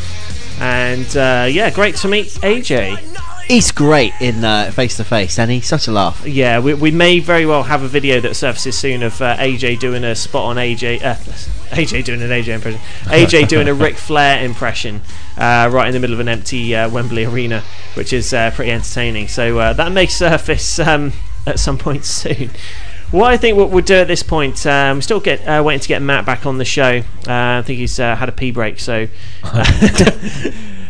And 0.60 1.06
uh, 1.16 1.46
yeah, 1.50 1.70
great 1.70 1.96
to 1.96 2.08
meet 2.08 2.26
AJ. 2.26 2.98
He's 3.46 3.72
great 3.72 4.12
in 4.20 4.42
face 4.72 4.98
to 4.98 5.04
face, 5.04 5.38
and 5.38 5.50
he's 5.50 5.66
such 5.66 5.88
a 5.88 5.90
laugh. 5.90 6.22
Yeah, 6.26 6.58
we, 6.60 6.74
we 6.74 6.90
may 6.90 7.18
very 7.18 7.46
well 7.46 7.62
have 7.62 7.82
a 7.82 7.88
video 7.88 8.20
that 8.20 8.36
surfaces 8.36 8.76
soon 8.76 9.02
of 9.02 9.22
uh, 9.22 9.38
AJ 9.38 9.78
doing 9.78 10.04
a 10.04 10.14
spot 10.14 10.44
on 10.44 10.56
AJ. 10.56 11.02
Uh, 11.02 11.14
AJ 11.70 12.04
doing 12.04 12.20
an 12.20 12.28
AJ 12.28 12.48
impression. 12.48 12.80
AJ 13.04 13.48
doing 13.48 13.68
a 13.68 13.74
Ric 13.74 13.96
Flair 13.96 14.44
impression 14.44 15.00
uh, 15.38 15.70
right 15.72 15.86
in 15.86 15.94
the 15.94 16.00
middle 16.00 16.12
of 16.12 16.20
an 16.20 16.28
empty 16.28 16.76
uh, 16.76 16.90
Wembley 16.90 17.24
Arena, 17.24 17.64
which 17.94 18.12
is 18.12 18.34
uh, 18.34 18.50
pretty 18.50 18.70
entertaining. 18.70 19.28
So 19.28 19.58
uh, 19.58 19.72
that 19.72 19.92
may 19.92 20.04
surface 20.04 20.78
um, 20.78 21.14
at 21.48 21.58
some 21.58 21.78
point 21.78 22.04
soon. 22.20 22.50
What 23.10 23.30
I 23.32 23.36
think 23.38 23.56
what 23.56 23.70
we'll 23.70 23.82
do 23.84 23.94
at 23.94 24.06
this 24.06 24.22
point, 24.22 24.66
um, 24.66 24.98
we 24.98 25.00
still 25.02 25.18
get 25.20 25.40
uh, 25.48 25.62
waiting 25.64 25.80
to 25.80 25.88
get 25.88 26.02
Matt 26.02 26.26
back 26.26 26.44
on 26.44 26.58
the 26.58 26.64
show. 26.64 26.98
Uh, 27.26 27.32
I 27.58 27.62
think 27.64 27.78
he's 27.78 27.98
uh, 27.98 28.14
had 28.14 28.28
a 28.28 28.32
pee 28.32 28.50
break, 28.50 28.78
so 28.78 29.06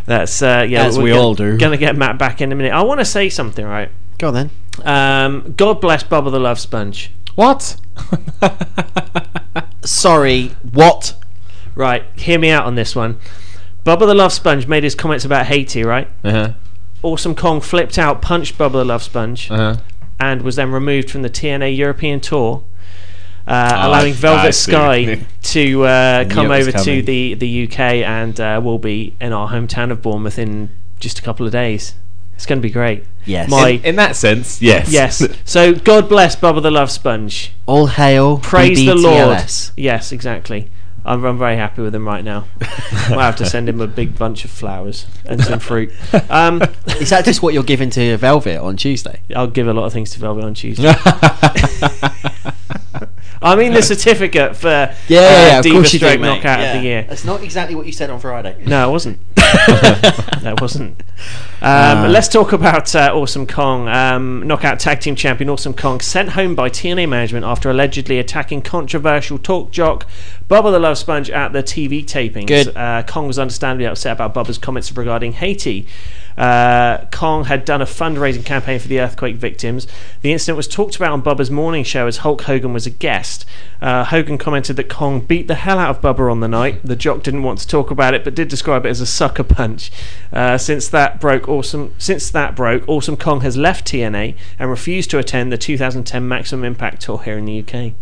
that's 0.05 0.43
uh, 0.43 0.67
yeah. 0.69 0.85
As 0.85 0.99
we're 0.99 1.05
we 1.05 1.11
gonna- 1.11 1.23
all 1.23 1.35
do. 1.35 1.57
Gonna 1.59 1.77
get 1.77 1.97
Matt 1.97 2.19
back 2.19 2.41
in 2.41 2.51
a 2.51 2.55
minute. 2.57 2.73
I 2.73 2.83
want 2.83 2.99
to 3.01 3.05
say 3.05 3.29
something, 3.29 3.65
right? 3.65 3.91
Go 4.19 4.29
on 4.29 4.35
then. 4.35 4.51
Um, 4.85 5.55
God 5.57 5.81
bless 5.81 6.03
Bubba 6.03 6.31
the 6.33 6.41
Love 6.41 6.59
Sponge. 6.59 7.13
What? 7.37 7.77
Sorry, 9.85 10.49
what? 10.73 11.15
Right, 11.75 12.05
hear 12.17 12.39
me 12.39 12.51
out 12.51 12.65
on 12.67 12.75
this 12.75 12.97
one. 12.97 13.19
Bubba 13.85 14.01
the 14.01 14.15
Love 14.15 14.33
Sponge 14.33 14.67
made 14.67 14.83
his 14.85 14.95
comments 14.95 15.25
about 15.25 15.47
Haiti, 15.47 15.85
right? 15.85 16.09
Uh-huh. 16.25 16.53
Awesome 17.03 17.35
Kong 17.37 17.61
flipped 17.61 17.97
out, 17.97 18.21
punched 18.21 18.59
Bubba 18.59 18.73
the 18.73 18.85
Love 18.85 19.03
Sponge, 19.05 19.51
Uh-huh. 19.51 19.77
And 20.21 20.43
was 20.43 20.57
then 20.57 20.71
removed 20.73 21.11
from 21.11 21.23
the 21.23 21.31
TNA 21.31 21.77
European 21.77 22.21
tour, 22.21 22.65
uh, 23.47 23.71
Ah, 23.75 23.89
allowing 23.89 24.13
Velvet. 24.13 24.53
Sky 24.53 25.21
to 25.43 25.85
uh, 25.85 26.29
come 26.29 26.51
over 26.51 26.71
to 26.73 27.03
the, 27.03 27.35
the 27.35 27.65
UK 27.65 27.79
and 27.81 28.39
uh, 28.41 28.61
will 28.63 28.79
be 28.79 29.15
in 29.21 29.33
our 29.33 29.49
hometown 29.49 29.91
of 29.91 30.03
Bournemouth 30.03 30.39
in 30.39 30.71
just 31.01 31.19
a 31.19 31.23
couple 31.23 31.47
of 31.47 31.53
days. 31.53 31.95
It's 32.35 32.47
going 32.47 32.59
to 32.59 32.63
be 32.63 32.71
great. 32.71 33.05
Yes. 33.25 33.51
My, 33.51 33.71
In, 33.71 33.85
in 33.85 33.97
that 33.97 34.15
sense, 34.15 34.63
yes. 34.63 34.93
yes. 34.93 35.27
So 35.45 35.75
God 35.75 36.09
bless 36.09 36.37
Bubba 36.37 36.63
the 36.63 36.71
Love 36.71 36.91
Sponge. 36.91 37.53
All 37.67 37.87
hail. 37.89 38.39
Praise 38.39 38.79
the 38.79 38.95
Lord. 38.95 39.39
Yes, 39.77 40.13
exactly. 40.13 40.71
I'm, 41.09 41.25
I'm 41.25 41.39
very 41.39 41.57
happy 41.57 41.81
with 41.83 41.95
him 41.95 42.07
right 42.07 42.23
now. 42.25 42.45
I'll 43.09 43.19
have 43.21 43.37
to 43.37 43.47
send 43.47 43.69
him 43.69 43.81
a 43.81 43.87
big 43.87 44.19
bunch 44.19 44.45
of 44.45 44.51
flowers 44.51 45.07
and 45.25 45.43
some 45.43 45.59
fruit. 45.59 45.91
Um, 46.31 46.61
Is 47.01 47.11
that 47.11 47.25
just 47.25 47.43
what 47.43 47.55
you're 47.55 47.63
giving 47.63 47.91
to 47.91 48.17
Velvet 48.19 48.59
on 48.59 48.77
Tuesday? 48.77 49.21
I'll 49.35 49.47
give 49.47 49.67
a 49.69 49.73
lot 49.73 49.85
of 49.87 49.93
things 49.93 50.11
to 50.13 50.19
Velvet 50.21 50.45
on 50.45 50.55
Tuesday. 50.55 50.93
I 53.41 53.55
mean 53.55 53.73
the 53.73 53.83
certificate 53.83 54.57
for 54.57 54.69
Yeah, 54.69 54.83
uh, 54.83 54.95
yeah, 55.07 55.47
yeah, 55.47 55.59
of 55.59 55.63
Diva 55.63 55.77
course 55.77 55.93
you 55.93 56.01
do, 56.01 56.07
Stroke 56.07 56.21
mate. 56.21 56.27
Knockout 56.27 56.59
Yeah. 56.59 56.73
of 56.75 56.77
the 56.83 56.89
Year. 56.89 57.07
That's 57.09 57.25
not 57.25 57.41
exactly 57.43 57.77
what 57.77 57.87
you 57.87 57.93
said 57.93 58.11
on 58.11 58.19
Friday. 58.19 58.61
No, 58.67 58.89
it 58.89 58.91
wasn't. 58.93 59.21
that 59.37 60.59
wasn't. 60.61 61.01
Um, 61.63 61.99
Uh. 61.99 62.09
let's 62.09 62.27
talk 62.27 62.53
about 62.53 62.95
uh, 62.97 63.13
Awesome 63.15 63.47
Kong. 63.47 63.89
Um, 63.89 64.45
knockout 64.47 64.81
tag 64.81 65.01
team 65.01 65.15
champion 65.15 65.49
Awesome 65.51 65.73
Kong 65.73 66.01
sent 66.01 66.31
home 66.31 66.57
by 66.57 66.69
TNA 66.69 67.09
management 67.09 67.45
after 67.47 67.71
allegedly 67.71 68.19
attacking 68.19 68.63
controversial 68.63 69.39
talk 69.39 69.71
jock 69.71 70.05
Bubba 70.49 70.73
the 70.73 70.79
Love 70.79 70.97
Sponge 70.97 71.29
at 71.29 71.53
the 71.53 71.63
TV 71.63 72.03
tapings. 72.03 72.47
Uh, 72.75 73.03
Kong 73.03 73.27
was 73.27 73.39
understandably 73.39 73.85
upset 73.85 74.13
about 74.13 74.33
Bubba's 74.33 74.57
comments 74.57 74.91
regarding 74.97 75.33
Haiti. 75.33 75.87
Uh, 76.39 77.05
Kong 77.11 77.45
had 77.45 77.67
done 77.67 77.83
a 77.83 77.85
fundraising 77.85 78.47
campaign 78.47 78.79
for 78.79 78.89
the 78.89 78.99
earthquake 78.99 79.37
victims. 79.37 79.87
The 80.23 80.33
incident 80.33 80.57
was 80.57 80.67
talked 80.67 80.97
about 80.97 81.13
on 81.13 81.21
Bubba's 81.21 81.51
morning 81.51 81.85
show 81.85 82.07
as 82.07 82.19
Hulk 82.19 82.43
Hogan 82.43 82.73
was 82.73 82.87
a 82.87 82.91
guest. 82.91 83.45
Uh, 83.83 84.05
Hogan 84.05 84.39
commented 84.39 84.77
that 84.77 84.89
Kong 84.89 85.21
beat 85.21 85.49
the 85.49 85.57
hell 85.57 85.79
out 85.79 85.91
of 85.91 86.01
Bubba 86.01 86.31
on 86.31 86.41
the 86.41 86.49
night. 86.49 86.81
The 86.83 86.97
jock 86.97 87.23
didn't 87.23 87.43
want 87.43 87.59
to 87.59 87.69
talk 87.69 87.91
about 87.91 88.15
it, 88.15 88.25
but 88.25 88.35
did 88.35 88.49
describe 88.49 88.87
it 88.87 88.89
as 88.89 89.03
a 89.03 89.07
sucker 89.07 89.45
punch. 89.45 89.91
Uh, 90.33 90.57
since 90.57 90.89
that 90.89 91.21
broke, 91.21 91.47
awesome. 91.47 91.93
Since 91.99 92.31
that 92.31 92.57
broke, 92.57 92.89
Awesome 92.89 93.19
Kong 93.19 93.43
has 93.43 93.59
left 93.59 93.87
TNA 93.87 94.35
and 94.59 94.71
refused 94.71 95.11
to 95.11 95.19
attend 95.19 95.53
the 95.53 95.59
2010 95.59 96.27
Maximum 96.27 96.65
Impact 96.65 97.03
tour 97.03 97.19
here 97.19 97.37
in 97.37 97.45
the 97.45 97.61
UK. 97.61 97.93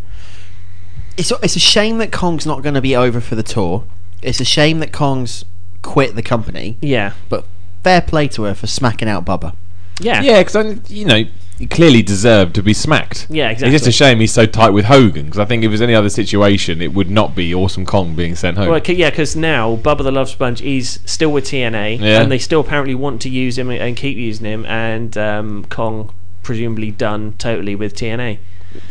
It's 1.16 1.30
it's 1.42 1.56
a 1.56 1.60
shame 1.60 1.98
that 1.98 2.12
Kong's 2.12 2.46
not 2.46 2.62
going 2.62 2.74
to 2.74 2.80
be 2.80 2.94
over 2.96 3.20
for 3.20 3.34
the 3.34 3.42
tour. 3.42 3.84
It's 4.22 4.40
a 4.40 4.44
shame 4.44 4.80
that 4.80 4.92
Kong's 4.92 5.44
quit 5.82 6.14
the 6.14 6.22
company. 6.22 6.76
Yeah, 6.80 7.12
But 7.28 7.44
fair 7.84 8.00
play 8.00 8.28
to 8.28 8.42
her 8.44 8.54
for 8.54 8.66
smacking 8.66 9.08
out 9.08 9.24
Bubba. 9.24 9.54
yeah, 10.00 10.20
Yeah, 10.22 10.42
because 10.42 10.90
you 10.90 11.04
know 11.04 11.24
he 11.58 11.66
clearly 11.66 12.02
deserved 12.02 12.54
to 12.56 12.62
be 12.62 12.74
smacked. 12.74 13.26
Yeah, 13.30 13.48
exactly. 13.48 13.74
It's 13.74 13.84
just 13.84 13.88
a 13.88 13.92
shame 14.04 14.20
he's 14.20 14.32
so 14.32 14.44
tight 14.44 14.70
with 14.70 14.84
Hogan. 14.86 15.24
Because 15.26 15.38
I 15.38 15.46
think 15.46 15.62
if 15.62 15.68
it 15.68 15.70
was 15.70 15.80
any 15.80 15.94
other 15.94 16.10
situation, 16.10 16.82
it 16.82 16.92
would 16.92 17.08
not 17.10 17.34
be 17.34 17.54
Awesome 17.54 17.86
Kong 17.86 18.14
being 18.14 18.34
sent 18.34 18.58
home. 18.58 18.66
Well, 18.68 18.76
okay, 18.78 18.92
yeah, 18.92 19.08
because 19.08 19.36
now 19.36 19.76
Bubba 19.76 20.02
the 20.02 20.10
Love 20.12 20.28
Sponge 20.28 20.60
is 20.60 20.98
still 21.06 21.30
with 21.32 21.44
TNA, 21.46 21.98
Yeah. 22.00 22.20
and 22.20 22.30
they 22.30 22.38
still 22.38 22.60
apparently 22.60 22.94
want 22.94 23.22
to 23.22 23.30
use 23.30 23.56
him 23.56 23.70
and 23.70 23.96
keep 23.96 24.18
using 24.18 24.44
him, 24.44 24.66
and 24.66 25.16
um, 25.16 25.64
Kong 25.70 26.12
presumably 26.42 26.90
done 26.90 27.32
totally 27.38 27.74
with 27.74 27.94
TNA. 27.94 28.38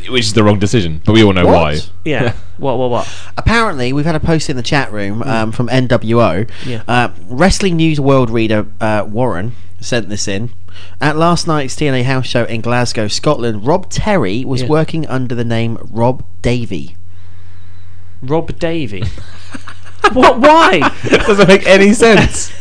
Which 0.09 0.25
is 0.25 0.33
the 0.33 0.43
wrong 0.43 0.59
decision, 0.59 1.01
but 1.05 1.13
we 1.13 1.23
all 1.23 1.33
know 1.33 1.45
What? 1.45 1.53
why. 1.53 1.79
Yeah. 2.05 2.33
what? 2.57 2.77
What? 2.77 2.89
What? 2.91 3.09
Apparently, 3.37 3.91
we've 3.93 4.05
had 4.05 4.15
a 4.15 4.19
post 4.19 4.49
in 4.49 4.55
the 4.57 4.63
chat 4.63 4.91
room 4.91 5.23
um, 5.23 5.51
from 5.51 5.67
NWO. 5.69 6.49
Yeah. 6.65 6.83
Uh, 6.87 7.09
Wrestling 7.27 7.75
News 7.77 7.99
World 7.99 8.29
reader 8.29 8.67
uh, 8.79 9.05
Warren 9.09 9.53
sent 9.79 10.09
this 10.09 10.27
in. 10.27 10.51
At 11.01 11.15
last 11.15 11.47
night's 11.47 11.75
TNA 11.75 12.03
house 12.03 12.25
show 12.27 12.43
in 12.43 12.61
Glasgow, 12.61 13.07
Scotland, 13.07 13.65
Rob 13.65 13.89
Terry 13.89 14.43
was 14.45 14.61
Yeah. 14.63 14.67
working 14.67 15.07
under 15.07 15.33
the 15.33 15.45
name 15.45 15.77
Rob 15.89 16.23
Davey. 16.41 16.95
Rob 18.21 18.57
Davey. 18.59 19.03
what? 20.13 20.39
Why? 20.39 20.79
doesn't 21.03 21.47
make 21.47 21.65
any 21.65 21.93
sense. 21.93 22.51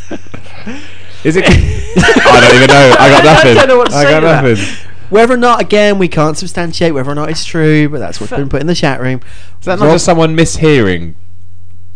Is 1.25 1.37
it? 1.37 1.45
I 1.47 2.41
don't 2.41 2.55
even 2.57 2.69
know. 2.69 2.97
I 2.99 3.09
got 3.11 3.21
I 3.23 3.33
nothing. 3.35 3.55
don't 3.55 3.69
know 3.69 3.79
what 3.79 3.91
to 3.91 3.97
I 3.97 4.03
say 4.05 4.11
got 4.11 4.21
to 4.21 4.27
that. 4.27 4.45
nothing. 4.45 4.91
Whether 5.15 5.35
or 5.35 5.37
not, 5.37 5.61
again, 5.61 5.99
we 5.99 6.09
can't 6.09 6.37
substantiate 6.37 6.93
whether 6.93 7.09
or 7.11 7.15
not 7.15 7.31
it's 7.31 7.45
uh, 7.47 7.51
true, 7.51 7.89
but 7.89 8.01
that's 8.01 8.21
what's 8.21 8.33
been 8.33 8.49
put 8.49 8.61
in 8.61 8.67
the 8.67 8.75
chat 8.75 9.01
room. 9.01 9.21
Is 9.61 9.67
that 9.67 9.79
not 9.79 9.85
Rob- 9.87 9.95
just 9.95 10.05
someone 10.05 10.37
mishearing? 10.37 11.15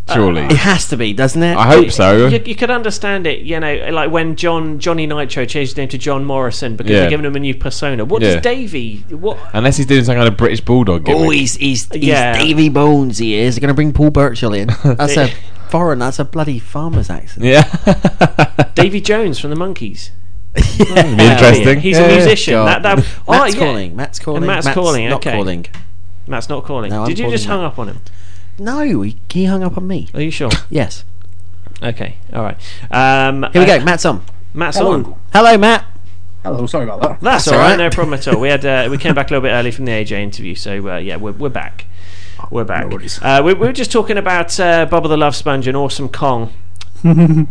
Uh, 0.07 0.13
surely. 0.15 0.41
It 0.43 0.53
has 0.55 0.87
to 0.87 0.95
be, 0.95 1.11
doesn't 1.11 1.43
it? 1.43 1.57
I 1.57 1.67
hope 1.67 1.91
so. 1.91 2.27
You, 2.27 2.41
you 2.45 2.55
could 2.55 2.71
understand 2.71 3.27
it, 3.27 3.41
you 3.41 3.59
know, 3.59 3.89
like 3.91 4.09
when 4.09 4.37
John 4.37 4.79
Johnny 4.79 5.05
Nitro 5.05 5.43
changed 5.43 5.71
his 5.71 5.77
name 5.77 5.89
to 5.89 5.97
John 5.97 6.23
Morrison 6.23 6.77
because 6.77 6.91
Yeah. 6.93 7.01
they're 7.01 7.09
giving 7.09 7.25
him 7.25 7.35
a 7.35 7.39
new 7.41 7.53
persona. 7.55 8.05
What 8.05 8.21
Yeah. 8.21 8.35
does 8.35 8.41
Davey? 8.41 9.03
What? 9.09 9.37
Unless 9.51 9.75
he's 9.75 9.85
doing 9.85 10.05
some 10.05 10.15
kind 10.15 10.27
of 10.29 10.37
British 10.37 10.61
bulldog 10.61 11.03
gimmick. 11.03 11.21
Oh, 11.21 11.29
he's, 11.29 11.55
he's, 11.55 11.91
he's 11.91 12.03
Yeah. 12.05 12.37
Davy 12.41 12.69
Bones, 12.69 13.17
he 13.17 13.35
is. 13.35 13.55
They're 13.55 13.59
going 13.61 13.67
to 13.67 13.73
bring 13.75 13.91
Paul 13.91 14.11
Burchill 14.11 14.53
in. 14.53 14.67
That's 14.85 15.17
a 15.17 15.27
foreign, 15.69 15.99
that's 15.99 16.17
a 16.19 16.25
bloody 16.25 16.57
farmer's 16.57 17.09
accent. 17.09 17.45
yeah. 17.45 18.71
Davy 18.75 19.01
Jones 19.01 19.37
from 19.39 19.49
the 19.51 19.57
Monkees. 19.57 20.09
Be 20.55 20.61
interesting. 20.61 21.79
He's 21.79 21.97
Yeah, 21.97 22.05
a 22.05 22.15
musician. 22.15 22.53
God. 22.53 22.67
That, 22.67 22.83
that, 22.83 22.97
Matt's 22.97 23.19
oh, 23.27 23.45
yeah. 23.45 23.51
calling. 23.53 23.95
Matt's 23.95 24.19
calling. 24.19 24.45
Matt's 24.45 24.65
Matt's 24.65 24.75
calling. 24.75 25.09
not 25.09 25.15
okay. 25.17 25.31
calling. 25.31 25.65
Matt's 26.27 26.49
not 26.49 26.63
calling. 26.65 26.89
No, 26.91 27.01
I'm 27.03 27.07
Did 27.07 27.19
you 27.19 27.29
just 27.29 27.47
calling 27.47 27.61
hung 27.61 27.71
up 27.71 27.79
on 27.79 27.87
him? 27.87 28.01
No, 28.57 29.01
he, 29.01 29.17
he 29.29 29.45
hung 29.45 29.63
up 29.63 29.77
on 29.77 29.87
me. 29.87 30.09
Are 30.13 30.21
you 30.21 30.31
sure? 30.31 30.49
Yes. 30.69 31.05
okay. 31.81 32.17
All 32.33 32.43
right. 32.43 32.57
Um, 32.91 33.43
Here 33.53 33.63
we 33.63 33.71
uh, 33.71 33.77
go. 33.79 33.85
Matt's 33.85 34.05
on. 34.05 34.23
Matt's 34.53 34.77
Hello. 34.77 34.93
on. 34.93 35.15
Hello, 35.33 35.57
Matt. 35.57 35.85
Hello, 36.43 36.65
sorry 36.67 36.85
about 36.85 37.01
that. 37.01 37.19
That's, 37.21 37.45
That's 37.45 37.47
all 37.49 37.53
all 37.55 37.59
right. 37.59 37.69
right. 37.71 37.77
No 37.77 37.89
problem 37.89 38.13
at 38.13 38.27
all. 38.27 38.39
We 38.39 38.47
had 38.47 38.65
uh, 38.65 38.87
we 38.89 38.97
came 38.97 39.13
back 39.13 39.29
a 39.29 39.33
little 39.33 39.41
bit 39.41 39.51
early 39.51 39.71
from 39.71 39.85
the 39.85 39.91
AJ 39.91 40.11
interview, 40.11 40.55
so 40.55 40.87
uh, 40.87 40.97
yeah, 40.97 41.17
we're 41.17 41.33
we're 41.33 41.49
back. 41.49 41.85
We're 42.49 42.63
back. 42.63 42.87
No 42.87 42.97
uh, 42.97 43.41
we, 43.43 43.53
we 43.53 43.67
were 43.67 43.73
just 43.73 43.91
talking 43.91 44.17
about 44.17 44.57
uh, 44.59 44.87
Bubba 44.87 45.09
the 45.09 45.17
Love 45.17 45.35
Sponge 45.35 45.67
and 45.67 45.75
Awesome 45.75 46.07
Kong. 46.07 46.53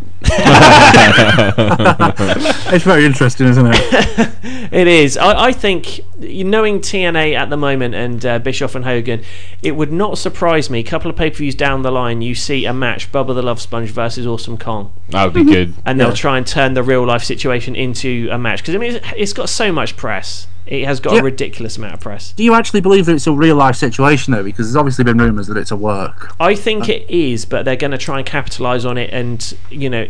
it's 2.71 2.85
very 2.85 3.05
interesting, 3.07 3.47
isn't 3.49 3.67
it? 3.67 4.29
It 4.71 4.87
is. 4.87 5.17
I, 5.17 5.47
I 5.47 5.53
think 5.53 6.01
knowing 6.19 6.81
TNA 6.81 7.35
at 7.35 7.49
the 7.49 7.57
moment 7.57 7.95
and 7.95 8.25
uh, 8.27 8.39
Bischoff 8.39 8.75
and 8.75 8.85
Hogan, 8.85 9.23
it 9.63 9.73
would 9.73 9.91
not 9.91 10.19
surprise 10.19 10.69
me. 10.69 10.81
A 10.81 10.83
couple 10.83 11.11
of 11.11 11.17
pay 11.17 11.31
per 11.31 11.37
views 11.37 11.55
down 11.55 11.81
the 11.81 11.91
line, 11.91 12.21
you 12.21 12.35
see 12.35 12.67
a 12.67 12.75
match: 12.75 13.11
Bubba 13.11 13.35
the 13.35 13.41
Love 13.43 13.63
Sponge 13.63 13.89
versus 13.89 14.27
Awesome 14.27 14.59
Kong, 14.59 14.93
That 15.09 15.25
would 15.25 15.33
be 15.33 15.45
good. 15.45 15.73
and 15.87 15.99
they'll 15.99 16.13
try 16.13 16.37
and 16.37 16.47
turn 16.47 16.75
the 16.75 16.83
real 16.83 17.07
life 17.07 17.25
situation 17.25 17.75
into 17.75 18.29
a 18.31 18.37
match 18.37 18.61
because 18.61 18.75
I 18.75 18.79
mean 18.79 18.97
it's, 18.97 19.07
it's 19.17 19.33
got 19.33 19.49
so 19.49 19.73
much 19.73 19.97
press. 19.97 20.47
It 20.69 20.85
has 20.85 21.01
got 21.01 21.15
Yeah. 21.15 21.21
a 21.21 21.23
ridiculous 21.25 21.79
amount 21.79 21.95
of 21.95 22.01
press. 22.01 22.33
Do 22.37 22.45
you 22.45 22.53
actually 22.53 22.83
believe 22.83 23.07
that 23.07 23.15
it's 23.15 23.27
a 23.27 23.33
real 23.33 23.57
life 23.57 23.75
situation 23.77 24.35
though? 24.35 24.43
Because 24.45 24.67
there's 24.67 24.77
obviously 24.77 25.03
been 25.03 25.17
rumours 25.17 25.47
that 25.47 25.57
it's 25.57 25.71
a 25.71 25.77
work. 25.77 26.35
I 26.39 26.55
think 26.55 26.89
it 26.91 27.09
is, 27.09 27.47
but 27.47 27.65
they're 27.65 27.75
going 27.77 27.91
to 27.93 27.99
try 27.99 28.19
and 28.19 28.27
capitalise 28.27 28.85
on 28.85 28.99
it 28.99 29.09
and 29.11 29.55
you 29.71 29.89
know 29.89 30.07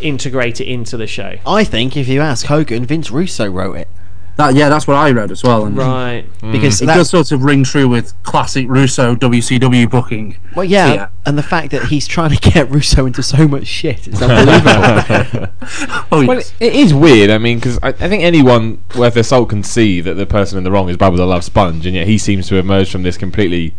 integrate 0.00 0.60
it 0.60 0.66
into 0.68 0.96
the 0.96 1.06
show. 1.06 1.36
I 1.46 1.64
think 1.64 1.96
if 1.96 2.08
you 2.08 2.20
ask 2.20 2.46
Hogan, 2.46 2.84
Vince 2.84 3.10
Russo 3.10 3.48
wrote 3.50 3.76
it. 3.78 3.88
That 4.36 4.54
yeah, 4.54 4.68
that's 4.70 4.86
what 4.86 4.96
I 4.96 5.10
read 5.10 5.30
as 5.30 5.42
well. 5.42 5.66
And 5.66 5.76
Right. 5.76 6.24
Mm. 6.40 6.52
Because 6.52 6.80
it 6.80 6.86
that- 6.86 6.96
does 6.96 7.10
sort 7.10 7.32
of 7.32 7.44
ring 7.44 7.64
true 7.64 7.86
with 7.88 8.14
classic 8.22 8.66
Russo 8.68 9.14
WCW 9.14 9.90
booking. 9.90 10.36
Well, 10.54 10.64
yeah, 10.64 10.92
yeah. 10.94 11.08
and 11.26 11.36
the 11.36 11.42
fact 11.42 11.70
that 11.72 11.84
he's 11.84 12.06
trying 12.06 12.30
to 12.34 12.50
get 12.50 12.70
Russo 12.70 13.04
into 13.06 13.22
so 13.22 13.46
much 13.46 13.66
shit 13.66 14.08
is 14.08 14.22
unbelievable. 14.22 15.48
Oh, 16.10 16.26
Well, 16.26 16.38
it, 16.38 16.52
it 16.60 16.74
is 16.74 16.92
weird. 16.92 17.30
I 17.30 17.38
mean, 17.38 17.58
because 17.58 17.78
I, 17.82 17.88
I 17.88 17.92
think 18.08 18.22
anyone 18.22 18.82
worth 18.96 19.14
their 19.14 19.22
salt 19.22 19.48
can 19.48 19.62
see 19.62 20.00
that 20.02 20.14
the 20.14 20.26
person 20.26 20.58
in 20.58 20.64
the 20.64 20.70
wrong 20.70 20.88
is 20.88 20.96
Bubba 20.96 21.16
the 21.16 21.26
Love 21.26 21.44
Sponge, 21.44 21.86
and 21.86 21.94
yet 21.94 22.06
he 22.06 22.18
seems 22.18 22.48
to 22.48 22.56
emerge 22.56 22.90
from 22.90 23.02
this 23.02 23.16
completely, 23.16 23.74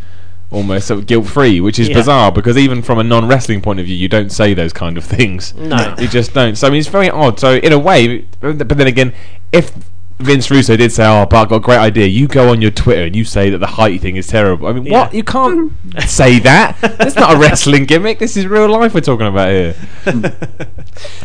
almost 0.52 0.88
sort 0.88 1.00
of 1.00 1.06
guilt-free, 1.08 1.62
which 1.62 1.78
is 1.80 1.90
Yeah. 1.90 1.96
bizarre. 1.96 2.32
Because 2.32 2.58
even 2.58 2.82
from 2.82 2.98
a 3.00 3.04
non-wrestling 3.04 3.62
point 3.62 3.80
of 3.80 3.86
view, 3.86 3.96
you 3.96 4.08
don't 4.08 4.32
say 4.32 4.54
those 4.54 4.74
kind 4.74 4.98
of 4.98 5.04
things. 5.04 5.54
No. 5.56 5.94
you 6.00 6.08
just 6.08 6.34
don't. 6.34 6.56
So 6.56 6.68
I 6.68 6.70
mean, 6.72 6.80
it's 6.80 6.90
very 6.90 7.10
odd. 7.10 7.40
So 7.40 7.56
in 7.56 7.72
a 7.74 7.80
way, 7.80 8.26
but 8.40 8.68
then 8.70 8.88
again, 8.88 9.14
if 9.52 9.72
Vince 10.20 10.50
Russo 10.50 10.76
did 10.78 10.92
say, 10.92 11.06
"Oh, 11.06 11.26
but 11.26 11.38
I've 11.42 11.50
got 11.50 11.56
a 11.58 11.60
great 11.60 11.78
idea," 11.78 12.06
you 12.08 12.28
go 12.28 12.50
on 12.52 12.62
your 12.62 12.72
Twitter 12.72 13.04
and 13.04 13.16
you 13.16 13.26
say 13.26 13.50
that 13.50 13.58
the 13.58 13.68
height 13.68 14.00
thing 14.02 14.16
is 14.16 14.28
terrible. 14.28 14.68
I 14.68 14.74
mean, 14.74 14.86
Yeah. 14.86 15.02
what? 15.04 15.14
You 15.14 15.24
can't 15.24 15.72
say 16.08 16.40
that. 16.40 16.78
That's 16.82 17.16
not 17.16 17.34
a 17.36 17.38
wrestling 17.38 17.86
gimmick. 17.86 18.20
This 18.20 18.38
is 18.38 18.46
real 18.48 18.70
life 18.70 18.94
we're 18.94 19.02
talking 19.02 19.28
about 19.28 19.50
here. 19.50 19.76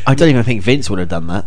I 0.06 0.14
don't 0.14 0.30
even 0.30 0.42
think 0.42 0.62
Vince 0.62 0.88
would 0.90 0.98
have 0.98 1.08
done 1.08 1.26
that. 1.28 1.44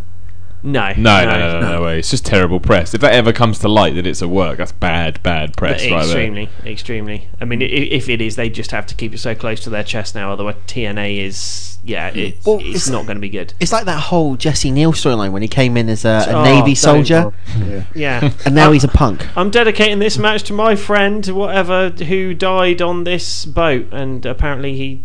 No, 0.64 0.92
No, 0.96 1.24
no, 1.24 1.30
no, 1.38 1.60
no, 1.60 1.72
no, 1.72 1.82
way. 1.82 1.98
It's 1.98 2.10
just 2.10 2.24
terrible 2.24 2.60
press. 2.60 2.94
If 2.94 3.00
that 3.00 3.12
ever 3.14 3.32
comes 3.32 3.58
to 3.60 3.68
light 3.68 3.94
that 3.96 4.06
it's 4.06 4.22
a 4.22 4.28
work, 4.28 4.58
that's 4.58 4.70
bad, 4.72 5.20
bad 5.22 5.56
press 5.56 5.82
right 5.82 5.90
there. 5.90 5.98
extremely, 6.00 6.48
extremely. 6.64 7.28
I 7.40 7.44
mean, 7.46 7.62
if 7.62 8.08
it 8.08 8.20
is, 8.20 8.36
they 8.36 8.48
just 8.48 8.70
have 8.70 8.86
to 8.86 8.94
keep 8.94 9.12
it 9.12 9.18
so 9.18 9.34
close 9.34 9.60
to 9.64 9.70
their 9.70 9.82
chest 9.82 10.14
now. 10.14 10.32
Otherwise, 10.32 10.54
TNA 10.68 11.18
is 11.18 11.78
yeah, 11.84 12.10
it's, 12.14 12.46
Well, 12.46 12.58
it's, 12.60 12.68
it's- 12.68 12.88
not 12.90 13.06
going 13.06 13.16
to 13.16 13.20
be 13.20 13.28
good. 13.28 13.54
It's 13.58 13.72
like 13.72 13.86
that 13.86 13.98
whole 13.98 14.36
Jesse 14.36 14.70
Neal 14.70 14.92
storyline 14.92 15.32
when 15.32 15.42
he 15.42 15.48
came 15.48 15.76
in 15.76 15.88
as 15.88 16.04
a, 16.04 16.26
a 16.28 16.32
Oh, 16.32 16.44
Navy 16.44 16.74
don't- 16.74 16.76
soldier, 16.76 17.32
Yeah, 17.92 18.30
and 18.44 18.54
now 18.54 18.64
I'm- 18.66 18.72
he's 18.74 18.84
a 18.84 18.88
punk. 18.88 19.26
I'm 19.36 19.50
dedicating 19.50 19.98
this 19.98 20.16
match 20.16 20.44
to 20.44 20.52
my 20.52 20.76
friend, 20.76 21.26
whatever, 21.26 21.88
who 21.90 22.34
died 22.34 22.80
on 22.80 23.02
this 23.02 23.44
boat, 23.44 23.86
and 23.92 24.24
apparently 24.24 24.76
he 24.76 25.02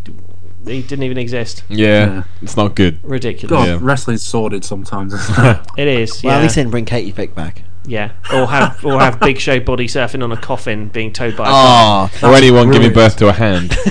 he 0.68 0.82
didn't 0.82 1.04
even 1.04 1.18
exist. 1.18 1.64
Yeah, 1.70 2.24
it's 2.42 2.58
not 2.58 2.76
good. 2.76 3.00
Ridiculous. 3.04 3.50
God, 3.50 3.68
Yeah. 3.68 3.78
wrestling's 3.82 4.24
sordid 4.24 4.64
sometimes. 4.66 5.14
Isn't 5.14 5.36
it? 5.46 5.60
It 5.78 5.88
is. 5.88 6.24
Well, 6.24 6.34
yeah. 6.34 6.38
at 6.38 6.44
least 6.44 6.56
they 6.56 6.62
didn't 6.62 6.72
bring 6.72 6.86
Katie 6.86 7.12
Vick 7.12 7.34
back. 7.36 7.64
Yeah, 7.88 8.12
or 8.34 8.48
have 8.48 8.84
or 8.84 9.00
have 9.00 9.18
Big 9.22 9.40
Show 9.40 9.62
body 9.62 9.88
surfing 9.88 10.22
on 10.22 10.32
a 10.34 10.38
coffin 10.38 10.90
being 10.90 11.14
towed 11.14 11.38
by 11.38 11.46
a 11.46 11.50
Oh, 11.50 12.10
car. 12.20 12.32
Or 12.32 12.36
anyone 12.36 12.70
giving 12.70 12.92
birth 12.92 13.16
to 13.18 13.30
a 13.30 13.32
hand. 13.34 13.70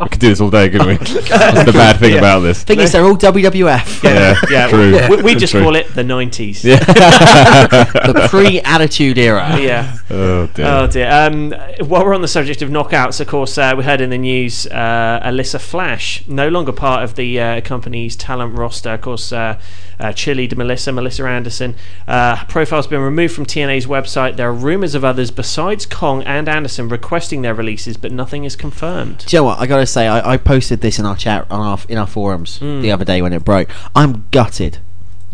we 0.00 0.08
could 0.08 0.18
do 0.20 0.28
this 0.30 0.40
all 0.40 0.48
day, 0.50 0.70
couldn't 0.70 0.86
we? 0.86 0.96
That's 1.28 1.64
the 1.66 1.72
bad 1.72 1.98
thing 1.98 2.12
Yeah. 2.12 2.18
about 2.18 2.40
this. 2.40 2.62
Thing 2.64 2.80
is, 2.80 2.92
they're 2.92 3.04
all 3.04 3.16
WWF. 3.16 4.02
Yeah, 4.02 4.34
Yeah, 4.50 4.68
true. 4.68 4.98
we, 5.16 5.22
we 5.22 5.34
just 5.34 5.50
True. 5.52 5.62
call 5.62 5.76
it 5.76 5.88
the 5.94 6.02
'90s. 6.02 6.64
Yeah. 6.64 6.78
the 6.78 8.26
pre-attitude 8.30 9.18
era. 9.18 9.58
Yeah. 9.60 9.96
oh 10.10 10.46
dear. 10.48 10.66
Oh 10.66 10.86
dear. 10.86 11.10
Um, 11.10 11.50
while 11.86 12.04
we're 12.04 12.14
on 12.14 12.22
the 12.22 12.28
subject 12.28 12.62
of 12.62 12.70
knockouts, 12.70 13.20
of 13.20 13.26
course, 13.28 13.58
uh, 13.58 13.74
we 13.76 13.84
heard 13.84 14.00
in 14.00 14.10
the 14.10 14.18
news 14.18 14.66
uh, 14.68 15.20
Alissa 15.22 15.60
Flash, 15.60 16.26
no 16.26 16.48
longer 16.48 16.72
part 16.72 17.04
of 17.04 17.14
the 17.16 17.38
uh, 17.40 17.60
company's 17.60 18.16
talent 18.16 18.56
roster. 18.56 18.90
Of 18.94 19.00
course, 19.02 19.32
uh, 19.32 19.60
uh, 19.98 20.12
chillied 20.12 20.56
Melissa, 20.56 20.92
Melissa 20.92 21.26
Anderson. 21.26 21.74
Uh, 22.06 22.44
profile's 22.46 22.86
been 22.86 23.00
removed 23.00 23.34
from 23.34 23.46
TNA's 23.46 23.86
website. 23.86 24.36
There 24.36 24.48
are 24.48 24.52
rumours 24.54 24.94
of 24.94 25.04
others 25.04 25.30
besides 25.30 25.86
Kong 25.86 26.22
and 26.24 26.48
Anderson 26.48 26.88
requesting 26.88 27.42
their 27.42 27.54
releases, 27.54 27.96
but 27.96 28.12
nothing 28.12 28.44
is 28.44 28.56
confirmed. 28.56 29.24
Do 29.26 29.36
you 29.36 29.40
know 29.40 29.44
what? 29.44 29.58
I 29.58 29.66
gotta 29.66 29.86
say, 29.86 30.06
I, 30.06 30.32
I 30.34 30.36
posted 30.36 30.80
this 30.80 30.98
in 30.98 31.06
our 31.06 31.16
chat 31.16 31.46
on 31.50 31.60
our 31.60 31.78
in 31.88 31.98
our 31.98 32.06
forums 32.06 32.58
Mm. 32.58 32.82
the 32.82 32.92
other 32.92 33.04
day 33.04 33.20
when 33.22 33.32
it 33.32 33.44
broke. 33.44 33.68
I'm 33.94 34.26
gutted, 34.30 34.78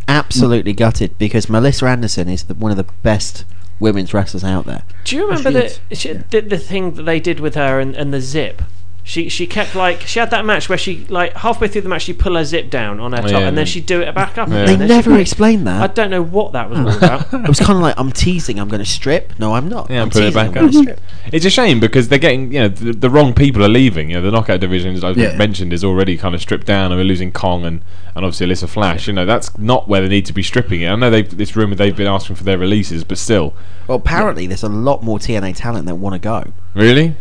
absolutely 0.08 0.72
gutted, 0.72 1.16
because 1.18 1.48
Melissa 1.48 1.86
Anderson 1.86 2.28
is 2.28 2.44
the, 2.44 2.54
one 2.54 2.70
of 2.70 2.76
the 2.76 2.86
best 3.02 3.44
women's 3.78 4.12
wrestlers 4.12 4.44
out 4.44 4.66
there. 4.66 4.82
Do 5.04 5.16
you 5.16 5.26
remember 5.26 5.50
the, 5.50 5.78
she, 5.94 6.12
the 6.12 6.40
the 6.40 6.58
thing 6.58 6.94
that 6.94 7.04
they 7.04 7.20
did 7.20 7.40
with 7.40 7.54
her 7.54 7.80
and, 7.80 7.94
and 7.96 8.12
the 8.12 8.20
zip? 8.20 8.62
She 9.10 9.28
she 9.28 9.48
kept 9.48 9.74
like 9.74 10.02
she 10.02 10.20
had 10.20 10.30
that 10.30 10.44
match 10.44 10.68
where 10.68 10.78
she 10.78 11.04
like 11.08 11.32
halfway 11.34 11.66
through 11.66 11.80
the 11.80 11.88
match 11.88 12.02
she 12.02 12.12
pull 12.12 12.36
her 12.36 12.44
zip 12.44 12.70
down 12.70 13.00
on 13.00 13.10
her 13.10 13.18
Oh, 13.18 13.22
top 13.22 13.30
yeah, 13.40 13.48
and 13.48 13.58
then 13.58 13.66
she'd 13.66 13.84
do 13.86 14.00
it 14.02 14.14
back 14.14 14.38
up. 14.38 14.48
Yeah. 14.48 14.66
They 14.66 14.76
never 14.76 15.10
make- 15.10 15.22
explained 15.22 15.66
that. 15.66 15.82
I 15.82 15.88
don't 15.92 16.10
know 16.10 16.22
what 16.22 16.52
that 16.52 16.70
was 16.70 16.78
all 16.78 16.88
about. 16.96 17.34
it 17.34 17.48
was 17.48 17.58
kind 17.58 17.76
of 17.76 17.82
like 17.82 17.96
I'm 17.98 18.12
teasing. 18.12 18.60
I'm 18.60 18.68
going 18.68 18.78
to 18.84 18.88
strip. 18.88 19.36
No, 19.40 19.52
I'm 19.56 19.68
not. 19.68 19.90
Yeah, 19.90 20.02
I'm 20.02 20.10
put 20.10 20.22
it 20.22 20.26
teasing. 20.26 20.34
back 20.34 20.46
I'm 20.46 20.52
going 20.54 20.66
up. 20.66 20.72
to 20.72 20.78
strip. 20.78 21.00
It's 21.32 21.44
a 21.44 21.50
shame 21.50 21.80
because 21.80 22.08
they're 22.08 22.20
getting, 22.20 22.52
you 22.52 22.60
know, 22.60 22.68
the, 22.68 22.92
the 22.92 23.10
wrong 23.10 23.34
people 23.34 23.64
are 23.64 23.68
leaving. 23.68 24.10
You 24.10 24.16
know, 24.18 24.22
the 24.22 24.30
knockout 24.30 24.60
division, 24.60 24.94
as 24.94 25.02
I've 25.02 25.18
Yeah. 25.18 25.36
mentioned, 25.36 25.72
is 25.72 25.82
already 25.82 26.16
kind 26.16 26.36
of 26.36 26.40
stripped 26.40 26.68
down, 26.68 26.92
and 26.92 27.00
we're 27.00 27.04
losing 27.04 27.32
Kong 27.32 27.64
and, 27.64 27.82
and 28.14 28.24
obviously 28.24 28.46
Alissa 28.46 28.68
Flash. 28.68 29.08
You 29.08 29.12
know, 29.14 29.26
that's 29.26 29.58
not 29.58 29.88
where 29.88 30.02
they 30.02 30.08
need 30.08 30.26
to 30.26 30.32
be 30.32 30.44
stripping 30.44 30.82
it. 30.82 30.88
I 30.88 30.94
know 30.94 31.10
they 31.10 31.22
this 31.22 31.56
rumor 31.56 31.74
they've 31.74 31.96
been 31.96 32.06
asking 32.06 32.36
for 32.36 32.44
their 32.44 32.58
releases, 32.58 33.02
but 33.02 33.18
still, 33.18 33.54
Well, 33.88 33.98
apparently 33.98 34.46
there's 34.46 34.62
a 34.62 34.68
lot 34.68 35.02
more 35.02 35.18
TNA 35.18 35.56
talent 35.56 35.86
that 35.86 35.96
want 35.96 36.12
to 36.14 36.20
go, 36.20 36.52
really, 36.74 37.16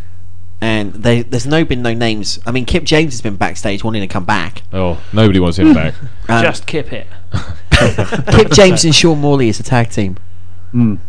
and 0.62 0.94
they, 0.94 1.22
there's 1.22 1.46
no 1.48 1.64
been 1.66 1.82
no 1.82 1.94
names. 1.94 2.40
I 2.46 2.52
mean, 2.52 2.66
Kip 2.66 2.84
James 2.84 3.14
has 3.14 3.22
been 3.22 3.36
backstage 3.38 3.84
wanting 3.84 4.02
to 4.02 4.08
come 4.08 4.26
back. 4.26 4.62
oh, 4.74 5.02
nobody 5.14 5.40
wants 5.40 5.58
him 5.60 5.74
back. 5.74 5.94
Um, 6.30 6.44
Just 6.44 6.68
kip 6.68 6.94
it. 6.94 7.08
Kip 8.32 8.52
James 8.52 8.86
and 8.86 8.94
Sean 8.94 9.20
Morley 9.20 9.50
is 9.50 9.60
a 9.60 9.64
tag 9.64 9.90
team. 9.90 10.16
well, 10.74 11.00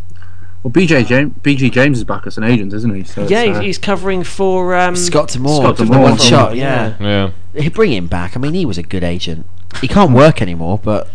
BJ 0.72 1.06
James, 1.06 1.34
BG 1.42 1.70
James 1.70 1.98
is 1.98 2.04
back 2.04 2.26
as 2.26 2.38
an 2.38 2.44
agent, 2.44 2.72
isn't 2.72 2.94
he? 2.94 3.04
So 3.04 3.26
Yeah, 3.26 3.44
he's, 3.44 3.56
uh, 3.56 3.60
he's 3.60 3.78
covering 3.78 4.24
for 4.24 4.74
um, 4.74 4.96
Scott 4.96 5.28
D'Amore, 5.28 5.60
Scott 5.62 5.76
for 5.76 5.84
the 5.84 5.90
D'Amore. 5.90 6.10
one 6.10 6.18
shot. 6.18 6.56
Yeah, 6.56 6.94
Yeah, 6.98 7.30
He'd 7.60 7.74
bring 7.74 7.92
him 7.92 8.06
back. 8.06 8.34
I 8.36 8.40
mean, 8.40 8.54
he 8.54 8.64
was 8.64 8.78
a 8.78 8.82
good 8.82 9.04
agent. 9.04 9.44
He 9.82 9.88
can't 9.88 10.12
work 10.12 10.40
anymore, 10.40 10.78
but 10.82 11.08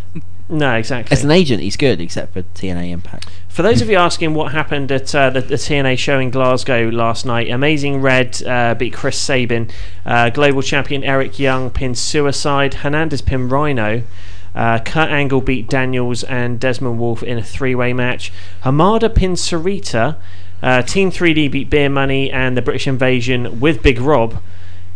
No, 0.48 0.74
exactly. 0.74 1.12
as 1.12 1.24
an 1.24 1.30
agent, 1.32 1.62
he's 1.62 1.76
good, 1.76 2.00
except 2.00 2.32
for 2.32 2.42
TNA 2.42 2.90
Impact. 2.90 3.28
For 3.56 3.62
those 3.62 3.80
of 3.80 3.88
you 3.88 3.96
asking 3.96 4.34
what 4.34 4.52
happened 4.52 4.92
at 4.92 5.14
uh, 5.14 5.30
the, 5.30 5.40
the 5.40 5.54
TNA 5.54 5.96
show 5.96 6.18
in 6.18 6.28
Glasgow 6.28 6.90
last 6.90 7.24
night, 7.24 7.50
Amazing 7.50 8.02
Red 8.02 8.42
uh, 8.42 8.74
beat 8.74 8.92
Chris 8.92 9.18
Sabin, 9.18 9.70
uh, 10.04 10.28
Global 10.28 10.60
Champion 10.60 11.02
Eric 11.02 11.38
Young 11.38 11.70
pinned 11.70 11.96
Suicide, 11.96 12.74
Hernandez 12.74 13.22
pinned 13.22 13.50
Rhino. 13.50 14.02
Uh, 14.54 14.80
Kurt 14.80 15.08
Angle 15.08 15.40
beat 15.40 15.70
Daniels 15.70 16.22
and 16.24 16.60
Desmond 16.60 16.98
Wolfe 16.98 17.22
in 17.22 17.38
a 17.38 17.42
three-way 17.42 17.94
match. 17.94 18.30
Hamada 18.62 19.08
pinned 19.08 19.38
Sarita. 19.38 20.16
Uh, 20.62 20.82
Team 20.82 21.10
3D 21.10 21.50
beat 21.50 21.70
Beer 21.70 21.88
Money 21.88 22.30
and 22.30 22.58
the 22.58 22.62
British 22.62 22.86
Invasion 22.86 23.58
with 23.58 23.82
Big 23.82 23.98
Rob 23.98 24.42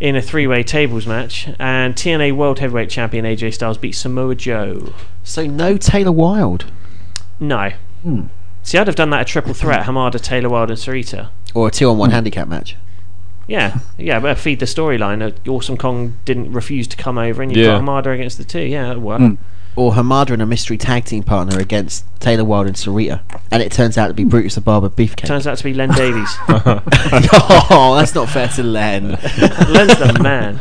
in 0.00 0.16
a 0.16 0.20
three-way 0.20 0.64
tables 0.64 1.06
match. 1.06 1.48
And 1.58 1.94
TNA 1.94 2.36
World 2.36 2.58
Heavyweight 2.58 2.90
Champion 2.90 3.24
AJ 3.24 3.54
Styles 3.54 3.78
beat 3.78 3.92
Samoa 3.92 4.34
Joe. 4.34 4.92
So 5.24 5.46
no 5.46 5.78
Taylor 5.78 6.12
Wilde 6.12 6.66
No. 7.40 7.72
See, 8.62 8.78
I'd 8.78 8.86
have 8.86 8.96
done 8.96 9.10
that 9.10 9.22
a 9.22 9.24
triple 9.24 9.54
threat: 9.54 9.86
Hamada, 9.86 10.20
Taylor 10.20 10.48
Wilde, 10.48 10.70
and 10.70 10.78
Sarita. 10.78 11.28
or 11.54 11.68
a 11.68 11.70
two-on-one 11.70 12.10
handicap 12.10 12.46
match. 12.48 12.76
Yeah, 13.48 13.78
yeah, 13.98 14.20
but 14.20 14.38
feed 14.38 14.60
the 14.60 14.66
storyline. 14.66 15.22
Uh, 15.26 15.50
awesome 15.50 15.76
Kong 15.76 16.16
didn't 16.24 16.52
refuse 16.52 16.86
to 16.88 16.96
come 16.96 17.18
over, 17.18 17.42
and 17.42 17.50
you've 17.50 17.66
Yeah. 17.66 17.78
got 17.78 17.82
Hamada 17.82 18.14
against 18.14 18.38
the 18.38 18.44
two. 18.44 18.60
Yeah, 18.60 18.86
that'd 18.86 19.02
work. 19.02 19.20
Mm. 19.20 19.38
Or 19.80 19.92
Hamada 19.92 20.32
and 20.32 20.42
a 20.42 20.46
mystery 20.46 20.76
tag 20.76 21.06
team 21.06 21.22
partner 21.22 21.58
against 21.58 22.04
Taylor 22.20 22.44
Wilde 22.44 22.66
and 22.66 22.76
Sarita, 22.76 23.22
and 23.50 23.62
it 23.62 23.72
turns 23.72 23.96
out 23.96 24.08
to 24.08 24.12
be 24.12 24.24
Brutus 24.24 24.56
the 24.56 24.60
Barber 24.60 24.90
Beefcake. 24.90 25.24
Turns 25.24 25.46
out 25.46 25.56
to 25.56 25.64
be 25.64 25.72
Len 25.72 25.88
Davies. 25.88 26.28
oh, 26.50 27.94
that's 27.98 28.14
not 28.14 28.28
fair 28.28 28.48
to 28.48 28.62
Len. 28.62 29.12
Len's 29.12 29.98
the 29.98 30.18
man. 30.22 30.60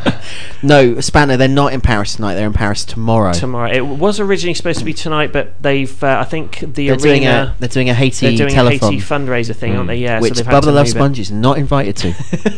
no, 0.63 1.01
Spanner, 1.01 1.35
they're 1.35 1.49
not 1.49 1.73
in 1.73 1.81
Paris 1.81 2.15
tonight. 2.15 2.35
They're 2.35 2.47
in 2.47 2.53
Paris 2.53 2.85
tomorrow. 2.85 3.33
Tomorrow, 3.33 3.73
it 3.73 3.81
was 3.81 4.21
originally 4.21 4.53
supposed 4.53 4.79
to 4.79 4.85
be 4.85 4.93
tonight, 4.93 5.33
but 5.33 5.61
they've. 5.61 6.01
Uh, 6.01 6.19
I 6.21 6.23
think 6.23 6.59
the 6.59 6.87
they're 6.87 6.95
doing 6.95 7.27
arena. 7.27 7.55
a 7.57 7.59
they're 7.59 7.67
doing 7.67 7.89
a 7.89 7.93
Haiti 7.93 8.27
they're 8.27 8.47
doing 8.47 8.57
telethon, 8.57 8.81
a 8.81 8.85
Haiti 8.85 9.01
fundraiser 9.01 9.53
thing, 9.53 9.75
aren't 9.75 9.87
they? 9.87 9.97
Yeah, 9.97 10.21
which 10.21 10.35
so 10.35 10.43
Bubba 10.43 10.51
had 10.53 10.63
the 10.63 10.67
to 10.67 10.71
Love. 10.71 10.87
Sponge 10.87 11.19
is 11.19 11.29
not 11.29 11.57
invited 11.57 11.97
to. 11.97 12.07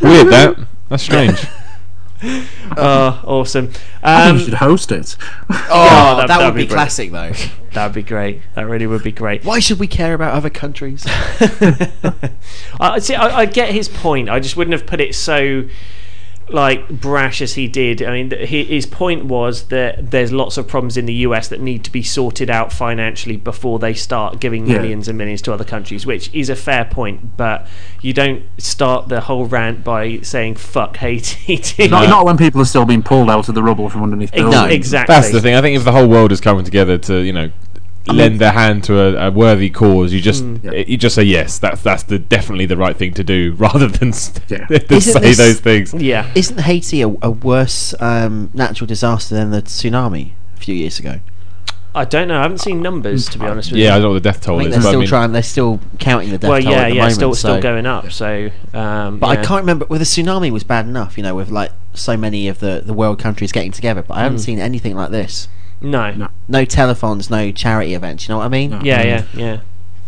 weird 0.04 0.28
that. 0.28 0.68
That's 0.90 1.02
strange. 1.02 1.44
Oh, 2.23 3.22
awesome! 3.26 3.72
I 4.03 4.23
think 4.26 4.31
Um, 4.31 4.38
you 4.38 4.43
should 4.45 4.53
host 4.56 4.91
it. 4.91 5.15
Oh, 5.49 5.56
Yeah, 5.85 6.15
that, 6.15 6.27
that- 6.27 6.38
that'd 6.39 6.56
be 6.56 6.64
be 6.64 6.68
classic 6.68 7.11
though. 7.11 7.31
that'd 7.73 7.93
be 7.95 8.03
great. 8.03 8.41
That 8.56 8.68
really 8.68 8.85
would 8.88 9.03
be 9.03 9.11
great. 9.11 9.43
Why 9.45 9.60
should 9.60 9.80
we 9.80 9.88
care 9.88 10.14
about 10.14 10.34
other 10.34 10.49
countries? 10.49 11.03
I 12.80 12.99
see. 12.99 13.15
I, 13.15 13.39
I 13.41 13.45
get 13.45 13.69
his 13.73 13.88
point. 13.89 14.30
I 14.30 14.39
just 14.39 14.56
wouldn't 14.57 14.73
have 14.73 14.85
put 14.85 14.99
it 15.02 15.15
so 15.15 15.64
like 16.53 16.88
brash 16.90 17.41
as 17.41 17.53
he 17.53 17.68
did. 17.68 18.02
I 18.02 18.11
mean, 18.23 18.32
his 18.45 18.86
point 18.86 19.26
was 19.26 19.64
that 19.69 20.11
there's 20.11 20.32
lots 20.32 20.57
of 20.57 20.68
problems 20.68 20.98
in 20.98 21.06
the 21.06 21.14
US 21.26 21.48
that 21.49 21.60
need 21.61 21.84
to 21.84 21.91
be 21.91 22.03
sorted 22.03 22.49
out 22.49 22.72
financially 22.72 23.38
before 23.38 23.80
they 23.80 23.94
start 23.94 24.40
giving 24.40 24.65
Yeah. 24.68 24.78
millions 24.78 25.07
and 25.07 25.18
millions 25.18 25.41
to 25.44 25.53
other 25.53 25.64
countries, 25.64 26.06
which 26.06 26.34
is 26.34 26.49
a 26.49 26.56
fair 26.56 26.86
point. 26.86 27.38
But 27.38 27.68
you 28.02 28.14
don't 28.14 28.44
start 28.57 29.10
the 29.10 29.22
whole 29.22 29.45
rant 29.45 29.84
by 29.84 30.19
saying 30.22 30.56
"fuck 30.56 30.98
Haiti." 30.98 31.57
Not, 31.90 32.10
not 32.10 32.26
when 32.26 32.38
people 32.38 32.61
are 32.61 32.65
still 32.65 32.86
being 32.86 33.03
pulled 33.03 33.30
out 33.30 33.49
of 33.49 33.56
the 33.56 33.64
rubble 33.64 33.90
from 33.90 34.03
underneath 34.03 34.32
Ex- 34.34 34.41
buildings. 34.41 34.73
exactly. 34.73 35.14
That's 35.15 35.32
the 35.32 35.41
thing. 35.41 35.56
I 35.56 35.61
think 35.61 35.76
if 35.78 35.84
the 35.84 35.91
whole 35.91 36.07
world 36.07 36.32
is 36.32 36.40
coming 36.41 36.64
together 36.65 36.98
to, 36.99 37.19
you 37.22 37.34
know, 37.34 37.52
lend 38.07 38.40
their 38.40 38.52
hand 38.52 38.84
to 38.86 38.99
a, 38.99 39.28
a 39.28 39.32
worthy 39.32 39.69
cause, 39.69 40.11
you 40.14 40.22
just 40.22 40.44
Mm. 40.44 40.88
you 40.88 40.98
just 40.98 41.15
say 41.15 41.23
yes. 41.23 41.60
That's 41.60 41.82
that's 41.82 42.03
the 42.03 42.18
definitely 42.19 42.65
the 42.65 42.78
right 42.78 42.95
thing 42.98 43.14
to 43.15 43.23
do, 43.23 43.53
rather 43.57 43.88
than, 43.88 44.10
s- 44.10 44.30
than 44.48 44.68
say 45.02 45.19
this- 45.19 45.38
those 45.38 45.60
things. 45.60 45.94
Yeah. 45.94 46.32
Isn't 46.36 46.60
Haiti 46.61 47.02
a, 47.02 47.10
a 47.22 47.30
worse 47.32 47.94
um, 47.99 48.49
natural 48.53 48.88
disaster 48.88 49.36
than 49.36 49.52
the 49.52 49.61
tsunami 49.61 50.32
a 50.56 50.60
few 50.60 50.73
years 50.76 50.99
ago? 50.99 51.19
I 51.94 52.06
don't 52.06 52.30
know. 52.30 52.40
I 52.40 52.44
haven't 52.44 52.60
seen 52.60 52.82
numbers 52.82 53.28
to 53.30 53.38
be 53.38 53.45
honest 53.45 53.69
with 53.72 53.78
Yeah, 53.80 53.84
you. 53.84 53.90
Yeah, 53.90 53.95
I 53.95 53.99
don't 53.99 54.03
know 54.03 54.10
what 54.11 54.23
the 54.23 54.32
death 54.32 54.41
toll 54.41 54.56
I 54.60 54.64
toll 54.64 54.64
think 54.64 54.69
is. 54.69 54.73
they're 54.76 54.82
but 54.82 54.88
I 54.88 54.91
still 54.91 54.99
mean- 55.02 55.10
trying. 55.10 55.32
They're 55.34 55.44
still 55.44 55.80
counting 55.99 56.30
the 56.30 56.38
death 56.38 56.49
well, 56.49 56.61
toll 56.61 56.72
yeah, 56.72 56.78
at 56.80 56.90
the 56.90 56.95
yeah, 56.95 57.02
moment. 57.02 57.15
still 57.15 57.36
still 57.36 57.61
going 57.61 57.86
up. 57.86 58.11
So, 58.14 58.49
um, 58.73 59.19
But 59.19 59.28
yeah. 59.28 59.32
I 59.41 59.45
can't 59.45 59.61
remember. 59.61 59.86
Well, 59.90 59.99
the 59.99 60.06
tsunami 60.06 60.52
was 60.52 60.64
bad 60.64 60.86
enough, 60.88 61.18
you 61.18 61.23
know, 61.23 61.36
with 61.36 61.49
like 61.52 61.72
so 61.94 62.15
many 62.15 62.48
of 62.48 62.60
the, 62.60 62.82
the 62.86 62.94
world 62.94 63.19
countries 63.19 63.52
getting 63.52 63.73
together. 63.73 64.03
But 64.03 64.15
I 64.18 64.22
haven't 64.23 64.38
Mm. 64.38 64.45
seen 64.45 64.60
anything 64.60 64.95
like 64.95 65.11
this. 65.11 65.49
No. 65.82 66.12
No. 66.12 66.30
No 66.48 66.66
telethons, 66.66 67.30
no 67.30 67.52
charity 67.52 67.94
events. 67.94 68.28
You 68.28 68.34
know 68.34 68.38
what 68.40 68.45
I 68.45 68.49
mean? 68.49 68.72
Yeah, 68.84 69.03
yeah, 69.03 69.26
yeah. 69.34 69.60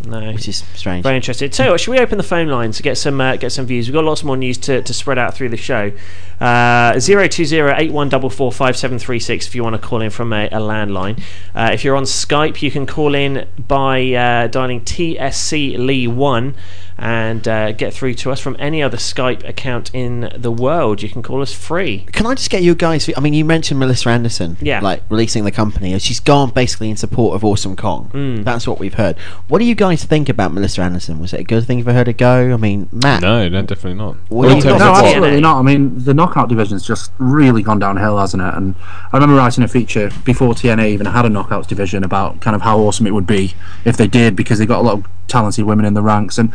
No. 0.05 0.33
Which 0.33 0.49
is 0.49 0.63
strange. 0.75 1.03
Very 1.03 1.15
interesting. 1.15 1.49
Tell 1.49 1.67
you 1.67 1.71
what, 1.71 1.79
should 1.79 1.91
we 1.91 1.99
open 1.99 2.17
the 2.17 2.25
phone 2.25 2.49
lines 2.49 2.75
to 2.77 2.83
get 2.83 2.97
some 2.97 3.21
uh, 3.21 3.37
get 3.37 3.51
some 3.51 3.65
views? 3.65 3.87
We've 3.87 3.93
got 3.93 4.03
lots 4.03 4.23
more 4.23 4.35
news 4.35 4.57
to, 4.59 4.81
to 4.81 4.93
spread 4.93 5.17
out 5.17 5.33
through 5.33 5.49
the 5.49 5.57
show. 5.57 5.93
Uh, 6.41 6.99
Zero 6.99 7.27
two 7.27 7.45
zero 7.45 7.73
eight 7.77 7.91
one 7.91 8.09
double 8.09 8.29
four 8.29 8.51
five 8.51 8.75
seven 8.75 8.99
three 8.99 9.19
six. 9.19 9.47
If 9.47 9.55
you 9.55 9.63
want 9.63 9.81
to 9.81 9.87
call 9.87 10.01
in 10.01 10.09
from 10.09 10.33
a, 10.33 10.47
a 10.47 10.59
landline, 10.59 11.21
uh, 11.55 11.69
if 11.71 11.85
you're 11.85 11.95
on 11.95 12.03
Skype, 12.03 12.61
you 12.61 12.69
can 12.69 12.85
call 12.85 13.15
in 13.15 13.47
by 13.57 14.11
uh, 14.11 14.47
dialing 14.47 14.81
TSC 14.81 15.77
Lee 15.77 16.07
one 16.07 16.55
and 17.03 17.45
uh, 17.49 17.73
get 17.73 17.93
through 17.93 18.13
to 18.13 18.31
us 18.31 18.39
from 18.39 18.55
any 18.59 18.81
other 18.81 18.95
Skype 18.95 19.45
account 19.47 19.91
in 19.93 20.31
the 20.37 20.49
world. 20.51 21.01
You 21.01 21.09
can 21.09 21.21
call 21.21 21.41
us 21.41 21.51
free. 21.51 22.05
Can 22.13 22.25
I 22.25 22.33
just 22.33 22.49
get 22.49 22.63
you 22.63 22.73
guys? 22.75 23.09
I 23.17 23.19
mean, 23.19 23.33
you 23.33 23.43
mentioned 23.43 23.77
Melissa 23.77 24.07
Anderson, 24.09 24.55
Yeah. 24.61 24.79
like 24.79 25.03
releasing 25.09 25.43
the 25.43 25.51
company. 25.51 25.99
She's 25.99 26.21
gone 26.21 26.51
basically 26.51 26.89
in 26.89 26.95
support 26.95 27.35
of 27.35 27.43
Awesome 27.43 27.75
Kong. 27.75 28.09
Mm. 28.13 28.45
That's 28.45 28.65
what 28.65 28.79
we've 28.79 28.93
heard. 28.93 29.17
What 29.49 29.59
do 29.59 29.65
you 29.65 29.75
guys 29.75 30.05
think 30.05 30.29
about 30.29 30.53
Melissa 30.53 30.81
Anderson? 30.81 31.19
Was 31.19 31.33
it 31.33 31.41
a 31.41 31.43
good 31.43 31.65
thing 31.65 31.83
for 31.83 31.91
her 31.91 32.05
to 32.05 32.13
go? 32.13 32.53
I 32.53 32.57
mean, 32.57 32.87
Matt. 32.93 33.21
No, 33.21 33.49
no, 33.49 33.61
definitely 33.63 33.95
not. 33.95 34.15
What 34.29 34.47
Well, 34.47 34.55
you 34.55 34.61
terms 34.61 34.79
No, 34.79 34.93
absolutely 34.93 35.41
not. 35.41 35.59
I 35.59 35.61
mean, 35.61 36.01
the 36.05 36.13
knockout 36.13 36.47
division's 36.47 36.87
just 36.87 37.11
really 37.17 37.63
gone 37.63 37.79
downhill, 37.79 38.17
hasn't 38.17 38.41
it? 38.41 38.53
And 38.53 38.75
I 39.11 39.17
remember 39.17 39.35
writing 39.35 39.65
a 39.65 39.67
feature 39.67 40.09
before 40.23 40.53
TNA 40.53 40.87
even 40.91 41.07
had 41.07 41.25
a 41.25 41.29
knockouts 41.29 41.67
division 41.67 42.05
about 42.05 42.39
kind 42.39 42.55
of 42.55 42.61
how 42.61 42.79
awesome 42.79 43.05
it 43.07 43.11
would 43.13 43.27
be 43.27 43.55
if 43.83 43.97
they 43.97 44.07
did, 44.07 44.37
because 44.37 44.57
they 44.59 44.65
got 44.65 44.79
a 44.79 44.83
lot 44.83 44.93
of 44.99 45.22
talented 45.27 45.65
women 45.65 45.85
in 45.85 45.93
the 45.93 46.01
ranks. 46.01 46.37
And 46.37 46.51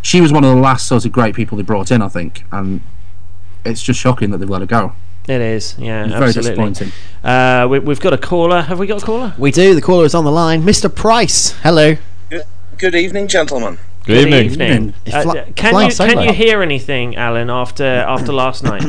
she 0.00 0.20
was 0.20 0.32
one 0.32 0.44
of 0.44 0.54
the 0.54 0.60
last 0.60 0.86
sort 0.86 1.04
of 1.04 1.12
great 1.12 1.34
people 1.34 1.56
they 1.56 1.64
brought 1.64 1.90
in, 1.90 2.02
I 2.02 2.08
think. 2.08 2.44
And 2.52 2.80
it's 3.64 3.82
just 3.82 4.00
shocking 4.00 4.30
that 4.30 4.38
they've 4.38 4.50
let 4.50 4.60
her 4.60 4.66
go. 4.66 4.92
It 5.28 5.40
is, 5.40 5.76
yeah, 5.78 6.04
It's 6.04 6.12
very 6.14 6.32
disappointing. 6.32 6.90
Uh, 7.22 7.68
we, 7.70 7.78
we've 7.78 8.00
got 8.00 8.12
a 8.12 8.18
caller. 8.18 8.62
Have 8.62 8.80
we 8.80 8.88
got 8.88 9.02
a 9.02 9.06
caller? 9.06 9.34
We 9.38 9.52
do. 9.52 9.74
The 9.74 9.80
caller 9.80 10.04
is 10.04 10.16
on 10.16 10.24
the 10.24 10.32
line, 10.32 10.62
Mr. 10.62 10.92
Price. 10.92 11.52
Hello. 11.60 11.96
Good, 12.28 12.42
good 12.76 12.94
evening, 12.96 13.28
gentlemen. 13.28 13.78
Good 14.04 14.26
evening. 14.26 14.44
evening. 14.46 14.94
Uh, 15.12 15.22
fly- 15.22 15.52
can 15.54 15.88
you 15.88 15.94
can 15.94 16.22
you 16.22 16.32
hear 16.32 16.60
anything, 16.60 17.14
Alan, 17.14 17.50
after 17.50 17.84
after 17.84 18.32
last 18.32 18.64
night? 18.64 18.82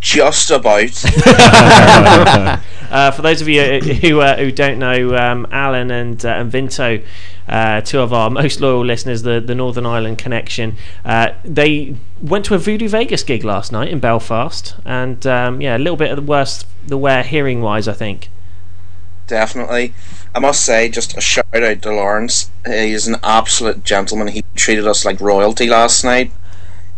Just 0.00 0.50
about. 0.52 1.04
Uh, 2.88 3.10
for 3.10 3.20
those 3.20 3.42
of 3.42 3.48
you 3.48 3.80
who 3.80 4.20
uh, 4.20 4.34
who 4.38 4.50
don't 4.50 4.78
know, 4.78 5.14
um, 5.14 5.46
Alan 5.50 5.90
and 5.90 6.24
uh, 6.24 6.28
and 6.30 6.50
Vinto, 6.50 7.04
uh, 7.48 7.80
two 7.80 8.00
of 8.00 8.12
our 8.12 8.30
most 8.42 8.60
loyal 8.60 8.84
listeners, 8.84 9.22
the 9.22 9.40
the 9.40 9.54
Northern 9.54 9.86
Ireland 9.86 10.18
connection, 10.18 10.76
uh, 11.04 11.32
they 11.44 11.96
went 12.22 12.44
to 12.46 12.54
a 12.54 12.58
Voodoo 12.58 12.88
Vegas 12.88 13.22
gig 13.22 13.44
last 13.44 13.72
night 13.72 13.88
in 13.88 14.00
Belfast, 14.00 14.74
and 14.84 15.26
um, 15.26 15.60
yeah, 15.60 15.76
a 15.76 15.78
little 15.78 15.96
bit 15.96 16.10
of 16.10 16.16
the 16.16 16.22
worst 16.22 16.66
the 16.86 16.98
wear 16.98 17.22
hearing 17.22 17.60
wise, 17.60 17.88
I 17.88 17.92
think. 17.92 18.30
Definitely. 19.26 19.92
I 20.34 20.38
must 20.38 20.64
say, 20.64 20.88
just 20.88 21.16
a 21.16 21.20
shout 21.20 21.44
out 21.52 21.82
to 21.82 21.92
Lawrence. 21.92 22.50
He 22.66 22.92
is 22.92 23.06
an 23.06 23.16
absolute 23.22 23.84
gentleman. 23.84 24.28
He 24.28 24.44
treated 24.54 24.86
us 24.86 25.04
like 25.04 25.20
royalty 25.20 25.66
last 25.66 26.02
night. 26.02 26.32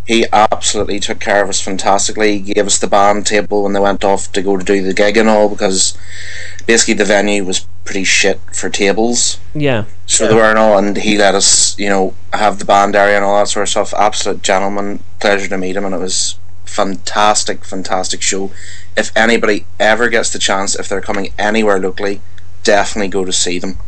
He 0.06 0.26
absolutely 0.32 1.00
took 1.00 1.20
care 1.20 1.42
of 1.42 1.48
us 1.48 1.60
fantastically. 1.60 2.38
He 2.38 2.54
gave 2.54 2.66
us 2.66 2.78
the 2.78 2.86
band 2.86 3.26
table 3.26 3.62
when 3.62 3.72
they 3.72 3.80
went 3.80 4.04
off 4.04 4.32
to 4.32 4.42
go 4.42 4.56
to 4.56 4.64
do 4.64 4.82
the 4.82 4.94
gig 4.94 5.16
and 5.16 5.28
all 5.28 5.48
because 5.48 5.96
basically 6.66 6.94
the 6.94 7.04
venue 7.04 7.44
was 7.44 7.66
pretty 7.84 8.04
shit 8.04 8.40
for 8.52 8.68
tables. 8.68 9.38
Yeah. 9.54 9.84
So 10.06 10.28
they 10.28 10.34
weren't 10.34 10.58
all, 10.58 10.78
and 10.78 10.96
he 10.96 11.16
let 11.16 11.34
us, 11.34 11.78
you 11.78 11.88
know, 11.88 12.14
have 12.32 12.58
the 12.58 12.64
band 12.64 12.96
area 12.96 13.16
and 13.16 13.24
all 13.24 13.38
that 13.38 13.48
sort 13.48 13.62
of 13.62 13.68
stuff. 13.68 13.94
Absolute 13.94 14.42
gentleman, 14.42 15.02
pleasure 15.20 15.48
to 15.48 15.58
meet 15.58 15.76
him, 15.76 15.84
and 15.84 15.94
it 15.94 15.98
was 15.98 16.38
fantastic, 16.64 17.64
fantastic 17.64 18.22
show. 18.22 18.50
If 18.96 19.16
anybody 19.16 19.66
ever 19.78 20.08
gets 20.08 20.30
the 20.30 20.38
chance, 20.38 20.74
if 20.74 20.88
they're 20.88 21.00
coming 21.00 21.32
anywhere 21.38 21.78
locally, 21.78 22.20
definitely 22.62 23.08
go 23.08 23.24
to 23.24 23.32
see 23.32 23.58
them. 23.58 23.78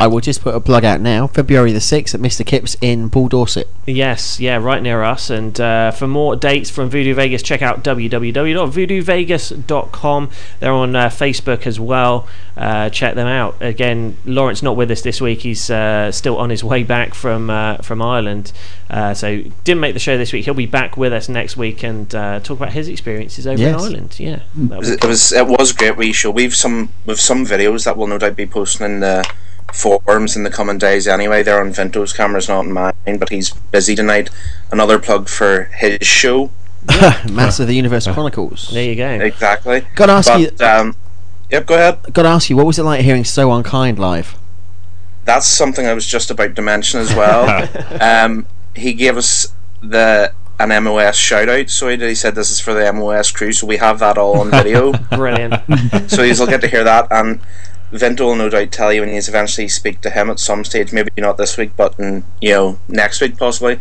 I 0.00 0.06
will 0.06 0.20
just 0.20 0.42
put 0.42 0.54
a 0.54 0.60
plug 0.60 0.84
out 0.84 1.00
now. 1.00 1.26
February 1.26 1.72
the 1.72 1.80
6th 1.80 2.14
at 2.14 2.20
Mr. 2.20 2.44
Kyps 2.46 2.76
in 2.80 3.10
Poole 3.10 3.26
Dorset. 3.28 3.66
Yes, 3.84 4.38
yeah, 4.38 4.56
right 4.56 4.80
near 4.80 5.02
us. 5.02 5.28
And 5.28 5.60
uh, 5.60 5.90
for 5.90 6.06
more 6.06 6.36
dates 6.36 6.70
from 6.70 6.88
Voodoo 6.88 7.14
Vegas, 7.14 7.42
check 7.42 7.62
out 7.62 7.82
www.voodoovegas.com. 7.82 10.30
They're 10.60 10.72
on 10.72 10.94
uh, 10.94 11.08
Facebook 11.08 11.66
as 11.66 11.80
well. 11.80 12.28
Uh, 12.56 12.90
check 12.90 13.14
them 13.16 13.26
out. 13.26 13.56
Again, 13.60 14.16
Lawrence 14.24 14.62
not 14.62 14.76
with 14.76 14.88
us 14.90 15.02
this 15.02 15.20
week. 15.20 15.40
He's 15.42 15.68
uh, 15.70 16.12
still 16.12 16.36
on 16.38 16.50
his 16.50 16.62
way 16.62 16.84
back 16.84 17.14
from 17.14 17.50
uh, 17.50 17.78
from 17.78 18.00
Ireland, 18.02 18.52
uh, 18.90 19.14
so 19.14 19.42
didn't 19.64 19.80
make 19.80 19.94
the 19.94 20.00
show 20.00 20.16
this 20.18 20.32
week. 20.32 20.44
He'll 20.44 20.54
be 20.54 20.66
back 20.66 20.96
with 20.96 21.12
us 21.12 21.28
next 21.28 21.56
week 21.56 21.82
and 21.84 22.12
uh, 22.14 22.38
talk 22.40 22.58
about 22.58 22.72
his 22.72 22.88
experiences 22.88 23.46
over 23.46 23.60
Yes. 23.60 23.74
in 23.74 23.80
Ireland. 23.80 24.16
Yeah, 24.18 24.40
It 24.60 24.70
was, 24.76 24.90
it 24.90 25.04
was 25.04 25.32
it 25.32 25.46
was 25.46 25.70
a 25.72 25.74
great 25.74 25.96
wee 25.96 26.12
show. 26.12 26.30
We've 26.30 26.54
some 26.54 26.90
we've 27.06 27.20
some 27.20 27.44
videos 27.46 27.84
that 27.84 27.96
we'll 27.96 28.06
no 28.08 28.18
doubt 28.18 28.36
be 28.36 28.46
posting 28.46 28.86
in 28.86 29.00
the 29.00 29.24
forums 29.72 30.36
in 30.36 30.42
the 30.42 30.50
coming 30.50 30.78
days. 30.78 31.06
Anyway, 31.06 31.42
they're 31.42 31.60
on 31.60 31.70
Vinto's 31.70 32.12
cameras, 32.12 32.48
not 32.48 32.60
on 32.60 32.72
mine. 32.72 32.94
But 33.18 33.28
he's 33.28 33.50
busy 33.50 33.94
tonight. 33.94 34.30
Another 34.70 34.98
plug 34.98 35.28
for 35.28 35.64
his 35.76 36.06
show. 36.06 36.50
Master 37.30 37.64
of 37.64 37.68
the 37.68 37.74
Universe 37.74 38.06
Chronicles. 38.06 38.70
There 38.72 38.84
you 38.84 38.96
go. 38.96 39.08
Exactly. 39.08 39.84
Gotta 39.94 40.12
ask 40.12 40.28
but, 40.28 40.40
you- 40.40 40.66
Um, 40.66 40.96
yep, 41.50 41.66
go 41.66 41.74
ahead. 41.74 41.98
Got 42.12 42.22
to 42.22 42.28
ask 42.28 42.48
you, 42.50 42.56
what 42.56 42.66
was 42.66 42.78
it 42.78 42.84
like 42.84 43.02
hearing 43.02 43.24
So 43.24 43.52
Unkind 43.52 43.98
live? 43.98 44.36
That's 45.24 45.46
something 45.46 45.86
I 45.86 45.92
was 45.92 46.06
just 46.06 46.30
about 46.30 46.56
to 46.56 46.62
mention 46.62 47.00
as 47.00 47.14
well. 47.14 47.68
um, 48.00 48.46
he 48.74 48.94
gave 48.94 49.16
us 49.16 49.52
the 49.82 50.32
an 50.60 50.82
MOS 50.82 51.16
shout 51.16 51.48
out. 51.48 51.70
So 51.70 51.88
he 51.88 52.14
said 52.14 52.34
this 52.34 52.50
is 52.50 52.60
for 52.60 52.74
the 52.74 52.92
MOS 52.92 53.30
crew. 53.30 53.52
So 53.52 53.66
we 53.66 53.76
have 53.76 53.98
that 54.00 54.18
all 54.18 54.40
on 54.40 54.50
video. 54.50 54.92
Brilliant. 55.10 55.54
so 56.10 56.22
you'll 56.22 56.46
get 56.46 56.60
to 56.62 56.68
hear 56.68 56.84
that 56.84 57.06
and 57.10 57.40
Vinto 57.92 58.20
will 58.26 58.36
no 58.36 58.50
doubt 58.50 58.70
tell 58.70 58.92
you 58.92 59.00
when 59.00 59.10
you 59.10 59.16
eventually 59.16 59.68
speak 59.68 60.00
to 60.02 60.10
him 60.10 60.28
at 60.28 60.38
some 60.38 60.64
stage, 60.64 60.92
maybe 60.92 61.10
not 61.16 61.38
this 61.38 61.56
week, 61.56 61.72
but 61.76 61.94
in, 61.98 62.24
you 62.40 62.50
know 62.50 62.78
next 62.88 63.20
week 63.20 63.38
possibly. 63.38 63.80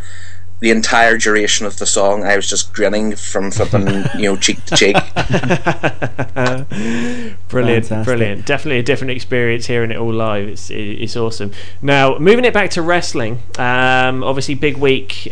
The 0.60 0.72
entire 0.72 1.18
duration 1.18 1.68
of 1.68 1.78
the 1.78 1.86
song, 1.86 2.24
I 2.24 2.36
was 2.36 2.50
just 2.50 2.74
grinning 2.74 3.16
from 3.16 3.52
flipping, 3.52 3.88
you 4.20 4.30
know, 4.30 4.38
cheek 4.38 4.64
to 4.66 4.76
cheek. 4.76 4.96
brilliant, 7.48 7.86
Fantastic. 7.86 8.06
brilliant. 8.06 8.46
Definitely 8.46 8.80
a 8.80 8.84
different 8.84 9.12
experience 9.12 9.68
hearing 9.68 9.92
it 9.92 9.98
all 9.98 10.12
live. 10.12 10.48
It's 10.48 10.72
it's 10.72 11.16
awesome. 11.16 11.52
Now 11.82 12.18
moving 12.18 12.44
it 12.44 12.54
back 12.56 12.72
to 12.72 12.82
wrestling. 12.82 13.40
Um, 13.60 14.24
obviously, 14.24 14.56
big 14.56 14.78
week. 14.78 15.32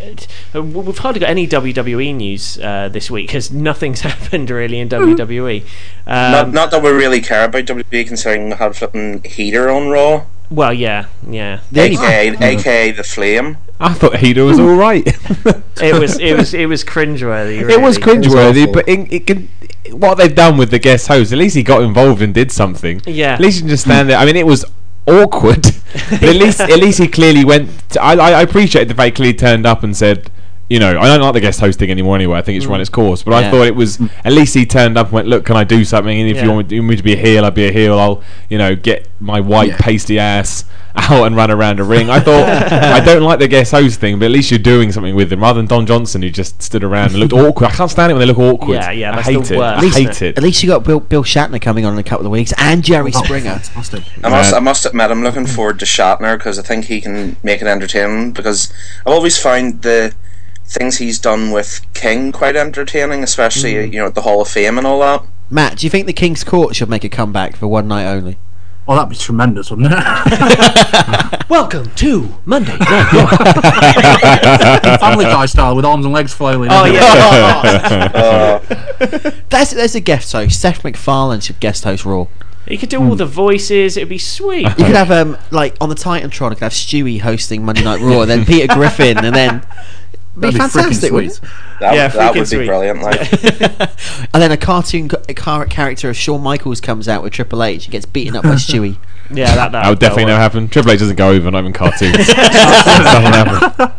Uh, 0.53 0.61
We've 0.61 0.97
hardly 0.97 1.22
got 1.22 1.30
any 1.30 1.47
WWE 1.47 2.15
news 2.15 2.60
uh, 2.60 2.89
this 2.89 3.10
week 3.10 3.27
because 3.27 3.52
nothing's 3.52 4.02
happened 4.02 4.52
really 4.52 4.80
in 4.80 4.89
WWE. 4.89 5.61
Um, 6.06 6.31
not, 6.31 6.52
not 6.52 6.72
that 6.72 6.84
we 6.84 6.91
really 6.91 7.22
care 7.22 7.45
about 7.45 7.65
WWE, 7.65 8.07
considering 8.07 8.49
we 8.49 8.56
had 8.56 8.76
flipping 8.76 9.23
Heder 9.23 9.72
on 9.72 9.89
Raw, 9.89 10.26
well, 10.49 10.73
yeah, 10.73 11.07
yeah. 11.27 11.61
aka, 11.76 12.35
aka 12.39 12.91
the 12.91 13.03
Flame. 13.03 13.57
I 13.80 13.93
thought 13.93 14.15
Heder 14.18 14.45
was 14.45 14.60
all 14.60 14.76
right. 14.76 15.03
it 15.06 15.99
was 15.99 16.18
it 16.19 16.38
was 16.38 16.53
it 16.53 16.65
was 16.68 16.84
cringeworthy. 16.84 17.69
It 17.69 17.81
was 17.81 17.97
really. 17.99 18.19
cringeworthy, 18.22 18.72
but 18.73 18.88
it, 18.88 19.11
it 19.11 19.27
can. 19.27 19.49
What 19.91 20.15
they've 20.15 20.34
done 20.34 20.57
with 20.57 20.72
the 20.72 20.80
guest 20.80 21.07
host, 21.07 21.31
at 21.31 21.38
least 21.38 21.56
he 21.56 21.64
got 21.64 21.81
involved 21.84 22.22
and 22.22 22.34
did 22.34 22.52
something. 22.52 23.02
Yeah. 23.06 23.34
At 23.34 23.39
least 23.41 23.57
you 23.57 23.61
can 23.64 23.69
just 23.69 23.84
stand 23.85 24.10
there. 24.10 24.18
I 24.18 24.26
mean, 24.26 24.35
it 24.35 24.45
was 24.47 24.65
awkward, 25.07 25.61
but 26.10 26.23
at 26.23 26.35
least 26.35 26.60
at 26.61 26.80
least 26.80 26.99
he 26.99 27.07
clearly 27.07 27.43
went. 27.45 27.69
To, 27.89 28.02
I, 28.02 28.14
I 28.15 28.31
I 28.31 28.41
appreciate 28.41 28.85
the 28.88 28.95
fact 28.95 29.06
he 29.07 29.11
clearly 29.11 29.38
turned 29.38 29.65
up 29.65 29.84
and 29.84 29.95
said. 29.95 30.31
You 30.68 30.80
know, 30.80 30.99
I 30.99 31.06
don't 31.06 31.22
like 31.22 31.35
the 31.35 31.41
guest 31.41 31.60
hosting 31.60 31.91
anymore 31.91 32.15
anyway. 32.15 32.39
I 32.39 32.41
think 32.41 32.57
it's 32.57 32.65
run 32.65 32.80
Mm. 32.80 32.81
its 32.81 32.89
course. 32.89 33.22
But 33.22 33.35
I 33.35 33.52
thought 33.52 33.68
it 33.68 33.76
was 33.76 34.02
at 34.23 34.34
least 34.34 34.56
he 34.56 34.65
turned 34.65 34.97
up 34.97 35.06
and 35.07 35.14
went, 35.14 35.27
"Look, 35.27 35.45
can 35.45 35.56
I 35.56 35.64
do 35.64 35.85
something? 35.85 36.19
And 36.19 36.27
if 36.27 36.38
Yeah. 36.38 36.45
you 36.45 36.49
want 36.53 36.72
me, 36.72 36.76
you 36.77 36.81
want 36.81 36.89
me 36.89 36.95
to 36.95 37.03
be 37.03 37.14
a 37.14 37.18
heel, 37.18 37.45
I'll 37.45 37.52
be 37.52 37.68
a 37.68 37.72
heel. 37.72 37.99
I'll, 37.99 38.23
you 38.49 38.57
know, 38.57 38.76
get 38.76 39.07
my 39.19 39.39
white 39.39 39.73
pasty 39.77 40.18
ass 40.18 40.65
out 40.97 41.26
and 41.26 41.35
run 41.35 41.51
around 41.51 41.80
a 41.80 41.84
ring." 41.84 42.09
I 42.09 42.19
thought 42.19 42.47
I 42.72 43.03
don't 43.03 43.22
like 43.23 43.39
the 43.39 43.47
guest 43.47 43.72
host 43.72 43.99
thing, 43.99 44.19
but 44.19 44.26
at 44.26 44.31
least 44.31 44.51
you're 44.51 44.57
doing 44.59 44.91
something 44.91 45.15
with 45.15 45.30
them 45.30 45.41
rather 45.41 45.57
than 45.59 45.67
Don 45.67 45.85
Johnson 45.85 46.22
who 46.22 46.30
just 46.30 46.61
stood 46.61 46.84
around 46.84 47.11
and 47.11 47.15
looked 47.15 47.34
awkward. 47.45 47.67
I 47.67 47.72
can't 47.72 47.89
stand 47.91 48.11
it 48.11 48.15
when 48.15 48.19
they 48.22 48.26
look 48.34 48.39
awkward. 48.39 48.76
Yeah, 48.76 48.91
yeah, 48.91 49.11
I 49.11 49.15
that's 49.17 49.27
hate 49.27 49.43
the 49.45 49.53
it. 49.55 49.57
worst, 49.57 49.84
I 49.84 49.85
isn't 49.88 50.03
hate 50.05 50.22
it. 50.22 50.38
At 50.38 50.43
least 50.43 50.63
you 50.63 50.69
got 50.69 50.84
Bill, 50.84 50.99
Bill 50.99 51.23
Shatner 51.23 51.61
coming 51.61 51.85
on 51.85 51.93
in 51.93 51.99
a 51.99 52.03
couple 52.03 52.26
of 52.26 52.31
weeks 52.31 52.53
and 52.57 52.84
Jerry 52.84 53.11
Springer. 53.11 53.61
I 54.23 54.30
must, 54.30 54.53
I 54.53 54.59
must 54.59 54.85
admit, 54.85 55.11
I'm 55.11 55.23
looking 55.23 55.45
forward 55.45 55.80
to 55.80 55.85
Shatner 55.85 56.38
because 56.38 56.57
I 56.59 56.61
think 56.61 56.85
he 56.85 57.01
can 57.01 57.38
make 57.43 57.61
it 57.61 57.67
entertaining. 57.67 58.31
Because 58.34 58.72
I've 59.05 59.13
always 59.13 59.38
found 59.38 59.81
the 59.81 60.13
things 60.67 60.97
he's 60.97 61.19
done 61.19 61.51
with 61.51 61.85
King 61.93 62.31
quite 62.31 62.55
entertaining, 62.55 63.22
especially 63.23 63.73
Mm. 63.73 63.93
you 63.93 63.99
know 63.99 64.07
at 64.07 64.15
the 64.15 64.22
Hall 64.22 64.41
of 64.41 64.47
Fame 64.47 64.77
and 64.80 64.88
all 64.88 64.99
that. 65.01 65.23
Matt, 65.49 65.77
do 65.77 65.85
you 65.85 65.91
think 65.91 66.07
the 66.07 66.13
King's 66.13 66.43
Court 66.43 66.76
should 66.76 66.89
make 66.89 67.03
a 67.03 67.09
comeback 67.09 67.55
for 67.55 67.67
one 67.67 67.88
night 67.88 68.05
only? 68.07 68.38
Oh, 68.88 68.94
that'd 68.95 69.10
be 69.10 69.16
tremendous, 69.16 69.72
wouldn't 69.72 69.91
it? 69.91 69.98
Welcome 71.49 71.90
to 71.95 72.30
Monday. 72.45 72.78
Family 72.78 72.86
Guy 75.26 75.48
style 75.48 75.76
with 75.76 75.86
arms 75.86 76.06
and 76.06 76.14
legs 76.14 76.36
flailing. 76.36 76.70
Oh 76.72 76.84
everywhere. 76.84 77.02
yeah. 78.14 78.60
That's 79.49 79.72
there's 79.72 79.95
a 79.95 79.99
guest 79.99 80.32
host. 80.34 80.62
Seth 80.62 80.84
MacFarlane 80.84 81.40
should 81.40 81.60
guest 81.60 81.84
host 81.84 82.06
Raw. 82.06 82.28
You 82.68 82.78
could 82.78 82.90
do 82.90 83.02
all 83.02 83.16
the 83.16 83.26
voices. 83.26 83.98
It'd 83.98 84.07
be 84.10 84.20
sweet. 84.20 84.68
You 84.68 84.86
could 84.86 84.95
have 84.95 85.10
um 85.10 85.36
like 85.49 85.76
on 85.82 85.90
the 85.90 85.95
Titantron. 85.95 86.52
You 86.52 86.56
could 86.56 86.60
have 86.60 86.72
Stewie 86.72 87.22
hosting 87.22 87.66
Monday 87.66 87.84
Night 87.84 88.02
Raw, 88.02 88.22
and 88.22 88.30
then 88.30 88.45
Peter 88.45 88.72
Griffin, 88.72 89.18
and 89.18 89.36
then 89.36 89.60
be 89.60 89.66
That'd 90.38 90.53
be 90.56 90.60
freaking 90.60 90.72
fantastic. 90.72 91.12
wouldn't 91.12 91.34
sweet. 91.34 91.48
it? 91.49 91.80
That, 91.80 91.95
Yeah, 91.95 92.07
that 92.10 92.34
would 92.34 92.40
be 92.41 92.45
sweet. 92.45 92.66
brilliant. 92.68 93.02
Like, 93.02 93.20
And 94.34 94.41
then 94.41 94.52
a 94.52 94.57
cartoon 94.57 95.10
a 95.30 95.34
car- 95.34 95.66
character 95.66 96.10
of 96.10 96.18
Shawn 96.18 96.41
Michaels 96.41 96.82
comes 96.82 97.07
out 97.07 97.24
with 97.24 97.34
Triple 97.34 97.64
H 97.64 97.86
and 97.86 97.91
gets 97.91 98.06
beaten 98.06 98.36
up 98.36 98.44
by 98.44 98.56
Stewie. 98.56 98.98
Yeah, 99.34 99.56
that 99.56 99.72
that, 99.72 99.82
That 99.82 99.90
would 99.90 99.98
definitely 99.98 100.26
never 100.26 100.40
happen. 100.40 100.68
Triple 100.68 100.91
H 100.91 100.99
doesn't 100.99 101.16
go 101.16 101.30
over, 101.32 101.49
not 101.49 101.57
even 101.62 101.74
cartoons. 101.74 102.16
Doesn't 102.28 102.36
happen. 103.34 103.91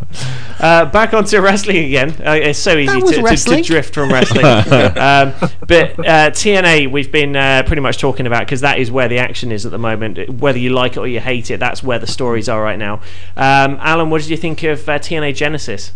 Uh, 0.60 0.84
back 0.86 1.12
onto 1.14 1.40
wrestling 1.40 1.84
again. 1.84 2.10
Uh, 2.24 2.30
it's 2.40 2.60
so 2.60 2.76
easy 2.76 3.00
to, 3.00 3.06
to, 3.22 3.36
to 3.36 3.62
drift 3.62 3.92
from 3.92 4.12
wrestling. 4.12 4.44
um, 4.44 5.34
but 5.66 5.98
uh, 5.98 6.30
TNA, 6.30 6.92
we've 6.92 7.10
been 7.10 7.34
uh, 7.34 7.64
pretty 7.66 7.82
much 7.82 7.98
talking 7.98 8.28
about 8.28 8.46
because 8.46 8.60
that 8.60 8.78
is 8.78 8.92
where 8.92 9.08
the 9.08 9.18
action 9.18 9.50
is 9.50 9.66
at 9.66 9.72
the 9.72 9.78
moment. 9.78 10.30
Whether 10.30 10.58
you 10.60 10.70
like 10.70 10.92
it 10.92 10.98
or 11.00 11.08
you 11.08 11.18
hate 11.18 11.50
it, 11.50 11.58
that's 11.58 11.82
where 11.82 11.98
the 11.98 12.06
stories 12.06 12.48
are 12.48 12.62
right 12.62 12.78
now. 12.78 13.00
Um, 13.36 13.78
Alan, 13.80 14.10
what 14.10 14.20
did 14.22 14.30
you 14.30 14.36
think 14.36 14.62
of 14.62 14.88
uh, 14.88 15.00
TNA 15.00 15.34
Genesis? 15.34 15.90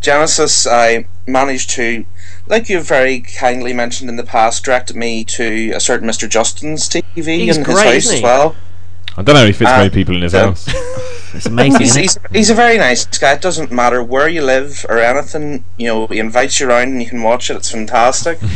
Genesis, 0.00 0.66
I 0.66 1.06
managed 1.26 1.70
to, 1.70 2.04
like 2.46 2.68
you 2.68 2.80
very 2.80 3.20
kindly 3.20 3.72
mentioned 3.72 4.08
in 4.10 4.16
the 4.16 4.22
past, 4.24 4.64
directed 4.64 4.96
me 4.96 5.24
to 5.24 5.72
a 5.72 5.80
certain 5.80 6.08
Mr. 6.08 6.28
Justin's 6.28 6.88
TV 6.88 7.38
He's 7.40 7.56
in 7.56 7.62
great, 7.64 7.94
his 7.94 8.04
house 8.06 8.14
as 8.14 8.22
well. 8.22 8.56
I 9.16 9.22
don't 9.22 9.34
know 9.34 9.42
if 9.44 9.58
he 9.58 9.64
fits 9.64 9.70
Uh, 9.70 9.78
many 9.78 9.90
people 9.90 10.14
in 10.16 10.22
his 10.22 10.32
so- 10.32 10.48
house. 10.48 10.68
It's 11.34 11.44
amazing. 11.44 11.80
He's, 11.82 11.94
he's, 11.94 12.18
he's 12.32 12.50
a 12.50 12.54
very 12.54 12.78
nice 12.78 13.04
guy. 13.18 13.32
It 13.34 13.42
doesn't 13.42 13.70
matter 13.70 14.02
where 14.02 14.26
you 14.26 14.40
live 14.42 14.86
or 14.88 14.98
anything. 14.98 15.64
You 15.76 15.86
know, 15.88 16.06
he 16.06 16.18
invites 16.18 16.58
you 16.60 16.66
around 16.68 16.88
and 16.92 17.02
you 17.02 17.08
can 17.10 17.22
watch 17.22 17.50
it. 17.50 17.56
It's 17.56 17.70
fantastic. 17.70 18.38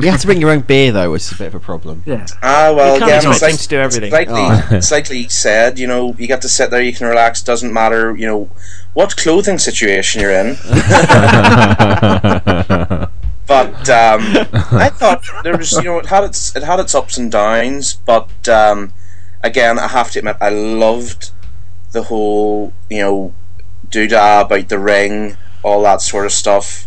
You 0.00 0.08
have 0.08 0.20
to 0.20 0.26
bring 0.28 0.40
your 0.40 0.50
own 0.50 0.60
beer 0.60 0.92
though, 0.92 1.10
which 1.10 1.22
is 1.22 1.32
a 1.32 1.36
bit 1.36 1.48
of 1.48 1.56
a 1.56 1.60
problem. 1.60 2.04
Yeah. 2.06 2.24
Ah, 2.42 2.72
well, 2.74 2.94
You 2.94 3.00
can't 3.00 3.10
again, 3.24 3.30
expect 3.32 3.32
it's 3.32 3.42
like, 3.42 3.50
him 3.52 3.58
to 3.58 3.68
do 3.68 3.76
everything. 3.80 4.10
Slightly, 4.10 4.76
Oh. 4.76 4.80
slightly 4.80 5.28
said, 5.28 5.78
you 5.80 5.86
know, 5.88 6.14
you 6.16 6.26
get 6.28 6.40
to 6.42 6.48
sit 6.48 6.70
there, 6.70 6.80
you 6.80 6.92
can 6.94 7.08
relax. 7.08 7.42
Doesn't 7.42 7.72
matter, 7.72 8.16
you 8.16 8.24
know, 8.24 8.48
what 8.94 9.16
clothing 9.16 9.58
situation 9.58 10.20
you're 10.20 10.32
in. 10.32 10.56
but 13.46 13.88
um, 13.88 14.20
I 14.72 14.90
thought 14.92 15.24
there 15.42 15.56
was, 15.56 15.72
you 15.72 15.84
know, 15.84 15.98
it 15.98 16.06
had 16.06 16.24
its 16.24 16.54
it 16.56 16.62
had 16.62 16.80
its 16.80 16.94
ups 16.94 17.16
and 17.18 17.30
downs. 17.30 17.94
But 17.94 18.48
um, 18.48 18.92
again, 19.42 19.78
I 19.78 19.88
have 19.88 20.10
to 20.12 20.18
admit, 20.20 20.36
I 20.40 20.50
loved 20.50 21.30
the 21.92 22.04
whole, 22.04 22.72
you 22.88 23.00
know, 23.00 23.34
doodah 23.88 24.42
about 24.42 24.68
the 24.68 24.78
ring, 24.78 25.36
all 25.62 25.82
that 25.82 26.00
sort 26.02 26.26
of 26.26 26.32
stuff. 26.32 26.86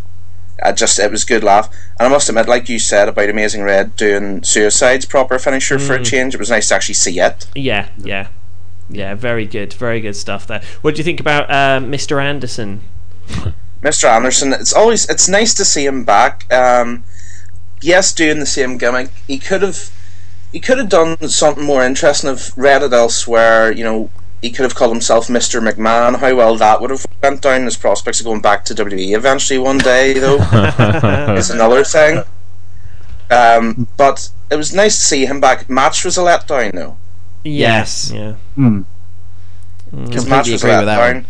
I 0.63 0.71
just 0.71 0.99
it 0.99 1.11
was 1.11 1.25
good 1.25 1.43
laugh, 1.43 1.67
and 1.99 2.07
I 2.07 2.09
must 2.09 2.29
admit, 2.29 2.47
like 2.47 2.69
you 2.69 2.79
said 2.79 3.09
about 3.09 3.29
Amazing 3.29 3.63
Red 3.63 3.95
doing 3.97 4.43
Suicide's 4.43 5.05
proper 5.05 5.37
finisher 5.39 5.79
for 5.79 5.95
a 5.95 5.99
Mm. 5.99 6.05
change, 6.05 6.33
it 6.35 6.39
was 6.39 6.51
nice 6.51 6.69
to 6.69 6.75
actually 6.75 6.93
see 6.93 7.19
it. 7.19 7.47
Yeah, 7.55 7.89
yeah, 7.97 8.27
yeah. 8.93 9.15
Very 9.15 9.45
good, 9.45 9.73
very 9.73 9.99
good 10.01 10.15
stuff 10.15 10.47
there. 10.47 10.61
What 10.81 10.95
do 10.95 10.99
you 10.99 11.03
think 11.03 11.19
about 11.19 11.49
uh, 11.49 11.79
Mr. 11.79 12.21
Anderson? 12.21 12.81
Mr. 13.81 14.05
Anderson, 14.05 14.53
it's 14.53 14.73
always 14.73 15.09
it's 15.09 15.27
nice 15.27 15.53
to 15.55 15.65
see 15.65 15.85
him 15.85 16.05
back. 16.05 16.51
Um, 16.51 17.03
yes, 17.81 18.13
doing 18.13 18.39
the 18.39 18.45
same 18.45 18.77
gimmick. 18.77 19.09
He 19.27 19.37
could 19.37 19.61
have 19.61 19.91
he 20.53 20.59
could 20.59 20.77
have 20.77 20.89
done 20.89 21.17
something 21.27 21.65
more 21.65 21.83
interesting. 21.83 22.29
Have 22.29 22.53
read 22.55 22.81
it 22.81 22.93
elsewhere. 22.93 23.71
You 23.71 23.83
know, 23.83 24.09
he 24.41 24.51
could 24.51 24.63
have 24.63 24.75
called 24.75 24.91
himself 24.91 25.27
Mr. 25.27 25.61
McMahon. 25.61 26.19
How 26.19 26.35
well 26.35 26.55
that 26.57 26.79
would 26.79 26.91
have 26.91 27.05
went 27.21 27.41
down. 27.41 27.65
His 27.65 27.75
prospects 27.75 28.19
of 28.19 28.25
going 28.25 28.41
back 28.41 28.63
to 28.65 28.75
WWE 28.75 29.15
eventually 29.15 29.59
one 29.59 29.79
day, 29.79 30.13
though, 30.13 30.35
is 31.37 31.49
another 31.49 31.83
thing. 31.83 32.23
Um, 33.31 33.87
but 33.97 34.29
it 34.51 34.55
was 34.55 34.73
nice 34.73 34.97
to 34.97 35.05
see 35.05 35.25
him 35.25 35.41
back. 35.41 35.69
Match 35.69 36.05
was 36.05 36.17
a 36.17 36.21
letdown, 36.21 36.73
though. 36.73 36.97
Yes. 37.43 38.11
Yeah. 38.13 38.33
Hmm. 38.55 38.81
His 39.91 40.25
match 40.27 40.45
Completely 40.45 40.51
was 40.53 40.63
a 40.63 40.67
agree 40.67 40.77
with 40.77 40.85
that 40.85 40.99
letdown. 40.99 41.13
one. 41.15 41.25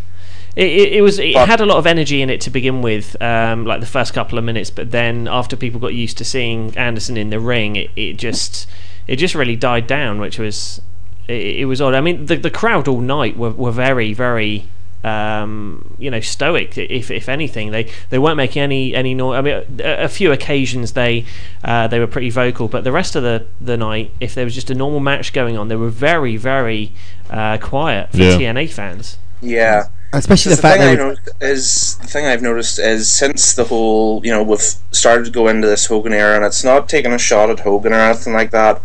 It, 0.56 0.68
it, 0.68 0.94
it 0.94 1.02
was. 1.02 1.20
It 1.20 1.34
But- 1.34 1.48
had 1.50 1.62
a 1.62 1.66
lot 1.66 1.78
of 1.78 1.88
energy 1.88 2.22
in 2.22 2.30
it 2.30 2.40
to 2.42 2.50
begin 2.52 2.82
with, 2.82 3.20
um, 3.22 3.66
like 3.66 3.80
the 3.80 3.88
first 3.88 4.14
couple 4.14 4.38
of 4.38 4.44
minutes. 4.44 4.70
But 4.70 4.92
then, 4.92 5.28
after 5.28 5.56
people 5.56 5.80
got 5.80 5.94
used 5.96 6.18
to 6.20 6.26
seeing 6.26 6.78
Anderson 6.78 7.18
in 7.18 7.30
the 7.32 7.40
ring, 7.40 7.76
it, 7.76 7.90
it 7.96 8.18
just, 8.18 8.68
it 9.08 9.16
just 9.16 9.34
really 9.34 9.56
died 9.56 9.88
down, 9.88 10.20
which 10.20 10.38
was, 10.38 10.80
it, 11.28 11.62
it 11.62 11.66
was 11.66 11.82
odd. 11.82 11.96
I 11.96 12.02
mean, 12.02 12.28
the 12.28 12.36
the 12.36 12.52
crowd 12.52 12.88
all 12.88 13.02
night 13.02 13.36
were, 13.36 13.50
were 13.50 13.72
very, 13.72 14.14
very, 14.14 14.68
um, 15.04 15.96
you 16.00 16.10
know, 16.10 16.20
stoic. 16.20 16.78
If 16.78 17.12
if 17.12 17.28
anything, 17.30 17.72
they, 17.72 17.92
they 18.10 18.20
weren't 18.20 18.38
making 18.38 18.62
any 18.62 18.96
any 18.96 19.14
noise. 19.14 19.38
I 19.38 19.42
mean, 19.42 19.64
a, 19.80 20.04
a 20.06 20.08
few 20.10 20.32
occasions 20.32 20.94
they 20.94 21.26
uh, 21.64 21.88
they 21.88 22.00
were 22.00 22.08
pretty 22.08 22.30
vocal, 22.30 22.68
but 22.68 22.84
the 22.84 22.92
rest 22.92 23.16
of 23.16 23.24
the 23.24 23.46
the 23.60 23.78
night, 23.78 24.12
if 24.20 24.34
there 24.36 24.46
was 24.46 24.56
just 24.56 24.70
a 24.70 24.76
normal 24.76 25.00
match 25.00 25.34
going 25.34 25.58
on, 25.58 25.68
they 25.68 25.76
were 25.76 25.90
very, 25.90 26.38
very 26.38 26.92
uh, 27.30 27.58
quiet 27.58 28.12
for 28.12 28.18
Yeah. 28.18 28.38
TNA 28.38 28.70
fans. 28.72 29.18
Yeah. 29.42 29.88
Especially 30.16 30.52
Because 30.52 30.58
the 30.58 30.62
fact 30.62 30.80
thing 30.80 30.96
that 30.96 31.02
I 31.02 31.08
noticed 31.08 31.30
is 31.42 31.98
the 31.98 32.08
thing 32.08 32.26
I've 32.28 32.42
noticed 32.44 32.78
is 32.80 33.10
since 33.10 33.56
the 33.56 33.64
whole 33.64 34.22
you 34.24 34.32
know 34.32 34.44
we've 34.44 34.62
started 34.92 35.26
to 35.26 35.32
go 35.32 35.48
into 35.48 35.68
this 35.68 35.88
Hogan 35.88 36.14
era, 36.14 36.36
and 36.36 36.46
it's 36.46 36.64
not 36.64 36.88
taking 36.88 37.12
a 37.12 37.18
shot 37.18 37.50
at 37.50 37.62
Hogan 37.62 37.94
or 37.94 38.00
anything 38.00 38.34
like 38.34 38.52
that, 38.52 38.80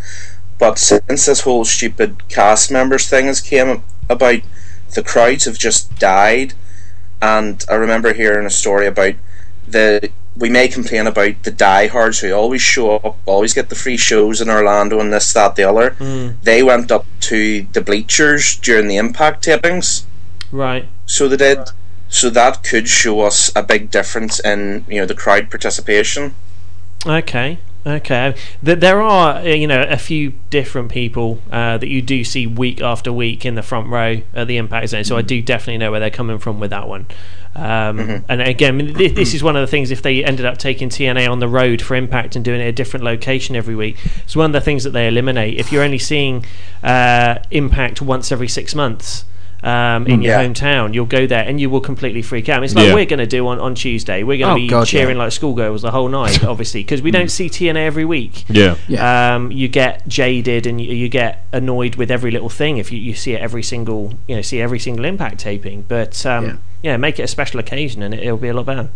but 0.59 0.79
since 0.79 1.27
this 1.27 1.41
whole 1.43 1.67
stupid 1.67 2.29
cast 2.31 2.71
members 2.71 3.09
thing 3.09 3.27
has 3.27 3.43
came 3.43 3.83
about, 4.09 4.41
the 4.95 5.03
crowds 5.03 5.45
have 5.45 5.59
just 5.59 5.99
died, 5.99 6.55
and 7.21 7.65
I 7.69 7.75
remember 7.75 8.13
hearing 8.13 8.47
a 8.47 8.51
story 8.51 8.87
about 8.87 9.15
the. 9.67 10.11
We 10.37 10.51
may 10.51 10.69
complain 10.69 11.09
about 11.09 11.43
the 11.43 11.51
diehards 11.51 12.21
who 12.21 12.33
always 12.33 12.63
show 12.63 12.95
up, 12.97 13.19
always 13.27 13.55
get 13.55 13.71
the 13.71 13.75
free 13.75 13.97
shows 13.97 14.41
in 14.41 14.49
Orlando 14.49 15.01
and 15.01 15.13
this, 15.13 15.33
that, 15.33 15.57
the 15.57 15.65
other. 15.65 15.91
Hmm. 15.95 16.29
They 16.45 16.63
went 16.63 16.93
up 16.93 17.07
to 17.23 17.67
the 17.73 17.81
bleachers 17.81 18.55
during 18.55 18.87
the 18.87 18.99
Impact 18.99 19.45
tapings. 19.45 20.05
Right. 20.53 20.89
So 21.07 21.27
they 21.27 21.39
did. 21.39 21.71
So 22.09 22.31
that 22.31 22.63
could 22.63 22.89
show 22.89 23.23
us 23.23 23.51
a 23.57 23.65
big 23.65 23.91
difference 23.91 24.39
in 24.39 24.85
you 24.89 25.01
know 25.01 25.07
the 25.07 25.15
crowd 25.15 25.51
participation. 25.51 26.35
Okay. 27.05 27.59
Okay. 27.89 28.35
There 28.63 29.01
are, 29.01 29.37
uh, 29.37 29.43
you 29.45 29.67
know, 29.67 29.83
a 29.83 29.97
few 29.97 30.35
different 30.51 30.91
people 30.91 31.41
uh, 31.51 31.79
that 31.79 31.89
you 31.89 32.03
do 32.03 32.23
see 32.23 32.47
week 32.47 32.83
after 32.83 33.11
week 33.11 33.47
in 33.47 33.55
the 33.55 33.63
front 33.63 33.89
row 33.89 34.21
at 34.35 34.47
the 34.47 34.59
Impact 34.59 34.91
Zone. 34.91 35.05
So 35.05 35.17
I 35.17 35.23
do 35.23 35.41
definitely 35.41 35.79
know 35.79 35.91
where 35.91 36.01
they're 36.01 36.11
coming 36.11 36.39
from 36.39 36.61
with 36.61 36.69
that 36.71 36.87
one. 36.87 37.07
Um, 37.55 38.25
And 38.29 38.43
again, 38.43 38.93
this 38.93 39.33
is 39.33 39.43
one 39.43 39.57
of 39.57 39.63
the 39.63 39.67
things. 39.67 39.91
If 39.91 40.03
they 40.03 40.23
ended 40.23 40.45
up 40.45 40.59
taking 40.59 40.91
TNA 40.91 41.31
on 41.31 41.39
the 41.39 41.49
road 41.49 41.81
for 41.81 41.95
Impact 41.95 42.37
and 42.37 42.45
doing 42.45 42.61
it 42.61 42.65
at 42.65 42.69
a 42.69 42.73
different 42.73 43.05
location 43.05 43.57
every 43.57 43.75
week, 43.75 43.97
it's 44.23 44.37
one 44.37 44.47
of 44.47 44.53
the 44.53 44.61
things 44.61 44.85
that 44.85 44.91
they 44.91 45.09
eliminate. 45.09 45.59
If 45.59 45.73
you're 45.73 45.83
only 45.83 45.99
seeing 45.99 46.45
uh, 46.83 47.39
Impact 47.51 48.03
once 48.03 48.31
every 48.31 48.49
six 48.49 48.75
months. 48.75 49.25
Um, 49.61 50.07
in 50.07 50.21
Mm. 50.21 50.25
your 50.25 50.41
Yeah. 50.41 50.47
hometown, 50.47 50.95
you'll 50.95 51.05
go 51.05 51.27
there 51.27 51.43
and 51.45 51.61
you 51.61 51.69
will 51.69 51.81
completely 51.81 52.23
freak 52.23 52.49
out. 52.49 52.63
It's 52.63 52.75
like 52.77 52.87
Yeah. 52.87 52.95
we're 52.95 53.07
going 53.07 53.19
to 53.19 53.27
do 53.27 53.49
on, 53.49 53.59
on 53.59 53.75
Tuesday. 53.75 54.23
We're 54.23 54.39
going 54.39 54.55
to 54.55 54.63
Oh, 54.63 54.65
be 54.65 54.69
God, 54.69 54.87
cheering 54.87 55.17
yeah. 55.17 55.25
like 55.25 55.33
schoolgirls 55.33 55.83
the 55.83 55.91
whole 55.91 56.09
night, 56.09 56.45
obviously, 56.53 56.85
because 56.85 57.03
we 57.03 57.11
don't 57.11 57.29
see 57.31 57.49
TNA 57.49 57.85
every 57.85 58.05
week. 58.05 58.45
Yeah. 58.49 58.77
Yeah. 58.87 59.35
Um, 59.35 59.51
you 59.51 59.67
get 59.67 60.07
jaded 60.07 60.67
and 60.69 60.81
you, 60.81 60.93
you 60.95 61.09
get 61.09 61.45
annoyed 61.53 61.97
with 61.97 62.09
every 62.09 62.31
little 62.31 62.49
thing 62.49 62.79
if 62.79 62.93
you, 62.93 63.01
you 63.01 63.15
see 63.15 63.33
it 63.33 63.41
every 63.43 63.65
single 63.65 64.15
you 64.29 64.37
know 64.37 64.43
see 64.43 64.61
every 64.61 64.79
single 64.79 65.05
impact 65.05 65.39
taping. 65.41 65.85
But 65.89 66.25
um, 66.25 66.61
yeah. 66.83 66.97
make 66.97 67.19
it 67.19 67.25
a 67.25 67.29
special 67.29 67.59
occasion 67.59 68.01
and 68.03 68.15
it, 68.15 68.23
it'll 68.23 68.37
be 68.37 68.49
a 68.49 68.55
lot 68.55 68.67
better. 68.67 68.91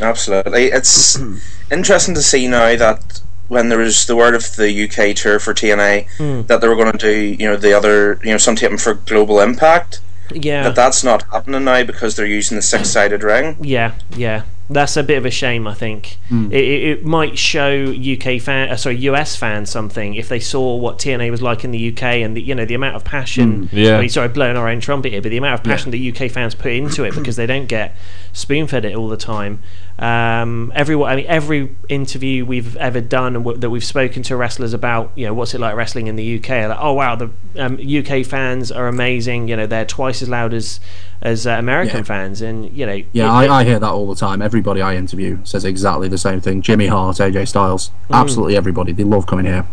Absolutely, 0.00 0.66
it's 0.66 1.18
interesting 1.72 2.14
to 2.14 2.22
see 2.22 2.46
now 2.46 2.76
that 2.76 3.20
when 3.48 3.68
there 3.70 3.78
was 3.78 4.06
the 4.06 4.14
word 4.16 4.34
of 4.34 4.56
the 4.56 4.70
UK 4.84 5.16
tour 5.16 5.38
for 5.38 5.54
TNA 5.54 6.06
Hmm. 6.18 6.42
that 6.46 6.60
they 6.60 6.68
were 6.68 6.76
going 6.76 6.92
to 6.92 6.98
do 6.98 7.12
you 7.38 7.48
know 7.48 7.56
the 7.56 7.72
other 7.72 8.20
you 8.22 8.30
know 8.30 8.38
some 8.38 8.56
taping 8.56 8.78
for 8.78 8.94
Global 8.94 9.40
Impact. 9.40 10.00
Yeah. 10.30 10.64
That 10.64 10.74
that's 10.76 11.02
not 11.02 11.22
happening 11.32 11.64
now 11.64 11.82
because 11.84 12.16
they're 12.16 12.26
using 12.26 12.56
the 12.56 12.62
six 12.62 12.90
sided 12.90 13.22
ring. 13.22 13.56
Yeah, 13.62 13.92
yeah, 14.14 14.42
that's 14.68 14.94
a 14.98 15.02
bit 15.02 15.16
of 15.16 15.24
a 15.24 15.30
shame. 15.30 15.66
I 15.66 15.72
think 15.72 16.18
Mm. 16.30 16.52
it, 16.52 16.62
it, 16.62 16.82
it 16.98 17.04
might 17.06 17.38
show 17.38 17.70
UK 17.90 18.38
fan, 18.38 18.68
uh, 18.68 18.76
sorry, 18.76 18.96
US 19.08 19.36
fans 19.36 19.70
something 19.70 20.14
if 20.16 20.28
they 20.28 20.38
saw 20.38 20.76
what 20.76 20.98
TNA 20.98 21.30
was 21.30 21.40
like 21.40 21.64
in 21.64 21.70
the 21.70 21.88
UK 21.90 22.02
and 22.20 22.36
the, 22.36 22.42
you 22.42 22.54
know 22.54 22.66
the 22.66 22.74
amount 22.74 22.94
of 22.96 23.04
passion. 23.04 23.68
Mm. 23.68 23.68
Yeah. 23.72 23.96
I 23.96 24.00
mean, 24.02 24.10
sorry, 24.10 24.28
blowing 24.28 24.58
our 24.58 24.68
own 24.68 24.80
trumpet 24.80 25.12
here, 25.12 25.22
but 25.22 25.30
the 25.30 25.38
amount 25.38 25.54
of 25.60 25.64
passion 25.64 25.92
that 25.92 25.98
UK 25.98 26.30
fans 26.30 26.54
put 26.54 26.72
into 26.72 27.04
it 27.04 27.14
because 27.14 27.36
they 27.36 27.46
don't 27.46 27.66
get 27.66 27.96
spoon 28.34 28.66
fed 28.66 28.84
it 28.84 28.94
all 28.94 29.08
the 29.08 29.16
time. 29.16 29.62
Um, 29.98 30.70
everyone, 30.76 31.10
I 31.10 31.16
mean, 31.16 31.26
every 31.26 31.74
interview 31.88 32.44
we've 32.44 32.76
ever 32.76 33.00
done 33.00 33.34
and 33.34 33.44
w- 33.44 33.58
that 33.58 33.68
we've 33.68 33.82
spoken 33.84 34.22
to 34.24 34.36
wrestlers 34.36 34.72
about, 34.72 35.10
you 35.16 35.26
know, 35.26 35.34
what's 35.34 35.54
it 35.54 35.60
like 35.60 35.74
wrestling 35.74 36.06
in 36.06 36.14
the 36.14 36.36
UK? 36.38 36.68
Like, 36.68 36.78
oh 36.80 36.92
wow, 36.92 37.16
the 37.16 37.30
um, 37.58 37.78
UK 37.82 38.24
fans 38.24 38.70
are 38.70 38.86
amazing. 38.86 39.48
You 39.48 39.56
know, 39.56 39.66
they're 39.66 39.84
twice 39.84 40.22
as 40.22 40.28
loud 40.28 40.54
as 40.54 40.78
as 41.20 41.48
uh, 41.48 41.50
American 41.58 41.96
Yeah. 41.98 42.02
fans, 42.04 42.40
and 42.42 42.70
you 42.72 42.86
know, 42.86 43.02
Yeah, 43.12 43.26
it- 43.42 43.48
I, 43.50 43.60
I 43.60 43.64
hear 43.64 43.80
that 43.80 43.90
all 43.90 44.06
the 44.06 44.14
time. 44.14 44.40
Everybody 44.40 44.80
I 44.80 44.94
interview 44.94 45.38
says 45.42 45.64
exactly 45.64 46.06
the 46.06 46.18
same 46.18 46.40
thing. 46.40 46.62
Jimmy 46.62 46.86
Hart, 46.86 47.16
AJ 47.20 47.48
Styles, 47.48 47.90
Mm. 48.08 48.14
absolutely 48.20 48.56
everybody. 48.56 48.92
They 48.92 49.02
love 49.04 49.26
coming 49.26 49.46
here. 49.46 49.66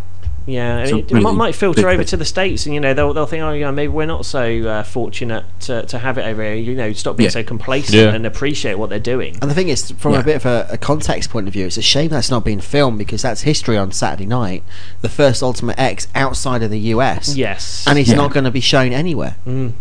Yeah, 0.47 0.77
and 0.77 0.81
It's 0.83 0.91
it, 0.91 0.97
it 0.97 1.11
really 1.11 1.23
might, 1.23 1.31
might 1.35 1.55
filter 1.55 1.89
over 1.89 2.03
to 2.03 2.17
the 2.17 2.23
states, 2.25 2.65
and 2.67 2.75
you 2.75 2.79
know 2.79 2.93
they'll 2.93 3.13
they'll 3.13 3.25
think, 3.25 3.41
oh, 3.41 3.51
you 3.53 3.61
know, 3.61 3.71
maybe 3.71 3.87
we're 3.91 4.05
not 4.05 4.25
so 4.27 4.43
uh, 4.67 4.83
fortunate 4.83 5.43
to, 5.61 5.83
to 5.87 5.97
have 5.97 6.19
it 6.19 6.25
over 6.25 6.43
here. 6.43 6.53
You 6.53 6.75
know, 6.75 6.93
stop 6.93 7.17
being 7.17 7.25
Yeah. 7.25 7.31
so 7.31 7.43
complacent 7.43 7.95
Yeah. 7.97 8.13
and 8.13 8.27
appreciate 8.27 8.75
what 8.77 8.89
they're 8.91 8.99
doing. 8.99 9.37
And 9.41 9.49
the 9.49 9.55
thing 9.55 9.69
is, 9.69 9.89
from 9.91 10.13
Yeah. 10.13 10.19
a 10.19 10.23
bit 10.23 10.35
of 10.35 10.45
a, 10.45 10.67
a 10.71 10.77
context 10.77 11.31
point 11.31 11.47
of 11.47 11.53
view, 11.53 11.65
it's 11.65 11.77
a 11.77 11.81
shame 11.81 12.09
that's 12.09 12.29
not 12.29 12.45
being 12.45 12.59
filmed 12.59 12.99
because 12.99 13.23
that's 13.23 13.41
history 13.41 13.75
on 13.75 13.91
Saturday 13.91 14.27
night. 14.27 14.63
The 15.01 15.09
first 15.09 15.41
Ultimate 15.41 15.79
X 15.79 16.07
outside 16.13 16.61
of 16.61 16.69
the 16.69 16.79
US. 16.93 17.35
Yes. 17.35 17.83
And 17.87 17.97
it's 17.97 18.09
Yeah. 18.09 18.15
not 18.17 18.31
going 18.31 18.43
to 18.43 18.51
be 18.51 18.61
shown 18.61 18.91
anywhere. 18.93 19.37
Mm. 19.47 19.73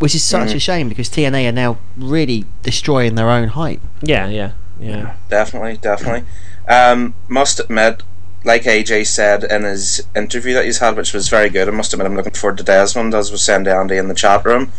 Which 0.00 0.14
is 0.14 0.24
such 0.24 0.48
Mm. 0.48 0.54
a 0.54 0.58
shame 0.58 0.88
because 0.88 1.08
TNA 1.10 1.46
are 1.48 1.52
now 1.52 1.76
really 1.98 2.46
destroying 2.62 3.14
their 3.14 3.28
own 3.30 3.48
hype. 3.48 3.80
Yeah, 4.02 4.26
yeah, 4.28 4.52
yeah. 4.80 5.12
Definitely, 5.28 5.76
definitely. 5.76 6.24
Um, 6.66 7.14
must 7.28 7.60
admit, 7.60 8.02
like 8.44 8.62
AJ 8.62 9.06
said 9.06 9.44
in 9.44 9.62
his 9.62 10.06
interview 10.16 10.54
that 10.54 10.64
he's 10.64 10.78
had, 10.78 10.96
which 10.96 11.12
was 11.12 11.28
very 11.28 11.48
good. 11.48 11.68
I 11.68 11.70
must 11.70 11.92
admit, 11.92 12.06
I'm 12.06 12.16
looking 12.16 12.32
forward 12.32 12.58
to 12.58 12.64
Desmond, 12.64 13.14
as 13.14 13.30
was 13.30 13.42
saying 13.42 13.64
to 13.64 13.74
Andy 13.74 13.96
in 13.96 14.08
the 14.08 14.14
chat 14.14 14.44
room. 14.44 14.72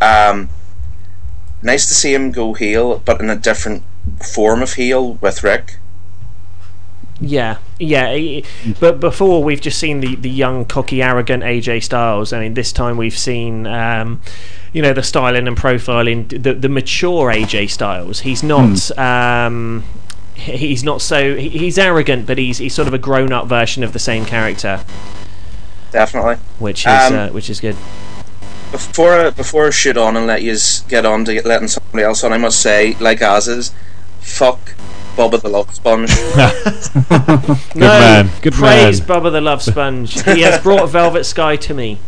Um, 0.00 0.48
nice 1.62 1.86
to 1.88 1.94
see 1.94 2.14
him 2.14 2.30
go 2.30 2.54
heel, 2.54 3.02
but 3.04 3.20
in 3.20 3.28
a 3.30 3.36
different 3.36 3.82
form 4.24 4.62
of 4.62 4.74
heel 4.74 5.14
with 5.14 5.42
Ric. 5.42 5.78
Yeah, 7.20 7.58
yeah. 7.78 8.40
But 8.80 8.98
before 8.98 9.44
we've 9.44 9.60
just 9.60 9.78
seen 9.78 10.00
the, 10.00 10.16
the 10.16 10.30
young, 10.30 10.64
cocky, 10.64 11.02
arrogant 11.02 11.42
AJ 11.42 11.82
Styles. 11.82 12.32
I 12.32 12.40
mean, 12.40 12.54
this 12.54 12.72
time 12.72 12.96
we've 12.96 13.16
seen, 13.16 13.66
um, 13.66 14.22
you 14.72 14.80
know, 14.80 14.94
the 14.94 15.02
styling 15.02 15.46
and 15.46 15.54
profiling, 15.56 16.42
the 16.42 16.54
the 16.54 16.70
mature 16.70 17.30
AJ 17.30 17.70
Styles. 17.70 18.20
He's 18.20 18.42
not. 18.42 18.96
Um, 18.98 19.84
he- 20.08 20.09
he's 20.44 20.82
not 20.84 21.00
so. 21.02 21.36
He's 21.36 21.78
arrogant, 21.78 22.26
but 22.26 22.38
he's 22.38 22.58
he's 22.58 22.74
sort 22.74 22.88
of 22.88 22.94
a 22.94 22.98
grown 22.98 23.32
up 23.32 23.46
version 23.46 23.82
of 23.84 23.92
the 23.92 23.98
same 23.98 24.24
character, 24.24 24.84
Definitely. 25.92 26.36
which 26.58 26.80
is 26.86 26.86
Um, 27.10 27.14
uh, 27.14 27.28
which 27.28 27.50
is 27.50 27.60
good. 27.60 27.76
Before 28.72 29.30
before 29.32 29.66
I 29.66 29.70
shoot 29.70 29.96
on 29.96 30.16
and 30.16 30.26
let 30.26 30.42
you 30.42 30.56
get 30.88 31.04
on 31.04 31.24
to 31.24 31.34
get 31.34 31.44
letting 31.44 31.68
somebody 31.68 32.04
else 32.04 32.22
on, 32.24 32.32
I 32.32 32.38
must 32.38 32.60
say, 32.60 32.94
like 33.00 33.20
as 33.20 33.48
is, 33.48 33.72
fuck 34.20 34.74
Bubba 35.16 35.40
the 35.42 35.48
Love 35.48 35.74
Sponge. 35.74 36.10
no, 37.74 37.88
man, 37.88 38.30
good 38.42 38.52
praise 38.54 39.00
man. 39.00 39.08
Bubba 39.08 39.32
the 39.32 39.40
Love 39.40 39.60
Sponge. 39.62 40.22
he 40.22 40.42
has 40.42 40.62
brought 40.62 40.88
Velvet 40.88 41.24
Sky 41.24 41.56
to 41.56 41.74
me. 41.74 41.98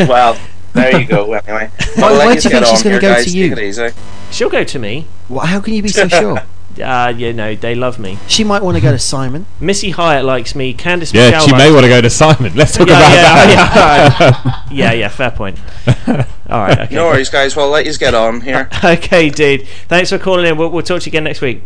well, 0.00 0.36
there 0.72 1.00
you 1.00 1.06
go. 1.06 1.32
Anyway, 1.32 1.70
Why- 1.94 2.12
why 2.12 2.34
do 2.34 2.34
you 2.34 2.40
think 2.50 2.66
she's 2.66 2.82
gonna 2.82 2.98
go 3.00 3.14
guys. 3.14 3.24
to 3.26 3.30
you? 3.30 3.50
Take 3.50 3.58
it 3.58 3.64
easy. 3.64 3.88
She'll 4.32 4.50
go 4.50 4.64
to 4.64 4.78
me. 4.78 5.06
Well, 5.28 5.46
how 5.46 5.60
can 5.60 5.74
you 5.74 5.82
be 5.82 5.88
so 5.88 6.08
sure? 6.08 6.42
Uh, 6.80 7.08
you 7.16 7.32
know, 7.32 7.54
they 7.54 7.74
love 7.74 7.98
me. 7.98 8.18
She 8.26 8.44
might 8.44 8.62
want 8.62 8.76
to 8.76 8.80
go 8.80 8.92
to 8.92 8.98
Simon. 8.98 9.46
Missy 9.60 9.90
Hyatt 9.90 10.24
likes 10.24 10.54
me. 10.54 10.74
Candice 10.74 11.12
Yeah, 11.12 11.30
Michelle 11.30 11.48
she 11.48 11.52
may 11.52 11.70
want 11.72 11.84
to 11.84 11.88
go 11.88 12.00
to 12.00 12.10
Simon. 12.10 12.54
Let's 12.54 12.72
talk 12.76 12.88
yeah, 12.88 12.98
about 12.98 13.12
yeah, 13.12 14.08
that. 14.08 14.64
Yeah, 14.70 14.90
yeah, 14.90 14.92
yeah, 14.92 15.08
fair 15.08 15.30
point. 15.30 15.58
All 16.06 16.60
right, 16.60 16.78
okay. 16.78 16.94
No 16.94 17.06
worries, 17.06 17.28
guys. 17.28 17.54
Well, 17.56 17.66
I'll 17.66 17.72
let 17.72 17.86
you 17.86 17.96
get 17.96 18.14
on 18.14 18.40
here. 18.40 18.68
okay, 18.84 19.30
dude. 19.30 19.66
Thanks 19.88 20.10
for 20.10 20.18
calling 20.18 20.46
in. 20.46 20.56
We'll, 20.56 20.70
we'll 20.70 20.82
talk 20.82 21.02
to 21.02 21.06
you 21.06 21.10
again 21.10 21.24
next 21.24 21.40
week. 21.40 21.62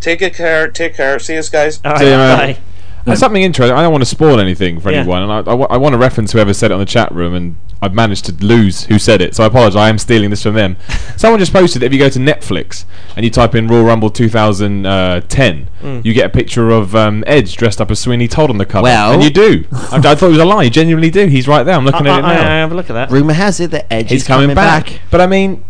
Take 0.00 0.20
good 0.20 0.34
care. 0.34 0.70
Take 0.70 0.94
care. 0.94 1.18
See 1.18 1.34
you 1.34 1.42
guys. 1.42 1.80
All 1.84 1.92
right, 1.92 2.00
See 2.00 2.06
you, 2.06 2.12
man. 2.12 2.54
bye. 2.54 2.60
There's 3.04 3.18
something 3.18 3.42
interesting. 3.42 3.76
I 3.76 3.82
don't 3.82 3.92
want 3.92 4.02
to 4.02 4.10
spoil 4.10 4.38
anything 4.40 4.78
for 4.80 4.90
Yeah. 4.90 4.98
anyone, 5.00 5.22
and 5.22 5.32
I, 5.32 5.38
I, 5.50 5.54
wa- 5.54 5.66
I 5.70 5.76
want 5.78 5.94
to 5.94 5.98
reference 5.98 6.32
whoever 6.32 6.52
said 6.54 6.70
it 6.70 6.74
on 6.74 6.80
the 6.80 6.86
chat 6.86 7.10
room, 7.12 7.34
and 7.34 7.56
I've 7.82 7.94
managed 7.94 8.26
to 8.26 8.32
lose 8.44 8.84
who 8.84 8.98
said 8.98 9.22
it, 9.22 9.34
so 9.34 9.42
I 9.44 9.46
apologise. 9.46 9.76
I 9.76 9.88
am 9.88 9.96
stealing 9.98 10.28
this 10.30 10.42
from 10.42 10.54
them. 10.54 10.76
Someone 11.16 11.38
just 11.40 11.52
posted 11.52 11.80
that 11.80 11.86
if 11.86 11.92
you 11.94 11.98
go 11.98 12.10
to 12.10 12.18
Netflix 12.18 12.84
and 13.16 13.24
you 13.24 13.30
type 13.30 13.54
in 13.54 13.68
Royal 13.68 13.84
Rumble 13.84 14.10
2010, 14.10 15.68
Mm. 15.80 16.04
you 16.04 16.12
get 16.12 16.26
a 16.26 16.28
picture 16.28 16.68
of 16.68 16.94
um, 16.94 17.24
Edge 17.26 17.56
dressed 17.56 17.80
up 17.80 17.90
as 17.90 17.98
Sweeney 17.98 18.28
Todd 18.28 18.50
on 18.50 18.58
the 18.58 18.66
cover. 18.66 18.82
Well- 18.84 19.12
and 19.14 19.22
you 19.24 19.30
do. 19.30 19.64
I, 19.72 19.96
I 19.96 20.14
thought 20.14 20.24
it 20.24 20.28
was 20.28 20.38
a 20.38 20.44
lie. 20.44 20.64
You 20.64 20.70
genuinely 20.70 21.10
do. 21.10 21.26
He's 21.26 21.48
right 21.48 21.62
there. 21.62 21.74
I'm 21.74 21.86
looking 21.86 22.06
I, 22.06 22.10
at 22.10 22.18
it 22.18 22.24
I, 22.24 22.32
I 22.32 22.34
now. 22.36 22.48
have 22.60 22.72
a 22.72 22.74
look 22.74 22.90
at 22.90 22.92
that. 22.94 23.10
Rumor 23.10 23.32
has 23.32 23.60
it 23.60 23.70
that 23.70 23.90
Edge 23.90 24.10
He's 24.10 24.22
is 24.22 24.28
coming, 24.28 24.54
back. 24.54 25.00
But 25.10 25.22
I 25.22 25.26
mean, 25.26 25.64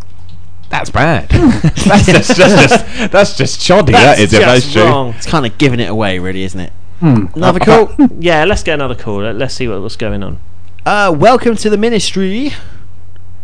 that's 0.68 0.90
bad. 0.90 1.28
that's 1.30 2.06
just, 2.06 2.36
just, 2.36 2.36
just 2.36 3.12
that's 3.12 3.36
just 3.36 3.60
shoddy. 3.60 3.92
that 3.92 4.16
That's 4.16 4.20
is 4.20 4.32
if 4.32 4.40
that's 4.40 4.62
just 4.64 4.72
true. 4.74 4.82
wrong. 4.84 5.14
It's 5.16 5.26
kind 5.26 5.46
of 5.46 5.56
giving 5.58 5.78
it 5.78 5.88
away, 5.88 6.18
really, 6.18 6.42
isn't 6.42 6.58
it? 6.60 6.72
Hmm. 7.00 7.26
Another 7.34 7.60
call. 7.60 7.92
Yeah, 8.18 8.44
let's 8.44 8.62
get 8.62 8.74
another 8.74 8.94
call. 8.94 9.22
Let- 9.22 9.36
Let's 9.36 9.54
see 9.54 9.68
what, 9.68 9.80
what's 9.80 9.96
going 9.96 10.22
on. 10.22 10.38
Uh, 10.84 11.14
welcome 11.16 11.56
to 11.56 11.70
the 11.70 11.76
ministry. 11.76 12.52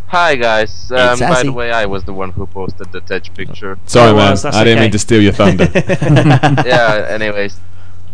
Hi 0.09 0.37
guys. 0.37 0.91
Um, 0.93 1.19
by 1.19 1.43
the 1.43 1.53
way, 1.53 1.73
I 1.73 1.87
was 1.87 2.05
the 2.05 2.13
one 2.13 2.31
who 2.33 2.47
posted 2.47 2.93
the 2.93 3.01
Tej 3.01 3.31
picture. 3.35 3.79
Sorry, 3.87 4.11
Oh, 4.11 4.15
man. 4.15 4.17
well, 4.17 4.37
that's 4.37 4.45
I 4.57 4.65
didn't 4.65 4.83
mean 4.83 4.91
to 4.93 4.99
steal 4.99 5.21
your 5.21 5.33
thunder. 5.33 5.69
yeah. 5.75 7.07
Anyways, 7.11 7.59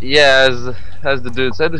yeah. 0.00 0.48
As 0.50 0.74
as 1.04 1.22
the 1.22 1.30
dude 1.30 1.54
said, 1.54 1.74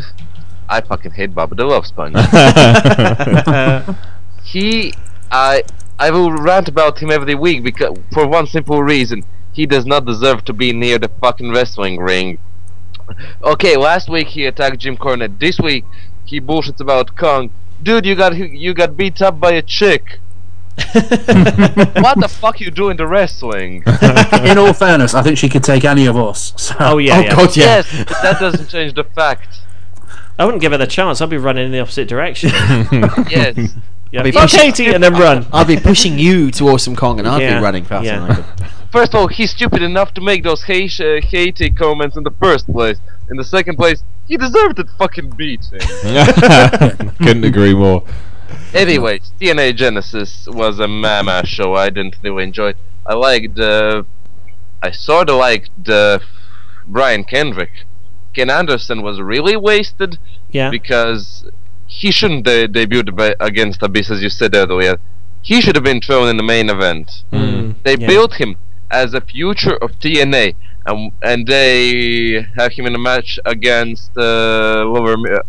I 0.69 0.81
fucking 0.81 1.11
hate 1.11 1.33
Bubba 1.33 1.57
the 1.57 1.65
Love 1.65 1.85
Sponge. 1.87 2.15
he, 4.43 4.93
I, 5.31 5.63
I 5.99 6.11
will 6.11 6.31
rant 6.31 6.67
about 6.67 6.99
him 6.99 7.11
every 7.11 7.35
week 7.35 7.63
because 7.63 7.97
for 8.13 8.27
one 8.27 8.47
simple 8.47 8.81
reason, 8.83 9.23
he 9.51 9.65
does 9.65 9.85
not 9.85 10.05
deserve 10.05 10.43
to 10.45 10.53
be 10.53 10.73
near 10.73 10.97
the 10.99 11.09
fucking 11.21 11.51
wrestling 11.51 11.99
ring. 11.99 12.37
Okay, 13.43 13.75
last 13.77 14.09
week 14.09 14.27
he 14.27 14.45
attacked 14.45 14.79
Jim 14.79 14.97
Cornette. 14.97 15.39
This 15.39 15.59
week 15.59 15.85
he 16.25 16.39
bullshits 16.39 16.79
about 16.79 17.15
Kong. 17.15 17.51
Dude, 17.81 18.05
you 18.05 18.15
got 18.15 18.35
you 18.37 18.73
got 18.73 18.95
beat 18.95 19.21
up 19.21 19.39
by 19.39 19.51
a 19.51 19.61
chick. 19.61 20.19
what 20.93 22.19
the 22.19 22.27
fuck 22.29 22.59
you 22.59 22.71
do 22.71 22.89
in 22.89 22.97
the 22.97 23.05
wrestling? 23.05 23.83
In 24.49 24.57
all 24.57 24.73
fairness, 24.73 25.13
I 25.13 25.21
think 25.21 25.37
she 25.37 25.47
could 25.47 25.63
take 25.63 25.85
any 25.85 26.07
of 26.07 26.17
us. 26.17 26.53
So. 26.57 26.75
Oh, 26.79 26.97
yeah, 26.97 27.17
oh, 27.17 27.21
yeah. 27.21 27.35
God, 27.35 27.55
yeah. 27.57 27.65
Yes, 27.65 27.95
but 28.07 28.21
that 28.23 28.39
doesn't 28.39 28.69
change 28.69 28.93
the 28.95 29.03
fact. 29.03 29.59
I 30.39 30.45
wouldn't 30.45 30.61
give 30.61 30.71
her 30.71 30.77
the 30.79 30.87
chance. 30.87 31.21
I'd 31.21 31.29
be 31.29 31.37
running 31.37 31.65
in 31.67 31.71
the 31.71 31.79
opposite 31.79 32.07
direction. 32.07 32.49
Yes. 32.49 33.55
yeah. 34.11 34.19
I'll 34.19 34.23
be 34.23 34.31
Fuck 34.31 34.43
pushing- 34.49 34.59
Katie 34.61 34.87
and 34.93 35.03
then 35.03 35.13
run. 35.13 35.45
I'd 35.53 35.67
be 35.67 35.77
pushing 35.77 36.17
you 36.17 36.49
to 36.51 36.69
Awesome 36.69 36.95
Kong, 36.95 37.19
and 37.19 37.27
I'd 37.27 37.41
Yeah, 37.41 37.59
be 37.59 37.63
running 37.63 37.83
faster 37.85 38.05
yeah. 38.07 38.43
Than 38.93 39.01
I 39.01 39.05
could. 39.05 39.11
First 39.11 39.13
of 39.13 39.19
all, 39.21 39.27
he's 39.27 39.51
stupid 39.51 39.81
enough 39.81 40.13
to 40.13 40.21
make 40.21 40.43
those 40.43 40.63
hate, 40.63 40.99
uh, 40.99 41.19
hatey 41.21 41.75
comments 41.75 42.15
in 42.17 42.23
the 42.23 42.31
first 42.31 42.65
place. 42.71 42.99
In 43.29 43.37
the 43.37 43.43
second 43.43 43.75
place, 43.77 44.03
he 44.27 44.37
deserved 44.37 44.77
that 44.77 44.89
fucking 44.97 45.31
beating. 45.31 45.79
Couldn't 47.17 47.43
agree 47.43 47.73
more. 47.73 48.03
Anyway, 48.73 49.19
TNA 49.39 49.75
Genesis 49.75 50.47
was 50.49 50.79
a 50.79 50.87
mama 50.87 51.45
show. 51.45 51.75
I 51.75 51.89
didn't 51.89 52.15
really 52.23 52.43
enjoy 52.43 52.69
it. 52.69 52.77
I 53.05 53.13
liked, 53.15 53.59
uh, 53.59 54.03
I 54.81 54.91
sort 54.91 55.29
of 55.29 55.37
liked 55.37 55.89
uh, 55.89 56.19
Brian 56.87 57.23
Kendrick. 57.23 57.71
Ken 58.33 58.49
Anderson 58.49 59.01
was 59.03 59.19
really 59.21 59.55
wasted 59.55 60.17
Yeah. 60.51 60.69
because 60.71 61.45
he 61.85 62.11
shouldn't 62.11 62.45
de- 62.45 62.67
debut 62.67 63.03
ba- 63.03 63.35
against 63.39 63.83
Abyss, 63.83 64.09
as 64.09 64.23
you 64.23 64.29
said 64.29 64.55
earlier. 64.55 64.97
He 65.43 65.61
should 65.61 65.75
have 65.75 65.83
been 65.83 66.01
thrown 66.01 66.27
in 66.29 66.37
the 66.37 66.43
main 66.43 66.69
event. 66.69 67.23
Mm, 67.31 67.75
They 67.83 67.95
yeah. 67.97 68.07
built 68.07 68.35
him 68.35 68.55
as 68.93 69.13
a 69.13 69.21
future 69.21 69.75
of 69.83 69.89
TNA, 69.99 70.55
and 70.85 71.11
and 71.21 71.47
they 71.47 72.45
have 72.57 72.71
him 72.73 72.85
in 72.85 72.95
a 72.95 73.03
match 73.11 73.39
against 73.45 74.11
uh, 74.17 74.85
lower 74.95 75.17
mi- 75.17 75.45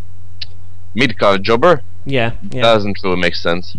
mid 0.93 1.17
card 1.17 1.43
jobber. 1.43 1.81
Yeah, 2.05 2.31
yeah. 2.51 2.61
Doesn't 2.61 2.97
really 3.03 3.21
make 3.21 3.35
sense. 3.35 3.75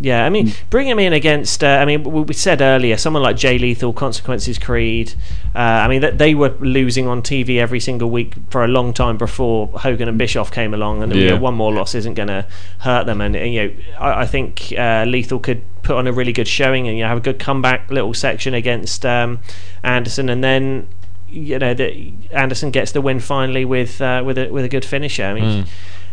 Yeah, 0.00 0.26
I 0.26 0.30
mean, 0.30 0.52
bring 0.68 0.88
him 0.88 0.98
in 0.98 1.12
against. 1.12 1.64
Uh, 1.64 1.78
I 1.80 1.84
mean, 1.84 2.02
we, 2.02 2.34
said 2.34 2.60
earlier, 2.60 2.96
someone 2.96 3.22
like 3.22 3.36
Jay 3.36 3.58
Lethal, 3.58 3.92
Consequences 3.92 4.58
Creed. 4.58 5.14
Uh, 5.54 5.58
I 5.58 5.88
mean, 5.88 6.02
that 6.02 6.18
they 6.18 6.34
were 6.34 6.50
losing 6.60 7.06
on 7.06 7.22
TV 7.22 7.58
every 7.58 7.80
single 7.80 8.10
week 8.10 8.34
for 8.50 8.62
a 8.62 8.68
long 8.68 8.92
time 8.92 9.16
before 9.16 9.68
Hogan 9.68 10.08
and 10.08 10.18
Bischoff 10.18 10.52
came 10.52 10.74
along, 10.74 11.02
and 11.02 11.14
you 11.14 11.30
know, 11.30 11.36
one 11.38 11.54
more 11.54 11.72
loss 11.72 11.94
isn't 11.94 12.14
going 12.14 12.28
to 12.28 12.46
hurt 12.80 13.06
them. 13.06 13.20
And, 13.20 13.34
and, 13.34 13.54
you 13.54 13.68
know, 13.68 13.74
I, 13.98 14.22
I 14.22 14.26
think 14.26 14.74
uh, 14.76 15.04
Lethal 15.08 15.38
could 15.38 15.62
put 15.82 15.96
on 15.96 16.06
a 16.06 16.12
really 16.12 16.32
good 16.32 16.48
showing 16.48 16.88
and 16.88 16.96
you 16.96 17.04
know, 17.04 17.08
have 17.08 17.18
a 17.18 17.22
good 17.22 17.38
comeback 17.38 17.90
little 17.90 18.12
section 18.12 18.52
against 18.52 19.06
um, 19.06 19.38
Anderson, 19.82 20.28
and 20.28 20.44
then 20.44 20.88
you 21.28 21.58
know 21.58 21.74
that 21.74 21.92
Anderson 22.32 22.70
gets 22.70 22.92
the 22.92 23.00
win 23.00 23.20
finally 23.20 23.64
with 23.64 24.00
uh, 24.00 24.22
with 24.24 24.36
a 24.36 24.50
with 24.50 24.64
a 24.64 24.68
good 24.68 24.84
finisher. 24.84 25.24
I 25.24 25.34
mean. 25.34 25.64
Mm. 25.64 25.68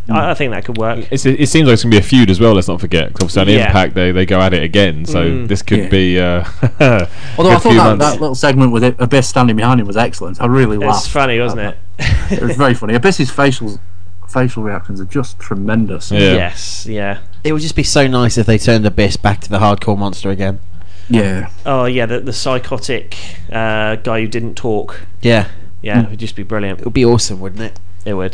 I, 0.09 0.31
I 0.31 0.34
think 0.34 0.51
that 0.51 0.65
could 0.65 0.77
work. 0.77 1.07
It's, 1.11 1.25
it 1.25 1.47
seems 1.47 1.65
like 1.67 1.73
it's 1.73 1.84
going 1.84 1.91
to 1.91 1.97
be 1.97 1.99
a 1.99 2.03
feud 2.07 2.30
as 2.30 2.39
well. 2.39 2.53
Let's 2.53 2.67
not 2.67 2.81
forget. 2.81 3.13
'cause 3.13 3.23
obviously, 3.38 3.41
on 3.53 3.59
Yeah. 3.59 3.67
Impact, 3.67 3.93
they, 3.93 4.11
they 4.11 4.25
go 4.25 4.39
at 4.41 4.53
it 4.53 4.61
again. 4.63 5.05
So 5.05 5.23
Mm. 5.23 5.47
this 5.47 5.61
could 5.61 5.80
Yeah. 5.80 5.88
be. 5.89 6.19
Uh, 6.19 6.43
Although 7.38 7.49
I 7.51 7.53
good 7.55 7.61
thought 7.61 7.63
that, 7.63 7.75
months. 7.75 8.05
that 8.05 8.19
little 8.21 8.35
segment 8.35 8.71
with 8.73 8.84
it, 8.84 8.95
Abyss 8.99 9.27
standing 9.30 9.55
behind 9.55 9.80
him 9.80 9.88
was 9.88 9.95
excellent. 9.97 10.41
I 10.41 10.45
really 10.47 10.75
It's 10.77 10.85
laughed. 10.85 11.07
funny, 11.09 11.39
wasn't 11.39 11.61
it? 11.61 11.77
It 12.31 12.41
was 12.41 12.55
very 12.57 12.73
funny. 12.73 12.95
Abyss's 12.95 13.31
facial 13.31 13.80
facial 14.27 14.63
reactions 14.63 14.99
are 14.99 15.05
just 15.05 15.38
tremendous. 15.39 16.11
Yeah. 16.11 16.19
Yes, 16.34 16.88
yeah. 16.89 17.19
It 17.43 17.53
would 17.53 17.61
just 17.61 17.75
be 17.75 17.84
so 17.84 18.07
nice 18.07 18.38
if 18.38 18.45
they 18.47 18.57
turned 18.57 18.84
Abyss 18.85 19.15
back 19.17 19.41
to 19.41 19.49
the 19.49 19.59
hardcore 19.59 19.97
monster 19.97 20.31
again. 20.31 20.59
Yeah. 21.09 21.49
Oh 21.65 21.85
yeah, 21.85 22.05
the 22.07 22.19
the 22.19 22.34
psychotic 22.34 23.15
uh, 23.51 23.95
guy 23.97 24.21
who 24.21 24.27
didn't 24.27 24.55
talk. 24.55 25.01
Yeah. 25.21 25.47
Yeah, 25.81 26.03
it 26.03 26.09
would 26.11 26.19
just 26.19 26.35
be 26.35 26.43
brilliant. 26.43 26.80
It 26.80 26.85
would 26.85 26.93
be 26.93 27.05
awesome, 27.05 27.39
wouldn't 27.41 27.61
it? 27.61 27.80
It 28.05 28.13
would. 28.15 28.34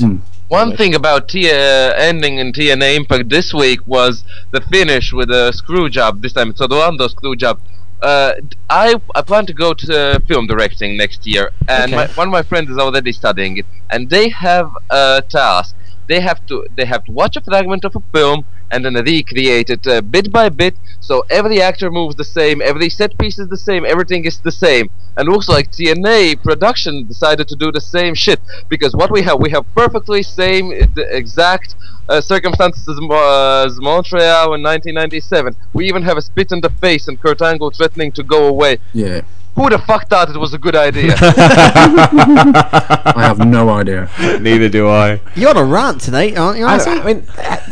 One 0.50 0.76
thing 0.76 0.96
about 0.96 1.30
T- 1.30 1.50
uh, 1.50 1.94
ending 2.10 2.40
in 2.40 2.52
TNA 2.52 2.96
Impact 2.98 3.30
this 3.30 3.54
week 3.54 3.80
was 3.86 4.24
the 4.52 4.62
finish 4.62 5.14
with 5.14 5.30
a 5.32 5.54
screw 5.54 5.90
job. 5.90 6.22
This 6.22 6.34
time 6.34 6.50
it's 6.50 6.62
Orlando 6.62 7.08
screw 7.08 7.36
job. 7.36 7.60
uh, 8.02 8.34
I 8.70 8.96
I 9.16 9.22
plan 9.22 9.46
to 9.48 9.54
go 9.54 9.74
to 9.74 9.86
uh, 10.00 10.20
film 10.28 10.48
directing 10.48 10.98
next 10.98 11.26
year, 11.26 11.52
and 11.68 11.94
Okay. 11.94 11.96
my, 11.98 12.08
one 12.16 12.28
of 12.30 12.32
my 12.32 12.44
friends 12.44 12.70
is 12.70 12.78
already 12.78 13.12
studying 13.12 13.58
it, 13.58 13.68
and 13.92 14.10
they 14.10 14.30
have 14.30 14.70
a 14.90 15.22
task. 15.30 15.76
They 16.08 16.20
have 16.22 16.40
to 16.48 16.66
they 16.78 16.86
have 16.86 17.04
to 17.06 17.12
watch 17.12 17.36
a 17.38 17.42
fragment 17.42 17.84
of 17.86 17.94
a 17.96 18.04
film 18.16 18.46
and 18.72 18.86
then 18.86 18.94
recreate 18.94 19.70
it 19.70 19.86
uh, 19.88 20.02
bit 20.02 20.32
by 20.32 20.50
bit, 20.50 20.76
so 21.00 21.24
every 21.30 21.62
actor 21.62 21.90
moves 21.90 22.16
the 22.16 22.24
same, 22.24 22.62
every 22.62 22.90
set 22.90 23.18
piece 23.18 23.40
is 23.40 23.48
the 23.50 23.58
same, 23.58 23.86
everything 23.86 24.26
is 24.26 24.40
the 24.40 24.52
same. 24.52 24.90
And 25.18 25.28
looks 25.28 25.50
like 25.50 25.72
TNA 25.72 26.42
production 26.44 27.06
decided 27.08 27.48
to 27.50 27.56
do 27.56 27.72
the 27.72 27.82
same 27.82 28.14
shit 28.14 28.40
because 28.70 28.96
what 28.96 29.12
we 29.12 29.22
have 29.24 29.40
we 29.40 29.50
have 29.50 29.66
perfectly 29.76 30.24
same 30.24 30.72
uh, 30.72 31.02
exact 31.10 31.76
uh, 32.08 32.22
circumstances 32.22 32.88
as, 32.88 32.98
Mo- 33.00 33.64
as 33.66 33.80
Montreal 33.80 34.54
in 34.54 34.64
1997. 34.64 35.56
We 35.74 35.88
even 35.88 36.04
have 36.04 36.18
a 36.18 36.22
spit 36.22 36.52
in 36.52 36.62
the 36.62 36.70
face 36.70 37.08
and 37.08 37.20
Kurt 37.20 37.42
Angle 37.42 37.72
threatening 37.72 38.12
to 38.14 38.24
go 38.24 38.48
away. 38.48 38.80
Yeah. 38.94 39.22
Who 39.56 39.70
the 39.70 39.78
fuck 39.80 40.08
thought 40.10 40.30
it 40.30 40.38
was 40.38 40.54
a 40.54 40.58
good 40.58 40.76
idea? 40.76 41.16
I 41.20 43.14
have 43.18 43.40
no 43.46 43.70
idea. 43.70 44.10
Neither 44.40 44.70
do 44.70 44.88
I. 44.88 45.20
You're 45.36 45.50
on 45.50 45.58
a 45.58 45.64
rant 45.66 46.02
tonight, 46.02 46.38
aren't 46.38 46.60
you? 46.60 46.66
I, 46.66 46.78
I 46.78 47.04
mean, 47.04 47.26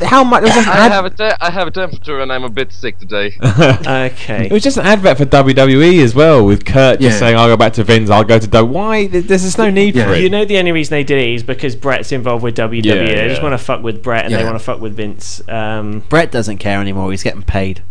how 0.04 0.24
much? 0.24 0.42
It 0.42 0.46
was, 0.46 0.54
just 0.56 0.68
an 0.68 0.74
I 0.74 0.86
ad- 0.86 0.92
have 0.92 1.06
a 1.06 1.10
te- 1.10 1.38
I 1.40 1.50
have 1.50 1.68
a 1.68 1.72
temperature 1.72 2.20
and 2.20 2.32
I'm 2.32 2.44
a 2.44 2.50
bit 2.50 2.74
sick 2.74 3.00
today. 3.00 3.38
okay. 3.42 4.48
it 4.48 4.52
was 4.52 4.64
just 4.64 4.78
an 4.78 4.86
advert 4.86 5.18
for 5.18 5.26
WWE 5.26 6.04
as 6.04 6.14
well, 6.14 6.46
with 6.46 6.66
Kurt 6.66 7.00
just 7.00 7.20
saying, 7.20 7.38
"I'll 7.38 7.48
go 7.48 7.56
back 7.58 7.74
to 7.74 7.84
Vince. 7.84 8.10
I'll 8.10 8.24
go 8.24 8.38
to 8.40 8.48
W." 8.48 8.74
Why? 8.74 9.08
There's 9.08 9.26
there's 9.26 9.44
just 9.44 9.58
no 9.58 9.70
need 9.70 9.94
for 9.96 10.14
it. 10.14 10.22
You 10.22 10.30
know 10.30 10.44
the 10.46 10.58
only 10.58 10.72
reason 10.74 10.92
they 10.92 11.04
did 11.04 11.20
it 11.20 11.30
is 11.36 11.44
because 11.44 11.76
Bret's 11.76 12.12
involved 12.12 12.44
with 12.44 12.58
WWE. 12.58 12.84
Yeah, 12.84 12.96
They 12.96 13.28
just 13.30 13.42
want 13.42 13.54
to 13.54 13.58
fuck 13.58 13.82
with 13.82 14.04
Bret 14.04 14.26
and 14.26 14.34
they 14.34 14.44
want 14.44 14.56
to 14.56 14.64
fuck 14.64 14.82
with 14.82 14.96
Vince. 14.96 15.48
Um, 15.48 16.00
Bret 16.10 16.32
doesn't 16.32 16.58
care 16.58 16.82
anymore. 16.82 17.12
He's 17.12 17.24
getting 17.24 17.44
paid. 17.44 17.82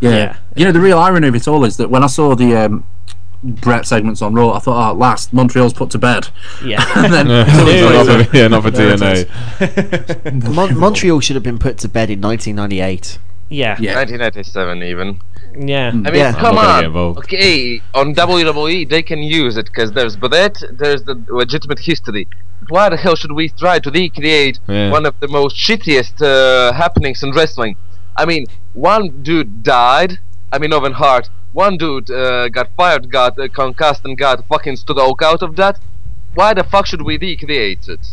Yeah. 0.00 0.36
You 0.54 0.64
know, 0.64 0.72
the 0.72 0.80
real 0.80 0.98
irony 0.98 1.28
of 1.28 1.34
it 1.34 1.46
all 1.48 1.64
is 1.64 1.76
that 1.78 1.90
when 1.90 2.02
I 2.02 2.08
saw 2.08 2.34
the 2.34 2.56
um, 2.56 2.84
Bret 3.42 3.86
segments 3.86 4.20
on 4.22 4.34
Raw, 4.34 4.52
I 4.52 4.58
thought, 4.58 4.90
oh, 4.90 4.94
last, 4.96 5.32
Montreal's 5.32 5.72
put 5.72 5.90
to 5.90 5.98
bed. 5.98 6.28
Yeah. 6.64 6.84
and 6.96 7.12
then, 7.12 7.26
Yeah, 7.28 8.02
not 8.04 8.26
for- 8.28 8.36
yeah, 8.36 8.48
not 8.48 8.62
for 8.62 8.70
there 8.70 8.90
it 8.94 9.00
TNA. 9.00 10.34
is. 10.44 10.54
Mon- 10.56 10.78
Montreal 10.78 11.20
should 11.20 11.36
have 11.36 11.42
been 11.42 11.58
put 11.58 11.78
to 11.78 11.88
bed 11.88 12.10
in 12.10 12.20
1998. 12.20 13.18
Yeah. 13.48 13.70
1997 13.70 14.82
even. 14.82 15.20
Yeah. 15.58 15.88
I 15.88 15.92
mean, 15.92 16.14
Yeah. 16.14 16.32
come 16.32 16.56
I'm 16.58 16.64
not 16.64 16.82
gonna 16.82 16.88
get 16.88 16.96
on. 16.96 17.18
Okay, 17.18 17.82
on 17.94 18.14
WWE 18.14 18.88
they 18.88 19.02
can 19.02 19.18
use 19.20 19.56
it 19.56 19.66
because 19.66 19.90
there's 19.92 20.16
Bret, 20.16 20.62
there's 20.70 21.02
the 21.04 21.20
legitimate 21.28 21.80
history. 21.80 22.28
Why 22.68 22.88
the 22.90 22.96
hell 22.96 23.16
should 23.16 23.32
we 23.32 23.48
try 23.48 23.78
to 23.80 23.90
recreate 23.90 24.60
Yeah. 24.68 24.90
one 24.90 25.06
of 25.06 25.18
the 25.20 25.28
most 25.28 25.56
shittiest 25.56 26.22
uh, 26.22 26.72
happenings 26.74 27.22
in 27.22 27.32
wrestling? 27.32 27.76
I 28.16 28.26
mean, 28.26 28.46
one 28.74 29.22
dude 29.22 29.62
died. 29.64 30.18
I 30.52 30.58
mean, 30.58 30.72
Owen 30.72 30.92
Hart. 30.92 31.28
One 31.52 31.76
dude 31.76 32.10
uh, 32.10 32.48
got 32.48 32.68
fired, 32.76 33.10
got 33.10 33.38
uh, 33.38 33.48
concussed, 33.48 34.04
and 34.04 34.16
got 34.16 34.46
fucking 34.46 34.76
stroke 34.76 35.22
out 35.22 35.42
of 35.42 35.56
that. 35.56 35.78
Why 36.34 36.54
the 36.54 36.62
fuck 36.64 36.86
should 36.86 37.02
we 37.02 37.18
recreate 37.18 37.88
it? 37.88 38.06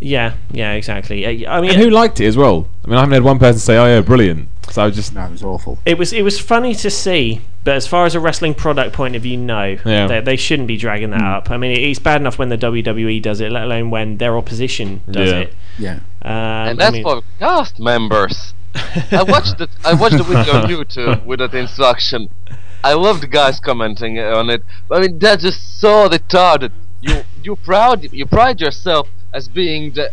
Yeah, 0.00 0.34
yeah, 0.50 0.72
exactly. 0.72 1.24
Uh, 1.24 1.50
I 1.50 1.60
mean, 1.60 1.70
And 1.70 1.80
who 1.80 1.88
liked 1.88 2.20
it 2.20 2.26
as 2.26 2.36
well? 2.36 2.68
I 2.84 2.88
mean, 2.88 2.96
I 2.96 3.00
haven't 3.00 3.14
had 3.14 3.22
one 3.22 3.38
person 3.38 3.58
say, 3.60 3.76
"Oh 3.78 3.86
yeah, 3.86 4.00
brilliant." 4.02 4.48
So 4.70 4.82
I 4.82 4.86
was 4.86 4.94
just 4.96 5.14
no, 5.14 5.24
it 5.24 5.30
was 5.30 5.42
awful. 5.42 5.78
It 5.86 5.96
was 5.98 6.12
it 6.12 6.22
was 6.22 6.38
funny 6.38 6.74
to 6.74 6.90
see, 6.90 7.40
but 7.64 7.76
as 7.76 7.86
far 7.86 8.04
as 8.04 8.14
a 8.14 8.20
wrestling 8.20 8.54
product 8.54 8.92
point 8.92 9.14
of 9.16 9.22
view, 9.22 9.36
no, 9.38 9.76
Yeah. 9.86 10.06
they, 10.06 10.20
they 10.20 10.36
shouldn't 10.36 10.68
be 10.68 10.76
dragging 10.76 11.10
that 11.10 11.22
up. 11.22 11.50
I 11.50 11.56
mean, 11.56 11.78
it's 11.78 11.98
bad 12.00 12.20
enough 12.20 12.38
when 12.38 12.48
the 12.50 12.58
WWE 12.58 13.22
does 13.22 13.40
it, 13.40 13.50
let 13.52 13.62
alone 13.64 13.88
when 13.90 14.18
their 14.18 14.36
opposition 14.36 15.00
does 15.10 15.30
Yeah. 15.30 15.38
it. 15.38 15.54
Yeah. 15.78 15.92
Um, 16.22 16.30
and 16.32 16.68
I 16.70 16.74
that's 16.74 16.92
mean- 16.92 17.02
for 17.04 17.22
cast 17.38 17.78
members. 17.80 18.52
I 18.74 19.24
watched 19.26 19.60
it. 19.60 19.70
I 19.84 19.94
watched 19.94 20.18
the 20.18 20.24
video 20.24 20.54
on 20.54 20.64
YouTube 20.68 21.24
with 21.24 21.38
that 21.38 21.54
instruction. 21.54 22.28
I 22.82 22.94
love 22.94 23.20
the 23.20 23.26
guys 23.26 23.60
commenting 23.60 24.18
on 24.18 24.50
it. 24.50 24.62
I 24.90 25.00
mean, 25.00 25.18
that's 25.18 25.42
just 25.42 25.80
so 25.80 26.08
retarded. 26.08 26.72
You 27.00 27.22
you 27.42 27.56
proud 27.56 28.12
you 28.12 28.26
pride 28.26 28.60
yourself 28.60 29.08
as 29.32 29.48
being 29.48 29.92
the 29.92 30.10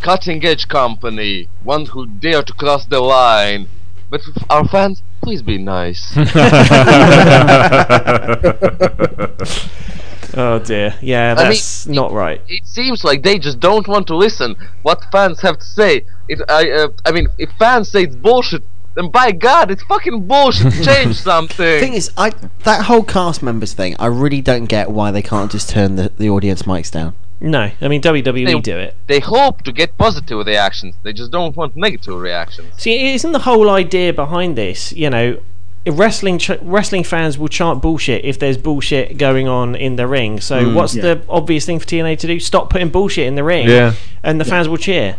cutting 0.00 0.44
edge 0.44 0.68
company, 0.68 1.48
one 1.62 1.86
who 1.86 2.06
dare 2.06 2.42
to 2.42 2.52
cross 2.52 2.86
the 2.86 3.00
line. 3.00 3.68
But 4.10 4.22
our 4.48 4.66
fans, 4.66 5.02
please 5.22 5.42
be 5.42 5.58
nice. 5.58 6.16
oh 10.34 10.58
dear, 10.58 10.94
yeah, 11.00 11.34
I 11.36 11.42
mean, 11.42 11.50
that's 11.50 11.86
not 11.86 12.12
right. 12.12 12.40
it 12.48 12.66
seems 12.66 13.04
like 13.04 13.22
they 13.22 13.38
just 13.38 13.60
don't 13.60 13.86
want 13.88 14.06
to 14.08 14.16
listen 14.16 14.56
what 14.82 15.04
fans 15.12 15.40
have 15.40 15.58
to 15.58 15.64
say. 15.64 16.04
It, 16.28 16.40
I, 16.48 16.70
uh, 16.70 16.88
I 17.04 17.12
mean, 17.12 17.28
if 17.38 17.50
fans 17.58 17.90
say 17.90 18.04
it's 18.04 18.16
bullshit, 18.16 18.62
then 18.94 19.10
by 19.10 19.32
God, 19.32 19.70
it's 19.70 19.82
fucking 19.84 20.26
bullshit. 20.26 20.72
Change 20.84 21.16
something. 21.16 21.56
The 21.64 21.80
thing 21.80 21.94
is, 21.94 22.10
I 22.16 22.30
that 22.64 22.86
whole 22.86 23.02
cast 23.02 23.42
members 23.42 23.72
thing, 23.72 23.96
I 23.98 24.06
really 24.06 24.40
don't 24.40 24.66
get 24.66 24.90
why 24.90 25.10
they 25.10 25.22
can't 25.22 25.50
just 25.50 25.68
turn 25.68 25.96
the, 25.96 26.12
the 26.16 26.28
audience 26.28 26.62
mics 26.62 26.90
down. 26.90 27.14
No, 27.42 27.70
I 27.80 27.88
mean 27.88 28.02
WWE 28.02 28.46
They- 28.46 28.60
do 28.60 28.76
it. 28.76 28.96
They 29.06 29.20
hope 29.20 29.62
to 29.62 29.72
get 29.72 29.96
positive 29.96 30.46
reactions. 30.46 30.94
They 31.02 31.14
just 31.14 31.30
don't 31.30 31.56
want 31.56 31.74
negative 31.74 32.20
reactions. 32.20 32.74
See, 32.76 33.14
isn't 33.14 33.32
the 33.32 33.38
whole 33.40 33.70
idea 33.70 34.12
behind 34.12 34.56
this? 34.56 34.92
You 34.92 35.08
know, 35.08 35.26
if 35.30 35.40
wrestling 35.86 36.38
ch- 36.38 36.50
wrestling 36.60 37.04
fans 37.04 37.38
will 37.38 37.48
chant 37.48 37.80
bullshit 37.82 38.24
if 38.24 38.38
there's 38.38 38.58
bullshit 38.58 39.16
going 39.18 39.48
on 39.48 39.74
in 39.74 39.96
the 39.96 40.06
ring. 40.06 40.40
So 40.40 40.62
Mm, 40.62 40.74
what's 40.74 40.94
yeah. 40.94 41.02
the 41.02 41.22
obvious 41.28 41.64
thing 41.66 41.78
for 41.78 41.86
TNA 41.86 42.18
to 42.18 42.26
do? 42.26 42.38
Stop 42.40 42.70
putting 42.70 42.88
bullshit 42.90 43.26
in 43.26 43.34
the 43.34 43.44
ring. 43.44 43.68
Yeah. 43.68 43.94
and 44.22 44.38
the 44.40 44.44
fans 44.44 44.68
will 44.68 44.76
cheer. 44.76 45.16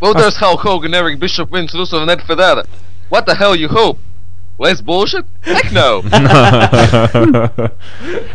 Well, 0.00 0.12
there's 0.12 0.36
Hulk 0.36 0.60
Hogan, 0.60 0.92
Eric 0.94 1.18
Bischoff, 1.18 1.48
Vince 1.48 1.72
Russo, 1.74 2.02
and 2.02 2.10
Ed 2.10 2.20
Ferrara. 2.22 2.66
What 3.08 3.24
the 3.24 3.34
hell 3.34 3.56
you 3.56 3.68
hope? 3.68 3.98
Less 4.58 4.80
bullshit? 4.82 5.24
Heck 5.42 5.72
no. 5.72 6.00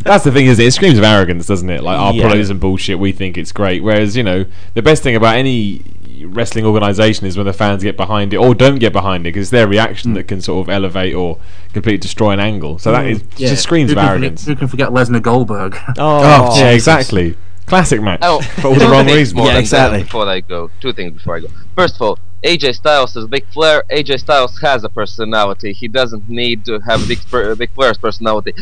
That's 0.04 0.24
the 0.24 0.32
thing, 0.32 0.46
is 0.48 0.60
it? 0.60 0.68
It 0.68 0.72
screams 0.72 0.98
of 0.98 1.04
arrogance, 1.04 1.46
doesn't 1.48 1.70
it? 1.70 1.84
Like 1.84 1.98
our 2.00 2.14
Yeah. 2.14 2.22
product 2.24 2.42
isn't 2.42 2.60
bullshit. 2.60 3.00
We 3.00 3.12
think 3.12 3.38
it's 3.38 3.52
great. 3.52 3.84
Whereas 3.84 4.16
you 4.18 4.24
know, 4.24 4.46
the 4.74 4.82
best 4.82 5.04
thing 5.04 5.16
about 5.16 5.36
any 5.36 5.82
wrestling 6.26 6.66
organization 6.66 7.26
is 7.28 7.38
when 7.38 7.46
the 7.46 7.54
fans 7.54 7.84
get 7.84 7.98
behind 7.98 8.34
it 8.34 8.38
or 8.38 8.54
don't 8.56 8.80
get 8.80 8.94
behind 8.94 9.22
it 9.26 9.30
because 9.30 9.44
it's 9.44 9.52
their 9.52 9.68
reaction 9.68 10.14
that 10.14 10.28
can 10.28 10.42
sort 10.42 10.66
of 10.68 10.70
elevate 10.74 11.14
or 11.16 11.38
completely 11.74 11.98
destroy 11.98 12.32
an 12.32 12.40
angle. 12.40 12.78
So 12.80 12.92
that 12.92 13.06
is 13.06 13.24
Yeah. 13.38 13.50
just 13.50 13.64
screams 13.64 13.92
who 13.92 13.98
of 13.98 14.04
can 14.04 14.08
forget- 14.08 14.22
arrogance. 14.22 14.46
Who 14.46 14.56
can 14.56 14.68
forget 14.68 14.90
Lesnar 14.90 15.22
Goldberg? 15.22 15.78
Oh, 15.98 16.58
yeah, 16.60 16.70
exactly. 16.72 17.36
Classic 17.66 18.02
match 18.02 18.20
Oh, 18.24 18.42
for 18.42 18.68
all 18.70 18.76
the 18.76 18.88
wrong 18.88 19.06
things 19.06 19.18
reasons. 19.34 19.36
more 19.36 19.48
than 19.48 19.64
that 19.66 20.04
Before 20.04 20.28
I 20.28 20.42
go, 20.42 20.70
two 20.82 20.92
things 20.94 21.14
before 21.14 21.38
I 21.38 21.40
go. 21.42 21.48
First 21.76 21.96
of 21.96 22.02
all, 22.02 22.20
AJ 22.44 22.74
Styles 22.76 23.16
is 23.16 23.28
Big 23.28 23.46
Flair. 23.54 23.84
AJ 23.92 24.20
Styles 24.20 24.60
has 24.62 24.84
a 24.84 24.90
personality. 24.90 25.72
He 25.74 25.88
doesn't 25.88 26.28
need 26.28 26.66
to 26.66 26.80
have 26.80 27.08
Big, 27.08 27.20
Flair- 27.20 27.54
Ric 27.54 27.70
Flair's 27.76 27.98
personality. 28.00 28.54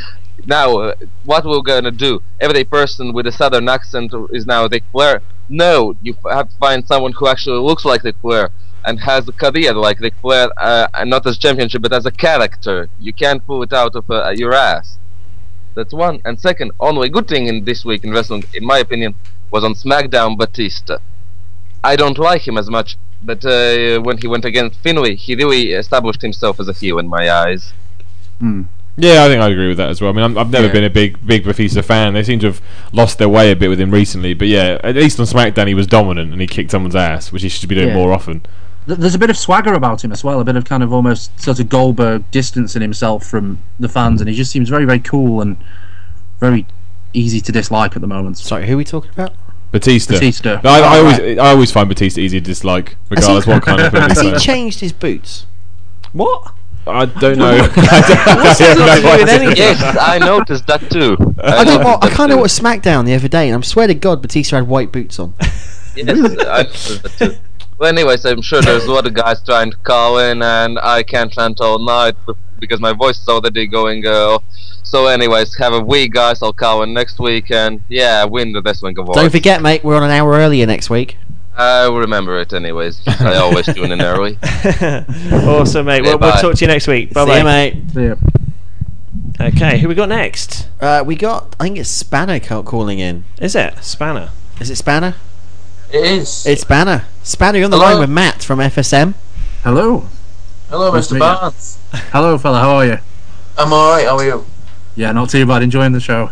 Now, 0.45 0.77
uh, 0.79 0.93
what 1.25 1.45
we're 1.45 1.61
gonna 1.61 1.91
do? 1.91 2.21
Every 2.39 2.63
person 2.65 3.13
with 3.13 3.25
a 3.27 3.31
southern 3.31 3.67
accent 3.69 4.13
is 4.31 4.45
now 4.45 4.67
Ric 4.67 4.83
Flair. 4.91 5.21
No, 5.49 5.95
you 6.01 6.15
have 6.29 6.49
to 6.49 6.55
find 6.57 6.87
someone 6.87 7.11
who 7.11 7.27
actually 7.27 7.59
looks 7.59 7.83
like 7.83 8.03
Ric 8.03 8.15
Flair 8.21 8.51
and 8.85 8.99
has 8.99 9.27
a 9.27 9.31
career 9.31 9.73
like 9.73 9.99
Ric 9.99 10.13
Flair, 10.21 10.49
uh, 10.57 10.87
and 10.93 11.09
not 11.09 11.25
as 11.25 11.37
championship, 11.37 11.81
but 11.81 11.91
as 11.91 12.05
a 12.05 12.11
character. 12.11 12.87
You 12.99 13.13
can't 13.13 13.45
pull 13.45 13.63
it 13.63 13.73
out 13.73 13.95
of 13.95 14.09
uh, 14.09 14.29
your 14.29 14.53
ass. 14.53 14.97
That's 15.75 15.93
one. 15.93 16.21
And 16.25 16.39
second, 16.39 16.71
only 16.79 17.09
good 17.09 17.27
thing 17.27 17.47
in 17.47 17.65
this 17.65 17.83
week 17.83 18.03
in 18.03 18.11
wrestling, 18.11 18.43
in 18.53 18.65
my 18.65 18.79
opinion, 18.79 19.15
was 19.51 19.63
on 19.63 19.73
SmackDown 19.73 20.37
Batista. 20.37 20.99
I 21.83 21.95
don't 21.95 22.17
like 22.17 22.47
him 22.47 22.57
as 22.57 22.69
much, 22.69 22.97
but 23.23 23.43
uh, 23.45 23.99
when 24.01 24.17
he 24.17 24.27
went 24.27 24.45
against 24.45 24.79
Finlay, 24.81 25.15
he 25.15 25.35
really 25.35 25.73
established 25.73 26.21
himself 26.21 26.59
as 26.59 26.67
a 26.67 26.73
heel 26.73 26.99
in 26.99 27.07
my 27.07 27.31
eyes. 27.31 27.73
Yeah, 28.99 29.23
I 29.23 29.27
think 29.27 29.41
I 29.41 29.49
agree 29.49 29.67
with 29.69 29.77
that 29.77 29.89
as 29.89 30.01
well. 30.01 30.09
I 30.11 30.13
mean, 30.13 30.23
I'm, 30.25 30.37
I've 30.37 30.49
never 30.49 30.67
Yeah. 30.67 30.73
been 30.73 30.83
a 30.83 30.89
big, 30.89 31.25
big 31.25 31.43
Batista 31.43 31.81
fan. 31.81 32.13
They 32.13 32.23
seem 32.23 32.39
to 32.39 32.47
have 32.47 32.61
lost 32.91 33.17
their 33.17 33.29
way 33.29 33.51
a 33.51 33.55
bit 33.55 33.69
with 33.69 33.79
him 33.79 33.91
recently. 33.91 34.33
But 34.33 34.47
yeah, 34.49 34.79
at 34.83 34.95
least 34.95 35.19
on 35.19 35.25
SmackDown, 35.25 35.67
he 35.67 35.73
was 35.73 35.87
dominant 35.87 36.31
and 36.31 36.41
he 36.41 36.47
kicked 36.47 36.71
someone's 36.71 36.95
ass, 36.95 37.31
which 37.31 37.41
he 37.43 37.49
should 37.49 37.69
be 37.69 37.75
doing 37.75 37.89
Yeah. 37.89 37.95
more 37.95 38.11
often. 38.11 38.41
There's 38.87 39.13
a 39.15 39.19
bit 39.19 39.29
of 39.29 39.37
swagger 39.37 39.73
about 39.73 40.03
him 40.03 40.11
as 40.11 40.23
well, 40.23 40.39
a 40.39 40.43
bit 40.43 40.55
of 40.55 40.65
kind 40.65 40.81
of 40.81 40.91
almost 40.91 41.39
sort 41.39 41.59
of 41.59 41.69
Goldberg 41.69 42.23
distancing 42.31 42.81
himself 42.81 43.23
from 43.25 43.59
the 43.79 43.87
fans, 43.89 44.19
and 44.19 44.29
he 44.29 44.35
just 44.35 44.51
seems 44.51 44.67
very, 44.69 44.85
very 44.85 44.99
cool 44.99 45.41
and 45.41 45.57
very 46.39 46.65
easy 47.13 47.39
to 47.41 47.51
dislike 47.51 47.95
at 47.95 48.01
the 48.01 48.07
moment. 48.07 48.37
Sorry, 48.37 48.65
who 48.67 48.73
are 48.73 48.77
we 48.77 48.83
talking 48.83 49.11
about? 49.11 49.33
Batista. 49.71 50.13
Batista. 50.15 50.61
I, 50.63 50.79
I 50.79 50.97
always. 50.97 51.19
I 51.19 51.49
always 51.51 51.71
find 51.71 51.87
Batista 51.87 52.19
easy 52.21 52.39
to 52.41 52.45
dislike, 52.45 52.97
Has 53.11 53.19
regardless 53.19 53.45
he- 53.45 53.51
what 53.51 53.63
kind 53.65 53.81
of 53.81 53.93
Has 53.93 54.11
he's 54.13 54.21
he 54.21 54.29
in. 54.33 54.39
changed 54.39 54.79
his 54.79 54.91
boots? 54.93 55.45
What? 56.11 56.53
I 56.87 57.05
don't 57.05 57.37
know. 57.37 57.57
What's 57.57 57.77
I 57.77 58.65
have 58.65 58.77
that 58.77 58.77
got 58.77 58.95
to 58.95 59.01
do 59.01 59.03
no 59.03 59.17
with 59.17 59.29
anything? 59.29 59.57
Yes, 59.57 59.97
I 59.99 60.17
noticed 60.17 60.67
that 60.67 60.89
too. 60.89 61.17
I, 61.41 61.63
know, 61.63 61.77
noticed 61.77 62.03
I 62.03 62.09
that 62.09 62.15
kind 62.15 62.31
of 62.31 62.37
too. 62.37 62.41
watched 62.41 62.61
SmackDown 62.61 63.05
the 63.05 63.13
other 63.13 63.27
day, 63.27 63.49
and 63.49 63.57
I 63.57 63.61
swear 63.65 63.87
to 63.87 63.93
God, 63.93 64.21
Batista 64.21 64.57
had 64.57 64.67
white 64.67 64.91
boots 64.91 65.19
on. 65.19 65.33
Yes, 65.95 65.99
I 65.99 66.03
noticed 66.03 67.03
that 67.03 67.11
too. 67.17 67.35
Well, 67.79 67.87
anyways, 67.87 68.25
I'm 68.25 68.41
sure 68.41 68.61
there's 68.61 68.85
a 68.85 68.91
lot 68.91 69.07
of 69.07 69.13
guys 69.13 69.41
trying 69.41 69.71
to 69.71 69.77
call 69.77 70.19
in, 70.19 70.41
and 70.41 70.77
I 70.79 71.01
can't 71.01 71.33
rant 71.37 71.61
all 71.61 71.79
night 71.79 72.15
because 72.59 72.81
my 72.81 72.91
voice 72.91 73.19
is 73.21 73.27
already 73.29 73.67
going. 73.67 74.05
Uh, 74.05 74.35
off. 74.35 74.43
so, 74.83 75.07
anyways, 75.07 75.55
have 75.57 75.73
a 75.73 75.79
week, 75.79 76.13
guys. 76.13 76.43
I'll 76.43 76.51
call 76.51 76.83
in 76.83 76.93
next 76.93 77.19
week, 77.19 77.51
and 77.51 77.81
yeah, 77.87 78.25
win 78.25 78.51
the 78.51 78.61
Wrestling 78.61 78.97
Award. 78.97 79.15
Don't 79.15 79.29
forget, 79.29 79.61
mate, 79.61 79.83
we're 79.85 79.95
on 79.95 80.03
an 80.03 80.11
hour 80.11 80.33
earlier 80.33 80.65
next 80.65 80.89
week. 80.89 81.17
I 81.59 81.89
will 81.89 81.99
remember 81.99 82.39
it, 82.39 82.53
anyways. 82.53 83.01
I 83.07 83.35
always 83.35 83.65
tune 83.65 83.91
in 83.91 84.01
early. 84.01 84.37
awesome, 84.43 85.85
mate. 85.87 86.03
Yeah, 86.05 86.11
We'll, 86.11 86.19
we'll 86.19 86.31
talk 86.41 86.55
to 86.55 86.61
you 86.61 86.67
next 86.67 86.87
week. 86.87 87.13
Bye 87.13 87.25
See 87.25 87.29
bye, 87.31 87.37
you, 87.39 87.43
mate. 87.43 87.75
Yeah. 87.93 88.15
Okay, 89.41 89.79
who 89.79 89.89
we 89.89 89.95
got 89.95 90.07
next? 90.09 90.67
Uh, 90.79 91.03
we 91.05 91.15
got. 91.15 91.55
I 91.59 91.63
think 91.65 91.77
it's 91.77 91.89
Spanner 91.89 92.39
calling 92.39 92.99
in. 92.99 93.25
Is 93.41 93.55
it 93.55 93.83
Spanner? 93.83 94.29
Is 94.61 94.69
it 94.69 94.77
Spanner? 94.77 95.15
It 95.91 96.05
is. 96.05 96.45
It's 96.45 96.61
Spanner. 96.61 97.05
Spanner, 97.23 97.57
you're 97.57 97.65
on 97.65 97.71
the 97.71 97.77
Hello. 97.77 97.91
line 97.91 97.99
with 97.99 98.09
Matt 98.09 98.41
from 98.43 98.59
FSM. 98.59 99.13
Hello. 99.63 100.07
Hello, 100.69 100.93
Nice 100.93 101.07
Mr. 101.07 101.11
meet 101.11 101.17
you. 101.17 101.19
Barnes. 101.19 101.79
Hello, 101.91 102.37
fella. 102.37 102.59
How 102.59 102.69
are 102.77 102.85
you? 102.85 102.97
I'm 103.57 103.73
alright, 103.73 104.05
how 104.05 104.17
are 104.17 104.23
you? 104.23 104.45
Yeah, 104.95 105.11
not 105.11 105.29
too 105.29 105.45
bad. 105.45 105.63
Enjoying 105.63 105.91
the 105.91 105.99
show. 105.99 106.31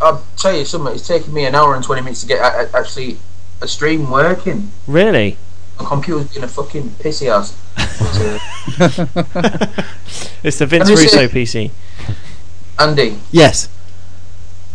I'll 0.00 0.22
tell 0.36 0.56
you 0.56 0.64
something, 0.64 0.94
it's 0.94 1.06
taken 1.06 1.32
me 1.32 1.46
an 1.46 1.54
hour 1.54 1.74
and 1.74 1.82
20 1.84 2.02
minutes 2.02 2.20
to 2.20 2.26
get 2.26 2.38
a- 2.40 2.68
a- 2.68 2.78
actually 2.78 3.18
a 3.60 3.68
stream 3.68 4.10
working. 4.10 4.70
Really? 4.86 5.36
My 5.78 5.84
computer's 5.86 6.28
being 6.32 6.44
a 6.44 6.48
fucking 6.48 6.90
pissy 7.00 7.28
ass. 7.28 7.54
It's 10.42 10.58
the 10.58 10.66
Vince 10.66 10.88
Russo 10.88 11.26
see. 11.26 11.28
PC. 11.28 11.70
Andy, 12.78 13.18
Yes. 13.32 13.68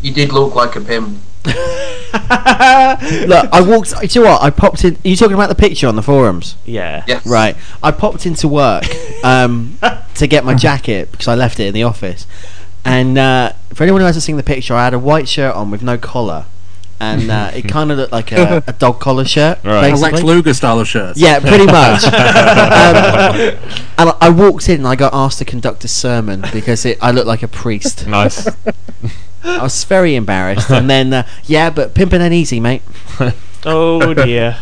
you 0.01 0.13
did 0.13 0.33
look 0.33 0.55
like 0.55 0.75
a 0.75 0.81
pimp. 0.81 1.19
Look, 1.45 1.55
I 3.51 3.61
walked. 3.65 3.93
You 4.15 4.21
know 4.21 4.31
what? 4.31 4.41
I 4.41 4.49
popped 4.49 4.83
in. 4.85 4.95
Are 4.95 5.07
you 5.07 5.15
talking 5.15 5.33
about 5.33 5.49
the 5.49 5.55
picture 5.55 5.87
on 5.87 5.95
the 5.95 6.01
forums? 6.01 6.55
Yeah. 6.65 7.03
Yes. 7.07 7.25
Right. 7.25 7.55
I 7.81 7.91
popped 7.91 8.25
into 8.25 8.47
work 8.47 8.83
um, 9.23 9.77
to 10.15 10.27
get 10.27 10.45
my 10.45 10.53
jacket 10.53 11.11
because 11.11 11.27
I 11.27 11.35
left 11.35 11.59
it 11.59 11.67
in 11.67 11.73
the 11.73 11.83
office. 11.83 12.25
And 12.85 13.17
uh, 13.17 13.53
for 13.73 13.83
anyone 13.83 14.01
who 14.01 14.07
hasn't 14.07 14.23
seen 14.23 14.37
the 14.37 14.43
picture, 14.43 14.73
I 14.73 14.85
had 14.85 14.93
a 14.93 14.99
white 14.99 15.27
shirt 15.27 15.55
on 15.55 15.71
with 15.71 15.83
no 15.83 15.97
collar, 15.97 16.45
and 17.03 17.29
uh, 17.29 17.51
it 17.55 17.63
kind 17.67 17.91
of 17.91 17.97
looked 17.97 18.11
like 18.11 18.31
a, 18.31 18.63
a 18.65 18.73
dog 18.73 18.99
collar 18.99 19.25
shirt. 19.25 19.59
A 19.63 19.67
Lex. 20.01 20.21
Luger 20.23 20.53
style 20.53 20.79
of 20.79 20.87
shirt. 20.87 21.17
Yeah, 21.17 21.39
pretty 21.39 21.65
much. 21.65 22.03
um, 22.05 22.13
and 23.97 24.09
I- 24.09 24.17
I 24.21 24.29
walked 24.29 24.69
in 24.69 24.77
and 24.77 24.87
I 24.87 24.95
got 24.95 25.13
asked 25.13 25.39
to 25.39 25.45
conduct 25.45 25.83
a 25.83 25.87
sermon 25.87 26.43
because 26.53 26.85
it, 26.85 26.97
I 27.01 27.11
looked 27.11 27.27
like 27.27 27.43
a 27.43 27.47
priest. 27.47 28.07
Nice. 28.07 28.47
I 29.43 29.61
was 29.61 29.83
very 29.83 30.15
embarrassed. 30.15 30.69
And 30.69 30.89
then, 30.89 31.13
uh, 31.13 31.27
yeah, 31.45 31.69
but 31.69 31.93
pimping 31.93 32.21
ain't 32.21 32.33
easy, 32.33 32.59
mate. 32.61 32.81
Oh 33.65 34.13
dear. 34.13 34.57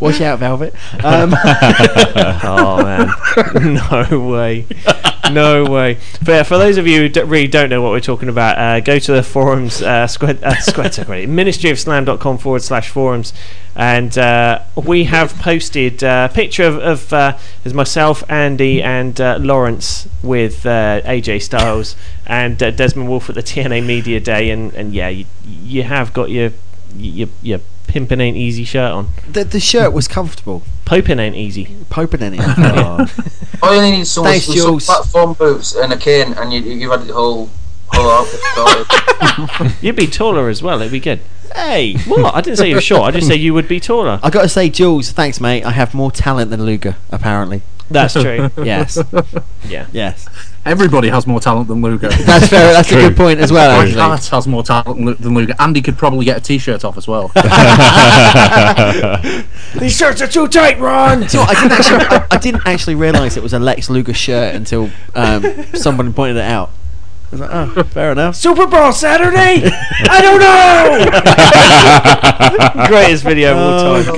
Watch 0.00 0.20
out, 0.22 0.38
Velvet. 0.38 0.74
Um, 1.04 1.34
oh 2.42 2.80
man, 2.82 3.74
no 4.10 4.28
way, 4.28 4.66
no 5.30 5.64
way. 5.64 5.98
But 6.24 6.46
for 6.46 6.56
those 6.56 6.78
of 6.78 6.86
you 6.86 7.02
who 7.02 7.08
d- 7.08 7.22
really 7.22 7.48
don't 7.48 7.68
know 7.68 7.82
what 7.82 7.90
we're 7.90 8.00
talking 8.00 8.28
about, 8.28 8.58
uh, 8.58 8.80
go 8.80 8.98
to 8.98 9.12
the 9.12 9.22
forums, 9.22 9.82
uh, 9.82 10.06
square, 10.06 10.38
uh, 10.42 10.54
great, 11.04 11.28
ministryofslam.com 11.28 12.38
forward 12.38 12.62
slash 12.62 12.88
forums, 12.88 13.34
and 13.76 14.16
uh, 14.16 14.62
we 14.74 15.04
have 15.04 15.34
posted 15.36 16.02
uh, 16.02 16.28
a 16.30 16.34
picture 16.34 16.64
of, 16.64 16.78
of 16.78 17.12
uh, 17.12 17.36
myself, 17.72 18.24
Andy, 18.30 18.82
and 18.82 19.20
uh, 19.20 19.38
Lawrence 19.38 20.08
with 20.22 20.64
uh, 20.64 21.02
AJ 21.02 21.42
Styles 21.42 21.94
and 22.26 22.56
Desmond 22.56 23.08
Wolfe 23.08 23.28
at 23.28 23.34
the 23.34 23.42
TNA 23.42 23.84
Media 23.84 24.18
Day, 24.18 24.50
and, 24.50 24.72
and 24.72 24.94
yeah, 24.94 25.08
you, 25.08 25.26
you 25.44 25.82
have 25.82 26.12
got 26.12 26.30
your 26.30 26.52
your 26.96 27.28
your 27.42 27.60
pimpin' 27.90 28.20
ain't 28.20 28.36
easy 28.36 28.64
shirt 28.64 28.92
on. 28.92 29.08
the, 29.30 29.44
the 29.44 29.60
shirt 29.60 29.92
was 29.92 30.06
comfortable. 30.08 30.62
Popin' 30.84 31.18
ain't 31.20 31.36
easy. 31.36 31.76
Popin' 31.90 32.22
ain't 32.22 32.34
easy. 32.40 32.44
Oh. 32.48 33.06
All 33.62 33.74
you 33.74 33.82
need 33.82 34.00
is 34.00 34.10
some, 34.10 34.24
Thanks, 34.24 34.46
some 34.46 34.54
Jules. 34.54 34.86
platform 34.86 35.34
boots 35.34 35.74
and 35.74 35.92
a 35.92 35.96
cane, 35.96 36.32
and 36.34 36.52
you, 36.52 36.60
you've 36.60 36.90
had 36.90 37.02
the 37.06 37.12
whole, 37.12 37.50
whole 37.88 38.10
outfit 38.10 38.40
sorted. 38.54 39.76
You'd 39.82 39.96
be 39.96 40.06
taller 40.06 40.48
as 40.48 40.62
well. 40.62 40.80
It'd 40.80 40.92
be 40.92 41.00
good. 41.00 41.20
Hey, 41.54 41.96
what? 42.06 42.34
I 42.34 42.40
didn't 42.40 42.58
say 42.58 42.68
you 42.68 42.76
were 42.76 42.80
short. 42.80 43.02
I 43.02 43.10
just 43.10 43.26
said 43.26 43.40
you 43.40 43.52
would 43.54 43.66
be 43.68 43.80
taller. 43.80 44.20
I 44.22 44.30
got 44.30 44.42
to 44.42 44.48
say, 44.48 44.70
Jules, 44.70 45.10
thanks, 45.10 45.40
mate. 45.40 45.64
I 45.64 45.72
have 45.72 45.92
more 45.94 46.10
talent 46.12 46.50
than 46.50 46.64
Luger, 46.64 46.96
apparently. 47.10 47.62
That's 47.90 48.14
true. 48.14 48.50
yes. 48.62 48.98
Yeah. 49.68 49.86
Yes. 49.92 50.26
Everybody 50.64 51.08
has 51.08 51.26
more 51.26 51.40
talent 51.40 51.68
than 51.68 51.80
Luger. 51.80 52.08
That's 52.10 52.48
fair. 52.48 52.72
That's 52.74 52.92
a 52.92 52.96
good 52.96 53.16
point 53.16 53.40
as 53.40 53.50
well. 53.50 53.78
Bret 53.78 53.88
Actually. 53.88 54.02
Hart 54.02 54.26
has 54.26 54.46
more 54.46 54.62
talent 54.62 55.18
than 55.20 55.32
Lu- 55.34 55.40
Luger. 55.40 55.54
Andy 55.58 55.80
could 55.80 55.96
probably 55.96 56.26
get 56.26 56.36
a 56.36 56.40
T-shirt 56.40 56.84
off 56.84 56.98
as 56.98 57.08
well. 57.08 57.28
These 59.78 59.96
shirts 59.96 60.20
are 60.20 60.26
too 60.28 60.48
tight, 60.48 60.78
Ron. 60.78 61.26
So 61.30 61.40
I 61.40 61.54
didn't 61.54 61.72
actually, 61.72 62.04
I, 62.18 62.26
I 62.30 62.36
didn't 62.36 62.66
actually 62.66 62.96
realise 62.96 63.38
it 63.38 63.42
was 63.42 63.54
a 63.54 63.58
Lex 63.58 63.88
Luger 63.88 64.12
shirt 64.12 64.54
until 64.54 64.90
um, 65.14 65.42
someone 65.74 66.12
pointed 66.12 66.36
it 66.36 66.44
out. 66.44 66.68
I 67.32 67.36
was 67.36 67.40
like, 67.40 67.50
oh, 67.52 67.82
fair 67.84 68.12
enough. 68.12 68.36
Super 68.36 68.66
Bowl 68.66 68.92
Saturday? 68.92 69.62
I 69.64 70.20
don't 70.20 70.40
know. 72.76 72.86
Greatest 72.88 73.24
video 73.24 73.52
of 73.52 73.58
all 73.58 73.96
Oh, 73.96 74.02
time. 74.04 74.16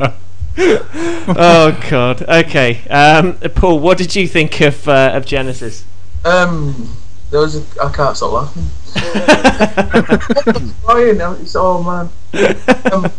God. 0.00 0.14
Oh 0.56 1.78
God. 1.90 2.22
Okay, 2.22 2.86
um, 2.88 3.34
Paul. 3.54 3.80
What 3.80 3.98
did 3.98 4.14
you 4.14 4.28
think 4.28 4.60
of 4.60 4.88
uh, 4.88 5.12
of 5.14 5.26
Genesis? 5.26 5.84
Um, 6.24 6.96
there 7.30 7.40
was 7.40 7.56
a, 7.56 7.64
I 7.82 7.90
can't 7.92 8.16
stop 8.16 8.32
laughing. 8.32 8.66
Crying. 10.84 11.18
It's 11.42 11.56
oh 11.56 11.82
man. 11.82 12.08
Um, 12.92 13.10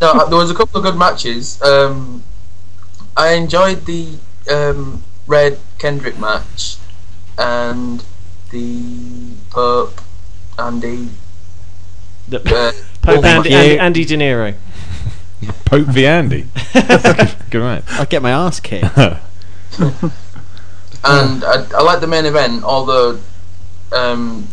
no, 0.00 0.10
uh, 0.12 0.24
there 0.28 0.38
was 0.38 0.50
a 0.50 0.54
couple 0.54 0.78
of 0.78 0.84
good 0.84 0.96
matches. 0.98 1.60
Um, 1.62 2.24
I 3.16 3.34
enjoyed 3.34 3.86
the 3.86 4.18
um, 4.50 5.02
Red 5.26 5.58
Kendrick 5.78 6.18
match 6.18 6.76
and 7.38 8.02
the 8.50 9.34
Pope 9.50 10.00
Andy. 10.58 11.10
The 12.28 12.38
Uh, 12.40 12.72
Pope 13.02 13.24
Andy. 13.24 13.54
Andy, 13.54 13.78
Andy 13.78 14.04
Dinero. 14.04 14.54
Pope 15.64 15.86
v 15.86 16.06
Andy. 16.06 16.46
good, 16.72 17.36
good 17.50 17.60
man. 17.60 17.82
I'd 17.90 18.10
get 18.10 18.22
my 18.22 18.30
ass 18.30 18.60
kicked. 18.60 18.84
and 18.98 19.24
I, 21.04 21.66
I 21.74 21.82
like 21.82 22.00
the 22.00 22.06
main 22.06 22.26
event, 22.26 22.62
although 22.64 23.18
um, 23.92 24.48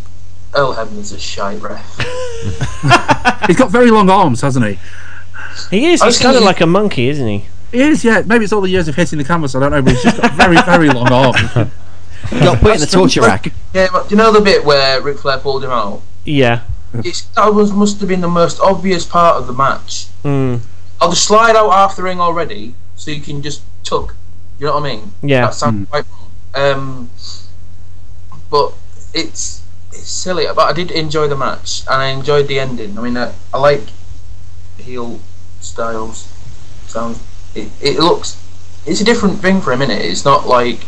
Earl 0.55 0.73
Hebner's 0.75 1.11
a 1.11 1.19
shy 1.19 1.55
ref. 1.55 1.97
He's 3.47 3.57
got 3.57 3.69
very 3.69 3.91
long 3.91 4.09
arms, 4.09 4.41
hasn't 4.41 4.65
he? 4.65 4.79
He 5.69 5.91
is. 5.91 6.01
I 6.01 6.07
He's 6.07 6.19
kind 6.19 6.37
of 6.37 6.43
like 6.43 6.61
a 6.61 6.65
monkey, 6.65 7.09
isn't 7.09 7.27
he? 7.27 7.45
He 7.71 7.81
is, 7.81 8.03
yeah. 8.03 8.23
Maybe 8.25 8.45
it's 8.45 8.53
all 8.53 8.61
the 8.61 8.69
years 8.69 8.87
of 8.87 8.95
hitting 8.95 9.19
the 9.19 9.25
canvas. 9.25 9.53
I 9.55 9.59
don't 9.59 9.71
know, 9.71 9.81
but 9.81 9.93
he's 9.93 10.03
just 10.03 10.21
got 10.21 10.33
very, 10.33 10.57
very 10.63 10.89
long 10.89 11.11
arms. 11.11 11.69
You 12.31 12.39
got 12.39 12.59
put 12.59 12.75
in 12.75 12.79
the 12.79 12.87
torture 12.87 13.21
rack. 13.21 13.51
Yeah, 13.73 13.87
but 13.91 14.09
do 14.09 14.15
you 14.15 14.17
know 14.17 14.31
the 14.31 14.41
bit 14.41 14.65
where 14.65 15.01
Ric 15.01 15.19
Flair 15.19 15.37
pulled 15.39 15.63
him 15.63 15.71
out? 15.71 16.01
Yeah. 16.25 16.61
It's, 16.93 17.21
that 17.21 17.53
was 17.53 17.71
must 17.71 17.99
have 17.99 18.09
been 18.09 18.21
the 18.21 18.27
most 18.27 18.59
obvious 18.59 19.05
part 19.05 19.37
of 19.37 19.47
the 19.47 19.53
match. 19.53 20.07
Mm. 20.23 20.61
I'll 21.01 21.09
just 21.09 21.25
slide 21.25 21.55
out 21.55 21.71
half 21.71 21.95
the 21.95 22.03
ring 22.03 22.19
already, 22.19 22.75
so 22.95 23.11
you 23.11 23.21
can 23.21 23.41
just 23.41 23.63
tuck. 23.83 24.15
You 24.59 24.65
know 24.65 24.73
what 24.73 24.83
I 24.83 24.95
mean? 24.95 25.11
Yeah. 25.21 25.45
That 25.45 25.53
sounds 25.53 25.77
hmm. 25.77 25.83
quite 25.85 26.05
wrong. 26.09 26.29
Um, 26.55 27.09
but 28.49 28.73
it's 29.13 29.63
it's 29.91 30.09
silly. 30.09 30.45
But 30.53 30.67
I 30.67 30.73
did 30.73 30.91
enjoy 30.91 31.27
the 31.27 31.37
match, 31.37 31.81
and 31.89 32.01
I 32.01 32.07
enjoyed 32.07 32.47
the 32.47 32.59
ending. 32.59 32.97
I 32.97 33.01
mean, 33.01 33.17
I, 33.17 33.33
I 33.53 33.59
like 33.59 33.83
heel 34.77 35.19
styles. 35.61 36.27
Sounds 36.87 37.23
it, 37.55 37.69
it 37.81 37.99
looks. 37.99 38.43
It's 38.85 39.01
a 39.01 39.05
different 39.05 39.39
thing 39.39 39.61
for 39.61 39.71
a 39.71 39.77
minute. 39.77 40.01
It's 40.01 40.25
not 40.25 40.47
like 40.47 40.81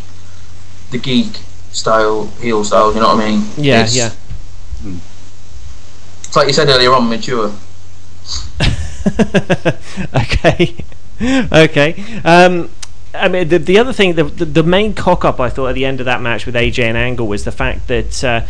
the 0.92 0.98
geek 0.98 1.40
style 1.72 2.28
heel 2.42 2.64
style. 2.64 2.94
You 2.94 3.00
know 3.00 3.16
what 3.16 3.24
I 3.24 3.30
mean? 3.30 3.46
Yeah. 3.58 3.84
It's- 3.84 3.96
yeah. 3.96 4.10
Hmm. 4.82 4.98
It's 6.24 6.36
like 6.36 6.48
you 6.48 6.54
said 6.54 6.70
earlier 6.70 6.94
on, 6.94 7.10
mature. 7.10 7.52
okay. 10.16 10.76
okay. 11.52 12.04
Um, 12.24 12.70
I 13.14 13.28
mean, 13.28 13.50
the, 13.50 13.60
the 13.60 13.78
other 13.78 13.94
thing, 13.94 14.16
the, 14.16 14.24
the, 14.24 14.46
the 14.46 14.64
main 14.64 14.94
cock 14.94 15.26
up 15.26 15.40
I 15.40 15.50
thought 15.50 15.68
at 15.68 15.76
the 15.76 15.86
end 15.86 16.00
of 16.00 16.06
that 16.06 16.22
match 16.22 16.46
with 16.46 16.56
AJ 16.56 16.84
and 16.84 16.98
Angle 16.98 17.28
was 17.28 17.44
the 17.44 17.52
fact 17.52 17.88
that 17.88 18.24
uh, 18.24 18.42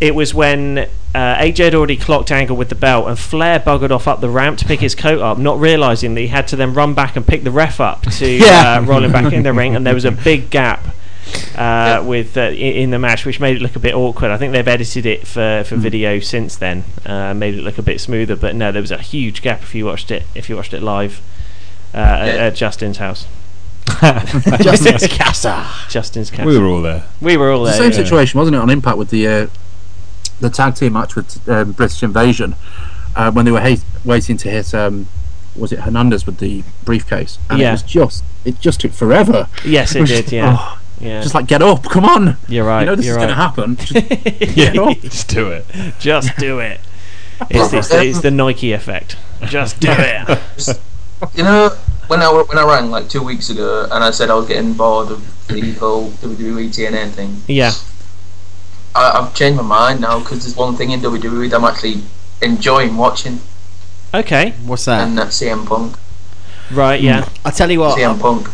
it 0.00 0.14
was 0.14 0.32
when 0.32 0.78
uh, 0.78 0.88
AJ 1.36 1.64
had 1.64 1.74
already 1.74 1.96
clocked 1.96 2.30
Angle 2.30 2.56
with 2.56 2.68
the 2.68 2.74
belt 2.74 3.08
and 3.08 3.18
Flair 3.18 3.60
buggered 3.60 3.90
off 3.90 4.08
up 4.08 4.20
the 4.20 4.30
ramp 4.30 4.58
to 4.58 4.64
pick 4.64 4.80
his 4.80 4.94
coat 4.94 5.20
up, 5.20 5.38
not 5.38 5.58
realizing 5.58 6.14
that 6.14 6.20
he 6.22 6.28
had 6.28 6.48
to 6.48 6.56
then 6.56 6.72
run 6.72 6.94
back 6.94 7.16
and 7.16 7.26
pick 7.26 7.44
the 7.44 7.50
ref 7.50 7.80
up 7.80 8.02
to 8.02 8.26
Yeah. 8.38 8.78
uh, 8.78 8.82
roll 8.82 9.04
him 9.04 9.12
back 9.12 9.32
in 9.32 9.42
the 9.42 9.52
ring, 9.52 9.76
and 9.76 9.86
there 9.86 9.94
was 9.94 10.04
a 10.04 10.12
big 10.12 10.50
gap. 10.50 10.86
Uh, 11.56 12.04
with 12.06 12.36
uh, 12.36 12.42
in 12.52 12.90
the 12.90 12.98
match, 13.00 13.26
which 13.26 13.40
made 13.40 13.56
it 13.56 13.62
look 13.62 13.74
a 13.74 13.80
bit 13.80 13.94
awkward. 13.94 14.30
I 14.30 14.36
think 14.38 14.52
they've 14.52 14.68
edited 14.68 15.04
it 15.06 15.26
for, 15.26 15.64
for 15.66 15.74
video 15.74 16.20
since 16.20 16.54
then, 16.56 16.84
uh, 17.04 17.34
made 17.34 17.54
it 17.54 17.62
look 17.62 17.78
a 17.78 17.82
bit 17.82 18.00
smoother. 18.00 18.36
But 18.36 18.54
no, 18.54 18.70
there 18.70 18.80
was 18.80 18.92
a 18.92 18.98
huge 18.98 19.42
gap 19.42 19.62
if 19.62 19.74
you 19.74 19.84
watched 19.84 20.10
it 20.12 20.22
if 20.36 20.48
you 20.48 20.54
watched 20.54 20.72
it 20.72 20.82
live 20.82 21.20
uh, 21.92 21.96
at, 21.98 22.28
at 22.28 22.54
Justin's 22.54 22.98
house. 22.98 23.26
Justin's 24.60 25.06
casa. 25.08 25.66
Justin's 25.88 26.30
casa. 26.30 26.46
We 26.46 26.58
were 26.58 26.66
all 26.66 26.82
there. 26.82 27.04
We 27.20 27.36
were 27.36 27.50
all 27.50 27.64
there. 27.64 27.72
the 27.72 27.78
same 27.78 27.90
yeah. 27.90 28.04
situation, 28.04 28.38
wasn't 28.38 28.54
it, 28.56 28.60
on 28.60 28.70
Impact 28.70 28.96
with 28.96 29.10
the 29.10 29.26
uh, 29.26 29.46
the 30.40 30.50
tag 30.50 30.76
team 30.76 30.92
match 30.92 31.16
with 31.16 31.48
um, 31.48 31.72
British 31.72 32.02
Invasion 32.02 32.54
uh, 33.16 33.32
when 33.32 33.44
they 33.44 33.50
were 33.50 33.60
ha- 33.60 33.82
waiting 34.04 34.36
to 34.36 34.48
hit 34.50 34.72
um, 34.74 35.08
was 35.56 35.72
it 35.72 35.80
Hernandez 35.80 36.24
with 36.24 36.38
the 36.38 36.62
briefcase, 36.84 37.38
and 37.50 37.58
Yeah. 37.58 37.70
it 37.70 37.72
was 37.72 37.82
just 37.82 38.22
it 38.44 38.60
just 38.60 38.80
took 38.80 38.92
forever. 38.92 39.48
Yes, 39.64 39.96
it 39.96 40.00
was 40.02 40.10
did. 40.10 40.22
just- 40.22 40.32
Yeah. 40.32 40.56
oh, 40.56 40.78
yeah. 41.00 41.22
Just 41.22 41.34
like 41.34 41.46
get 41.46 41.62
up, 41.62 41.84
come 41.84 42.04
on. 42.04 42.36
You're 42.48 42.64
right. 42.66 42.80
You 42.80 42.86
know 42.86 42.94
this 42.96 43.06
you're 43.06 43.14
is 43.14 43.18
going 43.18 43.28
to 43.28 43.34
happen. 43.34 43.76
Just 43.76 44.54
get 44.56 44.78
up. 44.78 44.98
Just 45.00 45.28
do 45.28 45.48
it. 45.48 45.66
Just 45.98 46.36
do 46.38 46.58
it. 46.60 46.80
It's, 47.50 47.72
it's, 47.72 47.88
the, 47.88 48.02
it's 48.04 48.20
the 48.20 48.30
Nike 48.30 48.72
effect. 48.72 49.16
Just 49.46 49.80
do 49.80 49.88
it. 49.90 50.80
You 51.34 51.42
know, 51.42 51.70
when 52.06 52.20
I 52.22 52.28
when 52.30 52.58
I 52.58 52.64
rang 52.64 52.92
like 52.92 53.08
two 53.08 53.24
weeks 53.24 53.50
ago 53.50 53.88
and 53.90 54.04
I 54.04 54.12
said 54.12 54.30
I 54.30 54.34
was 54.34 54.46
getting 54.46 54.74
bored 54.74 55.10
of 55.10 55.48
the 55.48 55.72
whole 55.72 56.10
WWE 56.10 56.68
TNA 56.68 57.10
thing, 57.10 57.42
Yeah. 57.48 57.72
I, 58.94 59.18
I've 59.18 59.34
changed 59.34 59.56
my 59.56 59.64
mind 59.64 60.00
now 60.00 60.20
because 60.20 60.44
there's 60.44 60.56
one 60.56 60.76
thing 60.76 60.92
in 60.92 61.00
WWE 61.00 61.50
that 61.50 61.56
I'm 61.56 61.64
actually 61.64 62.02
enjoying 62.40 62.96
watching, 62.96 63.40
Okay. 64.14 64.54
What's 64.64 64.84
that? 64.84 65.08
and 65.08 65.18
that's 65.18 65.40
CM 65.42 65.66
Punk. 65.66 65.98
Right. 66.70 67.00
Yeah. 67.00 67.28
I 67.44 67.50
tell 67.50 67.68
you 67.68 67.80
what, 67.80 67.98
CM 67.98 68.20
Punk. 68.20 68.48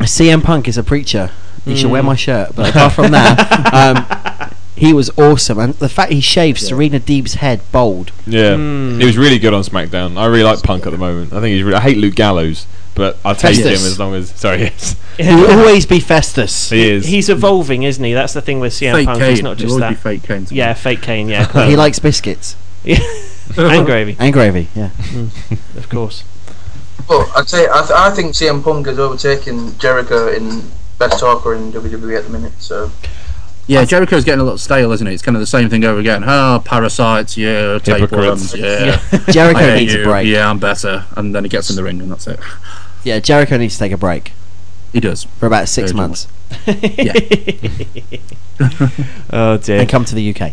CM 0.00 0.42
Punk 0.42 0.68
is 0.68 0.78
a 0.78 0.82
preacher. 0.82 1.30
He 1.64 1.76
should 1.76 1.90
wear 1.90 2.02
Mm. 2.02 2.06
my 2.06 2.16
shirt. 2.16 2.54
But 2.56 2.70
apart 2.70 2.92
from 2.94 3.10
that, 3.12 3.72
um, 3.74 4.50
he 4.74 4.92
was 4.92 5.10
awesome, 5.18 5.58
and 5.58 5.74
the 5.74 5.88
fact 5.88 6.12
he 6.12 6.20
shaved 6.20 6.58
Serena 6.60 6.98
Deeb's 7.00 7.34
head 7.34 7.60
bald. 7.72 8.12
Yeah, 8.26 8.54
Hmm. 8.54 8.98
he 9.00 9.04
was 9.06 9.18
really 9.18 9.38
good 9.38 9.52
on 9.52 9.62
SmackDown. 9.62 10.16
I 10.16 10.26
really 10.26 10.44
like 10.44 10.62
Punk 10.62 10.86
at 10.86 10.92
the 10.92 10.98
moment. 10.98 11.32
I 11.32 11.40
think 11.40 11.54
he's. 11.54 11.62
Really, 11.64 11.76
I 11.76 11.80
hate 11.80 11.98
Luke 11.98 12.14
Gallows, 12.14 12.66
but 12.94 13.18
I'll 13.24 13.34
take 13.34 13.56
him 13.58 13.66
as 13.66 13.98
long 13.98 14.14
as. 14.14 14.30
Sorry, 14.30 14.60
yes, 14.62 14.96
He 15.18 15.34
will 15.34 15.50
always 15.58 15.84
be 15.84 16.00
Festus. 16.00 16.70
he 16.70 16.88
is. 16.90 17.04
He's 17.06 17.28
evolving, 17.28 17.82
isn't 17.82 18.02
he? 18.02 18.14
That's 18.14 18.32
the 18.32 18.40
thing 18.40 18.60
with 18.60 18.72
CM 18.72 18.92
Fake 18.94 19.06
Punk. 19.06 19.20
He's 19.22 19.38
Kane. 19.38 19.44
not 19.44 19.58
He'll 19.58 19.68
just 19.68 19.72
always 19.72 19.80
that. 19.80 19.90
be 19.90 20.18
fake 20.18 20.22
Kane. 20.22 20.46
Yeah, 20.50 20.72
fake 20.74 21.02
Kane. 21.02 21.28
Yeah. 21.28 21.66
he 21.66 21.76
likes 21.76 21.98
biscuits 21.98 22.56
Yeah. 22.84 22.98
and 23.58 23.84
gravy, 23.84 24.16
and 24.18 24.32
gravy. 24.32 24.68
Yeah. 24.76 24.90
of 25.76 25.88
course. 25.90 26.22
But 27.08 27.30
I'd 27.34 27.48
say 27.48 27.66
I, 27.66 27.80
th- 27.80 27.90
I 27.90 28.10
think 28.10 28.34
CM 28.34 28.62
Punk 28.62 28.86
has 28.86 28.98
overtaken 28.98 29.78
Jericho 29.78 30.30
in 30.30 30.62
best 30.98 31.18
talker 31.18 31.54
in 31.54 31.72
WWE 31.72 32.18
at 32.18 32.24
the 32.24 32.30
minute. 32.30 32.52
So 32.58 32.90
Yeah, 33.66 33.84
Jericho's 33.84 34.24
getting 34.24 34.40
a 34.40 34.44
little 34.44 34.58
stale, 34.58 34.92
isn't 34.92 35.06
it? 35.06 35.12
It's 35.12 35.22
kind 35.22 35.36
of 35.36 35.40
the 35.40 35.46
same 35.46 35.70
thing 35.70 35.84
over 35.84 36.00
again. 36.00 36.22
Oh, 36.26 36.62
parasites, 36.64 37.36
yeah, 37.36 37.78
Hypocrites. 37.78 38.52
tapeworms, 38.52 38.54
yeah. 38.54 39.00
Jericho 39.30 39.58
I 39.58 39.62
hate 39.62 39.80
needs 39.80 39.94
a 39.94 40.04
break. 40.04 40.26
Yeah, 40.26 40.50
I'm 40.50 40.58
better. 40.58 41.06
And 41.16 41.34
then 41.34 41.44
he 41.44 41.48
gets 41.48 41.70
in 41.70 41.76
the 41.76 41.82
ring 41.84 42.00
and 42.00 42.10
that's 42.10 42.26
it. 42.26 42.40
Yeah, 43.04 43.20
Jericho 43.20 43.56
needs 43.56 43.74
to 43.74 43.78
take 43.80 43.92
a 43.92 43.96
break 43.96 44.32
He 44.92 45.00
does. 45.00 45.24
for 45.24 45.46
about 45.46 45.68
six 45.68 45.92
Very 45.92 46.02
months 46.02 46.26
yeah. 46.66 47.12
Oh 49.30 49.58
dear. 49.58 49.80
and 49.80 49.88
come 49.88 50.04
to 50.04 50.14
the 50.14 50.34
UK. 50.34 50.52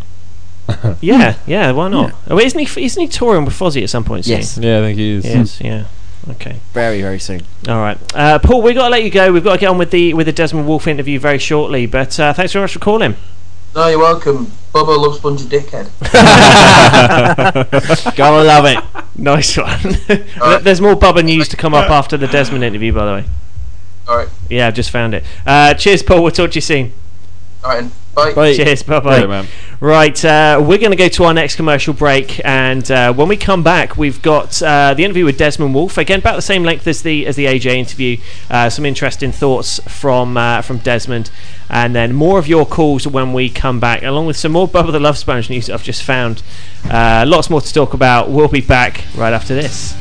Yeah, 1.00 1.36
yeah. 1.46 1.70
Why 1.72 1.88
not? 1.88 2.14
Oh, 2.28 2.38
isn't 2.38 2.58
he? 2.58 2.84
Isn't 2.84 3.00
he 3.00 3.08
touring 3.08 3.44
with 3.44 3.54
Fozzy 3.54 3.82
at 3.82 3.90
some 3.90 4.04
point? 4.04 4.24
soon? 4.24 4.36
Yes. 4.36 4.58
yeah, 4.58 4.78
I 4.78 4.80
think 4.82 4.98
he 4.98 5.12
is. 5.12 5.24
Hmm. 5.24 5.38
Yes. 5.38 5.60
Yeah. 5.60 5.84
Okay. 6.28 6.58
Very, 6.72 7.00
very 7.02 7.20
soon. 7.20 7.42
All 7.68 7.80
right, 7.80 7.98
uh, 8.14 8.38
Paul. 8.40 8.62
We've 8.62 8.74
got 8.74 8.86
to 8.86 8.90
let 8.90 9.04
you 9.04 9.10
go. 9.10 9.32
We've 9.32 9.44
got 9.44 9.52
to 9.54 9.58
get 9.60 9.68
on 9.68 9.78
with 9.78 9.90
the 9.92 10.12
with 10.14 10.26
the 10.26 10.32
Desmond 10.32 10.66
Wolfe 10.66 10.88
interview 10.88 11.18
very 11.20 11.38
shortly. 11.38 11.86
But 11.86 12.18
uh, 12.18 12.32
thanks 12.32 12.52
very 12.52 12.64
much 12.64 12.72
for 12.72 12.80
calling. 12.80 13.14
no, 13.74 13.86
you're 13.88 13.98
welcome. 13.98 14.46
Bubba 14.74 14.98
loves 14.98 15.18
spongy 15.18 15.44
dickhead. 15.44 15.88
Gotta 18.16 18.42
love 18.44 18.64
it. 18.66 18.78
Nice 19.18 19.56
one. 19.56 19.80
There- 20.06 20.58
There's 20.60 20.80
more 20.80 20.94
Bubba 20.96 21.24
news 21.24 21.48
to 21.48 21.56
come 21.56 21.74
up 21.74 21.90
after 21.90 22.16
the 22.16 22.26
Desmond 22.26 22.64
interview, 22.64 22.92
by 22.92 23.06
the 23.06 23.12
way. 23.12 23.24
All 24.08 24.16
right, 24.18 24.28
Yeah, 24.50 24.66
I've 24.68 24.74
just 24.74 24.90
found 24.90 25.14
it. 25.14 25.24
Uh, 25.46 25.74
cheers, 25.74 26.02
Paul. 26.02 26.22
We'll 26.22 26.30
talk 26.32 26.50
to 26.52 26.56
you 26.56 26.60
soon. 26.60 26.92
all 27.64 27.70
right, 27.70 27.82
and 27.84 27.92
bye. 28.16 28.32
Bye. 28.34 28.54
Cheers. 28.54 28.82
Bye 28.82 28.94
Right, 28.98 29.20
bye. 29.20 29.26
man. 29.26 29.46
Right, 29.78 30.24
uh, 30.24 30.58
we're 30.66 30.78
going 30.78 30.90
to 30.92 30.96
go 30.96 31.08
to 31.08 31.24
our 31.24 31.34
next 31.34 31.56
commercial 31.56 31.92
break, 31.92 32.40
and 32.46 32.90
uh, 32.90 33.12
when 33.12 33.28
we 33.28 33.36
come 33.36 33.62
back, 33.62 33.98
we've 33.98 34.20
got 34.22 34.60
uh, 34.62 34.94
the 34.94 35.04
interview 35.04 35.26
with 35.26 35.36
Desmond 35.36 35.74
Wolfe 35.74 35.98
again, 35.98 36.20
about 36.20 36.36
the 36.36 36.40
same 36.42 36.64
length 36.64 36.86
as 36.86 37.02
the 37.02 37.26
as 37.26 37.36
the 37.36 37.44
AJ 37.44 37.76
interview. 37.76 38.16
Uh, 38.50 38.70
some 38.70 38.86
interesting 38.86 39.32
thoughts 39.32 39.78
from 39.86 40.38
uh, 40.38 40.62
from 40.62 40.78
Desmond, 40.78 41.30
and 41.68 41.94
then 41.94 42.14
more 42.14 42.38
of 42.38 42.48
your 42.48 42.64
calls 42.64 43.06
when 43.06 43.34
we 43.34 43.50
come 43.50 43.78
back, 43.78 44.02
along 44.02 44.24
with 44.26 44.36
some 44.38 44.52
more 44.52 44.66
Bubba 44.66 44.92
the 44.92 44.98
Love 45.00 45.18
Sponge 45.18 45.50
news 45.50 45.68
I've 45.68 45.84
just 45.84 46.02
found. 46.02 46.42
Uh, 46.90 47.24
lots 47.28 47.50
more 47.50 47.60
to 47.60 47.72
talk 47.72 47.92
about. 47.92 48.30
We'll 48.30 48.48
be 48.48 48.62
back 48.62 49.04
right 49.14 49.34
after 49.34 49.54
this. 49.54 49.94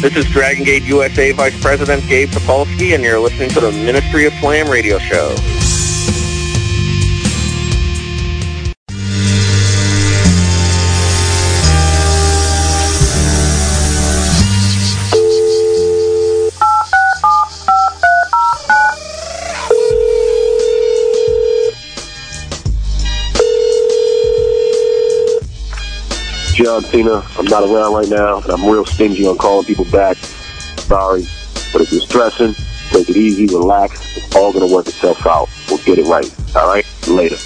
This 0.00 0.14
is 0.16 0.26
Dragon 0.26 0.62
Gate 0.62 0.84
USA 0.84 1.32
Vice 1.32 1.60
President 1.60 2.06
Gabe 2.06 2.28
Sapolsky, 2.28 2.94
and 2.94 3.02
you're 3.02 3.18
listening 3.18 3.48
to 3.50 3.58
the 3.58 3.72
Ministry 3.72 4.26
of 4.26 4.32
Slam 4.34 4.70
radio 4.70 4.96
show. 4.98 5.34
John 26.80 26.90
Cena. 26.90 27.26
I'm 27.36 27.46
not 27.46 27.64
around 27.64 27.94
right 27.94 28.08
now, 28.08 28.40
and 28.40 28.52
I'm 28.52 28.64
real 28.64 28.84
stingy 28.84 29.26
on 29.26 29.36
calling 29.36 29.66
people 29.66 29.84
back. 29.86 30.16
Sorry. 30.16 31.22
But 31.72 31.82
if 31.82 31.92
you're 31.92 32.00
stressing, 32.00 32.54
take 32.90 33.10
it 33.10 33.16
easy, 33.16 33.46
relax. 33.46 34.16
It's 34.16 34.36
all 34.36 34.52
going 34.52 34.68
to 34.68 34.72
work 34.72 34.86
itself 34.86 35.26
out. 35.26 35.48
We'll 35.68 35.78
get 35.78 35.98
it 35.98 36.06
right. 36.06 36.32
All 36.54 36.68
right? 36.68 36.86
Later. 37.08 37.36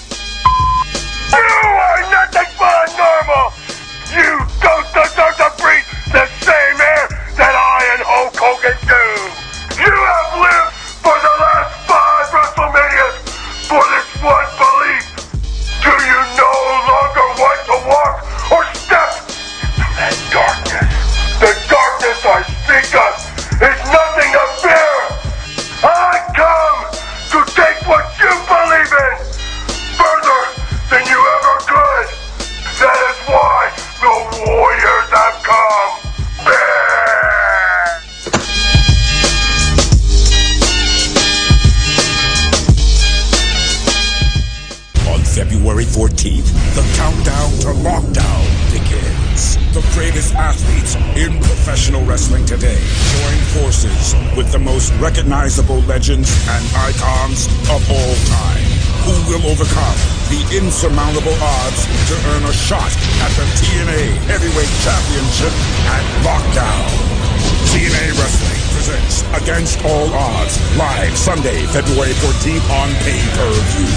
February 71.72 72.12
14th 72.20 72.68
on 72.68 72.92
pay-per-view. 73.00 73.88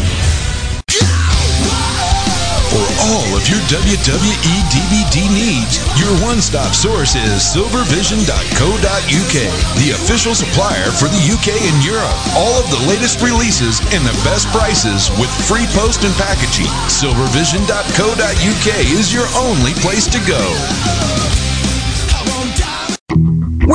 For 2.72 2.88
all 3.04 3.28
of 3.36 3.44
your 3.52 3.60
WWE 3.68 4.56
DVD 4.72 5.28
needs, 5.28 5.84
your 6.00 6.16
one-stop 6.24 6.72
source 6.74 7.16
is 7.16 7.44
silvervision.co.uk, 7.44 9.36
the 9.76 9.92
official 9.92 10.34
supplier 10.34 10.88
for 10.92 11.12
the 11.12 11.20
UK 11.20 11.52
and 11.60 11.84
Europe. 11.84 12.16
All 12.36 12.56
of 12.56 12.72
the 12.72 12.80
latest 12.88 13.22
releases 13.22 13.80
and 13.92 14.08
the 14.08 14.16
best 14.24 14.48
prices 14.56 15.12
with 15.20 15.32
free 15.44 15.68
post 15.76 16.04
and 16.06 16.16
packaging. 16.16 16.72
Silvervision.co.uk 16.88 18.68
is 18.88 19.14
your 19.14 19.28
only 19.36 19.74
place 19.84 20.08
to 20.08 20.20
go. 20.24 21.15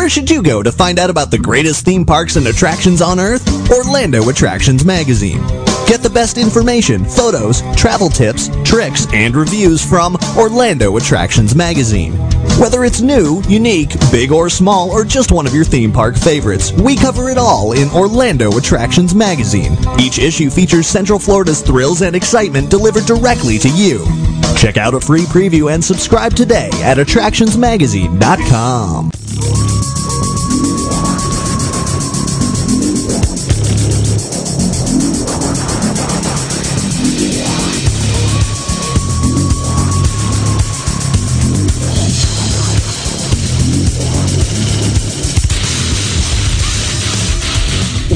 Where 0.00 0.08
should 0.08 0.30
you 0.30 0.42
go 0.42 0.62
to 0.62 0.72
find 0.72 0.98
out 0.98 1.10
about 1.10 1.30
the 1.30 1.36
greatest 1.36 1.84
theme 1.84 2.06
parks 2.06 2.36
and 2.36 2.46
attractions 2.46 3.02
on 3.02 3.20
Earth? 3.20 3.46
Orlando 3.70 4.30
Attractions 4.30 4.82
Magazine. 4.82 5.46
Get 5.86 6.00
the 6.00 6.08
best 6.08 6.38
information, 6.38 7.04
photos, 7.04 7.60
travel 7.76 8.08
tips, 8.08 8.48
tricks, 8.64 9.06
and 9.12 9.36
reviews 9.36 9.84
from 9.84 10.16
Orlando 10.38 10.96
Attractions 10.96 11.54
Magazine. 11.54 12.14
Whether 12.58 12.86
it's 12.86 13.02
new, 13.02 13.42
unique, 13.46 13.90
big 14.10 14.32
or 14.32 14.48
small, 14.48 14.90
or 14.90 15.04
just 15.04 15.32
one 15.32 15.46
of 15.46 15.54
your 15.54 15.64
theme 15.64 15.92
park 15.92 16.16
favorites, 16.16 16.72
we 16.72 16.96
cover 16.96 17.28
it 17.28 17.36
all 17.36 17.72
in 17.72 17.90
Orlando 17.90 18.56
Attractions 18.56 19.14
Magazine. 19.14 19.76
Each 19.98 20.18
issue 20.18 20.48
features 20.48 20.86
Central 20.86 21.18
Florida's 21.18 21.60
thrills 21.60 22.00
and 22.00 22.16
excitement 22.16 22.70
delivered 22.70 23.04
directly 23.04 23.58
to 23.58 23.68
you. 23.68 24.06
Check 24.56 24.78
out 24.78 24.94
a 24.94 25.00
free 25.00 25.24
preview 25.24 25.70
and 25.70 25.84
subscribe 25.84 26.34
today 26.34 26.70
at 26.82 26.96
attractionsmagazine.com. 26.96 29.10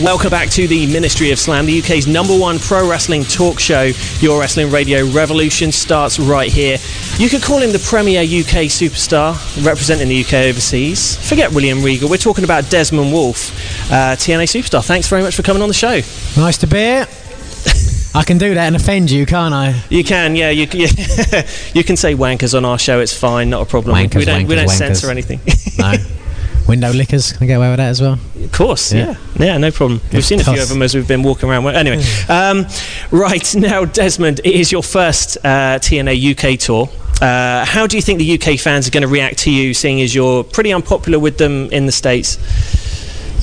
Welcome 0.05 0.29
back 0.29 0.51
to 0.51 0.69
the 0.69 0.87
Ministry 0.93 1.31
of 1.31 1.39
Slam, 1.39 1.65
the 1.65 1.81
UK's 1.81 2.07
number 2.07 2.39
one 2.39 2.59
pro 2.59 2.87
wrestling 2.87 3.25
talk 3.25 3.59
show. 3.59 3.91
Your 4.21 4.39
wrestling 4.39 4.71
radio 4.71 5.07
revolution 5.07 5.73
starts 5.73 6.19
right 6.19 6.53
here. 6.53 6.77
You 7.17 7.31
could 7.31 7.41
call 7.41 7.63
him 7.63 7.73
the 7.73 7.79
premier 7.79 8.21
UK 8.21 8.69
superstar, 8.69 9.33
representing 9.65 10.09
the 10.09 10.21
UK 10.23 10.35
overseas. 10.51 11.17
Forget 11.27 11.53
William 11.53 11.83
Regal. 11.83 12.11
We're 12.11 12.19
talking 12.19 12.45
about 12.45 12.69
Desmond 12.69 13.13
Wolfe, 13.13 13.51
uh, 13.91 14.15
TNA 14.15 14.45
superstar. 14.45 14.85
Thanks 14.85 15.09
very 15.09 15.23
much 15.23 15.37
for 15.37 15.43
coming 15.43 15.63
on 15.63 15.69
the 15.69 15.75
show. 15.75 16.03
Nice 16.37 16.59
to 16.59 16.67
be 16.67 16.77
here. 16.77 17.07
I 18.15 18.25
can 18.25 18.37
do 18.37 18.53
that 18.53 18.67
and 18.67 18.77
offend 18.77 19.11
you, 19.11 19.25
can't 19.25 19.55
I? 19.55 19.83
You 19.89 20.05
can, 20.05 20.37
yeah. 20.37 20.51
You, 20.51 20.67
you, 20.71 20.87
you 21.73 21.83
can 21.83 21.97
say 21.97 22.15
wankers 22.15 22.55
on 22.55 22.67
our 22.67 22.79
show. 22.79 23.01
It's 23.01 23.19
fine, 23.19 23.49
not 23.49 23.63
a 23.63 23.67
problem. 23.67 23.97
Wankers, 23.97 24.17
we 24.17 24.25
don't, 24.27 24.47
we 24.47 24.55
don't 24.55 24.67
wankers. 24.67 24.77
censor 24.77 25.11
anything. 25.11 25.41
No. 25.79 25.95
Window 26.69 26.93
lickers. 26.93 27.33
Can 27.33 27.45
I 27.45 27.47
get 27.47 27.55
away 27.55 27.69
with 27.69 27.77
that 27.79 27.89
as 27.89 28.01
well? 28.01 28.19
Of 28.43 28.53
course, 28.53 28.93
yeah. 28.93 29.17
Yeah, 29.39 29.59
no 29.59 29.71
problem. 29.71 30.01
We've 30.13 30.25
seen 30.25 30.41
a 30.41 30.45
few 30.45 30.61
of 30.63 30.69
them 30.69 30.83
as 30.83 30.95
we've 30.95 31.07
been 31.07 31.23
walking 31.23 31.49
around. 31.49 31.67
Anyway, 31.67 32.03
um, 32.29 32.67
right 33.11 33.55
now, 33.55 33.85
Desmond, 33.85 34.41
it 34.45 34.55
is 34.55 34.73
your 34.73 34.83
first 34.83 35.37
uh, 35.45 35.79
TNA 35.79 36.55
UK 36.55 36.59
tour. 36.59 36.89
Uh, 37.21 37.65
how 37.65 37.87
do 37.87 37.97
you 37.97 38.03
think 38.03 38.19
the 38.19 38.35
UK 38.35 38.59
fans 38.59 38.89
are 38.89 38.91
going 38.91 39.03
to 39.03 39.09
react 39.09 39.39
to 39.39 39.51
you, 39.51 39.73
seeing 39.75 40.01
as 40.01 40.15
you're 40.15 40.43
pretty 40.43 40.73
unpopular 40.73 41.19
with 41.19 41.39
them 41.39 41.71
in 41.71 41.87
the 41.87 41.93
States? 41.93 42.39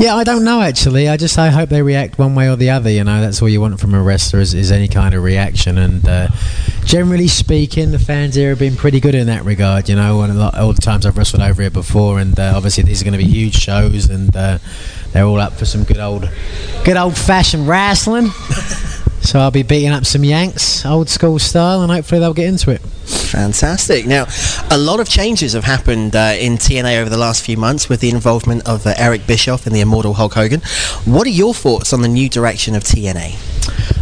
Yeah, 0.01 0.15
I 0.15 0.23
don't 0.23 0.43
know 0.43 0.61
actually. 0.61 1.07
I 1.07 1.15
just 1.15 1.37
I 1.37 1.49
hope 1.49 1.69
they 1.69 1.83
react 1.83 2.17
one 2.17 2.33
way 2.33 2.49
or 2.49 2.55
the 2.55 2.71
other. 2.71 2.89
You 2.89 3.03
know, 3.03 3.21
that's 3.21 3.39
all 3.39 3.47
you 3.47 3.61
want 3.61 3.79
from 3.79 3.93
a 3.93 4.01
wrestler 4.01 4.39
is, 4.39 4.55
is 4.55 4.71
any 4.71 4.87
kind 4.87 5.13
of 5.13 5.21
reaction. 5.21 5.77
And 5.77 6.03
uh, 6.09 6.29
generally 6.85 7.27
speaking, 7.27 7.91
the 7.91 7.99
fans 7.99 8.33
here 8.33 8.49
have 8.49 8.57
been 8.57 8.75
pretty 8.75 8.99
good 8.99 9.13
in 9.13 9.27
that 9.27 9.45
regard. 9.45 9.87
You 9.87 9.95
know, 9.95 10.21
and 10.21 10.39
lot, 10.39 10.57
all 10.57 10.73
the 10.73 10.81
times 10.81 11.05
I've 11.05 11.19
wrestled 11.19 11.43
over 11.43 11.61
here 11.61 11.69
before, 11.69 12.19
and 12.19 12.39
uh, 12.39 12.53
obviously 12.55 12.83
these 12.83 13.03
are 13.03 13.05
going 13.05 13.19
to 13.19 13.23
be 13.23 13.29
huge 13.29 13.53
shows, 13.53 14.09
and 14.09 14.35
uh, 14.35 14.57
they're 15.11 15.25
all 15.25 15.39
up 15.39 15.53
for 15.53 15.65
some 15.65 15.83
good 15.83 15.99
old, 15.99 16.27
good 16.83 16.97
old 16.97 17.15
fashioned 17.15 17.67
wrestling. 17.67 18.31
so 19.21 19.39
I'll 19.39 19.51
be 19.51 19.63
beating 19.63 19.89
up 19.89 20.05
some 20.05 20.23
Yanks, 20.23 20.85
old 20.85 21.09
school 21.09 21.39
style, 21.39 21.81
and 21.81 21.91
hopefully 21.91 22.19
they'll 22.19 22.33
get 22.33 22.47
into 22.47 22.71
it. 22.71 22.81
Fantastic. 22.81 24.05
Now, 24.05 24.25
a 24.69 24.77
lot 24.77 24.99
of 24.99 25.09
changes 25.09 25.53
have 25.53 25.63
happened 25.63 26.15
uh, 26.15 26.33
in 26.37 26.53
TNA 26.53 26.99
over 26.99 27.09
the 27.09 27.17
last 27.17 27.45
few 27.45 27.57
months 27.57 27.89
with 27.89 27.99
the 27.99 28.09
involvement 28.09 28.67
of 28.67 28.85
uh, 28.85 28.93
Eric 28.97 29.27
Bischoff 29.27 29.65
and 29.65 29.75
the 29.75 29.81
immortal 29.81 30.13
Hulk 30.13 30.33
Hogan. 30.33 30.61
What 31.05 31.27
are 31.27 31.31
your 31.31 31.53
thoughts 31.53 31.93
on 31.93 32.01
the 32.01 32.07
new 32.07 32.29
direction 32.29 32.75
of 32.75 32.83
TNA? 32.83 33.37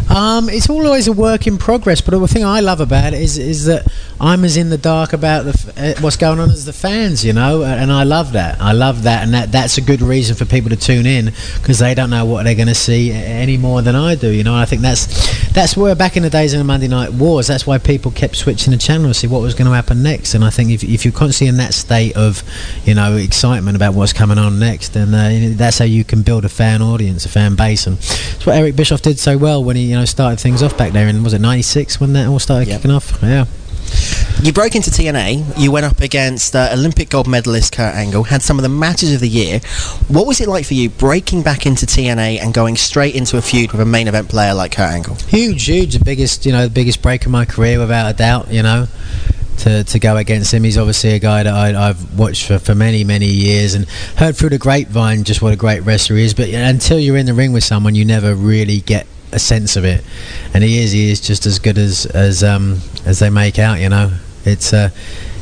Um, 0.10 0.50
it's 0.50 0.70
always 0.70 1.08
a 1.08 1.14
work 1.14 1.46
in 1.46 1.60
progress, 1.60 2.02
but 2.02 2.18
the 2.18 2.28
thing 2.28 2.44
I 2.44 2.62
love 2.62 2.82
about 2.82 3.14
it 3.14 3.22
is 3.22 3.38
is 3.38 3.66
that 3.66 3.86
I'm 4.20 4.44
as 4.44 4.58
in 4.58 4.72
the 4.72 4.78
dark 4.78 5.14
about 5.14 5.46
the 5.46 5.52
f- 5.52 5.78
uh, 5.78 6.02
what's 6.02 6.18
going 6.18 6.40
on 6.40 6.50
as 6.50 6.66
the 6.66 6.74
fans, 6.74 7.24
you 7.24 7.32
know, 7.32 7.64
and 7.64 7.92
I 7.92 8.04
love 8.04 8.32
that. 8.34 8.60
I 8.60 8.72
love 8.72 9.04
that, 9.04 9.24
and 9.24 9.34
that 9.36 9.52
that's 9.52 9.78
a 9.78 9.82
good 9.82 10.02
reason 10.02 10.36
for 10.36 10.46
people 10.46 10.72
to 10.72 10.76
tune 10.76 11.06
in 11.06 11.26
because 11.62 11.78
they 11.78 11.94
don't 11.94 12.10
know 12.10 12.26
what 12.26 12.44
they're 12.44 12.56
going 12.56 12.68
to 12.70 12.76
see 12.76 13.12
any 13.12 13.56
more 13.56 13.84
than 13.84 13.96
I 13.96 14.16
do, 14.16 14.30
you 14.30 14.44
know. 14.44 14.54
And 14.54 14.62
I 14.62 14.66
think 14.66 14.82
that's 14.82 15.09
that's 15.54 15.76
where 15.76 15.96
back 15.96 16.16
in 16.16 16.24
the 16.24 16.30
days 16.30 16.54
of 16.54 16.60
the 16.60 16.64
Monday 16.64 16.88
Night 16.88 17.12
Wars, 17.12 17.48
that's 17.48 17.66
why 17.66 17.78
people 17.78 18.12
kept 18.12 18.36
switching 18.36 18.72
the 18.72 18.78
channel 18.78 19.08
to 19.08 19.14
see 19.14 19.28
what 19.28 19.42
was 19.42 19.54
going 19.54 19.68
to 19.68 19.74
happen 19.74 20.04
next. 20.04 20.34
And 20.34 20.44
I 20.44 20.50
think 20.50 20.72
if 20.72 20.84
if 20.84 21.06
you're 21.06 21.14
constantly 21.14 21.50
in 21.50 21.58
that 21.58 21.74
state 21.74 22.16
of, 22.16 22.44
you 22.86 22.94
know, 22.94 23.16
excitement 23.18 23.76
about 23.76 23.94
what's 23.94 24.14
coming 24.14 24.38
on 24.38 24.60
next, 24.60 24.90
then 24.94 25.14
uh, 25.14 25.56
that's 25.58 25.80
how 25.80 25.86
you 25.86 26.04
can 26.04 26.22
build 26.22 26.46
a 26.46 26.50
fan 26.50 26.82
audience, 26.82 27.26
a 27.26 27.30
fan 27.30 27.56
base, 27.56 27.88
and 27.88 27.98
it's 27.98 28.46
what 28.46 28.56
Eric 28.56 28.76
Bischoff 28.76 29.02
did 29.02 29.20
so 29.20 29.38
well 29.38 29.64
when 29.64 29.76
he 29.76 29.84
you 29.84 29.96
know 29.96 30.06
started 30.06 30.40
things 30.40 30.64
off 30.64 30.78
back 30.78 30.94
there 30.94 31.08
in 31.08 31.24
was 31.24 31.34
it 31.34 31.42
'96 31.42 32.00
when 32.00 32.14
that 32.14 32.28
all 32.28 32.40
started 32.40 32.68
kicking 32.68 32.92
off? 32.92 33.18
Yeah. 33.22 33.46
You 34.42 34.54
broke 34.54 34.76
into 34.76 34.90
TNA. 34.90 35.60
You 35.60 35.70
went 35.72 35.86
up 35.86 36.00
against 36.00 36.56
uh, 36.56 36.70
Olympic 36.72 37.10
gold 37.10 37.28
medalist 37.28 37.74
Kurt 37.74 37.94
Angle. 37.94 38.24
Had 38.24 38.42
some 38.42 38.58
of 38.58 38.64
the 38.64 38.70
matches 38.70 39.14
of 39.14 39.20
the 39.20 39.28
year. 39.28 39.60
What 40.08 40.26
was 40.26 40.40
it 40.40 40.48
like 40.48 40.66
for 40.66 40.76
you 40.76 40.90
breaking 40.90 41.44
back 41.44 41.66
into 41.66 41.86
TNA 41.86 42.40
and 42.40 42.54
going 42.54 42.78
straight 42.78 43.16
into 43.16 43.38
a 43.38 43.42
feud 43.42 43.74
with 43.74 43.82
a 43.82 43.86
main 43.86 44.08
event 44.08 44.30
player 44.30 44.54
like 44.54 44.72
Kurt 44.72 44.92
Angle? 44.92 45.16
Huge, 45.28 45.66
huge, 45.66 45.98
the 45.98 46.04
biggest, 46.04 46.46
you 46.46 46.54
know, 46.54 46.64
the 46.64 46.74
biggest 46.74 47.02
break 47.02 47.26
of 47.26 47.32
my 47.32 47.44
career 47.44 47.80
without 47.80 48.10
a 48.10 48.14
doubt. 48.18 48.50
You 48.50 48.64
know, 48.64 48.88
to 49.60 49.84
to 49.84 50.00
go 50.00 50.16
against 50.16 50.54
him, 50.54 50.64
he's 50.64 50.78
obviously 50.78 51.12
a 51.12 51.20
guy 51.20 51.44
that 51.44 51.54
I, 51.54 51.90
I've 51.90 52.18
watched 52.18 52.48
for, 52.48 52.60
for 52.60 52.74
many 52.74 53.04
many 53.04 53.28
years 53.28 53.74
and 53.74 53.90
heard 54.16 54.38
through 54.38 54.50
the 54.50 54.58
grapevine 54.58 55.26
just 55.26 55.42
what 55.42 55.54
a 55.54 55.58
great 55.58 55.82
wrestler 55.82 56.16
he 56.16 56.24
is. 56.24 56.34
But 56.34 56.50
until 56.50 56.98
you're 56.98 57.18
in 57.18 57.26
the 57.26 57.34
ring 57.34 57.52
with 57.52 57.66
someone, 57.66 57.94
you 57.94 58.06
never 58.06 58.34
really 58.36 58.80
get 58.80 59.06
a 59.32 59.40
sense 59.40 59.76
of 59.76 59.86
it. 59.86 60.04
And 60.54 60.64
he 60.64 60.80
is, 60.80 60.92
he 60.92 61.12
is 61.12 61.22
just 61.22 61.46
as 61.46 61.60
good 61.60 61.78
as 61.78 62.06
as 62.08 62.44
um 62.44 62.80
as 63.06 63.20
they 63.20 63.30
make 63.30 63.60
out. 63.60 63.80
You 63.80 63.90
know, 63.90 64.12
it's 64.46 64.74
uh 64.74 64.90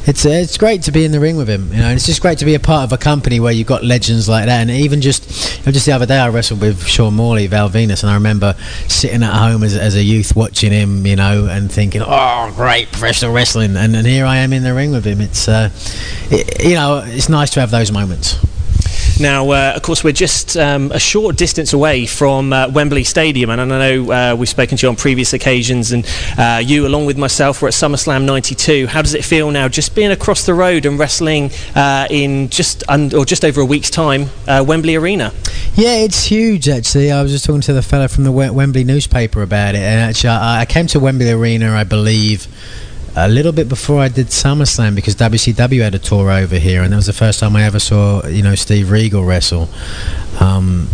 it's 0.08 0.26
uh, 0.26 0.30
it's 0.30 0.58
great 0.58 0.84
to 0.84 0.92
be 0.94 1.04
in 1.04 1.12
the 1.12 1.20
ring 1.20 1.36
with 1.36 1.50
him, 1.50 1.70
you 1.74 1.80
know. 1.80 1.88
And 1.88 1.98
it's 1.98 2.06
just 2.06 2.22
great 2.22 2.38
to 2.38 2.46
be 2.46 2.56
a 2.56 2.60
part 2.62 2.86
of 2.86 2.94
a 2.94 2.98
company 2.98 3.42
where 3.42 3.52
you've 3.52 3.68
got 3.68 3.84
legends 3.84 4.30
like 4.30 4.46
that. 4.46 4.62
And 4.62 4.72
even 4.72 5.02
just, 5.02 5.60
you 5.60 5.66
know, 5.66 5.72
just 5.74 5.86
the 5.86 5.92
other 5.92 6.06
day, 6.06 6.18
I 6.18 6.30
wrestled 6.30 6.62
with 6.62 6.88
Sean 6.88 7.14
Morley, 7.14 7.46
Val 7.48 7.70
Venis, 7.70 8.04
and 8.04 8.10
I 8.10 8.14
remember 8.14 8.56
sitting 8.88 9.22
at 9.22 9.34
home 9.34 9.64
as, 9.64 9.76
as 9.76 9.96
a 9.96 10.02
youth 10.02 10.34
watching 10.34 10.72
him, 10.72 11.06
you 11.06 11.18
know, 11.18 11.48
and 11.48 11.70
thinking, 11.70 12.02
"Oh, 12.06 12.54
great 12.56 12.90
professional 12.90 13.34
wrestling!" 13.34 13.76
And, 13.76 13.96
and 13.98 14.08
here 14.08 14.26
I 14.26 14.38
am 14.38 14.54
in 14.54 14.64
the 14.64 14.74
ring 14.74 14.92
with 14.92 15.06
him. 15.06 15.20
It's, 15.20 15.50
uh, 15.50 15.72
it, 16.32 16.64
you 16.64 16.76
know, 16.76 17.04
it's 17.06 17.28
nice 17.28 17.50
to 17.52 17.60
have 17.60 17.72
those 17.72 17.92
moments. 17.92 18.38
Now, 19.20 19.50
uh, 19.50 19.74
of 19.76 19.82
course, 19.82 20.04
we're 20.04 20.14
just 20.14 20.56
um, 20.58 20.92
a 20.92 21.00
short 21.00 21.38
distance 21.38 21.74
away 21.74 22.06
from 22.06 22.54
uh, 22.54 22.70
Wembley 22.70 23.04
Stadium, 23.04 23.50
and 23.50 23.60
I 23.60 23.66
know 23.66 24.12
uh, 24.12 24.36
we've 24.36 24.48
spoken 24.48 24.78
to 24.78 24.86
you 24.86 24.90
on 24.90 24.96
previous 24.96 25.34
occasions, 25.34 25.92
and 25.92 26.06
uh, 26.38 26.62
you, 26.64 26.86
along 26.86 27.08
with 27.08 27.18
myself, 27.18 27.62
were 27.62 27.68
at 27.68 27.74
SummerSlam 27.74 28.26
'92. 28.26 28.86
How 28.86 29.02
does 29.02 29.16
it 29.16 29.26
feel 29.26 29.50
now, 29.50 29.68
just 29.70 29.96
being 29.96 30.12
across 30.12 30.46
the 30.46 30.54
road 30.54 30.86
and 30.86 31.00
wrestling 31.00 31.50
uh, 31.76 32.06
in 32.12 32.50
just 32.50 32.84
un- 32.90 33.16
or 33.16 33.26
just 33.26 33.44
over 33.44 33.60
a 33.60 33.66
week's 33.66 33.90
time, 33.90 34.30
Wembley 34.48 34.96
Arena? 34.96 35.34
Yeah, 35.74 35.96
it's 35.98 36.26
huge 36.26 36.70
actually. 36.70 37.12
I 37.12 37.22
was 37.24 37.32
just 37.32 37.46
talking 37.46 37.62
to 37.62 37.74
the 37.74 37.82
fella 37.82 38.08
from 38.08 38.24
the 38.24 38.32
Wembley 38.32 38.84
newspaper 38.84 39.42
about 39.42 39.74
it, 39.74 39.82
and 39.82 40.00
actually, 40.00 40.30
I, 40.30 40.62
I 40.62 40.66
came 40.66 40.86
to 40.88 41.00
Wembley 41.00 41.32
Arena, 41.32 41.72
I 41.72 41.86
believe, 41.86 42.48
a 43.18 43.28
little 43.28 43.52
bit 43.52 43.68
before 43.68 44.00
I 44.00 44.10
did 44.10 44.28
SummerSlam 44.28 44.94
because 44.94 45.16
WCW 45.16 45.82
had 45.82 45.96
a 45.96 46.00
tour 46.00 46.32
over 46.32 46.58
here, 46.58 46.84
and 46.84 46.94
that 46.94 46.98
was 46.98 47.08
the 47.08 47.14
first 47.14 47.40
time 47.40 47.56
I 47.56 47.64
ever 47.64 47.80
saw 47.80 48.26
you 48.28 48.44
know 48.44 48.56
Steve 48.56 48.92
Regal 48.92 49.24
wrestle. 49.24 49.70
Um, 50.40 50.88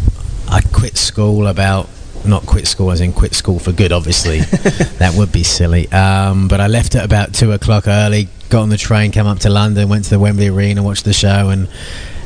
I 0.50 0.62
quit 0.62 0.98
school 0.98 1.48
about. 1.48 1.90
Not 2.26 2.46
quit 2.46 2.68
school 2.68 2.90
as 2.90 3.02
in 3.02 3.12
quit 3.12 3.34
school 3.34 3.60
for 3.60 3.74
good, 3.74 3.92
obviously. 3.92 4.40
that 5.00 5.14
would 5.18 5.34
be 5.34 5.44
silly. 5.44 5.92
Um, 5.92 6.48
but 6.48 6.62
I 6.62 6.68
left 6.68 6.96
at 6.96 7.04
about 7.04 7.34
two 7.34 7.52
o'clock 7.52 7.86
early, 7.86 8.30
got 8.48 8.62
on 8.62 8.70
the 8.70 8.78
train, 8.78 9.12
came 9.12 9.28
up 9.28 9.40
to 9.40 9.50
London, 9.50 9.90
went 9.90 10.06
to 10.06 10.12
the 10.12 10.20
Wembley 10.20 10.48
Arena, 10.48 10.82
watched 10.82 11.04
the 11.04 11.12
show, 11.12 11.50
and 11.50 11.68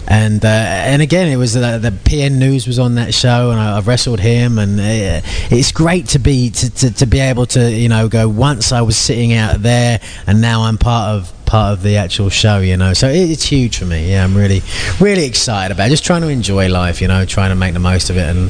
and 0.07 0.43
uh, 0.43 0.47
and 0.47 1.01
again, 1.01 1.27
it 1.27 1.35
was 1.35 1.57
uh, 1.57 1.77
the 1.77 1.91
PN 1.91 2.37
News 2.37 2.65
was 2.65 2.79
on 2.79 2.95
that 2.95 3.13
show, 3.13 3.51
and 3.51 3.59
I, 3.59 3.77
I 3.77 3.79
wrestled 3.81 4.21
him, 4.21 4.57
and 4.57 4.79
uh, 4.79 5.21
it's 5.51 5.71
great 5.71 6.07
to 6.09 6.19
be 6.19 6.49
to, 6.49 6.69
to, 6.75 6.93
to 6.93 7.05
be 7.05 7.19
able 7.19 7.45
to 7.47 7.71
you 7.71 7.89
know 7.89 8.07
go. 8.07 8.29
Once 8.29 8.71
I 8.71 8.81
was 8.81 8.97
sitting 8.97 9.33
out 9.33 9.61
there, 9.61 9.99
and 10.25 10.41
now 10.41 10.63
I'm 10.63 10.77
part 10.77 11.09
of 11.09 11.33
part 11.45 11.73
of 11.73 11.83
the 11.83 11.97
actual 11.97 12.29
show, 12.29 12.59
you 12.59 12.77
know. 12.77 12.93
So 12.93 13.09
it, 13.09 13.29
it's 13.31 13.43
huge 13.43 13.79
for 13.79 13.85
me. 13.85 14.11
Yeah, 14.11 14.23
I'm 14.23 14.35
really 14.35 14.61
really 15.01 15.25
excited 15.25 15.73
about 15.73 15.87
it. 15.87 15.89
just 15.89 16.05
trying 16.05 16.21
to 16.21 16.29
enjoy 16.29 16.69
life, 16.69 17.01
you 17.01 17.09
know, 17.09 17.25
trying 17.25 17.49
to 17.49 17.55
make 17.55 17.73
the 17.73 17.79
most 17.79 18.09
of 18.09 18.15
it. 18.15 18.29
And 18.29 18.49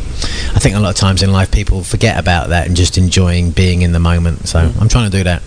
I 0.55 0.59
think 0.59 0.75
a 0.75 0.79
lot 0.79 0.89
of 0.89 0.95
times 0.95 1.23
in 1.23 1.31
life, 1.31 1.51
people 1.51 1.83
forget 1.83 2.19
about 2.19 2.49
that 2.49 2.67
and 2.67 2.75
just 2.75 2.99
enjoying 2.99 3.49
being 3.49 3.81
in 3.81 3.93
the 3.93 3.99
moment. 3.99 4.47
So 4.47 4.59
I'm 4.59 4.89
trying 4.89 5.09
to 5.09 5.17
do 5.17 5.23
that. 5.23 5.41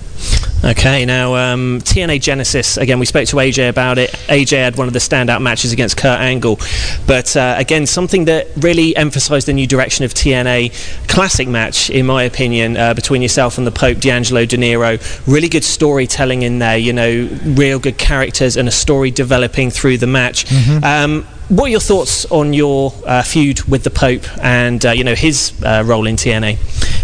Okay, 0.62 1.06
now 1.06 1.34
um, 1.36 1.80
TNA 1.80 2.20
Genesis. 2.20 2.76
Again, 2.76 2.98
we 2.98 3.06
spoke 3.06 3.26
to 3.28 3.36
AJ 3.36 3.70
about 3.70 3.96
it. 3.96 4.10
AJ 4.28 4.58
had 4.58 4.76
one 4.76 4.88
of 4.88 4.92
the 4.92 4.98
standout 4.98 5.40
matches 5.40 5.72
against 5.72 5.96
Kurt 5.96 6.20
Angle, 6.20 6.58
but 7.06 7.34
uh, 7.34 7.54
again, 7.56 7.86
something 7.86 8.26
that 8.26 8.48
really 8.58 8.94
emphasised 8.94 9.48
the 9.48 9.54
new 9.54 9.66
direction 9.66 10.04
of 10.04 10.12
TNA. 10.12 11.08
Classic 11.08 11.48
match, 11.48 11.88
in 11.88 12.04
my 12.04 12.24
opinion, 12.24 12.76
uh, 12.76 12.92
between 12.92 13.22
yourself 13.22 13.56
and 13.56 13.66
the 13.66 13.70
Pope, 13.72 14.00
D'Angelo 14.00 14.44
Dinero. 14.44 14.98
Really 15.26 15.48
good 15.48 15.64
storytelling 15.64 16.42
in 16.42 16.58
there. 16.58 16.76
You 16.76 16.92
know, 16.92 17.28
real 17.44 17.78
good 17.78 17.96
characters 17.96 18.58
and 18.58 18.68
a 18.68 18.72
story 18.72 19.10
developing 19.10 19.70
through 19.70 19.96
the 19.98 20.06
match. 20.06 20.44
Mhm. 20.44 20.84
Um, 20.84 21.26
what 21.48 21.64
are 21.64 21.70
your 21.70 21.80
thoughts 21.80 22.26
on 22.26 22.52
your 22.52 22.92
uh, 23.04 23.22
feud 23.22 23.62
with 23.64 23.82
the 23.82 23.90
Pope 23.90 24.22
and 24.40 24.84
uh, 24.86 24.90
you 24.92 25.02
know 25.04 25.14
his 25.16 25.52
uh, 25.64 25.82
role 25.84 26.06
in 26.06 26.16
TNA? 26.16 26.58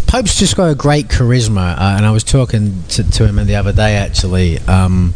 Pope's 0.07 0.39
just 0.39 0.57
got 0.57 0.70
a 0.70 0.74
great 0.77 1.09
charisma, 1.09 1.77
uh, 1.77 1.97
and 1.97 2.07
I 2.07 2.12
was 2.12 2.23
talking 2.23 2.85
to, 2.91 3.11
to 3.11 3.27
him 3.27 3.41
the 3.47 3.56
other 3.56 3.73
day 3.73 3.97
actually. 3.97 4.59
Um, 4.60 5.14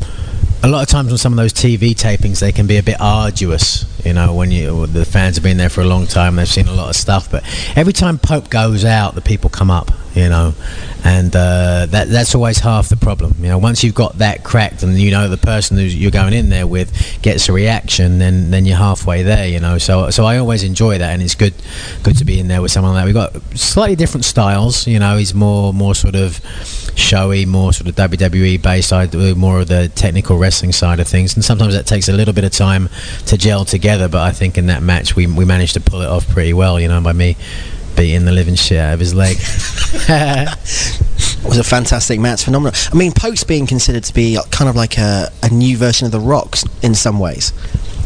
a 0.63 0.69
lot 0.69 0.83
of 0.83 0.89
times 0.89 1.11
on 1.11 1.19
some 1.19 1.33
of 1.33 1.37
those 1.37 1.53
TV 1.53 1.95
tapings, 1.95 2.41
they 2.41 2.53
can 2.53 2.67
be 2.67 2.77
a 2.77 2.83
bit 2.83 3.01
arduous. 3.01 3.85
You 4.05 4.15
know, 4.15 4.35
when 4.35 4.51
you 4.51 4.87
the 4.87 5.05
fans 5.05 5.37
have 5.37 5.45
been 5.45 5.57
there 5.57 5.69
for 5.69 5.81
a 5.81 5.87
long 5.87 6.07
time, 6.07 6.37
they've 6.37 6.49
seen 6.49 6.69
a 6.69 6.75
lot 6.75 6.89
of 6.91 6.97
stuff. 6.97 7.31
But 7.31 7.45
every 7.77 7.93
time 7.93 8.19
Pope 8.19 8.51
goes 8.51 8.85
out, 8.85 9.15
the 9.15 9.21
people 9.21 9.51
come 9.51 9.71
up. 9.71 9.91
You 10.13 10.29
know, 10.29 10.55
and 11.05 11.35
uh, 11.37 11.87
that 11.91 12.09
that's 12.09 12.35
always 12.35 12.59
half 12.59 12.89
the 12.89 12.97
problem. 12.97 13.37
You 13.39 13.47
know, 13.47 13.59
once 13.59 13.85
you've 13.85 13.95
got 13.95 14.19
that 14.19 14.43
cracked, 14.43 14.83
and 14.83 14.99
you 14.99 15.13
know 15.13 15.29
the 15.29 15.37
person 15.37 15.77
who 15.77 15.85
you're 15.85 16.11
going 16.11 16.33
in 16.33 16.49
there 16.49 16.67
with 16.67 17.23
gets 17.23 17.49
a 17.49 17.53
reaction, 17.53 18.19
then 18.19 18.51
then 18.51 18.67
you're 18.67 18.77
halfway 18.77 19.23
there. 19.23 19.47
You 19.47 19.61
know, 19.61 19.79
so 19.79 20.11
so 20.11 20.25
I 20.25 20.39
always 20.39 20.65
enjoy 20.65 20.99
that, 20.99 21.13
and 21.13 21.23
it's 21.23 21.37
good 21.37 21.55
good 22.03 22.19
to 22.19 22.25
be 22.25 22.41
in 22.41 22.49
there 22.49 22.61
with 22.61 22.73
someone 22.73 22.95
like 22.95 23.03
that. 23.03 23.07
We've 23.07 23.15
got 23.15 23.57
slightly 23.57 23.95
different 23.95 24.25
styles. 24.25 24.85
You 24.89 24.99
know, 24.99 25.17
he's 25.17 25.33
more 25.33 25.73
more 25.73 25.95
sort 25.95 26.17
of 26.17 26.41
showy, 26.97 27.47
more 27.47 27.73
sort 27.73 27.89
of 27.89 27.95
WWE 27.95 28.61
based. 28.61 28.91
More 29.37 29.61
of 29.61 29.69
the 29.69 29.91
technical 29.95 30.39
wrestling 30.39 30.73
side 30.73 30.99
of 30.99 31.07
things, 31.07 31.37
and 31.37 31.45
sometimes 31.45 31.75
that 31.75 31.87
takes 31.87 32.09
a 32.09 32.13
little 32.13 32.35
bit 32.35 32.43
of 32.43 32.51
time 32.51 32.89
to 33.27 33.39
gel 33.39 33.65
together. 33.65 33.90
But 33.99 34.23
I 34.23 34.33
think 34.33 34.59
in 34.59 34.67
that 34.67 34.83
match 34.83 35.17
we 35.17 35.27
we 35.27 35.45
managed 35.45 35.75
to 35.75 35.81
pull 35.81 36.03
it 36.03 36.09
off 36.09 36.29
pretty 36.29 36.53
well. 36.53 36.81
You 36.81 36.89
know, 36.89 37.01
by 37.01 37.13
me 37.13 37.37
beating 37.97 38.25
the 38.25 38.33
living 38.33 38.55
shit 38.55 38.79
out 38.79 38.95
of 38.95 39.01
his 39.01 39.15
leg. 39.15 39.37
It 41.41 41.47
was 41.47 41.57
a 41.57 41.65
fantastic 41.65 42.21
match, 42.21 42.45
phenomenal. 42.45 42.79
I 42.93 42.95
mean, 42.95 43.13
Pope's 43.13 43.45
being 43.45 43.67
considered 43.67 44.05
to 44.05 44.13
be 44.13 44.39
kind 44.51 44.69
of 44.69 44.77
like 44.77 44.99
a, 44.99 45.31
a 45.43 45.49
new 45.49 45.75
version 45.79 46.05
of 46.05 46.13
The 46.13 46.21
Rock's 46.21 46.65
in 46.83 46.95
some 46.95 47.19
ways, 47.19 47.55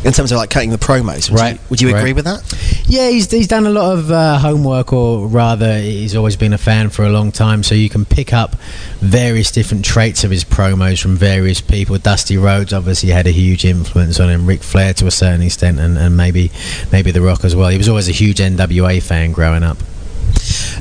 in 0.05 0.13
terms 0.13 0.31
of 0.33 0.39
like 0.39 0.51
cutting 0.51 0.71
the 0.71 0.79
promos. 0.79 1.31
Would 1.31 1.41
Right, 1.41 1.55
You, 1.55 1.61
would 1.71 1.81
you 1.81 1.93
right. 1.93 1.99
agree 1.99 2.13
with 2.13 2.27
that? 2.27 2.85
Yeah, 2.87 3.09
he's 3.09 3.31
he's 3.31 3.49
done 3.49 3.67
a 3.67 3.71
lot 3.71 3.97
of 3.99 4.11
uh, 4.11 4.39
homework, 4.39 4.93
or 4.93 5.27
rather, 5.27 5.79
he's 5.79 6.15
always 6.15 6.37
been 6.37 6.53
a 6.53 6.59
fan 6.59 6.91
for 6.91 7.05
a 7.05 7.09
long 7.11 7.33
time. 7.33 7.63
So 7.63 7.75
you 7.75 7.89
can 7.89 8.05
pick 8.05 8.33
up 8.33 8.57
various 9.01 9.51
different 9.51 9.85
traits 9.85 10.25
of 10.25 10.31
his 10.31 10.45
promos 10.45 11.01
from 11.01 11.17
various 11.17 11.61
people. 11.61 11.99
Dusty 11.99 12.37
Rhodes 12.37 12.73
obviously 12.73 13.11
had 13.11 13.27
a 13.27 13.31
huge 13.33 13.65
influence 13.65 14.21
on 14.21 14.29
him. 14.29 14.47
Ric 14.47 14.63
Flair 14.63 14.93
to 14.95 15.07
a 15.07 15.11
certain 15.11 15.43
extent, 15.43 15.81
and, 15.81 15.97
and 15.97 16.17
maybe 16.17 16.51
maybe 16.93 17.11
The 17.11 17.23
Rock 17.23 17.45
as 17.45 17.57
well. 17.57 17.71
He 17.71 17.79
was 17.79 17.89
always 17.89 18.09
a 18.09 18.13
huge 18.13 18.39
NWA 18.39 19.03
fan 19.03 19.33
growing 19.33 19.63
up. 19.63 19.79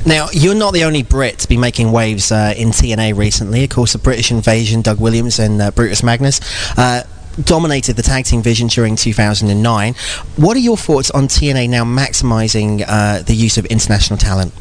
Now, 0.06 0.28
you're 0.32 0.54
not 0.54 0.74
the 0.74 0.84
only 0.84 1.02
Brit 1.02 1.38
to 1.40 1.48
be 1.48 1.56
making 1.56 1.90
waves 1.90 2.30
uh, 2.30 2.52
in 2.56 2.68
TNA 2.68 3.16
recently. 3.16 3.64
Of 3.64 3.70
course, 3.70 3.94
the 3.94 3.98
British 3.98 4.30
Invasion, 4.30 4.82
Doug 4.82 5.00
Williams 5.00 5.38
and 5.38 5.62
uh, 5.62 5.70
Brutus 5.70 6.02
Magnus. 6.02 6.40
Uh, 6.76 7.04
Dominated 7.42 7.96
the 7.96 8.02
tag 8.02 8.24
team 8.24 8.42
vision 8.42 8.68
during 8.68 8.96
2009. 8.96 9.94
What 10.36 10.56
are 10.56 10.60
your 10.60 10.76
thoughts 10.76 11.10
on 11.10 11.26
TNA 11.26 11.68
now 11.68 11.84
maximising 11.84 12.84
uh, 12.86 13.22
the 13.22 13.34
use 13.34 13.58
of 13.58 13.66
international 13.66 14.18
talent? 14.18 14.52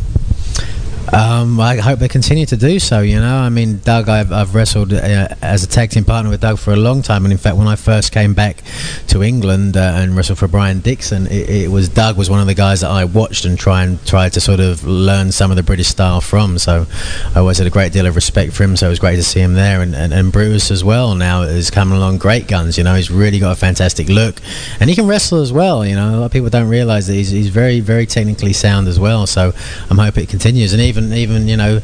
Um, 1.11 1.59
I 1.59 1.77
hope 1.77 1.99
they 1.99 2.07
continue 2.07 2.45
to 2.45 2.57
do 2.57 2.79
so. 2.79 3.01
You 3.01 3.19
know, 3.19 3.35
I 3.35 3.49
mean, 3.49 3.79
Doug, 3.79 4.09
I've, 4.09 4.31
I've 4.31 4.55
wrestled 4.55 4.93
uh, 4.93 5.27
as 5.41 5.63
a 5.63 5.67
tag 5.67 5.89
team 5.89 6.05
partner 6.05 6.29
with 6.29 6.41
Doug 6.41 6.57
for 6.57 6.71
a 6.71 6.77
long 6.77 7.01
time, 7.01 7.25
and 7.25 7.31
in 7.31 7.37
fact, 7.37 7.57
when 7.57 7.67
I 7.67 7.75
first 7.75 8.11
came 8.11 8.33
back 8.33 8.63
to 9.07 9.21
England 9.21 9.75
uh, 9.75 9.93
and 9.95 10.15
wrestled 10.15 10.39
for 10.39 10.47
Brian 10.47 10.79
Dixon, 10.79 11.27
it, 11.27 11.49
it 11.49 11.71
was 11.71 11.89
Doug 11.89 12.17
was 12.17 12.29
one 12.29 12.39
of 12.39 12.47
the 12.47 12.53
guys 12.53 12.81
that 12.81 12.89
I 12.89 13.05
watched 13.05 13.45
and 13.45 13.59
try 13.59 13.83
and 13.83 14.03
tried 14.05 14.33
to 14.33 14.41
sort 14.41 14.59
of 14.59 14.85
learn 14.85 15.31
some 15.31 15.51
of 15.51 15.57
the 15.57 15.63
British 15.63 15.87
style 15.87 16.21
from. 16.21 16.57
So 16.57 16.85
I 17.35 17.39
always 17.39 17.57
had 17.57 17.67
a 17.67 17.71
great 17.71 17.91
deal 17.91 18.05
of 18.05 18.15
respect 18.15 18.53
for 18.53 18.63
him. 18.63 18.77
So 18.77 18.87
it 18.87 18.89
was 18.89 18.99
great 18.99 19.17
to 19.17 19.23
see 19.23 19.41
him 19.41 19.55
there, 19.55 19.81
and, 19.81 19.93
and, 19.93 20.13
and 20.13 20.31
Bruce 20.31 20.71
as 20.71 20.83
well. 20.83 21.15
Now 21.15 21.41
is 21.41 21.69
coming 21.69 21.97
along 21.97 22.19
great 22.19 22.47
guns. 22.47 22.77
You 22.77 22.85
know, 22.85 22.95
he's 22.95 23.11
really 23.11 23.39
got 23.39 23.51
a 23.51 23.59
fantastic 23.59 24.07
look, 24.07 24.41
and 24.79 24.89
he 24.89 24.95
can 24.95 25.05
wrestle 25.05 25.41
as 25.41 25.51
well. 25.51 25.85
You 25.85 25.95
know, 25.95 26.09
a 26.09 26.17
lot 26.17 26.25
of 26.25 26.31
people 26.31 26.49
don't 26.49 26.69
realise 26.69 27.07
that 27.07 27.13
he's, 27.13 27.29
he's 27.29 27.49
very 27.49 27.81
very 27.81 28.05
technically 28.05 28.53
sound 28.53 28.87
as 28.87 28.99
well. 28.99 29.27
So 29.27 29.53
I'm 29.89 29.97
hoping 29.97 30.23
it 30.23 30.29
continues, 30.29 30.71
and 30.71 30.81
even 30.81 30.92
even 30.93 31.13
even 31.13 31.47
you 31.47 31.57
know, 31.57 31.81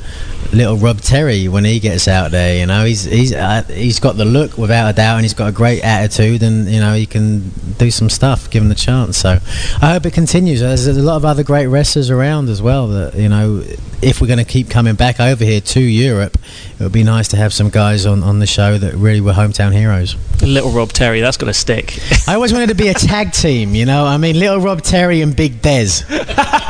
little 0.53 0.77
Rob 0.77 1.01
Terry 1.01 1.47
when 1.47 1.65
he 1.65 1.79
gets 1.79 2.07
out 2.07 2.31
there, 2.31 2.57
you 2.57 2.65
know, 2.65 2.85
he's 2.85 3.03
he's 3.03 3.33
uh, 3.33 3.63
he's 3.63 3.99
got 3.99 4.17
the 4.17 4.25
look 4.25 4.57
without 4.57 4.89
a 4.89 4.93
doubt, 4.93 5.15
and 5.15 5.23
he's 5.23 5.33
got 5.33 5.49
a 5.49 5.51
great 5.51 5.83
attitude, 5.83 6.43
and 6.43 6.69
you 6.69 6.79
know 6.79 6.93
he 6.93 7.05
can 7.05 7.49
do 7.77 7.89
some 7.89 8.09
stuff 8.09 8.49
given 8.49 8.69
the 8.69 8.75
chance. 8.75 9.17
So 9.17 9.39
I 9.81 9.93
hope 9.93 10.05
it 10.05 10.13
continues. 10.13 10.61
There's 10.61 10.87
a 10.87 10.93
lot 10.93 11.15
of 11.15 11.25
other 11.25 11.43
great 11.43 11.67
wrestlers 11.67 12.09
around 12.09 12.49
as 12.49 12.61
well. 12.61 12.87
That 12.87 13.15
you 13.15 13.29
know, 13.29 13.63
if 14.01 14.21
we're 14.21 14.27
going 14.27 14.39
to 14.39 14.45
keep 14.45 14.69
coming 14.69 14.95
back 14.95 15.19
over 15.19 15.43
here 15.43 15.61
to 15.61 15.79
Europe, 15.79 16.37
it 16.79 16.83
would 16.83 16.91
be 16.91 17.03
nice 17.03 17.27
to 17.29 17.37
have 17.37 17.53
some 17.53 17.69
guys 17.69 18.05
on 18.05 18.23
on 18.23 18.39
the 18.39 18.47
show 18.47 18.77
that 18.77 18.93
really 18.93 19.21
were 19.21 19.33
hometown 19.33 19.73
heroes. 19.73 20.15
Little 20.41 20.71
Rob 20.71 20.93
Terry, 20.93 21.21
that's 21.21 21.37
got 21.37 21.47
to 21.47 21.53
stick. 21.53 21.97
I 22.27 22.35
always 22.35 22.53
wanted 22.53 22.69
to 22.69 22.75
be 22.75 22.89
a 22.89 22.93
tag 22.93 23.33
team, 23.33 23.75
you 23.75 23.85
know. 23.85 24.05
I 24.05 24.17
mean, 24.17 24.39
little 24.39 24.59
Rob 24.59 24.81
Terry 24.81 25.21
and 25.21 25.35
Big 25.35 25.61
Dez. 25.61 26.07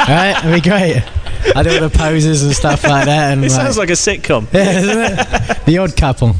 right? 0.09 0.33
That'd 0.33 0.63
be 0.63 0.69
great. 0.69 1.03
I 1.55 1.63
do 1.63 1.71
all 1.71 1.89
the 1.89 1.95
poses 1.95 2.43
and 2.43 2.53
stuff 2.53 2.83
like 2.83 3.05
that. 3.05 3.31
And 3.31 3.43
it 3.43 3.49
like, 3.49 3.61
sounds 3.61 3.77
like 3.77 3.89
a 3.89 3.93
sitcom. 3.93 4.47
Yeah, 4.53 4.79
isn't 4.79 4.97
it? 4.97 5.65
the 5.65 5.77
Odd 5.77 5.95
Couple. 5.95 6.35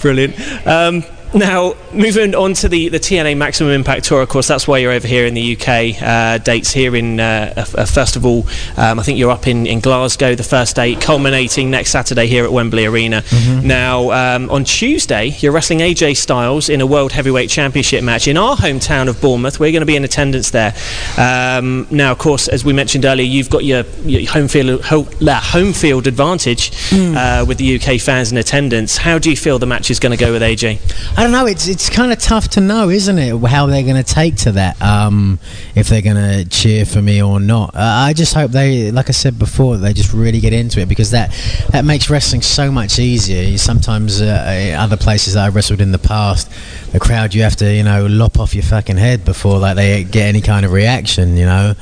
Brilliant. 0.00 0.66
Um, 0.66 1.04
now, 1.34 1.74
moving 1.92 2.34
on 2.34 2.54
to 2.54 2.68
the, 2.68 2.88
the 2.88 2.98
TNA 2.98 3.36
Maximum 3.36 3.72
Impact 3.72 4.04
Tour, 4.04 4.22
of 4.22 4.28
course, 4.28 4.48
that's 4.48 4.66
why 4.66 4.78
you're 4.78 4.92
over 4.92 5.06
here 5.06 5.26
in 5.26 5.34
the 5.34 5.56
UK. 5.56 6.02
Uh, 6.02 6.38
dates 6.38 6.72
here 6.72 6.96
in, 6.96 7.20
uh, 7.20 7.54
uh, 7.56 7.84
first 7.84 8.16
of 8.16 8.26
all, 8.26 8.46
um, 8.76 8.98
I 8.98 9.02
think 9.02 9.18
you're 9.18 9.30
up 9.30 9.46
in, 9.46 9.66
in 9.66 9.80
Glasgow, 9.80 10.34
the 10.34 10.42
first 10.42 10.74
date, 10.76 11.00
culminating 11.00 11.70
next 11.70 11.90
Saturday 11.90 12.26
here 12.26 12.44
at 12.44 12.52
Wembley 12.52 12.84
Arena. 12.84 13.22
Mhm. 13.22 13.62
Now, 13.62 14.10
um, 14.10 14.50
on 14.50 14.64
Tuesday, 14.64 15.36
you're 15.38 15.52
wrestling 15.52 15.80
AJ 15.80 16.16
Styles 16.16 16.68
in 16.68 16.80
a 16.80 16.86
World 16.86 17.12
Heavyweight 17.12 17.48
Championship 17.48 18.02
match 18.02 18.26
in 18.26 18.36
our 18.36 18.56
hometown 18.56 19.08
of 19.08 19.20
Bournemouth. 19.20 19.60
We're 19.60 19.72
going 19.72 19.82
to 19.82 19.86
be 19.86 19.96
in 19.96 20.04
attendance 20.04 20.50
there. 20.50 20.74
Um, 21.16 21.86
now, 21.90 22.10
of 22.12 22.18
course, 22.18 22.48
as 22.48 22.64
we 22.64 22.72
mentioned 22.72 23.04
earlier, 23.04 23.26
you've 23.26 23.50
got 23.50 23.64
your, 23.64 23.84
your 24.04 24.28
home 24.30 24.48
field 24.48 24.82
home, 24.82 25.06
home 25.22 25.72
field 25.72 26.06
advantage 26.06 26.72
uh, 26.92 27.44
with 27.46 27.58
the 27.58 27.76
UK 27.76 28.00
fans 28.00 28.32
in 28.32 28.38
attendance. 28.38 28.96
How 28.96 29.18
do 29.18 29.30
you 29.30 29.36
feel 29.36 29.58
the 29.60 29.66
match 29.66 29.90
is 29.90 30.00
going 30.00 30.16
to 30.16 30.22
go 30.22 30.32
with 30.32 30.42
AJ? 30.42 30.78
I 31.20 31.24
don't 31.24 31.32
know. 31.32 31.44
It's 31.44 31.68
it's 31.68 31.90
kind 31.90 32.12
of 32.12 32.18
tough 32.18 32.48
to 32.52 32.62
know, 32.62 32.88
isn't 32.88 33.18
it? 33.18 33.38
How 33.44 33.66
they're 33.66 33.82
going 33.82 34.02
to 34.02 34.14
take 34.14 34.36
to 34.36 34.52
that. 34.52 34.80
Um, 34.80 35.38
if 35.74 35.86
they're 35.86 36.00
going 36.00 36.16
to 36.16 36.48
cheer 36.48 36.86
for 36.86 37.02
me 37.02 37.20
or 37.20 37.38
not. 37.38 37.74
Uh, 37.74 38.06
I 38.08 38.14
just 38.14 38.32
hope 38.32 38.52
they, 38.52 38.90
like 38.90 39.10
I 39.10 39.12
said 39.12 39.38
before, 39.38 39.76
they 39.76 39.92
just 39.92 40.14
really 40.14 40.40
get 40.40 40.54
into 40.54 40.80
it 40.80 40.88
because 40.88 41.10
that 41.10 41.30
that 41.72 41.84
makes 41.84 42.08
wrestling 42.08 42.40
so 42.40 42.72
much 42.72 42.98
easier. 42.98 43.58
Sometimes 43.58 44.22
uh, 44.22 44.74
other 44.78 44.96
places 44.96 45.34
that 45.34 45.44
I 45.44 45.48
wrestled 45.50 45.82
in 45.82 45.92
the 45.92 45.98
past, 45.98 46.50
the 46.92 46.98
crowd 46.98 47.34
you 47.34 47.42
have 47.42 47.56
to 47.56 47.70
you 47.70 47.82
know 47.82 48.06
lop 48.06 48.40
off 48.40 48.54
your 48.54 48.64
fucking 48.64 48.96
head 48.96 49.26
before 49.26 49.58
like 49.58 49.76
they 49.76 50.04
get 50.04 50.24
any 50.26 50.40
kind 50.40 50.64
of 50.64 50.72
reaction, 50.72 51.36
you 51.36 51.44
know. 51.44 51.74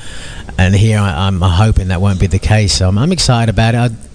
And 0.58 0.74
here 0.74 0.98
I, 0.98 1.28
I'm 1.28 1.40
hoping 1.40 1.88
that 1.88 2.00
won't 2.00 2.18
be 2.18 2.26
the 2.26 2.40
case. 2.40 2.74
So 2.74 2.88
I'm, 2.88 2.98
I'm 2.98 3.12
excited 3.12 3.52
about 3.52 3.76
it. 3.76 3.78
I, 3.78 4.07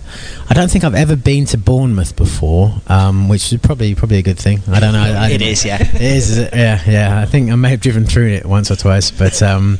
I 0.50 0.54
don't 0.54 0.70
think 0.70 0.84
I've 0.84 0.96
ever 0.96 1.16
been 1.16 1.46
to 1.46 1.58
Bournemouth 1.58 2.16
before, 2.16 2.74
um, 2.88 3.30
which 3.30 3.52
is 3.52 3.60
probably 3.60 3.96
probably 3.96 4.18
a 4.18 4.22
good 4.22 4.38
thing. 4.38 4.62
I 4.68 4.80
don't 4.80 4.94
know. 4.94 5.02
I, 5.02 5.30
It 5.30 5.42
is, 5.42 5.66
yeah. 5.66 5.82
It 5.96 6.02
is, 6.02 6.32
is 6.32 6.38
it? 6.40 6.54
yeah, 6.54 6.82
yeah. 6.86 7.20
I 7.22 7.26
think 7.26 7.52
I 7.52 7.56
may 7.56 7.70
have 7.70 7.82
driven 7.82 8.06
through 8.06 8.28
it 8.30 8.46
once 8.46 8.70
or 8.70 8.76
twice, 8.76 9.12
but 9.12 9.42
um, 9.42 9.80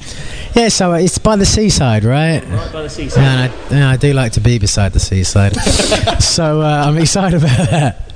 yeah. 0.56 0.70
So 0.70 0.94
it's 0.94 1.18
by 1.18 1.36
the 1.36 1.46
seaside, 1.46 2.04
right? 2.04 2.44
Right 2.44 2.74
by 2.74 2.82
the 2.84 2.90
seaside. 2.90 3.24
And 3.24 3.52
I, 3.52 3.76
yeah, 3.76 3.90
I 3.90 3.98
do 3.98 4.14
like 4.14 4.34
to 4.34 4.42
be 4.42 4.58
beside 4.60 4.94
the 4.94 5.00
seaside, 5.00 5.56
so 6.22 6.62
uh, 6.62 6.86
I'm 6.88 6.98
excited 6.98 7.42
about 7.44 7.70
that. 7.70 8.14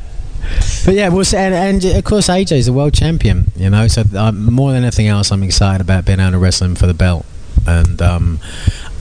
But 0.85 0.95
yeah, 0.95 1.10
we'll 1.10 1.26
and, 1.35 1.53
and 1.84 1.98
of 1.98 2.03
course 2.06 2.30
AJ 2.30 2.53
is 2.53 2.65
the 2.68 2.73
world 2.73 2.94
champion, 2.94 3.52
you 3.57 3.69
know. 3.69 3.88
So 3.88 4.03
um, 4.15 4.45
more 4.53 4.72
than 4.72 4.84
anything 4.84 5.07
else, 5.07 5.31
I'm 5.31 5.44
excited 5.44 5.81
about 5.81 6.06
being 6.06 6.19
able 6.22 6.31
to 6.31 6.38
wrestle 6.39 6.68
him 6.68 6.76
for 6.76 6.88
the 6.88 6.94
belt 6.94 7.26
and 7.68 8.02
um, 8.02 8.39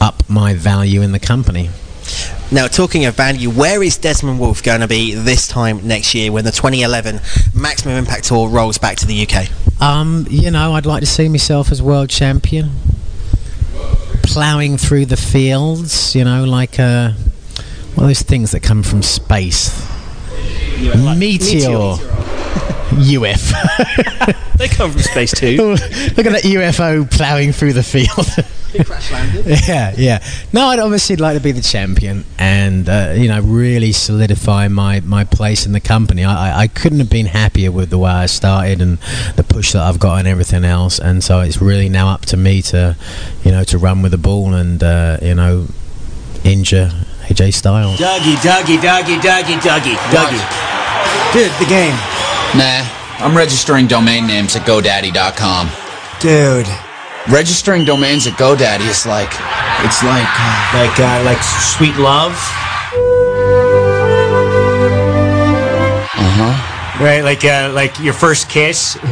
up 0.00 0.28
my 0.28 0.54
value 0.54 1.02
in 1.02 1.12
the 1.12 1.20
company. 1.20 1.70
Now, 2.52 2.68
talking 2.68 3.06
of 3.06 3.16
value, 3.16 3.50
where 3.50 3.82
is 3.82 3.98
Desmond 3.98 4.38
Wolfe 4.38 4.62
going 4.62 4.80
to 4.80 4.86
be 4.86 5.14
this 5.14 5.48
time 5.48 5.86
next 5.86 6.14
year 6.14 6.30
when 6.30 6.44
the 6.44 6.52
2011 6.52 7.20
Maximum 7.54 7.96
Impact 7.96 8.24
Tour 8.24 8.48
rolls 8.48 8.78
back 8.78 8.96
to 8.98 9.06
the 9.06 9.26
UK? 9.26 9.48
Um, 9.82 10.26
you 10.30 10.52
know, 10.52 10.74
I'd 10.74 10.86
like 10.86 11.00
to 11.00 11.06
see 11.06 11.28
myself 11.28 11.72
as 11.72 11.82
world 11.82 12.08
champion, 12.08 12.70
ploughing 14.22 14.76
through 14.76 15.06
the 15.06 15.16
fields. 15.16 16.14
You 16.14 16.24
know, 16.24 16.44
like 16.44 16.78
uh, 16.78 17.10
one 17.94 18.04
of 18.04 18.08
those 18.08 18.22
things 18.22 18.52
that 18.52 18.62
come 18.62 18.84
from 18.84 19.02
space. 19.02 19.84
Meteor. 20.78 21.96
UFO. 22.96 24.56
they 24.56 24.68
come 24.68 24.92
from 24.92 25.02
space 25.02 25.32
too. 25.32 25.56
Look 25.56 25.80
at 25.80 26.32
that 26.32 26.42
UFO 26.44 27.10
ploughing 27.10 27.52
through 27.52 27.72
the 27.72 27.82
field. 27.82 28.08
yeah, 29.68 29.94
yeah. 29.96 30.24
No, 30.52 30.66
I'd 30.66 30.78
obviously 30.78 31.16
like 31.16 31.36
to 31.36 31.42
be 31.42 31.52
the 31.52 31.60
champion 31.60 32.24
and 32.38 32.88
uh, 32.88 33.14
you 33.16 33.28
know 33.28 33.40
really 33.40 33.92
solidify 33.92 34.68
my, 34.68 35.00
my 35.00 35.24
place 35.24 35.66
in 35.66 35.72
the 35.72 35.80
company. 35.80 36.24
I, 36.24 36.50
I, 36.50 36.60
I 36.62 36.66
couldn't 36.68 36.98
have 36.98 37.10
been 37.10 37.26
happier 37.26 37.70
with 37.72 37.90
the 37.90 37.98
way 37.98 38.10
I 38.10 38.26
started 38.26 38.80
and 38.80 38.98
the 39.36 39.44
push 39.44 39.72
that 39.72 39.82
I've 39.82 39.98
got 39.98 40.18
and 40.18 40.28
everything 40.28 40.64
else. 40.64 40.98
And 40.98 41.22
so 41.22 41.40
it's 41.40 41.60
really 41.60 41.88
now 41.88 42.08
up 42.08 42.22
to 42.26 42.36
me 42.36 42.62
to 42.62 42.96
you 43.44 43.52
know 43.52 43.64
to 43.64 43.78
run 43.78 44.02
with 44.02 44.12
the 44.12 44.18
ball 44.18 44.54
and 44.54 44.82
uh, 44.82 45.18
you 45.22 45.34
know 45.34 45.66
injure 46.44 46.90
AJ 47.28 47.54
Styles. 47.54 47.98
Dougie, 47.98 48.36
Dougie, 48.36 48.78
Dougie, 48.78 49.18
Dougie, 49.20 49.58
Dougie, 49.58 49.96
Dougie. 50.14 51.32
Dude, 51.32 51.52
the 51.58 51.66
game. 51.68 51.96
Nah, 52.54 52.86
I'm 53.18 53.36
registering 53.36 53.86
domain 53.86 54.26
names 54.26 54.54
at 54.54 54.62
GoDaddy.com. 54.62 55.68
Dude. 56.20 56.85
Registering 57.30 57.84
domains 57.84 58.26
at 58.28 58.34
GoDaddy 58.34 58.88
is 58.88 59.04
like, 59.04 59.30
it's 59.84 60.02
like, 60.04 60.24
uh, 60.24 60.70
Like, 60.74 61.00
uh, 61.00 61.22
like 61.24 61.42
sweet 61.42 61.96
love. 61.96 62.32
uh 66.14 66.30
huh. 66.38 67.02
Right, 67.04 67.24
like, 67.24 67.44
uh, 67.44 67.72
like 67.74 67.98
your 67.98 68.14
first 68.14 68.48
kiss. 68.48 68.96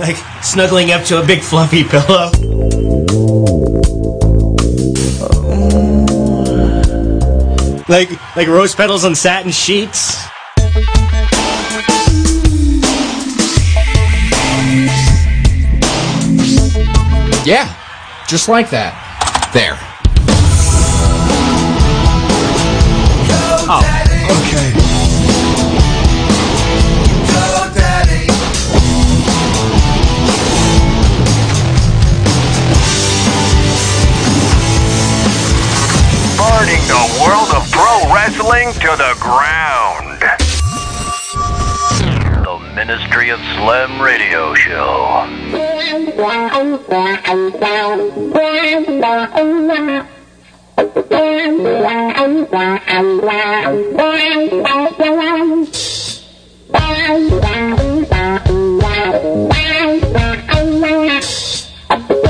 like 0.00 0.16
snuggling 0.42 0.90
up 0.90 1.04
to 1.04 1.20
a 1.20 1.26
big 1.26 1.42
fluffy 1.42 1.84
pillow. 1.84 2.30
Like, 7.86 8.08
like 8.34 8.48
rose 8.48 8.74
petals 8.74 9.04
on 9.04 9.14
satin 9.14 9.52
sheets. 9.52 10.24
Yeah, 17.44 17.68
just 18.26 18.48
like 18.48 18.70
that. 18.70 18.96
There. 19.52 19.76
Oh, 23.68 23.84
okay. 24.32 24.72
Burning 36.40 36.80
the 36.88 37.04
world 37.20 37.52
of 37.52 37.70
pro 37.70 38.14
wrestling 38.14 38.72
to 38.80 38.96
the 38.96 39.14
ground. 39.20 40.22
The 42.42 42.58
Ministry 42.74 43.28
of 43.28 43.38
Slam 43.56 44.00
Radio 44.00 44.54
Show. 44.54 45.73
qua 46.16 46.48
ông 46.52 46.78
qua 46.88 47.20
ông 47.24 47.50
sao? 47.60 47.98
Qua 48.32 48.80
đò 49.00 49.26
ông 49.32 49.68
qua 49.68 50.04
qua 51.08 51.46
qua 51.72 52.12
ông 52.16 52.44
qua 52.50 52.80
ông 52.86 53.20
qua 53.22 53.64
qua 53.96 54.50
qua 54.58 54.90
qua 54.98 55.56
Bye, 56.68 57.30
bye, 57.30 57.40
bye, 57.40 57.98
bye, 58.10 58.38
bye, 58.80 59.10
bye, 59.12 59.60
bye, 59.72 60.00
bye, 60.12 60.38
bye, 60.80 61.08
bye, 61.98 62.23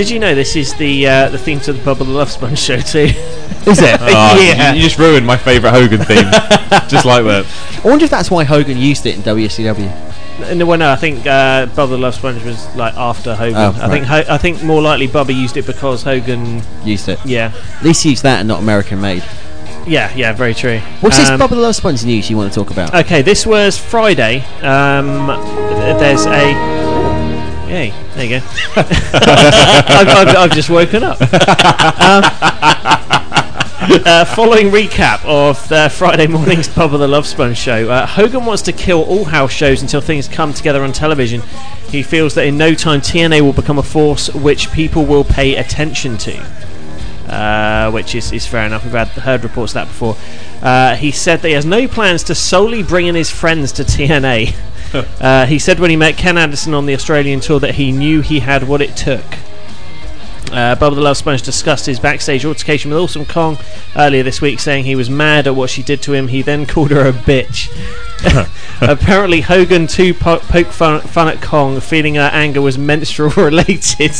Did 0.00 0.08
you 0.08 0.18
know 0.18 0.34
this 0.34 0.56
is 0.56 0.72
the 0.76 1.06
uh, 1.06 1.28
the 1.28 1.36
theme 1.36 1.60
to 1.60 1.74
the 1.74 1.78
Bubba 1.82 1.98
the 1.98 2.04
Love 2.04 2.30
Sponge 2.30 2.58
show 2.58 2.78
too? 2.80 3.10
Is 3.66 3.80
it? 3.82 4.00
Oh, 4.00 4.40
yeah. 4.40 4.70
you, 4.72 4.78
you 4.78 4.82
just 4.82 4.98
ruined 4.98 5.26
my 5.26 5.36
favourite 5.36 5.74
Hogan 5.78 6.00
theme. 6.00 6.24
just 6.88 7.04
like 7.04 7.22
that. 7.24 7.44
I 7.84 7.86
wonder 7.86 8.06
if 8.06 8.10
that's 8.10 8.30
why 8.30 8.44
Hogan 8.44 8.78
used 8.78 9.04
it 9.04 9.16
in 9.16 9.20
WCW. 9.20 10.56
No, 10.56 10.64
well, 10.64 10.78
no, 10.78 10.90
I 10.90 10.96
think 10.96 11.26
uh, 11.26 11.66
Bubba 11.66 11.90
the 11.90 11.98
Love 11.98 12.14
Sponge 12.14 12.42
was 12.44 12.74
like 12.76 12.94
after 12.94 13.34
Hogan. 13.34 13.56
Oh, 13.58 13.78
I 13.78 13.90
think 13.90 14.06
Ho- 14.06 14.24
I 14.26 14.38
think 14.38 14.62
more 14.62 14.80
likely 14.80 15.06
Bubba 15.06 15.34
used 15.34 15.58
it 15.58 15.66
because 15.66 16.02
Hogan. 16.02 16.62
Used 16.82 17.10
it. 17.10 17.18
Yeah, 17.26 17.52
At 17.76 17.84
least 17.84 18.02
use 18.06 18.22
that 18.22 18.38
and 18.38 18.48
not 18.48 18.60
American 18.60 19.02
made. 19.02 19.22
yeah, 19.86 20.10
yeah. 20.16 20.32
Very 20.32 20.54
true. 20.54 20.78
What's 21.02 21.18
this 21.18 21.28
Um, 21.28 21.38
Bubba 21.38 21.50
the 21.50 21.56
Love 21.56 21.76
Sponge 21.76 22.02
news 22.06 22.30
you 22.30 22.38
want 22.38 22.50
to 22.50 22.58
talk 22.58 22.70
about? 22.70 22.94
Okay, 22.94 23.20
this 23.20 23.44
was 23.46 23.76
Friday. 23.76 24.38
Um, 24.62 25.26
there's 26.00 26.24
a. 26.24 26.79
Hey, 27.70 27.94
there 28.16 28.24
you 28.24 28.40
go. 28.40 28.46
I've, 28.76 30.08
I've, 30.08 30.36
I've 30.36 30.50
just 30.50 30.70
woken 30.70 31.04
up. 31.04 31.20
Um, 31.20 32.24
uh, 34.04 34.24
following 34.24 34.70
recap 34.70 35.24
of 35.24 35.68
the 35.68 35.88
Friday 35.88 36.26
morning's 36.26 36.66
Bubba 36.66 36.98
the 36.98 37.06
Love 37.06 37.28
Sponge 37.28 37.56
show, 37.56 37.88
uh, 37.88 38.06
Hogan 38.06 38.44
wants 38.44 38.62
to 38.62 38.72
kill 38.72 39.04
all 39.04 39.24
house 39.24 39.52
shows 39.52 39.82
until 39.82 40.00
things 40.00 40.26
come 40.26 40.52
together 40.52 40.82
on 40.82 40.90
television. 40.90 41.42
He 41.88 42.02
feels 42.02 42.34
that 42.34 42.44
in 42.44 42.58
no 42.58 42.74
time 42.74 43.00
TNA 43.02 43.40
will 43.42 43.52
become 43.52 43.78
a 43.78 43.84
force 43.84 44.34
which 44.34 44.72
people 44.72 45.04
will 45.04 45.22
pay 45.22 45.54
attention 45.54 46.18
to. 46.18 46.38
Uh, 47.28 47.92
which 47.92 48.16
is, 48.16 48.32
is 48.32 48.44
fair 48.44 48.66
enough. 48.66 48.82
We've 48.82 48.94
had 48.94 49.06
heard 49.06 49.44
reports 49.44 49.70
of 49.70 49.74
that 49.74 49.86
before. 49.86 50.16
Uh, 50.60 50.96
he 50.96 51.12
said 51.12 51.42
that 51.42 51.48
he 51.48 51.54
has 51.54 51.64
no 51.64 51.86
plans 51.86 52.24
to 52.24 52.34
solely 52.34 52.82
bring 52.82 53.06
in 53.06 53.14
his 53.14 53.30
friends 53.30 53.70
to 53.74 53.84
TNA. 53.84 54.56
uh, 55.20 55.46
he 55.46 55.58
said 55.58 55.78
when 55.78 55.90
he 55.90 55.96
met 55.96 56.16
Ken 56.16 56.38
Anderson 56.38 56.74
on 56.74 56.86
the 56.86 56.94
Australian 56.94 57.40
tour 57.40 57.60
that 57.60 57.74
he 57.74 57.92
knew 57.92 58.20
he 58.20 58.40
had 58.40 58.66
what 58.66 58.80
it 58.80 58.96
took. 58.96 59.24
Uh, 60.52 60.74
Bubba 60.74 60.96
the 60.96 61.00
Love 61.00 61.16
Sponge 61.16 61.42
discussed 61.42 61.86
his 61.86 62.00
backstage 62.00 62.44
altercation 62.44 62.90
with 62.90 62.98
Awesome 62.98 63.24
Kong 63.24 63.56
earlier 63.94 64.24
this 64.24 64.40
week, 64.40 64.58
saying 64.58 64.84
he 64.84 64.96
was 64.96 65.08
mad 65.08 65.46
at 65.46 65.54
what 65.54 65.70
she 65.70 65.82
did 65.82 66.02
to 66.02 66.12
him. 66.12 66.26
He 66.26 66.42
then 66.42 66.66
called 66.66 66.90
her 66.90 67.08
a 67.08 67.12
bitch. 67.12 67.70
Apparently, 68.80 69.40
Hogan 69.40 69.86
too 69.86 70.12
po- 70.12 70.40
poked 70.40 70.72
fun, 70.72 71.00
fun 71.02 71.28
at 71.28 71.40
Kong, 71.40 71.80
feeling 71.80 72.16
her 72.16 72.30
anger 72.32 72.60
was 72.60 72.76
menstrual 72.76 73.30
related. 73.30 74.12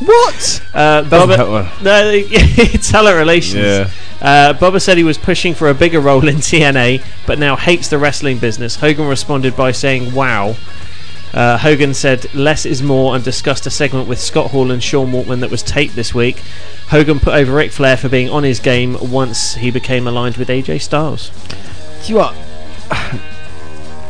What? 0.00 0.62
Uh, 0.74 1.02
Doesn't 1.02 1.38
Bubba, 1.38 1.82
no, 1.82 2.10
it's 2.12 2.90
hella 2.90 3.16
relations. 3.16 3.64
Yeah. 3.64 3.90
Uh, 4.20 4.54
Bubba 4.54 4.80
said 4.80 4.96
he 4.96 5.04
was 5.04 5.18
pushing 5.18 5.54
for 5.54 5.68
a 5.68 5.74
bigger 5.74 6.00
role 6.00 6.26
in 6.26 6.36
TNA, 6.36 7.04
but 7.26 7.38
now 7.38 7.56
hates 7.56 7.88
the 7.88 7.98
wrestling 7.98 8.38
business. 8.38 8.76
Hogan 8.76 9.06
responded 9.06 9.56
by 9.56 9.70
saying, 9.72 10.14
"Wow." 10.14 10.56
Uh, 11.32 11.58
Hogan 11.58 11.94
said 11.94 12.32
less 12.32 12.64
is 12.64 12.80
more 12.80 13.16
and 13.16 13.24
discussed 13.24 13.66
a 13.66 13.70
segment 13.70 14.08
with 14.08 14.20
Scott 14.20 14.52
Hall 14.52 14.70
and 14.70 14.80
Sean 14.80 15.10
Waltman 15.10 15.40
that 15.40 15.50
was 15.50 15.64
taped 15.64 15.96
this 15.96 16.14
week. 16.14 16.40
Hogan 16.88 17.18
put 17.18 17.34
over 17.34 17.52
Ric 17.52 17.72
Flair 17.72 17.96
for 17.96 18.08
being 18.08 18.30
on 18.30 18.44
his 18.44 18.60
game 18.60 18.96
once 19.00 19.54
he 19.54 19.72
became 19.72 20.06
aligned 20.06 20.36
with 20.36 20.48
AJ 20.48 20.80
Styles. 20.82 21.30
Do 22.06 22.12
you 22.12 22.18
what? 22.18 23.30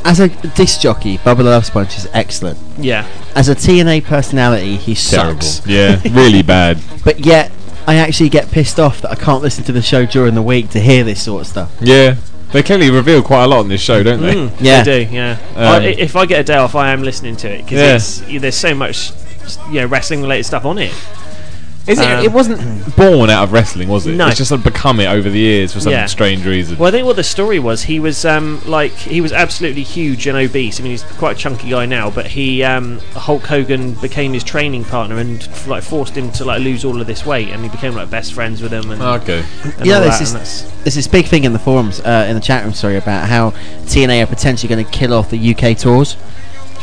As 0.04 0.20
a 0.20 0.28
disc 0.28 0.80
jockey, 0.80 1.16
Bubba 1.18 1.38
the 1.38 1.44
Love 1.44 1.64
Sponge 1.64 1.96
is 1.96 2.06
excellent. 2.12 2.58
Yeah. 2.78 3.06
As 3.34 3.48
a 3.48 3.54
TNA 3.54 4.04
personality, 4.04 4.76
he 4.76 4.94
Terrible. 4.94 5.40
sucks. 5.40 5.66
Yeah, 5.66 6.00
really 6.10 6.42
bad. 6.42 6.78
But 7.04 7.20
yet, 7.20 7.50
I 7.86 7.96
actually 7.96 8.28
get 8.30 8.50
pissed 8.50 8.80
off 8.80 9.02
that 9.02 9.10
I 9.10 9.14
can't 9.14 9.42
listen 9.42 9.62
to 9.64 9.72
the 9.72 9.82
show 9.82 10.06
during 10.06 10.34
the 10.34 10.42
week 10.42 10.70
to 10.70 10.80
hear 10.80 11.04
this 11.04 11.22
sort 11.22 11.42
of 11.42 11.46
stuff. 11.46 11.72
Yeah. 11.80 12.16
They 12.52 12.62
clearly 12.62 12.90
reveal 12.90 13.22
quite 13.22 13.44
a 13.44 13.46
lot 13.46 13.58
on 13.60 13.68
this 13.68 13.80
show, 13.82 14.02
don't 14.02 14.20
they? 14.22 14.34
Mm, 14.34 14.52
Yeah. 14.60 14.82
they 14.84 15.04
do. 15.06 15.12
Yeah. 15.14 15.38
Um, 15.56 15.82
I, 15.82 15.84
if 15.86 16.16
I 16.16 16.24
get 16.24 16.40
a 16.40 16.44
day 16.44 16.54
off, 16.56 16.74
I 16.74 16.92
am 16.92 17.02
listening 17.02 17.36
to 17.36 17.48
it 17.50 17.58
Yeah. 17.70 17.94
because 17.94 18.22
there's 18.26 18.54
so 18.56 18.74
much, 18.74 19.10
you 19.68 19.80
know, 19.80 19.86
wrestling 19.86 20.22
related 20.22 20.44
stuff 20.44 20.64
on 20.64 20.78
it. 20.78 20.92
Is 21.86 22.00
it? 22.00 22.06
Um, 22.06 22.24
it 22.24 22.32
wasn't 22.32 22.60
born 22.96 23.28
out 23.28 23.44
of 23.44 23.52
wrestling, 23.52 23.88
was 23.88 24.06
it? 24.06 24.14
No. 24.14 24.28
It's 24.28 24.38
just 24.38 24.48
sort 24.48 24.60
of 24.60 24.64
become 24.64 25.00
it 25.00 25.06
over 25.06 25.28
the 25.28 25.38
years 25.38 25.72
for 25.74 25.80
some 25.80 25.92
Yeah. 25.92 26.06
strange 26.06 26.46
reason. 26.46 26.78
Well, 26.78 26.88
I 26.88 26.90
think 26.90 27.06
what 27.06 27.16
the 27.16 27.24
story 27.24 27.58
was, 27.58 27.82
he 27.82 28.00
was 28.00 28.24
um, 28.24 28.60
like 28.64 28.92
he 28.92 29.20
was 29.20 29.32
absolutely 29.32 29.82
huge 29.82 30.26
and 30.26 30.36
obese. 30.38 30.80
I 30.80 30.82
mean, 30.82 30.92
he's 30.92 31.02
quite 31.02 31.36
a 31.36 31.38
chunky 31.38 31.68
guy 31.70 31.84
now, 31.84 32.10
but 32.10 32.26
he 32.26 32.62
um, 32.62 33.00
Hulk 33.14 33.42
Hogan 33.44 33.92
became 33.94 34.32
his 34.32 34.42
training 34.44 34.84
partner 34.84 35.18
and 35.18 35.46
like 35.66 35.82
forced 35.82 36.16
him 36.16 36.32
to 36.32 36.44
like 36.46 36.60
lose 36.62 36.84
all 36.84 37.00
of 37.00 37.06
this 37.06 37.26
weight, 37.26 37.48
and 37.50 37.62
he 37.62 37.68
became 37.68 37.94
like 37.94 38.08
best 38.08 38.32
friends 38.32 38.62
with 38.62 38.72
him. 38.72 38.90
And, 38.90 39.02
Okay. 39.02 39.44
and 39.64 39.86
yeah, 39.86 40.00
there's 40.00 40.18
that, 40.32 40.38
this, 40.38 40.62
and 40.62 40.84
there's 40.84 40.94
this 40.94 41.08
big 41.08 41.26
thing 41.26 41.44
in 41.44 41.52
the 41.52 41.58
forums, 41.58 42.00
uh, 42.00 42.26
in 42.28 42.34
the 42.34 42.40
chat 42.40 42.64
room, 42.64 42.72
sorry, 42.72 42.96
about 42.96 43.28
how 43.28 43.50
TNA 43.84 44.22
are 44.22 44.26
potentially 44.26 44.74
going 44.74 44.84
to 44.84 44.90
kill 44.90 45.12
off 45.12 45.28
the 45.30 45.54
UK 45.54 45.76
tours. 45.76 46.16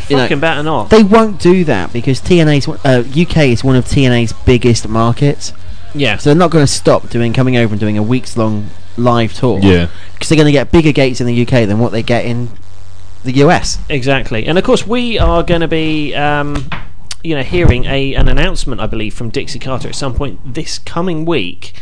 You 0.10 0.18
know, 0.18 0.24
fucking 0.24 0.40
better 0.40 0.64
not. 0.64 0.90
They 0.90 1.04
won't 1.04 1.40
do 1.40 1.64
that 1.66 1.94
because 1.94 2.22
TNA's 2.22 2.68
uh, 2.68 3.04
UK 3.10 3.48
is 3.48 3.64
one 3.64 3.76
of 3.76 3.86
TNA's 3.86 4.34
biggest 4.34 4.88
markets. 4.88 5.54
Yeah. 5.94 6.18
So 6.18 6.30
they're 6.30 6.38
not 6.38 6.52
going 6.52 6.66
to 6.66 6.72
stop 6.72 7.10
doing 7.10 7.34
coming 7.34 7.58
over 7.58 7.74
and 7.74 7.80
doing 7.80 7.98
a 7.98 8.04
weeks 8.04 8.38
long 8.38 8.70
live 8.98 9.34
tour. 9.34 9.60
Yeah. 9.62 9.88
Because 10.14 10.30
they're 10.30 10.38
going 10.38 10.46
to 10.46 10.52
get 10.52 10.72
bigger 10.72 10.92
gates 10.92 11.22
in 11.22 11.28
the 11.28 11.42
UK 11.42 11.68
than 11.68 11.80
what 11.80 11.92
they 11.92 12.04
get 12.04 12.26
in 12.26 12.50
the 13.24 13.34
US. 13.44 13.78
Exactly, 13.90 14.46
and 14.48 14.58
of 14.58 14.64
course 14.64 14.88
we 14.88 15.20
are 15.20 15.44
going 15.44 15.62
to 15.62 15.68
be, 15.68 16.16
um, 16.16 16.70
you 17.24 17.36
know, 17.36 17.44
hearing 17.44 17.86
a 17.86 18.16
an 18.16 18.28
announcement, 18.28 18.82
I 18.82 18.88
believe, 18.88 19.14
from 19.14 19.30
Dixie 19.30 19.60
Carter 19.60 19.90
at 19.90 19.96
some 19.96 20.14
point 20.16 20.54
this 20.54 20.80
coming 20.80 21.26
week. 21.26 21.74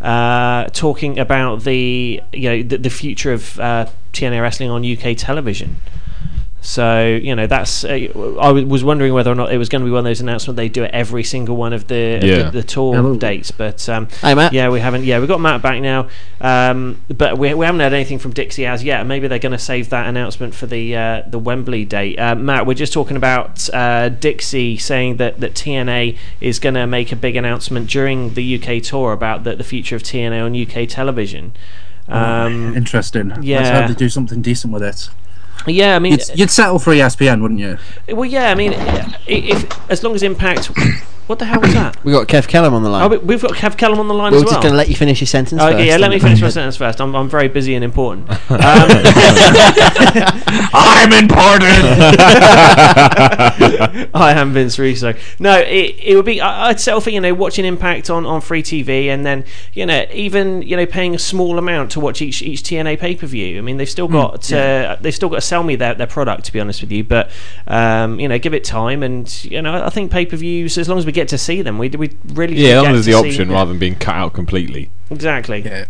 uh, 0.00 0.66
talking 0.66 1.18
about 1.18 1.64
the 1.64 2.20
you 2.32 2.48
know 2.48 2.62
the, 2.62 2.78
the 2.78 2.90
future 2.90 3.32
of 3.32 3.58
uh, 3.58 3.86
TNA 4.12 4.40
wrestling 4.40 4.70
on 4.70 4.84
UK 4.84 5.16
television. 5.16 5.76
So 6.60 7.06
you 7.22 7.36
know 7.36 7.46
that's 7.46 7.84
uh, 7.84 7.88
I 7.92 8.08
w- 8.48 8.66
was 8.66 8.82
wondering 8.82 9.14
whether 9.14 9.30
or 9.30 9.34
not 9.36 9.52
it 9.52 9.58
was 9.58 9.68
going 9.68 9.80
to 9.80 9.84
be 9.86 9.90
one 9.92 10.00
of 10.00 10.04
those 10.04 10.20
announcements 10.20 10.56
they 10.56 10.68
do 10.68 10.84
at 10.84 10.90
every 10.90 11.22
single 11.22 11.56
one 11.56 11.72
of 11.72 11.86
the 11.86 12.16
of 12.16 12.24
Yeah. 12.24 12.42
the, 12.44 12.50
the 12.50 12.62
tour 12.64 12.94
Hello. 12.96 13.16
dates. 13.16 13.50
But 13.52 13.88
um, 13.88 14.08
Hey, 14.20 14.34
Matt. 14.34 14.52
yeah, 14.52 14.68
we 14.68 14.80
haven't. 14.80 15.04
Yeah, 15.04 15.20
we 15.20 15.26
got 15.28 15.40
Matt 15.40 15.62
back 15.62 15.80
now, 15.80 16.08
um, 16.40 17.00
but 17.16 17.38
we, 17.38 17.54
we 17.54 17.64
haven't 17.64 17.80
had 17.80 17.94
anything 17.94 18.18
from 18.18 18.32
Dixie 18.32 18.66
as 18.66 18.82
yet. 18.82 19.06
Maybe 19.06 19.28
they're 19.28 19.38
going 19.38 19.52
to 19.52 19.58
save 19.58 19.88
that 19.90 20.08
announcement 20.08 20.52
for 20.54 20.66
the 20.66 20.96
uh, 20.96 21.22
the 21.28 21.38
Wembley 21.38 21.84
date. 21.84 22.18
Uh, 22.18 22.34
Matt, 22.34 22.66
we're 22.66 22.74
just 22.74 22.92
talking 22.92 23.16
about 23.16 23.72
uh, 23.72 24.08
Dixie 24.08 24.76
saying 24.78 25.18
that, 25.18 25.38
that 25.40 25.54
TNA 25.54 26.18
is 26.40 26.58
going 26.58 26.74
to 26.74 26.86
make 26.88 27.12
a 27.12 27.16
big 27.16 27.36
announcement 27.36 27.88
during 27.88 28.34
the 28.34 28.60
UK 28.60 28.82
tour 28.82 29.12
about 29.12 29.44
the, 29.44 29.54
the 29.54 29.64
future 29.64 29.94
of 29.94 30.02
TNA 30.02 30.44
on 30.44 30.82
UK 30.82 30.88
television. 30.88 31.52
Um, 32.08 32.76
Interesting. 32.76 33.28
Let's 33.28 33.44
yeah. 33.44 33.80
hope 33.80 33.88
they 33.88 33.94
do 33.94 34.08
something 34.08 34.42
decent 34.42 34.72
with 34.72 34.82
it. 34.82 35.08
Yeah, 35.66 35.96
I 35.96 35.98
mean, 35.98 36.12
You'd, 36.12 36.38
you'd 36.38 36.50
settle 36.50 36.78
for 36.78 36.92
ESPN, 36.92 37.42
wouldn't 37.42 37.60
you? 37.60 37.78
well, 38.14 38.24
yeah, 38.24 38.50
I 38.50 38.54
mean, 38.54 38.72
i- 38.74 39.14
if 39.26 39.90
as 39.90 40.02
long 40.02 40.14
as 40.14 40.22
Impact. 40.22 40.70
What 41.28 41.38
the 41.38 41.44
hell 41.44 41.60
was 41.60 41.72
that? 41.74 42.02
We 42.04 42.12
got 42.12 42.26
Kev 42.26 42.48
Kellum 42.48 42.72
on 42.74 42.82
the 42.82 42.88
line. 42.88 43.04
Oh, 43.04 43.08
we- 43.08 43.18
we've 43.18 43.42
got 43.42 43.52
Kev 43.52 43.76
Kellum 43.76 44.00
on 44.00 44.08
the 44.08 44.14
line 44.14 44.32
we 44.32 44.38
as 44.38 44.42
are 44.42 44.46
well. 44.46 44.54
just 44.54 44.62
going 44.62 44.72
to 44.72 44.76
let 44.78 44.88
you 44.88 44.96
finish 44.96 45.20
your 45.20 45.26
sentence 45.26 45.60
Okay, 45.60 45.72
first. 45.74 45.86
yeah, 45.86 45.96
let 45.98 46.10
me 46.10 46.18
finish 46.18 46.40
my 46.40 46.48
sentence 46.48 46.76
first. 46.76 47.00
I'm, 47.00 47.14
I'm 47.14 47.28
very 47.28 47.48
busy 47.48 47.74
and 47.74 47.84
important. 47.84 48.28
Um, 48.50 48.58
I'm 50.72 51.12
important. 51.12 51.74
I 54.14 54.32
am 54.36 54.52
Vince 54.52 54.78
Russo. 54.78 55.14
No, 55.38 55.58
it, 55.58 55.96
it 56.02 56.16
would 56.16 56.24
be. 56.24 56.40
I- 56.40 56.68
I'd 56.68 56.80
settle 56.80 57.00
for 57.00 57.10
you 57.10 57.20
know 57.20 57.34
watching 57.34 57.64
Impact 57.64 58.10
on, 58.10 58.24
on 58.26 58.40
free 58.40 58.62
TV, 58.62 59.06
and 59.08 59.24
then 59.26 59.44
you 59.74 59.84
know 59.86 60.06
even 60.12 60.62
you 60.62 60.76
know 60.76 60.86
paying 60.86 61.14
a 61.14 61.18
small 61.18 61.58
amount 61.58 61.90
to 61.92 62.00
watch 62.00 62.22
each 62.22 62.42
each 62.42 62.62
TNA 62.62 62.98
pay 62.98 63.14
per 63.14 63.26
view. 63.26 63.58
I 63.58 63.60
mean 63.60 63.76
they've 63.76 63.88
still 63.88 64.08
got 64.08 64.50
uh, 64.52 64.96
they've 65.00 65.14
still 65.14 65.28
got 65.28 65.36
to 65.36 65.40
sell 65.42 65.62
me 65.62 65.76
their, 65.76 65.94
their 65.94 66.06
product 66.06 66.44
to 66.44 66.52
be 66.52 66.60
honest 66.60 66.80
with 66.80 66.92
you, 66.92 67.04
but 67.04 67.30
um, 67.66 68.18
you 68.20 68.28
know 68.28 68.38
give 68.38 68.54
it 68.54 68.64
time, 68.64 69.02
and 69.02 69.44
you 69.44 69.60
know 69.62 69.84
I 69.84 69.90
think 69.90 70.10
pay 70.10 70.26
per 70.26 70.36
views 70.36 70.78
as 70.78 70.88
long 70.88 70.98
as 70.98 71.06
we 71.06 71.12
get 71.12 71.17
to 71.26 71.38
see 71.38 71.62
them, 71.62 71.78
we 71.78 71.88
we 71.90 72.10
really 72.34 72.54
Yeah, 72.56 72.68
as 72.68 72.68
should 72.68 72.76
long 72.76 72.84
get 72.84 72.94
as 72.94 73.06
there's 73.06 73.22
the 73.22 73.22
see- 73.22 73.28
option 73.40 73.50
rather 73.52 73.70
than 73.70 73.78
being 73.78 73.96
cut 73.96 74.14
out 74.14 74.32
completely. 74.34 74.90
Exactly. 75.10 75.62
Yeah. 75.62 75.86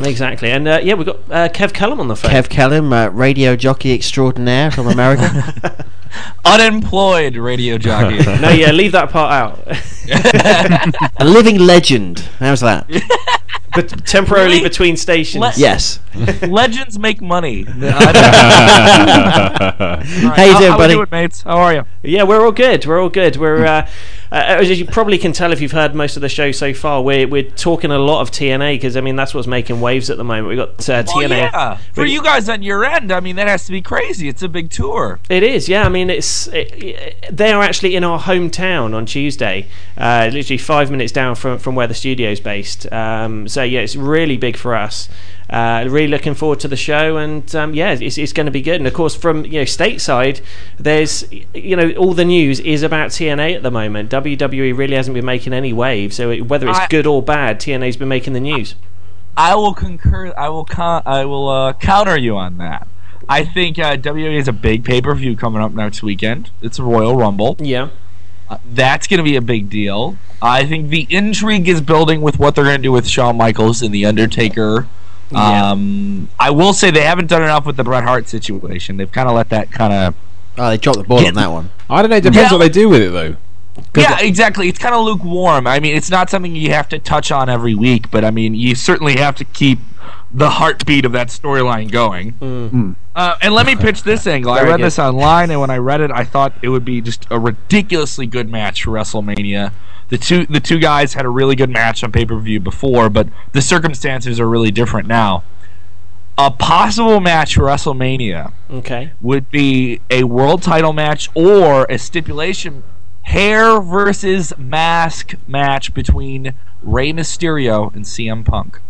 Exactly, 0.00 0.50
and 0.52 0.68
uh, 0.68 0.78
yeah, 0.80 0.94
we've 0.94 1.06
got 1.06 1.16
uh, 1.28 1.48
Kev 1.48 1.72
Kellum 1.72 1.98
on 1.98 2.06
the 2.06 2.14
phone. 2.14 2.30
Kev 2.30 2.48
Kellum, 2.48 2.92
uh, 2.92 3.08
radio 3.08 3.56
jockey 3.56 3.92
extraordinaire 3.92 4.70
from 4.70 4.86
America. 4.86 5.84
Unemployed 6.44 7.36
radio 7.36 7.78
jockey. 7.78 8.18
no, 8.40 8.50
yeah, 8.50 8.70
leave 8.72 8.92
that 8.92 9.10
part 9.10 9.32
out. 9.32 9.58
a 11.18 11.24
living 11.24 11.58
legend. 11.58 12.20
How's 12.38 12.60
that? 12.60 12.86
but 13.74 13.88
temporarily 14.06 14.56
Really? 14.56 14.68
between 14.68 14.96
stations. 14.96 15.40
Le- 15.42 15.52
Yes. 15.56 16.00
Legends 16.48 16.98
make 16.98 17.20
money. 17.20 17.64
I 17.68 18.12
don't- 18.12 18.24
How 20.34 20.44
you 20.44 20.52
How- 20.52 20.58
doing, 20.58 20.70
how 20.70 20.76
we 20.76 20.82
buddy? 20.84 20.94
doing, 20.94 21.06
mates? 21.12 21.42
How 21.42 21.58
are 21.58 21.74
you? 21.74 21.84
Yeah, 22.02 22.22
we're 22.24 22.44
all 22.44 22.52
good. 22.52 22.86
We're 22.86 23.00
all 23.00 23.08
good. 23.10 23.36
We're 23.36 23.64
uh, 23.66 23.88
uh, 24.30 24.34
as 24.34 24.78
you 24.78 24.84
probably 24.86 25.18
can 25.18 25.32
tell 25.32 25.52
if 25.52 25.60
you've 25.60 25.72
heard 25.72 25.94
most 25.94 26.16
of 26.16 26.22
the 26.22 26.28
show 26.28 26.52
so 26.52 26.72
far. 26.74 27.02
We're 27.02 27.26
we're 27.28 27.50
talking 27.50 27.90
a 27.90 27.98
lot 27.98 28.20
of 28.20 28.30
TNA 28.30 28.74
because 28.76 28.96
I 28.96 29.00
mean 29.00 29.16
that's 29.16 29.34
what's 29.34 29.46
making 29.46 29.80
waves 29.80 30.10
at 30.10 30.16
the 30.16 30.24
moment. 30.24 30.48
We've 30.48 30.58
got 30.58 30.88
uh, 30.88 31.02
Well, 31.14 31.28
TNA. 31.28 31.52
yeah. 31.52 31.78
For 31.92 32.04
you 32.04 32.22
guys 32.22 32.48
on 32.48 32.62
your 32.62 32.84
end, 32.84 33.12
I 33.12 33.20
mean, 33.20 33.36
that 33.36 33.48
has 33.48 33.64
to 33.66 33.72
be 33.72 33.82
crazy. 33.82 34.28
It's 34.28 34.42
a 34.42 34.48
big 34.48 34.70
tour. 34.70 35.18
It 35.28 35.42
is, 35.42 35.68
yeah. 35.68 35.84
I 35.84 35.88
mean, 35.88 35.97
it's 36.10 36.46
it, 36.48 36.72
it- 36.82 37.14
they 37.30 37.52
are 37.52 37.62
actually 37.62 37.94
in 37.96 38.04
our 38.04 38.18
hometown 38.18 38.94
on 38.94 39.04
Tuesday, 39.06 39.66
uh, 39.96 40.30
literally 40.32 40.58
five 40.58 40.90
minutes 40.90 41.12
down 41.12 41.34
from 41.34 41.58
from 41.58 41.74
where 41.74 41.86
the 41.86 41.94
studio's 41.94 42.40
based. 42.40 42.90
Um, 42.92 43.46
so 43.48 43.62
yeah, 43.62 43.80
it's 43.80 43.96
really 43.96 44.36
big 44.36 44.56
for 44.56 44.74
us. 44.74 45.08
Uh, 45.50 45.86
really 45.88 46.08
looking 46.08 46.34
forward 46.34 46.60
to 46.60 46.68
the 46.68 46.76
show, 46.76 47.16
and 47.16 47.54
um, 47.54 47.72
yeah, 47.74 47.92
it's, 47.98 48.18
it's 48.18 48.32
going 48.34 48.44
to 48.46 48.52
be 48.52 48.60
good. 48.62 48.76
And 48.76 48.86
of 48.86 48.92
course, 48.94 49.14
from 49.14 49.44
you 49.46 49.52
know 49.60 49.62
stateside, 49.64 50.40
there's 50.78 51.24
you 51.54 51.74
know 51.76 51.90
all 51.92 52.12
the 52.14 52.24
news 52.24 52.60
is 52.60 52.82
about 52.82 53.10
TNA 53.10 53.56
at 53.56 53.62
the 53.62 53.70
moment. 53.70 54.10
WWE 54.10 54.76
really 54.76 54.94
hasn't 54.96 55.14
been 55.14 55.24
making 55.24 55.52
any 55.54 55.72
waves, 55.72 56.16
so 56.16 56.30
it, 56.30 56.42
whether 56.48 56.68
it's 56.68 56.78
I- 56.78 56.86
good 56.88 57.06
or 57.06 57.22
bad, 57.22 57.60
TNA's 57.60 57.96
been 57.96 58.08
making 58.08 58.32
the 58.34 58.40
news. 58.40 58.74
I 59.36 59.54
will 59.54 59.72
concur. 59.72 60.34
I 60.36 60.48
will. 60.50 60.64
Con- 60.64 61.02
I 61.06 61.24
will 61.24 61.48
uh, 61.48 61.72
counter 61.74 62.18
you 62.18 62.36
on 62.36 62.58
that. 62.58 62.86
I 63.28 63.44
think 63.44 63.78
uh, 63.78 63.96
WWE 63.96 64.36
has 64.36 64.48
a 64.48 64.52
big 64.52 64.84
pay 64.84 65.00
per 65.02 65.14
view 65.14 65.36
coming 65.36 65.60
up 65.60 65.72
next 65.72 66.02
weekend. 66.02 66.50
It's 66.62 66.78
a 66.78 66.82
Royal 66.82 67.16
Rumble. 67.16 67.56
Yeah. 67.58 67.90
Uh, 68.48 68.56
that's 68.72 69.06
going 69.06 69.18
to 69.18 69.24
be 69.24 69.36
a 69.36 69.42
big 69.42 69.68
deal. 69.68 70.16
I 70.40 70.64
think 70.64 70.88
the 70.88 71.06
intrigue 71.10 71.68
is 71.68 71.80
building 71.82 72.22
with 72.22 72.38
what 72.38 72.54
they're 72.54 72.64
going 72.64 72.78
to 72.78 72.82
do 72.82 72.92
with 72.92 73.06
Shawn 73.06 73.36
Michaels 73.36 73.82
and 73.82 73.92
The 73.92 74.06
Undertaker. 74.06 74.86
Yeah. 75.30 75.70
Um, 75.72 76.30
I 76.40 76.50
will 76.50 76.72
say 76.72 76.90
they 76.90 77.02
haven't 77.02 77.26
done 77.26 77.42
enough 77.42 77.66
with 77.66 77.76
the 77.76 77.84
Bret 77.84 78.04
Hart 78.04 78.28
situation. 78.28 78.96
They've 78.96 79.12
kind 79.12 79.28
of 79.28 79.34
let 79.34 79.50
that 79.50 79.70
kind 79.70 79.92
of. 79.92 80.14
Oh, 80.56 80.70
they 80.70 80.78
dropped 80.78 80.98
the 80.98 81.04
ball 81.04 81.24
on 81.26 81.34
that 81.34 81.50
one. 81.50 81.70
I 81.90 82.00
don't 82.00 82.10
know. 82.10 82.16
It 82.16 82.22
depends 82.22 82.50
Yeah. 82.50 82.56
what 82.56 82.58
they 82.62 82.70
do 82.70 82.88
with 82.88 83.02
it 83.02 83.10
though. 83.12 83.36
Yeah, 83.96 84.18
exactly. 84.20 84.68
It's 84.68 84.78
kind 84.78 84.94
of 84.94 85.04
lukewarm. 85.04 85.66
I 85.66 85.78
mean, 85.78 85.94
it's 85.94 86.10
not 86.10 86.30
something 86.30 86.56
you 86.56 86.70
have 86.72 86.88
to 86.88 86.98
touch 86.98 87.30
on 87.30 87.48
every 87.48 87.74
week, 87.76 88.10
but 88.10 88.24
I 88.24 88.30
mean, 88.32 88.54
you 88.54 88.74
certainly 88.74 89.16
have 89.18 89.36
to 89.36 89.44
keep 89.44 89.78
the 90.30 90.50
heartbeat 90.50 91.04
of 91.04 91.12
that 91.12 91.28
storyline 91.28 91.90
going. 91.90 92.32
Mm. 92.32 92.96
Uh, 93.14 93.36
and 93.40 93.54
let 93.54 93.66
me 93.66 93.74
pitch 93.74 94.02
this 94.02 94.26
angle. 94.26 94.52
I 94.52 94.62
read 94.62 94.80
this 94.80 94.98
online, 94.98 95.50
and 95.50 95.60
when 95.60 95.70
I 95.70 95.78
read 95.78 96.00
it, 96.00 96.10
I 96.10 96.24
thought 96.24 96.52
it 96.62 96.68
would 96.68 96.84
be 96.84 97.00
just 97.00 97.26
a 97.30 97.38
ridiculously 97.38 98.26
good 98.26 98.48
match 98.48 98.84
for 98.84 98.90
WrestleMania. 98.90 99.72
The 100.08 100.18
two 100.18 100.46
the 100.46 100.60
two 100.60 100.78
guys 100.78 101.14
had 101.14 101.24
a 101.26 101.28
really 101.28 101.56
good 101.56 101.70
match 101.70 102.02
on 102.02 102.12
pay 102.12 102.24
per 102.24 102.38
view 102.38 102.60
before, 102.60 103.10
but 103.10 103.28
the 103.52 103.60
circumstances 103.60 104.40
are 104.40 104.48
really 104.48 104.70
different 104.70 105.08
now. 105.08 105.44
A 106.38 106.50
possible 106.50 107.20
match 107.20 107.56
for 107.56 107.62
WrestleMania 107.62 108.52
Okay. 108.70 109.10
would 109.20 109.50
be 109.50 110.00
a 110.08 110.22
world 110.22 110.62
title 110.62 110.92
match 110.92 111.28
or 111.34 111.84
a 111.90 111.98
stipulation 111.98 112.84
hair 113.22 113.80
versus 113.80 114.52
mask 114.56 115.34
match 115.48 115.92
between 115.92 116.54
Rey 116.82 117.12
Mysterio 117.12 117.92
and 117.94 118.04
CM 118.04 118.44
Punk. 118.44 118.80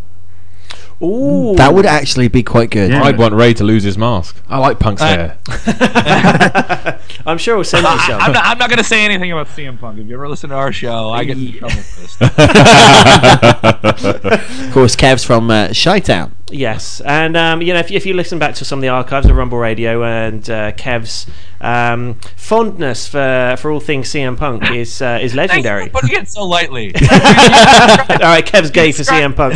Ooh. 1.02 1.54
That 1.56 1.72
would 1.74 1.86
actually 1.86 2.28
be 2.28 2.42
quite 2.42 2.70
good. 2.70 2.92
I'd 2.92 3.18
want 3.18 3.34
Rey 3.34 3.54
to 3.54 3.64
lose 3.64 3.84
his 3.84 3.96
mask. 3.96 4.36
I 4.48 4.58
like 4.58 4.78
Punk's 4.80 5.00
Uh, 5.00 5.06
hair. 5.06 5.38
I'm 7.26 7.38
sure 7.38 7.54
we'll 7.56 7.64
send 7.64 7.84
you 7.84 7.98
some. 8.00 8.20
I, 8.20 8.26
am 8.26 8.32
not, 8.32 8.44
I'm 8.44 8.58
not 8.58 8.68
going 8.68 8.78
to 8.78 8.84
say 8.84 9.04
anything 9.04 9.30
about 9.30 9.46
CM 9.48 9.78
Punk. 9.78 9.98
If 9.98 10.06
you 10.08 10.14
ever 10.14 10.28
listen 10.28 10.50
to 10.50 10.56
our 10.56 10.72
show, 10.72 11.10
I 11.10 11.22
get 11.24 11.38
in 11.38 11.52
trouble 11.52 11.76
for 11.76 12.00
this. 12.00 12.16
of 14.68 14.72
course, 14.72 14.96
Kev's 14.96 15.24
from 15.24 15.50
uh, 15.50 15.68
Chi-Town. 15.74 16.34
Yes, 16.50 17.00
and 17.02 17.36
um, 17.36 17.60
you 17.62 17.74
know 17.74 17.80
if 17.80 17.90
you, 17.90 17.96
if 17.96 18.06
you 18.06 18.14
listen 18.14 18.38
back 18.38 18.54
to 18.56 18.64
some 18.64 18.78
of 18.78 18.82
the 18.82 18.88
archives 18.88 19.26
of 19.26 19.36
Rumble 19.36 19.58
Radio 19.58 20.02
and 20.02 20.48
uh, 20.48 20.72
Kev's 20.72 21.26
um, 21.60 22.14
fondness 22.36 23.06
for, 23.06 23.56
for 23.58 23.70
all 23.70 23.80
things 23.80 24.08
CM 24.10 24.36
Punk 24.36 24.70
is 24.70 25.02
uh, 25.02 25.18
is 25.20 25.34
legendary. 25.34 25.88
Putting 25.88 26.16
it 26.16 26.28
so 26.28 26.46
lightly. 26.46 26.94
all 27.02 28.18
right, 28.18 28.44
Kev's 28.46 28.70
gay 28.70 28.92
for 28.92 29.02
CM 29.02 29.36
Punk. 29.36 29.54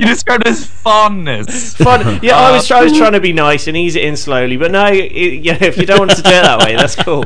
you 0.00 0.06
described 0.06 0.46
as 0.48 0.66
fondness. 0.66 1.74
Fun. 1.76 2.18
Yeah, 2.22 2.36
I 2.36 2.50
was 2.50 2.70
Uh, 2.70 2.78
I 2.78 2.82
was 2.82 2.96
trying 2.96 3.12
to 3.12 3.20
be 3.20 3.32
nice 3.32 3.68
and 3.68 3.76
ease 3.76 3.94
it 3.94 4.02
in 4.04 4.16
slowly, 4.16 4.56
but 4.56 4.72
no, 4.72 4.86
it, 4.86 5.12
yeah, 5.44 5.58
if 5.60 5.76
you 5.76 5.86
don't 5.86 6.00
want 6.00 6.10
to 6.10 6.22
do 6.22 6.28
it 6.30 6.42
that 6.42 6.58
way, 6.60 6.74
that's 6.74 6.96
cool. 6.96 7.24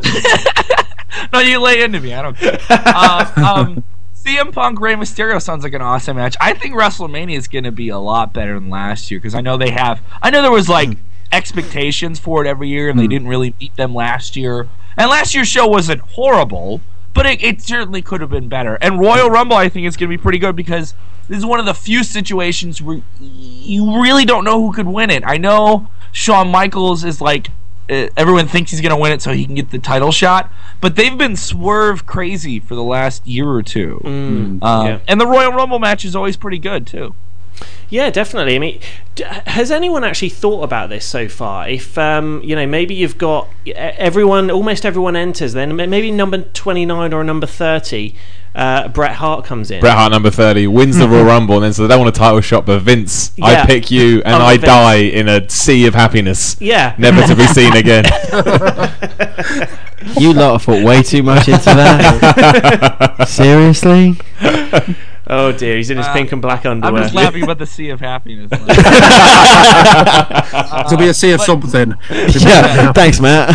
no, 1.32 1.38
you 1.40 1.58
lay 1.58 1.82
into 1.82 2.00
me. 2.00 2.12
I 2.12 2.22
don't 2.22 2.36
care. 2.36 2.58
Uh, 2.68 3.32
um, 3.36 3.84
CM 4.28 4.52
Punk 4.52 4.78
Rey 4.78 4.92
Mysterio 4.92 5.40
sounds 5.40 5.64
like 5.64 5.72
an 5.72 5.80
awesome 5.80 6.18
match. 6.18 6.36
I 6.38 6.52
think 6.52 6.74
WrestleMania 6.74 7.38
is 7.38 7.48
going 7.48 7.64
to 7.64 7.72
be 7.72 7.88
a 7.88 7.98
lot 7.98 8.34
better 8.34 8.60
than 8.60 8.68
last 8.68 9.10
year 9.10 9.18
because 9.18 9.34
I 9.34 9.40
know 9.40 9.56
they 9.56 9.70
have. 9.70 10.02
I 10.20 10.28
know 10.28 10.42
there 10.42 10.50
was 10.50 10.68
like 10.68 10.88
hmm. 10.88 11.00
expectations 11.32 12.18
for 12.18 12.44
it 12.44 12.46
every 12.46 12.68
year, 12.68 12.90
and 12.90 12.98
they 12.98 13.04
hmm. 13.04 13.10
didn't 13.10 13.28
really 13.28 13.54
meet 13.58 13.74
them 13.76 13.94
last 13.94 14.36
year. 14.36 14.68
And 14.98 15.08
last 15.08 15.34
year's 15.34 15.48
show 15.48 15.66
wasn't 15.66 16.02
horrible, 16.02 16.82
but 17.14 17.24
it, 17.24 17.42
it 17.42 17.62
certainly 17.62 18.02
could 18.02 18.20
have 18.20 18.28
been 18.28 18.50
better. 18.50 18.76
And 18.82 19.00
Royal 19.00 19.30
Rumble, 19.30 19.56
I 19.56 19.70
think, 19.70 19.86
is 19.86 19.96
going 19.96 20.10
to 20.10 20.18
be 20.18 20.22
pretty 20.22 20.38
good 20.38 20.54
because 20.54 20.92
this 21.26 21.38
is 21.38 21.46
one 21.46 21.58
of 21.58 21.64
the 21.64 21.72
few 21.72 22.04
situations 22.04 22.82
where 22.82 23.00
you 23.18 24.02
really 24.02 24.26
don't 24.26 24.44
know 24.44 24.60
who 24.60 24.74
could 24.74 24.88
win 24.88 25.08
it. 25.08 25.22
I 25.24 25.38
know 25.38 25.88
Shawn 26.12 26.50
Michaels 26.50 27.02
is 27.02 27.22
like 27.22 27.48
everyone 27.88 28.46
thinks 28.48 28.70
he's 28.70 28.80
going 28.80 28.90
to 28.94 28.96
win 29.00 29.12
it 29.12 29.22
so 29.22 29.32
he 29.32 29.44
can 29.46 29.54
get 29.54 29.70
the 29.70 29.78
title 29.78 30.12
shot, 30.12 30.52
but 30.80 30.96
they've 30.96 31.16
been 31.16 31.36
swerve 31.36 32.06
crazy 32.06 32.60
for 32.60 32.74
the 32.74 32.82
last 32.82 33.26
year 33.26 33.48
or 33.48 33.62
two. 33.62 34.00
Mm, 34.04 34.62
Um, 34.62 34.86
yeah. 34.86 34.98
And 35.08 35.20
the 35.20 35.26
Royal 35.26 35.52
Rumble 35.52 35.78
match 35.78 36.04
is 36.04 36.14
always 36.14 36.36
pretty 36.36 36.58
good 36.58 36.86
too. 36.86 37.14
Yeah, 37.90 38.10
definitely. 38.10 38.54
I 38.54 38.58
mean, 38.60 38.80
d- 39.16 39.24
has 39.46 39.70
anyone 39.72 40.04
actually 40.04 40.28
thought 40.28 40.62
about 40.62 40.90
this 40.90 41.04
so 41.04 41.26
far? 41.28 41.68
If 41.68 41.98
um, 41.98 42.40
you 42.44 42.54
know, 42.54 42.66
maybe 42.66 42.94
you've 42.94 43.18
got 43.18 43.48
e- 43.66 43.72
everyone, 43.72 44.48
almost 44.50 44.84
everyone 44.86 45.16
enters. 45.16 45.54
Then 45.54 45.74
maybe 45.74 46.10
number 46.12 46.42
twenty-nine 46.42 47.12
or 47.12 47.24
number 47.24 47.46
thirty, 47.48 48.14
uh, 48.54 48.88
Bret 48.88 49.12
Hart 49.12 49.44
comes 49.44 49.70
in. 49.70 49.80
Bret 49.80 49.94
Hart 49.96 50.10
number 50.12 50.30
thirty 50.30 50.66
wins 50.66 50.98
the 50.98 51.08
Royal 51.08 51.24
Rumble, 51.32 51.56
and 51.56 51.64
then 51.64 51.72
so 51.72 51.82
they 51.82 51.88
don't 51.88 52.04
want 52.04 52.16
a 52.16 52.18
title 52.18 52.40
shot, 52.40 52.66
but 52.66 52.80
Vince, 52.80 53.32
Yeah. 53.36 53.62
I 53.62 53.66
pick 53.66 53.90
you, 53.90 54.22
and 54.24 54.34
Oh, 54.42 54.46
I 54.46 54.56
Vince. 54.56 54.64
die 54.66 54.94
in 54.96 55.28
a 55.28 55.48
sea 55.48 55.86
of 55.86 55.94
happiness. 55.94 56.56
Yeah. 56.60 56.94
never 56.98 57.22
to 57.26 57.36
be 57.36 57.46
seen 57.46 57.74
again. 57.76 58.04
You 60.16 60.32
lot 60.32 60.52
have 60.60 60.64
put 60.64 60.84
way 60.84 61.02
too 61.02 61.22
much 61.24 61.48
into 61.48 61.64
that. 61.64 63.26
Seriously? 63.28 64.16
Oh 65.30 65.52
dear, 65.52 65.76
he's 65.76 65.90
in 65.90 65.98
his 65.98 66.06
Uh, 66.06 66.12
pink 66.14 66.32
and 66.32 66.40
black 66.40 66.64
underwear. 66.64 66.96
I'm 66.96 67.02
just 67.02 67.14
laughing 67.14 67.42
about 67.42 67.58
the 67.58 67.66
sea 67.66 67.90
of 67.90 68.00
happiness. 68.00 68.50
It'll 70.86 70.98
be 70.98 71.08
a 71.08 71.14
sea 71.14 71.32
of 71.32 71.38
but- 71.38 71.44
something. 71.46 71.94
Yeah, 72.10 72.92
thanks, 72.92 73.20
Matt. 73.20 73.50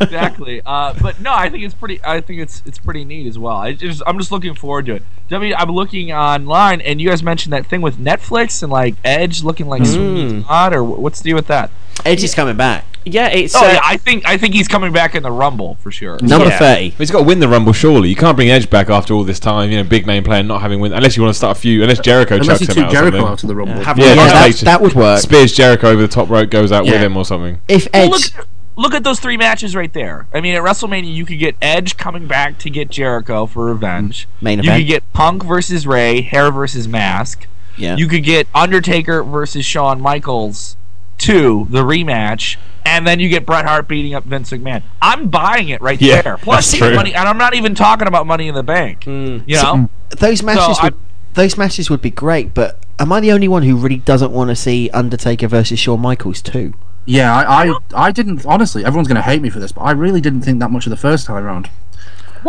exactly. 0.00 0.60
Uh, 0.74 0.94
but 1.00 1.20
no, 1.20 1.32
I 1.32 1.50
think 1.50 1.62
it's 1.64 1.74
pretty. 1.74 2.00
I 2.04 2.20
think 2.20 2.40
it's 2.40 2.62
it's 2.66 2.78
pretty 2.78 3.04
neat 3.04 3.26
as 3.26 3.38
well. 3.38 3.56
I 3.56 3.72
just 3.72 4.02
I'm 4.06 4.18
just 4.18 4.30
looking 4.32 4.54
forward 4.54 4.86
to 4.86 4.94
it. 4.96 5.02
W, 5.28 5.54
I'm 5.54 5.70
looking 5.70 6.12
online, 6.12 6.80
and 6.80 7.00
you 7.00 7.08
guys 7.08 7.22
mentioned 7.22 7.52
that 7.52 7.66
thing 7.66 7.80
with 7.82 7.96
Netflix 7.98 8.62
and 8.62 8.70
like 8.72 8.94
Edge 9.04 9.42
looking 9.42 9.66
like 9.66 9.82
Mm. 9.82 9.86
sweet 10.30 10.42
hot, 10.44 10.72
or 10.74 10.82
what's 10.84 11.20
the 11.20 11.30
deal 11.30 11.36
with 11.36 11.46
that? 11.48 11.70
Edge 12.04 12.22
is 12.24 12.34
coming 12.34 12.56
back. 12.56 12.84
Yeah, 13.06 13.28
it's. 13.28 13.54
Oh 13.54 13.60
uh, 13.66 13.72
yeah, 13.72 13.80
I 13.84 13.96
think 13.96 14.26
I 14.26 14.38
think 14.38 14.54
he's 14.54 14.66
coming 14.68 14.92
back 14.92 15.14
in 15.14 15.22
the 15.22 15.30
Rumble 15.30 15.74
for 15.76 15.90
sure. 15.90 16.18
Number 16.22 16.48
Yeah. 16.48 16.58
30. 16.58 16.90
But 16.90 16.98
he's 16.98 17.10
got 17.10 17.18
to 17.18 17.24
win 17.24 17.38
the 17.40 17.48
Rumble, 17.48 17.72
surely. 17.72 18.08
You 18.08 18.16
can't 18.16 18.34
bring 18.36 18.50
Edge 18.50 18.70
back 18.70 18.88
after 18.88 19.12
all 19.14 19.24
this 19.24 19.38
time. 19.38 19.70
You 19.70 19.78
know, 19.78 19.84
big 19.84 20.06
name 20.06 20.24
player 20.24 20.42
not 20.42 20.62
having 20.62 20.80
win, 20.80 20.92
unless 20.92 21.16
you 21.16 21.22
want 21.22 21.34
to 21.34 21.38
start 21.38 21.56
a 21.56 21.60
few. 21.60 21.82
Unless 21.82 22.00
Jericho 22.00 22.36
Unless 22.36 22.60
chucks 22.60 22.60
he 22.60 22.66
him 22.66 22.74
took 22.74 22.84
out. 22.84 22.88
or 22.88 22.92
Jericho 22.92 23.16
something. 23.18 23.32
out 23.32 23.42
of 23.42 23.48
the 23.48 23.54
Rumble. 23.54 23.84
have 23.84 23.98
Yeah, 23.98 24.10
we- 24.12 24.14
just 24.50 24.60
that- 24.60 24.64
that 24.64 24.80
would 24.80 24.94
work. 24.94 25.20
Spears 25.20 25.52
Jericho 25.52 25.88
over 25.90 26.00
the 26.02 26.08
top 26.08 26.30
rope, 26.30 26.48
goes 26.50 26.72
out 26.72 26.84
with 26.84 26.94
him 26.94 27.16
or 27.16 27.24
something. 27.24 27.58
If 27.68 27.88
Well, 27.92 28.04
Edge. 28.04 28.10
look, 28.10 28.22
at, 28.38 28.46
look 28.76 28.94
at 28.94 29.04
those 29.04 29.20
three 29.20 29.36
matches 29.36 29.76
right 29.76 29.92
there. 29.92 30.26
I 30.32 30.40
mean, 30.40 30.54
at 30.54 30.62
WrestleMania, 30.62 31.12
you 31.14 31.26
could 31.26 31.38
get 31.38 31.56
Edge 31.60 31.96
coming 31.98 32.26
back 32.26 32.56
to 32.60 32.70
get 32.70 32.88
Jericho 32.90 33.44
for 33.46 33.66
revenge. 33.66 34.26
Main 34.40 34.60
event. 34.60 34.78
you 34.78 34.84
could 34.84 34.88
get 34.88 35.12
Punk 35.12 35.44
versus 35.44 35.86
Rey, 35.86 36.22
hair 36.22 36.50
versus 36.50 36.88
mask. 36.88 37.46
Yeah. 37.76 37.96
You 37.96 38.06
could 38.08 38.22
get 38.24 38.46
Undertaker 38.54 39.22
versus 39.24 39.64
Shawn 39.66 40.00
Michaels 40.00 40.76
two, 41.18 41.66
the 41.70 41.82
rematch, 41.82 42.56
and 42.84 43.06
then 43.06 43.20
you 43.20 43.28
get 43.28 43.46
Bret 43.46 43.64
Hart 43.64 43.88
beating 43.88 44.14
up 44.14 44.24
Vince 44.24 44.50
McMahon. 44.50 44.82
I'm 45.00 45.28
buying 45.28 45.68
it 45.68 45.80
right 45.80 46.00
Yeah, 46.00 46.22
there. 46.22 46.36
Plus, 46.38 46.66
that's 46.66 46.74
you 46.74 46.80
get 46.80 46.86
true. 46.88 46.96
money, 46.96 47.14
and 47.14 47.28
I'm 47.28 47.38
not 47.38 47.54
even 47.54 47.74
talking 47.74 48.06
about 48.08 48.26
Money 48.26 48.48
in 48.48 48.54
the 48.54 48.62
Bank. 48.62 49.04
Hmm. 49.04 49.38
You 49.46 49.56
know, 49.56 49.90
those 50.18 50.42
matches 50.42 50.76
So, 50.78 50.84
would 50.84 50.94
those 51.34 51.56
matches 51.56 51.90
would 51.90 52.00
be 52.02 52.10
great, 52.10 52.54
but 52.54 52.78
am 52.98 53.12
I 53.12 53.20
the 53.20 53.32
only 53.32 53.48
one 53.48 53.62
who 53.64 53.76
really 53.76 53.96
doesn't 53.96 54.30
want 54.30 54.50
to 54.50 54.56
see 54.56 54.88
Undertaker 54.90 55.48
versus 55.48 55.78
Shawn 55.80 56.00
Michaels 56.00 56.40
too? 56.40 56.74
Yeah, 57.06 57.34
I, 57.36 57.66
I, 57.68 57.74
I 57.94 58.12
didn't. 58.12 58.46
Honestly, 58.46 58.84
everyone's 58.84 59.08
going 59.08 59.16
to 59.16 59.22
hate 59.22 59.42
me 59.42 59.50
for 59.50 59.58
this, 59.58 59.72
but 59.72 59.82
I 59.82 59.90
really 59.90 60.20
didn't 60.20 60.42
think 60.42 60.60
that 60.60 60.70
much 60.70 60.86
of 60.86 60.90
the 60.90 60.96
first 60.96 61.26
time 61.26 61.44
around. 61.44 61.68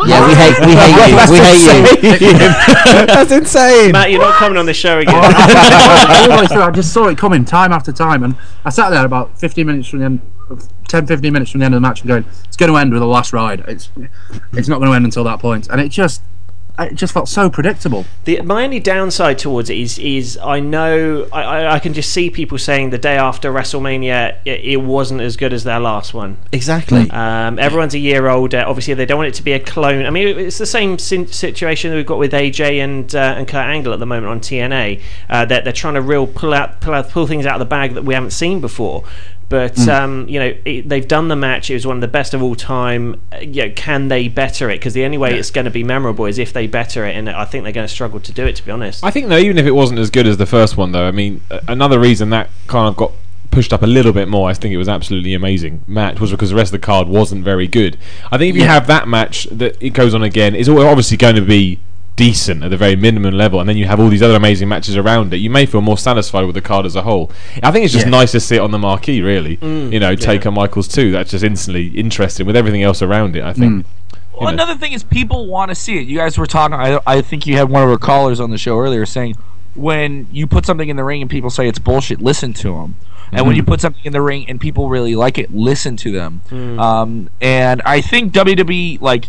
Yeah, 0.03 0.27
we 0.27 0.33
hate 0.35 0.59
we 0.59 0.75
hate 0.75 1.09
you. 1.09 1.15
We 1.31 1.39
hate 2.09 2.21
you. 2.21 2.37
That's 3.07 3.31
insane. 3.31 3.91
Matt, 3.93 4.11
you're 4.11 4.19
not 4.21 4.35
coming 4.35 4.57
on 4.57 4.65
the 4.65 4.73
show 4.73 4.99
again. 4.99 5.15
All 5.15 5.21
the 5.21 6.37
way 6.41 6.47
through, 6.47 6.61
I 6.61 6.71
just 6.71 6.93
saw 6.93 7.07
it 7.07 7.17
coming 7.17 7.45
time 7.45 7.71
after 7.71 7.91
time, 7.91 8.23
and 8.23 8.35
I 8.65 8.69
sat 8.69 8.89
there 8.89 9.05
about 9.05 9.39
15 9.39 9.65
minutes 9.65 9.87
from 9.87 9.99
the 9.99 10.05
end, 10.05 10.21
10, 10.89 11.07
15 11.07 11.31
minutes 11.33 11.51
from 11.51 11.59
the 11.59 11.65
end 11.65 11.73
of 11.75 11.81
the 11.81 11.87
match, 11.87 12.01
and 12.01 12.09
going, 12.09 12.25
"It's 12.45 12.57
going 12.57 12.71
to 12.71 12.77
end 12.77 12.91
with 12.93 13.01
a 13.01 13.05
last 13.05 13.31
ride. 13.33 13.61
It's, 13.67 13.89
it's 14.53 14.67
not 14.67 14.79
going 14.79 14.89
to 14.91 14.95
end 14.95 15.05
until 15.05 15.23
that 15.23 15.39
point." 15.39 15.69
And 15.69 15.79
it 15.79 15.89
just, 15.89 16.21
it 16.79 16.95
just 16.95 17.13
felt 17.13 17.29
so 17.29 17.49
predictable. 17.49 18.05
The, 18.25 18.41
my 18.41 18.63
only 18.63 18.79
downside 18.79 19.39
towards 19.39 19.69
it 19.69 19.77
is, 19.77 19.97
is 19.99 20.37
I 20.37 20.59
know 20.59 21.27
I, 21.31 21.43
I, 21.43 21.73
I 21.75 21.79
can 21.79 21.93
just 21.93 22.11
see 22.11 22.29
people 22.29 22.57
saying 22.57 22.89
the 22.89 22.97
day 22.97 23.17
after 23.17 23.51
WrestleMania 23.51 24.37
it, 24.45 24.61
it 24.63 24.77
wasn't 24.77 25.21
as 25.21 25.37
good 25.37 25.53
as 25.53 25.63
their 25.63 25.79
last 25.79 26.13
one. 26.13 26.37
Exactly. 26.51 27.09
Um, 27.09 27.59
everyone's 27.59 27.93
a 27.93 27.99
year 27.99 28.27
older. 28.27 28.63
Obviously, 28.65 28.93
they 28.93 29.05
don't 29.05 29.17
want 29.17 29.29
it 29.29 29.35
to 29.35 29.43
be 29.43 29.53
a 29.53 29.59
clone. 29.59 30.05
I 30.05 30.09
mean, 30.09 30.39
it's 30.39 30.57
the 30.57 30.65
same 30.65 30.97
situation 30.97 31.91
that 31.91 31.97
we've 31.97 32.05
got 32.05 32.19
with 32.19 32.33
AJ 32.33 32.83
and 32.83 33.13
uh, 33.15 33.35
and 33.37 33.47
Kurt 33.47 33.65
Angle 33.65 33.93
at 33.93 33.99
the 33.99 34.05
moment 34.05 34.27
on 34.27 34.39
TNA. 34.39 35.01
Uh, 35.29 35.45
that 35.45 35.63
they're 35.63 35.73
trying 35.73 35.95
to 35.95 36.01
real 36.01 36.27
pull 36.27 36.53
out, 36.53 36.81
pull 36.81 36.93
out, 36.93 37.09
pull 37.09 37.27
things 37.27 37.45
out 37.45 37.53
of 37.55 37.59
the 37.59 37.65
bag 37.65 37.93
that 37.93 38.03
we 38.03 38.13
haven't 38.13 38.31
seen 38.31 38.59
before. 38.61 39.03
But 39.47 39.87
um, 39.87 40.27
you 40.27 40.39
know, 40.39 40.55
it, 40.65 40.89
they've 40.89 41.07
done 41.07 41.27
the 41.27 41.35
match. 41.35 41.69
It 41.69 41.75
was 41.75 41.85
one 41.85 41.97
of 41.97 42.01
the 42.01 42.07
best 42.07 42.33
of 42.33 42.41
all 42.41 42.55
time. 42.55 43.21
Uh, 43.31 43.37
you 43.37 43.67
know, 43.67 43.73
can 43.75 44.07
they 44.07 44.27
better 44.27 44.69
it? 44.69 44.79
Because 44.79 44.93
the 44.93 45.05
only 45.05 45.17
way 45.17 45.37
it's 45.37 45.51
going 45.51 45.65
to 45.65 45.71
be 45.71 45.83
memorable 45.83 46.25
is 46.25 46.37
if 46.39 46.51
they 46.53 46.67
better 46.67 47.05
it, 47.05 47.15
and 47.15 47.29
I 47.29 47.45
think 47.45 47.63
they're 47.63 47.73
going 47.73 47.87
to 47.87 47.93
struggle 47.93 48.19
to 48.19 48.31
do 48.31 48.45
it. 48.45 48.55
To 48.55 48.65
be 48.65 48.71
honest. 48.71 49.03
I 49.03 49.11
think 49.11 49.27
though, 49.29 49.37
even 49.37 49.57
if 49.57 49.65
it 49.65 49.71
wasn't 49.71 49.99
as 49.99 50.09
good 50.09 50.25
as 50.27 50.37
the 50.37 50.45
first 50.45 50.77
one, 50.77 50.91
though, 50.91 51.07
I 51.07 51.11
mean, 51.11 51.41
another 51.67 51.99
reason 51.99 52.29
that 52.31 52.49
kind 52.67 52.87
of 52.87 52.95
got 52.95 53.11
pushed 53.51 53.71
up 53.71 53.83
a 53.83 53.87
little 53.87 54.11
bit 54.11 54.27
more, 54.27 54.49
I 54.49 54.53
think 54.53 54.73
it 54.73 54.77
was 54.77 54.89
absolutely 54.89 55.33
amazing 55.33 55.81
match, 55.87 56.19
was 56.19 56.31
because 56.31 56.49
the 56.49 56.55
rest 56.55 56.73
of 56.73 56.81
the 56.81 56.85
card 56.85 57.07
wasn't 57.07 57.43
very 57.43 57.67
good. 57.67 57.97
I 58.31 58.37
think 58.37 58.49
if 58.49 58.55
you 58.55 58.63
Yeah. 58.63 58.73
have 58.73 58.87
that 58.87 59.07
match 59.07 59.45
that 59.51 59.77
it 59.81 59.91
goes 59.91 60.13
on 60.13 60.23
again, 60.23 60.55
it's 60.55 60.67
obviously 60.67 61.15
going 61.17 61.35
to 61.35 61.41
be 61.41 61.79
decent 62.15 62.63
at 62.63 62.69
the 62.69 62.77
very 62.77 62.95
minimum 62.95 63.33
level, 63.33 63.59
and 63.59 63.67
then 63.67 63.77
you 63.77 63.85
have 63.85 63.99
all 63.99 64.07
these 64.09 64.21
other 64.23 64.35
amazing 64.35 64.69
matches 64.69 64.95
around 64.95 65.33
it. 65.33 65.37
You 65.37 65.49
may 65.49 65.65
feel 65.65 65.81
more 65.81 65.97
satisfied 65.97 66.45
with 66.45 66.55
the 66.55 66.61
card 66.61 66.85
as 66.85 66.95
a 66.95 67.01
whole. 67.01 67.31
I 67.61 67.71
think 67.71 67.83
it's 67.85 67.93
just 67.93 68.05
Yeah. 68.05 68.11
nice 68.11 68.31
to 68.31 68.39
see 68.39 68.55
it 68.55 68.59
on 68.61 68.71
the 68.71 68.79
marquee, 68.79 69.21
really. 69.21 69.57
Mm, 69.57 69.91
you 69.91 69.99
know, 69.99 70.11
yeah. 70.11 70.15
Taker 70.15 70.51
Michaels 70.51 70.87
too. 70.87 71.11
That's 71.11 71.31
just 71.31 71.43
instantly 71.43 71.87
interesting 71.87 72.45
with 72.45 72.55
everything 72.55 72.83
else 72.83 73.01
around 73.01 73.35
it. 73.35 73.43
I 73.43 73.53
think. 73.53 73.71
Mm. 73.71 73.85
Well, 74.39 74.51
You 74.51 74.57
know. 74.57 74.63
another 74.63 74.79
thing 74.79 74.93
is 74.93 75.03
people 75.03 75.47
want 75.47 75.69
to 75.69 75.75
see 75.75 75.97
it. 75.97 76.07
You 76.07 76.17
guys 76.17 76.37
were 76.37 76.45
talking. 76.47 76.73
I, 76.75 76.99
I 77.07 77.21
think 77.21 77.45
you 77.47 77.57
had 77.57 77.69
one 77.69 77.83
of 77.83 77.89
our 77.89 77.97
callers 77.97 78.39
on 78.39 78.49
the 78.49 78.57
show 78.57 78.77
earlier 78.79 79.05
saying 79.05 79.35
when 79.75 80.27
you 80.31 80.47
put 80.47 80.65
something 80.65 80.87
in 80.87 80.95
the 80.95 81.03
ring 81.03 81.21
and 81.21 81.29
people 81.29 81.49
say 81.49 81.67
it's 81.67 81.79
bullshit, 81.79 82.21
listen 82.21 82.53
to 82.53 82.73
them. 82.75 82.95
And 83.31 83.45
when 83.45 83.55
you 83.57 83.63
put 83.63 83.81
something 83.81 84.03
in 84.05 84.13
the 84.13 84.21
ring 84.21 84.45
and 84.47 84.61
people 84.61 84.87
really 84.87 85.15
like 85.15 85.37
it, 85.37 85.53
listen 85.53 85.97
to 85.97 86.11
them. 86.11 86.41
Um, 86.79 87.29
and 87.41 87.81
I 87.85 87.99
think 87.99 88.31
WWE 88.33 89.01
like. 89.01 89.27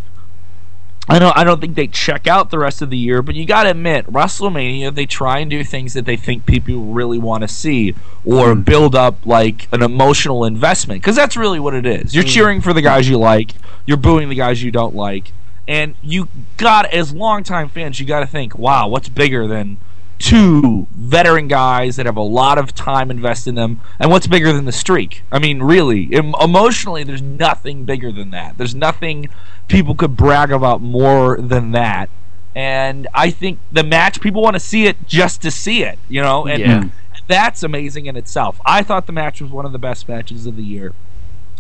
I 1.09 1.21
don't. 1.21 1.37
I 1.37 1.45
don't 1.45 1.61
think 1.61 1.77
they 1.77 1.87
check 1.87 2.27
out 2.27 2.51
the 2.51 2.59
rest 2.59 2.83
of 2.83 2.91
the 2.91 2.99
year, 2.99 3.23
but 3.23 3.37
you 3.37 3.47
got 3.47 3.63
to 3.63 3.71
admit, 3.71 4.07
WrestleMania 4.07 4.93
they 4.93 5.07
try 5.07 5.39
and 5.39 5.49
do 5.49 5.63
things 5.63 5.95
that 5.95 6.05
they 6.05 6.17
think 6.17 6.47
people 6.47 6.87
really 6.87 7.19
want 7.19 7.43
to 7.43 7.49
see, 7.49 7.95
or 8.25 8.55
mm. 8.55 8.65
build 8.65 8.97
up 8.97 9.25
like 9.25 9.69
an 9.73 9.83
emotional 9.83 10.45
investment, 10.45 11.01
because 11.01 11.15
that's 11.15 11.37
really 11.37 11.61
what 11.61 11.75
it 11.75 11.87
is. 11.87 12.15
You're 12.15 12.25
mm. 12.25 12.35
cheering 12.35 12.61
for 12.61 12.73
the 12.73 12.83
guys 12.83 13.09
you 13.09 13.19
like, 13.19 13.53
you're 13.87 13.97
booing 13.97 14.29
the 14.29 14.35
guys 14.35 14.65
you 14.65 14.73
don't 14.73 14.97
like, 14.97 15.33
and 15.69 15.95
you 16.03 16.29
got 16.57 16.93
as 16.93 17.13
longtime 17.13 17.69
fans, 17.69 18.01
you 18.01 18.07
got 18.07 18.21
to 18.21 18.27
think, 18.27 18.59
wow, 18.59 18.89
what's 18.89 19.09
bigger 19.09 19.47
than 19.47 19.77
two 20.19 20.87
veteran 20.93 21.49
guys 21.49 21.97
that 21.97 22.07
have 22.07 22.17
a 22.17 22.23
lot 22.23 22.59
of 22.59 22.75
time 22.75 23.11
invested 23.11 23.51
in 23.51 23.55
them, 23.57 23.81
and 23.99 24.11
what's 24.11 24.27
bigger 24.27 24.53
than 24.53 24.65
the 24.65 24.73
streak? 24.73 25.23
I 25.31 25.39
mean, 25.39 25.63
really, 25.63 26.09
em- 26.13 26.35
emotionally, 26.41 27.05
there's 27.05 27.23
nothing 27.23 27.85
bigger 27.85 28.11
than 28.11 28.31
that. 28.31 28.57
There's 28.59 28.75
nothing 28.75 29.29
people 29.69 29.95
could 29.95 30.17
brag 30.17 30.51
about 30.51 30.81
more 30.81 31.37
than 31.39 31.73
that. 31.73 32.09
And 32.55 33.07
I 33.13 33.31
think 33.31 33.59
the 33.71 33.83
match, 33.85 34.21
people 34.21 34.43
want 34.43 34.55
to 34.55 34.61
see 34.61 34.87
it 34.87 34.97
just 35.07 35.43
to 35.43 35.51
see 35.51 35.83
it, 35.83 35.99
you 36.09 36.23
know, 36.23 36.47
and 36.47 36.61
Yeah. 36.61 36.85
that's 37.27 37.63
amazing 37.63 38.07
in 38.07 38.17
itself. 38.17 38.59
I 38.65 38.83
thought 38.83 39.07
the 39.07 39.13
match 39.13 39.43
was 39.43 39.51
one 39.51 39.67
of 39.67 39.73
the 39.73 39.79
best 39.79 40.09
matches 40.09 40.47
of 40.47 40.57
the 40.57 40.63
year. 40.65 40.93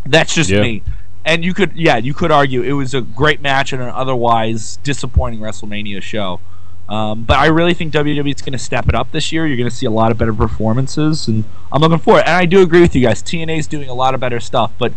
That's 0.07 0.35
just 0.35 0.49
Yeah. 0.49 0.63
me. 0.63 0.83
And 1.25 1.45
you 1.45 1.53
could, 1.53 1.73
yeah, 1.75 1.97
you 1.97 2.15
could 2.15 2.31
argue 2.31 2.63
it 2.63 2.73
was 2.73 2.95
a 2.95 3.01
great 3.03 3.43
match 3.43 3.73
in 3.73 3.81
an 3.81 3.91
otherwise 3.91 4.79
disappointing 4.85 5.41
WrestleMania 5.41 6.01
show. 6.01 6.41
Um, 6.89 7.25
but 7.25 7.39
I 7.39 7.47
really 7.47 7.75
think 7.75 7.93
WWE 7.93 8.35
is 8.35 8.43
going 8.43 8.53
to 8.53 8.59
step 8.59 8.89
it 8.89 8.95
up 8.95 9.11
this 9.11 9.33
year. 9.33 9.47
You're 9.47 9.57
going 9.57 9.69
to 9.69 9.75
see 9.75 9.87
a 9.87 9.91
lot 9.91 10.13
of 10.13 10.19
better 10.19 10.33
performances, 10.33 11.27
and 11.27 11.45
I'm 11.73 11.81
looking 11.81 11.99
forward. 11.99 12.21
And 12.21 12.31
I 12.31 12.47
do 12.47 12.63
agree 12.63 12.81
with 12.81 12.95
you 12.95 13.03
guys. 13.03 13.23
TNA 13.23 13.59
is 13.59 13.67
doing 13.67 13.89
a 13.89 13.95
lot 13.95 14.15
of 14.15 14.21
better 14.21 14.39
stuff, 14.39 14.73
but 14.79 14.93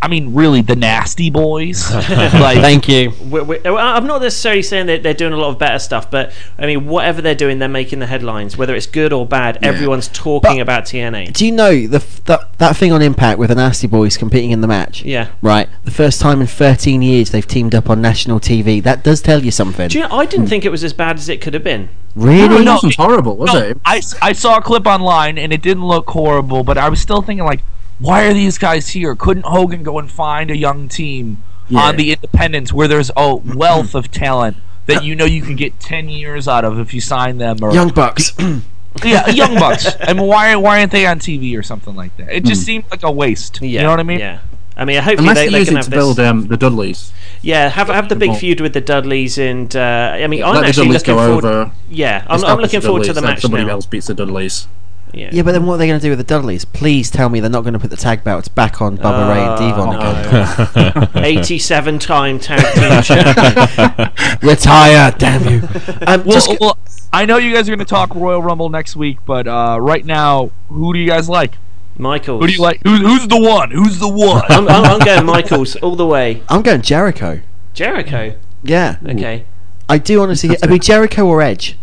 I 0.00 0.06
mean, 0.06 0.32
really, 0.32 0.62
the 0.62 0.76
Nasty 0.76 1.28
Boys. 1.28 1.92
like, 1.94 2.58
Thank 2.58 2.88
you. 2.88 3.12
we 3.28 3.40
we 3.42 3.66
I'm 3.66 4.06
not 4.06 4.22
necessarily 4.22 4.62
saying 4.62 4.86
that 4.86 5.02
they're 5.02 5.12
doing 5.12 5.32
a 5.32 5.36
lot 5.36 5.48
of 5.48 5.58
better 5.58 5.80
stuff, 5.80 6.08
but 6.10 6.32
I 6.56 6.66
mean, 6.66 6.86
whatever 6.86 7.20
they're 7.20 7.34
doing, 7.34 7.58
they're 7.58 7.68
making 7.68 7.98
the 7.98 8.06
headlines. 8.06 8.56
Whether 8.56 8.76
it's 8.76 8.86
good 8.86 9.12
or 9.12 9.26
bad, 9.26 9.58
everyone's 9.64 10.08
talking 10.08 10.60
about 10.60 10.84
TNA. 10.84 11.32
Do 11.32 11.44
you 11.44 11.52
know 11.52 11.86
the 11.86 11.96
f- 11.96 12.24
that, 12.24 12.58
that 12.58 12.76
thing 12.76 12.92
on 12.92 13.02
Impact 13.02 13.40
with 13.40 13.48
the 13.48 13.56
Nasty 13.56 13.88
Boys 13.88 14.16
competing 14.16 14.52
in 14.52 14.60
the 14.60 14.68
match? 14.68 15.02
Yeah. 15.04 15.30
Right. 15.42 15.68
The 15.84 15.90
first 15.90 16.20
time 16.20 16.40
in 16.40 16.46
13 16.46 17.02
years 17.02 17.30
they've 17.30 17.46
teamed 17.46 17.74
up 17.74 17.90
on 17.90 18.00
national 18.00 18.38
TV. 18.38 18.80
That 18.80 19.02
does 19.02 19.20
tell 19.20 19.44
you 19.44 19.50
something. 19.50 19.88
Do 19.88 19.98
you 19.98 20.08
know, 20.08 20.16
I 20.16 20.26
didn't 20.26 20.46
think 20.46 20.64
it 20.64 20.70
was 20.70 20.84
as 20.84 20.92
bad 20.92 21.16
as 21.16 21.28
it 21.28 21.40
could 21.40 21.54
have 21.54 21.64
been. 21.64 21.88
really? 22.14 22.62
it 22.62 22.68
wasn't 22.68 22.94
horrible, 22.94 23.36
was 23.36 23.52
no, 23.52 23.60
it? 23.60 23.78
I 23.84 24.32
saw 24.32 24.58
a 24.58 24.62
clip 24.62 24.86
online 24.86 25.38
and 25.38 25.52
it 25.52 25.60
didn't 25.60 25.84
look 25.86 26.08
horrible, 26.10 26.62
but 26.62 26.78
I 26.78 26.88
was 26.88 27.00
still 27.00 27.20
thinking 27.20 27.44
like, 27.44 27.62
why 27.98 28.24
are 28.26 28.32
these 28.32 28.58
guys 28.58 28.88
here? 28.90 29.14
Couldn't 29.14 29.46
Hogan 29.46 29.82
go 29.82 29.98
and 29.98 30.10
find 30.10 30.50
a 30.50 30.56
young 30.56 30.88
team 30.88 31.42
Yeah. 31.68 31.80
on 31.80 31.96
the 31.96 32.12
independents 32.12 32.72
where 32.72 32.88
there's 32.88 33.10
a 33.16 33.34
wealth 33.56 33.94
of 33.94 34.10
talent 34.10 34.56
that 34.86 35.04
you 35.04 35.14
know 35.14 35.24
you 35.26 35.42
can 35.42 35.54
get 35.56 35.78
ten 35.80 36.08
years 36.08 36.48
out 36.48 36.64
of 36.64 36.78
if 36.78 36.94
you 36.94 37.00
sign 37.00 37.38
them 37.38 37.58
or 37.62 37.72
Young 37.74 37.90
Bucks. 37.90 38.32
yeah, 39.04 39.28
young 39.28 39.54
bucks. 39.54 39.86
I 40.00 40.12
mean, 40.14 40.26
why 40.26 40.56
why 40.56 40.80
aren't 40.80 40.92
they 40.92 41.06
on 41.06 41.18
TV 41.18 41.56
or 41.58 41.62
something 41.62 41.94
like 41.94 42.16
that? 42.16 42.34
It 42.34 42.44
just 42.44 42.62
seemed 42.64 42.84
like 42.90 43.02
a 43.02 43.10
waste. 43.10 43.60
Yeah, 43.60 43.66
You 43.68 43.82
know 43.84 43.90
what 43.90 44.00
I 44.00 44.04
mean? 44.04 44.18
Yeah. 44.20 44.40
I 44.76 44.84
mean, 44.84 44.96
hopefully 45.02 45.28
Unless 45.28 45.36
they, 45.36 45.44
they 45.46 45.50
they 45.52 45.58
use 45.58 45.68
can 45.68 45.76
have 45.76 45.84
to 45.86 45.90
this. 45.90 45.98
build 45.98 46.20
um, 46.20 46.46
the 46.46 46.56
Dudleys. 46.56 47.12
yeah, 47.42 47.68
have 47.68 47.88
have 47.88 48.08
the 48.08 48.14
big 48.16 48.34
feud 48.36 48.60
with 48.60 48.72
the 48.74 48.80
Dudleys, 48.80 49.36
and 49.36 49.74
uh, 49.76 50.12
I 50.14 50.26
mean, 50.28 50.40
Let 50.40 50.48
I'm 50.54 50.62
the 50.62 50.68
actually 50.68 50.88
looking 50.88 51.14
forward. 51.16 51.44
over. 51.44 51.72
Yeah, 51.90 52.24
I'm, 52.28 52.44
I'm 52.44 52.58
looking 52.60 52.80
the 52.80 52.86
forward 52.86 53.04
to 53.04 53.12
the 53.12 53.20
then 53.20 53.30
match 53.30 53.42
Somebody 53.42 53.64
now. 53.64 53.72
else 53.72 53.86
beats 53.86 54.06
the 54.06 54.14
Dudleys. 54.14 54.68
Yeah. 55.14 55.30
Yeah, 55.32 55.42
but 55.42 55.52
then 55.52 55.66
what 55.66 55.74
are 55.74 55.78
they 55.78 55.86
going 55.86 55.98
to 56.00 56.02
do 56.04 56.10
with 56.10 56.18
the 56.18 56.24
Dudleys? 56.24 56.64
Please 56.64 57.10
tell 57.10 57.28
me 57.28 57.40
they're 57.40 57.50
not 57.50 57.62
going 57.62 57.72
to 57.74 57.78
put 57.78 57.90
the 57.90 57.96
tag 57.96 58.24
belts 58.24 58.48
back 58.48 58.80
on 58.82 58.98
Bubba 58.98 59.28
Ray 59.28 59.40
and 59.42 59.58
Oh, 59.58 60.74
Devon 60.84 61.04
again. 61.14 61.24
87 61.24 61.98
time 61.98 62.38
tag 62.38 62.60
team 62.74 63.02
champion. 63.02 64.38
Retire, 64.42 65.14
damn 65.18 65.42
you. 65.48 65.62
Um, 66.06 66.24
Well, 66.24 66.32
just, 66.32 66.60
well, 66.60 66.78
I 67.12 67.24
know 67.24 67.36
you 67.38 67.52
guys 67.54 67.68
are 67.68 67.72
going 67.72 67.78
to 67.78 67.84
talk 67.84 68.14
Royal 68.14 68.42
Rumble 68.42 68.68
next 68.68 68.96
week, 68.96 69.18
but 69.24 69.46
uh, 69.46 69.78
right 69.80 70.04
now, 70.04 70.50
who 70.68 70.92
do 70.92 70.98
you 70.98 71.06
guys 71.08 71.28
like? 71.28 71.54
Michaels. 71.96 72.40
Who 72.40 72.46
do 72.46 72.52
you 72.52 72.60
like? 72.62 72.80
Who, 72.84 72.94
who's 72.96 73.26
the 73.26 73.40
one? 73.40 73.70
Who's 73.72 73.98
the 73.98 74.08
one? 74.08 74.44
I'm, 74.48 74.68
I'm, 74.68 74.84
I'm 74.84 74.98
going 75.00 75.26
Michaels 75.26 75.74
all 75.76 75.96
the 75.96 76.06
way. 76.06 76.42
I'm 76.48 76.62
going 76.62 76.80
Jericho. 76.82 77.40
Jericho. 77.74 78.36
Yeah. 78.62 78.98
Okay. 79.04 79.44
I 79.88 79.98
do 79.98 80.20
honestly. 80.22 80.56
I 80.62 80.66
mean, 80.68 80.80
Jericho 80.80 81.26
or 81.26 81.42
Edge. 81.42 81.76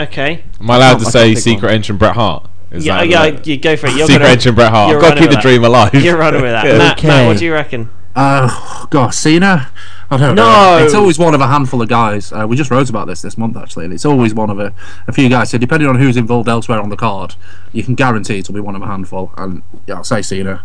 Okay. 0.00 0.44
Am 0.60 0.70
I 0.70 0.76
allowed 0.76 0.90
can't- 0.98 1.00
to 1.02 1.06
I 1.08 1.10
say 1.10 1.34
secret 1.34 1.68
one. 1.68 1.74
entrant 1.74 1.98
Bret 1.98 2.14
Hart? 2.14 2.48
Is 2.70 2.84
Yeah, 2.86 2.98
that 2.98 3.08
yeah, 3.08 3.20
like- 3.20 3.46
you 3.46 3.56
go 3.56 3.76
for 3.76 3.86
it. 3.86 3.94
You're 3.96 4.06
secret 4.06 4.18
gonna- 4.20 4.30
entrant 4.32 4.56
Bret 4.56 4.70
Hart. 4.70 4.90
you're 4.90 4.98
I've 4.98 5.02
got 5.08 5.14
to 5.14 5.20
keep 5.20 5.30
the 5.30 5.36
with 5.36 5.42
dream 5.42 5.64
alive. 5.64 5.94
You're 5.94 6.16
running 6.18 6.42
with 6.42 6.52
that. 6.52 6.64
Yeah. 6.66 6.78
Matt, 6.78 7.02
Matt, 7.02 7.26
what 7.26 7.38
do 7.38 7.44
you 7.44 7.52
reckon? 7.52 7.88
Uh, 8.14 8.86
God, 8.90 9.10
Cena. 9.14 9.70
I 10.10 10.16
don't 10.16 10.34
No. 10.34 10.44
know. 10.78 10.84
It's 10.84 10.94
always 10.94 11.18
one 11.18 11.34
of 11.34 11.40
a 11.40 11.46
handful 11.46 11.82
of 11.82 11.88
guys. 11.88 12.32
Uh, 12.32 12.46
we 12.48 12.56
just 12.56 12.70
wrote 12.70 12.88
about 12.88 13.06
this 13.06 13.20
this 13.22 13.36
month 13.36 13.56
actually, 13.56 13.84
and 13.84 13.92
it's 13.94 14.04
always 14.06 14.32
one 14.34 14.48
of 14.50 14.58
a, 14.58 14.72
a 15.06 15.12
few 15.12 15.28
guys. 15.28 15.50
So 15.50 15.58
depending 15.58 15.88
on 15.88 15.96
who's 15.96 16.16
involved 16.16 16.48
elsewhere 16.48 16.80
on 16.80 16.88
the 16.88 16.96
card, 16.96 17.34
you 17.72 17.82
can 17.82 17.94
guarantee 17.94 18.38
it'll 18.38 18.54
be 18.54 18.60
one 18.60 18.74
of 18.74 18.82
a 18.82 18.86
handful. 18.86 19.32
And 19.36 19.62
yeah, 19.86 19.96
I'll 19.96 20.04
say 20.04 20.22
Cena. 20.22 20.62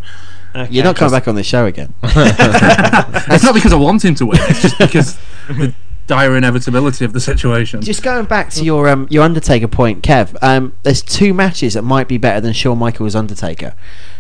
You're 0.70 0.84
not 0.86 0.96
coming 0.96 1.12
back 1.12 1.28
on 1.28 1.36
the 1.36 1.44
show 1.44 1.66
again. 1.66 1.94
It's 2.04 3.44
not 3.44 3.54
because 3.56 3.74
I 3.74 3.78
want 3.78 4.04
him 4.06 4.16
to 4.16 4.26
win. 4.28 4.40
It's 4.44 4.62
just 4.62 4.78
because 4.78 5.18
the 5.48 5.74
dire 6.08 6.36
inevitability 6.36 7.06
of 7.06 7.14
the 7.14 7.20
situation. 7.20 7.82
Just 7.82 8.04
going 8.04 8.26
back 8.26 8.50
to 8.52 8.64
your 8.64 8.90
um, 8.90 9.08
your 9.10 9.24
Undertaker 9.24 9.68
point, 9.68 10.04
Kev. 10.04 10.36
Um, 10.42 10.74
there's 10.84 11.02
two 11.02 11.34
matches 11.34 11.74
that 11.74 11.84
might 11.84 12.08
be 12.08 12.18
better 12.18 12.42
than 12.42 12.54
Shawn 12.54 12.78
Michaels 12.78 13.16
Undertaker. 13.16 13.74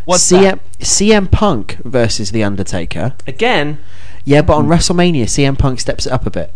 What's 0.05 0.31
CM 0.31 0.59
CM 0.79 1.31
Punk 1.31 1.77
versus 1.83 2.31
the 2.31 2.43
Undertaker. 2.43 3.13
Again. 3.27 3.79
Yeah, 4.25 4.41
but 4.41 4.55
on 4.55 4.67
WrestleMania, 4.67 5.23
CM 5.23 5.57
Punk 5.57 5.79
steps 5.79 6.05
it 6.05 6.11
up 6.11 6.25
a 6.25 6.29
bit. 6.29 6.53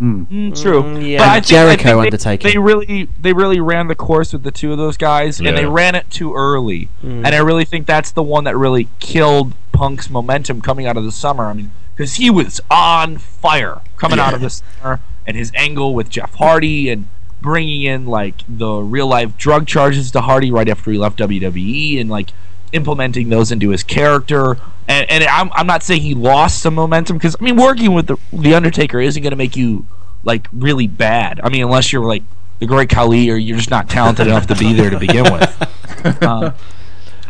Mm, 0.00 0.58
true. 0.60 0.82
Mm, 0.82 1.06
yeah. 1.06 1.18
But 1.18 1.28
I 1.28 1.36
And 1.36 1.44
think, 1.44 1.58
I 1.58 1.60
Jericho 1.60 1.82
think 1.82 1.84
they, 1.84 1.90
Undertaker. 2.06 2.48
They 2.48 2.58
really, 2.58 3.08
they 3.20 3.32
really 3.34 3.60
ran 3.60 3.88
the 3.88 3.94
course 3.94 4.32
with 4.32 4.42
the 4.42 4.50
two 4.50 4.72
of 4.72 4.78
those 4.78 4.96
guys, 4.96 5.38
and 5.40 5.48
they 5.56 5.66
ran 5.66 5.94
it 5.94 6.10
too 6.10 6.34
early. 6.34 6.88
Mm. 7.04 7.26
And 7.26 7.26
I 7.26 7.38
really 7.38 7.66
think 7.66 7.86
that's 7.86 8.10
the 8.10 8.22
one 8.22 8.44
that 8.44 8.56
really 8.56 8.88
killed 8.98 9.52
Punk's 9.72 10.08
momentum 10.08 10.62
coming 10.62 10.86
out 10.86 10.96
of 10.96 11.04
the 11.04 11.12
summer. 11.12 11.44
I 11.44 11.52
mean, 11.52 11.70
because 12.00 12.14
he 12.14 12.30
was 12.30 12.62
on 12.70 13.18
fire 13.18 13.82
coming 13.98 14.18
out 14.18 14.32
of 14.32 14.40
the 14.40 14.48
summer, 14.48 15.00
and 15.26 15.36
his 15.36 15.52
angle 15.54 15.94
with 15.94 16.08
Jeff 16.08 16.34
Hardy 16.36 16.88
and 16.88 17.06
bringing 17.42 17.82
in 17.82 18.06
like 18.06 18.36
the 18.48 18.76
real 18.76 19.06
life 19.06 19.36
drug 19.36 19.66
charges 19.66 20.10
to 20.12 20.22
Hardy 20.22 20.50
right 20.50 20.66
after 20.66 20.90
he 20.90 20.96
left 20.96 21.18
WWE, 21.18 22.00
and 22.00 22.08
like 22.08 22.30
implementing 22.72 23.28
those 23.28 23.52
into 23.52 23.68
his 23.68 23.82
character. 23.82 24.56
And, 24.88 25.10
and 25.10 25.24
I'm, 25.24 25.52
I'm 25.52 25.66
not 25.66 25.82
saying 25.82 26.00
he 26.00 26.14
lost 26.14 26.62
some 26.62 26.74
momentum 26.74 27.18
because 27.18 27.36
I 27.38 27.44
mean 27.44 27.56
working 27.56 27.92
with 27.92 28.06
the 28.06 28.16
the 28.32 28.54
Undertaker 28.54 28.98
isn't 28.98 29.22
going 29.22 29.32
to 29.32 29.36
make 29.36 29.54
you 29.54 29.86
like 30.24 30.48
really 30.54 30.86
bad. 30.86 31.38
I 31.44 31.50
mean 31.50 31.64
unless 31.64 31.92
you're 31.92 32.06
like 32.06 32.22
the 32.60 32.66
Great 32.66 32.88
Khali 32.88 33.28
or 33.28 33.36
you're 33.36 33.58
just 33.58 33.70
not 33.70 33.90
talented 33.90 34.26
enough 34.26 34.46
to 34.46 34.54
be 34.54 34.72
there 34.72 34.88
to 34.88 34.98
begin 34.98 35.24
with. 35.24 35.66
Um, 36.22 36.54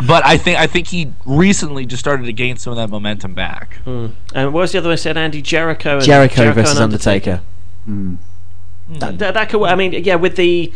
but 0.07 0.25
I 0.25 0.37
think 0.37 0.59
I 0.59 0.67
think 0.67 0.89
he 0.89 1.13
recently 1.25 1.87
just 1.87 2.01
started 2.01 2.27
to 2.27 2.33
gain 2.33 2.57
some 2.57 2.73
of 2.73 2.77
that 2.77 2.91
momentum 2.91 3.35
back. 3.35 3.79
Mm. 3.85 4.13
And 4.35 4.53
what 4.53 4.61
was 4.61 4.73
the 4.73 4.79
other 4.79 4.89
one? 4.89 4.95
I 4.95 4.97
said 4.97 5.17
Andy 5.17 5.43
Jericho. 5.43 5.97
And 5.97 6.05
Jericho, 6.05 6.53
versus 6.53 6.77
and 6.77 6.85
Undertaker. 6.85 7.43
That, 8.99 9.19
that, 9.19 9.35
that 9.35 9.49
could. 9.49 9.63
I 9.63 9.75
mean, 9.75 9.93
yeah, 9.93 10.17
with 10.17 10.37
the. 10.37 10.73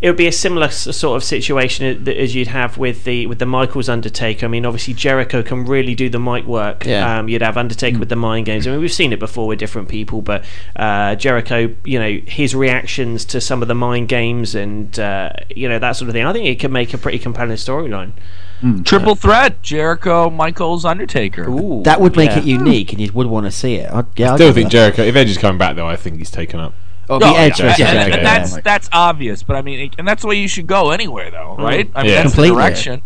It 0.00 0.08
would 0.10 0.18
be 0.18 0.26
a 0.26 0.32
similar 0.32 0.68
sort 0.68 1.16
of 1.16 1.24
situation 1.24 2.06
as 2.08 2.34
you'd 2.34 2.48
have 2.48 2.76
with 2.76 3.04
the 3.04 3.26
with 3.26 3.38
the 3.38 3.46
Michaels 3.46 3.88
Undertaker. 3.88 4.44
I 4.44 4.50
mean, 4.50 4.66
obviously 4.66 4.92
Jericho 4.92 5.42
can 5.42 5.64
really 5.64 5.94
do 5.94 6.10
the 6.10 6.18
mic 6.18 6.44
work. 6.44 6.84
Yeah. 6.84 7.20
Um, 7.20 7.28
you'd 7.28 7.40
have 7.40 7.56
Undertaker 7.56 7.98
with 7.98 8.10
the 8.10 8.16
mind 8.16 8.44
games. 8.44 8.66
I 8.66 8.72
mean, 8.72 8.80
we've 8.80 8.92
seen 8.92 9.14
it 9.14 9.18
before 9.18 9.46
with 9.46 9.58
different 9.58 9.88
people, 9.88 10.20
but 10.20 10.44
uh, 10.76 11.14
Jericho, 11.14 11.74
you 11.84 11.98
know, 11.98 12.20
his 12.26 12.54
reactions 12.54 13.24
to 13.26 13.40
some 13.40 13.62
of 13.62 13.68
the 13.68 13.74
mind 13.74 14.08
games 14.08 14.54
and 14.54 14.98
uh, 14.98 15.30
you 15.48 15.70
know 15.70 15.78
that 15.78 15.92
sort 15.92 16.10
of 16.10 16.12
thing. 16.12 16.26
I 16.26 16.34
think 16.34 16.46
it 16.46 16.60
could 16.60 16.72
make 16.72 16.92
a 16.92 16.98
pretty 16.98 17.18
compelling 17.18 17.56
storyline. 17.56 18.12
Hmm, 18.64 18.82
Triple 18.82 19.14
threat: 19.14 19.60
Jericho, 19.60 20.30
Michaels, 20.30 20.86
Undertaker. 20.86 21.46
Ooh, 21.50 21.82
That 21.82 22.00
would 22.00 22.16
make 22.16 22.30
yeah. 22.30 22.38
it 22.38 22.44
unique, 22.44 22.92
and 22.92 23.00
you 23.00 23.12
would 23.12 23.26
want 23.26 23.44
to 23.44 23.50
see 23.50 23.74
it. 23.74 23.90
I'd, 23.92 24.06
yeah, 24.16 24.32
I 24.32 24.36
still 24.36 24.54
think 24.54 24.66
that. 24.66 24.72
Jericho. 24.72 25.02
If 25.02 25.14
Edge 25.14 25.28
is 25.28 25.36
coming 25.36 25.58
back, 25.58 25.76
though, 25.76 25.86
I 25.86 25.96
think 25.96 26.16
he's 26.16 26.30
taken 26.30 26.60
up. 26.60 26.72
Oh, 27.10 27.18
No, 27.18 27.34
oh, 27.34 27.36
Edge 27.36 27.60
yeah, 27.60 27.66
versus 27.66 27.80
and, 27.80 27.88
Jericho. 27.90 28.14
and 28.14 28.22
yeah. 28.22 28.38
that's 28.38 28.62
that's 28.62 28.88
obvious, 28.90 29.42
but 29.42 29.56
I 29.56 29.60
mean, 29.60 29.90
and 29.98 30.08
that's 30.08 30.22
the 30.22 30.28
way 30.28 30.36
you 30.36 30.48
should 30.48 30.66
go 30.66 30.92
anywhere, 30.92 31.30
though, 31.30 31.56
hmm. 31.56 31.62
right? 31.62 31.90
I 31.94 32.02
mean, 32.04 32.12
Yeah. 32.12 32.22
that's 32.22 32.34
Completely. 32.34 32.56
the 32.56 32.62
direction. 32.62 33.02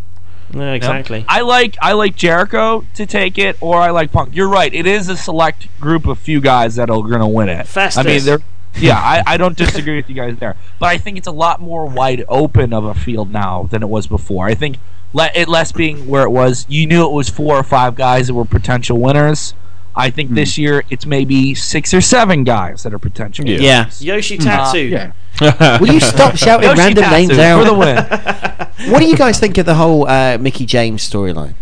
No, 0.53 0.59
you 0.61 0.65
know? 0.65 0.73
exactly. 0.75 1.25
I 1.27 1.41
like 1.41 1.75
I 1.81 1.91
like 1.91 2.15
Jericho 2.15 2.85
to 2.95 3.05
take 3.05 3.37
it, 3.37 3.57
or 3.59 3.81
I 3.81 3.89
like 3.89 4.13
Punk. 4.13 4.33
You're 4.33 4.47
right. 4.47 4.73
It 4.73 4.87
is 4.87 5.09
a 5.09 5.17
select 5.17 5.67
group 5.81 6.07
of 6.07 6.19
few 6.19 6.39
guys 6.39 6.75
that 6.75 6.89
are 6.89 7.01
going 7.01 7.19
to 7.19 7.27
win 7.27 7.49
it. 7.49 7.67
Festus. 7.67 7.97
I 7.97 8.07
mean, 8.07 8.23
they're. 8.23 8.39
Yeah, 8.77 8.97
I, 8.97 9.23
I 9.25 9.37
don't 9.37 9.57
disagree 9.57 9.97
with 9.97 10.07
you 10.07 10.15
guys 10.15 10.37
there, 10.37 10.55
but 10.79 10.85
I 10.85 10.97
think 10.97 11.17
it's 11.17 11.27
a 11.27 11.33
lot 11.33 11.59
more 11.59 11.85
wide 11.85 12.23
open 12.29 12.71
of 12.71 12.85
a 12.85 12.93
field 12.93 13.29
now 13.29 13.63
than 13.63 13.83
it 13.83 13.89
was 13.89 14.07
before. 14.07 14.45
I 14.45 14.53
think 14.53 14.77
let 15.13 15.35
it 15.35 15.47
less 15.47 15.71
being 15.71 16.07
where 16.07 16.23
it 16.23 16.29
was. 16.29 16.65
You 16.69 16.85
knew 16.87 17.05
it 17.05 17.11
was 17.11 17.29
four 17.29 17.55
or 17.55 17.63
five 17.63 17.95
guys 17.95 18.27
that 18.27 18.33
were 18.33 18.45
potential 18.45 18.99
winners. 18.99 19.53
I 19.95 20.11
think 20.11 20.31
this 20.31 20.57
year 20.57 20.83
it's 20.89 21.05
maybe 21.05 21.53
six 21.55 21.93
or 21.93 21.99
seven 22.01 22.43
guys 22.43 22.83
that 22.83 22.93
are 22.93 22.99
potential. 22.99 23.45
Yeah. 23.47 23.59
Yeah. 23.59 23.89
Yoshi 23.99 24.37
Tatsu. 24.37 24.77
yeah. 24.77 25.11
Will 25.79 25.93
you 25.93 25.99
stop 25.99 26.35
shouting 26.35 26.69
Yoshi 26.69 26.79
random 26.79 27.03
Tatsu 27.03 27.27
names 27.27 27.39
out? 27.39 27.59
for 27.63 27.69
the 27.69 27.73
win. 27.77 28.89
What 28.93 28.99
do 28.99 29.05
you 29.07 29.17
guys 29.17 29.39
think 29.39 29.57
of 29.57 29.65
the 29.65 29.75
whole 29.75 30.07
uh, 30.07 30.37
Mickie 30.39 30.65
James 30.65 31.07
storyline? 31.07 31.55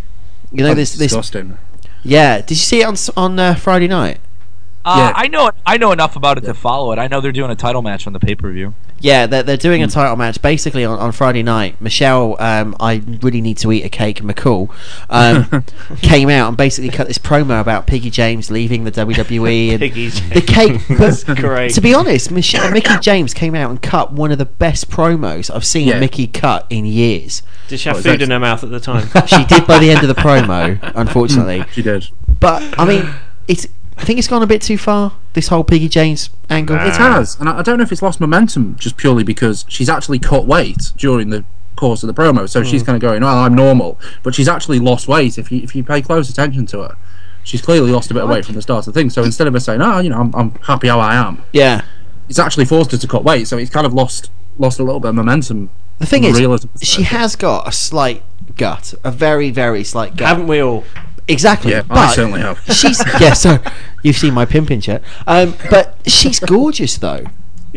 You 0.51 0.63
know 0.63 0.75
this 0.75 0.91
this 0.93 1.07
disgusting. 1.11 1.57
yeah. 2.03 2.37
Did 2.41 2.51
you 2.51 2.55
see 2.57 2.81
it 2.81 2.85
on 2.85 2.95
on 3.15 3.39
uh, 3.39 3.55
Friday 3.55 3.87
night? 3.87 4.19
Uh, 4.87 4.97
Yeah. 4.97 5.13
I 5.15 5.27
know 5.27 5.51
I 5.65 5.77
know 5.77 5.91
enough 5.91 6.15
about 6.15 6.37
it 6.37 6.41
to 6.45 6.53
follow 6.53 6.91
it. 6.93 6.99
I 6.99 7.07
know 7.07 7.19
they're 7.21 7.31
doing 7.31 7.51
a 7.51 7.55
title 7.55 7.81
match 7.81 8.07
on 8.07 8.13
the 8.13 8.19
pay 8.19 8.35
per 8.35 8.51
view. 8.51 8.73
Yeah, 8.99 9.27
they're, 9.27 9.43
they're 9.43 9.57
doing 9.57 9.83
a 9.83 9.87
title 9.87 10.15
match 10.15 10.41
basically 10.41 10.83
on, 10.83 10.97
on 10.97 11.11
Friday 11.11 11.43
night. 11.43 11.79
Michelle, 11.79 12.35
um, 12.41 12.75
I 12.79 13.03
really 13.21 13.41
need 13.41 13.57
to 13.59 13.71
eat 13.71 13.83
a 13.85 13.89
cake. 13.89 14.21
McCool 14.21 14.71
um, 15.11 15.63
came 16.01 16.29
out 16.29 16.47
and 16.47 16.57
basically 16.57 16.89
cut 16.89 17.07
this 17.07 17.19
promo 17.19 17.61
about 17.61 17.85
Piggy 17.85 18.09
James 18.09 18.49
leaving 18.49 18.85
the 18.85 18.91
WWE 18.91 19.69
and 19.71 19.79
Piggy 19.81 20.07
the 20.09 20.41
cake. 20.41 20.81
That's 20.97 21.23
great. 21.23 21.73
To 21.75 21.81
be 21.81 21.93
honest, 21.93 22.31
Michelle, 22.31 22.71
Mickie 22.71 22.97
James 23.01 23.33
came 23.35 23.53
out 23.53 23.69
and 23.69 23.79
cut 23.81 24.13
one 24.13 24.31
of 24.31 24.37
the 24.39 24.45
best 24.45 24.89
promos 24.89 25.53
I've 25.53 25.65
seen 25.65 25.89
Yeah. 25.89 25.99
Mickie 25.99 26.27
cut 26.27 26.65
in 26.71 26.85
years. 26.85 27.43
Did 27.67 27.79
she 27.81 27.89
have 27.89 27.97
Oh, 27.97 28.01
food 28.01 28.21
in 28.21 28.31
her 28.31 28.39
mouth 28.39 28.63
at 28.63 28.69
the 28.71 28.79
time? 28.79 29.07
She 29.27 29.43
did 29.45 29.67
by 29.67 29.77
the 29.79 29.91
end 29.91 30.01
of 30.01 30.07
the 30.07 30.19
promo, 30.21 30.79
unfortunately. 30.95 31.65
She 31.73 31.81
did. 31.83 32.07
But 32.39 32.63
I 32.79 32.85
mean, 32.85 33.13
it's. 33.47 33.67
I 33.97 34.03
think 34.03 34.19
it's 34.19 34.27
gone 34.27 34.43
a 34.43 34.47
bit 34.47 34.61
too 34.61 34.77
far. 34.77 35.13
This 35.33 35.47
whole 35.47 35.63
Piggy 35.63 35.89
James 35.89 36.29
angle. 36.49 36.75
It 36.77 36.95
has, 36.95 37.39
and 37.39 37.49
I 37.49 37.59
I 37.59 37.61
don't 37.61 37.77
know 37.77 37.83
if 37.83 37.91
it's 37.91 38.01
lost 38.01 38.19
momentum 38.19 38.75
just 38.79 38.97
purely 38.97 39.23
because 39.23 39.65
she's 39.67 39.89
actually 39.89 40.19
cut 40.19 40.45
weight 40.45 40.91
during 40.97 41.29
the 41.29 41.43
course 41.75 42.03
of 42.03 42.07
the 42.07 42.21
promo. 42.21 42.49
So 42.49 42.63
she's 42.63 42.81
hmm. 42.81 42.87
kind 42.87 42.95
of 42.95 43.01
going, 43.01 43.21
"Well, 43.21 43.37
I'm 43.37 43.55
normal," 43.55 43.99
but 44.23 44.35
she's 44.35 44.47
actually 44.47 44.79
lost 44.79 45.07
weight. 45.07 45.37
If 45.37 45.51
you 45.51 45.61
if 45.61 45.75
you 45.75 45.83
pay 45.83 46.01
close 46.01 46.29
attention 46.29 46.65
to 46.67 46.81
her, 46.81 46.97
she's 47.43 47.61
clearly 47.61 47.91
lost 47.91 48.11
a 48.11 48.13
bit 48.13 48.23
of 48.23 48.29
weight 48.29 48.45
from 48.45 48.55
the 48.55 48.61
start 48.61 48.87
of 48.87 48.93
the 48.93 48.99
thing. 48.99 49.09
So 49.09 49.23
instead 49.23 49.47
of 49.47 49.53
her 49.53 49.59
saying, 49.59 49.81
"Oh, 49.81 49.99
you 49.99 50.09
know, 50.09 50.19
I'm, 50.19 50.35
I'm 50.35 50.51
happy 50.63 50.87
how 50.89 50.99
I 50.99 51.15
am," 51.15 51.41
Yeah. 51.53 51.83
it's 52.27 52.39
actually 52.39 52.65
forced 52.65 52.91
her 52.91 52.97
to 52.97 53.07
cut 53.07 53.23
weight. 53.23 53.47
So 53.47 53.57
it's 53.57 53.71
kind 53.71 53.85
of 53.85 53.93
lost 53.93 54.29
lost 54.57 54.79
a 54.79 54.83
little 54.83 54.99
bit 54.99 55.09
of 55.09 55.15
momentum. 55.15 55.69
The 55.99 56.05
thing 56.05 56.23
from 56.23 56.31
is, 56.33 56.39
realism 56.39 56.67
she 56.81 57.03
has 57.03 57.35
got 57.35 57.67
a 57.67 57.71
slight 57.71 58.23
gut, 58.55 58.93
a 59.03 59.11
very, 59.11 59.49
very 59.49 59.83
slight 59.83 60.15
gut. 60.15 60.27
Haven't 60.27 60.47
we 60.47 60.61
all? 60.61 60.83
Exactly. 61.27 61.71
Yeah, 61.71 61.83
I 61.89 62.13
certainly 62.13 62.41
have. 62.41 62.59
She's 62.73 62.99
yeah. 63.21 63.33
So 63.33 63.59
you've 64.03 64.15
seen 64.15 64.33
my 64.33 64.45
pimping 64.45 64.81
chat, 64.81 65.03
um, 65.25 65.55
but 65.69 65.97
she's 66.05 66.39
gorgeous 66.39 66.97
though. 66.97 67.25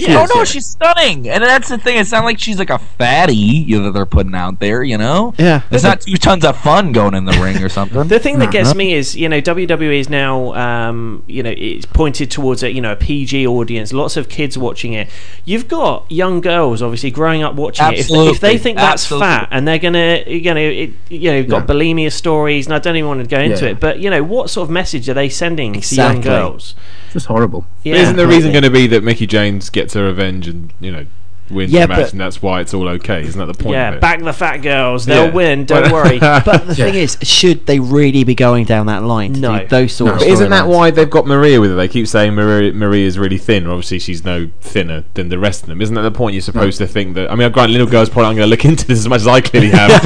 Yeah, 0.09 0.27
oh 0.31 0.39
no, 0.39 0.45
she's 0.45 0.67
stunning, 0.67 1.29
and 1.29 1.43
that's 1.43 1.69
the 1.69 1.79
thing. 1.79 1.97
It's 1.99 2.13
not 2.13 2.25
like 2.25 2.39
she's 2.39 2.59
like 2.59 2.71
a 2.71 2.79
fatty 2.79 3.35
you 3.35 3.79
know, 3.79 3.85
that 3.87 3.93
they're 3.93 4.07
putting 4.07 4.35
out 4.35 4.59
there. 4.61 4.83
You 4.83 4.99
know, 4.99 5.35
Yeah. 5.39 5.63
it's 5.71 5.85
not 5.85 6.01
two 6.03 6.17
tons 6.17 6.45
of 6.45 6.57
fun 6.59 6.93
going 6.93 7.15
in 7.15 7.25
the 7.25 7.33
ring 7.33 7.63
or 7.63 7.69
something. 7.79 8.09
The 8.09 8.19
thing 8.19 8.39
that 8.39 8.51
gets 8.51 8.75
me 8.75 8.93
is, 8.95 9.15
you 9.17 9.29
know, 9.29 9.41
WWE 9.41 9.99
is 10.01 10.09
now, 10.09 10.55
um, 10.55 11.23
you 11.27 11.43
know, 11.43 11.55
it's 11.57 11.87
pointed 11.87 12.31
towards 12.31 12.63
a, 12.63 12.73
you 12.73 12.81
know, 12.81 12.93
a 12.93 12.97
PG 12.97 13.47
audience. 13.47 13.93
Lots 13.93 14.17
of 14.17 14.29
kids 14.29 14.57
watching 14.57 14.93
it. 14.95 15.09
You've 15.45 15.69
got 15.69 16.11
young 16.11 16.41
girls, 16.41 16.83
obviously, 16.83 17.11
growing 17.11 17.43
up 17.43 17.55
watching 17.55 17.87
it. 17.87 17.93
If, 17.95 17.99
Absolutely. 18.01 18.33
if 18.33 18.41
they 18.41 18.59
think 18.59 18.77
that's 18.79 19.05
Absolutely. 19.05 19.27
fat 19.29 19.49
and 19.51 19.67
they're 19.69 19.79
gonna, 19.79 20.23
you 20.27 20.55
know, 20.55 20.61
it, 20.61 20.91
you 21.09 21.31
know, 21.31 21.37
you've 21.37 21.49
got 21.49 21.69
Yeah. 21.69 21.75
bulimia 21.75 22.13
stories, 22.13 22.67
and 22.67 22.75
I 22.75 22.79
don't 22.79 22.97
even 22.97 23.09
want 23.09 23.21
to 23.23 23.27
go 23.29 23.41
into 23.41 23.65
Yeah. 23.65 23.73
it, 23.73 23.81
but 23.81 23.99
you 24.01 24.11
know, 24.11 24.23
what 24.23 24.51
sort 24.51 24.67
of 24.67 24.71
message 24.71 25.09
are 25.09 25.15
they 25.15 25.29
sending 25.29 25.81
to 25.81 25.95
young 25.95 26.21
girls? 26.21 26.75
Just 27.13 27.27
horrible. 27.27 27.67
Yeah, 27.83 27.97
Isn't 27.97 28.17
the 28.17 28.27
reason 28.27 28.53
going 28.53 28.65
to 28.65 28.71
be 28.71 28.87
that 28.87 29.03
Mickie 29.03 29.27
James 29.27 29.69
gets 29.69 29.95
her 29.95 30.05
revenge 30.05 30.47
and 30.47 30.73
you 30.81 30.93
know 30.93 31.07
wins 31.51 31.73
Yeah, 31.73 31.83
the 31.83 31.89
match, 31.89 31.99
but- 31.99 32.13
and 32.13 32.21
that's 32.21 32.41
why 32.43 32.61
it's 32.61 32.73
all 32.75 32.89
okay? 32.89 33.23
Isn't 33.23 33.39
that 33.39 33.47
the 33.57 33.63
point? 33.63 33.75
yeah, 33.75 33.89
of 33.91 33.95
it? 33.97 34.01
back 34.01 34.23
the 34.23 34.33
fat 34.33 34.59
girls. 34.59 35.07
They'll 35.07 35.27
Yeah. 35.27 35.31
win. 35.33 35.65
Don't 35.65 35.91
worry. 35.93 36.19
But 36.51 36.67
the 36.67 36.75
thing 36.75 36.95
is, 36.95 37.17
should 37.23 37.67
they 37.67 37.79
really 37.81 38.25
be 38.25 38.35
going 38.35 38.65
down 38.65 38.87
that 38.87 39.03
line? 39.03 39.33
No. 39.33 39.65
those 39.69 39.93
sort 39.93 40.13
of 40.13 40.19
But 40.19 40.29
isn't 40.29 40.51
that 40.51 40.65
storylines? 40.65 40.69
why 40.77 40.91
they've 40.91 41.11
got 41.11 41.27
Maria 41.27 41.61
with 41.61 41.71
her? 41.71 41.77
They 41.77 41.89
keep 41.89 42.07
saying 42.07 42.35
Maria 42.35 42.73
Maria's 42.73 43.19
really 43.19 43.39
thin. 43.39 43.67
Obviously, 43.67 43.99
she's 43.99 44.25
no 44.25 44.49
thinner 44.61 45.05
than 45.15 45.29
the 45.29 45.39
rest 45.39 45.63
of 45.63 45.69
them. 45.69 45.81
Isn't 45.83 45.95
that 45.95 46.03
the 46.03 46.11
point? 46.11 46.35
You're 46.35 46.43
supposed 46.43 46.79
to 46.79 46.87
think 46.87 47.15
that. 47.17 47.31
I 47.31 47.35
mean, 47.35 47.51
granted, 47.53 47.73
little 47.73 47.87
girls 47.87 48.09
probably 48.09 48.27
aren't 48.27 48.37
going 48.39 48.47
to 48.47 48.51
look 48.51 48.65
into 48.71 48.87
this 48.87 48.99
as 48.99 49.09
much 49.09 49.21
as 49.23 49.27
I 49.27 49.41
clearly 49.41 49.71
have. 49.81 50.03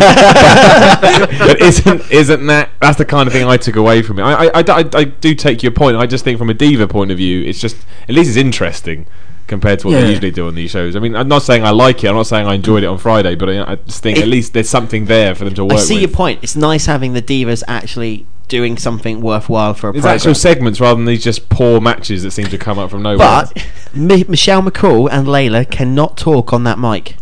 but 1.38 1.60
isn't 1.60 2.10
isn't 2.10 2.46
that 2.46 2.70
that's 2.80 2.98
the 2.98 3.04
kind 3.04 3.26
of 3.26 3.32
thing 3.32 3.46
I 3.46 3.56
took 3.56 3.76
away 3.76 4.02
from 4.02 4.18
it? 4.18 4.22
I, 4.22 4.46
I, 4.46 4.48
I, 4.48 4.62
I- 4.68 4.90
I 4.94 5.04
do 5.04 5.34
take 5.34 5.62
your 5.62 5.72
point. 5.72 5.96
I 5.96 6.06
just 6.06 6.24
think 6.24 6.38
from 6.38 6.50
a 6.50 6.54
diva 6.54 6.86
point 6.88 7.10
of 7.10 7.18
view, 7.18 7.42
it's 7.42 7.60
just 7.60 7.76
at 8.08 8.14
least 8.14 8.28
it's 8.28 8.36
interesting 8.38 9.06
compared 9.46 9.78
to 9.80 9.88
what 9.88 9.94
Yeah. 9.94 10.00
they 10.02 10.08
usually 10.10 10.30
do 10.30 10.46
on 10.48 10.54
these 10.54 10.70
shows. 10.70 10.96
I 10.96 11.00
mean, 11.00 11.14
I'm 11.14 11.28
not 11.28 11.42
saying 11.42 11.64
I 11.64 11.70
like 11.70 12.02
it. 12.04 12.08
I'm 12.08 12.14
not 12.16 12.26
saying 12.26 12.46
I 12.46 12.54
enjoyed 12.54 12.82
it 12.82 12.86
on 12.86 12.98
Friday, 12.98 13.34
but 13.34 13.48
I, 13.50 13.72
I 13.72 13.74
just 13.76 14.02
think 14.02 14.18
It- 14.18 14.22
at 14.22 14.28
least 14.28 14.52
there's 14.54 14.68
something 14.68 15.04
there 15.06 15.34
for 15.34 15.44
them 15.44 15.54
to 15.54 15.64
work 15.64 15.74
I 15.74 15.76
see 15.80 15.94
with. 15.94 16.02
your 16.02 16.10
point. 16.10 16.40
It's 16.42 16.56
nice 16.56 16.86
having 16.86 17.12
the 17.12 17.22
divas 17.22 17.62
actually 17.68 18.26
doing 18.48 18.76
something 18.76 19.20
worthwhile 19.22 19.72
for 19.74 19.88
a 19.88 19.92
program. 19.92 20.14
actual 20.14 20.34
segments 20.34 20.78
rather 20.80 20.96
than 20.96 21.06
these 21.06 21.24
just 21.24 21.48
poor 21.48 21.80
matches 21.80 22.22
that 22.22 22.30
seem 22.30 22.46
to 22.48 22.58
come 22.58 22.78
up 22.78 22.90
from 22.90 23.02
nowhere. 23.02 23.18
But 23.18 23.66
Mi- 23.94 24.24
Michelle 24.28 24.62
McCool 24.62 25.08
and 25.10 25.26
Layla 25.26 25.70
cannot 25.70 26.16
talk 26.18 26.52
on 26.52 26.64
that 26.64 26.78
mic. 26.78 27.16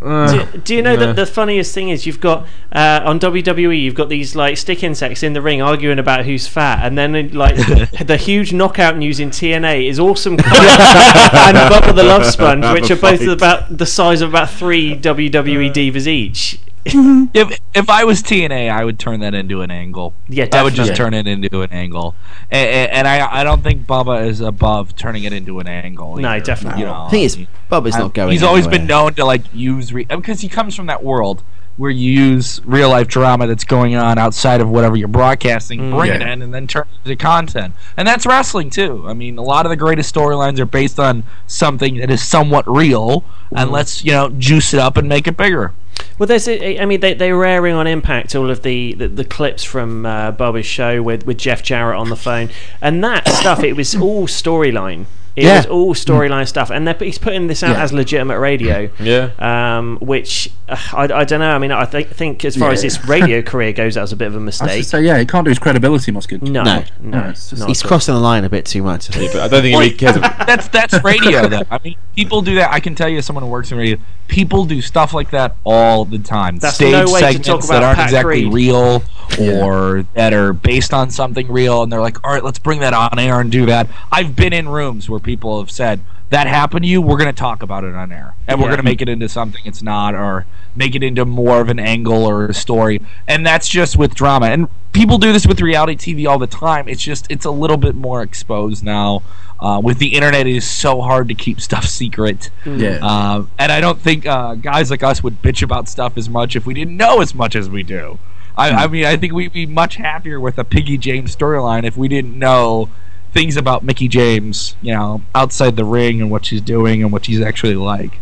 Do, 0.00 0.58
do 0.58 0.76
you 0.76 0.82
know 0.82 0.92
yeah. 0.92 1.06
that 1.06 1.16
the 1.16 1.26
funniest 1.26 1.74
thing 1.74 1.88
is 1.88 2.06
you've 2.06 2.20
got 2.20 2.46
uh, 2.70 3.00
on 3.04 3.18
WWE 3.18 3.82
you've 3.82 3.96
got 3.96 4.08
these 4.08 4.36
like 4.36 4.56
stick 4.56 4.84
insects 4.84 5.24
in 5.24 5.32
the 5.32 5.42
ring 5.42 5.60
arguing 5.60 5.98
about 5.98 6.24
who's 6.24 6.46
fat, 6.46 6.86
and 6.86 6.96
then 6.96 7.16
uh, 7.16 7.28
like 7.32 7.56
the 8.06 8.16
huge 8.16 8.52
knockout 8.52 8.96
news 8.96 9.18
in 9.18 9.30
TNA 9.30 9.88
is 9.88 9.98
awesome 9.98 10.34
and 10.38 10.42
Bubba 10.42 11.94
the 11.96 12.04
Love 12.04 12.24
Sponge, 12.26 12.64
which 12.72 12.90
are 12.92 12.96
both 12.96 13.22
about 13.22 13.76
the 13.76 13.86
size 13.86 14.20
of 14.20 14.28
about 14.28 14.50
three 14.50 14.94
WWE 14.94 15.72
divas 15.72 16.06
each. 16.06 16.60
If 16.86 17.60
if 17.74 17.90
I 17.90 18.04
was 18.04 18.22
TNA, 18.22 18.70
I 18.70 18.84
would 18.84 18.98
turn 18.98 19.20
that 19.20 19.34
into 19.34 19.62
an 19.62 19.70
angle. 19.70 20.14
Yeah, 20.28 20.46
I 20.52 20.62
would 20.62 20.74
just 20.74 20.94
turn 20.96 21.14
it 21.14 21.26
into 21.26 21.62
an 21.62 21.70
angle, 21.72 22.14
and, 22.50 22.90
and 22.90 23.08
I 23.08 23.40
I 23.40 23.44
don't 23.44 23.62
think 23.62 23.86
Bubba 23.86 24.26
is 24.26 24.40
above 24.40 24.96
turning 24.96 25.24
it 25.24 25.32
into 25.32 25.60
an 25.60 25.68
angle. 25.68 26.16
No, 26.16 26.28
either, 26.28 26.44
definitely 26.44 26.80
You 26.80 26.86
know, 26.86 27.04
I 27.06 27.10
think 27.10 27.24
it's 27.26 27.36
Bubba's 27.70 27.94
I- 27.96 28.00
not 28.00 28.14
going. 28.14 28.32
He's 28.32 28.42
always 28.42 28.66
anywhere. 28.66 28.78
been 28.80 28.86
known 28.88 29.14
to 29.14 29.24
like 29.24 29.42
use 29.52 29.92
re- 29.92 30.04
because 30.04 30.40
he 30.40 30.48
comes 30.48 30.74
from 30.74 30.86
that 30.86 31.02
world 31.04 31.42
where 31.76 31.92
you 31.92 32.10
use 32.10 32.60
real 32.64 32.88
life 32.90 33.06
drama 33.06 33.46
that's 33.46 33.62
going 33.62 33.94
on 33.94 34.18
outside 34.18 34.60
of 34.60 34.68
whatever 34.68 34.96
you're 34.96 35.06
broadcasting, 35.06 35.78
Mm. 35.78 35.96
bring 35.96 36.10
it 36.10 36.20
in, 36.20 36.42
and 36.42 36.52
then 36.52 36.66
turn 36.66 36.82
it 37.04 37.08
into 37.08 37.14
content. 37.24 37.72
And 37.96 38.08
that's 38.08 38.26
wrestling 38.26 38.68
too. 38.70 39.04
I 39.06 39.14
mean, 39.14 39.38
a 39.38 39.42
lot 39.42 39.64
of 39.64 39.70
the 39.70 39.76
greatest 39.76 40.12
storylines 40.12 40.58
are 40.58 40.66
based 40.66 40.98
on 40.98 41.22
something 41.46 41.98
that 41.98 42.10
is 42.10 42.20
somewhat 42.20 42.68
real, 42.68 43.22
and 43.54 43.70
Mm. 43.70 43.72
let's 43.72 44.04
you 44.04 44.10
know 44.10 44.28
juice 44.30 44.74
it 44.74 44.80
up 44.80 44.96
and 44.96 45.08
make 45.08 45.28
it 45.28 45.36
bigger. 45.36 45.72
Well, 46.18 46.26
there's, 46.26 46.48
a, 46.48 46.80
I 46.80 46.84
mean, 46.84 47.00
they, 47.00 47.14
they 47.14 47.32
were 47.32 47.44
airing 47.44 47.74
on 47.74 47.86
Impact 47.86 48.34
all 48.34 48.50
of 48.50 48.62
the, 48.62 48.94
the, 48.94 49.08
the 49.08 49.24
clips 49.24 49.62
from 49.64 50.04
uh, 50.06 50.32
Bubba's 50.32 50.66
show 50.66 51.02
with, 51.02 51.24
with 51.26 51.38
Jeff 51.38 51.62
Jarrett 51.62 51.98
on 51.98 52.08
the 52.10 52.16
phone, 52.16 52.50
and 52.80 53.02
that 53.04 53.26
stuff. 53.40 53.62
It 53.62 53.74
was 53.74 53.94
all 53.94 54.26
storyline. 54.26 55.06
It 55.36 55.44
Yeah. 55.44 55.58
was 55.58 55.66
all 55.66 55.94
storyline 55.94 56.48
stuff, 56.48 56.68
and 56.70 56.84
they're, 56.84 56.96
he's 56.98 57.18
putting 57.18 57.46
this 57.46 57.62
out 57.62 57.76
Yeah. 57.76 57.82
as 57.84 57.92
legitimate 57.92 58.40
radio. 58.40 58.90
Yeah. 58.98 59.30
Um, 59.38 59.98
which 60.00 60.50
uh, 60.68 60.76
I, 60.92 61.02
I 61.04 61.24
don't 61.24 61.38
know. 61.38 61.54
I 61.54 61.58
mean, 61.58 61.70
I 61.70 61.84
think 61.84 62.08
think 62.08 62.44
as 62.44 62.56
far 62.56 62.70
as 62.72 62.82
his 62.82 63.04
radio 63.06 63.40
career 63.40 63.72
goes, 63.72 63.94
that 63.94 64.00
was 64.00 64.10
a 64.10 64.16
bit 64.16 64.26
of 64.26 64.34
a 64.34 64.36
I 64.38 64.40
was 64.40 64.44
mistake. 64.60 64.78
just 64.78 64.90
say, 64.90 65.02
yeah, 65.02 65.16
he 65.16 65.24
can't 65.26 65.44
do 65.44 65.50
his 65.50 65.60
credibility, 65.60 66.10
Muskin. 66.10 66.42
No, 66.42 66.64
No. 66.64 66.84
no, 67.00 67.20
No, 67.20 67.28
just- 67.30 67.52
He's 67.68 67.82
at 67.84 67.86
crossing 67.88 68.14
the 68.14 68.20
line 68.20 68.42
a 68.42 68.50
bit 68.50 68.66
too 68.66 68.82
much. 68.82 69.10
I 69.10 69.12
think. 69.20 69.32
But 69.32 69.42
I 69.42 69.46
don't 69.48 69.62
think 69.62 69.80
he 69.80 69.90
cares. 69.96 70.16
that's 70.20 70.66
that's 70.68 71.04
radio 71.04 71.46
though. 71.46 71.62
I 71.70 71.78
mean, 71.84 71.94
people 72.16 72.42
do 72.42 72.56
that. 72.56 72.72
I 72.72 72.80
can 72.80 72.96
tell 72.96 73.08
you, 73.08 73.18
as 73.18 73.26
someone 73.26 73.44
who 73.44 73.50
works 73.50 73.70
in 73.70 73.78
radio, 73.78 73.96
people 74.28 74.64
do 74.64 74.80
stuff 74.80 75.12
like 75.14 75.30
that 75.30 75.56
all 75.64 76.04
the 76.04 76.18
time. 76.18 76.58
That's 76.58 76.76
Stage 76.76 76.92
no 76.92 77.12
way 77.12 77.20
to 77.20 77.26
segments 77.26 77.46
talk 77.48 77.60
that 77.62 77.68
about 77.70 77.82
aren't 77.82 77.96
Pat 77.96 78.08
exactly 78.08 78.42
Creed. 78.42 78.52
real 78.52 79.02
or 79.40 80.04
that 80.14 80.32
are 80.32 80.52
based 80.52 80.94
on 80.94 81.10
something 81.10 81.50
real, 81.50 81.82
and 81.82 81.90
they're 81.92 82.00
like, 82.00 82.24
"All 82.24 82.32
right, 82.32 82.44
let's 82.44 82.58
bring 82.58 82.80
that 82.80 82.94
on 82.94 83.18
air 83.18 83.40
and 83.40 83.50
do 83.50 83.66
that." 83.66 83.88
I've 84.12 84.36
been 84.36 84.52
in 84.52 84.68
rooms 84.68 85.08
where 85.10 85.20
people 85.20 85.58
have 85.58 85.70
said. 85.70 86.00
That 86.30 86.46
happened 86.46 86.82
to 86.82 86.88
you. 86.90 87.00
We're 87.00 87.16
going 87.16 87.30
to 87.30 87.40
talk 87.40 87.62
about 87.62 87.84
it 87.84 87.94
on 87.94 88.12
air, 88.12 88.34
and 88.46 88.58
we're 88.60 88.66
Yeah. 88.66 88.72
going 88.72 88.80
to 88.80 88.84
make 88.84 89.00
it 89.00 89.08
into 89.08 89.30
something 89.30 89.62
it's 89.64 89.82
not, 89.82 90.14
or 90.14 90.44
make 90.76 90.94
it 90.94 91.02
into 91.02 91.24
more 91.24 91.58
of 91.62 91.70
an 91.70 91.78
angle 91.78 92.22
or 92.26 92.44
a 92.44 92.52
story. 92.52 93.00
And 93.26 93.46
that's 93.46 93.66
just 93.66 93.96
with 93.96 94.14
drama. 94.14 94.48
And 94.48 94.68
people 94.92 95.16
do 95.16 95.32
this 95.32 95.46
with 95.46 95.62
reality 95.62 95.96
TV 95.96 96.26
all 96.26 96.38
the 96.38 96.46
time. 96.46 96.86
It's 96.86 97.00
just 97.00 97.26
it's 97.30 97.46
a 97.46 97.50
little 97.50 97.78
bit 97.78 97.94
more 97.94 98.20
exposed 98.20 98.84
now. 98.84 99.22
Uh, 99.60 99.80
with 99.82 99.98
the 99.98 100.14
internet, 100.14 100.46
it 100.46 100.54
is 100.54 100.68
so 100.68 101.00
hard 101.00 101.28
to 101.28 101.34
keep 101.34 101.60
stuff 101.60 101.84
secret. 101.88 102.50
Yeah. 102.64 102.98
Uh, 103.02 103.46
and 103.58 103.72
I 103.72 103.80
don't 103.80 104.00
think 104.00 104.26
uh, 104.26 104.54
guys 104.54 104.90
like 104.90 105.02
us 105.02 105.22
would 105.22 105.42
bitch 105.42 105.62
about 105.62 105.88
stuff 105.88 106.16
as 106.16 106.28
much 106.28 106.56
if 106.56 106.66
we 106.66 106.74
didn't 106.74 106.96
know 106.96 107.20
as 107.20 107.34
much 107.34 107.56
as 107.56 107.68
we 107.68 107.82
do. 107.82 108.18
I, 108.56 108.70
I 108.70 108.86
mean, 108.88 109.04
I 109.04 109.16
think 109.16 109.32
we'd 109.32 109.52
be 109.52 109.66
much 109.66 109.96
happier 109.96 110.40
with 110.40 110.58
a 110.58 110.64
Piggy 110.64 110.98
James 110.98 111.34
storyline 111.34 111.84
if 111.84 111.96
we 111.96 112.08
didn't 112.08 112.36
know 112.36 112.90
things 113.32 113.56
about 113.56 113.84
Mickie 113.84 114.08
James, 114.08 114.74
you 114.82 114.92
know, 114.92 115.22
outside 115.34 115.76
the 115.76 115.84
ring 115.84 116.20
and 116.20 116.30
what 116.30 116.44
she's 116.44 116.60
doing 116.60 117.02
and 117.02 117.12
what 117.12 117.26
she's 117.26 117.40
actually 117.40 117.76
like. 117.76 118.18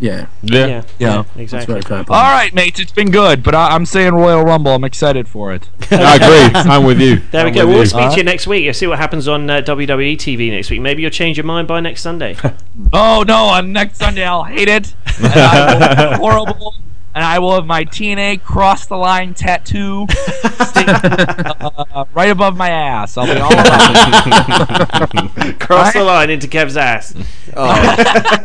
Yeah. 0.00 0.26
Yeah. 0.42 0.58
yeah, 0.58 0.66
Yeah. 0.66 0.82
yeah, 0.98 1.16
That's 1.22 1.36
exactly. 1.38 1.74
very 1.80 1.82
fair. 1.82 2.04
All 2.08 2.48
mates, 2.54 2.80
it's 2.80 2.90
been 2.92 3.10
good, 3.10 3.42
but 3.42 3.54
I, 3.54 3.68
I'm 3.74 3.84
saying 3.86 4.14
Royal 4.14 4.42
Rumble. 4.42 4.74
I'm 4.74 4.84
excited 4.84 5.28
for 5.28 5.52
it. 5.52 5.68
I 5.90 6.16
agree. 6.16 6.60
I'm 6.72 6.84
with 6.84 7.00
you. 7.00 7.16
There 7.30 7.44
we 7.44 7.50
I'm 7.50 7.54
go. 7.54 7.66
We'll 7.66 7.80
you. 7.80 7.86
speak 7.86 8.10
to 8.12 8.16
you 8.16 8.24
next 8.24 8.46
week. 8.46 8.64
You'll 8.64 8.72
see 8.74 8.86
what 8.86 8.98
happens 8.98 9.28
on 9.28 9.48
uh, 9.50 9.60
WWE 9.60 10.16
TV 10.16 10.50
next 10.50 10.70
week. 10.70 10.80
Maybe 10.80 11.02
you'll 11.02 11.10
change 11.10 11.36
your 11.36 11.44
mind 11.44 11.68
by 11.68 11.80
next 11.80 12.00
Sunday. 12.02 12.36
Oh 12.94 13.24
no! 13.28 13.44
On 13.44 13.72
next 13.72 13.98
Sunday, 13.98 14.24
I'll 14.24 14.44
hate 14.44 14.68
it. 14.68 14.94
And 15.20 15.32
I 15.34 15.74
will 15.74 16.10
be 16.12 16.16
horrible. 16.18 16.74
And 17.12 17.24
I 17.24 17.40
will 17.40 17.54
have 17.54 17.66
my 17.66 17.84
TNA 17.84 18.42
cross 18.44 18.86
the 18.86 18.96
line 18.96 19.34
tattoo 19.34 20.06
sitting, 20.08 20.88
uh, 20.94 22.04
right 22.14 22.30
above 22.30 22.56
my 22.56 22.70
ass. 22.70 23.16
I'll 23.16 23.26
be 23.26 23.32
all 23.40 23.52
about 23.52 25.10
it. 25.38 25.58
Cross 25.58 25.94
the 25.94 26.04
line 26.04 26.30
into 26.30 26.46
Kev's 26.46 26.76
ass. 26.76 27.14
Oh, 27.56 27.94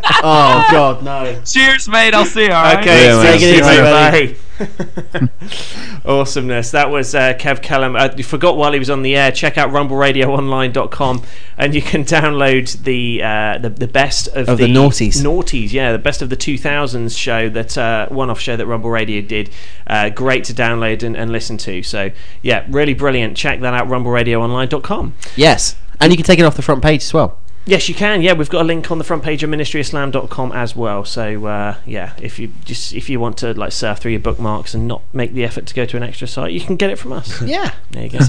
oh 0.24 0.68
God, 0.72 1.03
no. 1.03 1.40
Cheers, 1.45 1.88
mate. 1.88 2.16
I'll 2.16 2.26
see 2.26 2.45
you. 2.45 2.52
All 2.52 2.64
right. 2.64 2.80
Okay, 2.80 3.06
Yeah, 3.06 3.22
take 3.22 3.42
mate. 3.42 3.48
it 3.48 3.53
easy, 3.56 3.64
See 3.64 3.76
you 3.76 3.82
buddy. 3.82 4.35
Awesomeness. 6.06 6.72
That 6.72 6.90
was 6.90 7.14
uh, 7.16 7.34
Kev 7.34 7.61
Kellum. 7.61 7.95
Uh, 7.95 8.09
you 8.16 8.24
forgot 8.24 8.58
while 8.58 8.74
he 8.74 8.80
was 8.80 8.90
on 8.90 9.01
the 9.01 9.16
air. 9.16 9.32
Check 9.32 9.58
out 9.58 9.69
rumbleradioonline.com 9.72 11.24
and 11.58 11.75
you 11.75 11.82
can 11.82 12.03
download 12.03 12.84
the 12.84 13.24
uh, 13.24 13.58
the, 13.58 13.69
the 13.69 13.88
best 13.88 14.27
of, 14.30 14.50
Of 14.50 14.58
the 14.58 14.67
noughties. 14.67 15.22
Noughties, 15.22 15.72
yeah, 15.72 15.92
the 15.92 16.00
best 16.00 16.22
of 16.22 16.30
the 16.30 16.38
2000s 16.38 17.17
show 17.17 17.50
that 17.50 17.77
uh, 17.77 18.08
one-off 18.09 18.40
show 18.40 18.56
that 18.56 18.66
Rumble 18.66 18.90
Radio 18.90 19.22
did. 19.22 19.50
Uh, 19.88 20.09
great 20.09 20.43
to 20.45 20.53
download 20.53 21.03
and, 21.03 21.16
and 21.16 21.32
listen 21.32 21.58
to. 21.58 21.84
So 21.84 22.11
yeah, 22.42 22.66
really 22.69 22.93
brilliant. 22.93 23.38
Check 23.38 23.59
that 23.61 23.74
out. 23.74 23.88
rumbleradioonline.com. 23.88 25.14
Yes, 25.35 25.75
and 26.00 26.11
you 26.11 26.17
can 26.17 26.25
take 26.25 26.40
it 26.40 26.43
off 26.43 26.56
the 26.56 26.61
front 26.61 26.84
page 26.84 27.03
as 27.03 27.14
well. 27.14 27.40
Yes, 27.68 27.90
you 27.90 27.95
can. 27.95 28.22
Yeah, 28.22 28.34
we've 28.34 28.50
got 28.50 28.61
a 28.61 28.64
link 28.64 28.92
on 28.92 29.00
the 29.00 29.03
front 29.03 29.24
page 29.24 29.42
of 29.42 29.50
ministryofslam.com 29.50 30.52
as 30.52 30.76
well. 30.76 31.03
So 31.03 31.45
uh, 31.45 31.76
yeah, 31.85 32.14
if 32.22 32.38
you 32.38 32.52
just 32.64 32.94
if 32.94 33.10
you 33.10 33.19
want 33.19 33.38
to 33.40 33.53
like 33.53 33.72
surf 33.72 33.98
through 33.98 34.11
your 34.11 34.19
bookmarks 34.19 34.76
and 34.76 34.88
not 34.88 35.02
make 35.14 35.34
the 35.34 35.44
effort 35.44 35.66
to 35.66 35.74
go 35.74 35.85
to 35.85 35.98
an 35.98 36.03
extra 36.03 36.27
site, 36.27 36.52
you 36.53 36.61
can 36.61 36.76
get 36.76 36.90
it 36.92 37.00
from 37.00 37.14
us. 37.14 37.42
Yeah, 37.45 37.74
There 37.92 38.03
you 38.03 38.10
go. 38.10 38.19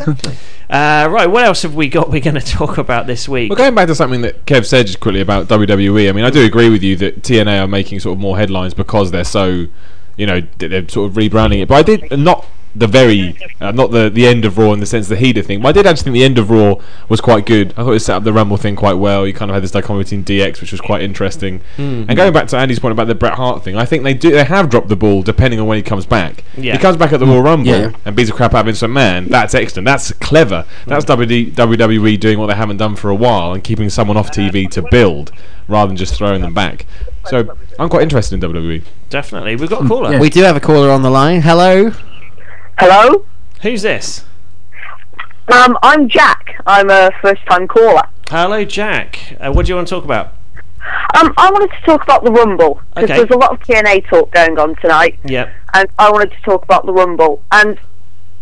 Uh, 0.69 1.09
right, 1.11 1.27
what 1.27 1.45
else 1.45 1.63
have 1.63 1.75
we 1.75 1.89
got? 1.89 2.11
We're 2.11 2.21
going 2.21 2.35
to 2.41 2.41
talk 2.41 2.79
about 2.79 3.07
this 3.07 3.29
week. 3.29 3.51
Well, 3.51 3.57
going 3.57 3.75
back 3.75 3.89
to 3.89 3.95
something 3.95 4.23
that 4.23 4.45
Kev 4.47 4.67
said 4.67 4.87
just 4.87 5.01
quickly 5.01 5.21
about 5.21 5.49
WWE, 5.49 6.09
I 6.09 6.13
mean, 6.13 6.25
I 6.25 6.31
do 6.31 6.45
agree 6.45 6.69
with 6.71 6.83
you 6.83 6.97
that 6.97 7.23
TNA 7.23 7.63
are 7.63 7.69
making 7.69 8.01
sort 8.01 8.15
of 8.15 8.21
more 8.21 8.37
headlines 8.37 8.75
because 8.75 9.11
they're 9.11 9.25
so, 9.25 9.67
you 10.17 10.27
know, 10.27 10.41
they're 10.59 10.89
sort 10.89 11.11
of 11.11 11.17
rebranding 11.17 11.63
it. 11.63 11.69
But 11.69 11.75
I 11.77 11.83
did 11.83 12.19
not 12.19 12.47
the 12.79 12.87
very, 12.87 13.37
uh, 13.61 13.73
not 13.73 13.91
the 13.91 14.11
the 14.11 14.27
end 14.27 14.45
of 14.45 14.59
Raw 14.59 14.73
in 14.73 14.81
the 14.81 14.87
sense 14.87 15.07
of 15.07 15.11
the 15.11 15.17
heater 15.17 15.43
thing. 15.43 15.63
But 15.63 15.69
I 15.69 15.73
did 15.73 15.87
actually 15.87 16.05
think 16.05 16.15
the 16.15 16.25
end 16.25 16.39
of 16.39 16.51
Raw 16.51 16.77
was 17.09 17.21
quite 17.21 17.47
good. 17.47 17.73
I 17.73 17.85
thought 17.85 17.93
it 17.93 18.01
set 18.01 18.17
up 18.17 18.25
the 18.25 18.33
Rumble 18.33 18.57
thing 18.57 18.77
quite 18.77 18.95
well. 18.95 19.27
You 19.27 19.33
kind 19.33 19.51
of 19.51 19.55
had 19.55 19.63
this 19.63 19.71
dichotomy 19.71 20.05
between 20.05 20.25
DX, 20.25 20.61
which 20.61 20.73
was 20.73 20.81
quite 20.81 21.03
interesting. 21.03 21.61
Hmm. 21.77 22.05
And 22.09 22.17
going 22.17 22.33
back 22.33 22.49
to 22.49 22.57
Andy's 22.57 22.79
point 22.79 22.93
about 22.93 23.07
the 23.07 23.15
Bret 23.15 23.35
Hart 23.35 23.65
thing, 23.65 23.77
I 23.77 23.85
think 23.85 24.05
they 24.05 24.15
do 24.15 24.31
they 24.31 24.45
have 24.45 24.69
dropped 24.69 24.89
the 24.89 24.97
ball 24.97 25.23
depending 25.23 25.59
on 25.59 25.67
when 25.67 25.77
he 25.77 25.83
comes 25.83 26.07
back. 26.07 26.45
Yeah. 26.57 26.73
He 26.73 26.79
comes 26.79 26.97
back 26.97 27.13
at 27.13 27.21
the 27.21 27.27
Royal 27.27 27.41
hmm. 27.41 27.47
Rumble 27.47 27.71
Yeah. 27.71 27.93
and 28.05 28.15
beats 28.15 28.31
the 28.31 28.37
crap 28.37 28.55
out 28.55 28.61
of 28.61 28.67
Vince 28.67 28.83
McMahon. 28.83 29.29
That's 29.29 29.55
excellent. 29.55 29.87
That's 29.87 30.13
clever. 30.13 30.67
That's 30.87 31.05
hmm. 31.05 31.13
WD, 31.13 31.53
WWE 31.53 32.21
doing 32.21 32.39
what 32.39 32.47
they 32.47 32.55
haven't 32.55 32.77
done 32.77 32.97
for 32.97 33.11
a 33.11 33.15
while 33.15 33.53
and 33.53 33.65
keeping 33.65 33.89
someone 33.89 34.17
off 34.17 34.31
TV 34.31 34.71
to 34.71 34.83
build 34.91 35.33
rather 35.69 35.89
than 35.89 35.97
just 35.97 36.15
throwing 36.15 36.43
them 36.43 36.55
back. 36.55 36.87
So 37.27 37.57
I'm 37.79 37.89
quite 37.89 38.03
interested 38.03 38.43
in. 38.43 38.51
WWE. 38.51 38.83
Definitely, 39.09 39.57
we've 39.57 39.71
got 39.71 39.85
a 39.85 39.89
caller. 39.89 40.13
Yeah. 40.13 40.21
we 40.21 40.31
do 40.31 40.43
have 40.43 40.57
a 40.57 40.61
caller 40.61 40.91
on 40.91 41.03
the 41.03 41.11
line. 41.11 41.41
Hello. 41.41 41.93
Hello, 42.79 43.25
Who's 43.63 43.83
this? 43.83 44.25
um, 45.53 45.79
I'm 45.83 46.09
Jack. 46.09 46.61
I'm 46.67 46.91
a 46.91 47.11
first-time 47.23 47.69
caller. 47.69 48.03
Hello, 48.29 48.65
Jack. 48.65 49.37
Uh, 49.41 49.53
what 49.53 49.67
do 49.67 49.71
you 49.71 49.77
want 49.77 49.89
to 49.89 49.95
talk 49.95 50.05
about? 50.05 50.35
Um, 51.19 51.33
I 51.39 51.51
wanted 51.51 51.71
to 51.71 51.81
talk 51.87 52.03
about 52.03 52.23
the 52.25 52.31
Rumble 52.31 52.81
because 52.95 53.05
Okay. 53.11 53.17
there's 53.19 53.31
a 53.31 53.37
lot 53.39 53.53
of 53.53 53.61
TNA 53.61 54.07
talk 54.09 54.31
going 54.33 54.59
on 54.59 54.77
tonight, 54.77 55.19
Yep. 55.25 55.49
and 55.75 55.89
I 55.99 56.11
wanted 56.11 56.33
to 56.33 56.41
talk 56.43 56.65
about 56.65 56.85
the 56.87 56.93
Rumble. 56.93 57.43
And 57.51 57.79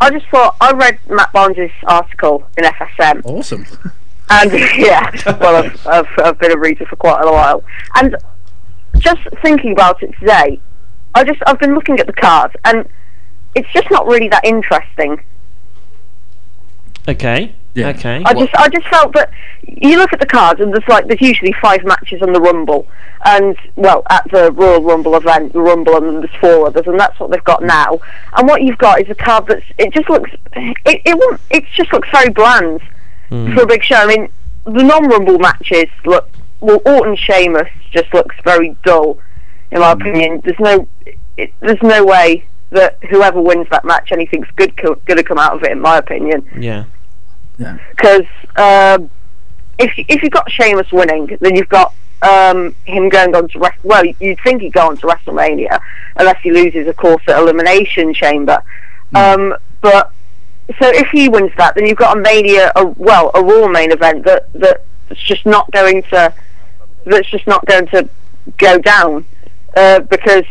I 0.01 0.11
just 0.11 0.27
thought 0.29 0.57
I 0.61 0.73
read 0.73 0.99
Matt 1.09 1.33
Barnes' 1.33 1.71
article 1.85 2.45
in 2.59 2.65
FSM, 2.65 3.23
Awesome. 3.25 3.65
and 4.31 4.53
yeah, 4.77 5.11
well, 5.41 5.65
I've, 5.65 5.87
I've, 5.87 6.09
I've 6.19 6.39
been 6.39 6.53
a 6.53 6.59
reader 6.59 6.87
for 6.87 6.97
quite 6.97 7.23
a 7.23 7.31
while, 7.31 7.63
and 7.95 8.17
just 8.99 9.21
thinking 9.43 9.73
about 9.73 10.03
it 10.03 10.13
today, 10.19 10.61
I 11.15 11.23
just 11.25 11.41
I've 11.47 11.59
been 11.61 11.75
looking 11.75 12.01
at 12.01 12.07
the 12.07 12.13
cards, 12.13 12.55
and 12.65 12.87
it's 13.55 13.71
just 13.73 13.91
not 13.91 14.07
really 14.07 14.29
that 14.29 14.45
interesting. 14.45 15.23
Okay. 17.09 17.55
Yeah. 17.75 17.89
Okay. 17.89 18.23
I 18.25 18.35
just 18.35 18.55
I 18.55 18.69
just 18.69 18.87
felt 18.87 19.13
that 19.15 19.33
you 19.67 19.99
look 19.99 20.13
at 20.13 20.21
the 20.21 20.27
cards 20.27 20.61
and 20.61 20.73
there's 20.73 20.87
like 20.87 21.09
there's 21.09 21.21
usually 21.21 21.53
five 21.61 21.85
matches 21.85 22.23
on 22.23 22.33
the 22.33 22.41
Rumble, 22.41 22.87
and 23.25 23.57
well 23.75 24.05
at 24.11 24.31
the 24.31 24.53
Royal 24.53 24.81
Rumble 24.81 25.17
event, 25.17 25.53
the 25.53 25.61
Rumble 25.61 25.97
and 25.97 26.07
then 26.07 26.21
there's 26.21 26.41
four 26.41 26.69
others, 26.69 26.87
and 26.87 26.99
that's 26.99 27.19
what 27.19 27.31
they've 27.33 27.43
got 27.45 27.65
now. 27.65 27.99
And 28.37 28.47
what 28.47 28.63
you've 28.63 28.79
got 28.79 29.01
is 29.01 29.11
a 29.11 29.15
card 29.15 29.49
that's 29.49 29.65
it 29.79 29.93
just 29.93 30.09
looks 30.09 30.31
it 30.55 30.77
it 31.05 31.19
won't- 31.19 31.41
it 31.51 31.65
just 31.75 31.93
looks 31.93 32.09
very 32.13 32.31
bland 32.31 32.81
hmm. 33.29 33.53
for 33.55 33.63
a 33.63 33.67
big 33.67 33.83
show. 33.83 33.97
I 33.97 34.07
mean, 34.07 34.29
the 34.65 34.83
non-Rumble 34.83 35.41
matches 35.41 35.89
look 36.05 36.29
well 36.61 36.81
Orton 36.87 37.17
Sheamus 37.17 37.69
just 37.91 38.15
looks 38.15 38.37
very 38.45 38.77
dull 38.85 39.19
in 39.73 39.81
my 39.81 39.95
hmm. 39.95 40.01
opinion. 40.01 40.43
There's 40.45 40.61
no 40.61 40.89
it, 41.37 41.53
there's 41.59 41.83
no 41.83 42.05
way 42.05 42.45
that 42.75 42.99
whoever 43.11 43.41
wins 43.41 43.67
that 43.71 43.85
match, 43.85 44.13
anything's 44.13 44.47
good 44.57 44.77
co- 44.77 44.95
going 45.07 45.17
to 45.17 45.25
come 45.25 45.39
out 45.39 45.55
of 45.55 45.63
it, 45.65 45.73
in 45.73 45.81
my 45.81 45.97
opinion. 45.99 46.47
Yeah. 47.59 47.79
Because 47.91 48.27
um, 48.57 49.11
if 49.79 49.97
you- 49.99 50.05
if 50.09 50.23
you've 50.23 50.33
got 50.33 50.51
Sheamus 50.51 50.91
winning, 50.93 51.37
then 51.41 51.57
you've 51.57 51.69
got 51.69 51.93
um, 52.23 52.75
him 52.85 53.09
going 53.09 53.35
on 53.35 53.49
to 53.49 53.59
Wrest- 53.59 53.79
well, 53.83 54.05
you'd 54.05 54.39
think 54.45 54.63
he'd 54.63 54.73
go 54.73 54.89
on 54.89 54.97
to 54.99 55.07
WrestleMania, 55.07 55.79
unless 56.17 56.41
he 56.43 56.51
loses, 56.53 56.87
of 56.89 56.97
course, 56.97 57.23
at 57.29 57.37
Elimination 57.39 58.15
Chamber. 58.15 58.63
Um, 59.15 59.55
but 59.81 60.11
so 60.81 60.89
if 60.89 61.09
he 61.13 61.29
wins 61.29 61.53
that, 61.59 61.75
then 61.75 61.87
you've 61.87 61.99
got 61.99 62.17
a 62.17 62.21
Mania, 62.21 62.73
a, 62.75 62.87
well, 62.87 63.31
a 63.35 63.43
Raw 63.43 63.69
main 63.69 63.93
event 63.93 64.25
that 64.25 64.49
that's 64.55 65.21
just 65.23 65.45
not 65.45 65.71
going 65.73 66.03
to 66.05 66.33
that's 67.05 67.29
just 67.31 67.47
not 67.47 67.65
going 67.67 67.87
to 67.89 68.09
go 68.57 68.79
down 68.79 69.27
uh, 69.77 70.01
because 70.01 70.45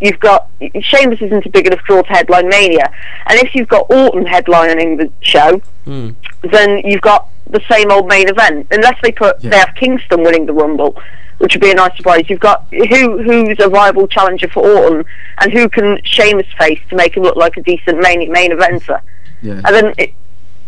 you've 0.00 0.20
got 0.20 0.48
Sheamus 0.80 1.20
isn't 1.22 1.46
a 1.46 1.48
big 1.50 1.66
enough 1.66 1.82
draw 1.84 2.02
to 2.02 2.08
headline 2.08 2.48
Mania, 2.48 2.90
and 3.26 3.38
if 3.40 3.54
you've 3.54 3.68
got 3.68 3.90
Orton 3.90 4.24
headlining 4.24 4.98
the 4.98 5.10
show, 5.20 5.60
Hmm. 5.84 6.10
then 6.42 6.78
you've 6.84 7.00
got 7.00 7.28
the 7.48 7.60
same 7.70 7.90
old 7.92 8.08
main 8.08 8.28
event. 8.28 8.66
Unless 8.70 8.96
they 9.02 9.12
put 9.12 9.40
they 9.40 9.56
have 9.56 9.74
Kingston 9.76 10.22
winning 10.22 10.46
the 10.46 10.52
Rumble, 10.52 11.00
which 11.38 11.54
would 11.54 11.60
be 11.62 11.70
a 11.70 11.74
nice 11.74 11.96
surprise. 11.96 12.24
You've 12.28 12.40
got 12.40 12.66
who 12.72 13.22
who's 13.22 13.56
a 13.60 13.68
viable 13.68 14.08
challenger 14.08 14.48
for 14.48 14.66
Orton, 14.68 15.04
and 15.40 15.52
who 15.52 15.68
can 15.68 15.98
Sheamus 16.04 16.46
face 16.58 16.80
to 16.90 16.96
make 16.96 17.16
him 17.16 17.22
look 17.22 17.36
like 17.36 17.56
a 17.56 17.62
decent 17.62 18.00
main 18.00 18.30
main 18.32 18.50
eventer. 18.50 19.00
Yeah. 19.42 19.60
And 19.64 19.74
then 19.76 19.94
it, 19.98 20.12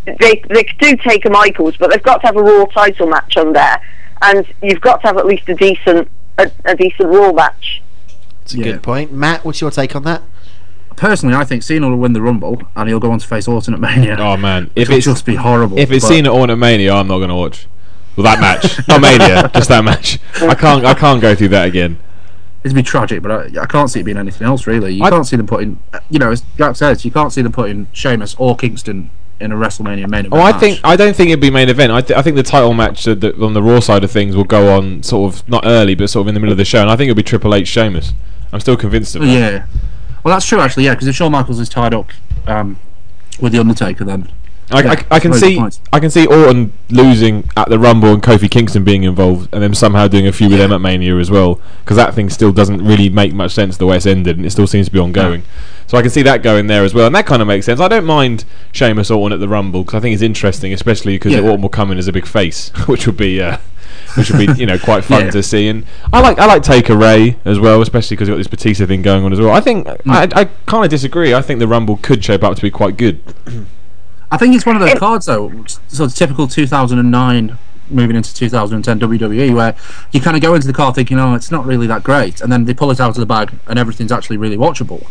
they 0.05 0.41
they 0.47 0.63
do 0.79 0.95
take 0.97 1.25
a 1.25 1.29
Michaels, 1.29 1.75
but 1.77 1.91
they've 1.91 2.01
got 2.01 2.21
to 2.21 2.27
have 2.27 2.37
a 2.37 2.41
Raw 2.41 2.65
title 2.65 3.07
match 3.07 3.35
on 3.37 3.51
there, 3.53 3.81
and 4.21 4.45
you've 4.61 4.81
got 4.81 5.01
to 5.01 5.07
have 5.07 5.17
at 5.17 5.25
least 5.25 5.49
a 5.49 5.55
decent 5.55 6.09
a, 6.37 6.49
a 6.65 6.75
decent 6.75 7.09
Raw 7.09 7.33
match. 7.33 7.81
It's 8.53 8.67
a 8.67 8.71
good 8.71 8.83
point. 8.83 9.11
Matt, 9.11 9.43
what's 9.45 9.61
your 9.61 9.71
take 9.71 9.95
on 9.95 10.03
that? 10.03 10.21
Personally, 10.95 11.35
I 11.35 11.45
think 11.45 11.63
Cena 11.63 11.89
will 11.89 11.97
win 11.97 12.11
the 12.13 12.21
Rumble 12.21 12.61
and 12.75 12.89
he'll 12.89 12.99
go 12.99 13.11
on 13.11 13.19
to 13.19 13.27
face 13.27 13.47
Orton 13.47 13.73
at 13.73 13.79
Mania. 13.79 14.17
Oh 14.19 14.35
man, 14.35 14.65
Which 14.73 14.83
if 14.83 14.89
will 14.89 14.97
it's 14.97 15.05
just 15.05 15.25
be 15.25 15.35
horrible. 15.35 15.77
If 15.77 15.91
it's 15.91 16.03
but- 16.03 16.09
Cena 16.09 16.33
Orton 16.33 16.49
at 16.51 16.57
Mania, 16.57 16.93
I'm 16.93 17.07
not 17.07 17.17
going 17.19 17.29
to 17.29 17.35
watch. 17.35 17.67
Well, 18.17 18.25
that 18.25 18.41
match, 18.41 18.85
not 18.89 18.99
Mania, 18.99 19.49
just 19.53 19.69
that 19.69 19.83
match. 19.85 20.19
I 20.41 20.53
can't, 20.55 20.83
I 20.83 20.93
can't 20.93 21.21
go 21.21 21.35
through 21.35 21.49
that 21.49 21.67
again. 21.67 21.97
It'd 22.65 22.75
be 22.75 22.83
tragic, 22.83 23.21
but 23.21 23.31
I, 23.31 23.61
I 23.61 23.65
can't 23.65 23.89
see 23.89 24.01
it 24.01 24.03
being 24.03 24.17
anything 24.17 24.45
else 24.45 24.67
really. 24.67 24.95
You 24.95 25.03
I- 25.05 25.09
can't 25.09 25.25
see 25.25 25.37
them 25.37 25.47
putting, 25.47 25.79
you 26.09 26.19
know, 26.19 26.31
as 26.31 26.43
Jack 26.57 26.75
says, 26.75 27.05
you 27.05 27.11
can't 27.11 27.31
see 27.31 27.41
them 27.43 27.53
putting 27.53 27.87
Sheamus 27.93 28.35
or 28.37 28.57
Kingston 28.57 29.09
in 29.39 29.53
a 29.53 29.55
WrestleMania 29.55 30.09
main 30.09 30.25
event. 30.25 30.33
Oh, 30.33 30.41
I 30.41 30.51
match. 30.51 30.59
think 30.59 30.79
I 30.83 30.97
don't 30.97 31.15
think 31.15 31.29
it'd 31.29 31.39
be 31.39 31.49
main 31.49 31.69
event. 31.69 31.93
I, 31.93 32.01
th- 32.01 32.17
I 32.19 32.21
think 32.21 32.35
the 32.35 32.43
title 32.43 32.73
match 32.73 33.07
uh, 33.07 33.13
the, 33.13 33.33
on 33.41 33.53
the 33.53 33.63
Raw 33.63 33.79
side 33.79 34.03
of 34.03 34.11
things 34.11 34.35
will 34.35 34.43
go 34.43 34.75
on 34.75 35.01
sort 35.01 35.33
of 35.33 35.47
not 35.47 35.63
early, 35.65 35.95
but 35.95 36.09
sort 36.09 36.23
of 36.25 36.27
in 36.27 36.33
the 36.33 36.41
middle 36.41 36.51
of 36.51 36.57
the 36.57 36.65
show, 36.65 36.81
and 36.81 36.89
I 36.89 36.97
think 36.97 37.09
it'll 37.09 37.15
be 37.15 37.23
Triple 37.23 37.55
H 37.55 37.69
Sheamus. 37.69 38.11
I'm 38.51 38.59
still 38.59 38.77
convinced 38.77 39.15
of 39.15 39.21
that. 39.21 39.27
Yeah. 39.27 39.65
Well, 40.23 40.35
that's 40.35 40.45
true 40.45 40.59
actually. 40.59 40.85
Yeah, 40.85 40.95
because 40.95 41.07
if 41.07 41.15
Shawn 41.15 41.31
Michaels 41.31 41.59
is 41.59 41.69
tied 41.69 41.93
up 41.93 42.09
um, 42.47 42.77
with 43.39 43.53
the 43.53 43.59
Undertaker, 43.59 44.03
then 44.03 44.31
I, 44.71 44.83
yeah, 44.83 45.03
I, 45.09 45.15
I 45.15 45.19
can 45.19 45.33
see. 45.33 45.59
I 45.91 45.99
can 45.99 46.09
see 46.09 46.27
Orton 46.27 46.73
losing 46.89 47.49
at 47.57 47.69
the 47.69 47.79
Rumble 47.79 48.13
and 48.13 48.21
Kofi 48.21 48.49
Kingston 48.49 48.83
being 48.83 49.03
involved, 49.03 49.49
and 49.51 49.63
then 49.63 49.73
somehow 49.73 50.07
doing 50.07 50.27
a 50.27 50.31
few 50.31 50.47
with 50.49 50.59
them 50.59 50.71
at 50.71 50.79
Mania 50.81 51.17
as 51.17 51.31
well, 51.31 51.59
because 51.83 51.97
that 51.97 52.13
thing 52.13 52.29
still 52.29 52.51
doesn't 52.51 52.83
really 52.83 53.09
make 53.09 53.33
much 53.33 53.51
sense 53.53 53.77
the 53.77 53.87
way 53.87 53.97
it's 53.97 54.05
ended, 54.05 54.37
and 54.37 54.45
it 54.45 54.51
still 54.51 54.67
seems 54.67 54.87
to 54.87 54.91
be 54.91 54.99
ongoing. 54.99 55.43
So 55.87 55.97
I 55.97 56.01
can 56.01 56.11
see 56.11 56.21
that 56.21 56.43
going 56.43 56.67
there 56.67 56.83
as 56.83 56.93
well, 56.93 57.07
and 57.07 57.15
that 57.15 57.25
kind 57.25 57.41
of 57.41 57.47
makes 57.47 57.65
sense. 57.65 57.79
I 57.79 57.87
don't 57.87 58.05
mind 58.05 58.45
Sheamus 58.71 59.09
Orton 59.09 59.33
at 59.33 59.39
the 59.39 59.47
Rumble 59.47 59.83
because 59.83 59.97
I 59.97 60.01
think 60.01 60.13
it's 60.13 60.21
interesting, 60.21 60.71
especially 60.71 61.15
because 61.15 61.33
Yeah. 61.33 61.39
Orton 61.39 61.61
will 61.63 61.69
come 61.69 61.91
in 61.91 61.97
as 61.97 62.07
a 62.07 62.13
big 62.13 62.27
face, 62.27 62.69
which 62.87 63.07
would 63.07 63.17
be. 63.17 63.41
Uh, 63.41 63.57
which 64.19 64.31
would 64.31 64.45
be, 64.45 64.53
you 64.59 64.65
know, 64.65 64.77
quite 64.77 65.03
fun 65.03 65.25
Yeah. 65.25 65.31
to 65.31 65.41
see, 65.43 65.67
and 65.67 65.85
I 66.13 66.21
like 66.21 66.37
I 66.37 66.45
like 66.45 66.61
Taker 66.61 66.95
Rey 66.95 67.37
as 67.45 67.59
well, 67.59 67.81
especially 67.81 68.15
because 68.15 68.27
you've 68.27 68.35
got 68.35 68.39
this 68.39 68.47
Batista 68.47 68.85
thing 68.85 69.01
going 69.01 69.23
on 69.23 69.33
as 69.33 69.39
well. 69.39 69.51
I 69.51 69.61
think 69.61 69.87
hmm. 69.87 70.11
I, 70.11 70.27
I 70.35 70.45
kind 70.65 70.83
of 70.83 70.89
disagree. 70.89 71.33
I 71.33 71.41
think 71.41 71.59
the 71.59 71.67
Rumble 71.67 71.97
could 71.97 72.23
shape 72.23 72.43
up 72.43 72.55
to 72.55 72.61
be 72.61 72.69
quite 72.69 72.97
good. 72.97 73.21
I 74.31 74.37
think 74.37 74.55
it's 74.55 74.65
one 74.65 74.75
of 74.75 74.81
those 74.81 74.99
cards 74.99 75.25
though, 75.25 75.63
so 75.87 76.03
it's 76.03 76.13
typical 76.13 76.47
2009 76.47 77.57
moving 77.89 78.15
into 78.15 78.33
2010 78.35 78.99
WWE 78.99 79.55
where 79.55 79.75
you 80.11 80.21
kind 80.21 80.37
of 80.37 80.43
go 80.43 80.53
into 80.53 80.67
the 80.67 80.73
card 80.73 80.93
thinking, 80.93 81.17
oh, 81.17 81.33
it's 81.33 81.49
not 81.49 81.65
really 81.65 81.87
that 81.87 82.03
great, 82.03 82.41
and 82.41 82.51
then 82.51 82.65
they 82.65 82.73
pull 82.73 82.91
it 82.91 82.99
out 82.99 83.09
of 83.09 83.15
the 83.15 83.25
bag 83.25 83.51
and 83.67 83.79
everything's 83.79 84.11
actually 84.11 84.37
really 84.37 84.57
watchable. 84.57 85.07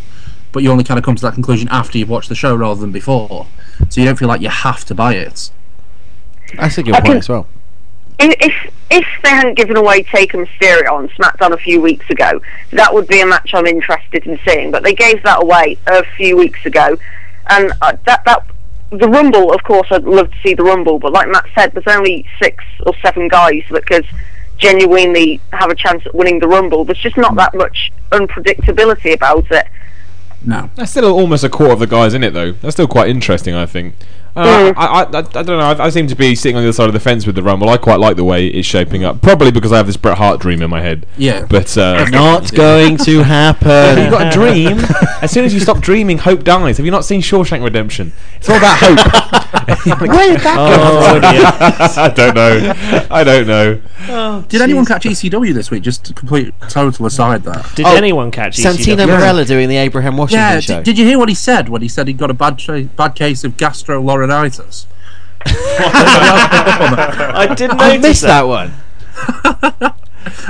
But 0.53 0.63
you 0.63 0.71
only 0.71 0.85
kind 0.85 0.97
of 0.97 1.05
come 1.05 1.17
to 1.17 1.23
that 1.23 1.35
conclusion 1.35 1.69
after 1.71 1.99
you've 1.99 2.09
watched 2.09 2.29
the 2.29 2.35
show 2.35 2.55
rather 2.55 2.81
than 2.81 2.93
before, 2.93 3.47
so 3.89 4.01
you 4.01 4.07
don't 4.07 4.17
feel 4.17 4.29
like 4.29 4.41
you 4.41 4.49
have 4.49 4.85
to 4.85 4.95
buy 4.95 5.15
it. 5.15 5.51
That's 6.57 6.79
a 6.79 6.83
good 6.83 6.95
I 6.95 7.01
point 7.01 7.07
can- 7.07 7.17
as 7.19 7.29
well. 7.29 7.47
If 8.19 8.35
if, 8.41 8.75
if 8.91 9.07
they 9.23 9.31
hadn't 9.31 9.55
given 9.55 9.77
away 9.77 10.03
Taker 10.03 10.45
Mysterio 10.45 10.93
on 10.93 11.09
SmackDown 11.11 11.53
a 11.53 11.59
few 11.59 11.81
weeks 11.81 12.09
ago, 12.11 12.41
that 12.73 12.93
would 12.93 13.07
be 13.07 13.21
a 13.21 13.27
match 13.27 13.51
I'm 13.55 13.67
interested 13.67 14.27
in 14.27 14.39
seeing. 14.47 14.71
But 14.71 14.83
they 14.83 14.95
gave 14.95 15.23
that 15.23 15.43
away 15.43 15.79
a 15.87 16.05
few 16.17 16.37
weeks 16.37 16.65
ago, 16.67 16.97
and 17.49 17.73
uh, 17.81 17.97
that 18.07 18.25
that 18.25 18.45
the 18.91 19.09
Rumble, 19.09 19.53
of 19.53 19.63
course, 19.63 19.89
I'd 19.91 20.05
love 20.05 20.31
to 20.31 20.37
see 20.43 20.55
the 20.55 20.65
Rumble. 20.65 20.99
But 20.99 21.13
like 21.13 21.29
Matt 21.29 21.47
said, 21.55 21.73
there's 21.73 21.87
only 21.87 22.27
six 22.43 22.65
or 22.87 22.95
seven 23.03 23.29
guys 23.29 23.63
that 23.71 23.87
could 23.87 24.07
genuinely 24.57 25.41
have 25.53 25.71
a 25.71 25.75
chance 25.75 26.05
at 26.07 26.15
winning 26.15 26.41
the 26.41 26.49
Rumble. 26.49 26.85
There's 26.85 26.99
just 26.99 27.17
not 27.17 27.37
that 27.37 27.55
much 27.55 27.93
unpredictability 28.11 29.15
about 29.15 29.51
it. 29.51 29.67
No. 30.45 30.71
That's 30.77 30.93
still 30.93 31.13
almost 31.13 31.45
a 31.45 31.49
quarter 31.49 31.75
of 31.75 31.79
the 31.81 31.87
guys 31.87 32.15
in 32.15 32.23
it, 32.23 32.33
though. 32.33 32.53
That's 32.53 32.75
still 32.75 32.89
quite 32.89 33.09
interesting, 33.09 33.55
I 33.55 33.67
think. 33.67 33.95
Uh, 34.37 34.45
Mm. 34.69 34.75
I, 34.77 34.87
I, 34.87 35.03
I, 35.03 35.19
I 35.19 35.23
don't 35.23 35.47
know. 35.47 35.61
I, 35.61 35.87
I 35.87 35.91
seem 35.91 36.07
to 36.09 36.15
be 36.15 36.35
sitting 36.35 36.57
on 36.57 36.63
the 36.63 36.69
other 36.69 36.73
side 36.73 36.87
of 36.89 36.93
the 36.93 37.01
fence 37.01 37.27
with 37.27 37.35
the 37.35 37.43
Rumble. 37.43 37.69
I 37.69 37.77
quite 37.77 37.99
like 38.01 38.17
the 38.17 38.25
way 38.25 38.47
it's 38.47 38.67
shaping 38.69 39.03
up. 39.05 39.21
Probably 39.23 39.51
because 39.51 39.73
I 39.73 39.77
have 39.79 39.87
this 39.87 39.97
Bret 39.97 40.17
Hart 40.19 40.41
dream 40.41 40.63
in 40.63 40.71
my 40.71 40.81
head. 40.81 41.07
Yeah. 41.17 41.47
But 41.49 41.77
uh, 41.77 42.05
Not 42.11 42.53
going 42.55 42.97
to 42.99 43.23
happen. 43.23 43.99
You've 43.99 44.11
got 44.13 44.29
a 44.29 44.31
dream. 44.31 44.79
as 45.23 45.31
soon 45.33 45.45
as 45.45 45.53
you 45.55 45.61
stop 45.61 45.81
dreaming, 45.81 46.19
hope 46.19 46.45
dies. 46.45 46.77
Have 46.77 46.87
you 46.87 46.93
not 46.93 47.05
seen 47.05 47.21
Shawshank 47.21 47.65
Redemption? 47.65 48.13
It's 48.37 48.49
all 48.49 48.57
about 48.57 48.79
hope. 48.81 49.78
Where 49.85 49.97
did 50.33 50.41
that 50.41 50.57
Oh, 50.59 51.21
come 51.21 51.33
dear. 51.33 51.45
I 52.05 52.09
don't 52.15 52.35
know. 52.35 53.07
I 53.11 53.25
don't 53.25 53.47
know. 53.47 54.43
Did 54.49 54.63
anyone 54.63 54.85
catch 54.85 55.05
ECW 55.05 55.55
this 55.55 55.71
week? 55.71 55.83
Just 55.83 56.11
a 56.11 56.15
complete 56.15 56.53
total 56.69 57.07
aside 57.07 57.45
there. 57.45 57.63
Did 57.75 57.87
Oh, 57.87 57.95
anyone 57.95 58.31
catch 58.31 58.57
Santino 58.57 58.97
ECW? 58.97 59.07
Marella 59.07 59.45
doing 59.45 59.69
the 59.69 59.77
Abraham 59.77 60.17
Washington 60.17 60.41
Yeah, 60.41 60.61
show? 60.61 60.75
did, 60.77 60.85
did 60.85 60.99
you 60.99 61.05
hear 61.07 61.19
what 61.19 61.29
he 61.29 61.35
said 61.35 61.69
when 61.69 61.83
he 61.83 61.89
said 61.89 62.09
he 62.09 62.15
got 62.15 62.31
a 62.31 62.35
bad 62.35 62.59
tra- 62.59 62.85
bad 62.85 63.15
case 63.15 63.45
of 63.45 63.57
gastrolorinitis? 63.57 64.87
I 65.47 67.47
didn't 67.57 67.81
I 67.81 67.89
notice 67.97 68.03
missed 68.03 68.23
that. 68.23 68.43
that 68.43 68.47
one. 68.47 68.73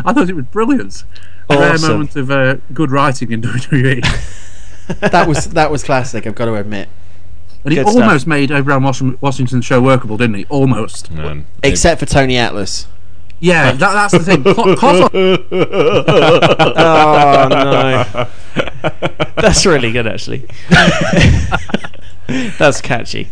I 0.05 0.13
thought 0.13 0.29
it 0.29 0.35
was 0.37 0.47
brilliant. 0.47 1.05
A 1.51 1.57
rare 1.59 1.73
Awesome. 1.75 1.91
moment 1.93 2.17
of 2.17 2.31
uh, 2.31 2.57
good 2.73 2.91
writing 2.91 3.33
in 3.33 3.43
WWE. 3.43 4.03
that 5.01 5.29
was 5.29 5.47
that 5.51 5.71
was 5.71 5.85
classic. 5.85 6.27
I've 6.27 6.35
got 6.35 6.47
to 6.47 6.55
admit. 6.55 6.89
And 7.69 7.77
he 7.77 7.85
Good 7.85 7.91
stuff. 7.93 8.03
almost 8.03 8.27
made 8.27 8.51
Abraham 8.51 8.83
Wash- 8.83 9.03
Washington's 9.21 9.65
show 9.67 9.79
workable, 9.83 10.17
didn't 10.17 10.37
he? 10.37 10.47
Almost. 10.47 11.11
Man. 11.11 11.45
Except 11.63 12.01
for 12.01 12.07
Tony 12.07 12.39
Atlas. 12.39 12.87
Yeah, 13.41 13.73
that, 13.77 13.79
that's 13.79 14.13
the 14.13 14.21
thing. 14.21 14.43
Co- 14.43 14.75
Cos- 14.75 15.11
oh 16.77 17.49
no, 17.51 18.27
that's 19.37 19.67
really 19.67 19.93
good 19.93 20.07
actually. 20.07 20.47
that's 22.59 22.81
catchy. 22.81 23.29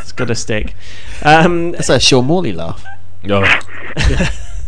It's 0.00 0.12
got 0.12 0.26
to 0.28 0.34
stick. 0.34 0.74
Um, 1.22 1.70
That's 1.72 1.88
a 1.88 2.00
Sean 2.00 2.24
Morley 2.26 2.52
laugh. 2.52 2.84
Oh. 3.30 3.44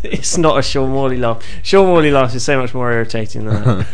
it's 0.05 0.39
not 0.39 0.59
a 0.59 0.63
Sean 0.63 0.91
Morley 0.91 1.17
laugh. 1.19 1.43
Sean 1.63 1.87
Morley 1.87 2.11
laugh 2.13 2.35
is 2.35 2.45
so 2.45 2.59
much 2.61 2.73
more 2.75 2.93
irritating 2.93 3.47
than 3.47 3.63
that. 3.65 3.87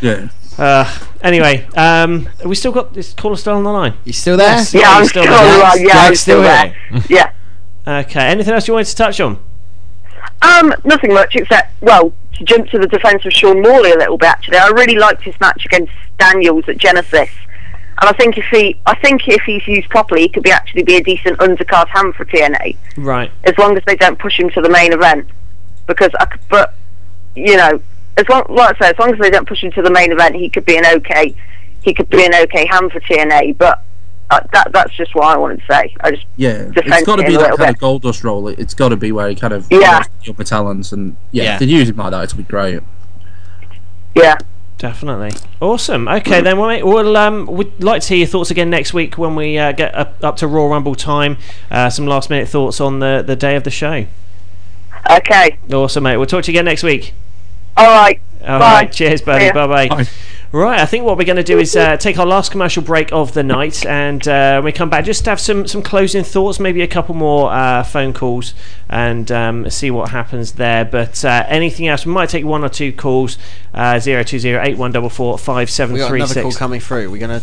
yeah. 0.00 0.28
Uh, 0.58 0.98
anyway, 1.22 1.66
um, 1.76 2.24
have 2.24 2.46
we 2.46 2.54
still 2.54 2.72
got 2.72 2.94
this 2.94 3.12
caller 3.12 3.36
still 3.36 3.54
on 3.54 3.62
the 3.64 3.70
line? 3.72 3.94
You 4.04 4.12
still 4.12 4.36
there? 4.36 4.48
Yes, 4.56 4.72
Yeah, 4.74 4.90
I'm 4.90 5.02
he's 5.02 5.10
still 5.10 5.24
there. 5.24 5.60
around. 5.60 5.80
Yeah, 5.80 5.92
I'm 5.98 6.14
still 6.14 6.36
still 6.40 6.42
there. 6.42 6.74
Yeah. 7.08 7.32
Okay. 7.86 8.20
Anything 8.26 8.54
else 8.54 8.66
you 8.66 8.74
wanted 8.74 8.86
to 8.88 8.96
touch 8.96 9.20
on? 9.20 9.38
Um, 10.42 10.72
nothing 10.84 11.12
much 11.14 11.36
except, 11.36 11.72
well, 11.82 12.12
to 12.34 12.44
jump 12.44 12.68
to 12.70 12.78
the 12.78 12.86
defence 12.86 13.24
of 13.24 13.32
Sean 13.32 13.62
Morley 13.62 13.92
a 13.92 13.96
little 13.98 14.18
bit. 14.18 14.28
Actually, 14.28 14.58
I 14.58 14.68
really 14.68 14.96
liked 14.96 15.22
his 15.22 15.38
match 15.40 15.64
against 15.66 15.92
Daniels 16.18 16.68
at 16.68 16.78
Genesis, 16.78 17.30
and 18.00 18.08
I 18.08 18.12
think 18.12 18.36
if 18.36 18.44
he, 18.50 18.78
I 18.86 18.94
think 18.96 19.26
if 19.28 19.42
he's 19.42 19.66
used 19.66 19.88
properly, 19.88 20.22
he 20.22 20.28
could 20.28 20.42
be 20.42 20.50
actually 20.50 20.82
be 20.82 20.96
a 20.96 21.02
decent 21.02 21.38
undercard 21.38 21.88
hand 21.88 22.14
for 22.14 22.24
TNA, 22.26 22.76
Right. 22.96 23.30
as 23.44 23.56
long 23.58 23.76
as 23.76 23.84
they 23.86 23.96
don't 23.96 24.18
push 24.18 24.38
him 24.38 24.50
to 24.50 24.60
the 24.60 24.68
main 24.70 24.92
event. 24.92 25.28
Because, 25.86 26.10
I 26.18 26.24
c 26.34 26.40
but 26.50 26.74
you 27.34 27.56
know, 27.56 27.80
as 28.16 28.28
long, 28.28 28.44
like 28.48 28.76
I 28.76 28.86
say, 28.86 28.90
as 28.90 28.98
long 28.98 29.12
as 29.12 29.18
they 29.20 29.30
don't 29.30 29.46
push 29.48 29.62
him 29.62 29.70
to 29.72 29.82
the 29.82 29.90
main 29.90 30.12
event, 30.12 30.34
he 30.36 30.48
could 30.48 30.64
be 30.64 30.76
an 30.76 30.86
okay, 30.86 31.34
he 31.82 31.92
could 31.94 32.08
be 32.10 32.24
an 32.24 32.34
okay 32.34 32.66
hand 32.66 32.90
for 32.92 33.00
TNA. 33.00 33.58
But 33.58 33.82
uh, 34.30 34.40
that 34.52 34.72
that's 34.72 34.92
just 34.96 35.14
what 35.14 35.26
I 35.26 35.36
wanted 35.36 35.60
to 35.60 35.66
say. 35.72 35.94
I 36.00 36.10
just 36.12 36.26
Yeah, 36.36 36.70
it's 36.74 37.06
got 37.06 37.16
to 37.16 37.24
be 37.24 37.36
that 37.36 37.48
kind 37.50 37.58
bit. 37.58 37.68
of 37.70 37.78
gold 37.78 38.02
dust 38.02 38.24
role. 38.24 38.48
It- 38.48 38.58
It's 38.58 38.74
got 38.74 38.88
to 38.88 38.96
be 38.96 39.12
where 39.12 39.28
he 39.28 39.34
kind 39.34 39.52
of 39.52 39.66
Yeah. 39.70 39.98
works 39.98 40.08
the 40.24 40.30
upper 40.32 40.44
talents, 40.44 40.92
and 40.92 41.16
yeah, 41.30 41.42
Yeah. 41.44 41.52
if 41.54 41.60
they 41.60 41.66
use 41.66 41.88
him 41.90 41.96
like 41.96 42.10
that, 42.10 42.24
it'll 42.24 42.38
be 42.38 42.42
great. 42.44 42.80
Yeah. 44.14 44.36
Definitely. 44.78 45.30
Awesome. 45.60 46.06
Okay, 46.06 46.42
then 46.42 46.58
well, 46.58 46.68
mate, 46.68 46.84
we'll 46.84 47.16
um, 47.16 47.46
we'd 47.46 47.82
like 47.82 48.02
to 48.02 48.08
hear 48.08 48.18
your 48.18 48.26
thoughts 48.26 48.50
again 48.50 48.68
next 48.68 48.92
week 48.92 49.16
when 49.16 49.34
we 49.34 49.56
uh, 49.56 49.72
get 49.72 49.94
up, 49.94 50.22
up 50.22 50.36
to 50.38 50.46
Royal 50.46 50.68
Rumble 50.68 50.94
time. 50.94 51.38
Uh, 51.70 51.88
some 51.88 52.06
last 52.06 52.28
minute 52.28 52.46
thoughts 52.46 52.78
on 52.78 52.98
the, 52.98 53.24
the 53.26 53.36
day 53.36 53.56
of 53.56 53.64
the 53.64 53.70
show. 53.70 54.04
Okay. 55.10 55.56
Awesome, 55.72 56.02
mate. 56.02 56.18
We'll 56.18 56.26
talk 56.26 56.44
to 56.44 56.52
you 56.52 56.56
again 56.58 56.66
next 56.66 56.82
week. 56.82 57.14
All 57.76 57.86
right. 57.86 58.20
All 58.42 58.58
Bye. 58.58 58.72
right. 58.72 58.92
Cheers, 58.92 59.22
buddy. 59.22 59.50
Bye 59.52 59.66
bye. 59.66 59.88
Bye. 59.88 60.06
Right, 60.52 60.80
I 60.80 60.86
think 60.86 61.04
what 61.04 61.18
we're 61.18 61.24
going 61.24 61.36
to 61.36 61.42
do 61.42 61.58
is 61.58 61.74
uh, 61.76 61.96
take 61.96 62.18
our 62.18 62.24
last 62.24 62.52
commercial 62.52 62.82
break 62.82 63.12
of 63.12 63.34
the 63.34 63.42
night, 63.42 63.84
and 63.84 64.26
uh, 64.26 64.54
when 64.54 64.64
we 64.66 64.72
come 64.72 64.88
back, 64.88 65.04
just 65.04 65.26
have 65.26 65.40
some, 65.40 65.66
some 65.66 65.82
closing 65.82 66.22
thoughts, 66.22 66.60
maybe 66.60 66.80
a 66.82 66.86
couple 66.86 67.14
more 67.16 67.52
uh, 67.52 67.82
phone 67.82 68.14
calls, 68.14 68.54
and 68.88 69.30
um, 69.32 69.68
see 69.68 69.90
what 69.90 70.10
happens 70.12 70.52
there. 70.52 70.84
But 70.84 71.22
uh, 71.24 71.44
anything 71.48 71.88
else, 71.88 72.06
we 72.06 72.12
might 72.12 72.28
take 72.30 72.44
one 72.44 72.64
or 72.64 72.68
two 72.68 72.92
calls. 72.92 73.36
Uh, 73.74 73.98
Zero 73.98 74.22
two 74.22 74.38
zero 74.38 74.62
eight 74.64 74.78
one 74.78 74.92
double 74.92 75.10
four 75.10 75.36
five 75.36 75.68
seven 75.68 75.94
We 75.94 76.00
got 76.00 76.14
another 76.14 76.42
call 76.42 76.52
coming 76.52 76.80
through. 76.80 77.10
We're 77.10 77.20
gonna. 77.20 77.42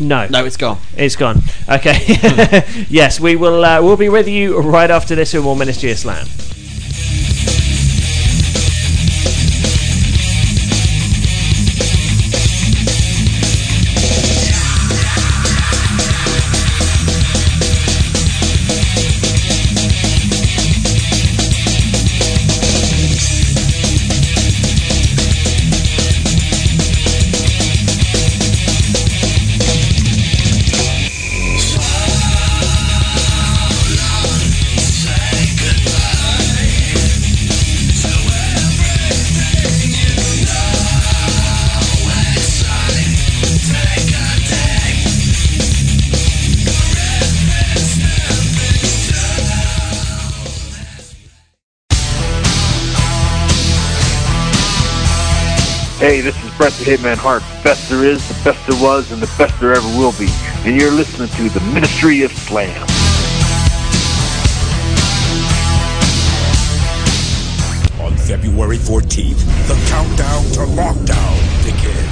No, 0.00 0.26
No, 0.28 0.44
it's 0.46 0.56
gone. 0.56 0.78
it's 0.96 1.16
gone. 1.16 1.42
Okay. 1.68 1.98
yes, 2.88 3.20
we 3.20 3.36
will. 3.36 3.62
Uh, 3.64 3.82
we'll 3.82 3.98
be 3.98 4.08
with 4.08 4.26
you 4.26 4.58
right 4.58 4.90
after 4.90 5.14
this 5.14 5.34
with 5.34 5.44
more 5.44 5.56
Ministry 5.56 5.90
of 5.92 5.98
Slam. 5.98 6.26
Hey, 56.12 56.20
this 56.20 56.36
is 56.44 56.54
Bret 56.58 56.74
the 56.74 56.84
Hitman 56.84 57.16
Hart. 57.16 57.40
The 57.40 57.64
best 57.64 57.88
there 57.88 58.04
is, 58.04 58.28
the 58.28 58.44
best 58.44 58.68
there 58.68 58.78
was, 58.82 59.10
and 59.12 59.22
the 59.22 59.34
best 59.38 59.58
there 59.58 59.72
ever 59.72 59.88
will 59.96 60.12
be. 60.18 60.28
And 60.68 60.78
you're 60.78 60.90
listening 60.90 61.28
to 61.28 61.48
the 61.48 61.64
Ministry 61.72 62.20
of 62.20 62.30
Slam. 62.32 62.82
On 67.98 68.14
February 68.18 68.76
14th, 68.76 69.40
the 69.66 69.88
countdown 69.88 70.44
to 70.52 70.70
lockdown 70.76 71.64
begins. 71.64 72.11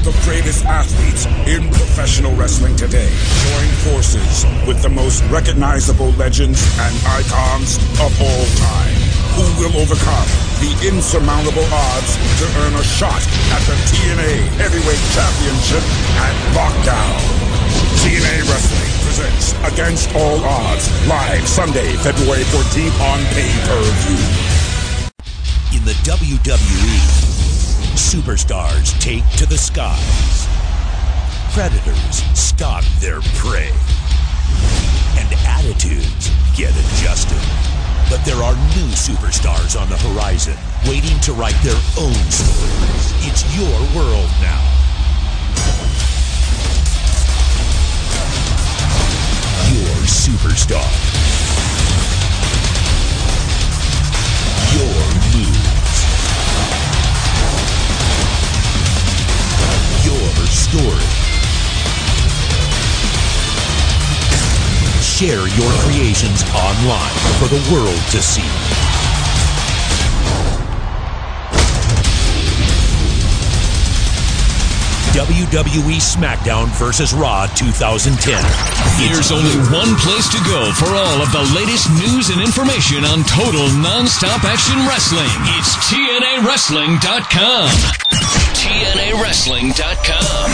The 0.00 0.16
greatest 0.24 0.64
athletes 0.64 1.28
in 1.44 1.68
professional 1.68 2.32
wrestling 2.32 2.74
today 2.74 3.12
join 3.52 3.68
forces 3.84 4.48
with 4.64 4.80
the 4.80 4.88
most 4.88 5.20
recognizable 5.28 6.16
legends 6.16 6.56
and 6.80 6.96
icons 7.04 7.76
of 8.00 8.08
all 8.16 8.46
time. 8.56 8.96
Who 9.36 9.44
will 9.60 9.76
overcome 9.76 10.24
the 10.64 10.72
insurmountable 10.88 11.68
odds 11.68 12.16
to 12.16 12.46
earn 12.64 12.80
a 12.80 12.84
shot 12.96 13.20
at 13.52 13.60
the 13.68 13.76
TNA 13.92 14.48
Heavyweight 14.56 15.04
Championship 15.12 15.84
at 16.16 16.32
Lockdown? 16.56 17.20
TNA 18.00 18.48
Wrestling 18.48 18.92
presents 19.04 19.52
Against 19.68 20.08
All 20.16 20.40
Odds 20.40 20.88
live 21.08 21.46
Sunday, 21.46 21.92
February 22.00 22.48
14th 22.48 22.96
on 23.04 23.20
pay-per-view. 23.36 24.16
In 25.76 25.84
the 25.84 25.92
WWE, 26.08 27.39
superstars 27.96 28.98
take 29.00 29.28
to 29.36 29.46
the 29.46 29.58
skies. 29.58 30.46
Predators 31.52 32.22
stalk 32.38 32.84
their 33.00 33.20
prey. 33.36 33.72
And 35.18 35.28
attitudes 35.46 36.30
get 36.56 36.70
adjusted. 36.70 37.40
But 38.08 38.24
there 38.24 38.42
are 38.42 38.54
new 38.74 38.90
superstars 38.94 39.80
on 39.80 39.88
the 39.88 39.96
horizon, 39.98 40.56
waiting 40.86 41.18
to 41.20 41.32
write 41.32 41.58
their 41.62 41.78
own 41.98 42.14
stories. 42.30 43.06
It's 43.26 43.42
your 43.56 43.78
world 43.94 44.30
now. 44.40 44.62
Your 49.70 49.96
superstar. 50.06 50.90
Your 54.74 55.19
story. 60.50 61.06
Share 65.00 65.46
your 65.46 65.70
creations 65.84 66.42
online 66.54 67.14
for 67.38 67.46
the 67.48 67.60
world 67.72 68.00
to 68.10 68.20
see. 68.20 68.42
WWE 75.14 75.98
SmackDown 75.98 76.66
vs. 76.78 77.12
Raw 77.12 77.46
2010. 77.54 78.42
There's 79.10 79.32
only 79.32 79.54
one 79.70 79.96
place 79.96 80.28
to 80.30 80.38
go 80.46 80.72
for 80.72 80.86
all 80.86 81.20
of 81.20 81.30
the 81.32 81.42
latest 81.54 81.90
news 81.90 82.30
and 82.30 82.40
information 82.40 83.04
on 83.04 83.24
total 83.24 83.68
non-stop 83.78 84.44
action 84.44 84.78
wrestling. 84.86 85.28
It's 85.58 85.74
TNAWrestling.com. 85.90 88.09
TNAWrestling.com. 88.60 90.50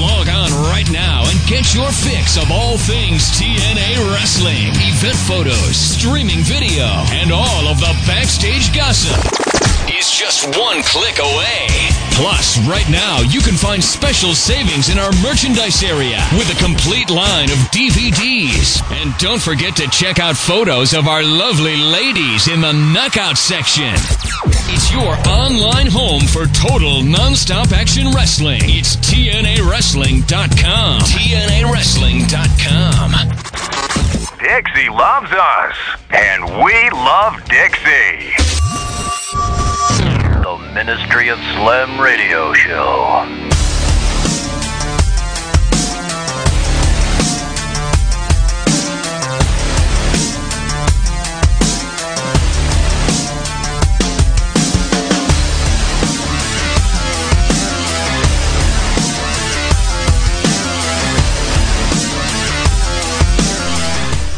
Log 0.00 0.28
on 0.28 0.50
right 0.64 0.90
now 0.90 1.22
and 1.30 1.38
get 1.46 1.72
your 1.72 1.92
fix 1.92 2.36
of 2.36 2.50
all 2.50 2.76
things 2.76 3.30
TNA 3.38 4.12
Wrestling. 4.12 4.72
Event 4.74 5.14
photos, 5.28 5.76
streaming 5.76 6.42
video, 6.42 6.86
and 7.12 7.30
all 7.30 7.68
of 7.68 7.78
the 7.78 7.94
backstage 8.06 8.74
gossip 8.74 9.49
is 10.00 10.10
just 10.10 10.56
one 10.56 10.82
click 10.82 11.18
away. 11.18 11.66
Plus, 12.16 12.56
right 12.66 12.88
now, 12.88 13.20
you 13.28 13.42
can 13.42 13.54
find 13.54 13.84
special 13.84 14.34
savings 14.34 14.88
in 14.88 14.98
our 14.98 15.12
merchandise 15.22 15.82
area 15.82 16.26
with 16.32 16.48
a 16.50 16.54
complete 16.62 17.10
line 17.10 17.50
of 17.50 17.58
DVDs. 17.68 18.80
And 18.92 19.14
don't 19.18 19.42
forget 19.42 19.76
to 19.76 19.86
check 19.90 20.18
out 20.18 20.36
photos 20.36 20.94
of 20.94 21.06
our 21.06 21.22
lovely 21.22 21.76
ladies 21.76 22.48
in 22.48 22.62
the 22.62 22.72
knockout 22.72 23.36
section. 23.36 23.92
It's 24.72 24.90
your 24.90 25.18
online 25.28 25.88
home 25.88 26.22
for 26.22 26.46
total 26.46 27.02
non-stop 27.02 27.72
action 27.72 28.10
wrestling. 28.12 28.62
It's 28.64 28.96
TNAWrestling.com. 28.96 31.00
TNAWrestling.com. 31.00 33.10
Dixie 34.40 34.88
loves 34.88 35.32
us, 35.32 35.76
and 36.10 36.44
we 36.64 36.88
love 36.90 37.44
Dixie. 37.44 38.32
Ministry 40.74 41.28
of 41.28 41.38
Slam 41.38 42.00
Radio 42.00 42.52
Show. 42.52 43.26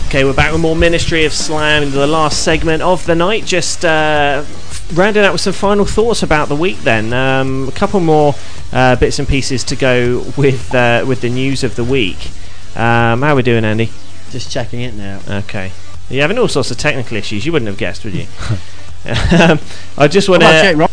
Okay, 0.06 0.24
we're 0.24 0.32
back 0.32 0.52
with 0.52 0.60
more 0.62 0.76
Ministry 0.76 1.26
of 1.26 1.32
Slam, 1.34 1.90
the 1.90 2.06
last 2.06 2.42
segment 2.42 2.82
of 2.82 3.04
the 3.04 3.14
night. 3.14 3.44
Just 3.44 3.84
uh, 3.84 4.44
rounding 4.92 5.24
out 5.24 5.32
with 5.32 5.40
some 5.40 5.52
final 5.52 5.84
thoughts 5.84 6.22
about 6.22 6.48
the 6.48 6.56
week. 6.56 6.78
Then 6.78 7.12
um, 7.12 7.68
a 7.68 7.72
couple 7.72 8.00
more 8.00 8.34
uh, 8.72 8.96
bits 8.96 9.18
and 9.18 9.26
pieces 9.28 9.64
to 9.64 9.76
go 9.76 10.24
with 10.36 10.74
uh, 10.74 11.04
with 11.06 11.20
the 11.20 11.30
news 11.30 11.64
of 11.64 11.76
the 11.76 11.84
week. 11.84 12.30
Um, 12.74 13.22
how 13.22 13.32
are 13.32 13.36
we 13.36 13.42
doing, 13.42 13.64
Andy? 13.64 13.90
Just 14.30 14.50
checking 14.50 14.80
it 14.80 14.94
now. 14.94 15.20
Okay. 15.28 15.72
You're 16.08 16.22
having 16.22 16.38
all 16.38 16.48
sorts 16.48 16.70
of 16.70 16.78
technical 16.78 17.16
issues. 17.16 17.44
You 17.46 17.52
wouldn't 17.52 17.68
have 17.68 17.78
guessed, 17.78 18.04
would 18.04 18.14
you? 18.14 18.26
um, 19.38 19.58
I 19.98 20.08
just 20.08 20.28
want 20.28 20.42
What 20.42 20.50
about 20.50 20.62
Jake 20.62 20.76
to. 20.76 20.88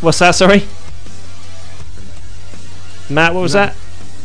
What's 0.00 0.18
that? 0.18 0.32
Sorry, 0.34 0.62
Matt. 3.08 3.34
What 3.34 3.40
was 3.42 3.54
No. 3.54 3.66
that? 3.66 3.74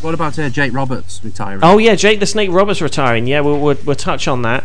What 0.02 0.14
about 0.14 0.38
uh, 0.38 0.50
Jake 0.50 0.74
Roberts 0.74 1.22
retiring? 1.24 1.62
Oh 1.64 1.78
yeah, 1.80 1.96
Jake 1.96 2.20
the 2.20 2.26
Snake 2.26 2.52
Roberts 2.52 2.82
retiring. 2.82 3.26
Yeah, 3.28 3.42
we'll, 3.42 3.60
we'll, 3.60 3.78
we'll 3.86 3.96
touch 3.96 4.28
on 4.28 4.44
that. 4.44 4.64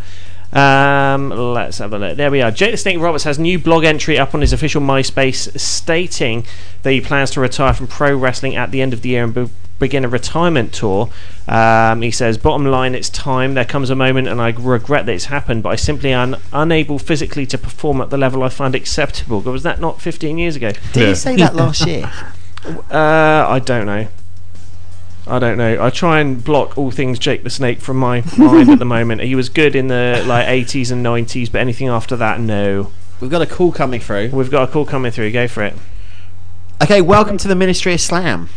Um, 0.52 1.30
let's 1.30 1.78
have 1.78 1.92
a 1.94 1.98
look. 1.98 2.16
There 2.16 2.30
we 2.30 2.42
are. 2.42 2.50
Jake 2.50 2.72
the 2.72 2.76
Snake 2.76 2.98
Roberts 2.98 3.24
has 3.24 3.38
new 3.38 3.58
blog 3.58 3.84
entry 3.84 4.18
up 4.18 4.34
on 4.34 4.42
his 4.42 4.52
official 4.52 4.82
MySpace 4.82 5.58
stating 5.58 6.44
that 6.82 6.90
he 6.90 7.00
plans 7.00 7.30
to 7.32 7.40
retire 7.40 7.72
from 7.72 7.86
pro 7.86 8.14
wrestling 8.14 8.54
at 8.54 8.70
the 8.70 8.82
end 8.82 8.92
of 8.92 9.00
the 9.02 9.10
year 9.10 9.24
and 9.24 9.32
be- 9.34 9.48
begin 9.78 10.04
a 10.04 10.08
retirement 10.08 10.72
tour. 10.74 11.08
Um, 11.48 12.02
he 12.02 12.10
says, 12.10 12.36
"Bottom 12.36 12.66
line, 12.66 12.94
it's 12.94 13.08
time. 13.08 13.54
There 13.54 13.64
comes 13.64 13.88
a 13.88 13.96
moment, 13.96 14.28
and 14.28 14.40
I 14.40 14.50
regret 14.50 15.06
that 15.06 15.12
it's 15.12 15.24
happened, 15.24 15.62
but 15.62 15.70
I 15.70 15.76
simply 15.76 16.12
am 16.12 16.36
unable 16.52 16.98
physically 16.98 17.46
to 17.46 17.56
perform 17.58 18.00
at 18.00 18.10
the 18.10 18.18
level 18.18 18.42
I 18.42 18.48
find 18.50 18.74
acceptable." 18.74 19.40
Was 19.40 19.62
that 19.62 19.80
not 19.80 20.02
15 20.02 20.36
years 20.38 20.54
ago? 20.54 20.72
Did 20.92 21.08
he 21.08 21.14
say 21.14 21.34
that 21.36 21.56
last 21.56 21.86
year? 21.86 22.10
Uh, 22.90 23.46
I 23.48 23.58
don't 23.58 23.86
know. 23.86 24.06
I 25.26 25.38
don't 25.38 25.56
know. 25.56 25.82
I 25.82 25.90
try 25.90 26.20
and 26.20 26.42
block 26.42 26.76
all 26.76 26.90
things 26.90 27.18
Jake 27.18 27.44
the 27.44 27.50
Snake 27.50 27.80
from 27.80 27.96
my 27.96 28.24
mind 28.36 28.68
at 28.70 28.78
the 28.78 28.84
moment. 28.96 29.20
He 29.20 29.34
was 29.34 29.48
good 29.48 29.76
in 29.76 29.86
the 29.88 30.22
like 30.26 30.46
80s 30.46 30.90
and 30.90 31.04
90s, 31.04 31.50
but 31.50 31.60
anything 31.60 31.88
after 31.88 32.16
that, 32.16 32.40
no. 32.40 32.90
We've 33.20 33.30
got 33.30 33.40
a 33.42 33.46
call 33.46 33.70
coming 33.70 34.00
through. 34.00 34.30
We've 34.32 34.50
got 34.50 34.68
a 34.68 34.72
call 34.72 34.84
coming 34.84 35.12
through. 35.12 35.30
Go 35.30 35.46
for 35.46 35.62
it. 35.62 35.74
Okay, 36.82 37.00
welcome 37.00 37.38
to 37.38 37.46
the 37.46 37.54
Ministry 37.54 37.94
of 37.94 38.00
Slam. 38.00 38.48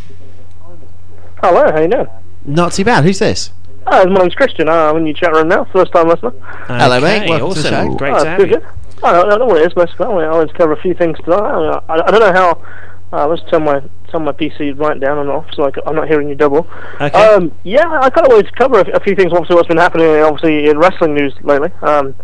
Hello, 1.40 1.70
how 1.70 1.80
you 1.80 1.88
doing? 1.88 2.08
Not 2.44 2.72
too 2.72 2.84
bad. 2.84 3.04
Who's 3.04 3.20
this? 3.20 3.52
Uh, 3.86 4.04
my 4.08 4.20
name's 4.22 4.34
Christian. 4.34 4.68
I'm 4.68 4.96
in 4.96 5.06
your 5.06 5.14
chat 5.14 5.32
room 5.32 5.46
now, 5.46 5.64
first 5.66 5.92
time 5.92 6.08
listener. 6.08 6.30
Hello, 6.66 7.00
mate. 7.00 7.22
Okay, 7.22 7.28
Welcome 7.30 7.54
to 7.54 7.62
the 7.62 7.68
awesome. 7.76 7.92
show. 7.92 7.96
Great 7.98 8.12
Oh, 8.14 8.24
to 8.24 8.28
have 8.30 8.38
good, 8.38 8.50
you. 8.50 8.62
I 9.04 9.12
don't, 9.12 9.26
I 9.26 9.28
don't 9.30 9.38
know 9.38 9.46
what 9.46 9.58
it 9.58 9.66
is, 9.66 9.74
basically. 9.74 10.06
I 10.06 10.08
wanted- 10.08 10.26
I 10.26 10.32
wanted 10.32 10.48
to 10.48 10.54
cover 10.54 10.72
a 10.72 10.80
few 10.82 10.94
things 10.94 11.16
today. 11.18 11.36
I, 11.36 11.58
mean, 11.60 11.80
I, 11.88 11.94
I 11.94 12.10
don't 12.10 12.18
know 12.20 12.32
how. 12.32 12.62
Uh, 13.12 13.28
let's 13.28 13.42
turn 13.48 13.62
my 13.64 13.80
turn 14.10 14.24
my 14.24 14.32
PC 14.32 14.78
right 14.78 14.98
down 14.98 15.18
and 15.18 15.30
off, 15.30 15.46
so 15.54 15.64
I, 15.64 15.88
am 15.88 15.96
not 15.96 16.08
hearing 16.08 16.28
you 16.28 16.34
double. 16.34 16.66
Okay. 17.00 17.10
Um, 17.10 17.52
yeah, 17.64 18.00
I 18.00 18.10
kind 18.10 18.26
of 18.26 18.32
wanted 18.32 18.46
to 18.46 18.52
cover 18.52 18.80
a, 18.80 18.96
a 18.96 19.00
few 19.00 19.14
things. 19.14 19.32
Obviously, 19.32 19.56
what's 19.56 19.68
been 19.68 19.76
happening, 19.76 20.06
obviously, 20.06 20.68
in 20.68 20.78
wrestling 20.78 21.14
news 21.14 21.34
lately. 21.42 21.70
Um, 21.82 22.14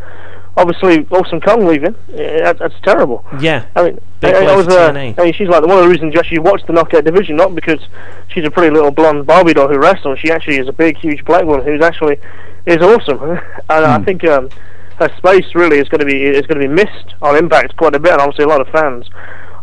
obviously, 0.57 1.07
Awesome 1.11 1.41
Kong 1.41 1.67
leaving. 1.67 1.95
That, 2.09 2.59
that's 2.59 2.75
terrible. 2.83 3.25
Yeah. 3.41 3.67
I 3.75 3.85
mean, 3.85 4.01
Big 4.21 4.35
I, 4.35 4.53
I 4.53 4.57
was. 4.57 4.69
Uh, 4.69 4.93
I 4.95 5.25
mean, 5.25 5.33
she's 5.35 5.49
like 5.49 5.63
one 5.63 5.79
of 5.79 5.85
the 5.85 5.89
reasons 5.89 6.15
you 6.15 6.21
actually 6.21 6.39
watch 6.39 6.63
the 6.67 6.73
knockout 6.73 7.05
division, 7.05 7.37
not 7.37 7.55
because 7.55 7.81
she's 8.29 8.45
a 8.45 8.51
pretty 8.51 8.73
little 8.73 8.91
blonde 8.91 9.27
Barbie 9.27 9.55
doll 9.55 9.69
who 9.69 9.79
wrestles. 9.79 10.19
She 10.19 10.31
actually 10.31 10.59
is 10.59 10.69
a 10.69 10.73
big, 10.73 10.97
huge 10.97 11.25
black 11.25 11.45
woman 11.45 11.65
who's 11.65 11.83
actually 11.83 12.19
is 12.67 12.79
awesome. 12.79 13.21
and 13.71 13.85
I 13.85 14.03
think 14.03 14.25
um, 14.25 14.49
her 14.99 15.13
space 15.17 15.55
really 15.55 15.79
is 15.79 15.89
going 15.89 16.01
to 16.01 16.07
be 16.07 16.23
is 16.23 16.47
going 16.47 16.61
to 16.61 16.69
be 16.69 16.73
missed 16.73 17.15
on 17.21 17.37
Impact 17.37 17.77
quite 17.77 17.95
a 17.95 17.99
bit, 17.99 18.13
and 18.13 18.21
obviously 18.21 18.45
a 18.45 18.49
lot 18.49 18.61
of 18.61 18.69
fans. 18.69 19.09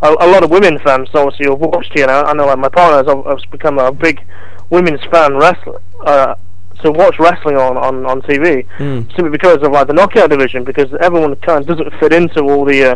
A, 0.02 0.10
a 0.19 0.28
lot 0.32 0.44
of 0.44 0.50
women 0.50 0.80
fans, 0.80 1.10
obviously, 1.14 1.48
who've 1.48 1.60
watched 1.60 1.92
here. 1.94 2.03
And 2.03 2.11
I, 2.11 2.22
I 2.24 2.34
know, 2.34 2.45
like 2.45 2.58
my 2.60 2.69
partner 2.69 3.03
has, 3.03 3.26
has 3.26 3.45
become 3.52 3.80
a 3.80 3.92
big 3.92 4.26
women's 4.69 5.03
fan 5.06 5.36
wrestler. 5.36 5.82
Uh, 6.06 6.36
to 6.84 6.92
watch 6.94 7.19
wrestling 7.19 7.58
on, 7.58 7.76
on, 7.76 8.06
on 8.06 8.22
TV 8.22 8.66
Mm. 8.78 9.06
simply 9.14 9.32
because 9.32 9.58
of 9.58 9.74
like 9.74 9.88
the 9.88 9.94
knockout 9.94 10.30
division 10.30 10.64
because 10.64 10.88
everyone 11.02 11.36
kind 11.38 11.60
of 11.60 11.68
doesn't 11.68 11.94
fit 12.00 12.14
into 12.14 12.42
all 12.44 12.64
the, 12.64 12.92
uh, 12.94 12.95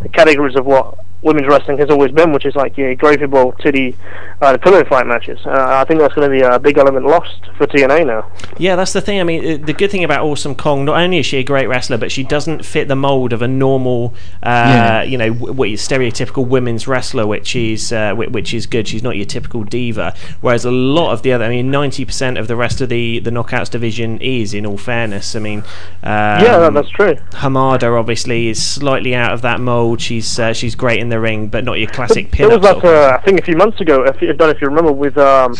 the 0.00 0.08
categories 0.08 0.56
of 0.56 0.64
what 0.64 0.98
women's 1.22 1.46
wrestling 1.48 1.78
has 1.78 1.90
always 1.90 2.12
been, 2.12 2.32
which 2.32 2.46
is 2.46 2.54
like 2.54 2.76
your 2.76 2.94
gravy 2.94 3.26
bowl, 3.26 3.52
titty, 3.60 3.96
uh, 4.40 4.52
the 4.52 4.58
pillow 4.58 4.84
fight 4.84 5.06
matches. 5.06 5.38
Uh, 5.44 5.50
I 5.52 5.84
think 5.84 5.98
that's 6.00 6.14
going 6.14 6.30
to 6.30 6.32
be 6.36 6.42
a 6.42 6.58
big 6.58 6.78
element 6.78 7.06
lost 7.06 7.40
for 7.56 7.66
TNA 7.66 8.06
now. 8.06 8.30
Yeah, 8.56 8.76
that's 8.76 8.92
the 8.92 9.00
thing. 9.00 9.20
I 9.20 9.24
mean, 9.24 9.62
the 9.64 9.72
good 9.72 9.90
thing 9.90 10.04
about 10.04 10.24
Awesome 10.24 10.54
Kong, 10.54 10.84
not 10.84 11.00
only 11.00 11.18
is 11.18 11.26
she 11.26 11.38
a 11.38 11.42
great 11.42 11.66
wrestler, 11.66 11.98
but 11.98 12.12
she 12.12 12.22
doesn't 12.22 12.64
fit 12.64 12.86
the 12.88 12.94
mold 12.96 13.32
of 13.32 13.42
a 13.42 13.48
normal, 13.48 14.14
uh, 14.42 14.46
Yeah. 14.48 15.02
you 15.02 15.18
know, 15.18 15.28
w- 15.32 15.52
w- 15.52 15.76
stereotypical 15.76 16.46
women's 16.46 16.86
wrestler, 16.86 17.26
which 17.26 17.56
is 17.56 17.92
uh, 17.92 18.12
whi- 18.14 18.28
which 18.28 18.54
is 18.54 18.66
good. 18.66 18.86
She's 18.86 19.02
not 19.02 19.16
your 19.16 19.26
typical 19.26 19.64
diva. 19.64 20.14
Whereas 20.40 20.64
a 20.64 20.70
lot 20.70 21.12
of 21.12 21.22
the 21.22 21.32
other, 21.32 21.44
I 21.44 21.48
mean, 21.48 21.70
ninety 21.70 22.04
percent 22.04 22.38
of 22.38 22.46
the 22.48 22.56
rest 22.56 22.80
of 22.80 22.88
the 22.88 23.18
the 23.18 23.30
knockouts 23.30 23.70
division 23.70 24.18
is. 24.20 24.54
In 24.54 24.64
all 24.66 24.76
fairness, 24.78 25.34
I 25.36 25.40
mean, 25.40 25.58
um, 26.02 26.42
yeah, 26.42 26.70
that's 26.72 26.90
true. 26.90 27.16
Hamada 27.32 27.98
obviously 27.98 28.48
is 28.48 28.64
slightly 28.64 29.14
out 29.14 29.32
of 29.32 29.42
that 29.42 29.60
mold. 29.60 30.00
She's 30.00 30.38
uh, 30.38 30.52
she's 30.52 30.74
great 30.74 31.00
in 31.00 31.07
the 31.08 31.20
ring, 31.20 31.48
but 31.48 31.64
not 31.64 31.78
your 31.78 31.88
classic 31.90 32.30
There 32.32 32.48
pin. 32.48 32.60
was 32.60 32.62
that, 32.68 32.84
uh, 32.84 33.16
I 33.18 33.22
think, 33.24 33.38
a 33.40 33.42
few 33.42 33.56
months 33.56 33.80
ago. 33.80 34.04
If 34.04 34.20
you, 34.22 34.28
I 34.30 34.32
don't 34.32 34.48
know 34.48 34.54
if 34.54 34.60
you 34.60 34.68
remember 34.68 34.92
with 34.92 35.16
um, 35.18 35.52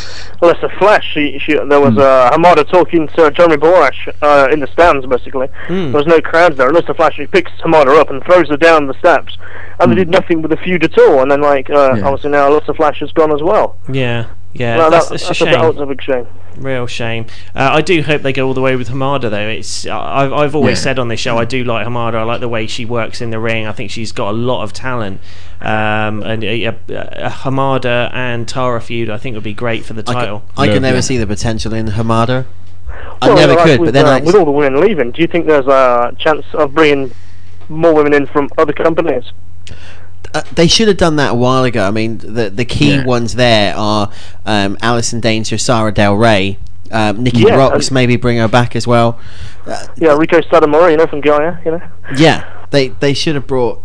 Alissa 0.43 0.77
Flash. 0.79 1.05
She, 1.13 1.39
she, 1.39 1.55
there 1.55 1.81
was 1.81 1.97
uh, 1.99 2.31
Hamada 2.33 2.69
talking 2.69 3.09
to 3.09 3.31
Jeremy 3.31 3.57
Borash 3.57 4.09
uh, 4.23 4.49
in 4.53 4.61
the 4.61 4.67
stands. 4.69 5.07
Basically, 5.07 5.49
Hmm. 5.67 5.93
there 5.93 6.03
was 6.03 6.07
no 6.07 6.21
crowds 6.21 6.57
there. 6.57 6.71
Alissa 6.71 6.95
Flash 6.97 7.15
she 7.17 7.27
picks 7.27 7.51
Hamada 7.63 7.99
up 7.99 8.11
and 8.11 8.23
throws 8.25 8.49
her 8.49 8.57
down 8.57 8.87
the 8.87 8.95
steps, 8.99 9.37
and 9.81 9.91
they 9.93 9.97
did 9.97 10.09
nothing 10.09 10.43
with 10.43 10.51
the 10.51 10.57
feud 10.59 10.85
at 10.85 10.99
all. 10.99 11.21
And 11.23 11.31
then, 11.31 11.41
like, 11.41 11.69
uh, 11.71 11.95
Yeah. 11.97 12.05
obviously 12.07 12.31
now 12.31 12.49
Alissa 12.51 12.77
Flash 12.77 13.01
has 13.01 13.13
gone 13.13 13.33
as 13.33 13.43
well. 13.43 13.77
Yeah, 13.91 14.27
yeah, 14.55 14.77
Well, 14.79 14.91
that's, 14.91 15.09
that- 15.09 15.19
that's 15.21 15.25
a 15.25 15.27
that's 15.29 15.39
shame. 15.39 15.53
that 15.53 15.75
was 15.75 15.79
a 15.79 15.87
big 15.87 16.03
shame. 16.03 16.27
Real 16.57 16.87
shame. 16.89 17.27
Uh, 17.55 17.71
I 17.75 17.83
do 17.83 18.03
hope 18.03 18.23
they 18.23 18.33
go 18.33 18.47
all 18.49 18.55
the 18.55 18.61
way 18.61 18.75
with 18.75 18.89
Hamada, 18.89 19.31
though. 19.31 19.49
It's 19.49 19.87
I- 19.87 20.25
I've 20.25 20.33
I've 20.33 20.55
always 20.57 20.79
Yeah. 20.79 20.83
said 20.85 20.99
on 20.99 21.07
this 21.09 21.21
show 21.21 21.39
I 21.39 21.45
do 21.45 21.63
like 21.63 21.87
Hamada. 21.87 22.15
I 22.15 22.23
like 22.25 22.41
the 22.41 22.49
way 22.49 22.67
she 22.67 22.85
works 22.85 23.21
in 23.21 23.31
the 23.31 23.39
ring. 23.39 23.67
I 23.67 23.73
think 23.73 23.91
she's 23.93 24.11
got 24.11 24.31
a 24.31 24.37
lot 24.37 24.65
of 24.65 24.73
talent. 24.73 25.21
Um, 25.61 26.23
and 26.23 26.43
a, 26.43 26.65
a, 26.65 26.77
a 26.89 27.31
Hamada 27.31 28.11
and 28.13 28.49
Tara 28.49 28.81
feud, 28.81 29.09
I 29.11 29.19
think 29.19 29.35
would 29.35 29.45
be 29.45 29.55
great 29.55 29.85
for 29.85 29.93
the 29.93 30.03
I 30.09 30.13
title. 30.15 30.41
can, 30.57 30.71
I 30.71 30.73
can 30.73 30.83
never 30.83 31.03
see 31.03 31.17
the 31.17 31.27
potential 31.27 31.73
in 31.75 31.87
Hamada. 31.89 32.47
I 33.23 33.29
Well, 33.29 33.37
never 33.37 33.55
like 33.55 33.65
could, 33.65 33.81
with, 33.81 33.89
but 33.89 33.95
then 33.95 34.07
uh, 34.07 34.11
I 34.11 34.21
with 34.21 34.35
all 34.35 34.45
the 34.45 34.51
women 34.51 34.81
leaving, 34.81 35.11
do 35.13 35.21
you 35.21 35.29
think 35.29 35.47
there's 35.47 35.67
a 35.67 36.13
chance 36.19 36.45
of 36.55 36.75
bringing 36.75 37.13
more 37.69 37.95
women 37.95 38.15
in 38.15 38.27
from 38.27 38.49
other 38.59 38.73
companies? 38.73 39.25
Uh, 40.35 40.43
they 40.55 40.67
should 40.67 40.89
have 40.89 40.99
done 40.99 41.17
that 41.17 41.33
a 41.33 41.35
while 41.35 41.65
ago. 41.65 41.87
I 41.87 41.91
mean, 41.91 42.19
the 42.19 42.51
the 42.51 42.65
key 42.65 42.97
Yeah. 42.97 43.05
ones 43.05 43.35
there 43.35 43.75
are 43.77 44.11
um, 44.45 44.77
Alison 44.83 45.21
Danger, 45.21 45.57
Sara 45.57 45.93
Del 45.93 46.15
Rey, 46.15 46.59
um, 46.93 47.23
Nikki 47.23 47.41
Yeah, 47.43 47.57
Roxx. 47.57 47.91
maybe 47.91 48.17
bring 48.17 48.37
her 48.39 48.49
back 48.49 48.77
as 48.77 48.87
well. 48.87 49.19
Uh, 49.67 49.87
Yeah, 49.97 50.11
Meiko 50.11 50.43
Satomura, 50.49 50.91
you 50.91 50.97
know, 50.99 51.07
from 51.07 51.21
Gaia, 51.23 51.57
you 51.65 51.71
know. 51.73 51.81
yeah, 52.17 52.45
they 52.71 52.89
they 52.89 53.15
should 53.15 53.37
have 53.37 53.47
brought 53.47 53.83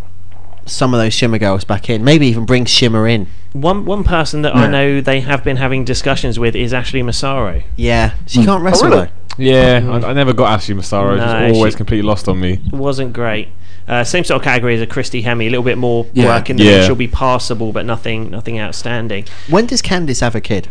some 0.66 0.94
of 0.94 1.00
those 1.00 1.14
Shimmer 1.14 1.38
girls 1.40 1.64
back 1.64 1.90
in. 1.90 2.04
Maybe 2.04 2.28
even 2.28 2.46
bring 2.46 2.66
Shimmer 2.66 3.08
in. 3.08 3.28
One 3.54 3.86
one 3.86 4.04
person 4.04 4.42
that 4.42 4.56
I 4.56 4.68
know 4.68 5.00
they 5.00 5.22
have 5.22 5.44
been 5.44 5.58
having 5.58 5.86
discussions 5.86 6.38
with 6.40 6.56
is 6.56 6.74
Ashley 6.74 7.04
Massaro. 7.04 7.62
Yeah, 7.78 8.14
she 8.28 8.44
can't 8.44 8.64
wrestle 8.64 8.90
really? 8.90 9.06
though. 9.06 9.12
Yeah, 9.38 9.82
I, 10.04 10.10
I 10.10 10.14
never 10.14 10.34
got 10.34 10.52
Ashley 10.52 10.76
Massaro. 10.76 11.16
No, 11.16 11.48
She's 11.48 11.56
always 11.58 11.74
she- 11.74 11.78
completely 11.78 12.08
lost 12.08 12.28
on 12.28 12.40
me. 12.40 12.60
Wasn't 12.72 13.14
great. 13.14 13.48
Uh, 13.88 14.04
same 14.04 14.24
sort 14.24 14.40
of 14.42 14.44
category 14.46 14.76
as 14.76 14.82
a 14.82 14.88
Christy 14.88 15.24
Hemme, 15.24 15.46
a 15.46 15.50
little 15.50 15.64
bit 15.64 15.78
more 15.78 16.06
Yeah. 16.14 16.28
work 16.28 16.50
in 16.50 16.56
the 16.58 16.64
Yeah. 16.64 16.86
She'll 16.86 16.96
be 16.96 17.08
passable, 17.08 17.72
but 17.74 17.86
nothing 17.86 18.30
nothing 18.32 18.60
outstanding. 18.60 19.26
When 19.50 19.66
does 19.66 19.82
Candice 19.82 20.22
have 20.22 20.36
a 20.36 20.42
kid? 20.42 20.70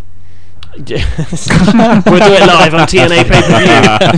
we'll 0.75 0.85
do 0.87 0.95
it 0.97 2.47
live 2.47 2.73
on 2.73 2.87
TNA 2.89 3.25
pay 3.29 3.43
per 3.43 3.59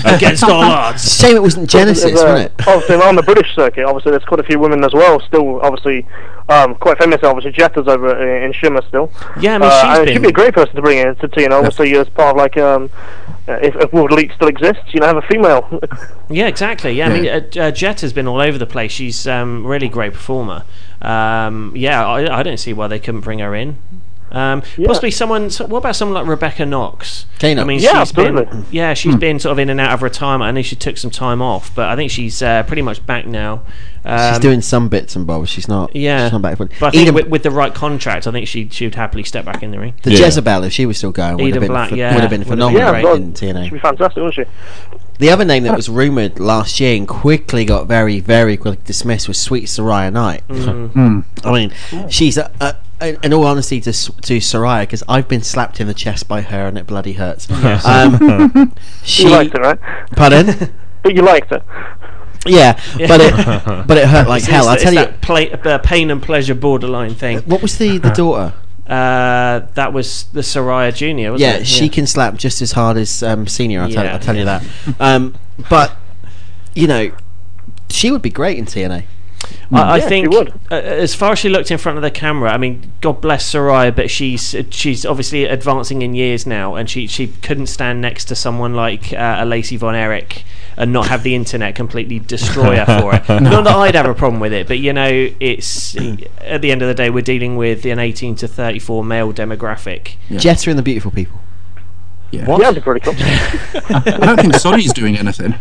view 0.04 0.12
against 0.14 0.44
all 0.44 0.62
odds. 0.62 1.18
Shame 1.18 1.34
it 1.34 1.42
wasn't 1.42 1.68
Genesis, 1.68 2.20
uh, 2.20 2.24
wasn't 2.24 2.38
it? 2.60 2.68
Obviously, 2.68 2.94
on 2.96 3.16
the 3.16 3.24
British 3.24 3.52
circuit, 3.56 3.84
obviously, 3.84 4.12
there's 4.12 4.24
quite 4.24 4.38
a 4.38 4.44
few 4.44 4.60
women 4.60 4.84
as 4.84 4.92
well. 4.92 5.18
Still, 5.18 5.60
obviously, 5.62 6.06
um, 6.48 6.76
quite 6.76 6.96
famous. 6.98 7.24
Obviously, 7.24 7.50
Jetta's 7.50 7.88
over 7.88 8.16
in, 8.22 8.44
in 8.44 8.52
Shimmer 8.52 8.82
still. 8.86 9.10
Yeah, 9.40 9.56
I 9.56 9.58
mean, 9.58 9.68
uh, 9.68 9.80
she's 9.80 9.98
and 9.98 10.04
been- 10.06 10.14
she'd 10.14 10.22
be 10.22 10.28
a 10.28 10.32
great 10.32 10.54
person 10.54 10.76
to 10.76 10.82
bring 10.82 10.98
in 10.98 11.16
to 11.16 11.26
TNA. 11.28 11.52
Obviously, 11.58 11.92
as 11.96 12.08
part 12.10 12.30
of 12.30 12.36
like, 12.36 12.56
um, 12.56 12.88
uh, 13.48 13.52
if, 13.54 13.76
if 13.76 13.92
World 13.92 14.12
Elite 14.12 14.32
still 14.34 14.48
exists, 14.48 14.82
you 14.92 15.00
know, 15.00 15.06
have 15.06 15.16
a 15.16 15.22
female. 15.22 15.80
Yeah, 16.30 16.46
exactly. 16.46 16.92
Yeah, 16.92 17.08
I 17.08 17.12
mean, 17.12 17.28
uh, 17.28 17.60
uh, 17.60 17.70
Jet 17.70 18.00
has 18.00 18.14
been 18.14 18.26
all 18.26 18.40
over 18.40 18.56
the 18.56 18.66
place. 18.66 18.90
She's 18.90 19.26
um, 19.26 19.66
really 19.66 19.90
great 19.90 20.14
performer. 20.14 20.64
Um, 21.02 21.74
yeah, 21.76 22.04
I, 22.06 22.38
I 22.38 22.42
don't 22.42 22.56
see 22.56 22.72
why 22.72 22.88
they 22.88 22.98
couldn't 22.98 23.20
bring 23.20 23.40
her 23.40 23.54
in. 23.54 23.76
Um, 24.34 24.62
Possibly 24.84 25.12
someone. 25.12 25.48
So 25.48 25.64
what 25.66 25.78
about 25.78 25.94
someone 25.96 26.14
like 26.20 26.28
Rebecca 26.28 26.66
Knox? 26.66 27.26
Kay 27.38 27.56
I 27.56 27.62
mean, 27.64 27.78
Yeah, 27.80 28.02
she's 28.02 28.12
been 28.12 28.66
yeah, 28.70 28.92
she's 28.94 29.14
Hmm. 29.14 29.20
been 29.20 29.38
sort 29.38 29.52
of 29.52 29.58
in 29.60 29.70
and 29.70 29.80
out 29.80 29.92
of 29.92 30.02
retirement. 30.02 30.48
I 30.48 30.50
know 30.50 30.62
she 30.62 30.74
took 30.76 30.96
some 30.96 31.10
time 31.10 31.40
off, 31.40 31.72
but 31.74 31.88
I 31.88 31.94
think 31.96 32.10
she's 32.10 32.42
uh, 32.42 32.64
pretty 32.64 32.82
much 32.82 33.04
back 33.06 33.26
now. 33.26 33.62
Um, 34.04 34.34
she's 34.34 34.40
doing 34.42 34.60
some 34.60 34.88
bits 34.88 35.16
and 35.16 35.26
bobs. 35.26 35.48
She's 35.48 35.68
not. 35.68 35.94
Yeah, 35.96 36.26
she's 36.26 36.32
not 36.32 36.42
back. 36.42 36.58
but 36.58 36.70
I 36.82 36.90
think 36.90 36.94
Eden, 37.02 37.14
with, 37.14 37.28
with 37.28 37.42
the 37.42 37.50
right 37.50 37.72
contract, 37.72 38.26
I 38.26 38.32
think 38.32 38.48
she 38.48 38.68
she 38.68 38.84
would 38.86 38.96
happily 38.96 39.22
step 39.24 39.44
back 39.44 39.62
in 39.62 39.70
the 39.70 39.78
ring. 39.78 39.94
the 40.02 40.10
Jezebel, 40.10 40.64
if 40.64 40.72
she 40.72 40.84
was 40.84 40.98
still 40.98 41.12
going, 41.12 41.36
would 41.36 41.42
Eden 41.46 41.54
have 41.54 41.60
been 41.62 41.70
Black, 41.70 41.88
ph- 41.90 41.98
yeah, 42.00 42.12
would 42.14 42.20
have 42.20 42.30
been 42.30 42.40
would 42.40 42.58
have 42.58 42.58
been 42.58 42.70
phenomenal 42.74 43.40
yeah, 43.40 43.54
in 43.54 43.64
she'd 43.64 43.72
be 43.72 43.78
fantastic, 43.78 44.16
wouldn't 44.16 44.34
she? 44.34 44.44
The 45.18 45.30
other 45.30 45.44
name 45.44 45.62
that 45.62 45.76
was 45.76 45.88
rumored 45.88 46.40
last 46.40 46.80
year 46.80 46.96
and 46.96 47.06
quickly 47.06 47.64
got 47.64 47.86
very, 47.86 48.18
very 48.20 48.56
quickly 48.56 48.82
dismissed 48.84 49.28
was 49.28 49.38
Sweet 49.38 49.66
Saraya 49.66 50.12
Knight. 50.12 50.42
Mm. 50.48 51.24
I 51.44 51.52
mean, 51.52 52.10
she's 52.10 52.36
a, 52.36 52.50
a, 52.60 52.74
a- 53.04 53.18
in 53.22 53.32
all 53.32 53.44
honesty 53.46 53.80
to 53.80 53.92
to 53.92 54.38
Saraya 54.38 54.82
because 54.82 55.02
I've 55.08 55.28
been 55.28 55.42
slapped 55.42 55.80
in 55.80 55.86
the 55.86 55.94
chest 55.94 56.28
by 56.28 56.40
her 56.42 56.66
and 56.66 56.76
it 56.78 56.86
bloody 56.86 57.14
hurts. 57.14 57.48
Yes. 57.48 57.84
Um, 57.86 58.72
she 59.02 59.22
you 59.24 59.30
liked 59.30 59.54
it, 59.54 59.60
right? 59.60 59.78
Pardon? 60.16 60.72
but 61.02 61.14
you 61.14 61.22
liked 61.22 61.52
it. 61.52 61.62
Yeah, 62.46 62.78
but 62.98 63.20
it 63.22 63.86
but 63.86 63.96
it 63.96 64.06
hurt 64.06 64.28
like 64.28 64.42
It's- 64.42 64.54
hell. 64.54 64.68
I'll 64.68 64.76
tell 64.76 64.92
you. 64.92 65.00
that 65.00 65.20
play, 65.22 65.50
uh, 65.50 65.78
pain 65.78 66.10
and 66.10 66.22
pleasure 66.22 66.54
borderline 66.54 67.14
thing. 67.14 67.38
What 67.40 67.62
was 67.62 67.78
the 67.78 67.98
the 67.98 68.10
daughter? 68.10 68.52
Uh, 68.86 69.60
that 69.74 69.94
was 69.94 70.24
the 70.34 70.42
Saraya 70.42 70.94
Junior. 70.94 71.32
Wasn't 71.32 71.48
yeah, 71.50 71.60
it? 71.60 71.66
she 71.66 71.88
can 71.88 72.06
slap 72.06 72.34
just 72.36 72.60
as 72.60 72.72
hard 72.72 72.98
as 72.98 73.22
um, 73.22 73.46
senior. 73.46 73.80
I'll, 73.80 73.88
tell, 73.90 74.04
Yeah, 74.04 74.12
I'll 74.12 74.20
tell 74.20 74.36
you 74.36 74.44
that. 74.44 74.62
Um, 75.00 75.34
but 75.70 75.96
you 76.74 76.86
know, 76.86 77.12
she 77.88 78.10
would 78.10 78.20
be 78.20 78.28
great 78.28 78.58
in 78.58 78.66
TNA. 78.66 79.04
I, 79.72 79.82
I 79.82 79.96
Yeah, 79.96 80.02
she 80.02 80.08
think 80.08 80.30
would. 80.30 80.52
Uh, 80.70 80.74
as 80.74 81.14
far 81.14 81.32
as 81.32 81.38
she 81.38 81.48
looked 81.48 81.70
in 81.70 81.78
front 81.78 81.98
of 81.98 82.02
the 82.02 82.10
camera, 82.10 82.50
I 82.52 82.58
mean, 82.58 82.92
God 83.00 83.20
bless 83.20 83.50
Saraya, 83.52 83.94
but 83.94 84.10
she's 84.10 84.54
she's 84.70 85.04
obviously 85.04 85.44
advancing 85.44 86.02
in 86.02 86.14
years 86.14 86.46
now, 86.46 86.74
and 86.74 86.88
she 86.88 87.06
she 87.06 87.28
couldn't 87.28 87.66
stand 87.66 88.00
next 88.00 88.26
to 88.26 88.34
someone 88.34 88.74
like 88.74 89.12
uh, 89.12 89.36
a 89.40 89.44
Lacey 89.44 89.76
Von 89.76 89.94
Erich 89.94 90.44
and 90.76 90.92
not 90.92 91.08
have 91.08 91.22
the 91.22 91.34
internet 91.34 91.74
completely 91.74 92.18
destroy 92.18 92.76
her 92.76 93.00
for 93.00 93.14
it. 93.14 93.28
Not 93.42 93.64
that 93.64 93.76
I'd 93.76 93.94
have 93.94 94.06
a 94.06 94.14
problem 94.14 94.40
with 94.40 94.52
it, 94.52 94.66
but 94.66 94.78
you 94.78 94.92
know, 94.92 95.30
it's 95.38 95.96
at 96.40 96.62
the 96.62 96.72
end 96.72 96.82
of 96.82 96.88
the 96.88 96.94
day, 96.94 97.10
we're 97.10 97.22
dealing 97.22 97.56
with 97.56 97.84
an 97.86 97.98
18 97.98 98.34
to 98.36 98.48
34 98.48 99.04
male 99.04 99.32
demographic. 99.32 100.16
Jetta 100.30 100.70
and 100.70 100.78
the 100.78 100.82
Beautiful 100.82 101.10
People. 101.10 101.38
Yeah. 102.32 102.46
Yeah, 102.48 102.72
that'd 102.72 102.82
pretty 102.82 103.00
cool. 103.00 103.14
I 103.16 104.18
don't 104.18 104.40
think 104.40 104.54
Sunny's 104.54 104.92
doing 104.92 105.16
anything. 105.16 105.54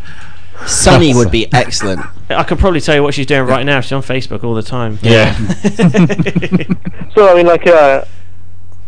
Sunny 0.66 1.14
would 1.14 1.32
be 1.32 1.52
excellent. 1.54 2.02
I 2.30 2.44
could 2.44 2.60
probably 2.60 2.82
tell 2.82 2.96
you 2.96 3.04
what 3.04 3.14
she's 3.14 3.26
doing 3.26 3.48
right 3.48 3.66
now. 3.66 3.82
She's 3.82 3.92
on 3.92 4.02
Facebook 4.02 4.44
all 4.44 4.54
the 4.54 4.64
time. 4.64 5.00
Yeah. 5.02 5.38
So 7.14 7.32
I 7.32 7.36
mean, 7.36 7.46
like, 7.46 7.68
uh, 7.68 8.04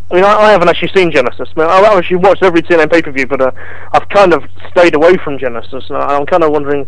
I 0.09 0.13
mean, 0.15 0.23
I, 0.23 0.33
I 0.33 0.51
haven't 0.51 0.67
actually 0.67 0.91
seen 0.95 1.11
Genesis. 1.11 1.47
I 1.55 1.59
mean, 1.59 1.69
I've 1.69 1.83
actually 1.97 2.17
watched 2.17 2.41
every 2.41 2.63
TNA 2.63 2.91
pay 2.91 3.03
per 3.03 3.11
view, 3.11 3.27
but 3.27 3.39
uh, 3.39 3.51
I've 3.93 4.09
kind 4.09 4.33
of 4.33 4.43
stayed 4.71 4.95
away 4.95 5.15
from 5.17 5.37
Genesis. 5.37 5.85
And 5.89 5.97
I'm 5.97 6.25
kind 6.25 6.43
of 6.43 6.51
wondering, 6.51 6.87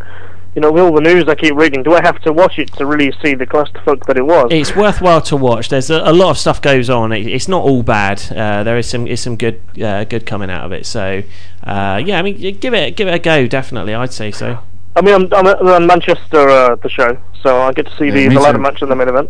you 0.57 0.61
know, 0.61 0.71
with 0.71 0.81
all 0.81 0.91
the 0.91 1.01
news 1.01 1.25
I 1.27 1.35
keep 1.35 1.53
reading, 1.53 1.83
do 1.83 1.93
I 1.93 2.01
have 2.01 2.19
to 2.23 2.33
watch 2.33 2.57
it 2.57 2.73
to 2.77 2.85
really 2.87 3.13
see 3.23 3.35
the 3.35 3.45
clusterfuck 3.45 4.07
that 4.07 4.17
it 4.17 4.25
was? 4.25 4.47
It's 4.49 4.75
worthwhile 4.75 5.21
to 5.21 5.37
watch. 5.37 5.69
There's 5.69 5.91
a, 5.91 5.97
a 5.99 6.11
lot 6.11 6.31
of 6.31 6.37
stuff 6.39 6.63
goes 6.63 6.89
on. 6.89 7.11
It, 7.11 7.27
it's 7.27 7.47
not 7.47 7.61
all 7.63 7.83
bad. 7.83 8.23
Uh, 8.35 8.63
there 8.63 8.75
is 8.75 8.89
some 8.89 9.05
is 9.05 9.21
some 9.21 9.35
good 9.35 9.61
uh, 9.79 10.03
good 10.05 10.25
coming 10.25 10.49
out 10.49 10.65
of 10.65 10.71
it. 10.71 10.87
So 10.87 11.21
uh, 11.63 12.01
yeah, 12.03 12.17
I 12.17 12.23
mean, 12.23 12.57
give 12.59 12.73
it 12.73 12.95
give 12.95 13.07
it 13.07 13.13
a 13.13 13.19
go. 13.19 13.45
Definitely, 13.45 13.93
I'd 13.93 14.11
say 14.13 14.31
so. 14.31 14.57
I 14.95 15.01
mean, 15.03 15.13
I'm, 15.13 15.31
I'm 15.31 15.45
at 15.45 15.61
uh, 15.61 15.79
Manchester, 15.79 16.49
uh, 16.49 16.75
the 16.77 16.89
show, 16.89 17.15
so 17.43 17.61
I 17.61 17.71
get 17.71 17.85
to 17.85 17.95
see 17.95 18.05
Yeah, 18.05 18.13
the, 18.13 18.29
me 18.29 18.33
the 18.33 18.41
ladder 18.41 18.57
too. 18.57 18.63
match 18.63 18.81
and 18.81 18.89
the 18.89 18.95
main 18.95 19.09
event. 19.09 19.29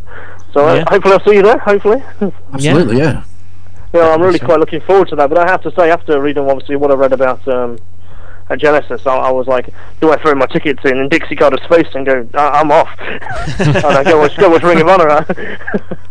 So 0.53 0.65
uh, 0.65 0.75
Yeah. 0.75 0.85
hopefully 0.87 1.13
I'll 1.15 1.25
see 1.25 1.33
you 1.35 1.41
there. 1.43 1.57
Hopefully. 1.57 2.01
Absolutely, 2.53 2.99
yeah. 2.99 3.25
Yeah, 3.93 4.11
I'm 4.13 4.21
really 4.21 4.39
quite 4.39 4.61
looking 4.61 4.79
forward 4.79 5.09
to 5.09 5.17
that. 5.17 5.27
But 5.27 5.39
I 5.39 5.51
have 5.51 5.61
to 5.63 5.71
say, 5.71 5.91
after 5.91 6.21
reading 6.21 6.49
obviously 6.49 6.77
what 6.77 6.89
I 6.89 6.93
read 6.93 7.11
about 7.11 7.45
um, 7.49 7.79
at 8.49 8.59
Genesis, 8.59 9.05
I, 9.05 9.15
I 9.15 9.31
was 9.31 9.47
like, 9.47 9.73
do 10.01 10.11
I 10.11 10.21
throw 10.21 10.35
my 10.35 10.45
tickets 10.47 10.83
in 10.85 10.97
and 10.97 11.09
Dixie 11.09 11.35
Carter's 11.35 11.65
face 11.67 11.87
and 11.93 12.05
go, 12.05 12.27
I- 12.33 12.59
I'm 12.59 12.71
off? 12.71 12.89
and 12.99 13.77
I 13.85 14.03
go 14.03 14.19
watch, 14.19 14.37
go 14.37 14.49
watch 14.49 14.63
Ring 14.63 14.81
of 14.81 14.87
Honor. 14.87 15.25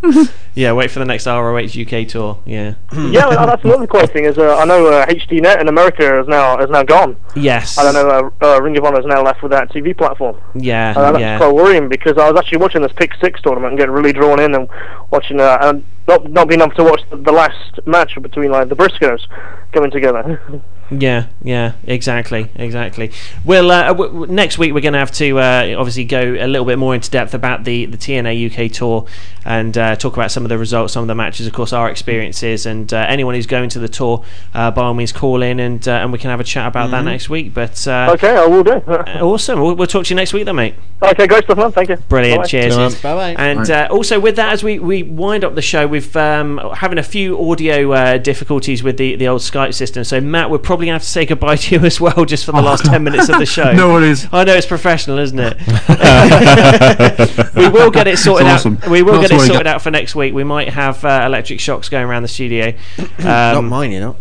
Yeah, 0.57 0.73
wait 0.73 0.91
for 0.91 1.01
the 1.01 1.05
next 1.05 1.27
ROH 1.27 1.79
UK 1.79 2.09
tour. 2.09 2.41
Yeah. 2.47 2.77
yeah, 2.93 3.29
well, 3.29 3.47
that's 3.47 3.63
another 3.63 3.87
quite 3.87 4.11
thing. 4.11 4.25
Is 4.25 4.39
uh, 4.39 4.57
I 4.57 4.65
know 4.65 4.87
uh, 4.87 5.05
HDNet 5.05 5.61
in 5.61 5.69
America 5.69 6.19
is 6.19 6.27
now 6.27 6.59
is 6.59 6.71
now 6.71 6.83
gone. 6.83 7.15
Yes. 7.37 7.77
I 7.77 7.83
don't 7.85 7.93
know. 7.93 8.33
Uh, 8.41 8.57
uh, 8.57 8.63
Ring 8.63 8.75
of 8.79 8.85
Honor 8.85 9.01
is 9.01 9.05
now 9.05 9.23
left 9.23 9.43
with 9.43 9.53
that 9.53 9.69
TV 9.69 9.97
platform. 9.97 10.41
Yeah. 10.55 10.95
Uh, 10.97 11.13
that's 11.13 11.21
yeah. 11.21 11.37
quite 11.37 11.55
worrying 11.55 11.91
because 11.91 12.17
I 12.17 12.31
was 12.31 12.41
actually 12.41 12.59
watching 12.59 12.81
this 12.81 12.93
Pick 12.93 13.13
Six 13.21 13.43
tournament 13.43 13.73
and 13.73 13.79
getting 13.79 13.95
really 13.95 14.15
drawn 14.15 14.41
in 14.41 14.55
and 14.55 14.67
watching 15.11 15.41
uh, 15.41 15.59
and 15.61 15.85
not 16.09 16.31
not 16.31 16.49
being 16.49 16.63
able 16.63 16.75
to 16.77 16.85
watch 16.85 17.03
the, 17.11 17.17
the 17.19 17.33
last 17.33 17.87
match 17.87 18.19
between 18.23 18.51
like 18.51 18.71
the 18.71 18.77
Briscoes 18.77 19.27
coming 19.73 19.91
together. 19.91 20.63
Yeah, 20.91 21.27
yeah, 21.43 21.73
exactly, 21.85 22.51
exactly. 22.55 23.11
Well, 23.45 23.71
uh, 23.71 23.89
w- 23.89 24.13
w- 24.13 24.33
next 24.33 24.57
week 24.59 24.73
we're 24.73 24.81
going 24.81 24.93
to 24.93 24.99
have 25.01 25.11
to 25.13 25.39
uh, 25.39 25.75
obviously 25.79 26.05
go 26.05 26.21
a 26.39 26.47
little 26.47 26.65
bit 26.65 26.79
more 26.79 26.95
into 26.95 27.11
depth 27.11 27.35
about 27.35 27.65
the, 27.65 27.87
the 27.87 27.97
TNA 27.97 28.51
UK 28.67 28.71
tour 28.73 29.07
and 29.45 29.77
uh, 29.79 29.97
talk 29.97 30.15
about 30.17 30.31
some 30.31 30.45
of 30.45 30.49
the 30.49 30.59
results, 30.59 30.93
some 30.93 31.03
of 31.03 31.09
the 31.09 31.15
matches, 31.15 31.47
of 31.47 31.53
course, 31.53 31.73
our 31.73 31.91
experiences, 31.91 32.67
and 32.67 32.93
uh, 32.93 33.05
anyone 33.09 33.35
who's 33.35 33.47
going 33.47 33.69
to 33.71 33.79
the 33.79 33.89
tour, 33.89 34.25
uh, 34.55 34.71
by 34.71 34.83
all 34.83 34.95
means, 34.95 35.13
call 35.13 35.43
in 35.43 35.59
and 35.61 35.87
uh, 35.89 35.93
and 35.93 36.13
we 36.13 36.19
can 36.19 36.31
have 36.31 36.41
a 36.41 36.45
chat 36.45 36.67
about 36.69 36.91
that 36.91 37.03
Mhm. 37.03 37.07
next 37.07 37.29
week. 37.31 37.55
But 37.55 37.87
uh, 37.89 38.11
okay, 38.15 38.37
I 38.37 38.47
will 38.47 38.63
do. 38.65 38.71
awesome. 39.21 39.61
We'll, 39.61 39.75
we'll 39.75 39.87
talk 39.87 40.05
to 40.07 40.11
you 40.11 40.17
next 40.17 40.33
week, 40.33 40.45
then, 40.45 40.57
mate. 40.57 40.75
okay, 41.03 41.27
great 41.27 41.45
stuff, 41.45 41.59
man. 41.59 41.73
Thank 41.73 41.89
you. 41.91 41.97
Brilliant. 42.09 42.39
Bye-bye. 42.43 42.49
Cheers. 42.49 42.77
Bye-bye. 43.03 43.35
And 43.39 43.71
uh, 43.71 43.89
also 43.91 44.19
with 44.21 44.37
that, 44.37 44.53
as 44.53 44.63
we, 44.63 44.79
we 44.79 45.03
wind 45.03 45.45
up 45.45 45.55
the 45.55 45.63
show, 45.63 45.87
we've 45.87 46.17
um, 46.17 46.59
having 46.77 46.99
a 46.99 47.03
few 47.03 47.51
audio 47.51 47.93
uh, 47.93 48.19
difficulties 48.19 48.83
with 48.83 48.97
the, 48.99 49.17
the 49.17 49.27
old 49.29 49.41
Skype 49.43 49.75
system. 49.75 50.05
So 50.05 50.21
Matt, 50.21 50.51
we're 50.51 50.59
probably 50.59 50.76
going 50.85 50.89
to 50.89 50.93
have 50.95 51.03
to 51.03 51.09
say 51.09 51.25
goodbye 51.27 51.57
to 51.65 51.75
you 51.77 51.85
as 51.85 52.01
well, 52.01 52.25
just 52.25 52.45
for 52.45 52.53
the 52.53 52.59
Oh, 52.59 52.63
last 52.63 52.85
God. 52.85 52.91
ten 52.93 53.05
minutes 53.05 53.29
of 53.29 53.39
the 53.39 53.47
show. 53.47 53.73
No 53.77 53.93
worries. 53.93 54.27
I 54.33 54.45
know 54.45 54.55
it's 54.55 54.67
professional, 54.67 55.19
isn't 55.19 55.39
it? 55.39 55.57
we 57.57 57.69
will 57.69 57.91
get 57.91 58.07
it 58.07 58.19
sorted 58.19 58.47
It's 58.47 58.55
awesome. 58.61 58.79
out. 58.83 58.89
We 58.91 59.03
will 59.03 59.15
Not 59.15 59.23
get 59.23 59.33
it 59.33 59.41
sorted 59.41 59.65
guys. 59.65 59.75
out 59.75 59.83
for 59.83 59.91
next 59.91 60.15
week. 60.15 60.35
We 60.35 60.45
might 60.45 60.69
have 60.71 61.05
uh, 61.05 61.23
electric 61.27 61.61
shocks 61.61 61.89
going 61.89 62.05
around 62.05 62.23
the 62.23 62.29
studio. 62.29 62.73
Not 63.19 63.57
Um, 63.57 63.69
mine, 63.69 63.91
you 63.93 64.01
know. 64.01 64.17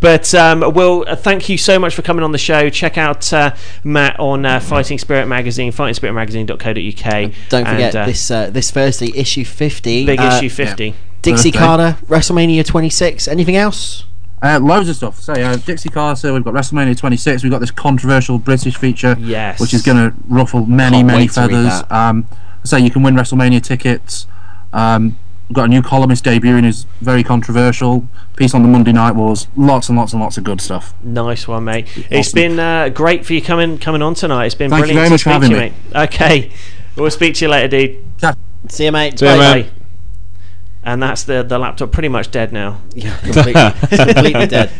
but 0.00 0.34
um, 0.34 0.72
Will, 0.74 1.04
uh, 1.06 1.16
thank 1.16 1.48
you 1.48 1.58
so 1.58 1.78
much 1.78 1.94
for 1.94 2.02
coming 2.02 2.22
on 2.22 2.32
the 2.32 2.38
show. 2.38 2.68
Check 2.70 2.98
out 2.98 3.32
uh, 3.32 3.54
Matt 3.82 4.18
on 4.20 4.44
uh, 4.46 4.60
Fighting 4.60 4.98
Spirit 4.98 5.26
Magazine, 5.26 5.72
fightingspiritmagazine.co.uk. 5.72 7.32
Don't 7.48 7.64
forget 7.66 7.94
And, 7.94 7.96
uh, 7.96 8.06
this 8.06 8.30
uh, 8.30 8.50
this 8.50 8.70
Thursday, 8.70 9.12
issue 9.14 9.44
fifty. 9.44 10.04
Big 10.06 10.20
uh, 10.20 10.36
issue 10.38 10.48
50. 10.50 10.94
Dixie 11.22 11.50
Thursday. 11.50 11.58
Carter, 11.58 11.96
WrestleMania 12.06 12.64
twenty 12.66 12.90
six. 12.90 13.26
Anything 13.28 13.56
else? 13.56 14.04
Uh, 14.42 14.60
loads 14.60 14.88
of 14.90 14.96
stuff. 14.96 15.18
So, 15.20 15.32
uh, 15.32 15.56
Dixie 15.56 15.88
Carter, 15.88 16.32
we've 16.34 16.44
got 16.44 16.52
WrestleMania 16.52 16.96
26, 16.96 17.42
we've 17.42 17.50
got 17.52 17.60
this 17.60 17.70
controversial 17.70 18.38
British 18.38 18.76
feature, 18.76 19.16
Yes. 19.18 19.58
which 19.60 19.72
is 19.72 19.80
going 19.82 19.96
to 19.96 20.14
ruffle 20.28 20.66
many, 20.66 20.98
Can't 20.98 21.06
many 21.06 21.18
wait 21.20 21.30
to 21.32 21.40
read 21.42 21.50
feathers. 21.50 21.82
that. 21.82 21.92
Um, 21.92 22.28
so, 22.62 22.76
you 22.76 22.90
can 22.90 23.02
win 23.02 23.14
WrestleMania 23.14 23.62
tickets. 23.62 24.26
Um, 24.74 25.16
we've 25.48 25.54
got 25.56 25.64
a 25.64 25.68
new 25.68 25.80
columnist 25.82 26.24
debuting 26.24 26.64
who's 26.64 26.84
very 27.00 27.22
controversial. 27.24 28.06
Piece 28.36 28.54
on 28.54 28.62
the 28.62 28.68
Monday 28.68 28.92
Night 28.92 29.12
Wars. 29.14 29.46
Lots 29.56 29.88
and 29.88 29.96
lots 29.96 30.12
and 30.12 30.20
lots 30.20 30.36
of 30.36 30.44
good 30.44 30.60
stuff. 30.60 30.92
Nice 31.02 31.46
one, 31.48 31.64
mate. 31.64 31.86
It's 32.10 32.32
been 32.32 32.58
uh, 32.58 32.88
great 32.90 33.24
for 33.24 33.32
you 33.32 33.40
coming 33.40 33.78
coming 33.78 34.02
on 34.02 34.14
tonight. 34.14 34.46
It's 34.46 34.54
been 34.56 34.68
Thank 34.70 34.88
you 34.88 34.94
brilliant 34.94 34.96
very 34.96 35.08
to 35.08 35.12
much 35.12 35.22
for 35.22 35.30
speak 35.30 35.42
to 35.42 35.48
you, 35.48 35.60
having 35.62 35.74
mate. 35.92 36.04
Okay, 36.14 36.52
we'll 36.96 37.10
speak 37.10 37.34
to 37.36 37.44
you 37.44 37.48
later, 37.50 37.68
dude. 37.68 38.04
See 38.68 38.86
you, 38.86 38.92
mate. 38.92 39.18
See 39.18 39.26
you, 39.26 39.32
Bye. 39.36 39.54
man. 39.62 39.83
And 40.86 41.02
that's 41.02 41.24
the 41.24 41.42
the 41.42 41.58
laptop 41.58 41.92
pretty 41.92 42.08
much 42.08 42.30
dead 42.30 42.52
now. 42.52 42.80
Yeah, 42.94 43.16
completely, 43.18 43.52
completely 43.96 44.46
dead. 44.46 44.70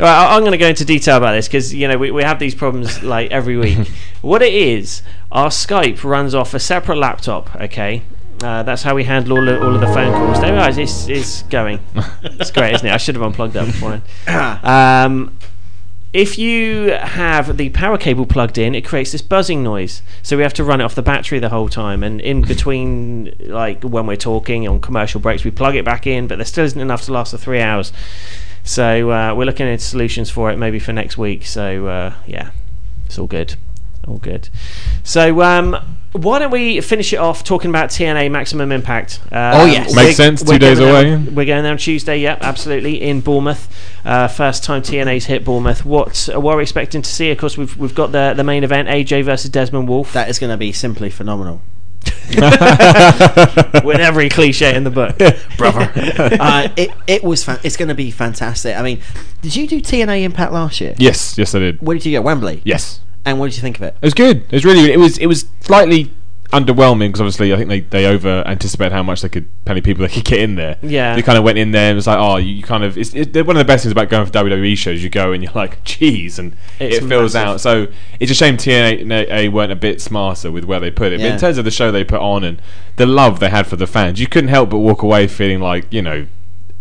All 0.00 0.06
right, 0.06 0.24
I- 0.26 0.34
I'm 0.34 0.40
going 0.40 0.52
to 0.52 0.58
go 0.58 0.66
into 0.66 0.84
detail 0.84 1.16
about 1.18 1.32
this 1.32 1.46
because 1.46 1.72
you 1.72 1.86
know 1.86 1.96
we, 1.96 2.10
we 2.10 2.24
have 2.24 2.38
these 2.40 2.54
problems 2.54 3.02
like 3.02 3.30
every 3.30 3.56
week. 3.56 3.86
what 4.22 4.42
it 4.42 4.52
is, 4.52 5.02
our 5.30 5.50
Skype 5.50 6.02
runs 6.02 6.34
off 6.34 6.52
a 6.54 6.58
separate 6.58 6.96
laptop. 6.98 7.54
Okay, 7.54 8.02
uh, 8.42 8.64
that's 8.64 8.82
how 8.82 8.94
we 8.96 9.04
handle 9.04 9.38
all 9.38 9.48
of, 9.48 9.62
all 9.62 9.74
of 9.74 9.80
the 9.80 9.86
phone 9.86 10.12
calls. 10.12 10.40
There 10.40 10.52
we 10.52 10.58
are. 10.58 10.68
It's, 10.68 11.06
it's 11.06 11.42
going. 11.44 11.78
It's 12.24 12.50
great, 12.50 12.74
isn't 12.74 12.86
it? 12.86 12.92
I 12.92 12.96
should 12.96 13.14
have 13.14 13.22
unplugged 13.22 13.54
that 13.54 13.66
beforehand. 13.66 14.02
Um, 14.64 15.36
if 16.12 16.38
you 16.38 16.90
have 16.90 17.56
the 17.56 17.70
power 17.70 17.96
cable 17.96 18.26
plugged 18.26 18.58
in, 18.58 18.74
it 18.74 18.84
creates 18.84 19.12
this 19.12 19.22
buzzing 19.22 19.62
noise. 19.62 20.02
So 20.22 20.36
we 20.36 20.42
have 20.42 20.52
to 20.54 20.64
run 20.64 20.80
it 20.80 20.84
off 20.84 20.94
the 20.94 21.02
battery 21.02 21.38
the 21.38 21.48
whole 21.48 21.70
time. 21.70 22.02
And 22.02 22.20
in 22.20 22.42
between, 22.42 23.34
like 23.40 23.82
when 23.82 24.06
we're 24.06 24.16
talking 24.16 24.68
on 24.68 24.80
commercial 24.80 25.20
breaks, 25.20 25.42
we 25.42 25.50
plug 25.50 25.74
it 25.74 25.84
back 25.84 26.06
in, 26.06 26.26
but 26.26 26.36
there 26.36 26.44
still 26.44 26.64
isn't 26.64 26.80
enough 26.80 27.02
to 27.06 27.12
last 27.12 27.30
for 27.30 27.38
three 27.38 27.60
hours. 27.60 27.92
So 28.62 29.10
uh, 29.10 29.34
we're 29.34 29.46
looking 29.46 29.66
at 29.66 29.80
solutions 29.80 30.28
for 30.28 30.50
it, 30.50 30.58
maybe 30.58 30.78
for 30.78 30.92
next 30.92 31.16
week. 31.16 31.46
So 31.46 31.86
uh, 31.86 32.14
yeah, 32.26 32.50
it's 33.06 33.18
all 33.18 33.26
good, 33.26 33.56
all 34.08 34.18
good. 34.18 34.48
So 35.04 35.40
um, 35.42 35.76
why 36.12 36.38
don't 36.38 36.50
we 36.50 36.80
finish 36.80 37.12
it 37.12 37.16
off 37.16 37.42
talking 37.44 37.70
about 37.70 37.90
TNA 37.90 38.30
Maximum 38.30 38.70
Impact? 38.72 39.20
Um, 39.30 39.60
Oh, 39.60 39.64
yes. 39.64 39.94
Makes 39.94 40.16
sense, 40.16 40.42
two 40.42 40.58
days 40.58 40.78
away. 40.78 41.04
down- 41.04 41.34
we're 41.34 41.44
going 41.46 41.62
there 41.62 41.72
on 41.72 41.78
Tuesday. 41.78 42.18
Yep, 42.20 42.38
absolutely 42.42 43.00
in 43.02 43.20
Bournemouth. 43.20 43.68
Uh, 44.04 44.28
first 44.28 44.64
time 44.64 44.82
TNA's 44.82 45.26
hit 45.26 45.44
Bournemouth. 45.44 45.84
What 45.84 46.28
uh, 46.34 46.40
what 46.40 46.54
are 46.54 46.56
we 46.58 46.62
expecting 46.62 47.02
to 47.02 47.10
see? 47.10 47.30
Of 47.30 47.38
course, 47.38 47.56
we've 47.56 47.76
we've 47.76 47.94
got 47.94 48.12
the 48.12 48.34
the 48.36 48.44
main 48.44 48.64
event: 48.64 48.88
AJ 48.88 49.24
versus 49.24 49.50
Desmond 49.50 49.88
Wolfe. 49.88 50.12
That 50.12 50.28
is 50.28 50.38
going 50.38 50.50
to 50.50 50.56
be 50.56 50.72
simply 50.72 51.08
phenomenal. 51.10 51.62
with 53.84 54.00
every 54.00 54.28
cliche 54.28 54.74
in 54.74 54.84
the 54.84 54.90
book, 54.90 55.16
brother. 55.58 55.90
uh, 56.40 56.68
it 56.76 56.90
it 57.06 57.22
was 57.22 57.44
fan- 57.44 57.60
it's 57.62 57.76
going 57.76 57.88
to 57.88 57.94
be 57.94 58.10
fantastic. 58.10 58.76
I 58.76 58.82
mean, 58.82 59.00
did 59.40 59.54
you 59.54 59.66
do 59.68 59.80
TNA 59.80 60.22
Impact 60.22 60.52
last 60.52 60.80
year? 60.80 60.94
Yes, 60.98 61.36
yes, 61.38 61.54
I 61.54 61.58
did. 61.60 61.80
Where 61.80 61.96
did 61.96 62.06
you 62.06 62.18
go? 62.18 62.22
Wembley. 62.22 62.60
Yes. 62.64 63.00
And 63.24 63.38
what 63.38 63.46
did 63.50 63.56
you 63.56 63.62
think 63.62 63.76
of 63.76 63.82
it? 63.82 63.94
It 64.00 64.04
was 64.06 64.14
good. 64.14 64.38
It 64.44 64.52
was 64.52 64.64
really. 64.64 64.92
It 64.92 64.98
was. 64.98 65.18
It 65.18 65.26
was 65.26 65.46
slightly 65.60 66.10
underwhelming 66.52 67.08
because 67.08 67.20
obviously 67.22 67.52
I 67.52 67.56
think 67.56 67.70
they, 67.70 67.80
they 67.80 68.04
over 68.04 68.42
anticipated 68.46 68.92
how 68.92 69.02
much 69.02 69.22
they 69.22 69.28
could 69.30 69.48
how 69.66 69.70
many 69.72 69.80
people 69.80 70.06
they 70.06 70.12
could 70.12 70.24
get 70.24 70.40
in 70.40 70.54
there. 70.54 70.76
Yeah. 70.82 71.16
They 71.16 71.22
kind 71.22 71.38
of 71.38 71.44
went 71.44 71.56
in 71.56 71.70
there 71.70 71.88
and 71.88 71.92
it 71.92 71.96
was 71.96 72.06
like, 72.06 72.18
oh, 72.18 72.36
you, 72.36 72.62
kind 72.62 72.84
of. 72.84 72.98
It's, 72.98 73.14
it, 73.14 73.34
one 73.46 73.56
of 73.56 73.60
the 73.60 73.64
best 73.64 73.84
things 73.84 73.92
about 73.92 74.10
going 74.10 74.26
for 74.26 74.32
WWE 74.32 74.76
shows. 74.76 75.02
You 75.02 75.08
go 75.08 75.32
and 75.32 75.42
you're 75.42 75.52
like, 75.54 75.82
geez, 75.84 76.38
and 76.38 76.54
It's 76.78 76.98
it 76.98 77.08
fills 77.08 77.34
massive. 77.34 77.48
out. 77.48 77.60
So 77.60 77.86
it's 78.20 78.30
a 78.30 78.34
shame 78.34 78.56
TNA 78.58 79.50
weren't 79.50 79.72
a 79.72 79.76
bit 79.76 80.00
smarter 80.00 80.50
with 80.50 80.64
where 80.64 80.80
they 80.80 80.90
put 80.90 81.12
it. 81.12 81.20
But 81.20 81.26
in 81.32 81.38
terms 81.38 81.56
of 81.58 81.64
the 81.64 81.70
show 81.70 81.90
they 81.90 82.04
put 82.04 82.20
on 82.20 82.44
and 82.44 82.60
the 82.96 83.06
love 83.06 83.40
they 83.40 83.48
had 83.48 83.66
for 83.66 83.76
the 83.76 83.86
fans, 83.86 84.20
you 84.20 84.26
couldn't 84.26 84.48
help 84.50 84.70
but 84.70 84.78
walk 84.78 85.02
away 85.02 85.26
feeling 85.26 85.60
like 85.60 85.90
you 85.90 86.02
know 86.02 86.26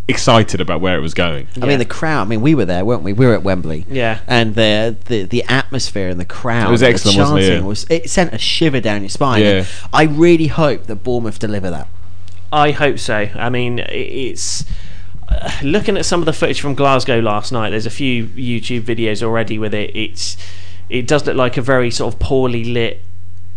excited 0.07 0.61
about 0.61 0.81
where 0.81 0.97
it 0.97 1.01
was 1.01 1.13
going. 1.13 1.47
I 1.61 1.65
mean, 1.65 1.79
the 1.79 1.85
crowd. 1.85 2.23
I 2.23 2.25
mean, 2.25 2.41
we 2.41 2.55
were 2.55 2.65
there, 2.65 2.83
weren't 2.83 3.03
we? 3.03 3.13
We 3.13 3.25
were 3.25 3.33
at 3.33 3.43
Wembley. 3.43 3.85
Yeah. 3.89 4.19
And 4.27 4.55
the 4.55 4.95
the, 5.05 5.23
the 5.23 5.43
atmosphere 5.43 6.09
and 6.09 6.19
the 6.19 6.25
crowd. 6.25 6.69
It 6.69 6.71
was 6.71 6.81
and 6.81 6.89
the 6.89 6.93
excellent, 6.93 7.19
wasn't 7.19 7.39
it? 7.41 7.53
Yeah. 7.53 7.61
was 7.61 7.85
it 7.89 8.09
sent 8.09 8.33
a 8.33 8.37
shiver 8.37 8.79
down 8.79 9.01
your 9.01 9.09
spine. 9.09 9.41
Yeah. 9.41 9.65
I 9.93 10.03
really 10.03 10.47
hope 10.47 10.85
that 10.85 10.97
Bournemouth 10.97 11.39
deliver 11.39 11.69
that. 11.69 11.87
I 12.51 12.71
hope 12.71 12.99
so. 12.99 13.29
I 13.35 13.49
mean, 13.49 13.79
it's 13.79 14.65
uh, 15.29 15.51
looking 15.63 15.97
at 15.97 16.05
some 16.05 16.19
of 16.19 16.25
the 16.25 16.33
footage 16.33 16.59
from 16.59 16.75
Glasgow 16.75 17.19
last 17.19 17.51
night. 17.51 17.69
There's 17.69 17.85
a 17.85 17.91
few 17.91 18.25
YouTube 18.25 18.81
videos 18.81 19.23
already 19.23 19.57
with 19.57 19.73
it. 19.73 19.95
It's 19.95 20.35
it 20.89 21.07
does 21.07 21.25
look 21.25 21.37
like 21.37 21.55
a 21.55 21.61
very 21.61 21.89
sort 21.89 22.13
of 22.13 22.19
poorly 22.19 22.65
lit, 22.65 23.01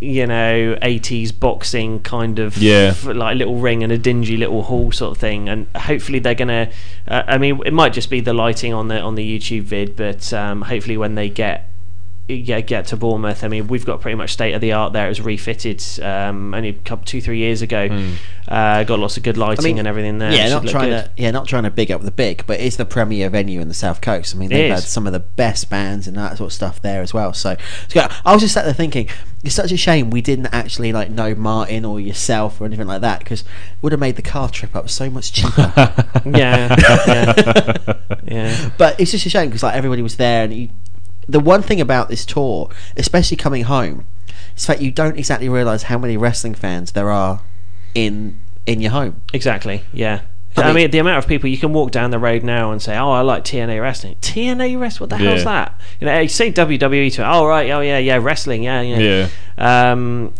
you 0.01 0.27
know, 0.27 0.77
80s 0.81 1.31
boxing 1.39 1.99
kind 2.01 2.39
of 2.39 2.57
Yeah. 2.57 2.93
f- 2.95 3.05
like 3.05 3.37
little 3.37 3.55
ring 3.55 3.83
and 3.83 3.91
a 3.91 3.97
dingy 3.97 4.37
little 4.37 4.63
hall 4.63 4.91
sort 4.91 5.11
of 5.11 5.17
thing. 5.17 5.47
And 5.49 5.67
hopefully 5.75 6.19
they're 6.19 6.35
gonna. 6.35 6.69
Uh, 7.07 7.23
I 7.27 7.37
mean, 7.37 7.61
it 7.65 7.73
might 7.73 7.93
just 7.93 8.09
be 8.09 8.19
the 8.19 8.33
lighting 8.33 8.73
on 8.73 8.87
the 8.89 8.99
on 8.99 9.15
the 9.15 9.39
YouTube 9.39 9.63
vid, 9.63 9.95
but 9.95 10.31
um, 10.33 10.63
hopefully 10.63 10.97
when 10.97 11.15
they 11.15 11.29
get 11.29 11.69
yeah, 12.27 12.59
get 12.59 12.87
to 12.87 12.97
Bournemouth. 12.97 13.43
I 13.43 13.47
mean, 13.47 13.67
we've 13.67 13.85
got 13.85 14.01
pretty 14.01 14.15
much 14.15 14.33
state 14.33 14.53
of 14.53 14.61
the 14.61 14.71
art 14.71 14.93
there. 14.93 15.05
It 15.05 15.09
was 15.09 15.21
refitted 15.21 15.83
um, 16.01 16.55
only 16.55 16.69
a 16.69 16.73
couple, 16.73 17.05
two, 17.05 17.21
three 17.21 17.37
years 17.37 17.61
ago. 17.61 17.87
Uh, 18.47 18.83
got 18.83 18.97
lots 18.99 19.15
of 19.17 19.21
good 19.21 19.37
lighting 19.37 19.65
I 19.65 19.67
mean, 19.69 19.77
and 19.79 19.87
everything 19.87 20.17
there. 20.17 20.31
Yeah, 20.31 20.49
not 20.49 20.65
trying 20.67 20.89
good. 20.89 21.05
to 21.05 21.11
yeah, 21.17 21.29
not 21.31 21.47
trying 21.47 21.63
to 21.63 21.69
big 21.69 21.91
up 21.91 22.01
the 22.01 22.09
big, 22.11 22.43
but 22.47 22.59
it's 22.59 22.77
the 22.77 22.85
premier 22.85 23.29
venue 23.29 23.61
in 23.61 23.67
the 23.67 23.75
south 23.75 24.01
coast. 24.01 24.33
I 24.35 24.39
mean, 24.39 24.49
they've 24.49 24.71
had 24.73 24.83
some 24.83 25.05
of 25.05 25.13
the 25.13 25.19
best 25.19 25.69
bands 25.69 26.07
and 26.07 26.17
that 26.17 26.37
sort 26.37 26.47
of 26.47 26.53
stuff 26.53 26.81
there 26.81 27.03
as 27.03 27.13
well. 27.13 27.31
So, 27.33 27.51
it's 27.83 27.93
good. 27.93 28.09
I 28.25 28.33
was 28.33 28.41
just 28.41 28.55
sat 28.55 28.65
there 28.65 28.73
thinking, 28.73 29.07
it's 29.45 29.53
such 29.53 29.71
a 29.71 29.77
shame 29.77 30.09
we 30.09 30.21
didn't 30.21 30.47
actually 30.47 30.91
like 30.91 31.11
know 31.11 31.35
Martin 31.35 31.85
or 31.85 31.99
yourself 31.99 32.59
or 32.59 32.65
anything 32.65 32.87
like 32.87 33.01
that 33.01 33.19
because 33.19 33.41
it 33.41 33.47
would 33.83 33.91
have 33.91 33.99
made 33.99 34.15
the 34.15 34.23
car 34.23 34.49
trip 34.49 34.75
up 34.75 34.89
so 34.89 35.09
much 35.09 35.31
cheaper. 35.31 35.71
Yeah, 36.25 36.75
yeah, 37.07 37.93
yeah. 38.23 38.69
But 38.79 38.99
it's 38.99 39.11
just 39.11 39.27
a 39.27 39.29
shame 39.29 39.49
because 39.49 39.61
like 39.61 39.75
everybody 39.75 40.01
was 40.01 40.17
there, 40.17 40.43
and 40.43 40.53
you, 40.53 40.69
the 41.29 41.39
one 41.39 41.61
thing 41.61 41.79
about 41.79 42.09
this 42.09 42.25
tour, 42.25 42.71
especially 42.97 43.37
coming 43.37 43.65
home, 43.65 44.07
is 44.57 44.65
that 44.65 44.81
you 44.81 44.89
don't 44.89 45.19
exactly 45.19 45.47
realise 45.47 45.83
how 45.83 45.99
many 45.99 46.17
wrestling 46.17 46.55
fans 46.55 46.93
there 46.93 47.11
are 47.11 47.41
in 47.93 48.39
in 48.65 48.81
your 48.81 48.91
home. 48.91 49.21
Exactly. 49.33 49.83
Yeah. 49.93 50.21
I 50.57 50.61
I 50.61 50.65
mean, 50.67 50.75
mean- 50.75 50.91
the 50.91 50.99
amount 50.99 51.17
of 51.17 51.27
people 51.27 51.49
you 51.49 51.57
can 51.57 51.73
walk 51.73 51.91
down 51.91 52.11
the 52.11 52.19
road 52.19 52.43
now 52.43 52.71
and 52.71 52.81
say, 52.81 52.97
"Oh, 52.97 53.11
I 53.11 53.21
like 53.21 53.43
TNA 53.43 53.81
wrestling." 53.81 54.15
TNA 54.21 54.79
wrestling? 54.79 55.09
What 55.09 55.17
the 55.17 55.23
hell's 55.25 55.39
Yeah. 55.39 55.43
that? 55.43 55.81
You 55.99 56.07
know, 56.07 56.19
you 56.19 56.29
say 56.29 56.51
WWE 56.51 57.09
to, 57.15 57.21
it, 57.21 57.25
"Oh, 57.27 57.45
right, 57.45 57.69
oh 57.71 57.81
yeah, 57.81 57.97
yeah, 57.97 58.17
wrestling, 58.21 58.63
yeah, 58.63 58.81
yeah." 58.81 58.97
Yeah. 58.97 59.27
Um, 59.57 60.33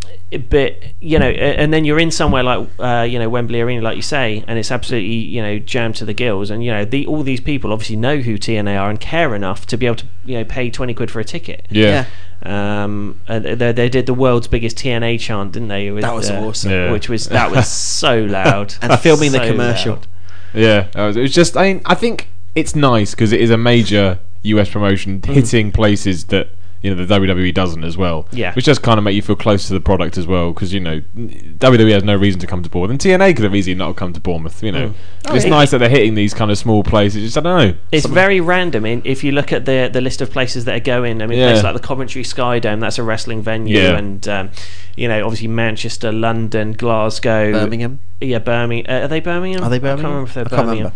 but 0.49 0.77
you 0.99 1.17
know, 1.19 1.27
and 1.29 1.71
then 1.73 1.85
you're 1.85 1.99
in 1.99 2.11
somewhere 2.11 2.43
like 2.43 2.67
uh, 2.79 3.05
you 3.09 3.19
know 3.19 3.29
Wembley 3.29 3.61
Arena, 3.61 3.81
like 3.81 3.95
you 3.95 4.01
say, 4.01 4.43
and 4.47 4.57
it's 4.59 4.71
absolutely 4.71 5.09
you 5.13 5.41
know 5.41 5.59
jammed 5.59 5.95
to 5.95 6.05
the 6.05 6.13
gills, 6.13 6.49
and 6.49 6.63
you 6.63 6.71
know 6.71 6.83
the, 6.85 7.05
all 7.07 7.23
these 7.23 7.39
people 7.41 7.71
obviously 7.71 7.95
know 7.95 8.17
who 8.17 8.37
TNA 8.37 8.79
are 8.79 8.89
and 8.89 8.99
care 8.99 9.33
enough 9.35 9.65
to 9.67 9.77
be 9.77 9.85
able 9.85 9.95
to 9.97 10.05
you 10.25 10.37
know 10.37 10.43
pay 10.45 10.69
twenty 10.69 10.93
quid 10.93 11.11
for 11.11 11.19
a 11.19 11.23
ticket. 11.25 11.65
Yeah. 11.69 12.05
Um, 12.45 13.19
and 13.27 13.43
they, 13.43 13.71
they 13.71 13.89
did 13.89 14.05
the 14.05 14.13
world's 14.13 14.47
biggest 14.47 14.77
TNA 14.77 15.19
chant, 15.19 15.53
didn't 15.53 15.69
they? 15.69 15.89
With, 15.89 16.03
That 16.03 16.13
was 16.13 16.29
uh, 16.29 16.39
awesome. 16.41 16.71
Yeah. 16.71 16.91
Which 16.91 17.09
was 17.09 17.25
that 17.29 17.51
was 17.51 17.67
so 17.71 18.23
loud. 18.23 18.75
And 18.81 18.99
filming 18.99 19.31
the 19.31 19.39
commercial. 19.39 19.95
loud. 19.95 20.07
Yeah, 20.53 20.87
was, 20.95 21.17
it 21.17 21.21
was 21.21 21.33
just. 21.33 21.57
I 21.57 21.73
mean, 21.73 21.81
I 21.85 21.95
think 21.95 22.29
it's 22.53 22.75
nice 22.75 23.11
because 23.11 23.31
it 23.31 23.41
is 23.41 23.49
a 23.49 23.57
major 23.57 24.19
US 24.43 24.69
promotion 24.69 25.21
hitting 25.23 25.71
places 25.71 26.25
that 26.25 26.49
you 26.85 26.93
know 26.93 27.03
the 27.05 27.19
WWE 27.19 27.53
doesn't 27.53 27.83
as 27.83 27.97
well. 27.97 28.27
Yeah. 28.31 28.53
which 28.53 28.65
just 28.65 28.81
kind 28.83 28.97
of 28.97 29.03
make 29.03 29.15
you 29.15 29.21
feel 29.21 29.35
close 29.35 29.67
to 29.67 29.73
the 29.73 29.79
product 29.79 30.17
as 30.17 30.27
well 30.27 30.53
because 30.53 30.71
you 30.73 30.79
know 30.79 31.01
WWE 31.17 31.91
has 31.91 32.03
no 32.03 32.15
reason 32.15 32.39
to 32.41 32.47
come 32.47 32.61
to 32.63 32.69
Bournemouth, 32.69 32.91
and 32.91 32.99
TNA 32.99 33.35
could 33.35 33.43
have 33.43 33.55
easily 33.55 33.75
not 33.75 33.87
have 33.87 33.95
come 33.95 34.13
to 34.13 34.19
Bournemouth. 34.19 34.61
You 34.63 34.71
know, 34.71 34.87
Mm. 35.25 35.35
it's 35.35 35.45
Oh, 35.45 35.49
nice 35.49 35.71
that 35.71 35.79
they're 35.79 35.89
hitting 35.89 36.13
these 36.15 36.33
kind 36.33 36.51
of 36.51 36.57
small 36.57 36.83
places. 36.83 37.23
Just 37.23 37.37
I 37.37 37.41
don't 37.41 37.57
know. 37.67 37.73
It's 37.91 38.03
Some- 38.03 38.13
very 38.13 38.39
random. 38.39 38.85
In, 38.85 39.01
if 39.05 39.23
you 39.23 39.31
look 39.31 39.51
at 39.51 39.65
the 39.65 39.89
the 39.91 40.01
list 40.01 40.21
of 40.21 40.31
places 40.31 40.65
that 40.65 40.75
are 40.75 40.79
going, 40.79 41.21
I 41.21 41.27
mean, 41.27 41.39
Yeah. 41.39 41.47
places 41.47 41.63
like 41.63 41.73
the 41.73 41.87
Coventry 41.87 42.23
Sky 42.23 42.59
Dome, 42.59 42.79
that's 42.79 42.97
a 42.99 43.03
wrestling 43.03 43.41
venue, 43.41 43.79
Yeah. 43.79 43.97
and 43.97 44.27
um, 44.27 44.49
you 44.95 45.07
know, 45.07 45.23
obviously 45.25 45.47
Manchester, 45.47 46.11
London, 46.11 46.73
Glasgow, 46.73 47.51
Birmingham. 47.51 47.99
Yeah, 48.21 48.39
Birmingham. 48.39 48.85
Uh, 48.87 49.05
are 49.05 49.07
they 49.07 49.19
Birmingham? 49.19 49.63
Are 49.63 49.69
they 49.69 49.79
Birmingham? 49.79 50.23
I 50.23 50.25
can't 50.25 50.25
Birmingham? 50.25 50.25
remember 50.25 50.27
if 50.27 50.49
they're 50.49 50.59
I 50.59 50.63
Birmingham. 50.63 50.91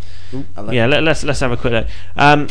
Ooh, 0.61 0.63
like 0.67 0.75
yeah, 0.75 0.85
let, 0.85 1.03
let's 1.03 1.23
let's 1.23 1.39
have 1.41 1.51
a 1.51 1.57
quick 1.57 1.73
look. 1.73 1.87
Um, 2.15 2.47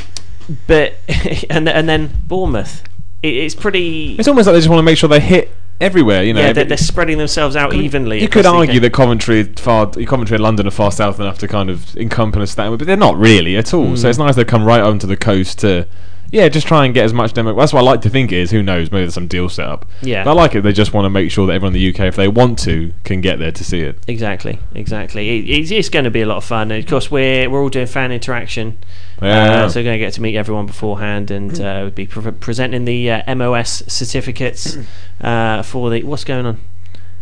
but 0.66 0.94
and 1.50 1.68
and 1.68 1.88
then 1.88 2.10
Bournemouth. 2.26 2.82
It, 3.22 3.34
it's 3.34 3.54
pretty. 3.54 4.16
It's 4.16 4.28
almost 4.28 4.46
like 4.46 4.54
they 4.54 4.60
just 4.60 4.68
want 4.70 4.78
to 4.80 4.84
make 4.84 4.98
sure 4.98 5.08
they 5.08 5.20
hit 5.20 5.50
everywhere. 5.80 6.22
You 6.24 6.34
know, 6.34 6.40
yeah, 6.40 6.52
they're, 6.52 6.64
they're 6.64 6.76
spreading 6.76 7.18
themselves 7.18 7.54
out 7.56 7.74
evenly. 7.74 8.20
You 8.20 8.28
could 8.28 8.46
argue 8.46 8.76
UK. 8.76 8.82
that 8.82 8.92
Coventry, 8.92 9.44
far, 9.44 9.86
Coventry 9.90 10.34
and 10.36 10.42
London 10.42 10.66
are 10.66 10.70
far 10.72 10.90
south 10.92 11.20
enough 11.20 11.38
to 11.38 11.48
kind 11.48 11.70
of 11.70 11.96
encompass 11.96 12.54
that, 12.56 12.68
but 12.70 12.86
they're 12.86 12.96
not 12.96 13.16
really 13.16 13.56
at 13.56 13.72
all. 13.74 13.96
So 13.96 14.06
Mm. 14.06 14.10
it's 14.10 14.18
nice 14.18 14.36
they 14.36 14.44
come 14.44 14.64
right 14.64 14.80
onto 14.80 15.06
the 15.06 15.16
coast 15.16 15.60
to, 15.60 15.86
yeah, 16.30 16.48
just 16.48 16.66
try 16.66 16.84
and 16.84 16.92
get 16.92 17.04
as 17.04 17.12
much 17.12 17.32
demo. 17.32 17.54
That's 17.54 17.72
what 17.72 17.80
I 17.80 17.82
like 17.84 18.00
to 18.02 18.10
think 18.10 18.32
it 18.32 18.38
is. 18.38 18.50
Who 18.50 18.62
knows? 18.62 18.90
Maybe 18.90 19.02
there's 19.04 19.14
some 19.14 19.28
deal 19.28 19.48
set 19.48 19.66
up. 19.66 19.86
Yeah. 20.02 20.24
but 20.24 20.30
I 20.30 20.34
like 20.34 20.54
it. 20.56 20.62
They 20.62 20.72
just 20.72 20.92
want 20.92 21.04
to 21.06 21.10
make 21.10 21.30
sure 21.30 21.46
that 21.46 21.52
everyone 21.54 21.74
in 21.76 21.80
the 21.80 21.88
UK, 21.94 22.00
if 22.08 22.16
they 22.16 22.28
want 22.28 22.58
to, 22.60 22.92
can 23.04 23.20
get 23.20 23.38
there 23.38 23.52
to 23.52 23.64
see 23.64 23.80
it. 23.80 23.98
Exactly, 24.08 24.58
exactly. 24.74 25.38
It, 25.38 25.48
it's, 25.60 25.70
it's 25.70 25.88
going 25.88 26.04
to 26.04 26.10
be 26.10 26.22
a 26.22 26.26
lot 26.26 26.38
of 26.38 26.44
fun. 26.44 26.70
And 26.70 26.82
of 26.84 26.88
course, 26.90 27.10
we're 27.10 27.48
we're 27.48 27.62
all 27.62 27.68
doing 27.70 27.86
fan 27.86 28.10
interaction, 28.12 28.78
Yeah. 29.20 29.64
uh, 29.64 29.68
so 29.68 29.80
we're 29.80 29.84
going 29.84 29.98
to 29.98 30.04
get 30.04 30.12
to 30.14 30.22
meet 30.22 30.36
everyone 30.36 30.66
beforehand 30.66 31.30
and 31.30 31.52
uh, 31.60 31.80
we'll 31.82 31.90
be 31.90 32.06
pre- 32.06 32.30
presenting 32.32 32.84
the 32.84 33.10
uh, 33.10 33.34
MOS 33.34 33.82
certificates 33.88 34.76
uh, 35.20 35.62
for 35.62 35.90
the. 35.90 36.02
What's 36.04 36.24
going 36.24 36.46
on? 36.46 36.60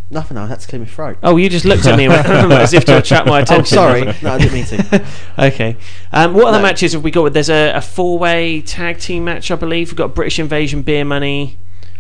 Nothing. 0.09 0.37
I 0.37 0.47
had 0.47 0.61
to 0.61 0.69
clear 0.69 0.79
my 0.81 0.87
throat. 0.87 1.19
Oh, 1.23 1.37
you 1.37 1.49
just 1.49 1.65
looked 1.65 1.85
at 1.87 1.97
me 1.97 2.07
went, 2.09 2.27
as 2.29 2.73
if 2.73 2.85
to 2.85 2.99
attract 2.99 3.27
my 3.27 3.41
attention. 3.41 3.77
Oh, 3.79 3.89
attention. 3.91 4.15
sorry. 4.15 4.23
No, 4.23 4.35
I 4.35 4.39
didn't 4.39 4.53
mean 4.53 4.65
to. 4.67 5.07
okay. 5.47 5.77
Um, 6.13 6.35
what 6.35 6.47
other 6.47 6.59
No. 6.59 6.63
matches 6.63 6.93
have 6.93 7.03
we 7.03 7.11
got? 7.11 7.33
There's 7.33 7.51
a, 7.51 7.73
a 7.73 7.81
four-way 7.81 8.61
tag 8.61 8.99
team 9.01 9.25
match, 9.25 9.51
I 9.51 9.57
believe. 9.57 9.89
We've 9.91 9.97
got 9.97 10.15
British 10.15 10.39
Invasion, 10.39 10.83
Beer 10.83 11.05
Money. 11.05 11.57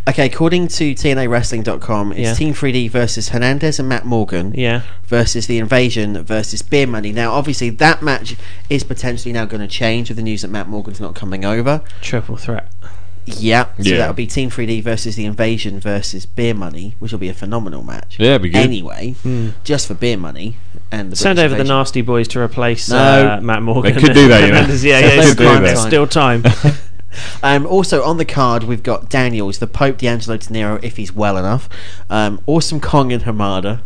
Okay, 0.08 0.26
according 0.26 0.68
to 0.68 0.94
TNAWrestling.com, 0.94 2.12
it's 2.12 2.20
Yeah. 2.20 2.34
Team 2.34 2.54
3D 2.54 2.86
versus 2.86 3.30
Hernandez 3.30 3.80
and 3.80 3.88
Matt 3.88 4.04
Morgan 4.06 4.52
Yeah. 4.56 4.82
versus 5.08 5.48
The 5.48 5.58
Invasion 5.58 6.22
versus 6.22 6.62
Beer 6.62 6.86
Money. 6.86 7.10
Now, 7.10 7.32
obviously, 7.32 7.70
that 7.70 8.02
match 8.02 8.36
is 8.70 8.84
potentially 8.84 9.32
now 9.32 9.46
going 9.46 9.62
to 9.62 9.66
change 9.66 10.08
with 10.08 10.16
the 10.16 10.22
news 10.22 10.42
that 10.42 10.48
Matt 10.48 10.68
Morgan's 10.68 11.00
not 11.00 11.16
coming 11.16 11.44
over. 11.44 11.80
Triple 12.02 12.36
threat. 12.36 12.68
Yeah, 13.24 13.64
so 13.64 13.82
Yeah. 13.82 13.96
that'll 13.98 14.14
be 14.14 14.28
Team 14.28 14.48
3D 14.48 14.80
versus 14.80 15.16
The 15.16 15.24
Invasion 15.24 15.80
versus 15.80 16.24
Beer 16.24 16.54
Money, 16.54 16.94
which 17.00 17.10
will 17.10 17.18
be 17.18 17.28
a 17.28 17.34
phenomenal 17.34 17.82
match. 17.82 18.14
Yeah, 18.20 18.30
it'd 18.36 18.42
be 18.42 18.50
good. 18.50 18.62
Anyway, 18.62 19.16
just 19.64 19.88
for 19.88 19.94
Beer 19.94 20.16
Money 20.16 20.54
and 20.92 21.10
the 21.10 21.16
Send 21.16 21.34
British 21.34 21.46
over 21.46 21.54
the 21.56 21.60
Invasion. 21.62 21.76
Nasty 21.78 22.02
Boys 22.02 22.28
to 22.28 22.38
replace 22.38 22.88
No. 22.88 22.96
uh, 22.96 23.40
Matt 23.42 23.62
Morgan. 23.62 23.92
They 23.94 24.00
could 24.00 24.14
do 24.14 24.28
that, 24.28 24.42
you 24.42 24.46
know. 24.52 24.54
Hernandez. 24.60 24.84
Yeah, 24.84 25.00
They 25.00 25.16
yeah, 25.16 25.24
could 25.30 25.38
do 25.38 25.44
time. 25.44 25.62
that. 25.64 25.74
There's 25.74 25.80
still 25.82 26.06
time. 26.06 26.44
Um, 27.42 27.66
also 27.66 28.02
on 28.02 28.16
the 28.16 28.24
card, 28.24 28.64
we've 28.64 28.82
got 28.82 29.08
Daniels, 29.08 29.58
the 29.58 29.66
Pope 29.66 29.98
D'Angelo 29.98 30.36
Dinero, 30.36 30.78
if 30.82 30.96
he's 30.96 31.12
well 31.12 31.36
enough. 31.36 31.68
Um, 32.10 32.40
awesome 32.46 32.80
Kong 32.80 33.12
and 33.12 33.24
Hamada. 33.24 33.80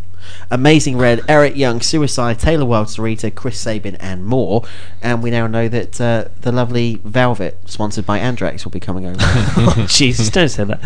Amazing 0.51 0.97
Red, 0.99 1.23
Eric 1.29 1.57
Young, 1.57 1.81
Suicide, 1.81 2.39
Taylor 2.39 2.65
Wilde, 2.65 2.89
Sarita, 2.89 3.35
Chris 3.35 3.59
Sabin, 3.59 3.97
and 3.97 4.25
more. 4.25 4.65
And 5.03 5.23
we 5.23 5.31
now 5.31 5.47
know 5.47 5.69
that 5.69 6.01
uh, 6.01 6.27
the 6.41 6.53
lovely 6.53 7.01
Velvet, 7.05 7.59
sponsored 7.67 8.07
by 8.07 8.19
Andrax, 8.19 8.65
will 8.65 8.71
be 8.71 8.81
coming 8.81 9.07
over. 9.07 9.17
Oh, 9.63 9.87
Jesus, 9.89 10.31
don't 10.31 10.49
say 10.49 10.65
that. 10.65 10.81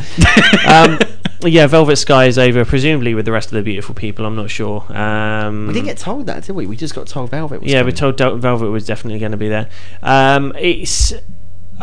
um, 0.66 0.98
yeah, 1.42 1.66
Velvet 1.66 1.96
Sky 1.96 2.26
is 2.26 2.38
over, 2.38 2.64
presumably 2.64 3.14
with 3.14 3.24
the 3.24 3.32
rest 3.32 3.48
of 3.48 3.56
the 3.56 3.62
beautiful 3.62 3.94
people. 3.94 4.26
I'm 4.26 4.36
not 4.36 4.50
sure. 4.50 4.84
Um, 4.94 5.66
we 5.66 5.74
didn't 5.74 5.86
get 5.86 5.98
told 5.98 6.26
that, 6.26 6.44
did 6.44 6.52
we? 6.54 6.66
We 6.66 6.76
just 6.76 6.94
got 6.94 7.06
told 7.06 7.30
Velvet 7.30 7.60
was 7.60 7.70
yeah, 7.70 7.80
coming. 7.80 7.92
we 7.94 7.96
told 7.96 8.16
Del- 8.16 8.36
Velvet 8.36 8.70
was 8.70 8.86
definitely 8.86 9.20
going 9.20 9.32
to 9.32 9.38
be 9.38 9.48
there. 9.48 9.68
Um, 10.02 10.52
it's. 10.58 11.12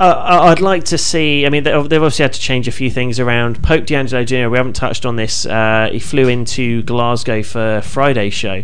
Uh, 0.01 0.13
I- 0.15 0.51
I'd 0.51 0.59
like 0.61 0.83
to 0.85 0.97
see. 0.97 1.45
I 1.45 1.49
mean, 1.49 1.63
they- 1.63 1.71
they've 1.71 2.01
obviously 2.01 2.23
had 2.23 2.33
to 2.33 2.39
change 2.39 2.67
a 2.67 2.71
few 2.71 2.89
things 2.89 3.19
around. 3.19 3.61
Pope 3.61 3.85
D'Angelo 3.85 4.23
Jr. 4.23 4.47
We 4.49 4.57
haven't 4.57 4.75
touched 4.75 5.05
on 5.05 5.15
this. 5.15 5.45
Uh, 5.45 5.89
he 5.91 5.99
flew 5.99 6.27
into 6.27 6.81
Glasgow 6.83 7.43
for 7.43 7.81
Friday's 7.81 8.33
show, 8.33 8.63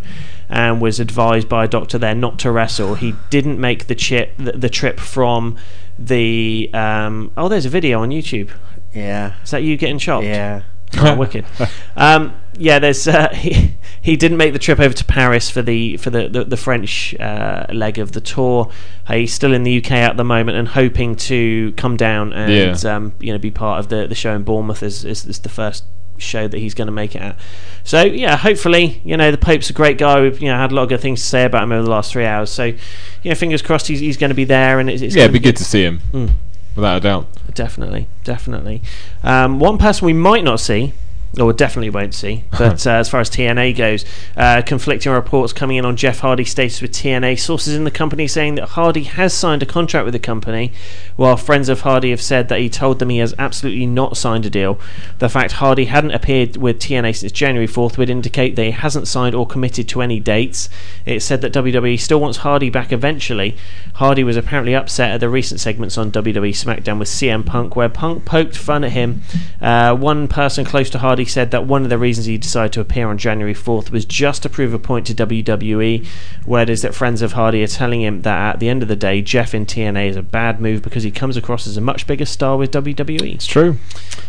and 0.49 0.81
was 0.81 0.99
advised 0.99 1.47
by 1.47 1.65
a 1.65 1.67
doctor 1.67 1.97
there 1.99 2.15
not 2.15 2.39
to 2.39 2.51
wrestle. 2.51 2.95
He 2.95 3.13
didn't 3.29 3.59
make 3.59 3.85
the 3.87 3.95
chip 3.95 4.33
the, 4.37 4.53
the 4.53 4.69
trip 4.69 4.99
from 4.99 5.57
the. 5.99 6.69
Um, 6.73 7.31
oh, 7.37 7.47
there's 7.49 7.65
a 7.65 7.69
video 7.69 8.01
on 8.01 8.09
YouTube. 8.09 8.49
Yeah. 8.93 9.33
Is 9.43 9.51
that 9.51 9.61
you 9.61 9.77
getting 9.77 9.99
chopped? 9.99 10.25
Yeah. 10.25 10.61
Oh, 10.97 11.15
wicked. 11.15 11.45
Um, 11.97 12.33
yeah, 12.57 12.79
there's 12.79 13.07
uh, 13.07 13.29
he, 13.33 13.73
he 14.01 14.15
didn't 14.15 14.37
make 14.37 14.53
the 14.53 14.59
trip 14.59 14.79
over 14.79 14.93
to 14.93 15.05
Paris 15.05 15.49
for 15.49 15.61
the 15.61 15.97
for 15.97 16.09
the 16.09 16.27
the, 16.27 16.43
the 16.43 16.57
French 16.57 17.15
uh, 17.19 17.65
leg 17.73 17.97
of 17.99 18.11
the 18.13 18.21
tour. 18.21 18.71
Uh, 19.07 19.13
he's 19.15 19.33
still 19.33 19.53
in 19.53 19.63
the 19.63 19.77
UK 19.77 19.91
at 19.91 20.17
the 20.17 20.23
moment 20.23 20.57
and 20.57 20.67
hoping 20.69 21.15
to 21.15 21.71
come 21.77 21.97
down 21.97 22.33
and 22.33 22.51
Yeah. 22.83 22.95
um, 22.95 23.13
you 23.19 23.31
know 23.33 23.39
be 23.39 23.51
part 23.51 23.79
of 23.79 23.89
the 23.89 24.07
the 24.07 24.15
show 24.15 24.35
in 24.35 24.43
Bournemouth 24.43 24.83
as 24.83 25.05
is, 25.05 25.25
is 25.25 25.39
the 25.39 25.49
first 25.49 25.83
show 26.19 26.47
that 26.47 26.57
he's 26.57 26.73
going 26.73 26.87
to 26.87 26.91
make 26.91 27.15
it 27.15 27.21
at. 27.21 27.37
So 27.83 28.01
yeah, 28.03 28.35
hopefully 28.37 29.01
you 29.05 29.15
know 29.17 29.29
the 29.31 29.37
Pope's 29.37 29.69
a 29.69 29.73
great 29.73 29.97
guy. 29.97 30.21
We've 30.21 30.41
you 30.41 30.47
know 30.49 30.57
had 30.57 30.71
a 30.71 30.75
lot 30.75 30.83
of 30.83 30.89
good 30.89 30.99
things 31.01 31.21
to 31.21 31.27
say 31.27 31.43
about 31.45 31.63
him 31.63 31.71
over 31.71 31.83
the 31.83 31.89
last 31.91 32.11
three 32.11 32.25
hours. 32.25 32.49
So 32.49 32.63
you 32.65 32.77
know, 33.25 33.35
fingers 33.35 33.61
crossed 33.61 33.87
he's, 33.87 33.99
he's 33.99 34.17
going 34.17 34.29
to 34.29 34.35
be 34.35 34.45
there 34.45 34.79
and 34.79 34.89
it's, 34.89 35.01
it's 35.01 35.15
yeah, 35.15 35.23
it'd 35.23 35.33
be 35.33 35.39
good 35.39 35.57
to 35.57 35.63
see 35.65 35.83
him, 35.83 35.99
Mm. 36.13 36.31
without 36.75 36.97
a 36.97 36.99
doubt. 37.01 37.27
Definitely, 37.53 38.07
definitely. 38.23 38.81
Um, 39.23 39.59
one 39.59 39.77
person 39.77 40.05
we 40.05 40.13
might 40.13 40.43
not 40.43 40.59
see, 40.59 40.93
or 41.39 41.53
definitely 41.53 41.89
won't 41.89 42.13
see, 42.13 42.45
but 42.57 42.85
uh, 42.87 42.91
as 42.91 43.09
far 43.09 43.19
as 43.19 43.29
TNA 43.29 43.75
goes, 43.75 44.05
uh, 44.35 44.61
conflicting 44.65 45.11
reports 45.11 45.53
coming 45.53 45.77
in 45.77 45.85
on 45.85 45.95
Jeff 45.95 46.19
Hardy's 46.19 46.49
status 46.49 46.81
with 46.81 46.91
TNA. 46.91 47.39
Sources 47.39 47.75
in 47.75 47.83
the 47.83 47.91
company 47.91 48.27
saying 48.27 48.55
that 48.55 48.69
Hardy 48.69 49.03
has 49.03 49.33
signed 49.33 49.61
a 49.61 49.65
contract 49.65 50.05
with 50.05 50.13
the 50.13 50.19
company, 50.19 50.71
while 51.15 51.37
friends 51.37 51.69
of 51.69 51.81
Hardy 51.81 52.09
have 52.09 52.21
said 52.21 52.49
that 52.49 52.59
he 52.59 52.69
told 52.69 52.99
them 52.99 53.09
he 53.09 53.17
has 53.17 53.35
absolutely 53.37 53.85
not 53.85 54.17
signed 54.17 54.45
a 54.45 54.49
deal. 54.49 54.79
The 55.19 55.29
fact 55.29 55.53
Hardy 55.53 55.85
hadn't 55.85 56.11
appeared 56.11 56.57
with 56.57 56.79
TNA 56.79 57.17
since 57.17 57.31
January 57.31 57.67
4th 57.67 57.97
would 57.97 58.09
indicate 58.09 58.55
that 58.55 58.63
he 58.63 58.71
hasn't 58.71 59.07
signed 59.07 59.35
or 59.35 59.45
committed 59.45 59.87
to 59.89 60.01
any 60.01 60.19
dates. 60.19 60.69
It 61.05 61.21
said 61.21 61.41
that 61.41 61.53
WWE 61.53 61.99
still 61.99 62.19
wants 62.19 62.39
Hardy 62.39 62.69
back 62.69 62.91
eventually. 62.91 63.55
Hardy 63.95 64.23
was 64.23 64.37
apparently 64.37 64.75
upset 64.75 65.11
at 65.11 65.19
the 65.19 65.29
recent 65.29 65.59
segments 65.59 65.97
on 65.97 66.11
WWE 66.11 66.49
SmackDown 66.49 66.99
with 66.99 67.07
CM 67.07 67.45
Punk, 67.45 67.75
where 67.75 67.89
Punk 67.89 68.25
poked 68.25 68.55
fun 68.55 68.83
at 68.83 68.91
him. 68.91 69.21
Uh, 69.61 69.95
one 69.95 70.27
person 70.27 70.65
close 70.65 70.89
to 70.89 70.99
Hardy 70.99 71.16
said 71.25 71.51
that 71.51 71.65
one 71.65 71.83
of 71.83 71.89
the 71.89 71.97
reasons 71.97 72.25
he 72.25 72.37
decided 72.37 72.73
to 72.73 72.81
appear 72.81 73.07
on 73.07 73.17
January 73.17 73.53
4th 73.53 73.91
was 73.91 74.05
just 74.05 74.43
to 74.43 74.49
prove 74.49 74.73
a 74.73 74.79
point 74.79 75.07
to 75.07 75.13
WWE, 75.13 76.05
where 76.45 76.63
it 76.63 76.69
is 76.69 76.81
that 76.81 76.95
friends 76.95 77.21
of 77.21 77.33
Hardy 77.33 77.63
are 77.63 77.67
telling 77.67 78.01
him 78.01 78.21
that 78.23 78.55
at 78.55 78.59
the 78.59 78.69
end 78.69 78.81
of 78.81 78.87
the 78.89 78.95
day, 78.95 79.21
Jeff 79.21 79.53
in 79.53 79.65
TNA 79.65 80.09
is 80.09 80.15
a 80.15 80.21
bad 80.21 80.59
move 80.59 80.81
because 80.81 81.03
he 81.03 81.11
comes 81.11 81.37
across 81.37 81.67
as 81.67 81.77
a 81.77 81.81
much 81.81 82.07
bigger 82.07 82.25
star 82.25 82.57
with 82.57 82.71
WWE. 82.71 83.33
It's 83.35 83.45
true. 83.45 83.77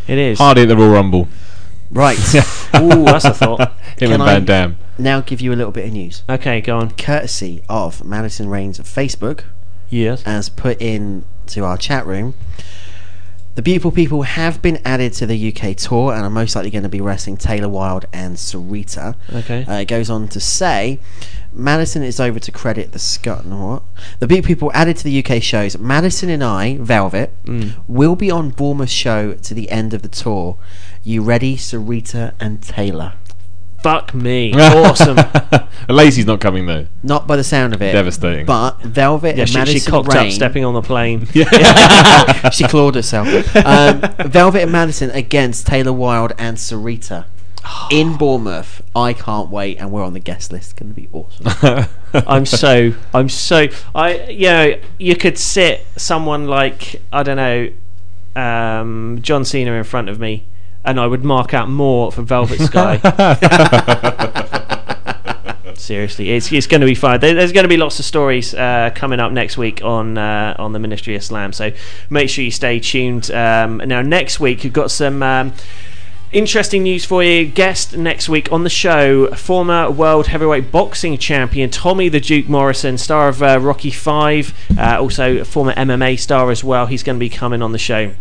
It 0.07 0.19
is. 0.19 0.39
Hardy 0.39 0.63
at 0.63 0.69
the 0.69 0.77
Royal 0.77 0.91
Rumble. 0.93 1.29
Right. 1.91 2.19
Ooh, 2.77 3.05
that's 3.05 3.25
a 3.25 3.33
thought. 3.33 3.61
Him 3.61 4.11
Can 4.11 4.13
and 4.13 4.23
Van 4.23 4.45
Dam. 4.45 4.79
now 4.99 5.21
give 5.21 5.41
you 5.41 5.53
a 5.53 5.57
little 5.57 5.73
bit 5.73 5.87
of 5.87 5.93
news? 5.93 6.23
Okay, 6.29 6.61
go 6.61 6.79
on. 6.79 6.91
Courtesy 6.93 7.63
of 7.69 8.05
Madison 8.05 8.49
Rayne's 8.49 8.79
Facebook. 8.81 9.45
Yes. 9.89 10.23
As 10.27 10.49
put 10.51 10.81
in 10.83 11.25
to 11.47 11.65
our 11.65 11.79
chat 11.79 12.07
room. 12.07 12.35
The 13.59 13.63
Beautiful 13.63 13.91
People 13.91 14.23
have 14.23 14.63
been 14.63 14.79
added 14.85 15.15
to 15.15 15.27
the 15.27 15.49
UK 15.53 15.75
tour 15.77 16.13
and 16.15 16.23
are 16.23 16.31
most 16.31 16.55
likely 16.55 16.71
going 16.71 16.85
to 16.85 16.89
be 16.89 17.01
wrestling 17.01 17.37
Taylor 17.37 17.69
Wilde 17.69 18.07
and 18.13 18.37
Sarita. 18.37 19.17
Okay. 19.35 19.65
Uh, 19.65 19.79
it 19.81 19.87
goes 19.87 20.09
on 20.09 20.29
to 20.29 20.39
say. 20.39 21.01
Madison 21.53 22.05
is 22.05 22.21
over 22.21 22.39
to 22.39 22.53
credit 22.53 22.93
the 22.93 23.01
Scott. 23.01 23.43
and 23.43 23.61
what? 23.61 23.83
The 24.21 24.29
Beautiful 24.29 24.47
People 24.47 24.71
added 24.75 24.97
to 24.99 25.03
the 25.03 25.25
UK 25.25 25.43
shows. 25.43 25.77
Madison 25.77 26.29
and 26.31 26.45
I, 26.45 26.77
Velvet, 26.77 27.33
Mm. 27.47 27.73
will 27.89 28.15
be 28.15 28.31
on 28.31 28.51
Bournemouth 28.51 28.91
show 28.91 29.33
to 29.35 29.55
the 29.55 29.69
end 29.73 29.93
of 29.93 30.03
the 30.03 30.09
tour. 30.09 30.57
You 31.03 31.23
ready, 31.23 31.57
Sarita 31.57 32.35
and 32.39 32.63
Taylor? 32.63 33.15
Fuck 33.83 34.15
me. 34.15 34.53
Awesome. 34.59 35.19
Lacey's 35.89 36.27
not 36.27 36.41
coming 36.41 36.67
though. 36.67 36.87
Not 37.03 37.27
by 37.27 37.37
the 37.37 37.45
sound 37.45 37.75
of 37.75 37.81
it. 37.83 37.93
Devastating. 37.93 38.47
But 38.47 38.81
Velvet 38.83 39.37
Yeah, 39.37 39.43
and 39.43 39.49
she, 39.49 39.53
she 39.53 39.59
Madison 39.59 39.91
cocked 39.91 40.13
Rayne. 40.13 40.27
up 40.27 40.33
stepping 40.33 40.65
on 40.65 40.75
the 40.75 40.83
plane. 40.83 41.27
she 42.53 42.65
clawed 42.65 42.95
herself. 42.95 43.29
Um, 43.57 44.01
Velvet 44.27 44.63
and 44.63 44.73
Madison 44.73 45.11
against 45.11 45.67
Taylor 45.67 45.93
Wilde 45.93 46.33
and 46.39 46.57
Sarita 46.57 47.25
in 47.91 48.17
Bournemouth. 48.17 48.83
I 48.95 49.13
can't 49.13 49.51
wait, 49.51 49.79
and 49.79 49.91
we're 49.91 50.05
on 50.05 50.13
the 50.13 50.21
guest 50.21 50.53
list. 50.53 50.73
It's 50.73 50.81
Going 50.81 50.95
to 50.95 51.01
be 51.01 51.09
awesome. 51.13 51.89
I'm 52.27 52.47
so 52.47 52.93
I'm 53.15 53.29
so 53.29 53.69
I 53.95 54.25
you 54.29 54.49
know 54.49 54.75
you 54.99 55.17
could 55.17 55.39
sit 55.39 55.87
someone 55.97 56.47
like 56.47 57.01
I 57.13 57.23
don't 57.23 57.37
know 57.37 58.41
um, 58.41 59.19
John 59.23 59.45
Cena 59.45 59.73
in 59.73 59.85
front 59.85 60.09
of 60.09 60.19
me 60.21 60.47
and 60.85 60.99
I 60.99 61.07
would 61.07 61.25
mark 61.25 61.55
out 61.55 61.69
more 61.69 62.13
for 62.13 62.23
Velvet 62.23 62.61
Sky. 62.61 62.99
Seriously, 65.75 66.31
it's 66.31 66.53
it's 66.53 66.67
going 66.67 66.83
to 66.83 66.87
be 66.87 66.95
fun. 66.95 67.21
There, 67.21 67.35
there's 67.35 67.53
going 67.53 67.65
to 67.65 67.69
be 67.69 67.77
lots 67.77 67.99
of 67.99 68.05
stories 68.05 68.55
uh, 68.55 68.91
coming 68.95 69.21
up 69.21 69.33
next 69.33 69.57
week 69.57 69.83
on 69.83 70.19
uh, 70.19 70.55
on 70.59 70.73
the 70.73 70.79
Ministry 70.79 71.15
of 71.15 71.25
Slam. 71.25 71.53
So 71.53 71.73
make 72.11 72.29
sure 72.29 72.45
you 72.45 72.51
stay 72.51 72.81
tuned. 72.81 73.31
Um, 73.31 73.79
now 73.79 74.03
next 74.03 74.41
week 74.41 74.65
we've 74.65 74.73
got 74.73 74.91
some. 74.91 75.23
Um, 75.23 75.53
Interesting 76.31 76.83
news 76.83 77.07
for 77.07 77.23
you. 77.23 77.47
Guest 77.47 77.97
next 77.97 78.29
week 78.29 78.53
on 78.53 78.63
the 78.63 78.69
show, 78.69 79.29
former 79.29 79.91
world 79.91 80.27
heavyweight 80.27 80.71
boxing 80.71 81.17
champion 81.17 81.71
Tommy 81.71 82.11
the 82.11 82.21
Duke 82.21 82.51
Morrison, 82.51 82.99
star 82.99 83.29
of 83.29 83.43
uh, 83.43 83.59
Rocky 83.59 83.91
Five, 83.91 84.53
uh, 84.79 84.99
also 85.01 85.39
a 85.39 85.45
former 85.47 85.73
MMA 85.73 86.19
star 86.19 86.51
as 86.51 86.63
well. 86.63 86.85
He's 86.85 87.03
going 87.03 87.17
to 87.17 87.21
be 87.21 87.31
coming 87.31 87.63
on 87.63 87.73
the 87.73 87.79
show. 87.79 88.13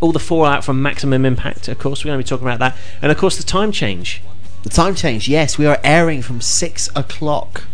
All 0.00 0.12
the 0.12 0.18
fallout 0.20 0.64
from 0.64 0.82
Maximum 0.82 1.24
Impact, 1.24 1.68
of 1.68 1.78
course, 1.78 2.04
we're 2.04 2.10
going 2.10 2.18
to 2.20 2.24
be 2.24 2.28
talking 2.28 2.46
about 2.46 2.58
that, 2.58 2.76
and 3.00 3.10
of 3.12 3.18
course 3.18 3.36
the 3.36 3.44
time 3.44 3.72
change. 3.72 4.22
the 4.62 4.68
time 4.68 4.94
change. 4.94 5.28
Yes, 5.28 5.58
we 5.58 5.66
are 5.66 5.78
airing 5.82 6.22
from 6.22 6.40
six 6.40 6.88
o'clock. 6.94 7.64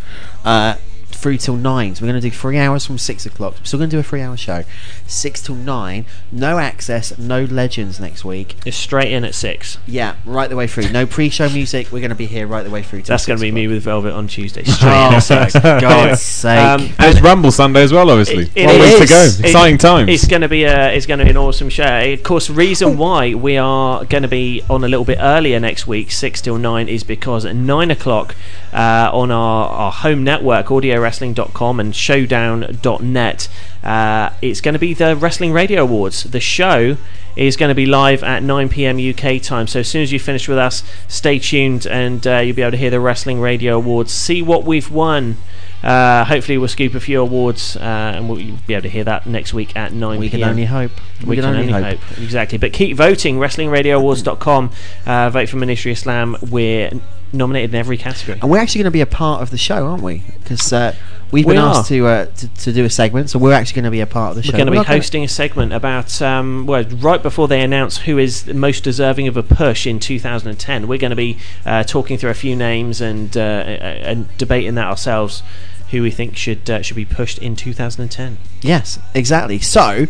Uh, 0.44 0.76
through 1.18 1.36
till 1.38 1.56
nine. 1.56 1.94
So 1.94 2.02
we're 2.04 2.12
going 2.12 2.20
to 2.22 2.28
do 2.30 2.34
three 2.34 2.58
hours 2.58 2.86
from 2.86 2.96
six 2.98 3.26
o'clock. 3.26 3.54
We're 3.58 3.64
still 3.64 3.78
going 3.78 3.90
to 3.90 3.96
do 3.96 4.00
a 4.00 4.02
three 4.04 4.22
hour 4.22 4.36
show. 4.36 4.62
Six 5.06 5.42
till 5.42 5.54
nine. 5.56 6.04
No 6.30 6.58
access, 6.58 7.16
no 7.18 7.44
legends 7.44 7.98
next 7.98 8.24
week. 8.24 8.56
Just 8.64 8.78
straight 8.80 9.10
in 9.12 9.24
at 9.24 9.34
six. 9.34 9.78
Yeah, 9.86 10.14
right 10.24 10.48
the 10.48 10.56
way 10.56 10.66
through. 10.66 10.90
No 10.90 11.06
pre 11.06 11.28
show 11.28 11.48
music. 11.48 11.90
We're 11.90 12.00
going 12.00 12.10
to 12.10 12.14
be 12.16 12.26
here 12.26 12.46
right 12.46 12.62
the 12.62 12.70
way 12.70 12.82
through. 12.82 13.02
till 13.02 13.12
That's 13.14 13.26
going 13.26 13.36
to 13.36 13.40
six 13.40 13.46
be 13.48 13.52
me 13.52 13.66
with 13.66 13.82
Velvet 13.82 14.12
on 14.12 14.28
Tuesday. 14.28 14.62
Straight 14.64 14.90
Oh, 14.90 15.08
in 15.08 15.14
at 15.14 15.20
six. 15.20 15.52
God's 15.54 16.20
sake. 16.22 16.58
um, 16.58 16.80
And 16.98 17.12
it's 17.14 17.20
Rumble 17.20 17.50
Sunday 17.50 17.82
as 17.82 17.92
well, 17.92 18.10
obviously. 18.10 18.44
It- 18.44 18.56
it 18.56 18.66
One 18.66 18.78
week 18.80 18.96
to 18.98 19.02
is. 19.04 19.10
go. 19.10 19.22
It- 19.22 19.40
Exciting 19.46 19.78
times. 19.78 20.08
It's 20.10 20.26
going 20.26 20.42
to 20.42 20.48
be 20.48 20.64
a 20.64 20.92
it's 20.92 21.06
going 21.06 21.18
to 21.18 21.24
be 21.24 21.30
an 21.30 21.36
awesome 21.36 21.68
show. 21.68 22.12
Of 22.12 22.22
course, 22.22 22.48
reason 22.50 22.96
why 22.96 23.34
we 23.34 23.56
are 23.56 24.04
going 24.04 24.22
to 24.22 24.28
be 24.28 24.62
on 24.70 24.84
a 24.84 24.88
little 24.88 25.04
bit 25.04 25.18
earlier 25.20 25.58
next 25.58 25.86
week, 25.86 26.10
six 26.10 26.40
till 26.40 26.58
nine, 26.58 26.88
is 26.88 27.02
because 27.04 27.44
at 27.44 27.56
nine 27.56 27.90
o'clock 27.90 28.34
uh, 28.72 29.10
on 29.12 29.30
our, 29.30 29.68
our 29.68 29.92
home 29.92 30.24
network, 30.24 30.66
AudioWrestling.com 30.66 31.80
and 31.80 31.94
Showdown.net, 31.94 33.48
uh, 33.82 34.30
it's 34.42 34.60
going 34.60 34.72
to 34.74 34.78
be 34.78 34.94
the 34.94 35.16
Wrestling 35.16 35.52
Radio 35.52 35.82
Awards. 35.82 36.24
The 36.24 36.40
show 36.40 36.96
is 37.36 37.56
going 37.56 37.68
to 37.68 37.74
be 37.74 37.86
live 37.86 38.24
at 38.24 38.42
9 38.42 38.68
p.m. 38.68 38.98
UK 38.98 39.40
time. 39.40 39.66
So 39.66 39.80
as 39.80 39.88
soon 39.88 40.02
as 40.02 40.12
you 40.12 40.18
finish 40.18 40.48
with 40.48 40.58
us, 40.58 40.82
stay 41.06 41.38
tuned 41.38 41.86
and 41.86 42.26
uh, 42.26 42.38
you'll 42.38 42.56
be 42.56 42.62
able 42.62 42.72
to 42.72 42.76
hear 42.76 42.90
the 42.90 43.00
Wrestling 43.00 43.40
Radio 43.40 43.76
Awards. 43.76 44.12
See 44.12 44.42
what 44.42 44.64
we've 44.64 44.90
won. 44.90 45.36
Uh, 45.82 46.24
hopefully, 46.24 46.58
we'll 46.58 46.66
scoop 46.66 46.94
a 46.94 47.00
few 47.00 47.20
awards, 47.20 47.76
uh, 47.76 47.80
and 47.80 48.28
we'll 48.28 48.38
be 48.66 48.74
able 48.74 48.82
to 48.82 48.88
hear 48.88 49.04
that 49.04 49.26
next 49.26 49.54
week 49.54 49.76
at 49.76 49.92
9 49.92 50.18
We 50.18 50.28
p.m. 50.28 50.40
can 50.40 50.50
only 50.50 50.64
hope. 50.64 50.90
We, 51.24 51.36
can, 51.36 51.44
only 51.44 51.72
hope. 51.72 52.00
Exactly. 52.18 52.58
But 52.58 52.72
keep 52.72 52.96
voting. 52.96 53.36
WrestlingRadioAwards.com. 53.38 54.72
Uh, 55.06 55.30
vote 55.30 55.48
for 55.48 55.56
Ministry 55.56 55.92
of 55.92 55.98
Slam. 55.98 56.36
We're 56.50 56.90
nominated 57.32 57.70
in 57.70 57.76
every 57.76 57.96
category. 57.96 58.38
And 58.40 58.50
we're 58.50 58.58
actually 58.58 58.80
going 58.80 58.92
to 58.92 58.96
be 58.96 59.00
a 59.00 59.06
part 59.06 59.42
of 59.42 59.50
the 59.50 59.58
show, 59.58 59.86
aren't 59.86 60.02
we? 60.02 60.22
Because 60.42 60.72
uh, 60.72 60.94
we've 61.30 61.44
We 61.44 61.54
been 61.54 61.62
are. 61.62 61.76
asked 61.76 61.88
to, 61.88 62.06
uh, 62.06 62.26
to 62.26 62.48
to 62.48 62.72
do 62.72 62.84
a 62.84 62.90
segment, 62.90 63.30
so 63.30 63.38
we're 63.38 63.52
actually 63.52 63.76
going 63.76 63.84
to 63.84 63.90
be 63.90 64.00
a 64.00 64.06
part 64.06 64.30
of 64.30 64.36
the 64.36 64.42
show. 64.42 64.52
We're 64.52 64.64
going 64.64 64.72
to 64.72 64.80
be 64.80 64.86
hosting 64.86 65.24
a 65.24 65.28
segment 65.28 65.72
about, 65.72 66.20
um, 66.22 66.66
well, 66.66 66.84
right 66.84 67.22
before 67.22 67.48
they 67.48 67.60
announce 67.60 67.98
who 67.98 68.18
is 68.18 68.46
most 68.46 68.84
deserving 68.84 69.28
of 69.28 69.36
a 69.36 69.42
push 69.42 69.86
in 69.86 69.98
2010. 70.00 70.88
We're 70.88 70.98
going 70.98 71.10
to 71.10 71.16
be 71.16 71.38
uh, 71.64 71.84
talking 71.84 72.18
through 72.18 72.30
a 72.30 72.34
few 72.34 72.56
names 72.56 73.00
and 73.00 73.36
uh, 73.36 73.40
and 73.40 74.36
debating 74.38 74.74
that 74.76 74.86
ourselves, 74.86 75.42
who 75.90 76.02
we 76.02 76.10
think 76.10 76.36
should 76.36 76.68
uh, 76.70 76.82
should 76.82 76.96
be 76.96 77.04
pushed 77.04 77.38
in 77.38 77.56
2010. 77.56 78.38
Yes, 78.62 78.98
exactly. 79.14 79.58
So, 79.58 80.06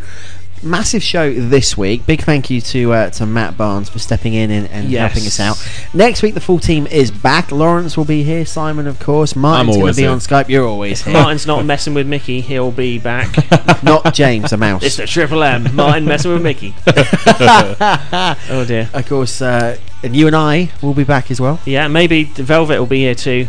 massive 0.62 1.02
show 1.02 1.32
this 1.32 1.76
week. 1.76 2.06
Big 2.06 2.22
thank 2.22 2.50
you 2.50 2.60
to 2.60 2.92
uh, 2.92 3.10
to 3.10 3.26
Matt 3.26 3.56
Barnes 3.56 3.88
for 3.88 3.98
stepping 3.98 4.34
in 4.34 4.50
and, 4.50 4.68
and 4.68 4.88
Yes. 4.88 5.12
helping 5.12 5.26
us 5.26 5.40
out. 5.40 5.94
Next 5.94 6.22
week, 6.22 6.34
the 6.34 6.40
full 6.40 6.58
team 6.58 6.86
is 6.86 7.10
back. 7.10 7.50
Lawrence 7.52 7.96
will 7.96 8.04
be 8.04 8.22
here. 8.22 8.44
Simon, 8.46 8.86
of 8.86 8.98
course. 9.00 9.34
Martin's 9.36 9.76
going 9.76 9.92
to 9.92 9.96
be 9.96 10.02
here. 10.02 10.10
on 10.10 10.18
Skype. 10.18 10.48
You're 10.48 10.66
always 10.66 11.02
here. 11.02 11.12
Martin's 11.14 11.46
not 11.46 11.64
messing 11.64 11.94
with 11.94 12.06
Mickey. 12.06 12.40
He'll 12.40 12.70
be 12.72 12.98
back. 12.98 13.34
Not 13.82 14.12
James, 14.12 14.52
a 14.52 14.56
mouse. 14.56 14.82
It's 14.82 14.96
the 14.96 15.06
Triple 15.06 15.42
M. 15.42 15.74
Martin 15.76 16.04
messing 16.04 16.32
with 16.32 16.42
Mickey. 16.42 16.74
oh 16.86 18.64
dear. 18.66 18.88
Of 18.92 19.06
course, 19.08 19.40
uh, 19.40 19.78
and 20.02 20.14
you 20.16 20.26
and 20.26 20.34
I 20.36 20.70
will 20.82 20.94
be 20.94 21.04
back 21.04 21.30
as 21.30 21.40
well. 21.40 21.60
Yeah, 21.64 21.88
maybe 21.88 22.24
Velvet 22.24 22.78
will 22.78 22.86
be 22.86 23.00
here 23.00 23.14
too. 23.14 23.46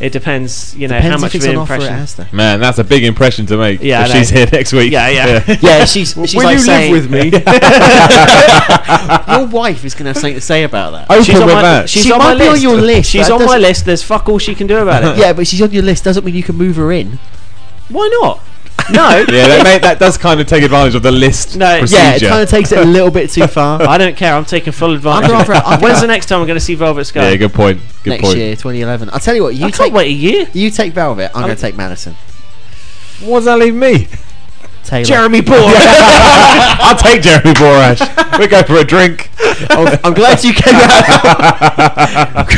It 0.00 0.12
depends, 0.12 0.74
you 0.74 0.88
know, 0.88 0.94
Depends 0.96 1.14
how 1.16 1.20
much 1.20 1.34
of 1.34 1.44
an 1.44 1.50
on 1.50 1.56
offer 1.58 1.74
at 1.74 1.82
impression. 1.82 2.26
Man, 2.34 2.58
that's 2.58 2.78
a 2.78 2.84
big 2.84 3.04
impression 3.04 3.44
to 3.46 3.58
make. 3.58 3.82
Yeah, 3.82 4.06
if 4.06 4.12
she's 4.12 4.30
here 4.30 4.46
next 4.50 4.72
week. 4.72 4.90
Yeah, 4.92 5.08
yeah. 5.10 5.44
Yeah, 5.60 5.84
she's, 5.94 6.14
she's 6.14 6.34
Will 6.34 6.44
like 6.44 6.56
you 6.56 6.62
saying, 6.64 6.92
live 6.92 7.10
with 7.10 7.12
me? 7.12 7.30
Your 7.30 7.40
wife 9.48 9.84
is 9.84 9.94
going 9.94 10.04
to 10.06 10.10
have 10.10 10.16
something 10.16 10.34
to 10.34 10.40
say 10.40 10.64
about 10.64 10.92
that. 10.92 11.10
Open 11.10 11.24
She's 11.24 11.38
on 11.38 11.46
with 11.46 11.54
my, 11.54 11.62
that. 11.62 11.90
she's 11.90 12.04
She 12.04 12.12
on 12.12 12.18
might 12.18 12.38
my 12.38 12.38
be 12.38 12.46
on 12.46 12.52
list. 12.52 12.62
your 12.62 12.76
list, 12.80 13.10
She's 13.10 13.28
on 13.30 13.44
my 13.44 13.58
list. 13.58 13.84
There's 13.84 14.02
fuck 14.02 14.26
all 14.28 14.38
she 14.38 14.54
can 14.54 14.66
do 14.66 14.78
about 14.78 15.04
it. 15.04 15.18
yeah, 15.18 15.32
but 15.34 15.46
she's 15.46 15.60
on 15.60 15.70
your 15.70 15.82
list. 15.82 16.04
Doesn't 16.04 16.24
mean 16.24 16.34
you 16.34 16.42
can 16.42 16.56
move 16.56 16.76
her 16.76 16.90
in. 16.92 17.18
Why 17.88 18.08
not? 18.22 18.40
No. 18.90 19.08
yeah, 19.28 19.46
that, 19.48 19.60
may, 19.64 19.78
that 19.78 19.98
does 19.98 20.16
kind 20.18 20.40
of 20.40 20.46
take 20.46 20.62
advantage 20.64 20.94
of 20.94 21.02
the 21.02 21.12
list 21.12 21.56
No, 21.56 21.78
procedure. 21.78 22.02
Yeah, 22.02 22.14
it 22.16 22.20
kind 22.22 22.42
of 22.42 22.48
takes 22.50 22.72
it 22.72 22.78
a 22.78 22.84
little 22.84 23.10
bit 23.10 23.30
too 23.30 23.46
far. 23.46 23.80
I 23.88 23.98
don't 23.98 24.16
care. 24.16 24.34
I'm 24.34 24.44
taking 24.44 24.72
full 24.72 24.94
advantage. 24.94 25.30
I'm 25.30 25.40
of 25.40 25.46
gonna 25.46 25.58
it. 25.58 25.62
offer- 25.64 25.74
I'm 25.76 25.80
When's 25.80 26.00
the 26.00 26.06
next 26.06 26.26
time 26.26 26.40
I'm 26.40 26.46
going 26.46 26.58
to 26.58 26.64
see 26.64 26.74
Velvet 26.74 27.04
Sky? 27.04 27.30
Yeah, 27.30 27.36
good 27.36 27.52
point. 27.52 27.80
Good 28.02 28.10
Next 28.10 28.22
point. 28.24 28.38
year, 28.38 28.50
2011. 28.56 29.10
I'll 29.10 29.20
tell 29.20 29.34
you 29.34 29.42
what. 29.42 29.54
You 29.54 29.66
I 29.66 29.70
take 29.70 29.78
can't 29.78 29.92
wait 29.92 30.08
a 30.08 30.12
year. 30.12 30.46
You 30.52 30.70
take 30.70 30.92
Velvet. 30.92 31.30
I'm, 31.34 31.36
I'm- 31.42 31.44
going 31.48 31.56
to 31.56 31.60
take 31.62 31.76
Madison. 31.76 32.14
What 33.20 33.40
does 33.40 33.44
that 33.46 33.58
leave 33.58 33.74
me? 33.74 34.08
Taylor. 34.84 35.04
Jeremy 35.04 35.40
Bourne. 35.42 35.60
I'll 35.76 36.96
take 36.96 37.22
Jeremy 37.22 37.52
Borash. 37.52 38.38
we 38.38 38.46
go 38.46 38.62
for 38.62 38.76
a 38.76 38.84
drink. 38.84 39.30
I'm 39.70 40.14
glad 40.14 40.42
you 40.42 40.52
came 40.54 40.74
out. 40.74 42.48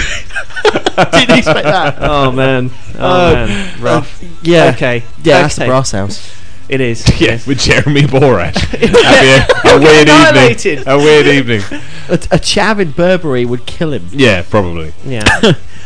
Didn't 1.12 1.38
expect 1.38 1.64
that. 1.64 1.96
oh 2.00 2.30
man. 2.32 2.70
Oh 2.98 3.32
man. 3.34 3.80
Rough. 3.82 4.22
Yeah. 4.42 4.72
Okay. 4.74 5.02
Yeah, 5.22 5.42
that's 5.42 5.56
the 5.56 5.62
Okay. 5.62 5.68
brass 5.70 5.90
house. 5.92 6.38
It 6.68 6.80
is. 6.80 7.04
yeah, 7.20 7.38
with 7.46 7.58
Jeremy 7.58 8.02
Borash. 8.02 8.54
That'd 8.70 8.90
be 8.90 8.96
a, 8.96 9.60
He'll 9.62 9.76
a 9.76 9.80
get 9.80 9.88
weird 9.88 10.08
annihilated. 10.08 10.78
evening. 10.80 10.94
A 10.94 10.98
weird 10.98 11.26
evening. 11.26 11.60
A, 12.08 12.14
a 12.14 12.38
chav 12.38 12.78
in 12.80 12.92
Burberry 12.92 13.44
would 13.44 13.66
kill 13.66 13.92
him. 13.92 14.06
Yeah, 14.12 14.42
probably. 14.48 14.92
Yeah. 15.04 15.24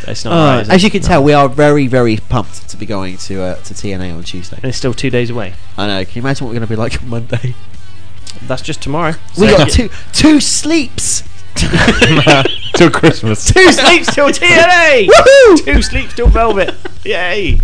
That's 0.04 0.24
not 0.24 0.32
Uh, 0.32 0.36
right. 0.56 0.60
is 0.62 0.68
it? 0.68 0.74
as 0.74 0.84
you 0.84 0.90
can 0.90 1.02
tell, 1.02 1.24
we 1.24 1.32
are 1.32 1.48
very, 1.48 1.86
very 1.88 2.18
pumped 2.18 2.68
to 2.68 2.76
be 2.76 2.86
going 2.86 3.16
to 3.16 3.42
uh, 3.42 3.54
to 3.56 3.74
TNA 3.74 4.14
on 4.16 4.22
Tuesday. 4.22 4.56
and 4.56 4.66
it's 4.66 4.78
still 4.78 4.94
two 4.94 5.10
days 5.10 5.30
away. 5.30 5.54
I 5.76 5.86
know. 5.88 6.04
Can 6.04 6.14
you 6.16 6.22
imagine 6.22 6.44
what 6.44 6.50
we're 6.50 6.60
going 6.60 6.68
to 6.68 6.72
be 6.72 6.76
like 6.76 7.02
on 7.02 7.08
Monday? 7.08 7.54
That's 8.42 8.62
just 8.62 8.82
tomorrow. 8.82 9.14
We 9.38 9.48
So- 9.48 9.56
got 9.56 9.70
two 9.70 9.88
two 10.12 10.40
sleeps. 10.40 11.22
Till 12.76 12.90
Christmas. 12.90 13.52
Two 13.52 13.72
sleeps 13.72 14.14
till 14.14 14.26
TNA. 14.30 15.08
Woohoo! 15.08 15.64
Two 15.64 15.82
sleeps 15.82 16.14
till 16.14 16.26
Velvet. 16.26 16.74
Yay! 17.04 17.58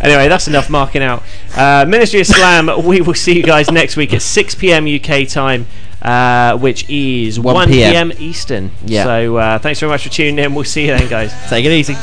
Anyway, 0.00 0.28
that's 0.28 0.46
enough 0.46 0.68
marking 0.68 1.02
out. 1.02 1.22
Uh, 1.56 1.86
Ministry 1.88 2.20
of 2.20 2.26
Slam. 2.26 2.68
We 2.84 3.00
will 3.00 3.14
see 3.14 3.34
you 3.36 3.42
guys 3.42 3.70
next 3.70 3.96
week 3.96 4.12
at 4.12 4.20
6 4.22 4.54
p.m. 4.56 4.86
UK 4.86 5.26
time, 5.26 5.66
uh, 6.02 6.58
which 6.58 6.88
is 6.90 7.40
1 7.40 7.54
1 7.54 7.68
p.m. 7.68 8.10
p.m. 8.10 8.22
Eastern. 8.22 8.70
Yeah. 8.84 9.04
So 9.04 9.36
uh, 9.36 9.58
thanks 9.58 9.80
very 9.80 9.90
much 9.90 10.02
for 10.02 10.10
tuning 10.10 10.38
in. 10.38 10.54
We'll 10.54 10.64
see 10.64 10.82
you 10.82 10.96
then, 10.98 11.08
guys. 11.08 11.32
Take 11.48 11.64
it 11.64 11.72
easy. 11.72 11.94